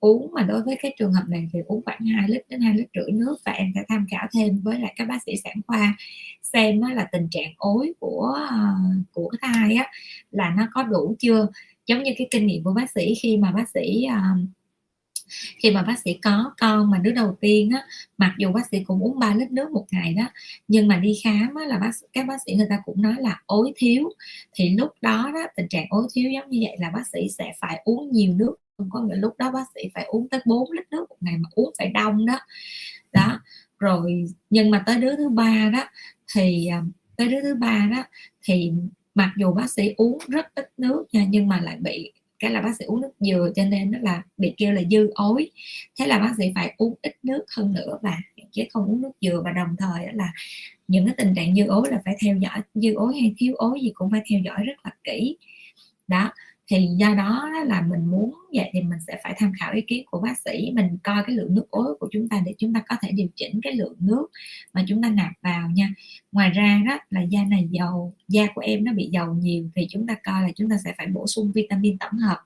Uống 0.00 0.32
mà 0.32 0.42
đối 0.42 0.62
với 0.62 0.76
cái 0.82 0.94
trường 0.98 1.12
hợp 1.12 1.24
này 1.28 1.48
thì 1.52 1.58
uống 1.66 1.82
khoảng 1.84 2.06
2 2.06 2.28
lít 2.28 2.42
đến 2.48 2.60
2 2.60 2.74
lít 2.74 2.88
rưỡi 2.94 3.12
nước 3.12 3.36
và 3.44 3.52
em 3.52 3.72
sẽ 3.74 3.80
tham 3.88 4.06
khảo 4.10 4.26
thêm 4.34 4.60
với 4.64 4.78
lại 4.80 4.94
các 4.96 5.08
bác 5.08 5.18
sĩ 5.26 5.32
sản 5.44 5.56
khoa 5.66 5.96
xem 6.42 6.80
á, 6.80 6.94
là 6.94 7.08
tình 7.12 7.28
trạng 7.30 7.52
ối 7.56 7.92
của 8.00 8.34
ờ, 8.50 8.74
của 9.12 9.30
thai 9.42 9.74
á, 9.74 9.90
là 10.30 10.54
nó 10.56 10.68
có 10.72 10.82
đủ 10.82 11.16
chưa. 11.18 11.48
Giống 11.86 12.02
như 12.02 12.10
cái 12.18 12.28
kinh 12.30 12.46
nghiệm 12.46 12.64
của 12.64 12.72
bác 12.72 12.90
sĩ 12.90 13.14
khi 13.22 13.36
mà 13.36 13.52
bác 13.52 13.68
sĩ 13.68 14.06
uh, 14.06 14.48
khi 15.58 15.70
mà 15.70 15.82
bác 15.82 15.98
sĩ 15.98 16.14
có 16.22 16.54
con 16.58 16.90
mà 16.90 16.98
đứa 16.98 17.12
đầu 17.12 17.36
tiên 17.40 17.70
á 17.70 17.86
mặc 18.18 18.34
dù 18.38 18.52
bác 18.52 18.66
sĩ 18.70 18.84
cũng 18.84 19.00
uống 19.04 19.18
3 19.18 19.34
lít 19.34 19.50
nước 19.50 19.70
một 19.70 19.86
ngày 19.90 20.14
đó 20.14 20.28
nhưng 20.68 20.88
mà 20.88 20.96
đi 20.96 21.20
khám 21.24 21.54
á, 21.54 21.66
là 21.66 21.78
bác 21.78 21.90
các 22.12 22.26
bác 22.26 22.36
sĩ 22.46 22.54
người 22.54 22.66
ta 22.70 22.78
cũng 22.84 23.02
nói 23.02 23.14
là 23.18 23.40
ối 23.46 23.72
thiếu. 23.76 24.10
Thì 24.54 24.70
lúc 24.70 24.90
đó 25.00 25.30
đó 25.34 25.46
tình 25.56 25.68
trạng 25.68 25.86
ối 25.90 26.06
thiếu 26.14 26.30
giống 26.30 26.50
như 26.50 26.60
vậy 26.62 26.76
là 26.80 26.90
bác 26.90 27.06
sĩ 27.12 27.28
sẽ 27.38 27.52
phải 27.60 27.80
uống 27.84 28.12
nhiều 28.12 28.32
nước 28.34 28.56
có 28.90 29.00
nghĩa 29.00 29.16
lúc 29.16 29.34
đó 29.38 29.50
bác 29.50 29.64
sĩ 29.74 29.80
phải 29.94 30.04
uống 30.04 30.28
tới 30.28 30.40
4 30.46 30.72
lít 30.72 30.84
nước 30.90 31.06
một 31.10 31.16
ngày 31.20 31.38
mà 31.38 31.48
uống 31.52 31.72
phải 31.78 31.88
đông 31.88 32.26
đó. 32.26 32.40
Đó 33.12 33.40
rồi 33.78 34.24
nhưng 34.50 34.70
mà 34.70 34.82
tới 34.86 35.00
đứa 35.00 35.16
thứ 35.16 35.28
ba 35.28 35.70
đó 35.72 35.84
thì 36.34 36.66
à, 36.66 36.82
tới 37.16 37.28
đứa 37.28 37.42
thứ 37.42 37.54
ba 37.54 37.88
đó 37.92 38.04
thì 38.42 38.72
mặc 39.14 39.32
dù 39.38 39.52
bác 39.52 39.70
sĩ 39.70 39.94
uống 39.96 40.18
rất 40.28 40.54
ít 40.54 40.70
nước 40.76 41.04
nha 41.12 41.26
nhưng 41.30 41.48
mà 41.48 41.60
lại 41.60 41.76
bị 41.80 42.12
cái 42.38 42.50
là 42.50 42.60
bác 42.60 42.76
sĩ 42.78 42.84
uống 42.84 43.00
nước 43.00 43.12
dừa 43.20 43.50
cho 43.56 43.64
nên 43.64 43.90
nó 43.90 43.98
là 44.02 44.22
bị 44.36 44.54
kêu 44.56 44.72
là 44.72 44.82
dư 44.90 45.10
ối. 45.14 45.50
Thế 45.98 46.06
là 46.06 46.18
bác 46.18 46.34
sĩ 46.38 46.52
phải 46.54 46.74
uống 46.78 46.94
ít 47.02 47.16
nước 47.22 47.44
hơn 47.56 47.72
nữa 47.72 47.98
và 48.02 48.18
chứ 48.52 48.62
không 48.70 48.86
uống 48.86 49.02
nước 49.02 49.12
dừa 49.20 49.42
và 49.44 49.52
đồng 49.52 49.76
thời 49.78 50.12
là 50.12 50.32
những 50.88 51.06
cái 51.06 51.14
tình 51.18 51.34
trạng 51.34 51.54
dư 51.54 51.66
ối 51.66 51.90
là 51.90 52.00
phải 52.04 52.16
theo 52.24 52.36
dõi, 52.36 52.60
dư 52.74 52.94
ối 52.94 53.20
hay 53.20 53.34
thiếu 53.38 53.54
ối 53.54 53.80
gì 53.82 53.90
cũng 53.94 54.10
phải 54.10 54.20
theo 54.30 54.40
dõi 54.44 54.64
rất 54.64 54.84
là 54.84 54.90
kỹ. 55.04 55.36
Đó 56.08 56.32
thì 56.66 56.88
do 56.96 57.14
đó 57.14 57.50
là 57.66 57.80
mình 57.80 58.06
muốn 58.06 58.34
vậy 58.54 58.70
thì 58.72 58.82
mình 58.82 58.98
sẽ 59.06 59.20
phải 59.24 59.34
tham 59.38 59.52
khảo 59.60 59.72
ý 59.74 59.80
kiến 59.80 60.04
của 60.10 60.20
bác 60.20 60.38
sĩ, 60.38 60.70
mình 60.74 60.98
coi 61.02 61.22
cái 61.26 61.36
lượng 61.36 61.54
nước 61.54 61.70
ối 61.70 61.94
của 62.00 62.08
chúng 62.12 62.28
ta 62.28 62.42
để 62.46 62.54
chúng 62.58 62.74
ta 62.74 62.82
có 62.88 62.96
thể 63.02 63.10
điều 63.12 63.28
chỉnh 63.36 63.60
cái 63.62 63.72
lượng 63.72 63.96
nước 63.98 64.26
mà 64.72 64.84
chúng 64.88 65.02
ta 65.02 65.08
nạp 65.08 65.32
vào 65.42 65.70
nha. 65.70 65.94
Ngoài 66.32 66.50
ra 66.50 66.82
đó 66.86 66.98
là 67.10 67.20
da 67.20 67.44
này 67.44 67.68
dầu, 67.70 68.14
da 68.28 68.46
của 68.54 68.60
em 68.60 68.84
nó 68.84 68.92
bị 68.92 69.08
dầu 69.12 69.34
nhiều 69.34 69.70
thì 69.74 69.86
chúng 69.90 70.06
ta 70.06 70.14
coi 70.24 70.42
là 70.42 70.48
chúng 70.56 70.70
ta 70.70 70.76
sẽ 70.84 70.94
phải 70.98 71.06
bổ 71.06 71.26
sung 71.26 71.52
vitamin 71.54 71.98
tổng 71.98 72.18
hợp 72.18 72.38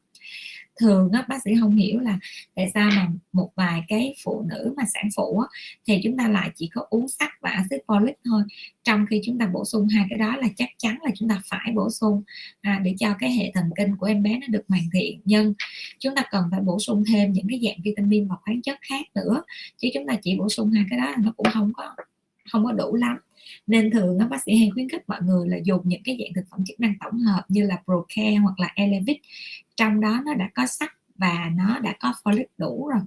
thường 0.78 1.10
á, 1.12 1.24
bác 1.28 1.42
sĩ 1.44 1.50
không 1.60 1.76
hiểu 1.76 2.00
là 2.00 2.18
tại 2.54 2.70
sao 2.74 2.90
mà 2.96 3.08
một 3.32 3.50
vài 3.54 3.84
cái 3.88 4.14
phụ 4.24 4.44
nữ 4.48 4.74
mà 4.76 4.82
sản 4.94 5.08
phụ 5.16 5.40
á, 5.40 5.46
thì 5.86 6.00
chúng 6.04 6.16
ta 6.16 6.28
lại 6.28 6.50
chỉ 6.54 6.70
có 6.74 6.86
uống 6.90 7.08
sắt 7.08 7.28
và 7.40 7.50
axit 7.50 7.80
folic 7.86 8.12
thôi. 8.24 8.42
Trong 8.84 9.06
khi 9.10 9.20
chúng 9.24 9.38
ta 9.38 9.46
bổ 9.46 9.64
sung 9.64 9.88
hai 9.88 10.06
cái 10.10 10.18
đó 10.18 10.36
là 10.36 10.48
chắc 10.56 10.68
chắn 10.78 10.98
là 11.02 11.10
chúng 11.14 11.28
ta 11.28 11.40
phải 11.50 11.72
bổ 11.74 11.90
sung 11.90 12.22
à, 12.60 12.80
để 12.84 12.94
cho 12.98 13.14
cái 13.18 13.32
hệ 13.32 13.50
thần 13.54 13.64
kinh 13.76 13.96
của 13.96 14.06
em 14.06 14.22
bé 14.22 14.38
nó 14.40 14.46
được 14.50 14.64
hoàn 14.68 14.82
thiện. 14.92 15.20
Nhưng 15.24 15.54
chúng 15.98 16.14
ta 16.14 16.22
cần 16.30 16.44
phải 16.50 16.60
bổ 16.60 16.78
sung 16.78 17.04
thêm 17.12 17.32
những 17.32 17.46
cái 17.48 17.60
dạng 17.64 17.82
vitamin 17.84 18.28
và 18.28 18.36
khoáng 18.44 18.62
chất 18.62 18.78
khác 18.82 19.06
nữa 19.14 19.42
chứ 19.78 19.88
chúng 19.94 20.06
ta 20.06 20.14
chỉ 20.22 20.36
bổ 20.38 20.48
sung 20.48 20.70
hai 20.70 20.84
cái 20.90 20.98
đó 20.98 21.14
nó 21.18 21.32
cũng 21.36 21.46
không 21.52 21.72
có 21.74 21.94
không 22.50 22.64
có 22.64 22.72
đủ 22.72 22.94
lắm. 22.94 23.16
Nên 23.66 23.90
thường 23.90 24.18
bác 24.30 24.42
sĩ 24.42 24.56
hay 24.56 24.70
khuyến 24.70 24.88
khích 24.88 25.08
mọi 25.08 25.18
người 25.22 25.48
là 25.48 25.56
dùng 25.64 25.80
những 25.84 26.02
cái 26.04 26.16
dạng 26.20 26.34
thực 26.34 26.50
phẩm 26.50 26.64
chức 26.66 26.80
năng 26.80 26.94
tổng 27.00 27.18
hợp 27.18 27.44
như 27.48 27.62
là 27.62 27.76
Procare 27.84 28.36
hoặc 28.36 28.60
là 28.60 28.72
Elevit 28.74 29.16
trong 29.78 30.00
đó 30.00 30.22
nó 30.26 30.34
đã 30.34 30.50
có 30.54 30.66
sắt 30.66 30.92
và 31.14 31.50
nó 31.56 31.78
đã 31.78 31.94
có 32.00 32.14
folic 32.24 32.44
đủ 32.58 32.88
rồi. 32.88 33.00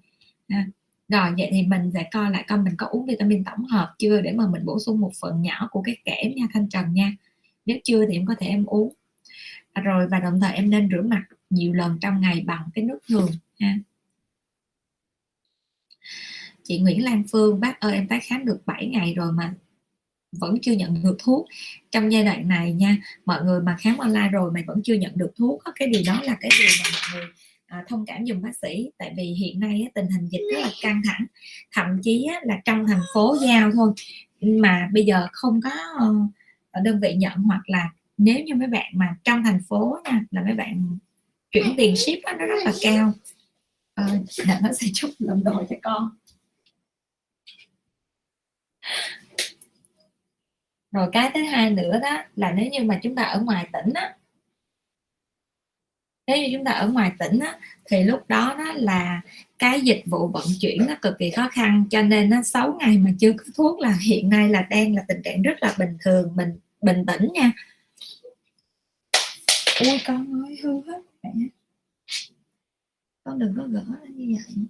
À, 0.47 0.67
rồi 1.09 1.31
vậy 1.37 1.49
thì 1.51 1.63
mình 1.63 1.91
sẽ 1.93 2.09
coi 2.11 2.31
lại 2.31 2.45
coi 2.47 2.57
mình 2.57 2.75
có 2.77 2.87
uống 2.87 3.05
vitamin 3.05 3.43
tổng 3.43 3.65
hợp 3.65 3.95
chưa 3.99 4.21
để 4.21 4.31
mà 4.31 4.47
mình 4.47 4.65
bổ 4.65 4.79
sung 4.79 4.99
một 4.99 5.11
phần 5.21 5.41
nhỏ 5.41 5.67
của 5.71 5.81
cái 5.81 5.97
kẽm 6.05 6.35
nha 6.35 6.45
thanh 6.53 6.69
trần 6.69 6.93
nha. 6.93 7.15
Nếu 7.65 7.77
chưa 7.83 8.05
thì 8.05 8.13
em 8.13 8.25
có 8.25 8.35
thể 8.39 8.47
em 8.47 8.65
uống. 8.65 8.93
Rồi 9.83 10.07
và 10.07 10.19
đồng 10.19 10.39
thời 10.39 10.55
em 10.55 10.69
nên 10.69 10.89
rửa 10.91 11.01
mặt 11.01 11.23
nhiều 11.49 11.73
lần 11.73 11.97
trong 12.01 12.21
ngày 12.21 12.43
bằng 12.47 12.69
cái 12.73 12.85
nước 12.85 12.99
thường 13.07 13.29
ha. 13.59 13.79
Chị 16.63 16.79
Nguyễn 16.79 17.03
Lan 17.03 17.23
Phương 17.31 17.59
bác 17.59 17.79
ơi 17.79 17.93
em 17.93 18.07
tái 18.07 18.19
khám 18.19 18.45
được 18.45 18.61
7 18.65 18.87
ngày 18.87 19.13
rồi 19.13 19.31
mà 19.31 19.53
vẫn 20.31 20.57
chưa 20.61 20.73
nhận 20.73 21.03
được 21.03 21.15
thuốc. 21.19 21.47
Trong 21.91 22.11
giai 22.11 22.23
đoạn 22.23 22.47
này 22.47 22.73
nha 22.73 22.97
mọi 23.25 23.43
người 23.43 23.61
mà 23.61 23.75
khám 23.79 23.97
online 23.97 24.29
rồi 24.31 24.51
mà 24.51 24.61
vẫn 24.67 24.81
chưa 24.83 24.93
nhận 24.93 25.11
được 25.15 25.31
thuốc 25.37 25.61
cái 25.75 25.87
điều 25.87 26.01
đó 26.05 26.21
là 26.23 26.37
cái 26.41 26.51
điều 26.59 26.69
mà 26.83 26.89
mọi 26.93 27.19
người 27.19 27.29
à, 27.67 27.83
thông 27.87 28.05
cảm 28.05 28.23
dùng 28.25 28.41
bác 28.41 28.57
sĩ. 28.61 28.89
Tại 28.97 29.13
vì 29.17 29.23
hiện 29.23 29.59
nay 29.59 29.81
á, 29.85 29.91
tình 29.93 30.11
hình 30.11 30.27
dịch 30.27 30.41
rất 30.53 30.59
là 30.61 30.71
căng 30.81 31.01
thẳng. 31.05 31.25
Thậm 31.71 31.85
chí 32.03 32.25
á, 32.33 32.39
là 32.43 32.61
trong 32.65 32.87
thành 32.87 33.01
phố 33.13 33.35
giao 33.41 33.71
thôi. 33.71 33.93
Mà 34.41 34.89
bây 34.93 35.05
giờ 35.05 35.27
không 35.31 35.61
có 35.61 35.69
ở 36.71 36.81
đơn 36.81 36.99
vị 36.99 37.13
nhận 37.13 37.33
hoặc 37.33 37.61
là 37.65 37.89
nếu 38.17 38.39
như 38.39 38.55
mấy 38.55 38.67
bạn 38.67 38.91
mà 38.95 39.15
trong 39.23 39.43
thành 39.43 39.59
phố 39.69 39.97
nha 40.03 40.23
là 40.31 40.41
mấy 40.41 40.53
bạn 40.53 40.97
chuyển 41.51 41.73
tiền 41.77 41.95
ship 41.95 42.23
á, 42.23 42.35
nó 42.39 42.45
rất 42.45 42.65
là 42.65 42.73
cao. 42.81 43.13
À, 43.95 44.07
nó 44.61 44.69
sẽ 44.73 44.87
chút 44.93 45.09
làm 45.19 45.43
đồ 45.43 45.63
cho 45.69 45.75
con. 45.83 46.09
Rồi 50.91 51.09
cái 51.11 51.31
thứ 51.33 51.43
hai 51.43 51.69
nữa 51.69 51.99
đó 52.01 52.23
là 52.35 52.51
nếu 52.51 52.65
như 52.71 52.83
mà 52.83 52.99
chúng 53.03 53.15
ta 53.15 53.23
ở 53.23 53.41
ngoài 53.41 53.67
tỉnh 53.73 53.93
á 53.93 54.15
nếu 56.27 56.37
như 56.37 56.49
chúng 56.53 56.65
ta 56.65 56.71
ở 56.71 56.87
ngoài 56.87 57.11
tỉnh 57.19 57.39
á, 57.39 57.59
thì 57.85 58.03
lúc 58.03 58.27
đó 58.27 58.55
đó 58.57 58.73
là 58.75 59.21
cái 59.59 59.81
dịch 59.81 60.03
vụ 60.05 60.27
vận 60.27 60.43
chuyển 60.59 60.85
nó 60.87 60.95
cực 61.01 61.13
kỳ 61.19 61.31
khó 61.31 61.49
khăn 61.51 61.85
cho 61.89 62.01
nên 62.01 62.29
nó 62.29 62.41
6 62.41 62.77
ngày 62.79 62.97
mà 62.97 63.11
chưa 63.19 63.33
có 63.37 63.43
thuốc 63.55 63.79
là 63.79 63.97
hiện 64.01 64.29
nay 64.29 64.49
là 64.49 64.61
đang 64.69 64.95
là 64.95 65.03
tình 65.07 65.21
trạng 65.23 65.41
rất 65.41 65.57
là 65.61 65.75
bình 65.79 65.97
thường 66.01 66.35
mình 66.35 66.59
bình 66.81 67.05
tĩnh 67.07 67.27
nha. 67.33 67.51
Ui 69.79 69.99
con 70.07 70.43
ơi 70.45 70.57
hư 70.63 70.81
hết 70.81 71.01
mẹ. 71.23 71.31
Con 73.23 73.39
đừng 73.39 73.53
có 73.57 73.63
gỡ 73.63 73.83
như 74.09 74.35
vậy. 74.35 74.65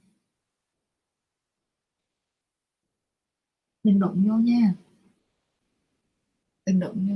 Đừng 3.84 4.00
đụng 4.00 4.28
vô 4.30 4.36
nha 4.36 4.74
đừng 6.72 6.80
đụng 6.80 7.08
vô 7.10 7.16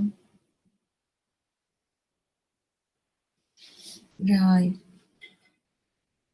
rồi. 4.19 4.73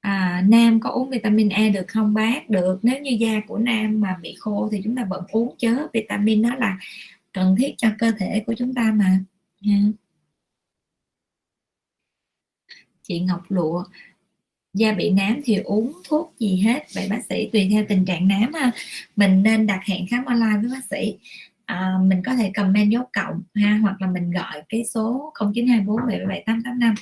À, 0.02 0.44
nam 0.50 0.80
có 0.80 0.90
uống 0.90 1.10
vitamin 1.10 1.50
E 1.50 1.70
được 1.70 1.86
không 1.88 2.14
bác? 2.14 2.50
Được. 2.50 2.80
Nếu 2.84 3.02
như 3.02 3.12
da 3.20 3.42
của 3.48 3.58
nam 3.58 4.02
mà 4.02 4.18
bị 4.22 4.36
khô 4.40 4.70
thì 4.72 4.82
chúng 4.84 4.96
ta 4.96 5.06
vẫn 5.10 5.24
uống 5.32 5.56
chớ. 5.58 5.88
Vitamin 5.94 6.42
đó 6.42 6.56
là 6.56 6.78
cần 7.32 7.56
thiết 7.60 7.76
cho 7.78 7.90
cơ 8.00 8.12
thể 8.20 8.44
của 8.48 8.54
chúng 8.58 8.74
ta 8.74 8.92
mà. 8.96 9.20
Ha. 9.62 9.74
chị 13.04 13.20
Ngọc 13.20 13.42
Lụa 13.50 13.84
da 14.74 14.94
bị 14.94 15.10
nám 15.10 15.42
thì 15.46 15.56
uống 15.58 15.94
thuốc 16.04 16.34
gì 16.40 16.58
hết? 16.58 16.84
Vậy 16.96 17.08
bác 17.10 17.22
sĩ 17.30 17.50
tùy 17.54 17.68
theo 17.72 17.86
tình 17.90 18.06
trạng 18.06 18.28
nám 18.28 18.54
ha. 18.54 18.72
Mình 19.16 19.44
nên 19.44 19.68
đặt 19.68 19.82
hẹn 19.86 20.08
khám 20.10 20.26
online 20.26 20.58
với 20.62 20.70
bác 20.72 20.86
sĩ 20.90 21.18
à, 21.72 21.98
mình 22.02 22.22
có 22.26 22.36
thể 22.36 22.52
comment 22.56 22.92
dấu 22.92 23.04
cộng 23.14 23.42
ha 23.56 23.80
hoặc 23.82 24.02
là 24.02 24.08
mình 24.08 24.32
gọi 24.32 24.64
cái 24.70 24.86
số 24.86 25.34
0924 25.40 25.98
77885 26.08 26.96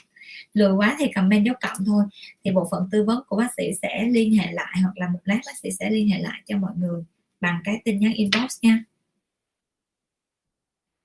lười 0.54 0.72
quá 0.72 0.96
thì 1.00 1.12
comment 1.16 1.46
dấu 1.46 1.56
cộng 1.62 1.86
thôi. 1.86 2.04
Thì 2.44 2.52
bộ 2.52 2.68
phận 2.72 2.90
tư 2.92 3.04
vấn 3.04 3.24
của 3.28 3.38
bác 3.38 3.54
sĩ 3.58 3.64
sẽ 3.82 4.04
liên 4.10 4.34
hệ 4.38 4.52
lại 4.52 4.76
hoặc 4.82 4.98
là 4.98 5.10
một 5.10 5.20
lát 5.24 5.40
bác 5.46 5.58
sĩ 5.58 5.70
sẽ 5.72 5.90
liên 5.90 6.10
hệ 6.10 6.20
lại 6.20 6.42
cho 6.46 6.58
mọi 6.58 6.72
người 6.78 7.04
bằng 7.42 7.62
cái 7.64 7.82
tin 7.86 8.00
nhắn 8.00 8.14
inbox 8.14 8.60
nha. 8.62 8.84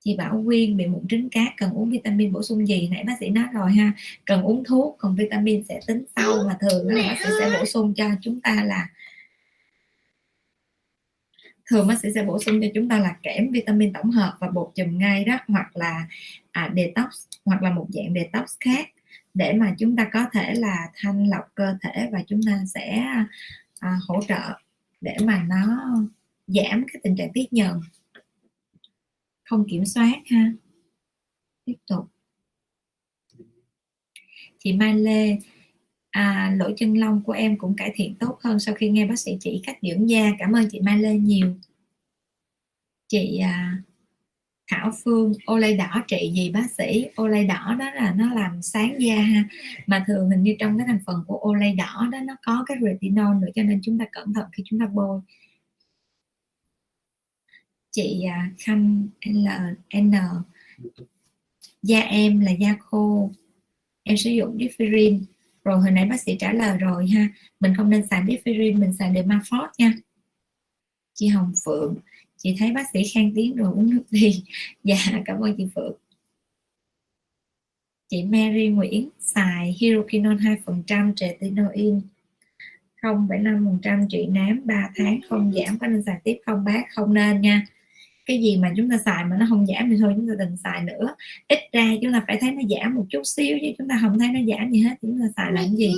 Chị 0.05 0.17
Bảo 0.17 0.43
Quyên 0.47 0.77
bị 0.77 0.87
mụn 0.87 1.09
trứng 1.09 1.31
cá 1.31 1.45
cần 1.57 1.71
uống 1.71 1.91
vitamin 1.91 2.33
bổ 2.33 2.43
sung 2.43 2.69
gì? 2.69 2.89
Nãy 2.93 3.05
bác 3.07 3.15
sĩ 3.21 3.29
nói 3.29 3.45
rồi 3.53 3.73
ha 3.73 3.93
cần 4.25 4.43
uống 4.43 4.65
thuốc 4.65 4.97
còn 4.99 5.17
vitamin 5.17 5.65
sẽ 5.69 5.81
tính 5.87 6.05
sau 6.17 6.45
mà 6.47 6.59
thường 6.61 6.89
là 6.89 7.09
bác 7.09 7.17
sĩ 7.25 7.31
sẽ 7.41 7.57
bổ 7.59 7.65
sung 7.65 7.95
cho 7.95 8.05
chúng 8.21 8.41
ta 8.41 8.65
là 8.65 8.89
thường 11.71 11.87
bác 11.87 12.01
sĩ 12.01 12.09
sẽ 12.15 12.25
bổ 12.25 12.39
sung 12.39 12.61
cho 12.61 12.67
chúng 12.75 12.89
ta 12.89 12.99
là 12.99 13.17
kẽm 13.23 13.51
vitamin 13.51 13.93
tổng 13.93 14.11
hợp 14.11 14.37
và 14.41 14.49
bột 14.49 14.73
chùm 14.75 14.99
ngay 14.99 15.25
đó 15.25 15.39
hoặc 15.49 15.77
là 15.77 16.09
à, 16.51 16.71
detox 16.77 17.27
hoặc 17.45 17.63
là 17.63 17.71
một 17.71 17.87
dạng 17.91 18.15
detox 18.15 18.51
khác 18.61 18.89
để 19.35 19.53
mà 19.53 19.75
chúng 19.79 19.97
ta 19.97 20.11
có 20.13 20.27
thể 20.33 20.55
là 20.55 20.91
thanh 20.95 21.29
lọc 21.29 21.45
cơ 21.55 21.77
thể 21.81 22.09
và 22.13 22.23
chúng 22.27 22.41
ta 22.47 22.65
sẽ 22.75 23.05
à, 23.81 23.99
hỗ 24.09 24.21
trợ 24.29 24.59
để 25.01 25.17
mà 25.25 25.47
nó 25.49 25.95
giảm 26.47 26.85
cái 26.93 27.01
tình 27.03 27.17
trạng 27.17 27.33
tiết 27.35 27.53
nhờn. 27.53 27.81
Không 29.45 29.65
kiểm 29.69 29.85
soát 29.85 30.17
ha. 30.31 30.53
Tiếp 31.65 31.77
tục. 31.87 32.05
Chị 34.59 34.73
Mai 34.73 34.95
Lê 34.95 35.39
à, 36.15 36.55
lỗ 36.57 36.71
chân 36.77 36.95
lông 36.95 37.23
của 37.23 37.33
em 37.33 37.59
cũng 37.59 37.77
cải 37.77 37.93
thiện 37.95 38.15
tốt 38.15 38.39
hơn 38.43 38.59
sau 38.59 38.75
khi 38.75 38.91
nghe 38.91 39.07
bác 39.07 39.19
sĩ 39.19 39.37
chỉ 39.41 39.61
cách 39.67 39.79
dưỡng 39.83 40.09
da. 40.11 40.31
Cảm 40.39 40.53
ơn 40.53 40.69
chị 40.71 40.81
Mai 40.81 40.99
Lê 40.99 41.15
nhiều. 41.15 41.55
Chị 43.09 43.39
à, 43.39 43.83
Thảo 44.71 44.93
Phương 45.05 45.33
ô 45.47 45.59
lây 45.59 45.77
đỏ 45.77 46.03
trị 46.09 46.33
gì 46.35 46.51
bác 46.51 46.71
sĩ? 46.71 47.07
Ô 47.15 47.29
lây 47.29 47.47
đỏ 47.47 47.77
đó 47.79 47.91
là 47.95 48.15
nó 48.17 48.35
làm 48.35 48.63
sáng 48.63 48.97
da 49.01 49.17
ha. 49.17 49.45
Mà 49.87 50.05
thường 50.07 50.31
hình 50.31 50.43
như 50.43 50.57
trong 50.59 50.79
cái 50.79 50.87
thành 50.87 50.99
phần 51.07 51.25
của 51.27 51.37
ô 51.37 51.55
lây 51.55 51.73
đỏ 51.73 52.09
đó 52.13 52.19
nó 52.25 52.37
có 52.47 52.65
cái 52.67 52.77
retinol 52.83 53.37
nữa 53.41 53.49
cho 53.55 53.63
nên 53.63 53.81
chúng 53.83 53.99
ta 53.99 54.05
cẩn 54.13 54.33
thận 54.35 54.47
khi 54.53 54.63
chúng 54.67 54.81
ta 54.81 54.87
bôi. 54.87 55.21
Chị 57.91 58.25
à, 58.25 58.51
Khanh 58.59 59.09
LN 59.27 60.13
da 61.83 62.01
em 62.01 62.41
là 62.41 62.51
da 62.51 62.77
khô. 62.81 63.31
Em 64.03 64.17
sử 64.17 64.31
dụng 64.31 64.59
differin 64.59 65.21
rồi 65.65 65.81
hồi 65.81 65.91
nãy 65.91 66.07
bác 66.07 66.21
sĩ 66.21 66.37
trả 66.41 66.53
lời 66.53 66.79
rồi 66.79 67.07
ha. 67.07 67.29
Mình 67.61 67.75
không 67.77 67.91
nên 67.91 68.07
xài 68.07 68.23
differin 68.23 68.81
mình 68.81 68.93
xài 68.99 69.13
Dermafort 69.13 69.69
nha. 69.79 69.93
Chị 71.15 71.27
Hồng 71.27 71.53
Phượng 71.65 71.97
chị 72.37 72.57
thấy 72.59 72.73
bác 72.73 72.91
sĩ 72.93 73.05
khen 73.15 73.33
tiếng 73.35 73.57
rồi 73.57 73.73
uống 73.73 73.91
nước 73.91 74.03
đi. 74.11 74.45
Dạ 74.85 74.97
cảm 75.25 75.41
ơn 75.41 75.57
chị 75.57 75.69
Phượng. 75.75 75.97
Chị 78.09 78.25
Mary 78.25 78.69
Nguyễn 78.69 79.09
xài 79.19 79.77
hydroquinone 79.81 80.37
2% 80.37 81.15
tretinoin 81.15 82.01
0,5% 83.03 84.07
trị 84.09 84.27
nám 84.27 84.61
3 84.65 84.91
tháng 84.97 85.21
không 85.29 85.53
giảm 85.53 85.79
có 85.79 85.87
nên 85.87 86.03
xài 86.03 86.21
tiếp 86.25 86.39
không 86.47 86.65
bác? 86.65 86.83
Không 86.91 87.15
nên 87.15 87.41
nha 87.41 87.67
cái 88.27 88.43
gì 88.43 88.57
mà 88.57 88.73
chúng 88.77 88.91
ta 88.91 88.99
xài 89.05 89.25
mà 89.25 89.37
nó 89.37 89.47
không 89.49 89.67
giảm 89.67 89.91
thì 89.91 89.97
thôi 90.01 90.13
chúng 90.17 90.29
ta 90.29 90.35
đừng 90.39 90.57
xài 90.57 90.83
nữa. 90.85 91.15
Ít 91.49 91.59
ra 91.73 91.91
chúng 92.03 92.13
ta 92.13 92.25
phải 92.27 92.39
thấy 92.41 92.51
nó 92.51 92.63
giảm 92.69 92.95
một 92.95 93.07
chút 93.11 93.23
xíu 93.25 93.59
chứ 93.61 93.67
chúng 93.79 93.89
ta 93.89 93.99
không 94.01 94.19
thấy 94.19 94.29
nó 94.29 94.41
giảm 94.49 94.71
gì 94.71 94.81
hết 94.81 94.95
chúng 95.03 95.21
ta 95.21 95.27
xài 95.37 95.53
làm 95.53 95.77
gì? 95.77 95.95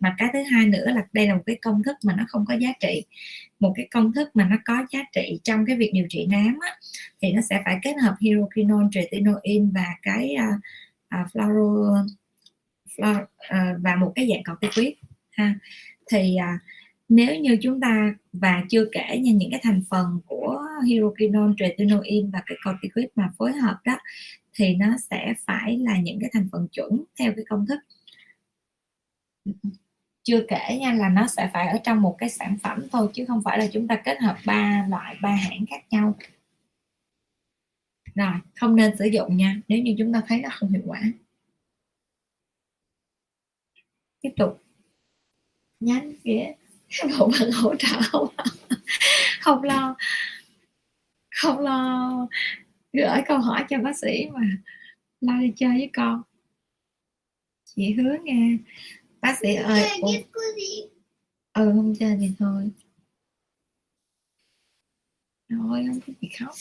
Mà 0.00 0.14
cái 0.18 0.28
thứ 0.32 0.42
hai 0.42 0.66
nữa 0.66 0.86
là 0.86 1.06
đây 1.12 1.26
là 1.26 1.34
một 1.34 1.42
cái 1.46 1.56
công 1.62 1.82
thức 1.82 1.96
mà 2.04 2.14
nó 2.16 2.24
không 2.28 2.44
có 2.46 2.54
giá 2.54 2.72
trị. 2.80 3.04
Một 3.60 3.72
cái 3.76 3.88
công 3.90 4.12
thức 4.12 4.28
mà 4.34 4.48
nó 4.50 4.56
có 4.64 4.86
giá 4.90 5.04
trị 5.12 5.40
trong 5.44 5.66
cái 5.66 5.76
việc 5.76 5.90
điều 5.94 6.06
trị 6.08 6.26
nám 6.26 6.58
á, 6.60 6.76
thì 7.22 7.32
nó 7.32 7.42
sẽ 7.50 7.62
phải 7.64 7.78
kết 7.82 7.94
hợp 8.02 8.14
hydroquinone 8.20 8.88
tretinoin 8.92 9.70
và 9.70 9.86
cái 10.02 10.36
uh, 10.36 10.54
uh, 11.20 11.28
fluoro, 11.32 12.04
uh, 13.02 13.26
và 13.80 13.96
một 13.96 14.12
cái 14.14 14.28
dạng 14.28 14.44
corticoid 14.44 14.92
ha. 15.30 15.54
Thì 16.10 16.36
uh, 16.38 16.60
nếu 17.10 17.40
như 17.40 17.58
chúng 17.62 17.80
ta 17.80 18.14
và 18.32 18.64
chưa 18.68 18.88
kể 18.92 19.18
nha 19.18 19.32
những 19.32 19.50
cái 19.50 19.60
thành 19.62 19.82
phần 19.90 20.20
của 20.26 20.64
hydroquinone, 20.86 21.52
tretinoin 21.58 22.30
và 22.30 22.42
cái 22.46 22.58
corticoid 22.64 23.06
mà 23.14 23.32
phối 23.38 23.52
hợp 23.52 23.80
đó 23.84 23.98
thì 24.52 24.74
nó 24.74 24.96
sẽ 25.10 25.34
phải 25.46 25.78
là 25.78 25.98
những 25.98 26.20
cái 26.20 26.30
thành 26.32 26.48
phần 26.52 26.68
chuẩn 26.72 27.04
theo 27.18 27.32
cái 27.36 27.44
công 27.48 27.66
thức. 27.66 27.78
Chưa 30.22 30.44
kể 30.48 30.78
nha 30.80 30.92
là 30.92 31.08
nó 31.08 31.26
sẽ 31.26 31.50
phải 31.52 31.68
ở 31.68 31.78
trong 31.84 32.02
một 32.02 32.16
cái 32.18 32.28
sản 32.28 32.56
phẩm 32.62 32.86
thôi 32.92 33.08
chứ 33.14 33.24
không 33.24 33.42
phải 33.44 33.58
là 33.58 33.66
chúng 33.72 33.88
ta 33.88 34.02
kết 34.04 34.20
hợp 34.20 34.36
ba 34.46 34.86
loại 34.88 35.16
ba 35.22 35.34
hãng 35.34 35.64
khác 35.70 35.84
nhau. 35.90 36.14
Rồi 38.14 38.32
không 38.54 38.76
nên 38.76 38.96
sử 38.96 39.04
dụng 39.04 39.36
nha 39.36 39.56
nếu 39.68 39.78
như 39.82 39.94
chúng 39.98 40.12
ta 40.12 40.22
thấy 40.26 40.40
nó 40.40 40.48
không 40.52 40.70
hiệu 40.70 40.82
quả. 40.86 41.02
Tiếp 44.20 44.30
tục. 44.36 44.62
Nhánh 45.80 46.12
phía 46.24 46.52
bộ 47.18 47.30
phận 47.38 47.50
hỗ 47.50 47.74
trợ 47.74 48.00
không 48.02 48.28
không 49.40 49.62
lo. 49.62 49.96
Không 51.30 51.58
lo. 51.58 52.28
Gửi 52.92 53.22
câu 53.26 53.38
hỏi 53.38 53.64
cho 53.68 53.78
bác 53.78 53.96
sĩ 53.98 54.26
mà. 54.32 54.40
Lo 55.20 55.40
đi 55.40 55.52
chơi 55.56 55.70
với 55.70 55.90
con. 55.92 56.22
Chị 57.64 57.92
hứa 57.92 58.16
nghe. 58.22 58.56
Bác 59.20 59.38
sĩ 59.40 59.54
ơi 59.54 59.88
ừ 61.52 61.72
không 61.76 61.94
chơi 61.98 62.16
thì 62.20 62.30
thôi. 62.38 62.70
Thôi 65.50 65.84
không 65.88 66.00
có 66.06 66.12
gì 66.20 66.28
khóc. 66.38 66.54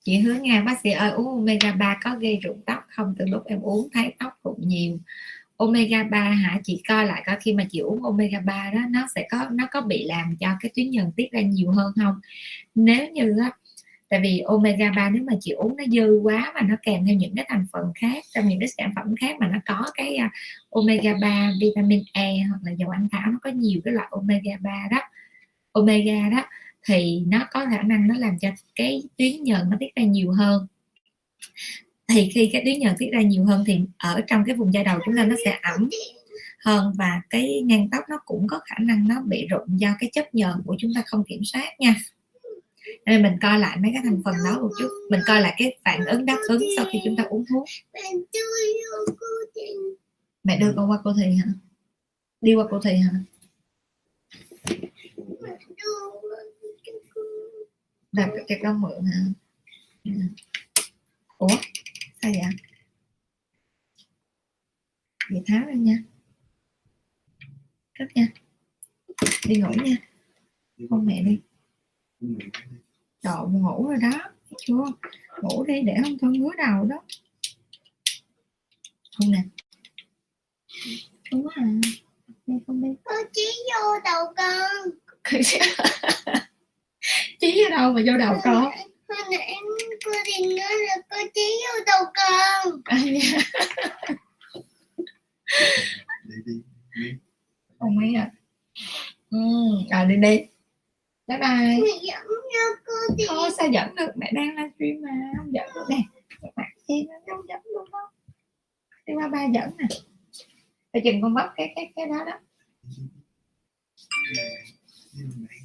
Chị 0.00 0.18
hứa 0.18 0.34
nghe 0.34 0.62
bác 0.62 0.80
sĩ 0.82 0.90
ơi 0.90 1.10
uống 1.10 1.26
omega 1.26 1.72
3 1.72 2.00
có 2.02 2.16
gây 2.16 2.36
rụng 2.42 2.62
tóc 2.66 2.84
không? 2.88 3.14
Từ 3.18 3.24
lúc 3.26 3.44
em 3.46 3.60
uống 3.62 3.88
thấy 3.92 4.14
tóc 4.18 4.38
rụng 4.44 4.68
nhiều 4.68 4.98
omega 5.66 6.04
3 6.04 6.18
hả? 6.18 6.60
Chị 6.64 6.82
coi 6.88 7.06
lại 7.06 7.22
coi 7.26 7.36
khi 7.40 7.52
mà 7.52 7.64
chị 7.70 7.78
uống 7.78 8.04
omega 8.04 8.40
3 8.40 8.70
đó, 8.74 8.80
nó 8.90 9.06
sẽ 9.14 9.26
có, 9.30 9.46
nó 9.52 9.66
có 9.70 9.80
bị 9.80 10.04
làm 10.04 10.36
cho 10.36 10.48
cái 10.60 10.72
tuyến 10.74 10.90
nhờn 10.90 11.12
tiết 11.16 11.32
ra 11.32 11.40
nhiều 11.40 11.70
hơn 11.70 11.92
không? 12.02 12.20
Nếu 12.74 13.10
như 13.10 13.38
á, 13.42 13.50
tại 14.08 14.20
vì 14.22 14.40
omega 14.40 14.92
3 14.96 15.10
nếu 15.10 15.22
mà 15.22 15.32
chị 15.40 15.50
uống 15.52 15.76
nó 15.76 15.84
dư 15.92 16.20
quá 16.22 16.52
mà 16.54 16.60
nó 16.60 16.74
kèm 16.82 17.06
theo 17.06 17.16
những 17.16 17.34
cái 17.36 17.44
thành 17.48 17.66
phần 17.72 17.92
khác, 17.94 18.24
trong 18.34 18.48
những 18.48 18.60
cái 18.60 18.68
sản 18.68 18.92
phẩm 18.96 19.14
khác 19.20 19.36
mà 19.40 19.48
nó 19.48 19.58
có 19.66 19.84
cái 19.94 20.16
à, 20.16 20.30
omega 20.70 21.14
3 21.20 21.50
vitamin 21.60 22.02
E 22.12 22.36
hoặc 22.50 22.58
là 22.64 22.72
dầu 22.72 22.90
anh 22.90 23.08
thảo, 23.12 23.30
nó 23.32 23.38
có 23.42 23.50
nhiều 23.50 23.80
cái 23.84 23.94
loại 23.94 24.08
omega 24.10 24.52
3 24.60 24.88
đó. 24.90 25.00
Omega 25.72 26.28
đó 26.28 26.44
thì 26.88 27.22
nó 27.26 27.46
có 27.50 27.66
khả 27.70 27.82
năng 27.82 28.08
nó 28.08 28.14
làm 28.18 28.38
cho 28.38 28.48
cái 28.74 29.02
tuyến 29.18 29.44
nhờn 29.44 29.70
nó 29.70 29.76
tiết 29.80 29.94
ra 29.96 30.02
nhiều 30.02 30.32
hơn 30.32 30.66
thì 32.08 32.30
khi 32.34 32.50
cái 32.52 32.62
tuyến 32.64 32.78
nhờn 32.78 32.94
tiết 32.98 33.10
ra 33.12 33.22
nhiều 33.22 33.44
hơn 33.44 33.64
thì 33.66 33.80
ở 33.98 34.20
trong 34.26 34.44
cái 34.46 34.56
vùng 34.56 34.74
da 34.74 34.82
đầu 34.82 34.98
chúng 35.04 35.16
ta 35.16 35.24
nó 35.24 35.36
sẽ 35.44 35.58
ẩm 35.62 35.88
hơn 36.64 36.92
và 36.98 37.22
cái 37.30 37.62
ngang 37.64 37.88
tóc 37.92 38.04
nó 38.08 38.18
cũng 38.24 38.46
có 38.46 38.60
khả 38.64 38.74
năng 38.78 39.08
nó 39.08 39.20
bị 39.20 39.46
rụng 39.46 39.80
do 39.80 39.88
cái 40.00 40.10
chất 40.12 40.34
nhờn 40.34 40.52
của 40.66 40.76
chúng 40.78 40.92
ta 40.94 41.02
không 41.06 41.24
kiểm 41.24 41.40
soát 41.44 41.72
nha. 41.78 41.94
Nên 43.06 43.22
mình 43.22 43.32
coi 43.42 43.58
lại 43.58 43.76
mấy 43.80 43.90
cái 43.94 44.02
thành 44.04 44.22
phần 44.24 44.34
đó 44.44 44.60
một 44.60 44.70
chút, 44.78 44.88
mình 45.10 45.20
coi 45.26 45.40
lại 45.40 45.54
cái 45.58 45.78
phản 45.84 46.04
ứng 46.04 46.26
đáp 46.26 46.38
ứng 46.48 46.62
sau 46.76 46.86
khi 46.92 46.98
chúng 47.04 47.16
ta 47.16 47.24
uống 47.28 47.44
thuốc. 47.50 47.64
Mẹ 50.44 50.58
đưa 50.60 50.72
con 50.76 50.90
qua 50.90 50.98
cô 51.04 51.12
thị 51.18 51.36
hả? 51.44 51.52
Đi 52.40 52.54
qua 52.54 52.66
cô 52.70 52.80
thị 52.80 52.96
hả? 52.96 53.12
Đặt 58.12 58.30
cho 58.48 58.54
con 58.62 58.80
mượn 58.80 59.04
hả? 59.04 59.20
Ừ. 60.04 60.10
Ủa? 61.38 61.48
Sao 62.24 62.32
vậy? 62.32 62.42
Vậy 65.30 65.42
tháo 65.46 65.60
ra 65.66 65.72
nha. 65.72 65.98
Cất 67.98 68.08
nha. 68.14 68.26
Đi 69.46 69.56
ngủ 69.56 69.68
nha. 69.84 69.96
Con 70.90 71.06
mẹ 71.06 71.22
đi. 71.22 71.40
Trời 73.22 73.36
ngủ 73.50 73.88
rồi 73.88 73.96
đó. 74.02 74.30
Chưa? 74.58 74.84
Ngủ 75.42 75.64
đi 75.64 75.82
để 75.82 75.94
không 76.02 76.18
con 76.20 76.32
ngứa 76.32 76.50
đầu 76.58 76.84
đó. 76.84 77.04
Không 79.16 79.30
nè. 79.30 79.42
Đúng 81.30 81.46
à. 81.54 81.64
Đây 82.46 82.58
không 82.66 82.82
đi. 82.82 82.88
Cô 83.04 83.14
chỉ 83.32 83.46
vô 83.74 84.00
đầu 84.04 84.34
con. 84.36 84.90
Chí 87.40 87.64
ở 87.64 87.70
đâu 87.70 87.92
mà 87.92 88.02
vô 88.06 88.18
đầu 88.18 88.40
con 88.44 88.72
Hồi 89.08 89.22
nãy 89.30 89.56
cô 90.04 90.10
thì 90.24 90.56
nói 90.56 90.72
là 90.86 90.96
cô 91.10 91.16
chỉ 91.34 91.40
vô 91.62 91.84
đầu 91.86 92.04
con 92.14 92.82
à, 92.84 92.98
dạ. 92.98 93.38
đi 96.24 96.34
đi 96.46 96.62
đi. 96.96 97.12
Không 97.78 97.96
mấy 97.96 98.14
à 98.14 98.30
ừ, 99.30 99.38
à 99.90 100.04
đi 100.04 100.16
đi. 100.16 100.38
Bye 101.26 101.38
bye. 101.38 101.80
Mẹ 101.82 101.98
dẫn 102.02 102.26
cho 102.26 102.60
cô 102.86 102.92
thì 103.18 103.24
thôi 103.28 103.50
sao 103.58 103.68
dẫn 103.68 103.94
được? 103.94 104.10
Mẹ 104.16 104.32
đang 104.34 104.56
livestream 104.56 105.02
mà. 105.02 105.32
Không 105.36 105.54
dẫn 105.54 105.66
được 105.74 105.86
nè. 105.88 106.02
Mặt 106.56 106.68
em 106.86 107.06
nó 107.06 107.14
không 107.26 107.48
dẫn 107.48 107.62
được 107.64 107.84
không 107.92 108.10
đi 109.06 109.14
qua 109.14 109.28
ba 109.28 109.44
dẫn 109.54 109.70
nè. 109.78 109.86
Phải 110.92 111.02
chừng 111.04 111.22
con 111.22 111.34
bắp 111.34 111.50
cái 111.56 111.72
cái 111.76 111.92
cái 111.96 112.06
đó 112.06 112.24
đó. 112.24 112.38
Đi 115.12 115.24
mẹ 115.36 115.56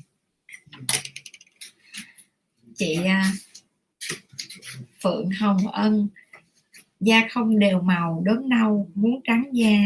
chị 2.79 2.97
à, 3.05 3.31
Phượng 5.03 5.29
Hồng 5.29 5.67
Ân 5.67 6.07
da 6.99 7.27
không 7.31 7.59
đều 7.59 7.81
màu 7.81 8.21
đốm 8.25 8.49
nâu 8.49 8.89
muốn 8.95 9.19
trắng 9.23 9.49
da 9.53 9.79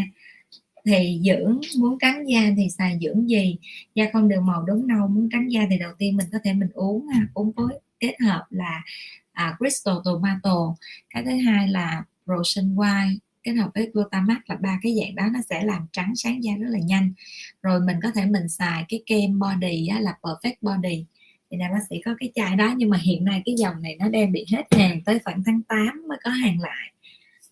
thì 0.86 1.22
dưỡng 1.26 1.62
muốn 1.78 1.98
trắng 2.00 2.30
da 2.30 2.42
thì 2.58 2.70
xài 2.70 3.00
dưỡng 3.02 3.30
gì? 3.30 3.58
Da 3.96 4.06
không 4.14 4.30
đều 4.30 4.42
màu 4.42 4.64
đốm 4.64 4.88
nâu 4.88 5.08
muốn 5.08 5.30
trắng 5.32 5.52
da 5.52 5.62
thì 5.70 5.78
đầu 5.78 5.92
tiên 5.98 6.18
mình 6.18 6.28
có 6.32 6.38
thể 6.44 6.54
mình 6.54 6.70
uống 6.74 7.08
à, 7.14 7.28
uống 7.34 7.52
với 7.52 7.80
kết 8.00 8.16
hợp 8.22 8.46
là 8.50 8.84
à, 9.32 9.56
crystal 9.60 9.96
tomato. 10.06 10.76
Cái 11.10 11.24
thứ 11.24 11.32
hai 11.46 11.68
là 11.68 12.04
Roshan 12.26 12.76
white 12.76 13.18
kết 13.44 13.54
hợp 13.54 13.72
với 13.76 13.90
glutamat 13.94 14.50
là 14.50 14.56
ba 14.56 14.80
cái 14.82 14.96
dạng 15.02 15.16
đó 15.16 15.24
nó 15.34 15.40
sẽ 15.50 15.64
làm 15.64 15.88
trắng 15.92 16.14
sáng 16.16 16.44
da 16.44 16.54
rất 16.60 16.68
là 16.70 16.80
nhanh. 16.80 17.14
Rồi 17.62 17.80
mình 17.80 17.98
có 18.04 18.12
thể 18.12 18.26
mình 18.26 18.50
xài 18.50 18.86
cái 18.90 19.04
kem 19.06 19.40
body 19.40 19.88
á, 19.88 20.00
là 20.00 20.18
perfect 20.22 20.56
body 20.62 21.06
thì 21.54 21.60
là 21.60 21.70
bác 21.72 21.80
sĩ 21.90 22.02
có 22.06 22.16
cái 22.20 22.32
chai 22.36 22.56
đó 22.56 22.74
nhưng 22.78 22.90
mà 22.90 22.98
hiện 22.98 23.26
nay 23.26 23.42
cái 23.46 23.56
dòng 23.58 23.82
này 23.82 23.96
nó 24.00 24.10
đang 24.10 24.32
bị 24.32 24.46
hết 24.52 24.64
hàng 24.72 25.02
tới 25.06 25.20
khoảng 25.20 25.44
tháng 25.46 25.62
8 25.62 26.08
mới 26.08 26.18
có 26.24 26.30
hàng 26.30 26.60
lại. 26.60 26.94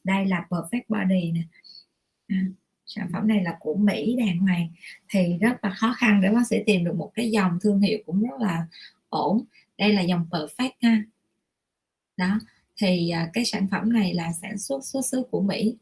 Đây 0.03 0.25
là 0.25 0.45
perfect 0.49 0.81
body 0.89 1.31
nè. 1.31 1.41
À, 2.27 2.45
sản 2.85 3.09
phẩm 3.13 3.27
này 3.27 3.43
là 3.43 3.57
của 3.59 3.75
Mỹ 3.75 4.15
đàng 4.19 4.39
hoàng. 4.39 4.67
Thì 5.09 5.37
rất 5.41 5.63
là 5.63 5.69
khó 5.69 5.93
khăn 5.97 6.21
để 6.21 6.29
bác 6.29 6.47
sĩ 6.47 6.57
tìm 6.65 6.83
được 6.83 6.95
một 6.95 7.11
cái 7.15 7.31
dòng 7.31 7.57
thương 7.61 7.79
hiệu 7.79 7.99
cũng 8.05 8.21
rất 8.21 8.39
là 8.39 8.67
ổn. 9.09 9.43
Đây 9.77 9.93
là 9.93 10.01
dòng 10.01 10.25
perfect 10.29 10.71
ha. 10.81 11.03
Đó 12.17 12.39
thì 12.77 13.09
à, 13.09 13.29
cái 13.33 13.45
sản 13.45 13.67
phẩm 13.71 13.93
này 13.93 14.13
là 14.13 14.31
sản 14.41 14.57
xuất 14.57 14.85
xuất 14.85 15.05
xứ 15.05 15.23
của 15.31 15.41
Mỹ. 15.41 15.75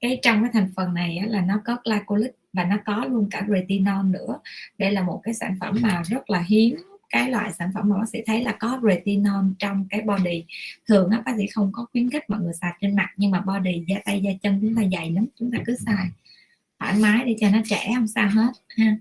Cái 0.00 0.18
trong 0.22 0.42
cái 0.42 0.50
thành 0.52 0.72
phần 0.76 0.94
này 0.94 1.22
là 1.26 1.40
nó 1.40 1.62
có 1.64 1.76
glycolic 1.84 2.32
và 2.52 2.64
nó 2.64 2.76
có 2.84 3.04
luôn 3.04 3.28
cả 3.30 3.46
retinol 3.48 4.06
nữa. 4.06 4.40
Đây 4.78 4.92
là 4.92 5.02
một 5.02 5.20
cái 5.24 5.34
sản 5.34 5.56
phẩm 5.60 5.76
mà 5.82 6.02
rất 6.02 6.30
là 6.30 6.44
hiếm 6.48 6.76
cái 7.16 7.30
loại 7.30 7.52
sản 7.52 7.70
phẩm 7.74 7.88
mà 7.88 7.96
bác 7.96 8.08
sĩ 8.12 8.18
thấy 8.26 8.42
là 8.42 8.52
có 8.52 8.80
retinol 8.82 9.44
trong 9.58 9.86
cái 9.90 10.02
body. 10.02 10.44
Thường 10.88 11.10
á 11.10 11.22
bác 11.26 11.32
sĩ 11.36 11.46
không 11.46 11.72
có 11.72 11.86
khuyến 11.92 12.10
khích 12.10 12.30
mọi 12.30 12.40
người 12.40 12.52
xài 12.52 12.72
trên 12.80 12.96
mặt 12.96 13.08
nhưng 13.16 13.30
mà 13.30 13.40
body 13.40 13.84
da 13.88 13.96
tay 14.04 14.20
da 14.20 14.30
chân 14.42 14.58
chúng 14.62 14.74
ta 14.74 14.82
dày 14.92 15.10
lắm 15.10 15.26
chúng 15.38 15.50
ta 15.52 15.58
cứ 15.66 15.76
xài. 15.86 16.06
Thoải 16.78 16.94
mái 16.98 17.24
để 17.24 17.36
cho 17.40 17.50
nó 17.50 17.58
trẻ 17.64 17.92
không 17.94 18.08
sao 18.08 18.28
hết 18.28 18.52
ha. 18.68 18.96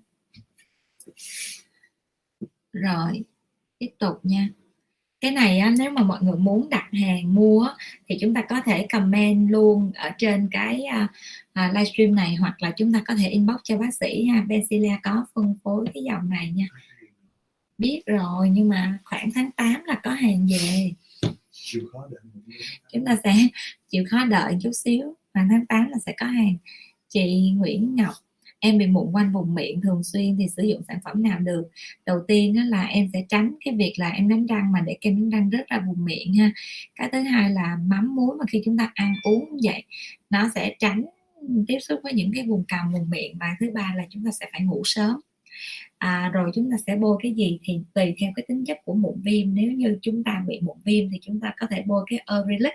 Rồi 2.73 3.23
tiếp 3.79 3.89
tục 3.99 4.19
nha. 4.23 4.49
Cái 5.21 5.31
này 5.31 5.59
á, 5.59 5.73
nếu 5.77 5.91
mà 5.91 6.03
mọi 6.03 6.21
người 6.21 6.37
muốn 6.37 6.69
đặt 6.69 6.89
hàng 6.91 7.35
mua 7.35 7.67
thì 8.07 8.17
chúng 8.21 8.33
ta 8.33 8.41
có 8.41 8.61
thể 8.61 8.87
comment 8.91 9.51
luôn 9.51 9.91
ở 9.95 10.09
trên 10.17 10.47
cái 10.51 10.83
uh, 11.03 11.09
livestream 11.73 12.15
này 12.15 12.35
hoặc 12.35 12.61
là 12.61 12.71
chúng 12.71 12.93
ta 12.93 13.01
có 13.07 13.15
thể 13.15 13.29
inbox 13.29 13.55
cho 13.63 13.77
bác 13.77 13.93
sĩ 13.93 14.25
ha. 14.25 14.41
Bensilia 14.41 14.97
có 15.03 15.25
phân 15.35 15.55
phối 15.63 15.85
cái 15.93 16.03
dòng 16.03 16.29
này 16.29 16.51
nha 16.51 16.65
biết 17.77 18.01
rồi 18.05 18.49
nhưng 18.49 18.69
mà 18.69 18.97
khoảng 19.03 19.29
tháng 19.35 19.51
8 19.51 19.83
là 19.85 19.99
có 20.03 20.11
hàng 20.11 20.47
về. 20.51 20.91
Chịu 21.51 21.83
khó 21.91 22.07
đợi 22.11 22.21
chúng 22.93 23.05
ta 23.05 23.17
sẽ 23.23 23.33
chịu 23.89 24.03
khó 24.09 24.25
đợi 24.25 24.57
chút 24.61 24.71
xíu 24.71 25.15
khoảng 25.33 25.49
tháng 25.49 25.65
8 25.65 25.89
là 25.89 25.97
sẽ 26.05 26.13
có 26.19 26.25
hàng. 26.25 26.57
Chị 27.09 27.51
Nguyễn 27.57 27.95
Ngọc 27.95 28.13
em 28.59 28.77
bị 28.77 28.87
mụn 28.87 29.11
quanh 29.11 29.31
vùng 29.33 29.55
miệng 29.55 29.81
thường 29.81 30.03
xuyên 30.03 30.37
thì 30.39 30.47
sử 30.47 30.63
dụng 30.63 30.81
sản 30.87 30.99
phẩm 31.03 31.23
nào 31.23 31.39
được? 31.39 31.63
Đầu 32.05 32.19
tiên 32.27 32.55
đó 32.55 32.61
là 32.65 32.83
em 32.83 33.09
sẽ 33.13 33.25
tránh 33.29 33.55
cái 33.65 33.75
việc 33.75 33.93
là 33.97 34.09
em 34.09 34.29
đánh 34.29 34.45
răng 34.45 34.71
mà 34.71 34.81
để 34.81 34.97
kem 35.01 35.15
đánh 35.15 35.29
răng 35.29 35.49
rớt 35.51 35.67
ra 35.67 35.83
vùng 35.87 36.05
miệng 36.05 36.33
ha. 36.33 36.51
Cái 36.95 37.09
thứ 37.11 37.19
hai 37.21 37.49
là 37.49 37.77
mắm 37.85 38.15
muối 38.15 38.37
mà 38.39 38.45
khi 38.49 38.61
chúng 38.65 38.77
ta 38.77 38.91
ăn 38.93 39.13
uống 39.23 39.57
vậy 39.63 39.83
nó 40.29 40.49
sẽ 40.55 40.75
tránh 40.79 41.05
tiếp 41.67 41.79
xúc 41.79 41.99
với 42.03 42.13
những 42.13 42.31
cái 42.35 42.47
vùng 42.47 42.63
cằm 42.67 42.91
vùng 42.91 43.09
miệng. 43.09 43.37
Và 43.39 43.55
thứ 43.59 43.69
ba 43.73 43.93
là 43.97 44.03
chúng 44.09 44.25
ta 44.25 44.31
sẽ 44.31 44.45
phải 44.51 44.61
ngủ 44.61 44.81
sớm 44.85 45.19
à, 45.97 46.29
rồi 46.33 46.51
chúng 46.55 46.71
ta 46.71 46.77
sẽ 46.87 46.95
bôi 46.95 47.17
cái 47.23 47.33
gì 47.33 47.59
thì 47.63 47.79
tùy 47.93 48.15
theo 48.19 48.31
cái 48.35 48.45
tính 48.47 48.65
chất 48.65 48.77
của 48.85 48.93
mụn 48.93 49.21
viêm. 49.21 49.53
Nếu 49.53 49.71
như 49.71 49.97
chúng 50.01 50.23
ta 50.23 50.43
bị 50.47 50.59
mụn 50.61 50.77
viêm 50.85 51.09
thì 51.11 51.19
chúng 51.21 51.39
ta 51.39 51.53
có 51.59 51.67
thể 51.67 51.83
bôi 51.87 52.05
cái 52.09 52.19
Aurelic 52.25 52.73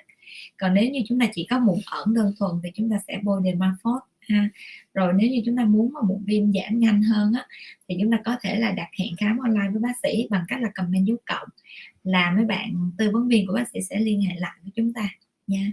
còn 0.59 0.75
nếu 0.75 0.91
như 0.91 1.01
chúng 1.09 1.21
ta 1.21 1.27
chỉ 1.35 1.47
có 1.51 1.59
mụn 1.59 1.79
ẩn 1.87 2.15
đơn 2.15 2.33
thuần 2.39 2.51
thì 2.63 2.71
chúng 2.75 2.91
ta 2.91 2.97
sẽ 3.09 3.19
bôi 3.23 3.41
Dermaphos 3.45 4.03
ha. 4.21 4.49
Rồi 4.95 5.13
nếu 5.17 5.31
như 5.31 5.43
chúng 5.47 5.57
ta 5.57 5.65
muốn 5.65 5.93
mà 5.93 6.01
mụn 6.09 6.25
viêm 6.25 6.53
giảm 6.53 6.79
nhanh 6.79 7.03
hơn 7.03 7.33
á 7.33 7.47
thì 7.89 7.97
chúng 8.01 8.11
ta 8.11 8.19
có 8.25 8.37
thể 8.43 8.57
là 8.57 8.73
đặt 8.73 8.89
hẹn 8.99 9.17
khám 9.21 9.39
online 9.39 9.71
với 9.73 9.81
bác 9.81 9.99
sĩ 10.03 10.27
bằng 10.31 10.45
cách 10.49 10.63
là 10.63 10.71
comment 10.75 11.07
dấu 11.07 11.17
cộng 11.27 11.49
là 12.05 12.31
mấy 12.37 12.45
bạn 12.45 12.91
tư 12.99 13.11
vấn 13.13 13.29
viên 13.29 13.47
của 13.47 13.53
bác 13.53 13.69
sĩ 13.69 13.81
sẽ 13.91 14.01
liên 14.01 14.23
hệ 14.23 14.35
lại 14.39 14.53
với 14.63 14.73
chúng 14.75 14.93
ta 14.93 15.09
nha. 15.47 15.73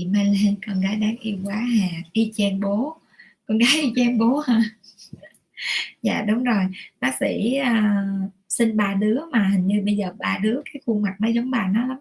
Chị 0.00 0.06
Mai 0.06 0.24
Lên 0.24 0.56
con 0.66 0.80
gái 0.80 0.96
đáng 0.96 1.16
yêu 1.20 1.38
quá 1.44 1.56
hà. 1.56 1.88
Y 2.12 2.32
chang 2.36 2.60
bố. 2.60 2.98
Con 3.46 3.58
gái 3.58 3.80
y 3.82 3.92
chang 3.96 4.18
bố 4.18 4.38
hả? 4.38 4.60
Dạ 6.02 6.22
đúng 6.22 6.44
rồi. 6.44 6.64
Bác 7.00 7.16
sĩ 7.20 7.54
à, 7.56 8.04
uh, 8.26 8.32
sinh 8.48 8.76
ba 8.76 8.94
đứa 8.94 9.20
mà 9.32 9.48
hình 9.48 9.66
như 9.66 9.82
bây 9.84 9.96
giờ 9.96 10.12
ba 10.18 10.38
đứa 10.42 10.62
cái 10.64 10.82
khuôn 10.86 11.02
mặt 11.02 11.16
nó 11.20 11.28
giống 11.28 11.50
bà 11.50 11.68
nó 11.74 11.86
lắm. 11.86 11.98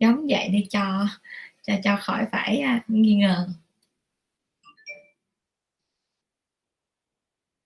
Giống 0.00 0.26
vậy 0.28 0.48
đi 0.48 0.66
cho 0.70 1.06
cho 1.66 1.74
cho 1.84 1.96
khỏi 2.00 2.26
phải 2.32 2.62
uh, 2.76 2.90
nghi 2.90 3.14
ngờ. 3.14 3.48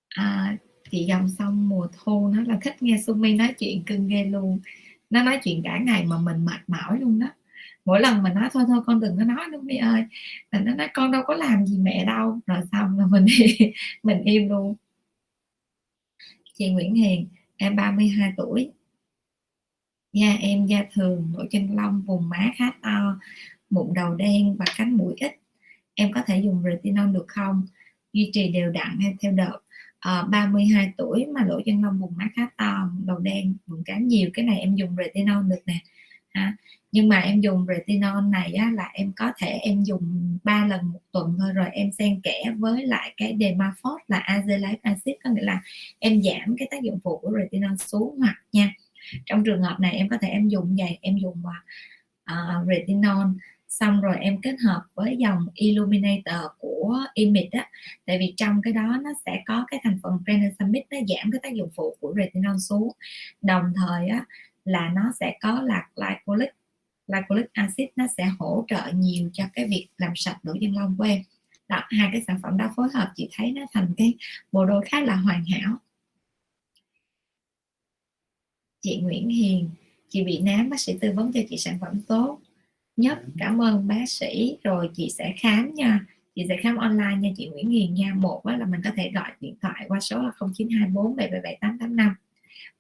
À, 0.09 0.57
chị 0.91 1.05
dòng 1.05 1.29
xong 1.29 1.69
mùa 1.69 1.89
thu 1.93 2.29
nó 2.29 2.43
là 2.43 2.59
thích 2.63 2.83
nghe 2.83 2.99
Sumi 3.07 3.35
nói 3.35 3.55
chuyện 3.59 3.83
cưng 3.87 4.09
ghê 4.09 4.25
luôn. 4.25 4.61
Nó 5.11 5.23
nói 5.23 5.41
chuyện 5.45 5.63
cả 5.65 5.79
ngày 5.79 6.05
mà 6.05 6.19
mình 6.19 6.45
mệt 6.45 6.61
mỏi 6.69 7.01
luôn 7.01 7.19
đó 7.19 7.27
mỗi 7.85 8.01
lần 8.01 8.23
mình 8.23 8.35
nói 8.35 8.49
thôi 8.53 8.65
thôi 8.69 8.81
con 8.87 9.01
đừng 9.01 9.17
có 9.19 9.25
nói 9.25 9.47
nữa 9.53 9.61
mẹ 9.63 9.77
ơi. 9.77 10.05
Là 10.51 10.61
nó 10.61 10.75
nói 10.75 10.89
con 10.95 11.11
đâu 11.11 11.23
có 11.27 11.35
làm 11.35 11.67
gì 11.67 11.79
mẹ 11.79 12.05
đâu. 12.05 12.39
Rồi 12.47 12.59
xong 12.73 12.99
là 12.99 13.07
mình 13.07 13.27
mình 14.03 14.23
im 14.25 14.49
luôn. 14.49 14.75
Chị 16.55 16.71
Nguyễn 16.71 16.95
Hiền 16.95 17.29
em 17.57 17.77
32 17.77 18.33
tuổi. 18.37 18.71
Da 20.13 20.33
em 20.41 20.67
da 20.67 20.85
thường 20.93 21.33
nổi 21.33 21.49
chân 21.51 21.77
lông 21.77 22.03
vùng 22.03 22.29
má 22.29 22.51
khá 22.57 22.73
to 22.83 23.19
mụn 23.71 23.95
đầu 23.95 24.15
đen 24.15 24.57
và 24.59 24.65
cánh 24.77 24.97
mũi 24.97 25.15
ít. 25.21 25.33
Em 25.95 26.13
có 26.13 26.23
thể 26.27 26.41
dùng 26.41 26.63
retinol 26.63 27.15
được 27.15 27.25
không? 27.29 27.63
Duy 28.13 28.31
trì 28.33 28.53
đều 28.53 28.71
đặn 28.71 28.99
hay 29.01 29.15
theo 29.21 29.33
đợt. 29.33 29.59
Ờ, 30.01 30.21
à, 30.21 30.23
32 30.23 30.93
tuổi 30.97 31.27
mà 31.35 31.45
lỗ 31.45 31.61
chân 31.67 31.83
lông 31.83 31.99
vùng 31.99 32.17
má 32.17 32.29
khá 32.37 32.43
to 32.57 32.91
đầu 33.07 33.19
đen 33.19 33.55
vùng 33.67 33.85
cánh 33.85 34.09
nhiều 34.09 34.31
cái 34.35 34.45
này 34.45 34.59
em 34.61 34.75
dùng 34.77 34.97
retinol 34.97 35.51
được 35.51 35.61
nè 35.67 35.79
ha. 36.31 36.57
Nhưng 36.93 37.09
mà 37.09 37.21
em 37.21 37.41
dùng 37.41 37.67
retinol 37.69 38.25
này 38.31 38.53
á, 38.53 38.71
là 38.75 38.91
em 38.93 39.13
có 39.17 39.33
thể 39.39 39.49
em 39.49 39.83
dùng 39.85 40.39
3 40.45 40.67
lần 40.67 40.87
một 40.93 41.01
tuần 41.13 41.37
thôi 41.39 41.53
rồi 41.53 41.67
em 41.73 41.93
xen 41.93 42.21
kẽ 42.21 42.43
với 42.59 42.87
lại 42.87 43.15
cái 43.17 43.37
Demaphos 43.41 44.01
là 44.09 44.25
azelaic 44.27 44.77
acid 44.83 45.15
có 45.25 45.31
nghĩa 45.31 45.43
là 45.43 45.61
em 45.99 46.23
giảm 46.23 46.57
cái 46.59 46.69
tác 46.71 46.83
dụng 46.83 46.99
phụ 47.05 47.19
của 47.19 47.33
retinol 47.39 47.77
xuống 47.77 48.19
hoặc 48.19 48.37
nha. 48.53 48.73
Trong 49.27 49.45
trường 49.45 49.63
hợp 49.63 49.77
này 49.81 49.93
em 49.93 50.09
có 50.09 50.17
thể 50.21 50.29
em 50.29 50.49
dùng 50.49 50.77
vậy 50.79 50.99
em 51.01 51.19
dùng 51.19 51.43
uh, 52.31 52.69
retinol 52.69 53.27
xong 53.69 54.01
rồi 54.01 54.17
em 54.21 54.41
kết 54.41 54.57
hợp 54.65 54.83
với 54.95 55.17
dòng 55.17 55.47
illuminator 55.55 56.45
của 56.59 56.99
imid 57.15 57.51
á. 57.53 57.69
Tại 58.07 58.19
vì 58.19 58.35
trong 58.37 58.63
cái 58.63 58.73
đó 58.73 58.99
nó 59.03 59.11
sẽ 59.27 59.43
có 59.47 59.65
cái 59.69 59.81
thành 59.85 59.99
phần 60.03 60.19
prenazamid 60.27 60.83
nó 60.91 60.99
giảm 61.09 61.31
cái 61.33 61.41
tác 61.43 61.55
dụng 61.55 61.71
phụ 61.77 61.97
của 62.01 62.15
retinol 62.17 62.57
xuống. 62.59 62.89
Đồng 63.43 63.73
thời 63.77 64.09
á 64.09 64.25
là 64.65 64.89
nó 64.95 65.13
sẽ 65.21 65.39
có 65.41 65.63
là 65.63 65.89
glycolic. 65.97 66.51
Glycolic 67.07 67.53
acid 67.53 67.89
nó 67.97 68.07
sẽ 68.17 68.25
hỗ 68.39 68.65
trợ 68.69 68.91
nhiều 68.95 69.31
cho 69.33 69.45
cái 69.53 69.69
việc 69.69 69.89
làm 69.99 70.13
sạch 70.17 70.39
lỗ 70.43 70.53
chân 70.61 70.77
lông 70.77 70.95
của 70.99 71.05
em. 71.05 71.23
Đó 71.69 71.83
hai 71.89 72.09
cái 72.13 72.23
sản 72.27 72.39
phẩm 72.43 72.57
đó 72.57 72.73
phối 72.77 72.89
hợp 72.95 73.13
chị 73.17 73.29
thấy 73.33 73.53
nó 73.53 73.63
thành 73.73 73.95
cái 73.97 74.15
bộ 74.53 74.67
đôi 74.67 74.85
khá 74.87 75.01
là 75.01 75.17
hoàn 75.17 75.45
hảo. 75.45 75.77
Chị 78.81 79.01
Nguyễn 79.01 79.29
Hiền 79.29 79.71
chị 80.09 80.25
bị 80.25 80.41
nám 80.41 80.71
bác 80.71 80.81
sĩ 80.81 80.99
tư 81.01 81.13
vấn 81.13 81.33
cho 81.33 81.41
chị 81.49 81.57
sản 81.57 81.79
phẩm 81.81 82.01
tốt 82.03 82.41
nhất. 82.97 83.19
Cảm 83.39 83.63
ơn 83.63 83.89
bác 83.89 84.05
sĩ. 84.09 84.59
Rồi 84.63 84.91
chị 84.95 85.11
sẽ 85.11 85.35
khám 85.39 85.75
nha. 85.75 86.01
Chị 86.35 86.45
sẽ 86.49 86.57
khám 86.63 86.77
online 86.77 87.17
nha 87.21 87.31
chị 87.37 87.49
Nguyễn 87.49 87.71
Hiền 87.71 87.95
nha. 87.95 88.15
Một 88.15 88.47
là 88.47 88.67
mình 88.67 88.81
có 88.85 88.91
thể 88.97 89.11
gọi 89.15 89.31
điện 89.41 89.55
thoại 89.61 89.85
qua 89.89 90.01
số 90.01 90.23
là 90.23 90.31
0924 90.41 91.17
777 91.17 91.59
885 91.61 92.15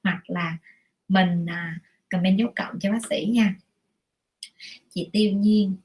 hoặc 0.02 0.30
là 0.30 0.58
mình 1.10 1.46
à, 1.46 1.78
comment 2.10 2.38
dấu 2.38 2.52
cộng 2.56 2.78
cho 2.80 2.92
bác 2.92 3.06
sĩ 3.10 3.26
nha. 3.26 3.54
Chị 4.94 5.10
tiêu 5.12 5.32
nhiên 5.32 5.76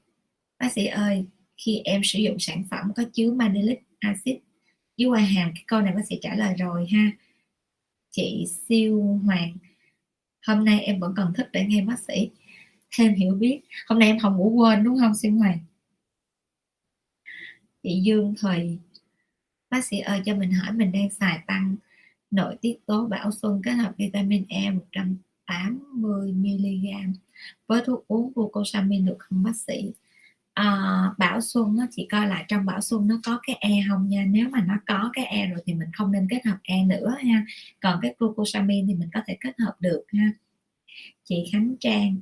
bác 0.58 0.72
sĩ 0.72 0.86
ơi 0.86 1.24
khi 1.56 1.80
em 1.84 2.00
sử 2.04 2.18
dụng 2.18 2.38
sản 2.38 2.64
phẩm 2.70 2.92
có 2.96 3.04
chứa 3.12 3.32
mandelic 3.32 3.78
acid 3.98 4.36
dưới 4.96 5.08
qua 5.08 5.20
hàng 5.20 5.52
cái 5.54 5.64
câu 5.66 5.80
này 5.80 5.92
bác 5.94 6.06
sĩ 6.08 6.18
trả 6.22 6.34
lời 6.34 6.54
rồi 6.58 6.86
ha. 6.86 7.10
Chị 8.10 8.46
siêu 8.68 9.20
hoàng 9.24 9.56
hôm 10.46 10.64
nay 10.64 10.80
em 10.80 11.00
vẫn 11.00 11.14
còn 11.16 11.32
thích 11.36 11.48
để 11.52 11.66
nghe 11.66 11.82
bác 11.82 11.98
sĩ. 11.98 12.30
Thêm 12.96 13.14
hiểu 13.14 13.34
biết. 13.34 13.60
Hôm 13.86 13.98
nay 13.98 14.08
em 14.08 14.18
không 14.18 14.36
ngủ 14.36 14.50
quên 14.50 14.84
đúng 14.84 14.98
không 14.98 15.14
siêu 15.14 15.32
hoàng? 15.32 15.58
Chị 17.82 18.00
dương 18.04 18.34
thùy 18.40 18.78
bác 19.70 19.84
sĩ 19.84 19.98
ơi 19.98 20.22
cho 20.24 20.34
mình 20.34 20.52
hỏi 20.52 20.72
mình 20.72 20.92
đang 20.92 21.10
xài 21.10 21.38
tăng 21.46 21.76
nội 22.30 22.56
tiết 22.60 22.76
tố 22.86 23.06
bảo 23.06 23.30
xuân 23.32 23.60
kết 23.64 23.72
hợp 23.72 23.92
vitamin 23.96 24.44
E 24.48 24.70
180 24.70 26.32
mg. 26.32 27.12
Với 27.66 27.82
thuốc 27.86 28.04
uống 28.08 28.32
glucosamine 28.34 29.06
được 29.06 29.16
không 29.18 29.42
bác 29.42 29.56
sĩ? 29.56 29.92
À, 30.54 31.02
bảo 31.18 31.40
xuân 31.40 31.76
nó 31.76 31.86
chỉ 31.90 32.08
coi 32.10 32.26
lại 32.28 32.44
trong 32.48 32.66
bảo 32.66 32.80
xuân 32.80 33.08
nó 33.08 33.20
có 33.26 33.40
cái 33.46 33.56
e 33.60 33.70
không 33.88 34.08
nha? 34.08 34.24
Nếu 34.28 34.48
mà 34.48 34.64
nó 34.68 34.74
có 34.86 35.10
cái 35.12 35.24
e 35.24 35.46
rồi 35.46 35.60
thì 35.66 35.74
mình 35.74 35.88
không 35.92 36.12
nên 36.12 36.26
kết 36.30 36.46
hợp 36.46 36.58
e 36.62 36.84
nữa 36.84 37.14
ha. 37.24 37.44
Còn 37.80 37.98
cái 38.02 38.14
glucosamine 38.18 38.86
thì 38.88 38.94
mình 38.94 39.08
có 39.14 39.20
thể 39.26 39.36
kết 39.40 39.54
hợp 39.58 39.74
được 39.80 40.04
ha. 40.08 40.32
Chị 41.24 41.44
Khánh 41.52 41.74
Trang 41.80 42.16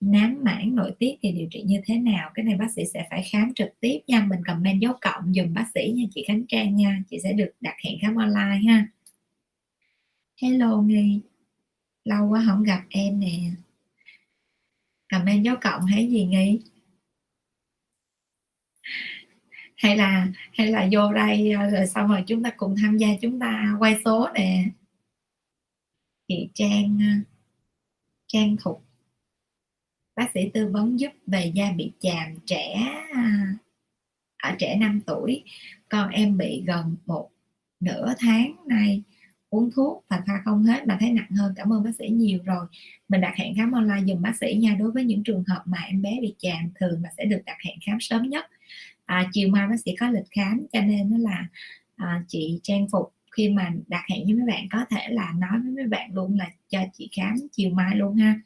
nám 0.00 0.40
mãn 0.44 0.74
nội 0.76 0.92
tiết 0.98 1.14
thì 1.22 1.32
điều 1.32 1.48
trị 1.50 1.62
như 1.66 1.80
thế 1.84 1.98
nào? 1.98 2.30
Cái 2.34 2.44
này 2.44 2.56
bác 2.56 2.72
sĩ 2.76 2.82
sẽ 2.94 3.06
phải 3.10 3.22
khám 3.32 3.54
trực 3.54 3.68
tiếp 3.80 3.98
nha. 4.06 4.26
Mình 4.30 4.40
comment 4.46 4.80
dấu 4.80 4.92
cộng 5.00 5.34
dùm 5.34 5.54
bác 5.54 5.66
sĩ 5.74 5.92
nha 5.96 6.04
chị 6.14 6.24
Khánh 6.28 6.46
Trang 6.48 6.76
nha. 6.76 7.02
Chị 7.10 7.18
sẽ 7.22 7.32
được 7.32 7.50
đặt 7.60 7.74
hẹn 7.84 7.98
khám 8.02 8.14
online 8.16 8.60
ha 8.68 8.86
hello 10.36 10.82
nghi, 10.82 11.20
lâu 12.04 12.28
quá 12.28 12.42
không 12.46 12.62
gặp 12.62 12.84
em 12.90 13.20
nè. 13.20 13.50
Comment 15.12 15.44
dấu 15.44 15.56
cộng 15.60 15.82
hay 15.86 16.08
gì 16.10 16.24
nghi? 16.24 16.60
Hay 19.76 19.96
là 19.96 20.28
hay 20.52 20.66
là 20.66 20.88
vô 20.92 21.12
đây 21.12 21.50
ờ, 21.52 21.70
rồi 21.70 21.86
xong 21.86 22.08
rồi 22.08 22.24
chúng 22.26 22.42
ta 22.42 22.50
cùng 22.56 22.74
tham 22.82 22.96
gia 22.98 23.08
chúng 23.20 23.40
ta 23.40 23.76
quay 23.78 23.96
số 24.04 24.28
nè. 24.34 24.64
Chị 26.28 26.48
trang 26.54 26.98
ờ, 27.00 27.34
trang 28.26 28.56
thục. 28.60 28.84
Bác 30.16 30.30
sĩ 30.34 30.40
tư 30.54 30.70
vấn 30.72 31.00
giúp 31.00 31.12
về 31.26 31.52
da 31.54 31.72
bị 31.72 31.92
chàm 32.00 32.38
trẻ 32.46 32.74
à, 33.12 33.54
ở 34.42 34.56
trẻ 34.58 34.76
5 34.80 35.00
tuổi. 35.06 35.44
Con 35.88 36.10
em 36.10 36.38
bị 36.38 36.64
gần 36.66 36.96
một 37.06 37.30
nửa 37.80 38.14
tháng 38.18 38.56
nay 38.66 39.02
uống 39.54 39.70
thuốc 39.74 40.04
và 40.08 40.22
pha 40.26 40.32
không 40.44 40.64
hết 40.64 40.86
mà 40.86 40.96
thấy 41.00 41.10
nặng 41.10 41.30
hơn 41.30 41.52
cảm 41.56 41.72
ơn 41.72 41.84
bác 41.84 41.90
sĩ 41.98 42.08
nhiều 42.08 42.38
rồi. 42.44 42.66
Mình 43.08 43.20
đặt 43.20 43.34
hẹn 43.36 43.56
khám 43.56 43.72
online 43.72 44.02
dùm 44.06 44.22
bác 44.22 44.36
sĩ 44.36 44.54
nha 44.54 44.76
đối 44.78 44.90
với 44.90 45.04
những 45.04 45.22
trường 45.24 45.44
hợp 45.48 45.62
mà 45.64 45.78
em 45.88 46.02
bé 46.02 46.18
bị 46.20 46.34
chàm 46.38 46.70
thường 46.80 47.02
là 47.02 47.10
sẽ 47.18 47.24
được 47.24 47.40
đặt 47.46 47.56
hẹn 47.64 47.78
khám 47.86 48.00
sớm 48.00 48.22
nhất. 48.22 48.44
À, 49.06 49.28
chiều 49.32 49.48
mai 49.48 49.68
bác 49.68 49.80
sĩ 49.84 49.94
có 50.00 50.10
lịch 50.10 50.30
khám 50.30 50.66
cho 50.72 50.80
nên 50.80 51.10
nó 51.10 51.18
là 51.18 51.46
à, 51.96 52.24
chị 52.28 52.60
trang 52.62 52.86
phục 52.92 53.12
khi 53.36 53.48
mà 53.48 53.70
đặt 53.86 54.04
hẹn 54.10 54.24
với 54.24 54.34
mấy 54.34 54.46
bạn 54.46 54.68
có 54.70 54.84
thể 54.90 55.08
là 55.08 55.32
nói 55.38 55.60
với 55.62 55.72
mấy 55.72 55.86
bạn 55.86 56.14
luôn 56.14 56.38
là 56.38 56.50
cho 56.68 56.80
chị 56.92 57.08
khám 57.16 57.34
chiều 57.52 57.70
mai 57.70 57.96
luôn 57.96 58.16
ha. 58.16 58.40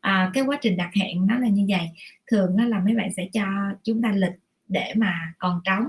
À, 0.00 0.30
cái 0.34 0.44
quá 0.44 0.58
trình 0.62 0.76
đặt 0.76 0.90
hẹn 0.94 1.26
nó 1.26 1.38
là 1.38 1.48
như 1.48 1.66
vậy 1.68 1.88
thường 2.30 2.56
nó 2.56 2.64
là 2.64 2.80
mấy 2.80 2.94
bạn 2.94 3.12
sẽ 3.16 3.28
cho 3.32 3.44
chúng 3.84 4.02
ta 4.02 4.12
lịch 4.12 4.38
để 4.68 4.92
mà 4.96 5.32
còn 5.38 5.60
trống. 5.64 5.88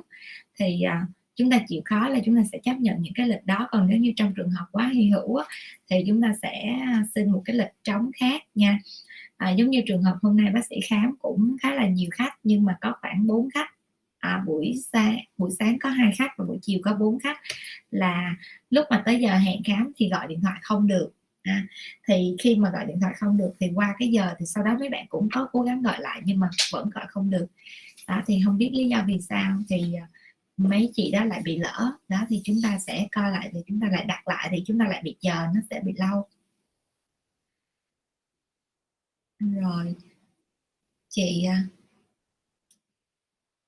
Thì 0.59 0.81
à, 0.81 1.05
chúng 1.40 1.49
ta 1.49 1.60
chịu 1.68 1.82
khó 1.86 2.10
là 2.10 2.20
chúng 2.26 2.36
ta 2.36 2.44
sẽ 2.52 2.57
chấp 2.64 2.74
nhận 2.80 3.02
những 3.02 3.14
cái 3.14 3.28
lịch 3.28 3.45
đó. 3.45 3.68
Còn 3.72 3.88
nếu 3.88 3.98
như 3.98 4.14
trong 4.16 4.34
trường 4.36 4.49
hợp 4.49 4.66
quá 4.72 4.91
hy 4.94 5.10
hữu 5.10 5.36
á, 5.36 5.45
thì 5.90 6.03
chúng 6.07 6.22
ta 6.22 6.34
sẽ 6.41 6.80
xin 7.16 7.32
một 7.32 7.41
cái 7.45 7.56
lịch 7.56 7.74
trống 7.84 8.11
khác 8.20 8.44
nha. 8.56 8.80
À, 9.38 9.52
giống 9.52 9.70
như 9.70 9.82
trường 9.86 10.03
hợp 10.03 10.18
hôm 10.22 10.38
nay 10.38 10.52
bác 10.53 10.66
sĩ 10.66 10.76
khám 10.90 11.16
cũng 11.20 11.56
khá 11.61 11.74
là 11.74 11.88
nhiều 11.88 12.10
khách 12.11 12.34
nhưng 12.44 12.64
mà 12.64 12.78
có 12.82 12.94
khoảng 13.02 13.28
4 13.28 13.49
khách. 13.53 13.70
À, 14.20 14.44
buổi 14.45 14.74
sáng 14.94 15.18
buổi 15.38 15.52
sáng 15.60 15.80
có 15.80 15.90
hai 15.90 16.11
khách 16.18 16.32
và 16.38 16.45
buổi 16.45 16.57
chiều 16.61 16.80
có 16.84 16.94
bốn 16.94 17.20
khách. 17.20 17.38
Là 17.91 18.36
lúc 18.70 18.86
mà 18.90 19.03
tới 19.06 19.20
giờ 19.20 19.38
hẹn 19.38 19.64
khám 19.64 19.91
thì 19.98 20.10
gọi 20.10 20.28
điện 20.28 20.41
thoại 20.41 20.60
không 20.61 20.88
được. 20.88 21.11
À, 21.44 21.68
thì 22.07 22.36
khi 22.40 22.56
mà 22.56 22.70
gọi 22.70 22.86
điện 22.86 22.99
thoại 23.02 23.14
không 23.18 23.38
được 23.38 23.52
thì 23.60 23.68
qua 23.76 23.95
cái 23.99 24.10
giờ 24.10 24.34
thì 24.40 24.45
sau 24.45 24.64
đó 24.64 24.76
mấy 24.80 24.90
bạn 24.90 25.06
cũng 25.10 25.30
có 25.34 25.48
cố 25.52 25.61
gắng 25.61 25.82
gọi 25.82 25.98
lại 25.99 26.22
nhưng 26.24 26.40
mà 26.40 26.49
vẫn 26.72 26.90
gọi 26.90 27.06
không 27.07 27.30
được. 27.30 27.48
Đó 28.07 28.22
thì 28.28 28.41
không 28.45 28.57
biết 28.57 28.70
lý 28.74 28.88
do 28.90 29.03
vì 29.07 29.20
sao 29.30 29.57
thì 29.70 29.94
à, 29.94 30.07
mấy 30.60 30.91
chị 30.94 31.11
đó 31.11 31.26
lại 31.26 31.41
bị 31.44 31.57
lỡ 31.57 31.91
đó 32.07 32.26
thì 32.30 32.41
chúng 32.44 32.56
ta 32.64 32.80
sẽ 32.80 33.07
coi 33.11 33.31
lại 33.31 33.49
thì 33.53 33.60
chúng 33.68 33.80
ta 33.81 33.88
lại 33.91 34.06
đặt 34.06 34.27
lại 34.27 34.49
thì 34.52 34.64
chúng 34.65 34.80
ta 34.80 34.86
lại 34.88 35.02
bị 35.03 35.15
chờ 35.19 35.48
nó 35.56 35.61
sẽ 35.69 35.81
bị 35.86 35.94
lâu 35.98 36.27
rồi 39.40 39.95
chị 41.10 41.45
à, 41.45 41.64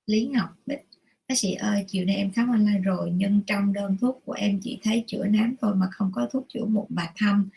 Lý 0.06 0.26
Ngọc 0.26 0.50
Bích 0.66 0.88
Bác 1.32 1.38
sĩ 1.38 1.54
ơi, 1.54 1.86
chiều 1.88 2.06
nay 2.06 2.16
em 2.16 2.32
khám 2.32 2.50
online 2.50 2.80
rồi 2.80 3.12
nhưng 3.16 3.42
trong 3.48 3.74
đơn 3.74 3.98
thuốc 4.02 4.22
của 4.26 4.34
em 4.34 4.60
chỉ 4.64 4.80
thấy 4.84 5.04
chữa 5.08 5.26
nám 5.26 5.56
thôi 5.62 5.76
mà 5.76 5.88
không 5.92 6.12
có 6.14 6.28
thuốc 6.32 6.46
chữa 6.50 6.66
mụn 6.66 6.86
và 6.90 7.10
thâm. 7.18 7.50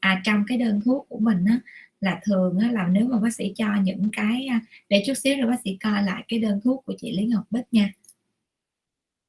À 0.00 0.20
trong 0.24 0.44
cái 0.48 0.58
đơn 0.58 0.80
thuốc 0.84 1.06
của 1.08 1.18
mình 1.18 1.44
á 1.44 1.60
là 2.00 2.20
thường 2.24 2.58
á, 2.58 2.72
là 2.72 2.88
nếu 2.88 3.08
mà 3.08 3.18
bác 3.18 3.34
sĩ 3.34 3.52
cho 3.56 3.66
những 3.82 4.08
cái 4.12 4.46
à, 4.46 4.60
để 4.88 5.02
chút 5.06 5.14
xíu 5.14 5.36
rồi 5.36 5.50
bác 5.50 5.60
sĩ 5.64 5.76
coi 5.84 6.02
lại 6.02 6.24
cái 6.28 6.38
đơn 6.38 6.60
thuốc 6.64 6.84
của 6.86 6.94
chị 6.98 7.12
Lý 7.16 7.26
Ngọc 7.26 7.44
Bích 7.50 7.64
nha. 7.72 7.92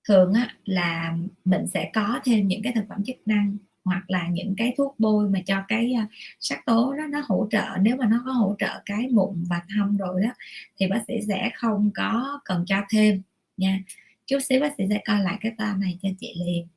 Thường 0.07 0.33
á 0.33 0.55
là 0.65 1.17
mình 1.45 1.67
sẽ 1.67 1.91
có 1.93 2.19
thêm 2.23 2.47
những 2.47 2.61
cái 2.63 2.73
thực 2.75 2.85
phẩm 2.89 3.03
chức 3.03 3.15
năng 3.25 3.57
hoặc 3.83 4.03
là 4.07 4.27
những 4.27 4.53
cái 4.57 4.73
thuốc 4.77 4.95
bôi 4.99 5.29
mà 5.29 5.39
cho 5.45 5.63
cái 5.67 5.93
uh, 6.03 6.09
sắc 6.39 6.65
tố 6.65 6.93
đó 6.93 7.03
nó 7.09 7.21
hỗ 7.27 7.47
trợ. 7.51 7.65
Nếu 7.81 7.95
mà 7.95 8.05
nó 8.05 8.23
có 8.25 8.31
hỗ 8.31 8.55
trợ 8.59 8.81
cái 8.85 9.07
mụn 9.07 9.43
và 9.49 9.61
thâm 9.69 9.97
rồi 9.97 10.21
đó 10.23 10.29
thì 10.77 10.87
bác 10.87 11.03
sĩ 11.07 11.13
sẽ 11.27 11.51
không 11.55 11.91
có 11.95 12.39
cần 12.45 12.63
cho 12.67 12.81
thêm 12.89 13.21
nha. 13.57 13.79
Chút 14.27 14.39
xíu 14.39 14.61
bác 14.61 14.73
sĩ 14.77 14.83
sẽ 14.89 15.01
coi 15.05 15.19
lại 15.19 15.37
cái 15.41 15.51
toa 15.57 15.75
này 15.79 15.99
cho 16.01 16.09
chị 16.19 16.33
liền. 16.45 16.67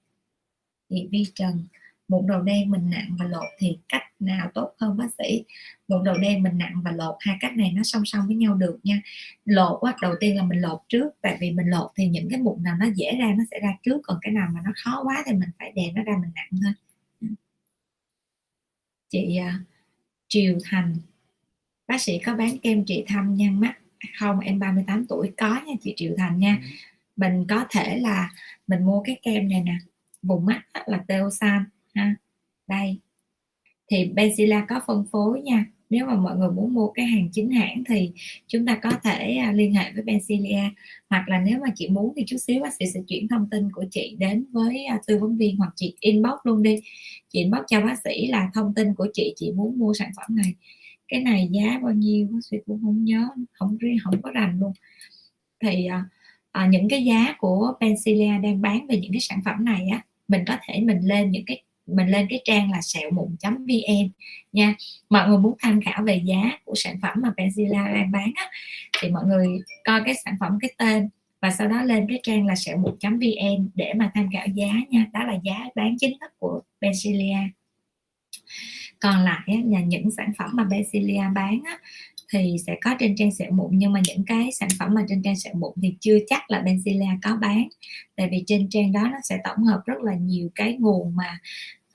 Chị 0.88 1.08
vi 1.10 1.24
trần 1.34 1.66
mụn 2.08 2.26
đầu 2.26 2.42
đen 2.42 2.70
mình 2.70 2.90
nặng 2.90 3.16
và 3.18 3.24
lột 3.26 3.48
thì 3.58 3.78
cách 3.88 4.02
nào 4.20 4.50
tốt 4.54 4.74
hơn 4.80 4.96
bác 4.96 5.08
sĩ? 5.18 5.44
Mụn 5.88 6.04
đầu 6.04 6.18
đen 6.18 6.42
mình 6.42 6.58
nặng 6.58 6.74
và 6.84 6.90
lột 6.90 7.16
hai 7.20 7.36
cách 7.40 7.56
này 7.56 7.72
nó 7.72 7.82
song 7.82 8.02
song 8.04 8.26
với 8.26 8.36
nhau 8.36 8.54
được 8.54 8.78
nha. 8.82 9.02
Lột 9.44 9.82
á 9.82 9.94
đầu 10.02 10.14
tiên 10.20 10.36
là 10.36 10.42
mình 10.42 10.60
lột 10.60 10.80
trước 10.88 11.10
tại 11.20 11.36
vì 11.40 11.50
mình 11.50 11.66
lột 11.66 11.90
thì 11.96 12.06
những 12.08 12.28
cái 12.30 12.40
mụn 12.40 12.62
nào 12.62 12.76
nó 12.80 12.86
dễ 12.94 13.16
ra 13.18 13.34
nó 13.38 13.44
sẽ 13.50 13.60
ra 13.60 13.76
trước 13.82 14.00
còn 14.02 14.18
cái 14.22 14.32
nào 14.32 14.48
mà 14.54 14.60
nó 14.64 14.70
khó 14.84 15.02
quá 15.04 15.22
thì 15.26 15.32
mình 15.32 15.48
phải 15.58 15.72
đè 15.72 15.92
nó 15.94 16.02
ra 16.02 16.12
mình 16.20 16.30
nặng 16.34 16.60
thôi. 16.62 16.72
Chị 19.08 19.38
uh, 19.40 19.66
Triều 20.28 20.58
Thành 20.64 20.96
bác 21.88 22.00
sĩ 22.00 22.18
có 22.18 22.34
bán 22.34 22.58
kem 22.58 22.84
trị 22.84 23.04
thâm 23.08 23.34
nhăn 23.34 23.60
mắt 23.60 23.74
không? 24.18 24.40
Em 24.40 24.58
38 24.58 25.06
tuổi 25.06 25.32
có 25.36 25.60
nha 25.66 25.74
chị 25.82 25.94
Triều 25.96 26.14
Thành 26.18 26.38
nha. 26.38 26.58
Ừ. 26.62 26.68
mình 27.16 27.46
có 27.48 27.66
thể 27.70 27.98
là 27.98 28.30
mình 28.66 28.84
mua 28.86 29.02
cái 29.02 29.20
kem 29.22 29.48
này 29.48 29.62
nè 29.62 29.76
vùng 30.22 30.46
mắt 30.46 30.62
là 30.86 31.04
Teosan 31.08 31.64
ha. 31.94 32.14
Đây. 32.66 33.00
Thì 33.90 34.10
Benzilla 34.14 34.66
có 34.68 34.80
phân 34.86 35.04
phối 35.12 35.42
nha. 35.42 35.66
Nếu 35.90 36.06
mà 36.06 36.14
mọi 36.16 36.36
người 36.36 36.50
muốn 36.50 36.74
mua 36.74 36.88
cái 36.88 37.06
hàng 37.06 37.28
chính 37.32 37.50
hãng 37.50 37.84
thì 37.88 38.12
chúng 38.46 38.66
ta 38.66 38.78
có 38.82 38.90
thể 39.04 39.36
à, 39.36 39.52
liên 39.52 39.74
hệ 39.74 39.92
với 39.92 40.04
Benzilla. 40.04 40.70
hoặc 41.10 41.28
là 41.28 41.40
nếu 41.40 41.58
mà 41.58 41.68
chị 41.74 41.88
muốn 41.88 42.12
thì 42.16 42.24
chút 42.26 42.36
xíu 42.36 42.62
bác 42.62 42.74
sĩ 42.78 42.84
sẽ 42.94 43.00
chuyển 43.08 43.28
thông 43.28 43.50
tin 43.50 43.72
của 43.72 43.84
chị 43.90 44.16
đến 44.18 44.44
với 44.52 44.84
à, 44.84 45.00
tư 45.06 45.18
vấn 45.18 45.36
viên 45.36 45.56
hoặc 45.56 45.72
chị 45.76 45.96
inbox 46.00 46.34
luôn 46.44 46.62
đi. 46.62 46.76
Chị 47.28 47.38
inbox 47.40 47.60
cho 47.68 47.80
bác 47.80 47.98
sĩ 48.04 48.26
là 48.26 48.50
thông 48.54 48.74
tin 48.74 48.94
của 48.94 49.08
chị 49.12 49.34
chị 49.36 49.52
muốn 49.52 49.78
mua 49.78 49.94
sản 49.94 50.10
phẩm 50.16 50.36
này. 50.36 50.54
Cái 51.08 51.20
này 51.20 51.48
giá 51.52 51.78
bao 51.82 51.92
nhiêu 51.92 52.28
bác 52.32 52.40
sĩ 52.50 52.56
cũng 52.66 52.80
không 52.82 53.04
nhớ 53.04 53.28
không 53.52 53.78
riêng 53.78 53.96
không 54.04 54.22
có 54.22 54.30
rành 54.30 54.60
luôn. 54.60 54.72
Thì 55.62 55.86
à, 55.86 56.04
à, 56.52 56.66
những 56.66 56.88
cái 56.88 57.04
giá 57.04 57.34
của 57.38 57.72
Benzilla 57.80 58.42
đang 58.42 58.62
bán 58.62 58.86
về 58.86 59.00
những 59.00 59.12
cái 59.12 59.20
sản 59.20 59.40
phẩm 59.44 59.64
này 59.64 59.88
á 59.88 60.02
mình 60.28 60.44
có 60.46 60.56
thể 60.66 60.80
mình 60.80 61.00
lên 61.02 61.30
những 61.30 61.44
cái 61.46 61.62
mình 61.86 62.08
lên 62.08 62.26
cái 62.30 62.40
trang 62.44 62.70
là 62.70 62.80
sẹo 62.82 63.10
mụn 63.10 63.36
vn 63.42 64.10
nha. 64.52 64.74
Mọi 65.10 65.28
người 65.28 65.38
muốn 65.38 65.54
tham 65.58 65.80
khảo 65.80 66.02
về 66.02 66.22
giá 66.24 66.58
của 66.64 66.74
sản 66.76 66.96
phẩm 67.02 67.18
mà 67.22 67.32
Benzilla 67.36 67.94
đang 67.94 68.10
bán 68.12 68.32
á, 68.34 68.50
thì 69.00 69.10
mọi 69.10 69.24
người 69.24 69.48
coi 69.84 70.00
cái 70.04 70.14
sản 70.24 70.36
phẩm 70.40 70.58
cái 70.60 70.74
tên 70.78 71.08
và 71.42 71.50
sau 71.50 71.68
đó 71.68 71.82
lên 71.82 72.06
cái 72.08 72.20
trang 72.22 72.46
là 72.46 72.54
sẹo 72.54 72.76
mụn 72.76 72.94
vn 73.02 73.70
để 73.74 73.92
mà 73.96 74.10
tham 74.14 74.28
khảo 74.32 74.46
giá 74.54 74.72
nha. 74.90 75.06
Đó 75.12 75.24
là 75.24 75.34
giá 75.42 75.68
bán 75.74 75.96
chính 76.00 76.18
thức 76.20 76.32
của 76.38 76.60
Benzilla. 76.80 77.48
Còn 79.00 79.24
lại 79.24 79.62
là 79.64 79.80
những 79.80 80.10
sản 80.10 80.32
phẩm 80.38 80.50
mà 80.52 80.64
Benzilia 80.64 81.34
bán 81.34 81.60
á, 81.64 81.78
thì 82.42 82.56
sẽ 82.66 82.76
có 82.82 82.96
trên 82.98 83.16
trang 83.16 83.32
sẹo 83.32 83.50
mụn 83.50 83.70
nhưng 83.72 83.92
mà 83.92 84.00
những 84.06 84.24
cái 84.24 84.52
sản 84.52 84.68
phẩm 84.78 84.94
mà 84.94 85.04
trên 85.08 85.22
trang 85.22 85.36
sẹo 85.36 85.54
mụn 85.54 85.72
thì 85.82 85.94
chưa 86.00 86.18
chắc 86.26 86.50
là 86.50 86.62
Benzilla 86.62 87.18
có 87.22 87.36
bán. 87.36 87.68
Tại 88.16 88.28
vì 88.30 88.44
trên 88.46 88.68
trang 88.70 88.92
đó 88.92 89.02
nó 89.12 89.18
sẽ 89.24 89.38
tổng 89.44 89.64
hợp 89.64 89.82
rất 89.86 90.02
là 90.02 90.14
nhiều 90.14 90.48
cái 90.54 90.76
nguồn 90.80 91.16
mà 91.16 91.38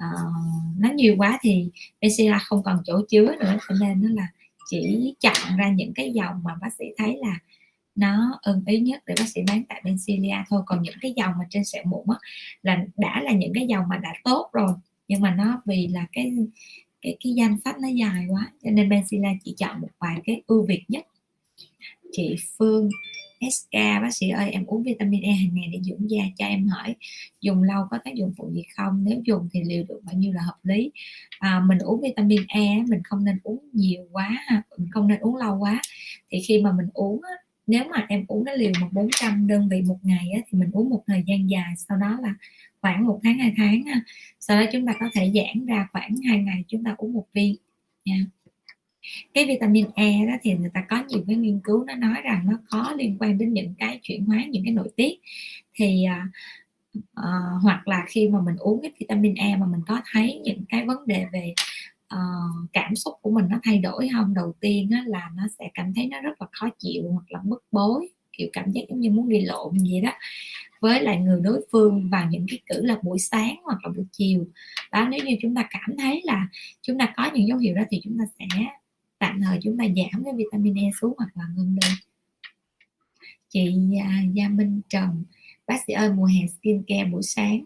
uh, 0.03 0.79
nó 0.79 0.89
nhiều 0.95 1.15
quá 1.17 1.39
thì 1.41 1.69
Benzilla 2.01 2.37
không 2.41 2.63
còn 2.63 2.77
chỗ 2.85 3.01
chứa 3.09 3.35
nữa. 3.39 3.57
Cho 3.69 3.75
nên 3.81 4.01
nó 4.01 4.09
là 4.21 4.27
chỉ 4.69 5.13
chọn 5.19 5.57
ra 5.57 5.69
những 5.69 5.93
cái 5.93 6.11
dòng 6.11 6.43
mà 6.43 6.55
bác 6.61 6.73
sĩ 6.79 6.85
thấy 6.97 7.17
là 7.21 7.39
nó 7.95 8.39
ưng 8.41 8.63
ý 8.65 8.79
nhất 8.79 9.03
để 9.05 9.15
bác 9.19 9.27
sĩ 9.27 9.41
bán 9.47 9.63
tại 9.69 9.81
Benzilla 9.85 10.43
thôi. 10.49 10.61
Còn 10.65 10.81
những 10.81 10.95
cái 11.01 11.13
dòng 11.17 11.33
mà 11.39 11.45
trên 11.49 11.63
sẹo 11.63 11.83
mụn 11.85 12.05
á 12.07 12.15
là 12.61 12.85
đã 12.97 13.21
là 13.23 13.31
những 13.31 13.53
cái 13.53 13.67
dòng 13.67 13.85
mà 13.89 13.97
đã 13.97 14.13
tốt 14.23 14.49
rồi 14.53 14.73
nhưng 15.09 15.21
mà 15.21 15.35
nó 15.35 15.61
vì 15.65 15.87
là 15.87 16.05
cái 16.11 16.33
cái 17.01 17.17
cái 17.23 17.33
danh 17.33 17.57
sách 17.65 17.75
nó 17.79 17.87
dài 17.87 18.25
quá 18.29 18.51
cho 18.63 18.71
nên 18.71 18.89
Benzilla 18.89 19.37
chỉ 19.43 19.55
chọn 19.57 19.81
một 19.81 19.89
vài 19.99 20.15
cái 20.25 20.41
ưu 20.47 20.65
việt 20.65 20.83
nhất. 20.87 21.05
Chị 22.11 22.35
Phương 22.57 22.89
SK 23.51 23.73
bác 23.73 24.13
sĩ 24.13 24.29
ơi 24.29 24.51
em 24.51 24.65
uống 24.65 24.83
vitamin 24.83 25.21
E 25.21 25.31
hàng 25.31 25.49
ngày 25.53 25.69
để 25.73 25.79
dưỡng 25.83 26.09
da 26.09 26.23
cho 26.37 26.45
em 26.45 26.67
hỏi 26.67 26.95
dùng 27.41 27.63
lâu 27.63 27.83
có 27.91 27.97
tác 28.03 28.15
dụng 28.15 28.33
phụ 28.37 28.51
gì 28.53 28.63
không? 28.77 29.03
Nếu 29.03 29.21
dùng 29.25 29.49
thì 29.53 29.63
liều 29.63 29.83
lượng 29.89 30.01
bao 30.05 30.15
nhiêu 30.15 30.33
là 30.33 30.41
hợp 30.41 30.57
lý? 30.63 30.91
À, 31.39 31.59
mình 31.67 31.77
uống 31.77 32.01
vitamin 32.01 32.41
E 32.47 32.83
mình 32.87 33.01
không 33.03 33.25
nên 33.25 33.39
uống 33.43 33.59
nhiều 33.73 34.07
quá 34.11 34.37
mình 34.77 34.87
không 34.91 35.07
nên 35.07 35.19
uống 35.19 35.35
lâu 35.35 35.57
quá. 35.59 35.81
Thì 36.29 36.39
khi 36.47 36.61
mà 36.61 36.71
mình 36.71 36.87
uống 36.93 37.21
nếu 37.69 37.83
mà 37.83 38.05
em 38.09 38.25
uống 38.27 38.45
cái 38.45 38.57
liều 38.57 38.71
mà 38.81 38.87
400 38.91 39.47
đơn 39.47 39.69
vị 39.69 39.81
một 39.81 39.97
ngày 40.03 40.31
á, 40.35 40.41
thì 40.49 40.57
mình 40.57 40.69
uống 40.73 40.89
một 40.89 41.03
thời 41.07 41.23
gian 41.27 41.49
dài 41.49 41.73
sau 41.77 41.97
đó 41.97 42.17
là 42.21 42.33
khoảng 42.81 43.05
một 43.05 43.19
tháng 43.23 43.37
hai 43.37 43.53
tháng 43.57 43.83
ha. 43.83 44.01
sau 44.39 44.59
đó 44.59 44.65
chúng 44.71 44.85
ta 44.85 44.93
có 44.99 45.09
thể 45.13 45.31
giãn 45.35 45.65
ra 45.65 45.87
khoảng 45.91 46.15
hai 46.29 46.39
ngày 46.39 46.63
chúng 46.67 46.83
ta 46.83 46.95
uống 46.97 47.13
một 47.13 47.25
viên 47.33 47.55
nha 48.05 48.25
cái 49.33 49.45
vitamin 49.45 49.85
E 49.95 50.25
đó 50.25 50.33
thì 50.41 50.53
người 50.53 50.69
ta 50.73 50.85
có 50.89 51.03
nhiều 51.07 51.23
cái 51.27 51.35
nghiên 51.35 51.59
cứu 51.63 51.83
nó 51.83 51.95
nói 51.95 52.21
rằng 52.23 52.41
nó 52.45 52.59
có 52.69 52.93
liên 52.97 53.17
quan 53.19 53.37
đến 53.37 53.53
những 53.53 53.73
cái 53.79 53.99
chuyển 54.03 54.25
hóa 54.25 54.43
những 54.49 54.63
cái 54.65 54.73
nội 54.73 54.89
tiết 54.95 55.19
thì 55.73 56.05
uh, 56.97 57.61
hoặc 57.61 57.87
là 57.87 58.05
khi 58.07 58.27
mà 58.27 58.41
mình 58.41 58.55
uống 58.57 58.81
cái 58.81 58.91
vitamin 58.99 59.35
E 59.35 59.55
mà 59.55 59.65
mình 59.65 59.81
có 59.87 60.01
thấy 60.11 60.41
những 60.43 60.63
cái 60.69 60.85
vấn 60.85 61.07
đề 61.07 61.25
về 61.33 61.53
uh, 62.15 62.69
cảm 62.73 62.95
xúc 62.95 63.13
của 63.21 63.31
mình 63.31 63.45
nó 63.49 63.59
thay 63.63 63.77
đổi 63.77 64.09
không? 64.13 64.33
Đầu 64.33 64.53
tiên 64.59 64.89
á, 64.91 65.03
là 65.07 65.29
nó 65.35 65.43
sẽ 65.59 65.69
cảm 65.73 65.93
thấy 65.93 66.07
nó 66.07 66.21
rất 66.21 66.41
là 66.41 66.47
khó 66.51 66.69
chịu 66.79 67.11
hoặc 67.11 67.31
là 67.31 67.39
bức 67.43 67.63
bối 67.71 68.09
kiểu 68.39 68.49
cảm 68.53 68.71
giác 68.71 68.81
giống 68.89 68.99
như 68.99 69.09
muốn 69.09 69.29
đi 69.29 69.41
lộn 69.41 69.79
gì 69.79 70.01
đó. 70.01 70.11
Với 70.81 71.01
lại 71.01 71.17
người 71.17 71.39
đối 71.41 71.65
phương 71.71 72.09
vào 72.09 72.27
những 72.29 72.45
cái 72.49 72.59
cử 72.69 72.85
là 72.85 72.99
buổi 73.03 73.19
sáng 73.19 73.55
hoặc 73.63 73.77
là 73.83 73.91
buổi 73.95 74.05
chiều. 74.11 74.47
Đó 74.91 75.07
nếu 75.11 75.19
như 75.25 75.35
chúng 75.41 75.55
ta 75.55 75.67
cảm 75.69 75.97
thấy 75.97 76.21
là 76.23 76.47
chúng 76.81 76.97
ta 76.97 77.13
có 77.17 77.31
những 77.33 77.47
dấu 77.47 77.57
hiệu 77.57 77.75
đó 77.75 77.81
thì 77.89 78.01
chúng 78.03 78.17
ta 78.17 78.25
sẽ 78.39 78.45
tạm 79.19 79.41
thời 79.41 79.59
chúng 79.63 79.77
ta 79.77 79.83
giảm 79.83 80.23
cái 80.23 80.33
vitamin 80.37 80.75
E 80.75 80.89
xuống 81.01 81.13
hoặc 81.17 81.29
là 81.35 81.43
ngưng 81.55 81.75
đi. 81.75 81.87
Chị 83.49 83.73
à, 84.01 84.21
Gia 84.33 84.49
Minh 84.49 84.81
Trần 84.89 85.23
bác 85.67 85.75
sĩ 85.87 85.93
ơi 85.93 86.11
mùa 86.13 86.25
hè 86.25 86.47
skin 86.47 86.83
care 86.87 87.05
buổi 87.05 87.23
sáng 87.23 87.63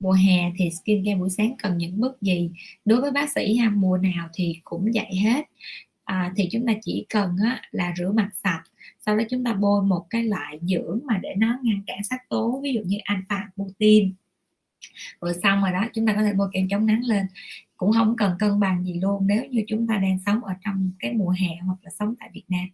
mùa 0.00 0.12
hè 0.12 0.52
thì 0.56 0.70
skin 0.70 1.04
care 1.04 1.16
buổi 1.16 1.30
sáng 1.30 1.54
cần 1.62 1.78
những 1.78 2.00
bước 2.00 2.22
gì? 2.22 2.50
Đối 2.84 3.00
với 3.00 3.10
bác 3.10 3.32
sĩ 3.32 3.56
ha 3.56 3.70
mùa 3.70 3.96
nào 3.96 4.28
thì 4.34 4.60
cũng 4.64 4.94
dạy 4.94 5.16
hết. 5.16 5.44
À, 6.04 6.32
thì 6.36 6.48
chúng 6.52 6.66
ta 6.66 6.72
chỉ 6.82 7.06
cần 7.08 7.36
á, 7.44 7.62
là 7.70 7.94
rửa 7.96 8.12
mặt 8.12 8.30
sạch 8.44 8.62
sau 9.06 9.16
đó 9.16 9.24
chúng 9.30 9.44
ta 9.44 9.52
bôi 9.54 9.82
một 9.82 10.06
cái 10.10 10.24
loại 10.24 10.58
dưỡng 10.62 11.00
mà 11.04 11.18
để 11.22 11.34
nó 11.36 11.58
ngăn 11.62 11.82
cản 11.86 12.04
sắc 12.04 12.28
tố 12.28 12.60
ví 12.62 12.72
dụ 12.72 12.80
như 12.86 12.98
alpha 13.04 13.50
protein. 13.54 14.14
Rồi 15.20 15.34
xong 15.42 15.62
rồi 15.62 15.72
đó 15.72 15.86
chúng 15.94 16.06
ta 16.06 16.14
có 16.14 16.22
thể 16.22 16.32
bôi 16.32 16.48
kem 16.52 16.68
chống 16.68 16.86
nắng 16.86 17.04
lên. 17.04 17.26
Cũng 17.76 17.92
không 17.92 18.16
cần 18.16 18.32
cân 18.38 18.60
bằng 18.60 18.84
gì 18.84 18.94
luôn 19.00 19.26
nếu 19.26 19.44
như 19.50 19.64
chúng 19.66 19.86
ta 19.86 19.98
đang 19.98 20.18
sống 20.26 20.44
ở 20.44 20.54
trong 20.64 20.90
cái 20.98 21.12
mùa 21.12 21.30
hè 21.30 21.48
hoặc 21.66 21.76
là 21.82 21.90
sống 21.98 22.14
tại 22.20 22.30
Việt 22.32 22.44
Nam 22.48 22.68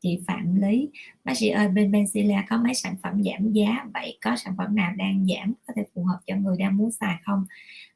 chị 0.00 0.20
Phạm 0.26 0.54
Lý. 0.54 0.88
Bác 1.24 1.36
sĩ 1.36 1.48
ơi 1.48 1.68
bên 1.68 1.92
Benzilla 1.92 2.42
có 2.48 2.56
mấy 2.56 2.74
sản 2.74 2.96
phẩm 3.02 3.22
giảm 3.24 3.52
giá? 3.52 3.86
Vậy 3.94 4.18
có 4.20 4.36
sản 4.36 4.54
phẩm 4.58 4.76
nào 4.76 4.92
đang 4.96 5.26
giảm 5.26 5.52
có 5.66 5.72
thể 5.76 5.84
phù 5.94 6.04
hợp 6.04 6.18
cho 6.26 6.36
người 6.36 6.56
đang 6.58 6.76
muốn 6.76 6.90
xài 6.90 7.16
không? 7.24 7.44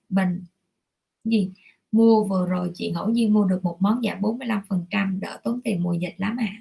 Mình 0.08 0.44
gì? 1.24 1.50
Mua 1.92 2.24
vừa 2.24 2.46
rồi 2.46 2.70
chị 2.74 2.90
ngẫu 2.90 3.10
nhiên 3.10 3.32
mua 3.32 3.44
được 3.44 3.64
một 3.64 3.76
món 3.80 4.00
giảm 4.04 4.20
45% 4.20 5.20
đỡ 5.20 5.40
tốn 5.44 5.60
tiền 5.64 5.82
mùa 5.82 5.92
dịch 5.92 6.14
lắm 6.16 6.36
à, 6.36 6.52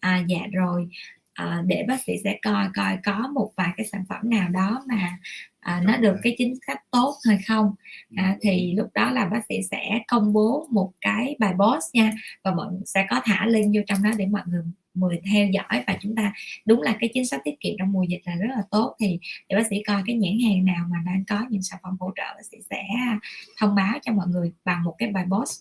à 0.00 0.24
dạ 0.28 0.46
rồi. 0.52 0.88
À, 1.32 1.62
để 1.66 1.84
bác 1.88 2.02
sĩ 2.02 2.12
sẽ 2.24 2.38
coi 2.42 2.68
coi 2.74 2.98
có 3.04 3.28
một 3.34 3.52
vài 3.56 3.72
cái 3.76 3.86
sản 3.86 4.04
phẩm 4.08 4.30
nào 4.30 4.48
đó 4.48 4.84
mà 4.88 5.18
à, 5.66 5.82
nó 5.84 5.96
được 5.96 6.16
cái 6.22 6.34
chính 6.38 6.54
sách 6.66 6.82
tốt 6.90 7.14
hay 7.28 7.38
không? 7.46 7.74
À, 8.16 8.36
thì 8.40 8.72
lúc 8.76 8.90
đó 8.94 9.10
là 9.10 9.24
bác 9.24 9.40
sĩ 9.48 9.54
sẽ 9.70 10.00
công 10.08 10.32
bố 10.32 10.66
một 10.70 10.92
cái 11.00 11.36
bài 11.38 11.54
post 11.58 11.94
nha 11.94 12.12
và 12.44 12.54
mọi 12.54 12.72
người 12.72 12.82
sẽ 12.86 13.06
có 13.10 13.20
thả 13.24 13.46
link 13.46 13.74
vô 13.74 13.80
trong 13.86 14.02
đó 14.02 14.10
để 14.18 14.26
mọi 14.26 14.42
người 14.46 14.62
người 14.94 15.20
theo 15.32 15.46
dõi 15.46 15.84
và 15.86 15.98
chúng 16.00 16.14
ta 16.16 16.32
đúng 16.64 16.82
là 16.82 16.96
cái 17.00 17.10
chính 17.14 17.26
sách 17.26 17.40
tiết 17.44 17.60
kiệm 17.60 17.74
trong 17.78 17.92
mùa 17.92 18.02
dịch 18.02 18.20
là 18.24 18.34
rất 18.34 18.48
là 18.56 18.62
tốt. 18.70 18.96
Thì 19.00 19.18
để 19.48 19.56
bác 19.56 19.66
sĩ 19.70 19.82
coi 19.86 20.02
cái 20.06 20.16
nhãn 20.16 20.38
hàng 20.44 20.64
nào 20.64 20.86
mà 20.90 20.96
đang 21.06 21.24
có 21.28 21.46
những 21.50 21.62
sản 21.62 21.78
phẩm 21.82 21.96
hỗ 22.00 22.12
trợ 22.16 22.34
bác 22.36 22.46
sĩ 22.50 22.56
sẽ 22.70 22.82
thông 23.58 23.74
báo 23.74 23.98
cho 24.02 24.12
mọi 24.12 24.26
người 24.26 24.52
bằng 24.64 24.84
một 24.84 24.94
cái 24.98 25.08
bài 25.08 25.24
post. 25.30 25.60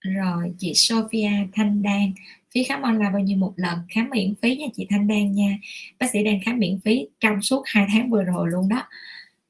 Rồi 0.00 0.52
chị 0.58 0.72
Sophia 0.74 1.30
Thanh 1.52 1.82
Đan 1.82 2.12
phí 2.54 2.64
khám 2.64 2.82
online 2.82 3.10
bao 3.12 3.20
nhiêu 3.22 3.38
một 3.38 3.52
lần? 3.56 3.78
Khám 3.90 4.10
miễn 4.10 4.34
phí 4.42 4.56
nha 4.56 4.66
chị 4.74 4.86
Thanh 4.90 5.08
Đan 5.08 5.32
nha. 5.32 5.58
Bác 5.98 6.10
sĩ 6.12 6.24
đang 6.24 6.40
khám 6.44 6.58
miễn 6.58 6.80
phí 6.84 7.06
trong 7.20 7.42
suốt 7.42 7.62
hai 7.66 7.86
tháng 7.92 8.10
vừa 8.10 8.22
rồi 8.24 8.50
luôn 8.50 8.68
đó. 8.68 8.82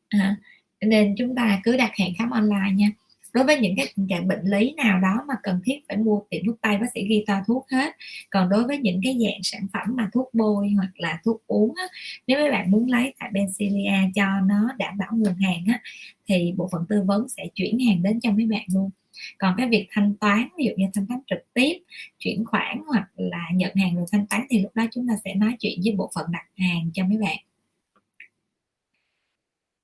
À, 0.08 0.36
nên 0.80 1.14
chúng 1.18 1.34
ta 1.34 1.60
cứ 1.64 1.76
đặt 1.76 1.92
hẹn 1.98 2.12
khám 2.18 2.30
online 2.30 2.72
nha 2.74 2.88
đối 3.36 3.44
với 3.44 3.60
những 3.60 3.74
cái 3.76 3.86
tình 3.96 4.06
trạng 4.08 4.28
bệnh 4.28 4.42
lý 4.44 4.72
nào 4.72 5.00
đó 5.00 5.24
mà 5.28 5.34
cần 5.42 5.60
thiết 5.64 5.80
phải 5.88 5.96
mua 5.96 6.20
tiệm 6.30 6.46
thuốc 6.46 6.56
tây 6.60 6.78
bác 6.78 6.86
sĩ 6.94 7.06
ghi 7.08 7.24
toa 7.26 7.44
thuốc 7.46 7.66
hết. 7.72 7.94
Còn 8.30 8.48
đối 8.48 8.64
với 8.64 8.78
những 8.78 9.00
cái 9.04 9.18
dạng 9.24 9.42
sản 9.42 9.66
phẩm 9.72 9.96
mà 9.96 10.10
thuốc 10.12 10.34
bôi 10.34 10.70
hoặc 10.70 10.90
là 10.94 11.20
thuốc 11.24 11.42
uống 11.46 11.74
á, 11.74 11.84
nếu 12.26 12.38
mấy 12.38 12.50
bạn 12.50 12.70
muốn 12.70 12.90
lấy 12.90 13.14
tại 13.18 13.30
Bencilia 13.32 13.92
cho 14.14 14.40
nó 14.40 14.68
đảm 14.78 14.98
bảo 14.98 15.08
nguồn 15.12 15.34
hàng 15.34 15.64
á, 15.66 15.80
thì 16.28 16.52
bộ 16.56 16.68
phận 16.72 16.86
tư 16.88 17.02
vấn 17.06 17.28
sẽ 17.28 17.46
chuyển 17.54 17.78
hàng 17.86 18.02
đến 18.02 18.20
cho 18.20 18.30
mấy 18.30 18.46
bạn 18.46 18.62
luôn. 18.74 18.90
Còn 19.38 19.54
cái 19.58 19.68
việc 19.68 19.86
thanh 19.90 20.14
toán 20.16 20.48
ví 20.58 20.64
dụ 20.64 20.72
như 20.76 20.86
thanh 20.94 21.06
toán 21.06 21.20
trực 21.26 21.54
tiếp 21.54 21.82
chuyển 22.18 22.44
khoản 22.44 22.80
hoặc 22.86 23.08
là 23.16 23.48
nhận 23.54 23.74
hàng 23.74 23.96
rồi 23.96 24.06
thanh 24.12 24.26
toán 24.26 24.46
thì 24.50 24.60
lúc 24.60 24.74
đó 24.74 24.86
chúng 24.92 25.08
ta 25.08 25.14
sẽ 25.24 25.34
nói 25.34 25.56
chuyện 25.60 25.80
với 25.84 25.94
bộ 25.94 26.10
phận 26.14 26.26
đặt 26.32 26.44
hàng 26.56 26.90
cho 26.94 27.04
mấy 27.04 27.18
bạn. 27.18 27.38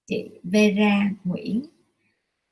Chị 0.07 0.31
Vera 0.43 1.11
Nguyễn 1.24 1.62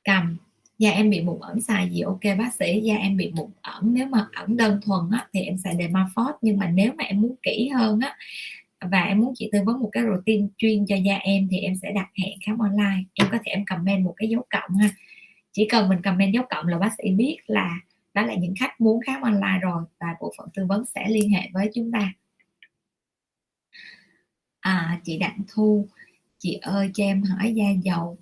cầm 0.03 0.37
da 0.81 0.89
em 0.89 1.09
bị 1.09 1.21
mụn 1.21 1.39
ẩn 1.39 1.61
xài 1.61 1.89
gì? 1.89 2.01
Ok 2.01 2.21
bác 2.37 2.53
sĩ 2.53 2.81
da 2.81 2.95
em 2.95 3.17
bị 3.17 3.31
mụn 3.35 3.51
ẩn. 3.61 3.93
Nếu 3.93 4.07
mà 4.07 4.27
ẩn 4.33 4.57
đơn 4.57 4.79
thuần 4.85 5.01
á, 5.11 5.27
thì 5.33 5.41
em 5.41 5.57
xài 5.57 5.75
Dermaphos 5.77 6.35
nhưng 6.41 6.57
mà 6.57 6.67
nếu 6.67 6.93
mà 6.97 7.03
em 7.03 7.21
muốn 7.21 7.35
kỹ 7.43 7.69
hơn 7.69 7.99
á 7.99 8.17
và 8.91 9.01
em 9.01 9.19
muốn 9.19 9.33
chị 9.35 9.49
tư 9.51 9.59
vấn 9.65 9.79
một 9.79 9.89
cái 9.91 10.03
routine 10.03 10.47
chuyên 10.57 10.85
cho 10.85 10.95
da 10.95 11.15
em 11.15 11.47
thì 11.51 11.57
em 11.57 11.75
sẽ 11.81 11.91
đặt 11.91 12.07
hẹn 12.23 12.39
khám 12.45 12.57
online. 12.57 13.03
Em 13.13 13.27
có 13.31 13.37
thể 13.45 13.51
em 13.51 13.65
comment 13.65 14.05
một 14.05 14.13
cái 14.17 14.29
dấu 14.29 14.45
cộng 14.49 14.77
ha. 14.77 14.89
Chỉ 15.51 15.67
cần 15.69 15.89
mình 15.89 16.01
comment 16.01 16.33
dấu 16.33 16.43
cộng 16.49 16.67
là 16.67 16.77
bác 16.77 16.91
sĩ 16.97 17.11
biết 17.11 17.37
là 17.47 17.79
đó 18.13 18.21
là 18.21 18.35
những 18.35 18.53
khách 18.59 18.81
muốn 18.81 18.99
khám 19.05 19.21
online 19.21 19.59
rồi 19.61 19.83
và 19.99 20.07
bộ 20.21 20.33
phận 20.37 20.47
tư 20.53 20.65
vấn 20.65 20.85
sẽ 20.95 21.09
liên 21.09 21.29
hệ 21.29 21.49
với 21.53 21.69
chúng 21.75 21.91
ta. 21.91 22.13
À, 24.59 24.99
chị 25.03 25.17
Đặng 25.17 25.39
Thu 25.53 25.87
chị 26.39 26.53
ơi 26.61 26.91
cho 26.93 27.03
em 27.03 27.23
hỏi 27.23 27.53
da 27.53 27.65
dầu 27.83 28.17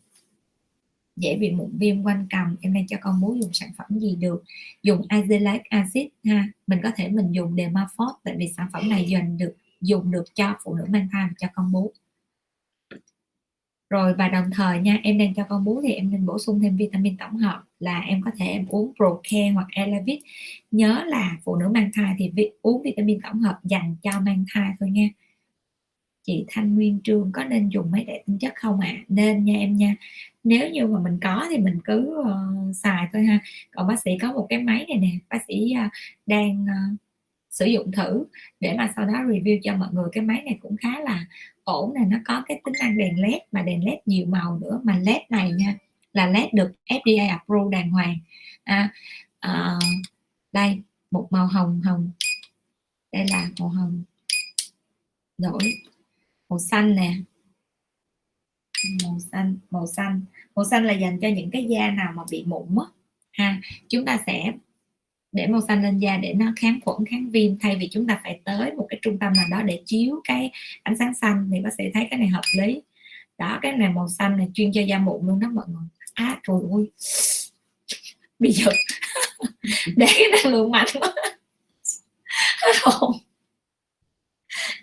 dễ 1.19 1.37
bị 1.37 1.51
mụn 1.51 1.77
viêm 1.77 2.03
quanh 2.03 2.27
cầm 2.29 2.55
em 2.61 2.73
đang 2.73 2.87
cho 2.87 2.97
con 3.01 3.21
bú 3.21 3.35
dùng 3.41 3.53
sản 3.53 3.69
phẩm 3.77 3.99
gì 3.99 4.15
được? 4.15 4.43
Dùng 4.83 5.01
azelaic 5.09 5.59
acid 5.69 6.07
ha? 6.25 6.47
Mình 6.67 6.79
có 6.83 6.91
thể 6.95 7.09
mình 7.09 7.31
dùng 7.31 7.55
dermaphos 7.55 8.15
tại 8.23 8.35
vì 8.37 8.53
sản 8.57 8.67
phẩm 8.73 8.89
này 8.89 9.05
dành 9.09 9.37
được 9.37 9.55
dùng 9.81 10.11
được 10.11 10.23
cho 10.35 10.55
phụ 10.63 10.75
nữ 10.75 10.85
mang 10.89 11.07
thai 11.11 11.29
cho 11.39 11.47
con 11.55 11.71
bú. 11.71 11.91
Rồi 13.89 14.13
và 14.13 14.27
đồng 14.27 14.45
thời 14.51 14.79
nha 14.79 14.99
em 15.03 15.17
đang 15.17 15.33
cho 15.35 15.43
con 15.49 15.63
bú 15.65 15.81
thì 15.83 15.93
em 15.93 16.11
nên 16.11 16.25
bổ 16.25 16.39
sung 16.39 16.59
thêm 16.61 16.77
vitamin 16.77 17.17
tổng 17.17 17.37
hợp 17.37 17.63
là 17.79 17.99
em 17.99 18.21
có 18.21 18.31
thể 18.37 18.45
em 18.45 18.65
uống 18.69 18.93
Procare 18.95 19.49
hoặc 19.49 19.67
Elavit 19.71 20.19
nhớ 20.71 21.03
là 21.07 21.37
phụ 21.43 21.55
nữ 21.55 21.69
mang 21.73 21.91
thai 21.93 22.15
thì 22.17 22.29
vi, 22.35 22.51
uống 22.61 22.81
vitamin 22.83 23.19
tổng 23.23 23.39
hợp 23.39 23.59
dành 23.63 23.95
cho 24.03 24.11
mang 24.21 24.45
thai 24.53 24.71
thôi 24.79 24.89
nha 24.91 25.07
chị 26.29 26.45
Thanh 26.47 26.75
Nguyên 26.75 26.99
Trương 27.03 27.31
có 27.33 27.43
nên 27.43 27.69
dùng 27.69 27.91
máy 27.91 28.03
để 28.07 28.23
tinh 28.27 28.37
chất 28.39 28.53
không 28.55 28.79
ạ? 28.79 28.93
À? 28.97 29.03
nên 29.07 29.45
nha 29.45 29.53
em 29.53 29.77
nha. 29.77 29.95
Nếu 30.43 30.69
như 30.69 30.87
mà 30.87 30.99
mình 30.99 31.19
có 31.21 31.47
thì 31.49 31.57
mình 31.57 31.79
cứ 31.85 32.15
uh, 32.19 32.75
xài 32.75 33.07
thôi 33.13 33.23
ha. 33.23 33.39
Còn 33.71 33.87
bác 33.87 33.99
sĩ 33.99 34.11
có 34.21 34.33
một 34.33 34.47
cái 34.49 34.59
máy 34.59 34.85
này 34.89 34.97
nè 34.97 35.09
bác 35.29 35.39
sĩ 35.47 35.73
uh, 35.85 35.91
đang 36.25 36.63
uh, 36.63 36.99
sử 37.49 37.65
dụng 37.65 37.91
thử 37.91 38.25
để 38.59 38.75
mà 38.77 38.93
sau 38.95 39.05
đó 39.05 39.13
review 39.13 39.59
cho 39.63 39.75
mọi 39.75 39.89
người. 39.91 40.09
Cái 40.11 40.23
máy 40.23 40.41
này 40.45 40.57
cũng 40.61 40.77
khá 40.77 40.99
là 40.99 41.25
ổn 41.63 41.93
này 41.93 42.05
nó 42.05 42.17
có 42.25 42.43
cái 42.47 42.61
tính 42.65 42.73
năng 42.79 42.97
đèn 42.97 43.21
led 43.21 43.41
mà 43.51 43.61
đèn 43.61 43.85
led 43.85 43.97
nhiều 44.05 44.25
màu 44.25 44.59
nữa 44.61 44.81
mà 44.83 44.97
led 44.97 45.21
này 45.29 45.51
nha 45.51 45.75
là 46.13 46.27
led 46.27 46.53
được 46.53 46.71
FDA 46.89 47.29
approve 47.29 47.77
đàng 47.77 47.91
hoàng. 47.91 48.17
À, 48.63 48.93
uh, 49.47 49.83
đây 50.51 50.81
một 51.11 51.27
màu 51.29 51.47
hồng 51.47 51.81
hồng. 51.85 52.11
Đây 53.11 53.25
là 53.29 53.49
màu 53.59 53.69
hồng. 53.69 54.03
Đổi 55.37 55.73
màu 56.49 56.59
xanh 56.59 56.95
nè. 56.95 57.13
Màu 59.03 59.19
xanh 59.31 59.57
màu 59.71 59.87
xanh. 59.87 60.21
Màu 60.55 60.65
xanh 60.65 60.85
là 60.85 60.93
dành 60.93 61.19
cho 61.21 61.27
những 61.27 61.51
cái 61.51 61.65
da 61.69 61.91
nào 61.91 62.13
mà 62.15 62.23
bị 62.31 62.43
mụn 62.47 62.67
á. 62.77 62.85
Ha, 63.31 63.61
chúng 63.89 64.05
ta 64.05 64.19
sẽ 64.25 64.51
để 65.31 65.47
màu 65.47 65.61
xanh 65.67 65.83
lên 65.83 65.97
da 65.97 66.17
để 66.17 66.33
nó 66.33 66.53
kháng 66.55 66.79
khuẩn, 66.85 67.05
kháng 67.09 67.29
viêm, 67.31 67.59
thay 67.59 67.75
vì 67.75 67.89
chúng 67.91 68.07
ta 68.07 68.19
phải 68.23 68.39
tới 68.43 68.73
một 68.73 68.85
cái 68.89 68.99
trung 69.01 69.19
tâm 69.19 69.33
nào 69.33 69.45
đó 69.51 69.61
để 69.61 69.81
chiếu 69.85 70.21
cái 70.23 70.51
ánh 70.83 70.97
sáng 70.97 71.13
xanh 71.13 71.49
thì 71.53 71.59
bác 71.61 71.69
sĩ 71.77 71.83
thấy 71.93 72.07
cái 72.09 72.19
này 72.19 72.27
hợp 72.27 72.41
lý. 72.57 72.81
Đó, 73.37 73.59
cái 73.61 73.73
này 73.73 73.89
màu 73.89 74.07
xanh 74.07 74.37
này 74.37 74.47
chuyên 74.53 74.71
cho 74.73 74.81
da 74.81 74.99
mụn 74.99 75.27
luôn 75.27 75.39
đó 75.39 75.47
mọi 75.53 75.65
người. 75.67 75.87
À 76.13 76.39
trời 76.47 76.57
ơi. 76.71 76.91
Bị 78.39 78.51
giật 78.51 78.73
để 79.95 80.05
cái 80.09 80.27
năng 80.31 80.53
lượng 80.53 80.71
mạnh 80.71 80.87
quá. 80.99 81.13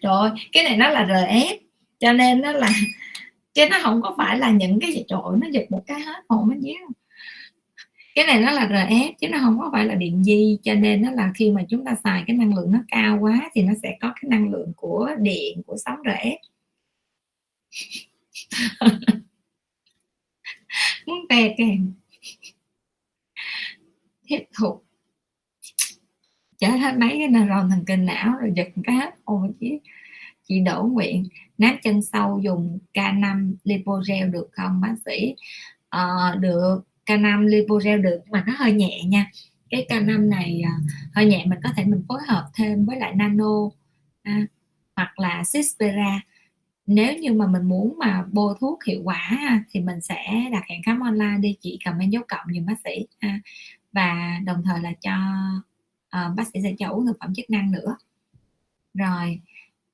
rồi 0.06 0.30
cái 0.52 0.64
này 0.64 0.76
nó 0.76 0.88
là 0.88 1.04
rf 1.04 1.58
cho 1.98 2.12
nên 2.12 2.40
nó 2.40 2.52
là 2.52 2.68
chứ 3.54 3.68
nó 3.70 3.78
không 3.82 4.02
có 4.02 4.14
phải 4.18 4.38
là 4.38 4.50
những 4.50 4.80
cái 4.80 5.04
trời 5.08 5.20
nó 5.40 5.48
giật 5.52 5.64
một 5.70 5.82
cái 5.86 6.00
hết 6.00 6.22
hồn 6.28 6.48
nó 6.50 6.56
díu 6.60 6.96
cái 8.16 8.26
này 8.26 8.40
nó 8.40 8.52
là 8.52 8.66
RF 8.66 9.12
chứ 9.20 9.28
nó 9.28 9.38
không 9.40 9.58
có 9.58 9.70
phải 9.72 9.84
là 9.84 9.94
điện 9.94 10.24
di, 10.24 10.58
cho 10.62 10.74
nên 10.74 11.02
nó 11.02 11.10
là 11.10 11.32
khi 11.34 11.50
mà 11.50 11.62
chúng 11.68 11.84
ta 11.84 11.96
xài 12.04 12.24
cái 12.26 12.36
năng 12.36 12.54
lượng 12.54 12.72
nó 12.72 12.78
cao 12.88 13.18
quá 13.20 13.50
thì 13.54 13.62
nó 13.62 13.72
sẽ 13.82 13.96
có 14.00 14.08
cái 14.08 14.22
năng 14.28 14.50
lượng 14.50 14.72
của 14.76 15.10
điện, 15.18 15.62
của 15.66 15.76
sóng 15.84 15.98
RF 16.04 16.36
muốn 21.06 21.26
tè 21.28 21.54
kèm 21.58 21.92
tiếp 24.28 24.44
tục. 24.60 24.84
Trở 26.58 26.68
hết 26.68 26.94
mấy 26.98 27.10
cái 27.18 27.28
neuron 27.28 27.70
thần 27.70 27.84
kinh 27.86 28.06
não 28.06 28.34
rồi 28.40 28.52
giật 28.56 28.68
cái 28.84 28.96
hết 28.96 29.14
ôi 29.24 29.48
chứ 29.60 29.66
chị 30.48 30.60
đổ 30.60 30.82
Nguyện 30.82 31.24
nát 31.59 31.78
chân 31.82 32.02
sâu 32.02 32.40
dùng 32.43 32.78
K5 32.94 33.55
lipogel 33.64 34.28
được 34.28 34.48
không 34.52 34.81
bác 34.81 34.94
sĩ? 35.05 35.35
À, 35.90 36.35
được 36.40 36.81
K5 37.06 37.47
lipogel 37.47 38.01
được 38.02 38.20
mà 38.31 38.44
nó 38.47 38.52
hơi 38.56 38.73
nhẹ 38.73 39.01
nha. 39.05 39.31
Cái 39.70 39.86
K5 39.89 40.28
này 40.28 40.62
à, 40.64 40.74
hơi 41.14 41.27
nhẹ 41.27 41.44
mình 41.47 41.59
có 41.64 41.70
thể 41.77 41.85
mình 41.85 42.02
phối 42.09 42.20
hợp 42.28 42.48
thêm 42.55 42.86
với 42.86 42.97
lại 42.97 43.14
nano 43.14 43.70
à, 44.23 44.47
hoặc 44.97 45.18
là 45.18 45.43
Cispera. 45.52 46.20
Nếu 46.86 47.18
như 47.18 47.32
mà 47.32 47.47
mình 47.47 47.62
muốn 47.62 47.98
mà 47.98 48.24
bôi 48.32 48.55
thuốc 48.60 48.85
hiệu 48.85 49.01
quả 49.05 49.27
à, 49.28 49.64
thì 49.70 49.81
mình 49.81 50.01
sẽ 50.01 50.48
đặt 50.52 50.62
hẹn 50.68 50.82
khám 50.82 51.01
online 51.01 51.39
đi. 51.40 51.56
Chị 51.60 51.78
comment 51.85 52.12
dấu 52.12 52.23
cộng 52.28 52.47
giùm 52.55 52.66
bác 52.66 52.77
sĩ 52.85 53.06
ha. 53.20 53.40
và 53.93 54.40
đồng 54.44 54.62
thời 54.64 54.81
là 54.81 54.93
cho 55.01 55.12
uh, 56.16 56.36
bác 56.36 56.44
sĩ 56.52 56.60
sẽ 56.62 56.74
cho 56.78 56.89
uống 56.89 57.06
thực 57.06 57.16
phẩm 57.20 57.35
chức 57.35 57.51
năng 57.51 57.73
nữa. 57.73 57.97
Rồi 58.94 59.40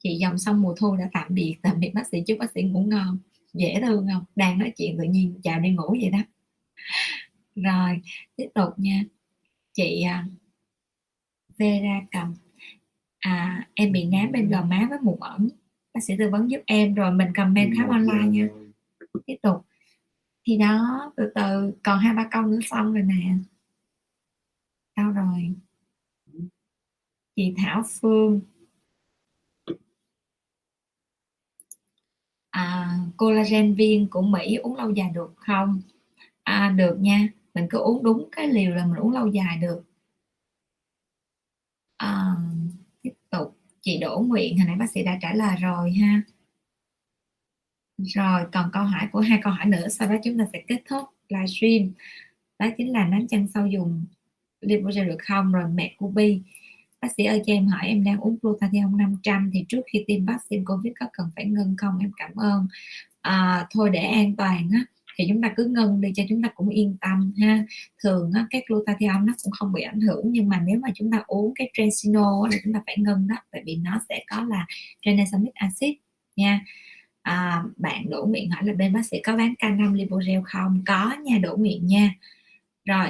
chị 0.02 0.16
dòng 0.16 0.38
sông 0.38 0.62
mùa 0.62 0.74
thu 0.74 0.96
đã 0.96 1.08
tạm 1.12 1.34
biệt 1.34 1.56
tạm 1.62 1.80
biệt 1.80 1.90
bác 1.94 2.06
sĩ 2.06 2.22
chúc 2.26 2.38
bác 2.38 2.50
sĩ 2.54 2.62
ngủ 2.62 2.82
ngon 2.82 3.18
dễ 3.54 3.80
thương 3.80 4.06
không? 4.12 4.24
Đang 4.36 4.58
nói 4.58 4.72
chuyện 4.76 4.98
tự 4.98 5.04
nhiên 5.04 5.40
chào 5.42 5.60
đi 5.60 5.70
ngủ 5.70 5.96
vậy 6.00 6.10
đó. 6.10 6.18
Rồi 7.54 8.00
tiếp 8.36 8.48
tục 8.54 8.68
nha. 8.76 9.04
Chị 9.72 10.02
à, 10.02 10.26
Vera 11.58 12.00
cầm 12.10 12.34
à, 13.18 13.68
em 13.74 13.92
bị 13.92 14.04
nám 14.04 14.32
bên 14.32 14.50
gò 14.50 14.64
má 14.64 14.86
với 14.90 14.98
mụn 15.02 15.20
ẩn 15.20 15.48
bác 15.94 16.04
sĩ 16.04 16.14
tư 16.18 16.30
vấn 16.30 16.50
giúp 16.50 16.60
em 16.66 16.94
rồi 16.94 17.12
mình 17.12 17.28
comment 17.34 17.72
khám 17.76 17.88
online 17.88 18.28
nha. 18.28 18.48
tiếp 19.26 19.36
tục. 19.42 19.66
Thì 20.44 20.56
đó 20.56 21.12
từ 21.16 21.32
từ 21.34 21.72
còn 21.82 21.98
hai 21.98 22.14
ba 22.14 22.28
câu 22.30 22.42
nữa 22.42 22.58
xong 22.62 22.92
rồi 22.92 23.02
nè. 23.02 23.34
Đâu 24.96 25.10
rồi? 25.10 25.54
Chị 27.36 27.54
Thảo 27.56 27.82
Phương 28.00 28.40
à, 32.52 32.98
collagen 33.16 33.74
viên 33.74 34.08
của 34.10 34.22
Mỹ 34.22 34.56
uống 34.56 34.76
lâu 34.76 34.90
dài 34.90 35.10
được 35.14 35.34
không? 35.36 35.82
À, 36.44 36.74
được 36.76 36.96
nha. 37.00 37.28
Mình 37.54 37.66
cứ 37.70 37.78
uống 37.78 38.02
đúng 38.04 38.28
cái 38.32 38.48
liều 38.48 38.70
là 38.70 38.86
mình 38.86 38.96
uống 39.00 39.12
lâu 39.12 39.26
dài 39.28 39.58
được. 39.58 39.84
À, 41.98 42.36
tiếp 43.02 43.12
tục. 43.30 43.56
Chị 43.80 43.98
Đỗ 44.00 44.20
Nguyện 44.28 44.58
hồi 44.58 44.66
nãy 44.66 44.76
bác 44.76 44.90
sĩ 44.90 45.02
đã 45.04 45.18
trả 45.22 45.34
lời 45.34 45.56
rồi 45.60 45.92
ha. 45.92 46.22
Rồi 47.98 48.46
còn 48.52 48.70
câu 48.72 48.84
hỏi 48.84 49.08
của 49.12 49.20
hai 49.20 49.40
câu 49.42 49.52
hỏi 49.52 49.66
nữa 49.66 49.88
sau 49.88 50.08
đó 50.08 50.14
chúng 50.24 50.38
ta 50.38 50.46
sẽ 50.52 50.62
kết 50.68 50.82
thúc 50.88 51.04
livestream. 51.28 51.92
Đó 52.58 52.66
chính 52.78 52.92
là 52.92 53.08
nắm 53.08 53.26
chân 53.28 53.48
sau 53.54 53.66
dùng 53.66 54.04
lipogen 54.60 55.08
được 55.08 55.18
không? 55.28 55.52
Rồi 55.52 55.64
mẹ 55.74 55.94
của 55.98 56.08
Bi 56.08 56.42
bác 57.02 57.08
sĩ 57.16 57.24
ơi 57.24 57.42
cho 57.46 57.52
em 57.52 57.66
hỏi 57.66 57.80
em 57.86 58.04
đang 58.04 58.20
uống 58.20 58.38
glutathione 58.42 58.96
500 58.98 59.50
thì 59.52 59.64
trước 59.68 59.80
khi 59.92 60.04
tiêm 60.06 60.24
vaccine 60.26 60.64
covid 60.66 60.92
có 61.00 61.06
cần 61.12 61.26
phải 61.36 61.44
ngưng 61.44 61.74
không? 61.78 61.98
Em 62.00 62.10
cảm 62.16 62.30
ơn. 62.36 62.66
À, 63.22 63.66
thôi 63.70 63.90
để 63.92 64.00
an 64.00 64.36
toàn 64.36 64.70
á 64.72 64.84
thì 65.18 65.24
chúng 65.28 65.42
ta 65.42 65.52
cứ 65.56 65.64
ngưng 65.64 66.00
đi 66.00 66.12
cho 66.16 66.22
chúng 66.28 66.42
ta 66.42 66.48
cũng 66.54 66.68
yên 66.68 66.96
tâm 67.00 67.32
ha. 67.40 67.64
Thường 68.02 68.32
á, 68.34 68.46
cái 68.50 68.64
glutathione 68.68 69.20
nó 69.26 69.32
cũng 69.44 69.52
không 69.52 69.72
bị 69.72 69.82
ảnh 69.82 70.00
hưởng 70.00 70.32
nhưng 70.32 70.48
mà 70.48 70.62
nếu 70.66 70.78
mà 70.80 70.88
chúng 70.94 71.10
ta 71.12 71.22
uống 71.26 71.52
cái 71.54 71.70
tresino 71.74 72.48
là 72.52 72.56
chúng 72.64 72.74
ta 72.74 72.80
phải 72.86 72.96
ngưng 72.98 73.28
đó 73.28 73.36
tại 73.52 73.62
vì 73.66 73.76
nó 73.76 74.00
sẽ 74.08 74.24
có 74.30 74.44
là 74.44 74.66
tranexamic 75.02 75.54
acid 75.54 75.90
nha. 76.36 76.60
À, 77.22 77.62
bạn 77.76 78.10
đổ 78.10 78.26
miệng 78.26 78.50
hỏi 78.50 78.64
là 78.66 78.72
bên 78.74 78.92
bác 78.92 79.06
sĩ 79.06 79.20
có 79.24 79.36
bán 79.36 79.54
K5 79.58 80.42
không? 80.44 80.82
Có 80.86 81.12
nha 81.24 81.38
đổ 81.38 81.56
miệng 81.56 81.86
nha. 81.86 82.14
Rồi 82.84 83.08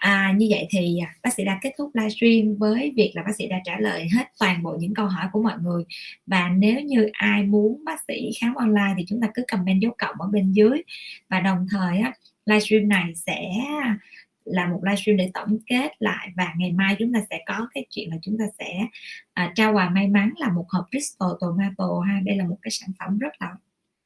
À, 0.00 0.34
như 0.36 0.46
vậy 0.50 0.66
thì 0.70 0.98
à, 0.98 1.14
bác 1.22 1.34
sĩ 1.34 1.44
đã 1.44 1.58
kết 1.62 1.72
thúc 1.78 1.90
livestream 1.94 2.56
với 2.58 2.92
việc 2.96 3.12
là 3.14 3.22
bác 3.22 3.32
sĩ 3.36 3.46
đã 3.48 3.60
trả 3.64 3.78
lời 3.78 4.08
hết 4.16 4.24
toàn 4.38 4.62
bộ 4.62 4.76
những 4.80 4.94
câu 4.94 5.06
hỏi 5.06 5.26
của 5.32 5.42
mọi 5.42 5.58
người. 5.62 5.84
Và 6.26 6.48
nếu 6.48 6.80
như 6.80 7.08
ai 7.12 7.42
muốn 7.42 7.84
bác 7.84 8.00
sĩ 8.08 8.30
khám 8.40 8.54
online 8.54 8.94
thì 8.98 9.04
chúng 9.08 9.20
ta 9.20 9.28
cứ 9.34 9.44
comment 9.52 9.80
dấu 9.80 9.92
cộng 9.98 10.20
ở 10.20 10.28
bên 10.28 10.52
dưới. 10.52 10.82
Và 11.28 11.40
đồng 11.40 11.66
thời 11.70 11.98
á, 11.98 12.12
livestream 12.46 12.88
này 12.88 13.14
sẽ 13.14 13.48
à, 13.82 13.98
là 14.44 14.68
một 14.68 14.80
livestream 14.84 15.16
để 15.16 15.30
tổng 15.34 15.58
kết 15.66 15.90
lại 15.98 16.28
và 16.36 16.54
ngày 16.58 16.72
mai 16.72 16.96
chúng 16.98 17.12
ta 17.12 17.20
sẽ 17.30 17.40
có 17.46 17.68
cái 17.74 17.86
chuyện 17.90 18.10
là 18.10 18.16
chúng 18.22 18.38
ta 18.38 18.44
sẽ 18.58 18.86
à, 19.32 19.52
trao 19.54 19.72
quà 19.74 19.90
may 19.90 20.08
mắn 20.08 20.32
là 20.38 20.48
một 20.52 20.66
hộp 20.68 20.84
Bristol 20.90 21.32
Tomato 21.40 22.00
ha. 22.08 22.20
Đây 22.24 22.36
là 22.36 22.44
một 22.44 22.58
cái 22.62 22.70
sản 22.70 22.90
phẩm 22.98 23.18
rất 23.18 23.32
là 23.40 23.54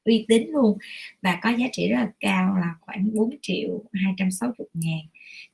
uy 0.05 0.25
tín 0.29 0.49
luôn 0.51 0.79
và 1.23 1.39
có 1.43 1.51
giá 1.51 1.67
trị 1.73 1.89
rất 1.89 1.97
là 1.97 2.11
cao 2.21 2.57
là 2.57 2.75
khoảng 2.81 3.15
4 3.15 3.31
triệu 3.43 3.85
260 3.93 4.67
ngàn 4.75 5.01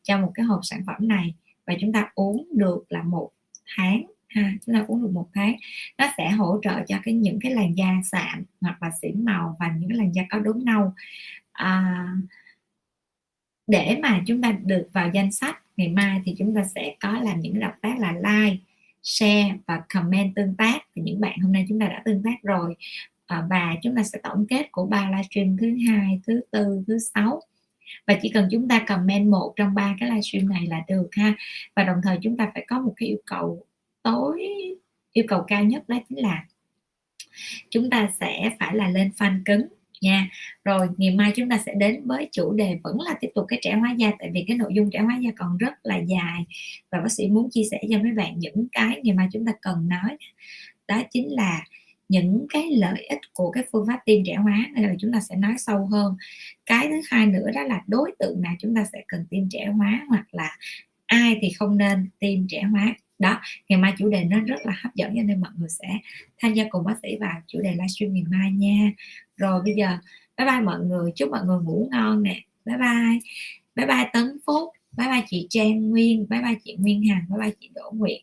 cho 0.03 0.19
một 0.19 0.31
cái 0.35 0.47
hộp 0.47 0.61
sản 0.63 0.83
phẩm 0.87 1.09
này. 1.09 1.35
Và 1.67 1.75
chúng 1.81 1.93
ta 1.93 2.11
uống 2.15 2.49
được 2.53 2.85
là 2.89 3.03
một 3.03 3.31
tháng 3.77 4.03
ha 4.29 4.53
chúng 4.67 4.75
ta 4.75 4.85
uống 4.89 5.03
được 5.03 5.11
một 5.13 5.29
tháng. 5.35 5.57
Nó 5.99 6.07
sẽ 6.17 6.31
hỗ 6.31 6.59
trợ 6.63 6.81
cho 6.89 6.97
cái 7.03 7.15
những 7.15 7.39
cái 7.41 7.55
làn 7.55 7.77
da 7.77 8.01
sạm 8.13 8.45
hoặc 8.61 8.83
là 8.83 8.91
xỉn 9.03 9.25
màu 9.25 9.57
và 9.61 9.75
những 9.79 9.89
cái 9.89 9.99
làn 9.99 10.13
da 10.15 10.23
có 10.31 10.39
đốm 10.39 10.65
nâu. 10.65 10.93
À, 11.53 12.07
để 13.67 13.99
mà 14.03 14.23
chúng 14.27 14.43
ta 14.43 14.53
được 14.65 14.89
vào 14.93 15.11
danh 15.15 15.33
sách 15.33 15.63
ngày 15.77 15.89
mai 15.89 16.21
thì 16.25 16.35
chúng 16.39 16.55
ta 16.55 16.65
sẽ 16.65 16.95
có 17.01 17.13
làm 17.13 17.41
những 17.41 17.61
động 17.61 17.75
tác 17.83 17.99
là 17.99 18.13
like 18.13 18.57
share 19.03 19.55
và 19.67 19.83
comment 19.95 20.35
tương 20.35 20.55
tác. 20.55 20.79
Và 20.97 21.03
những 21.03 21.21
bạn 21.21 21.39
hôm 21.39 21.53
nay 21.53 21.67
chúng 21.69 21.81
ta 21.81 21.87
đã 21.87 22.03
tương 22.05 22.23
tác 22.23 22.43
rồi. 22.43 22.77
À, 23.27 23.47
và 23.51 23.77
chúng 23.83 23.97
ta 23.97 24.03
sẽ 24.03 24.19
tổng 24.23 24.47
kết 24.49 24.73
của 24.73 24.87
ba 24.87 25.11
livestream 25.11 25.57
thứ 25.57 25.77
hai 25.89 26.21
thứ 26.27 26.41
tư 26.51 26.85
thứ 26.87 26.99
sáu 27.15 27.41
và 28.07 28.19
chỉ 28.23 28.29
cần 28.29 28.49
chúng 28.51 28.69
ta 28.69 28.85
comment 28.89 29.31
một 29.31 29.53
trong 29.57 29.75
ba 29.75 29.97
cái 30.01 30.09
livestream 30.09 30.49
này 30.49 30.67
là 30.67 30.83
được 30.89 31.09
ha. 31.13 31.35
Và 31.77 31.85
đồng 31.85 31.97
thời 32.03 32.19
chúng 32.23 32.37
ta 32.37 32.51
phải 32.55 32.65
có 32.69 32.81
một 32.81 32.93
cái 32.97 33.09
yêu 33.09 33.19
cầu 33.27 33.65
tối, 34.03 34.49
yêu 35.13 35.25
cầu 35.29 35.45
cao 35.47 35.65
nhất 35.65 35.89
đó 35.89 35.99
chính 36.09 36.19
là 36.19 36.45
chúng 37.71 37.91
ta 37.91 38.11
sẽ 38.21 38.51
phải 38.59 38.75
là 38.75 38.89
lên 38.89 39.11
fan 39.19 39.43
cứng 39.45 39.67
nha. 40.01 40.29
Rồi 40.65 40.89
ngày 40.97 41.15
mai 41.15 41.33
chúng 41.37 41.49
ta 41.49 41.59
sẽ 41.67 41.75
đến 41.75 42.03
với 42.07 42.29
chủ 42.33 42.53
đề 42.53 42.79
vẫn 42.83 43.01
là 43.01 43.15
tiếp 43.21 43.29
tục 43.35 43.45
cái 43.49 43.59
trẻ 43.63 43.75
hóa 43.75 43.93
da, 43.99 44.13
tại 44.19 44.31
vì 44.33 44.45
cái 44.49 44.57
nội 44.57 44.73
dung 44.75 44.91
trẻ 44.91 44.99
hóa 44.99 45.19
da 45.23 45.31
còn 45.37 45.59
rất 45.59 45.73
là 45.83 45.97
dài. 45.97 46.45
Và 46.91 47.01
bác 47.01 47.13
sĩ 47.13 47.29
muốn 47.29 47.51
chia 47.51 47.65
sẻ 47.71 47.81
cho 47.91 47.99
mấy 47.99 48.13
bạn 48.13 48.39
những 48.39 48.67
cái 48.73 49.01
ngày 49.03 49.17
mai 49.17 49.29
chúng 49.33 49.47
ta 49.47 49.53
cần 49.63 49.89
nói 49.89 50.17
đó 50.89 51.03
chính 51.11 51.35
là 51.35 51.65
những 52.11 52.47
cái 52.49 52.71
lợi 52.71 53.07
ích 53.09 53.21
của 53.35 53.51
cái 53.51 53.65
phương 53.73 53.87
pháp 53.87 54.01
tiêm 54.05 54.25
trẻ 54.27 54.35
hóa, 54.35 54.67
nên 54.75 54.85
là 54.85 54.95
chúng 54.99 55.13
ta 55.13 55.21
sẽ 55.21 55.37
nói 55.37 55.55
sâu 55.59 55.87
hơn. 55.87 56.17
Cái 56.67 56.89
thứ 56.89 57.01
hai 57.11 57.27
nữa 57.27 57.47
đó 57.55 57.63
là 57.63 57.83
đối 57.87 58.13
tượng 58.19 58.43
nào 58.43 58.55
chúng 58.61 58.75
ta 58.75 58.85
sẽ 58.93 59.03
cần 59.09 59.27
tiêm 59.31 59.49
trẻ 59.51 59.67
hóa 59.67 60.07
hoặc 60.09 60.27
là 60.33 60.57
ai 61.07 61.39
thì 61.43 61.51
không 61.59 61.79
nên 61.79 62.09
tiêm 62.19 62.49
trẻ 62.49 62.63
hóa. 62.63 62.95
Đó, 63.19 63.41
ngày 63.69 63.79
mai 63.79 63.95
chủ 63.99 64.11
đề 64.11 64.25
nó 64.25 64.41
rất 64.41 64.67
là 64.67 64.73
hấp 64.83 64.95
dẫn 64.95 65.13
cho 65.17 65.23
nên 65.23 65.41
mọi 65.41 65.51
người 65.59 65.69
sẽ 65.69 65.89
tham 66.39 66.55
gia 66.55 66.65
cùng 66.71 66.85
bác 66.85 66.97
sĩ 67.03 67.17
vào 67.21 67.43
chủ 67.47 67.61
đề 67.63 67.71
livestream 67.73 68.13
ngày 68.13 68.25
mai 68.31 68.51
nha. 68.53 68.93
Rồi 69.37 69.63
bây 69.65 69.75
giờ, 69.75 69.99
bye 70.39 70.47
bye 70.47 70.61
mọi 70.61 70.81
người, 70.81 71.13
chúc 71.17 71.31
mọi 71.31 71.45
người 71.45 71.59
ngủ 71.63 71.89
ngon 71.91 72.23
nè. 72.23 72.41
Bye 72.65 72.77
bye. 72.77 73.19
Bye 73.75 73.87
bye 73.87 74.11
tấn 74.13 74.37
phúc, 74.47 74.69
bye 74.97 75.09
bye 75.09 75.23
chị 75.29 75.47
trang 75.51 75.91
nguyên, 75.91 76.27
bye 76.29 76.43
bye 76.43 76.55
chị 76.65 76.77
nguyên 76.79 77.05
hằng, 77.09 77.25
bye 77.31 77.39
bye 77.41 77.55
chị 77.61 77.71
đỗ 77.75 77.91
nguyệt 77.95 78.21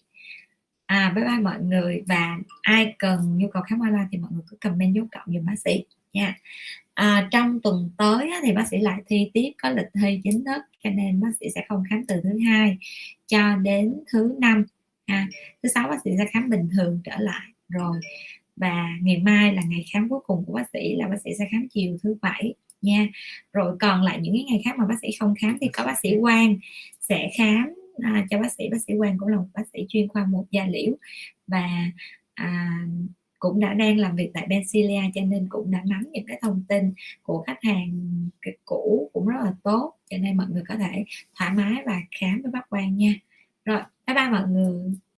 à 0.88 1.14
bye 1.16 1.26
bye 1.26 1.40
mọi 1.44 1.62
người. 1.62 2.04
Và 2.08 2.38
ai 2.62 2.96
cần 3.00 3.38
nhu 3.38 3.48
cầu 3.48 3.64
khám 3.64 3.80
online 3.80 4.08
thì 4.12 4.18
mọi 4.18 4.32
người 4.32 4.44
cứ 4.50 4.58
comment 4.62 4.96
dấu 4.96 5.06
cộng 5.12 5.36
giùm 5.36 5.46
bác 5.46 5.60
sĩ. 5.66 5.84
Nha. 6.14 6.38
À, 6.94 7.28
trong 7.32 7.60
tuần 7.62 7.92
tới 7.98 8.30
thì 8.44 8.54
bác 8.54 8.68
sĩ 8.68 8.78
lại 8.78 9.02
thi 9.08 9.32
tiếp 9.34 9.52
có 9.62 9.70
lịch 9.70 9.88
thi 9.94 10.22
chính 10.24 10.44
thức 10.46 10.62
cho 10.84 10.90
nên 10.90 11.22
bác 11.22 11.32
sĩ 11.40 11.46
sẽ 11.56 11.66
không 11.70 11.84
khám 11.90 12.06
từ 12.08 12.16
thứ 12.24 12.40
hai 12.48 12.78
cho 13.28 13.56
đến 13.56 13.94
thứ 14.12 14.36
năm 14.40 14.66
ha. 15.08 15.28
thứ 15.64 15.70
sáu 15.70 15.88
bác 15.90 15.98
sĩ 16.04 16.12
sẽ 16.18 16.26
khám 16.32 16.50
bình 16.50 16.70
thường 16.74 17.02
trở 17.04 17.18
lại. 17.20 17.46
Rồi 17.70 18.00
và 18.56 18.90
ngày 19.02 19.18
mai 19.18 19.54
là 19.54 19.62
ngày 19.68 19.86
khám 19.94 20.10
cuối 20.10 20.20
cùng 20.28 20.44
của 20.46 20.54
bác 20.54 20.70
sĩ 20.74 20.96
là 20.96 21.08
bác 21.08 21.18
sĩ 21.24 21.32
sẽ 21.40 21.48
khám 21.52 21.68
chiều 21.70 21.98
thứ 22.04 22.16
bảy 22.22 22.54
nha. 22.82 23.08
Rồi 23.54 23.78
còn 23.80 24.04
lại 24.04 24.20
những 24.22 24.36
cái 24.36 24.46
ngày 24.50 24.62
khác 24.66 24.78
mà 24.78 24.86
bác 24.86 24.96
sĩ 25.02 25.08
không 25.20 25.34
khám 25.42 25.58
thì 25.62 25.68
có 25.68 25.86
bác 25.86 26.00
sĩ 26.00 26.16
quan 26.22 26.58
sẽ 27.02 27.30
khám 27.38 27.74
à, 28.04 28.26
cho 28.30 28.40
bác 28.40 28.52
sĩ 28.52 28.70
bác 28.72 28.82
sĩ 28.88 28.94
Quang 28.98 29.18
cũng 29.18 29.30
là 29.30 29.38
một 29.38 29.48
bác 29.54 29.64
sĩ 29.74 29.86
chuyên 29.90 30.08
khoa 30.08 30.26
một 30.26 30.46
da 30.52 30.66
liễu. 30.68 30.94
Và 31.48 31.92
à, 32.34 32.80
cũng 33.40 33.60
đã 33.60 33.74
đang 33.74 33.98
làm 33.98 34.16
việc 34.16 34.32
tại 34.34 34.48
Bensilia 34.50 35.02
cho 35.16 35.22
nên 35.22 35.48
cũng 35.50 35.72
đã 35.72 35.82
nắm 35.86 36.06
những 36.12 36.26
cái 36.28 36.40
thông 36.42 36.64
tin 36.68 36.94
của 37.24 37.44
khách 37.48 37.64
hàng 37.64 37.92
cũ 38.66 39.10
cũng 39.14 39.28
rất 39.28 39.38
là 39.46 39.54
tốt. 39.64 39.94
Cho 40.10 40.18
nên 40.18 40.38
mọi 40.38 40.48
người 40.50 40.64
có 40.68 40.76
thể 40.76 41.06
thoải 41.36 41.52
mái 41.56 41.84
và 41.86 42.02
khám 42.20 42.42
với 42.42 42.52
bác 42.52 42.70
Quang 42.70 42.98
nha. 42.98 43.14
Rồi 43.66 43.82
bye 44.08 44.16
bye 44.16 44.30
mọi 44.30 44.48
người. 44.50 44.98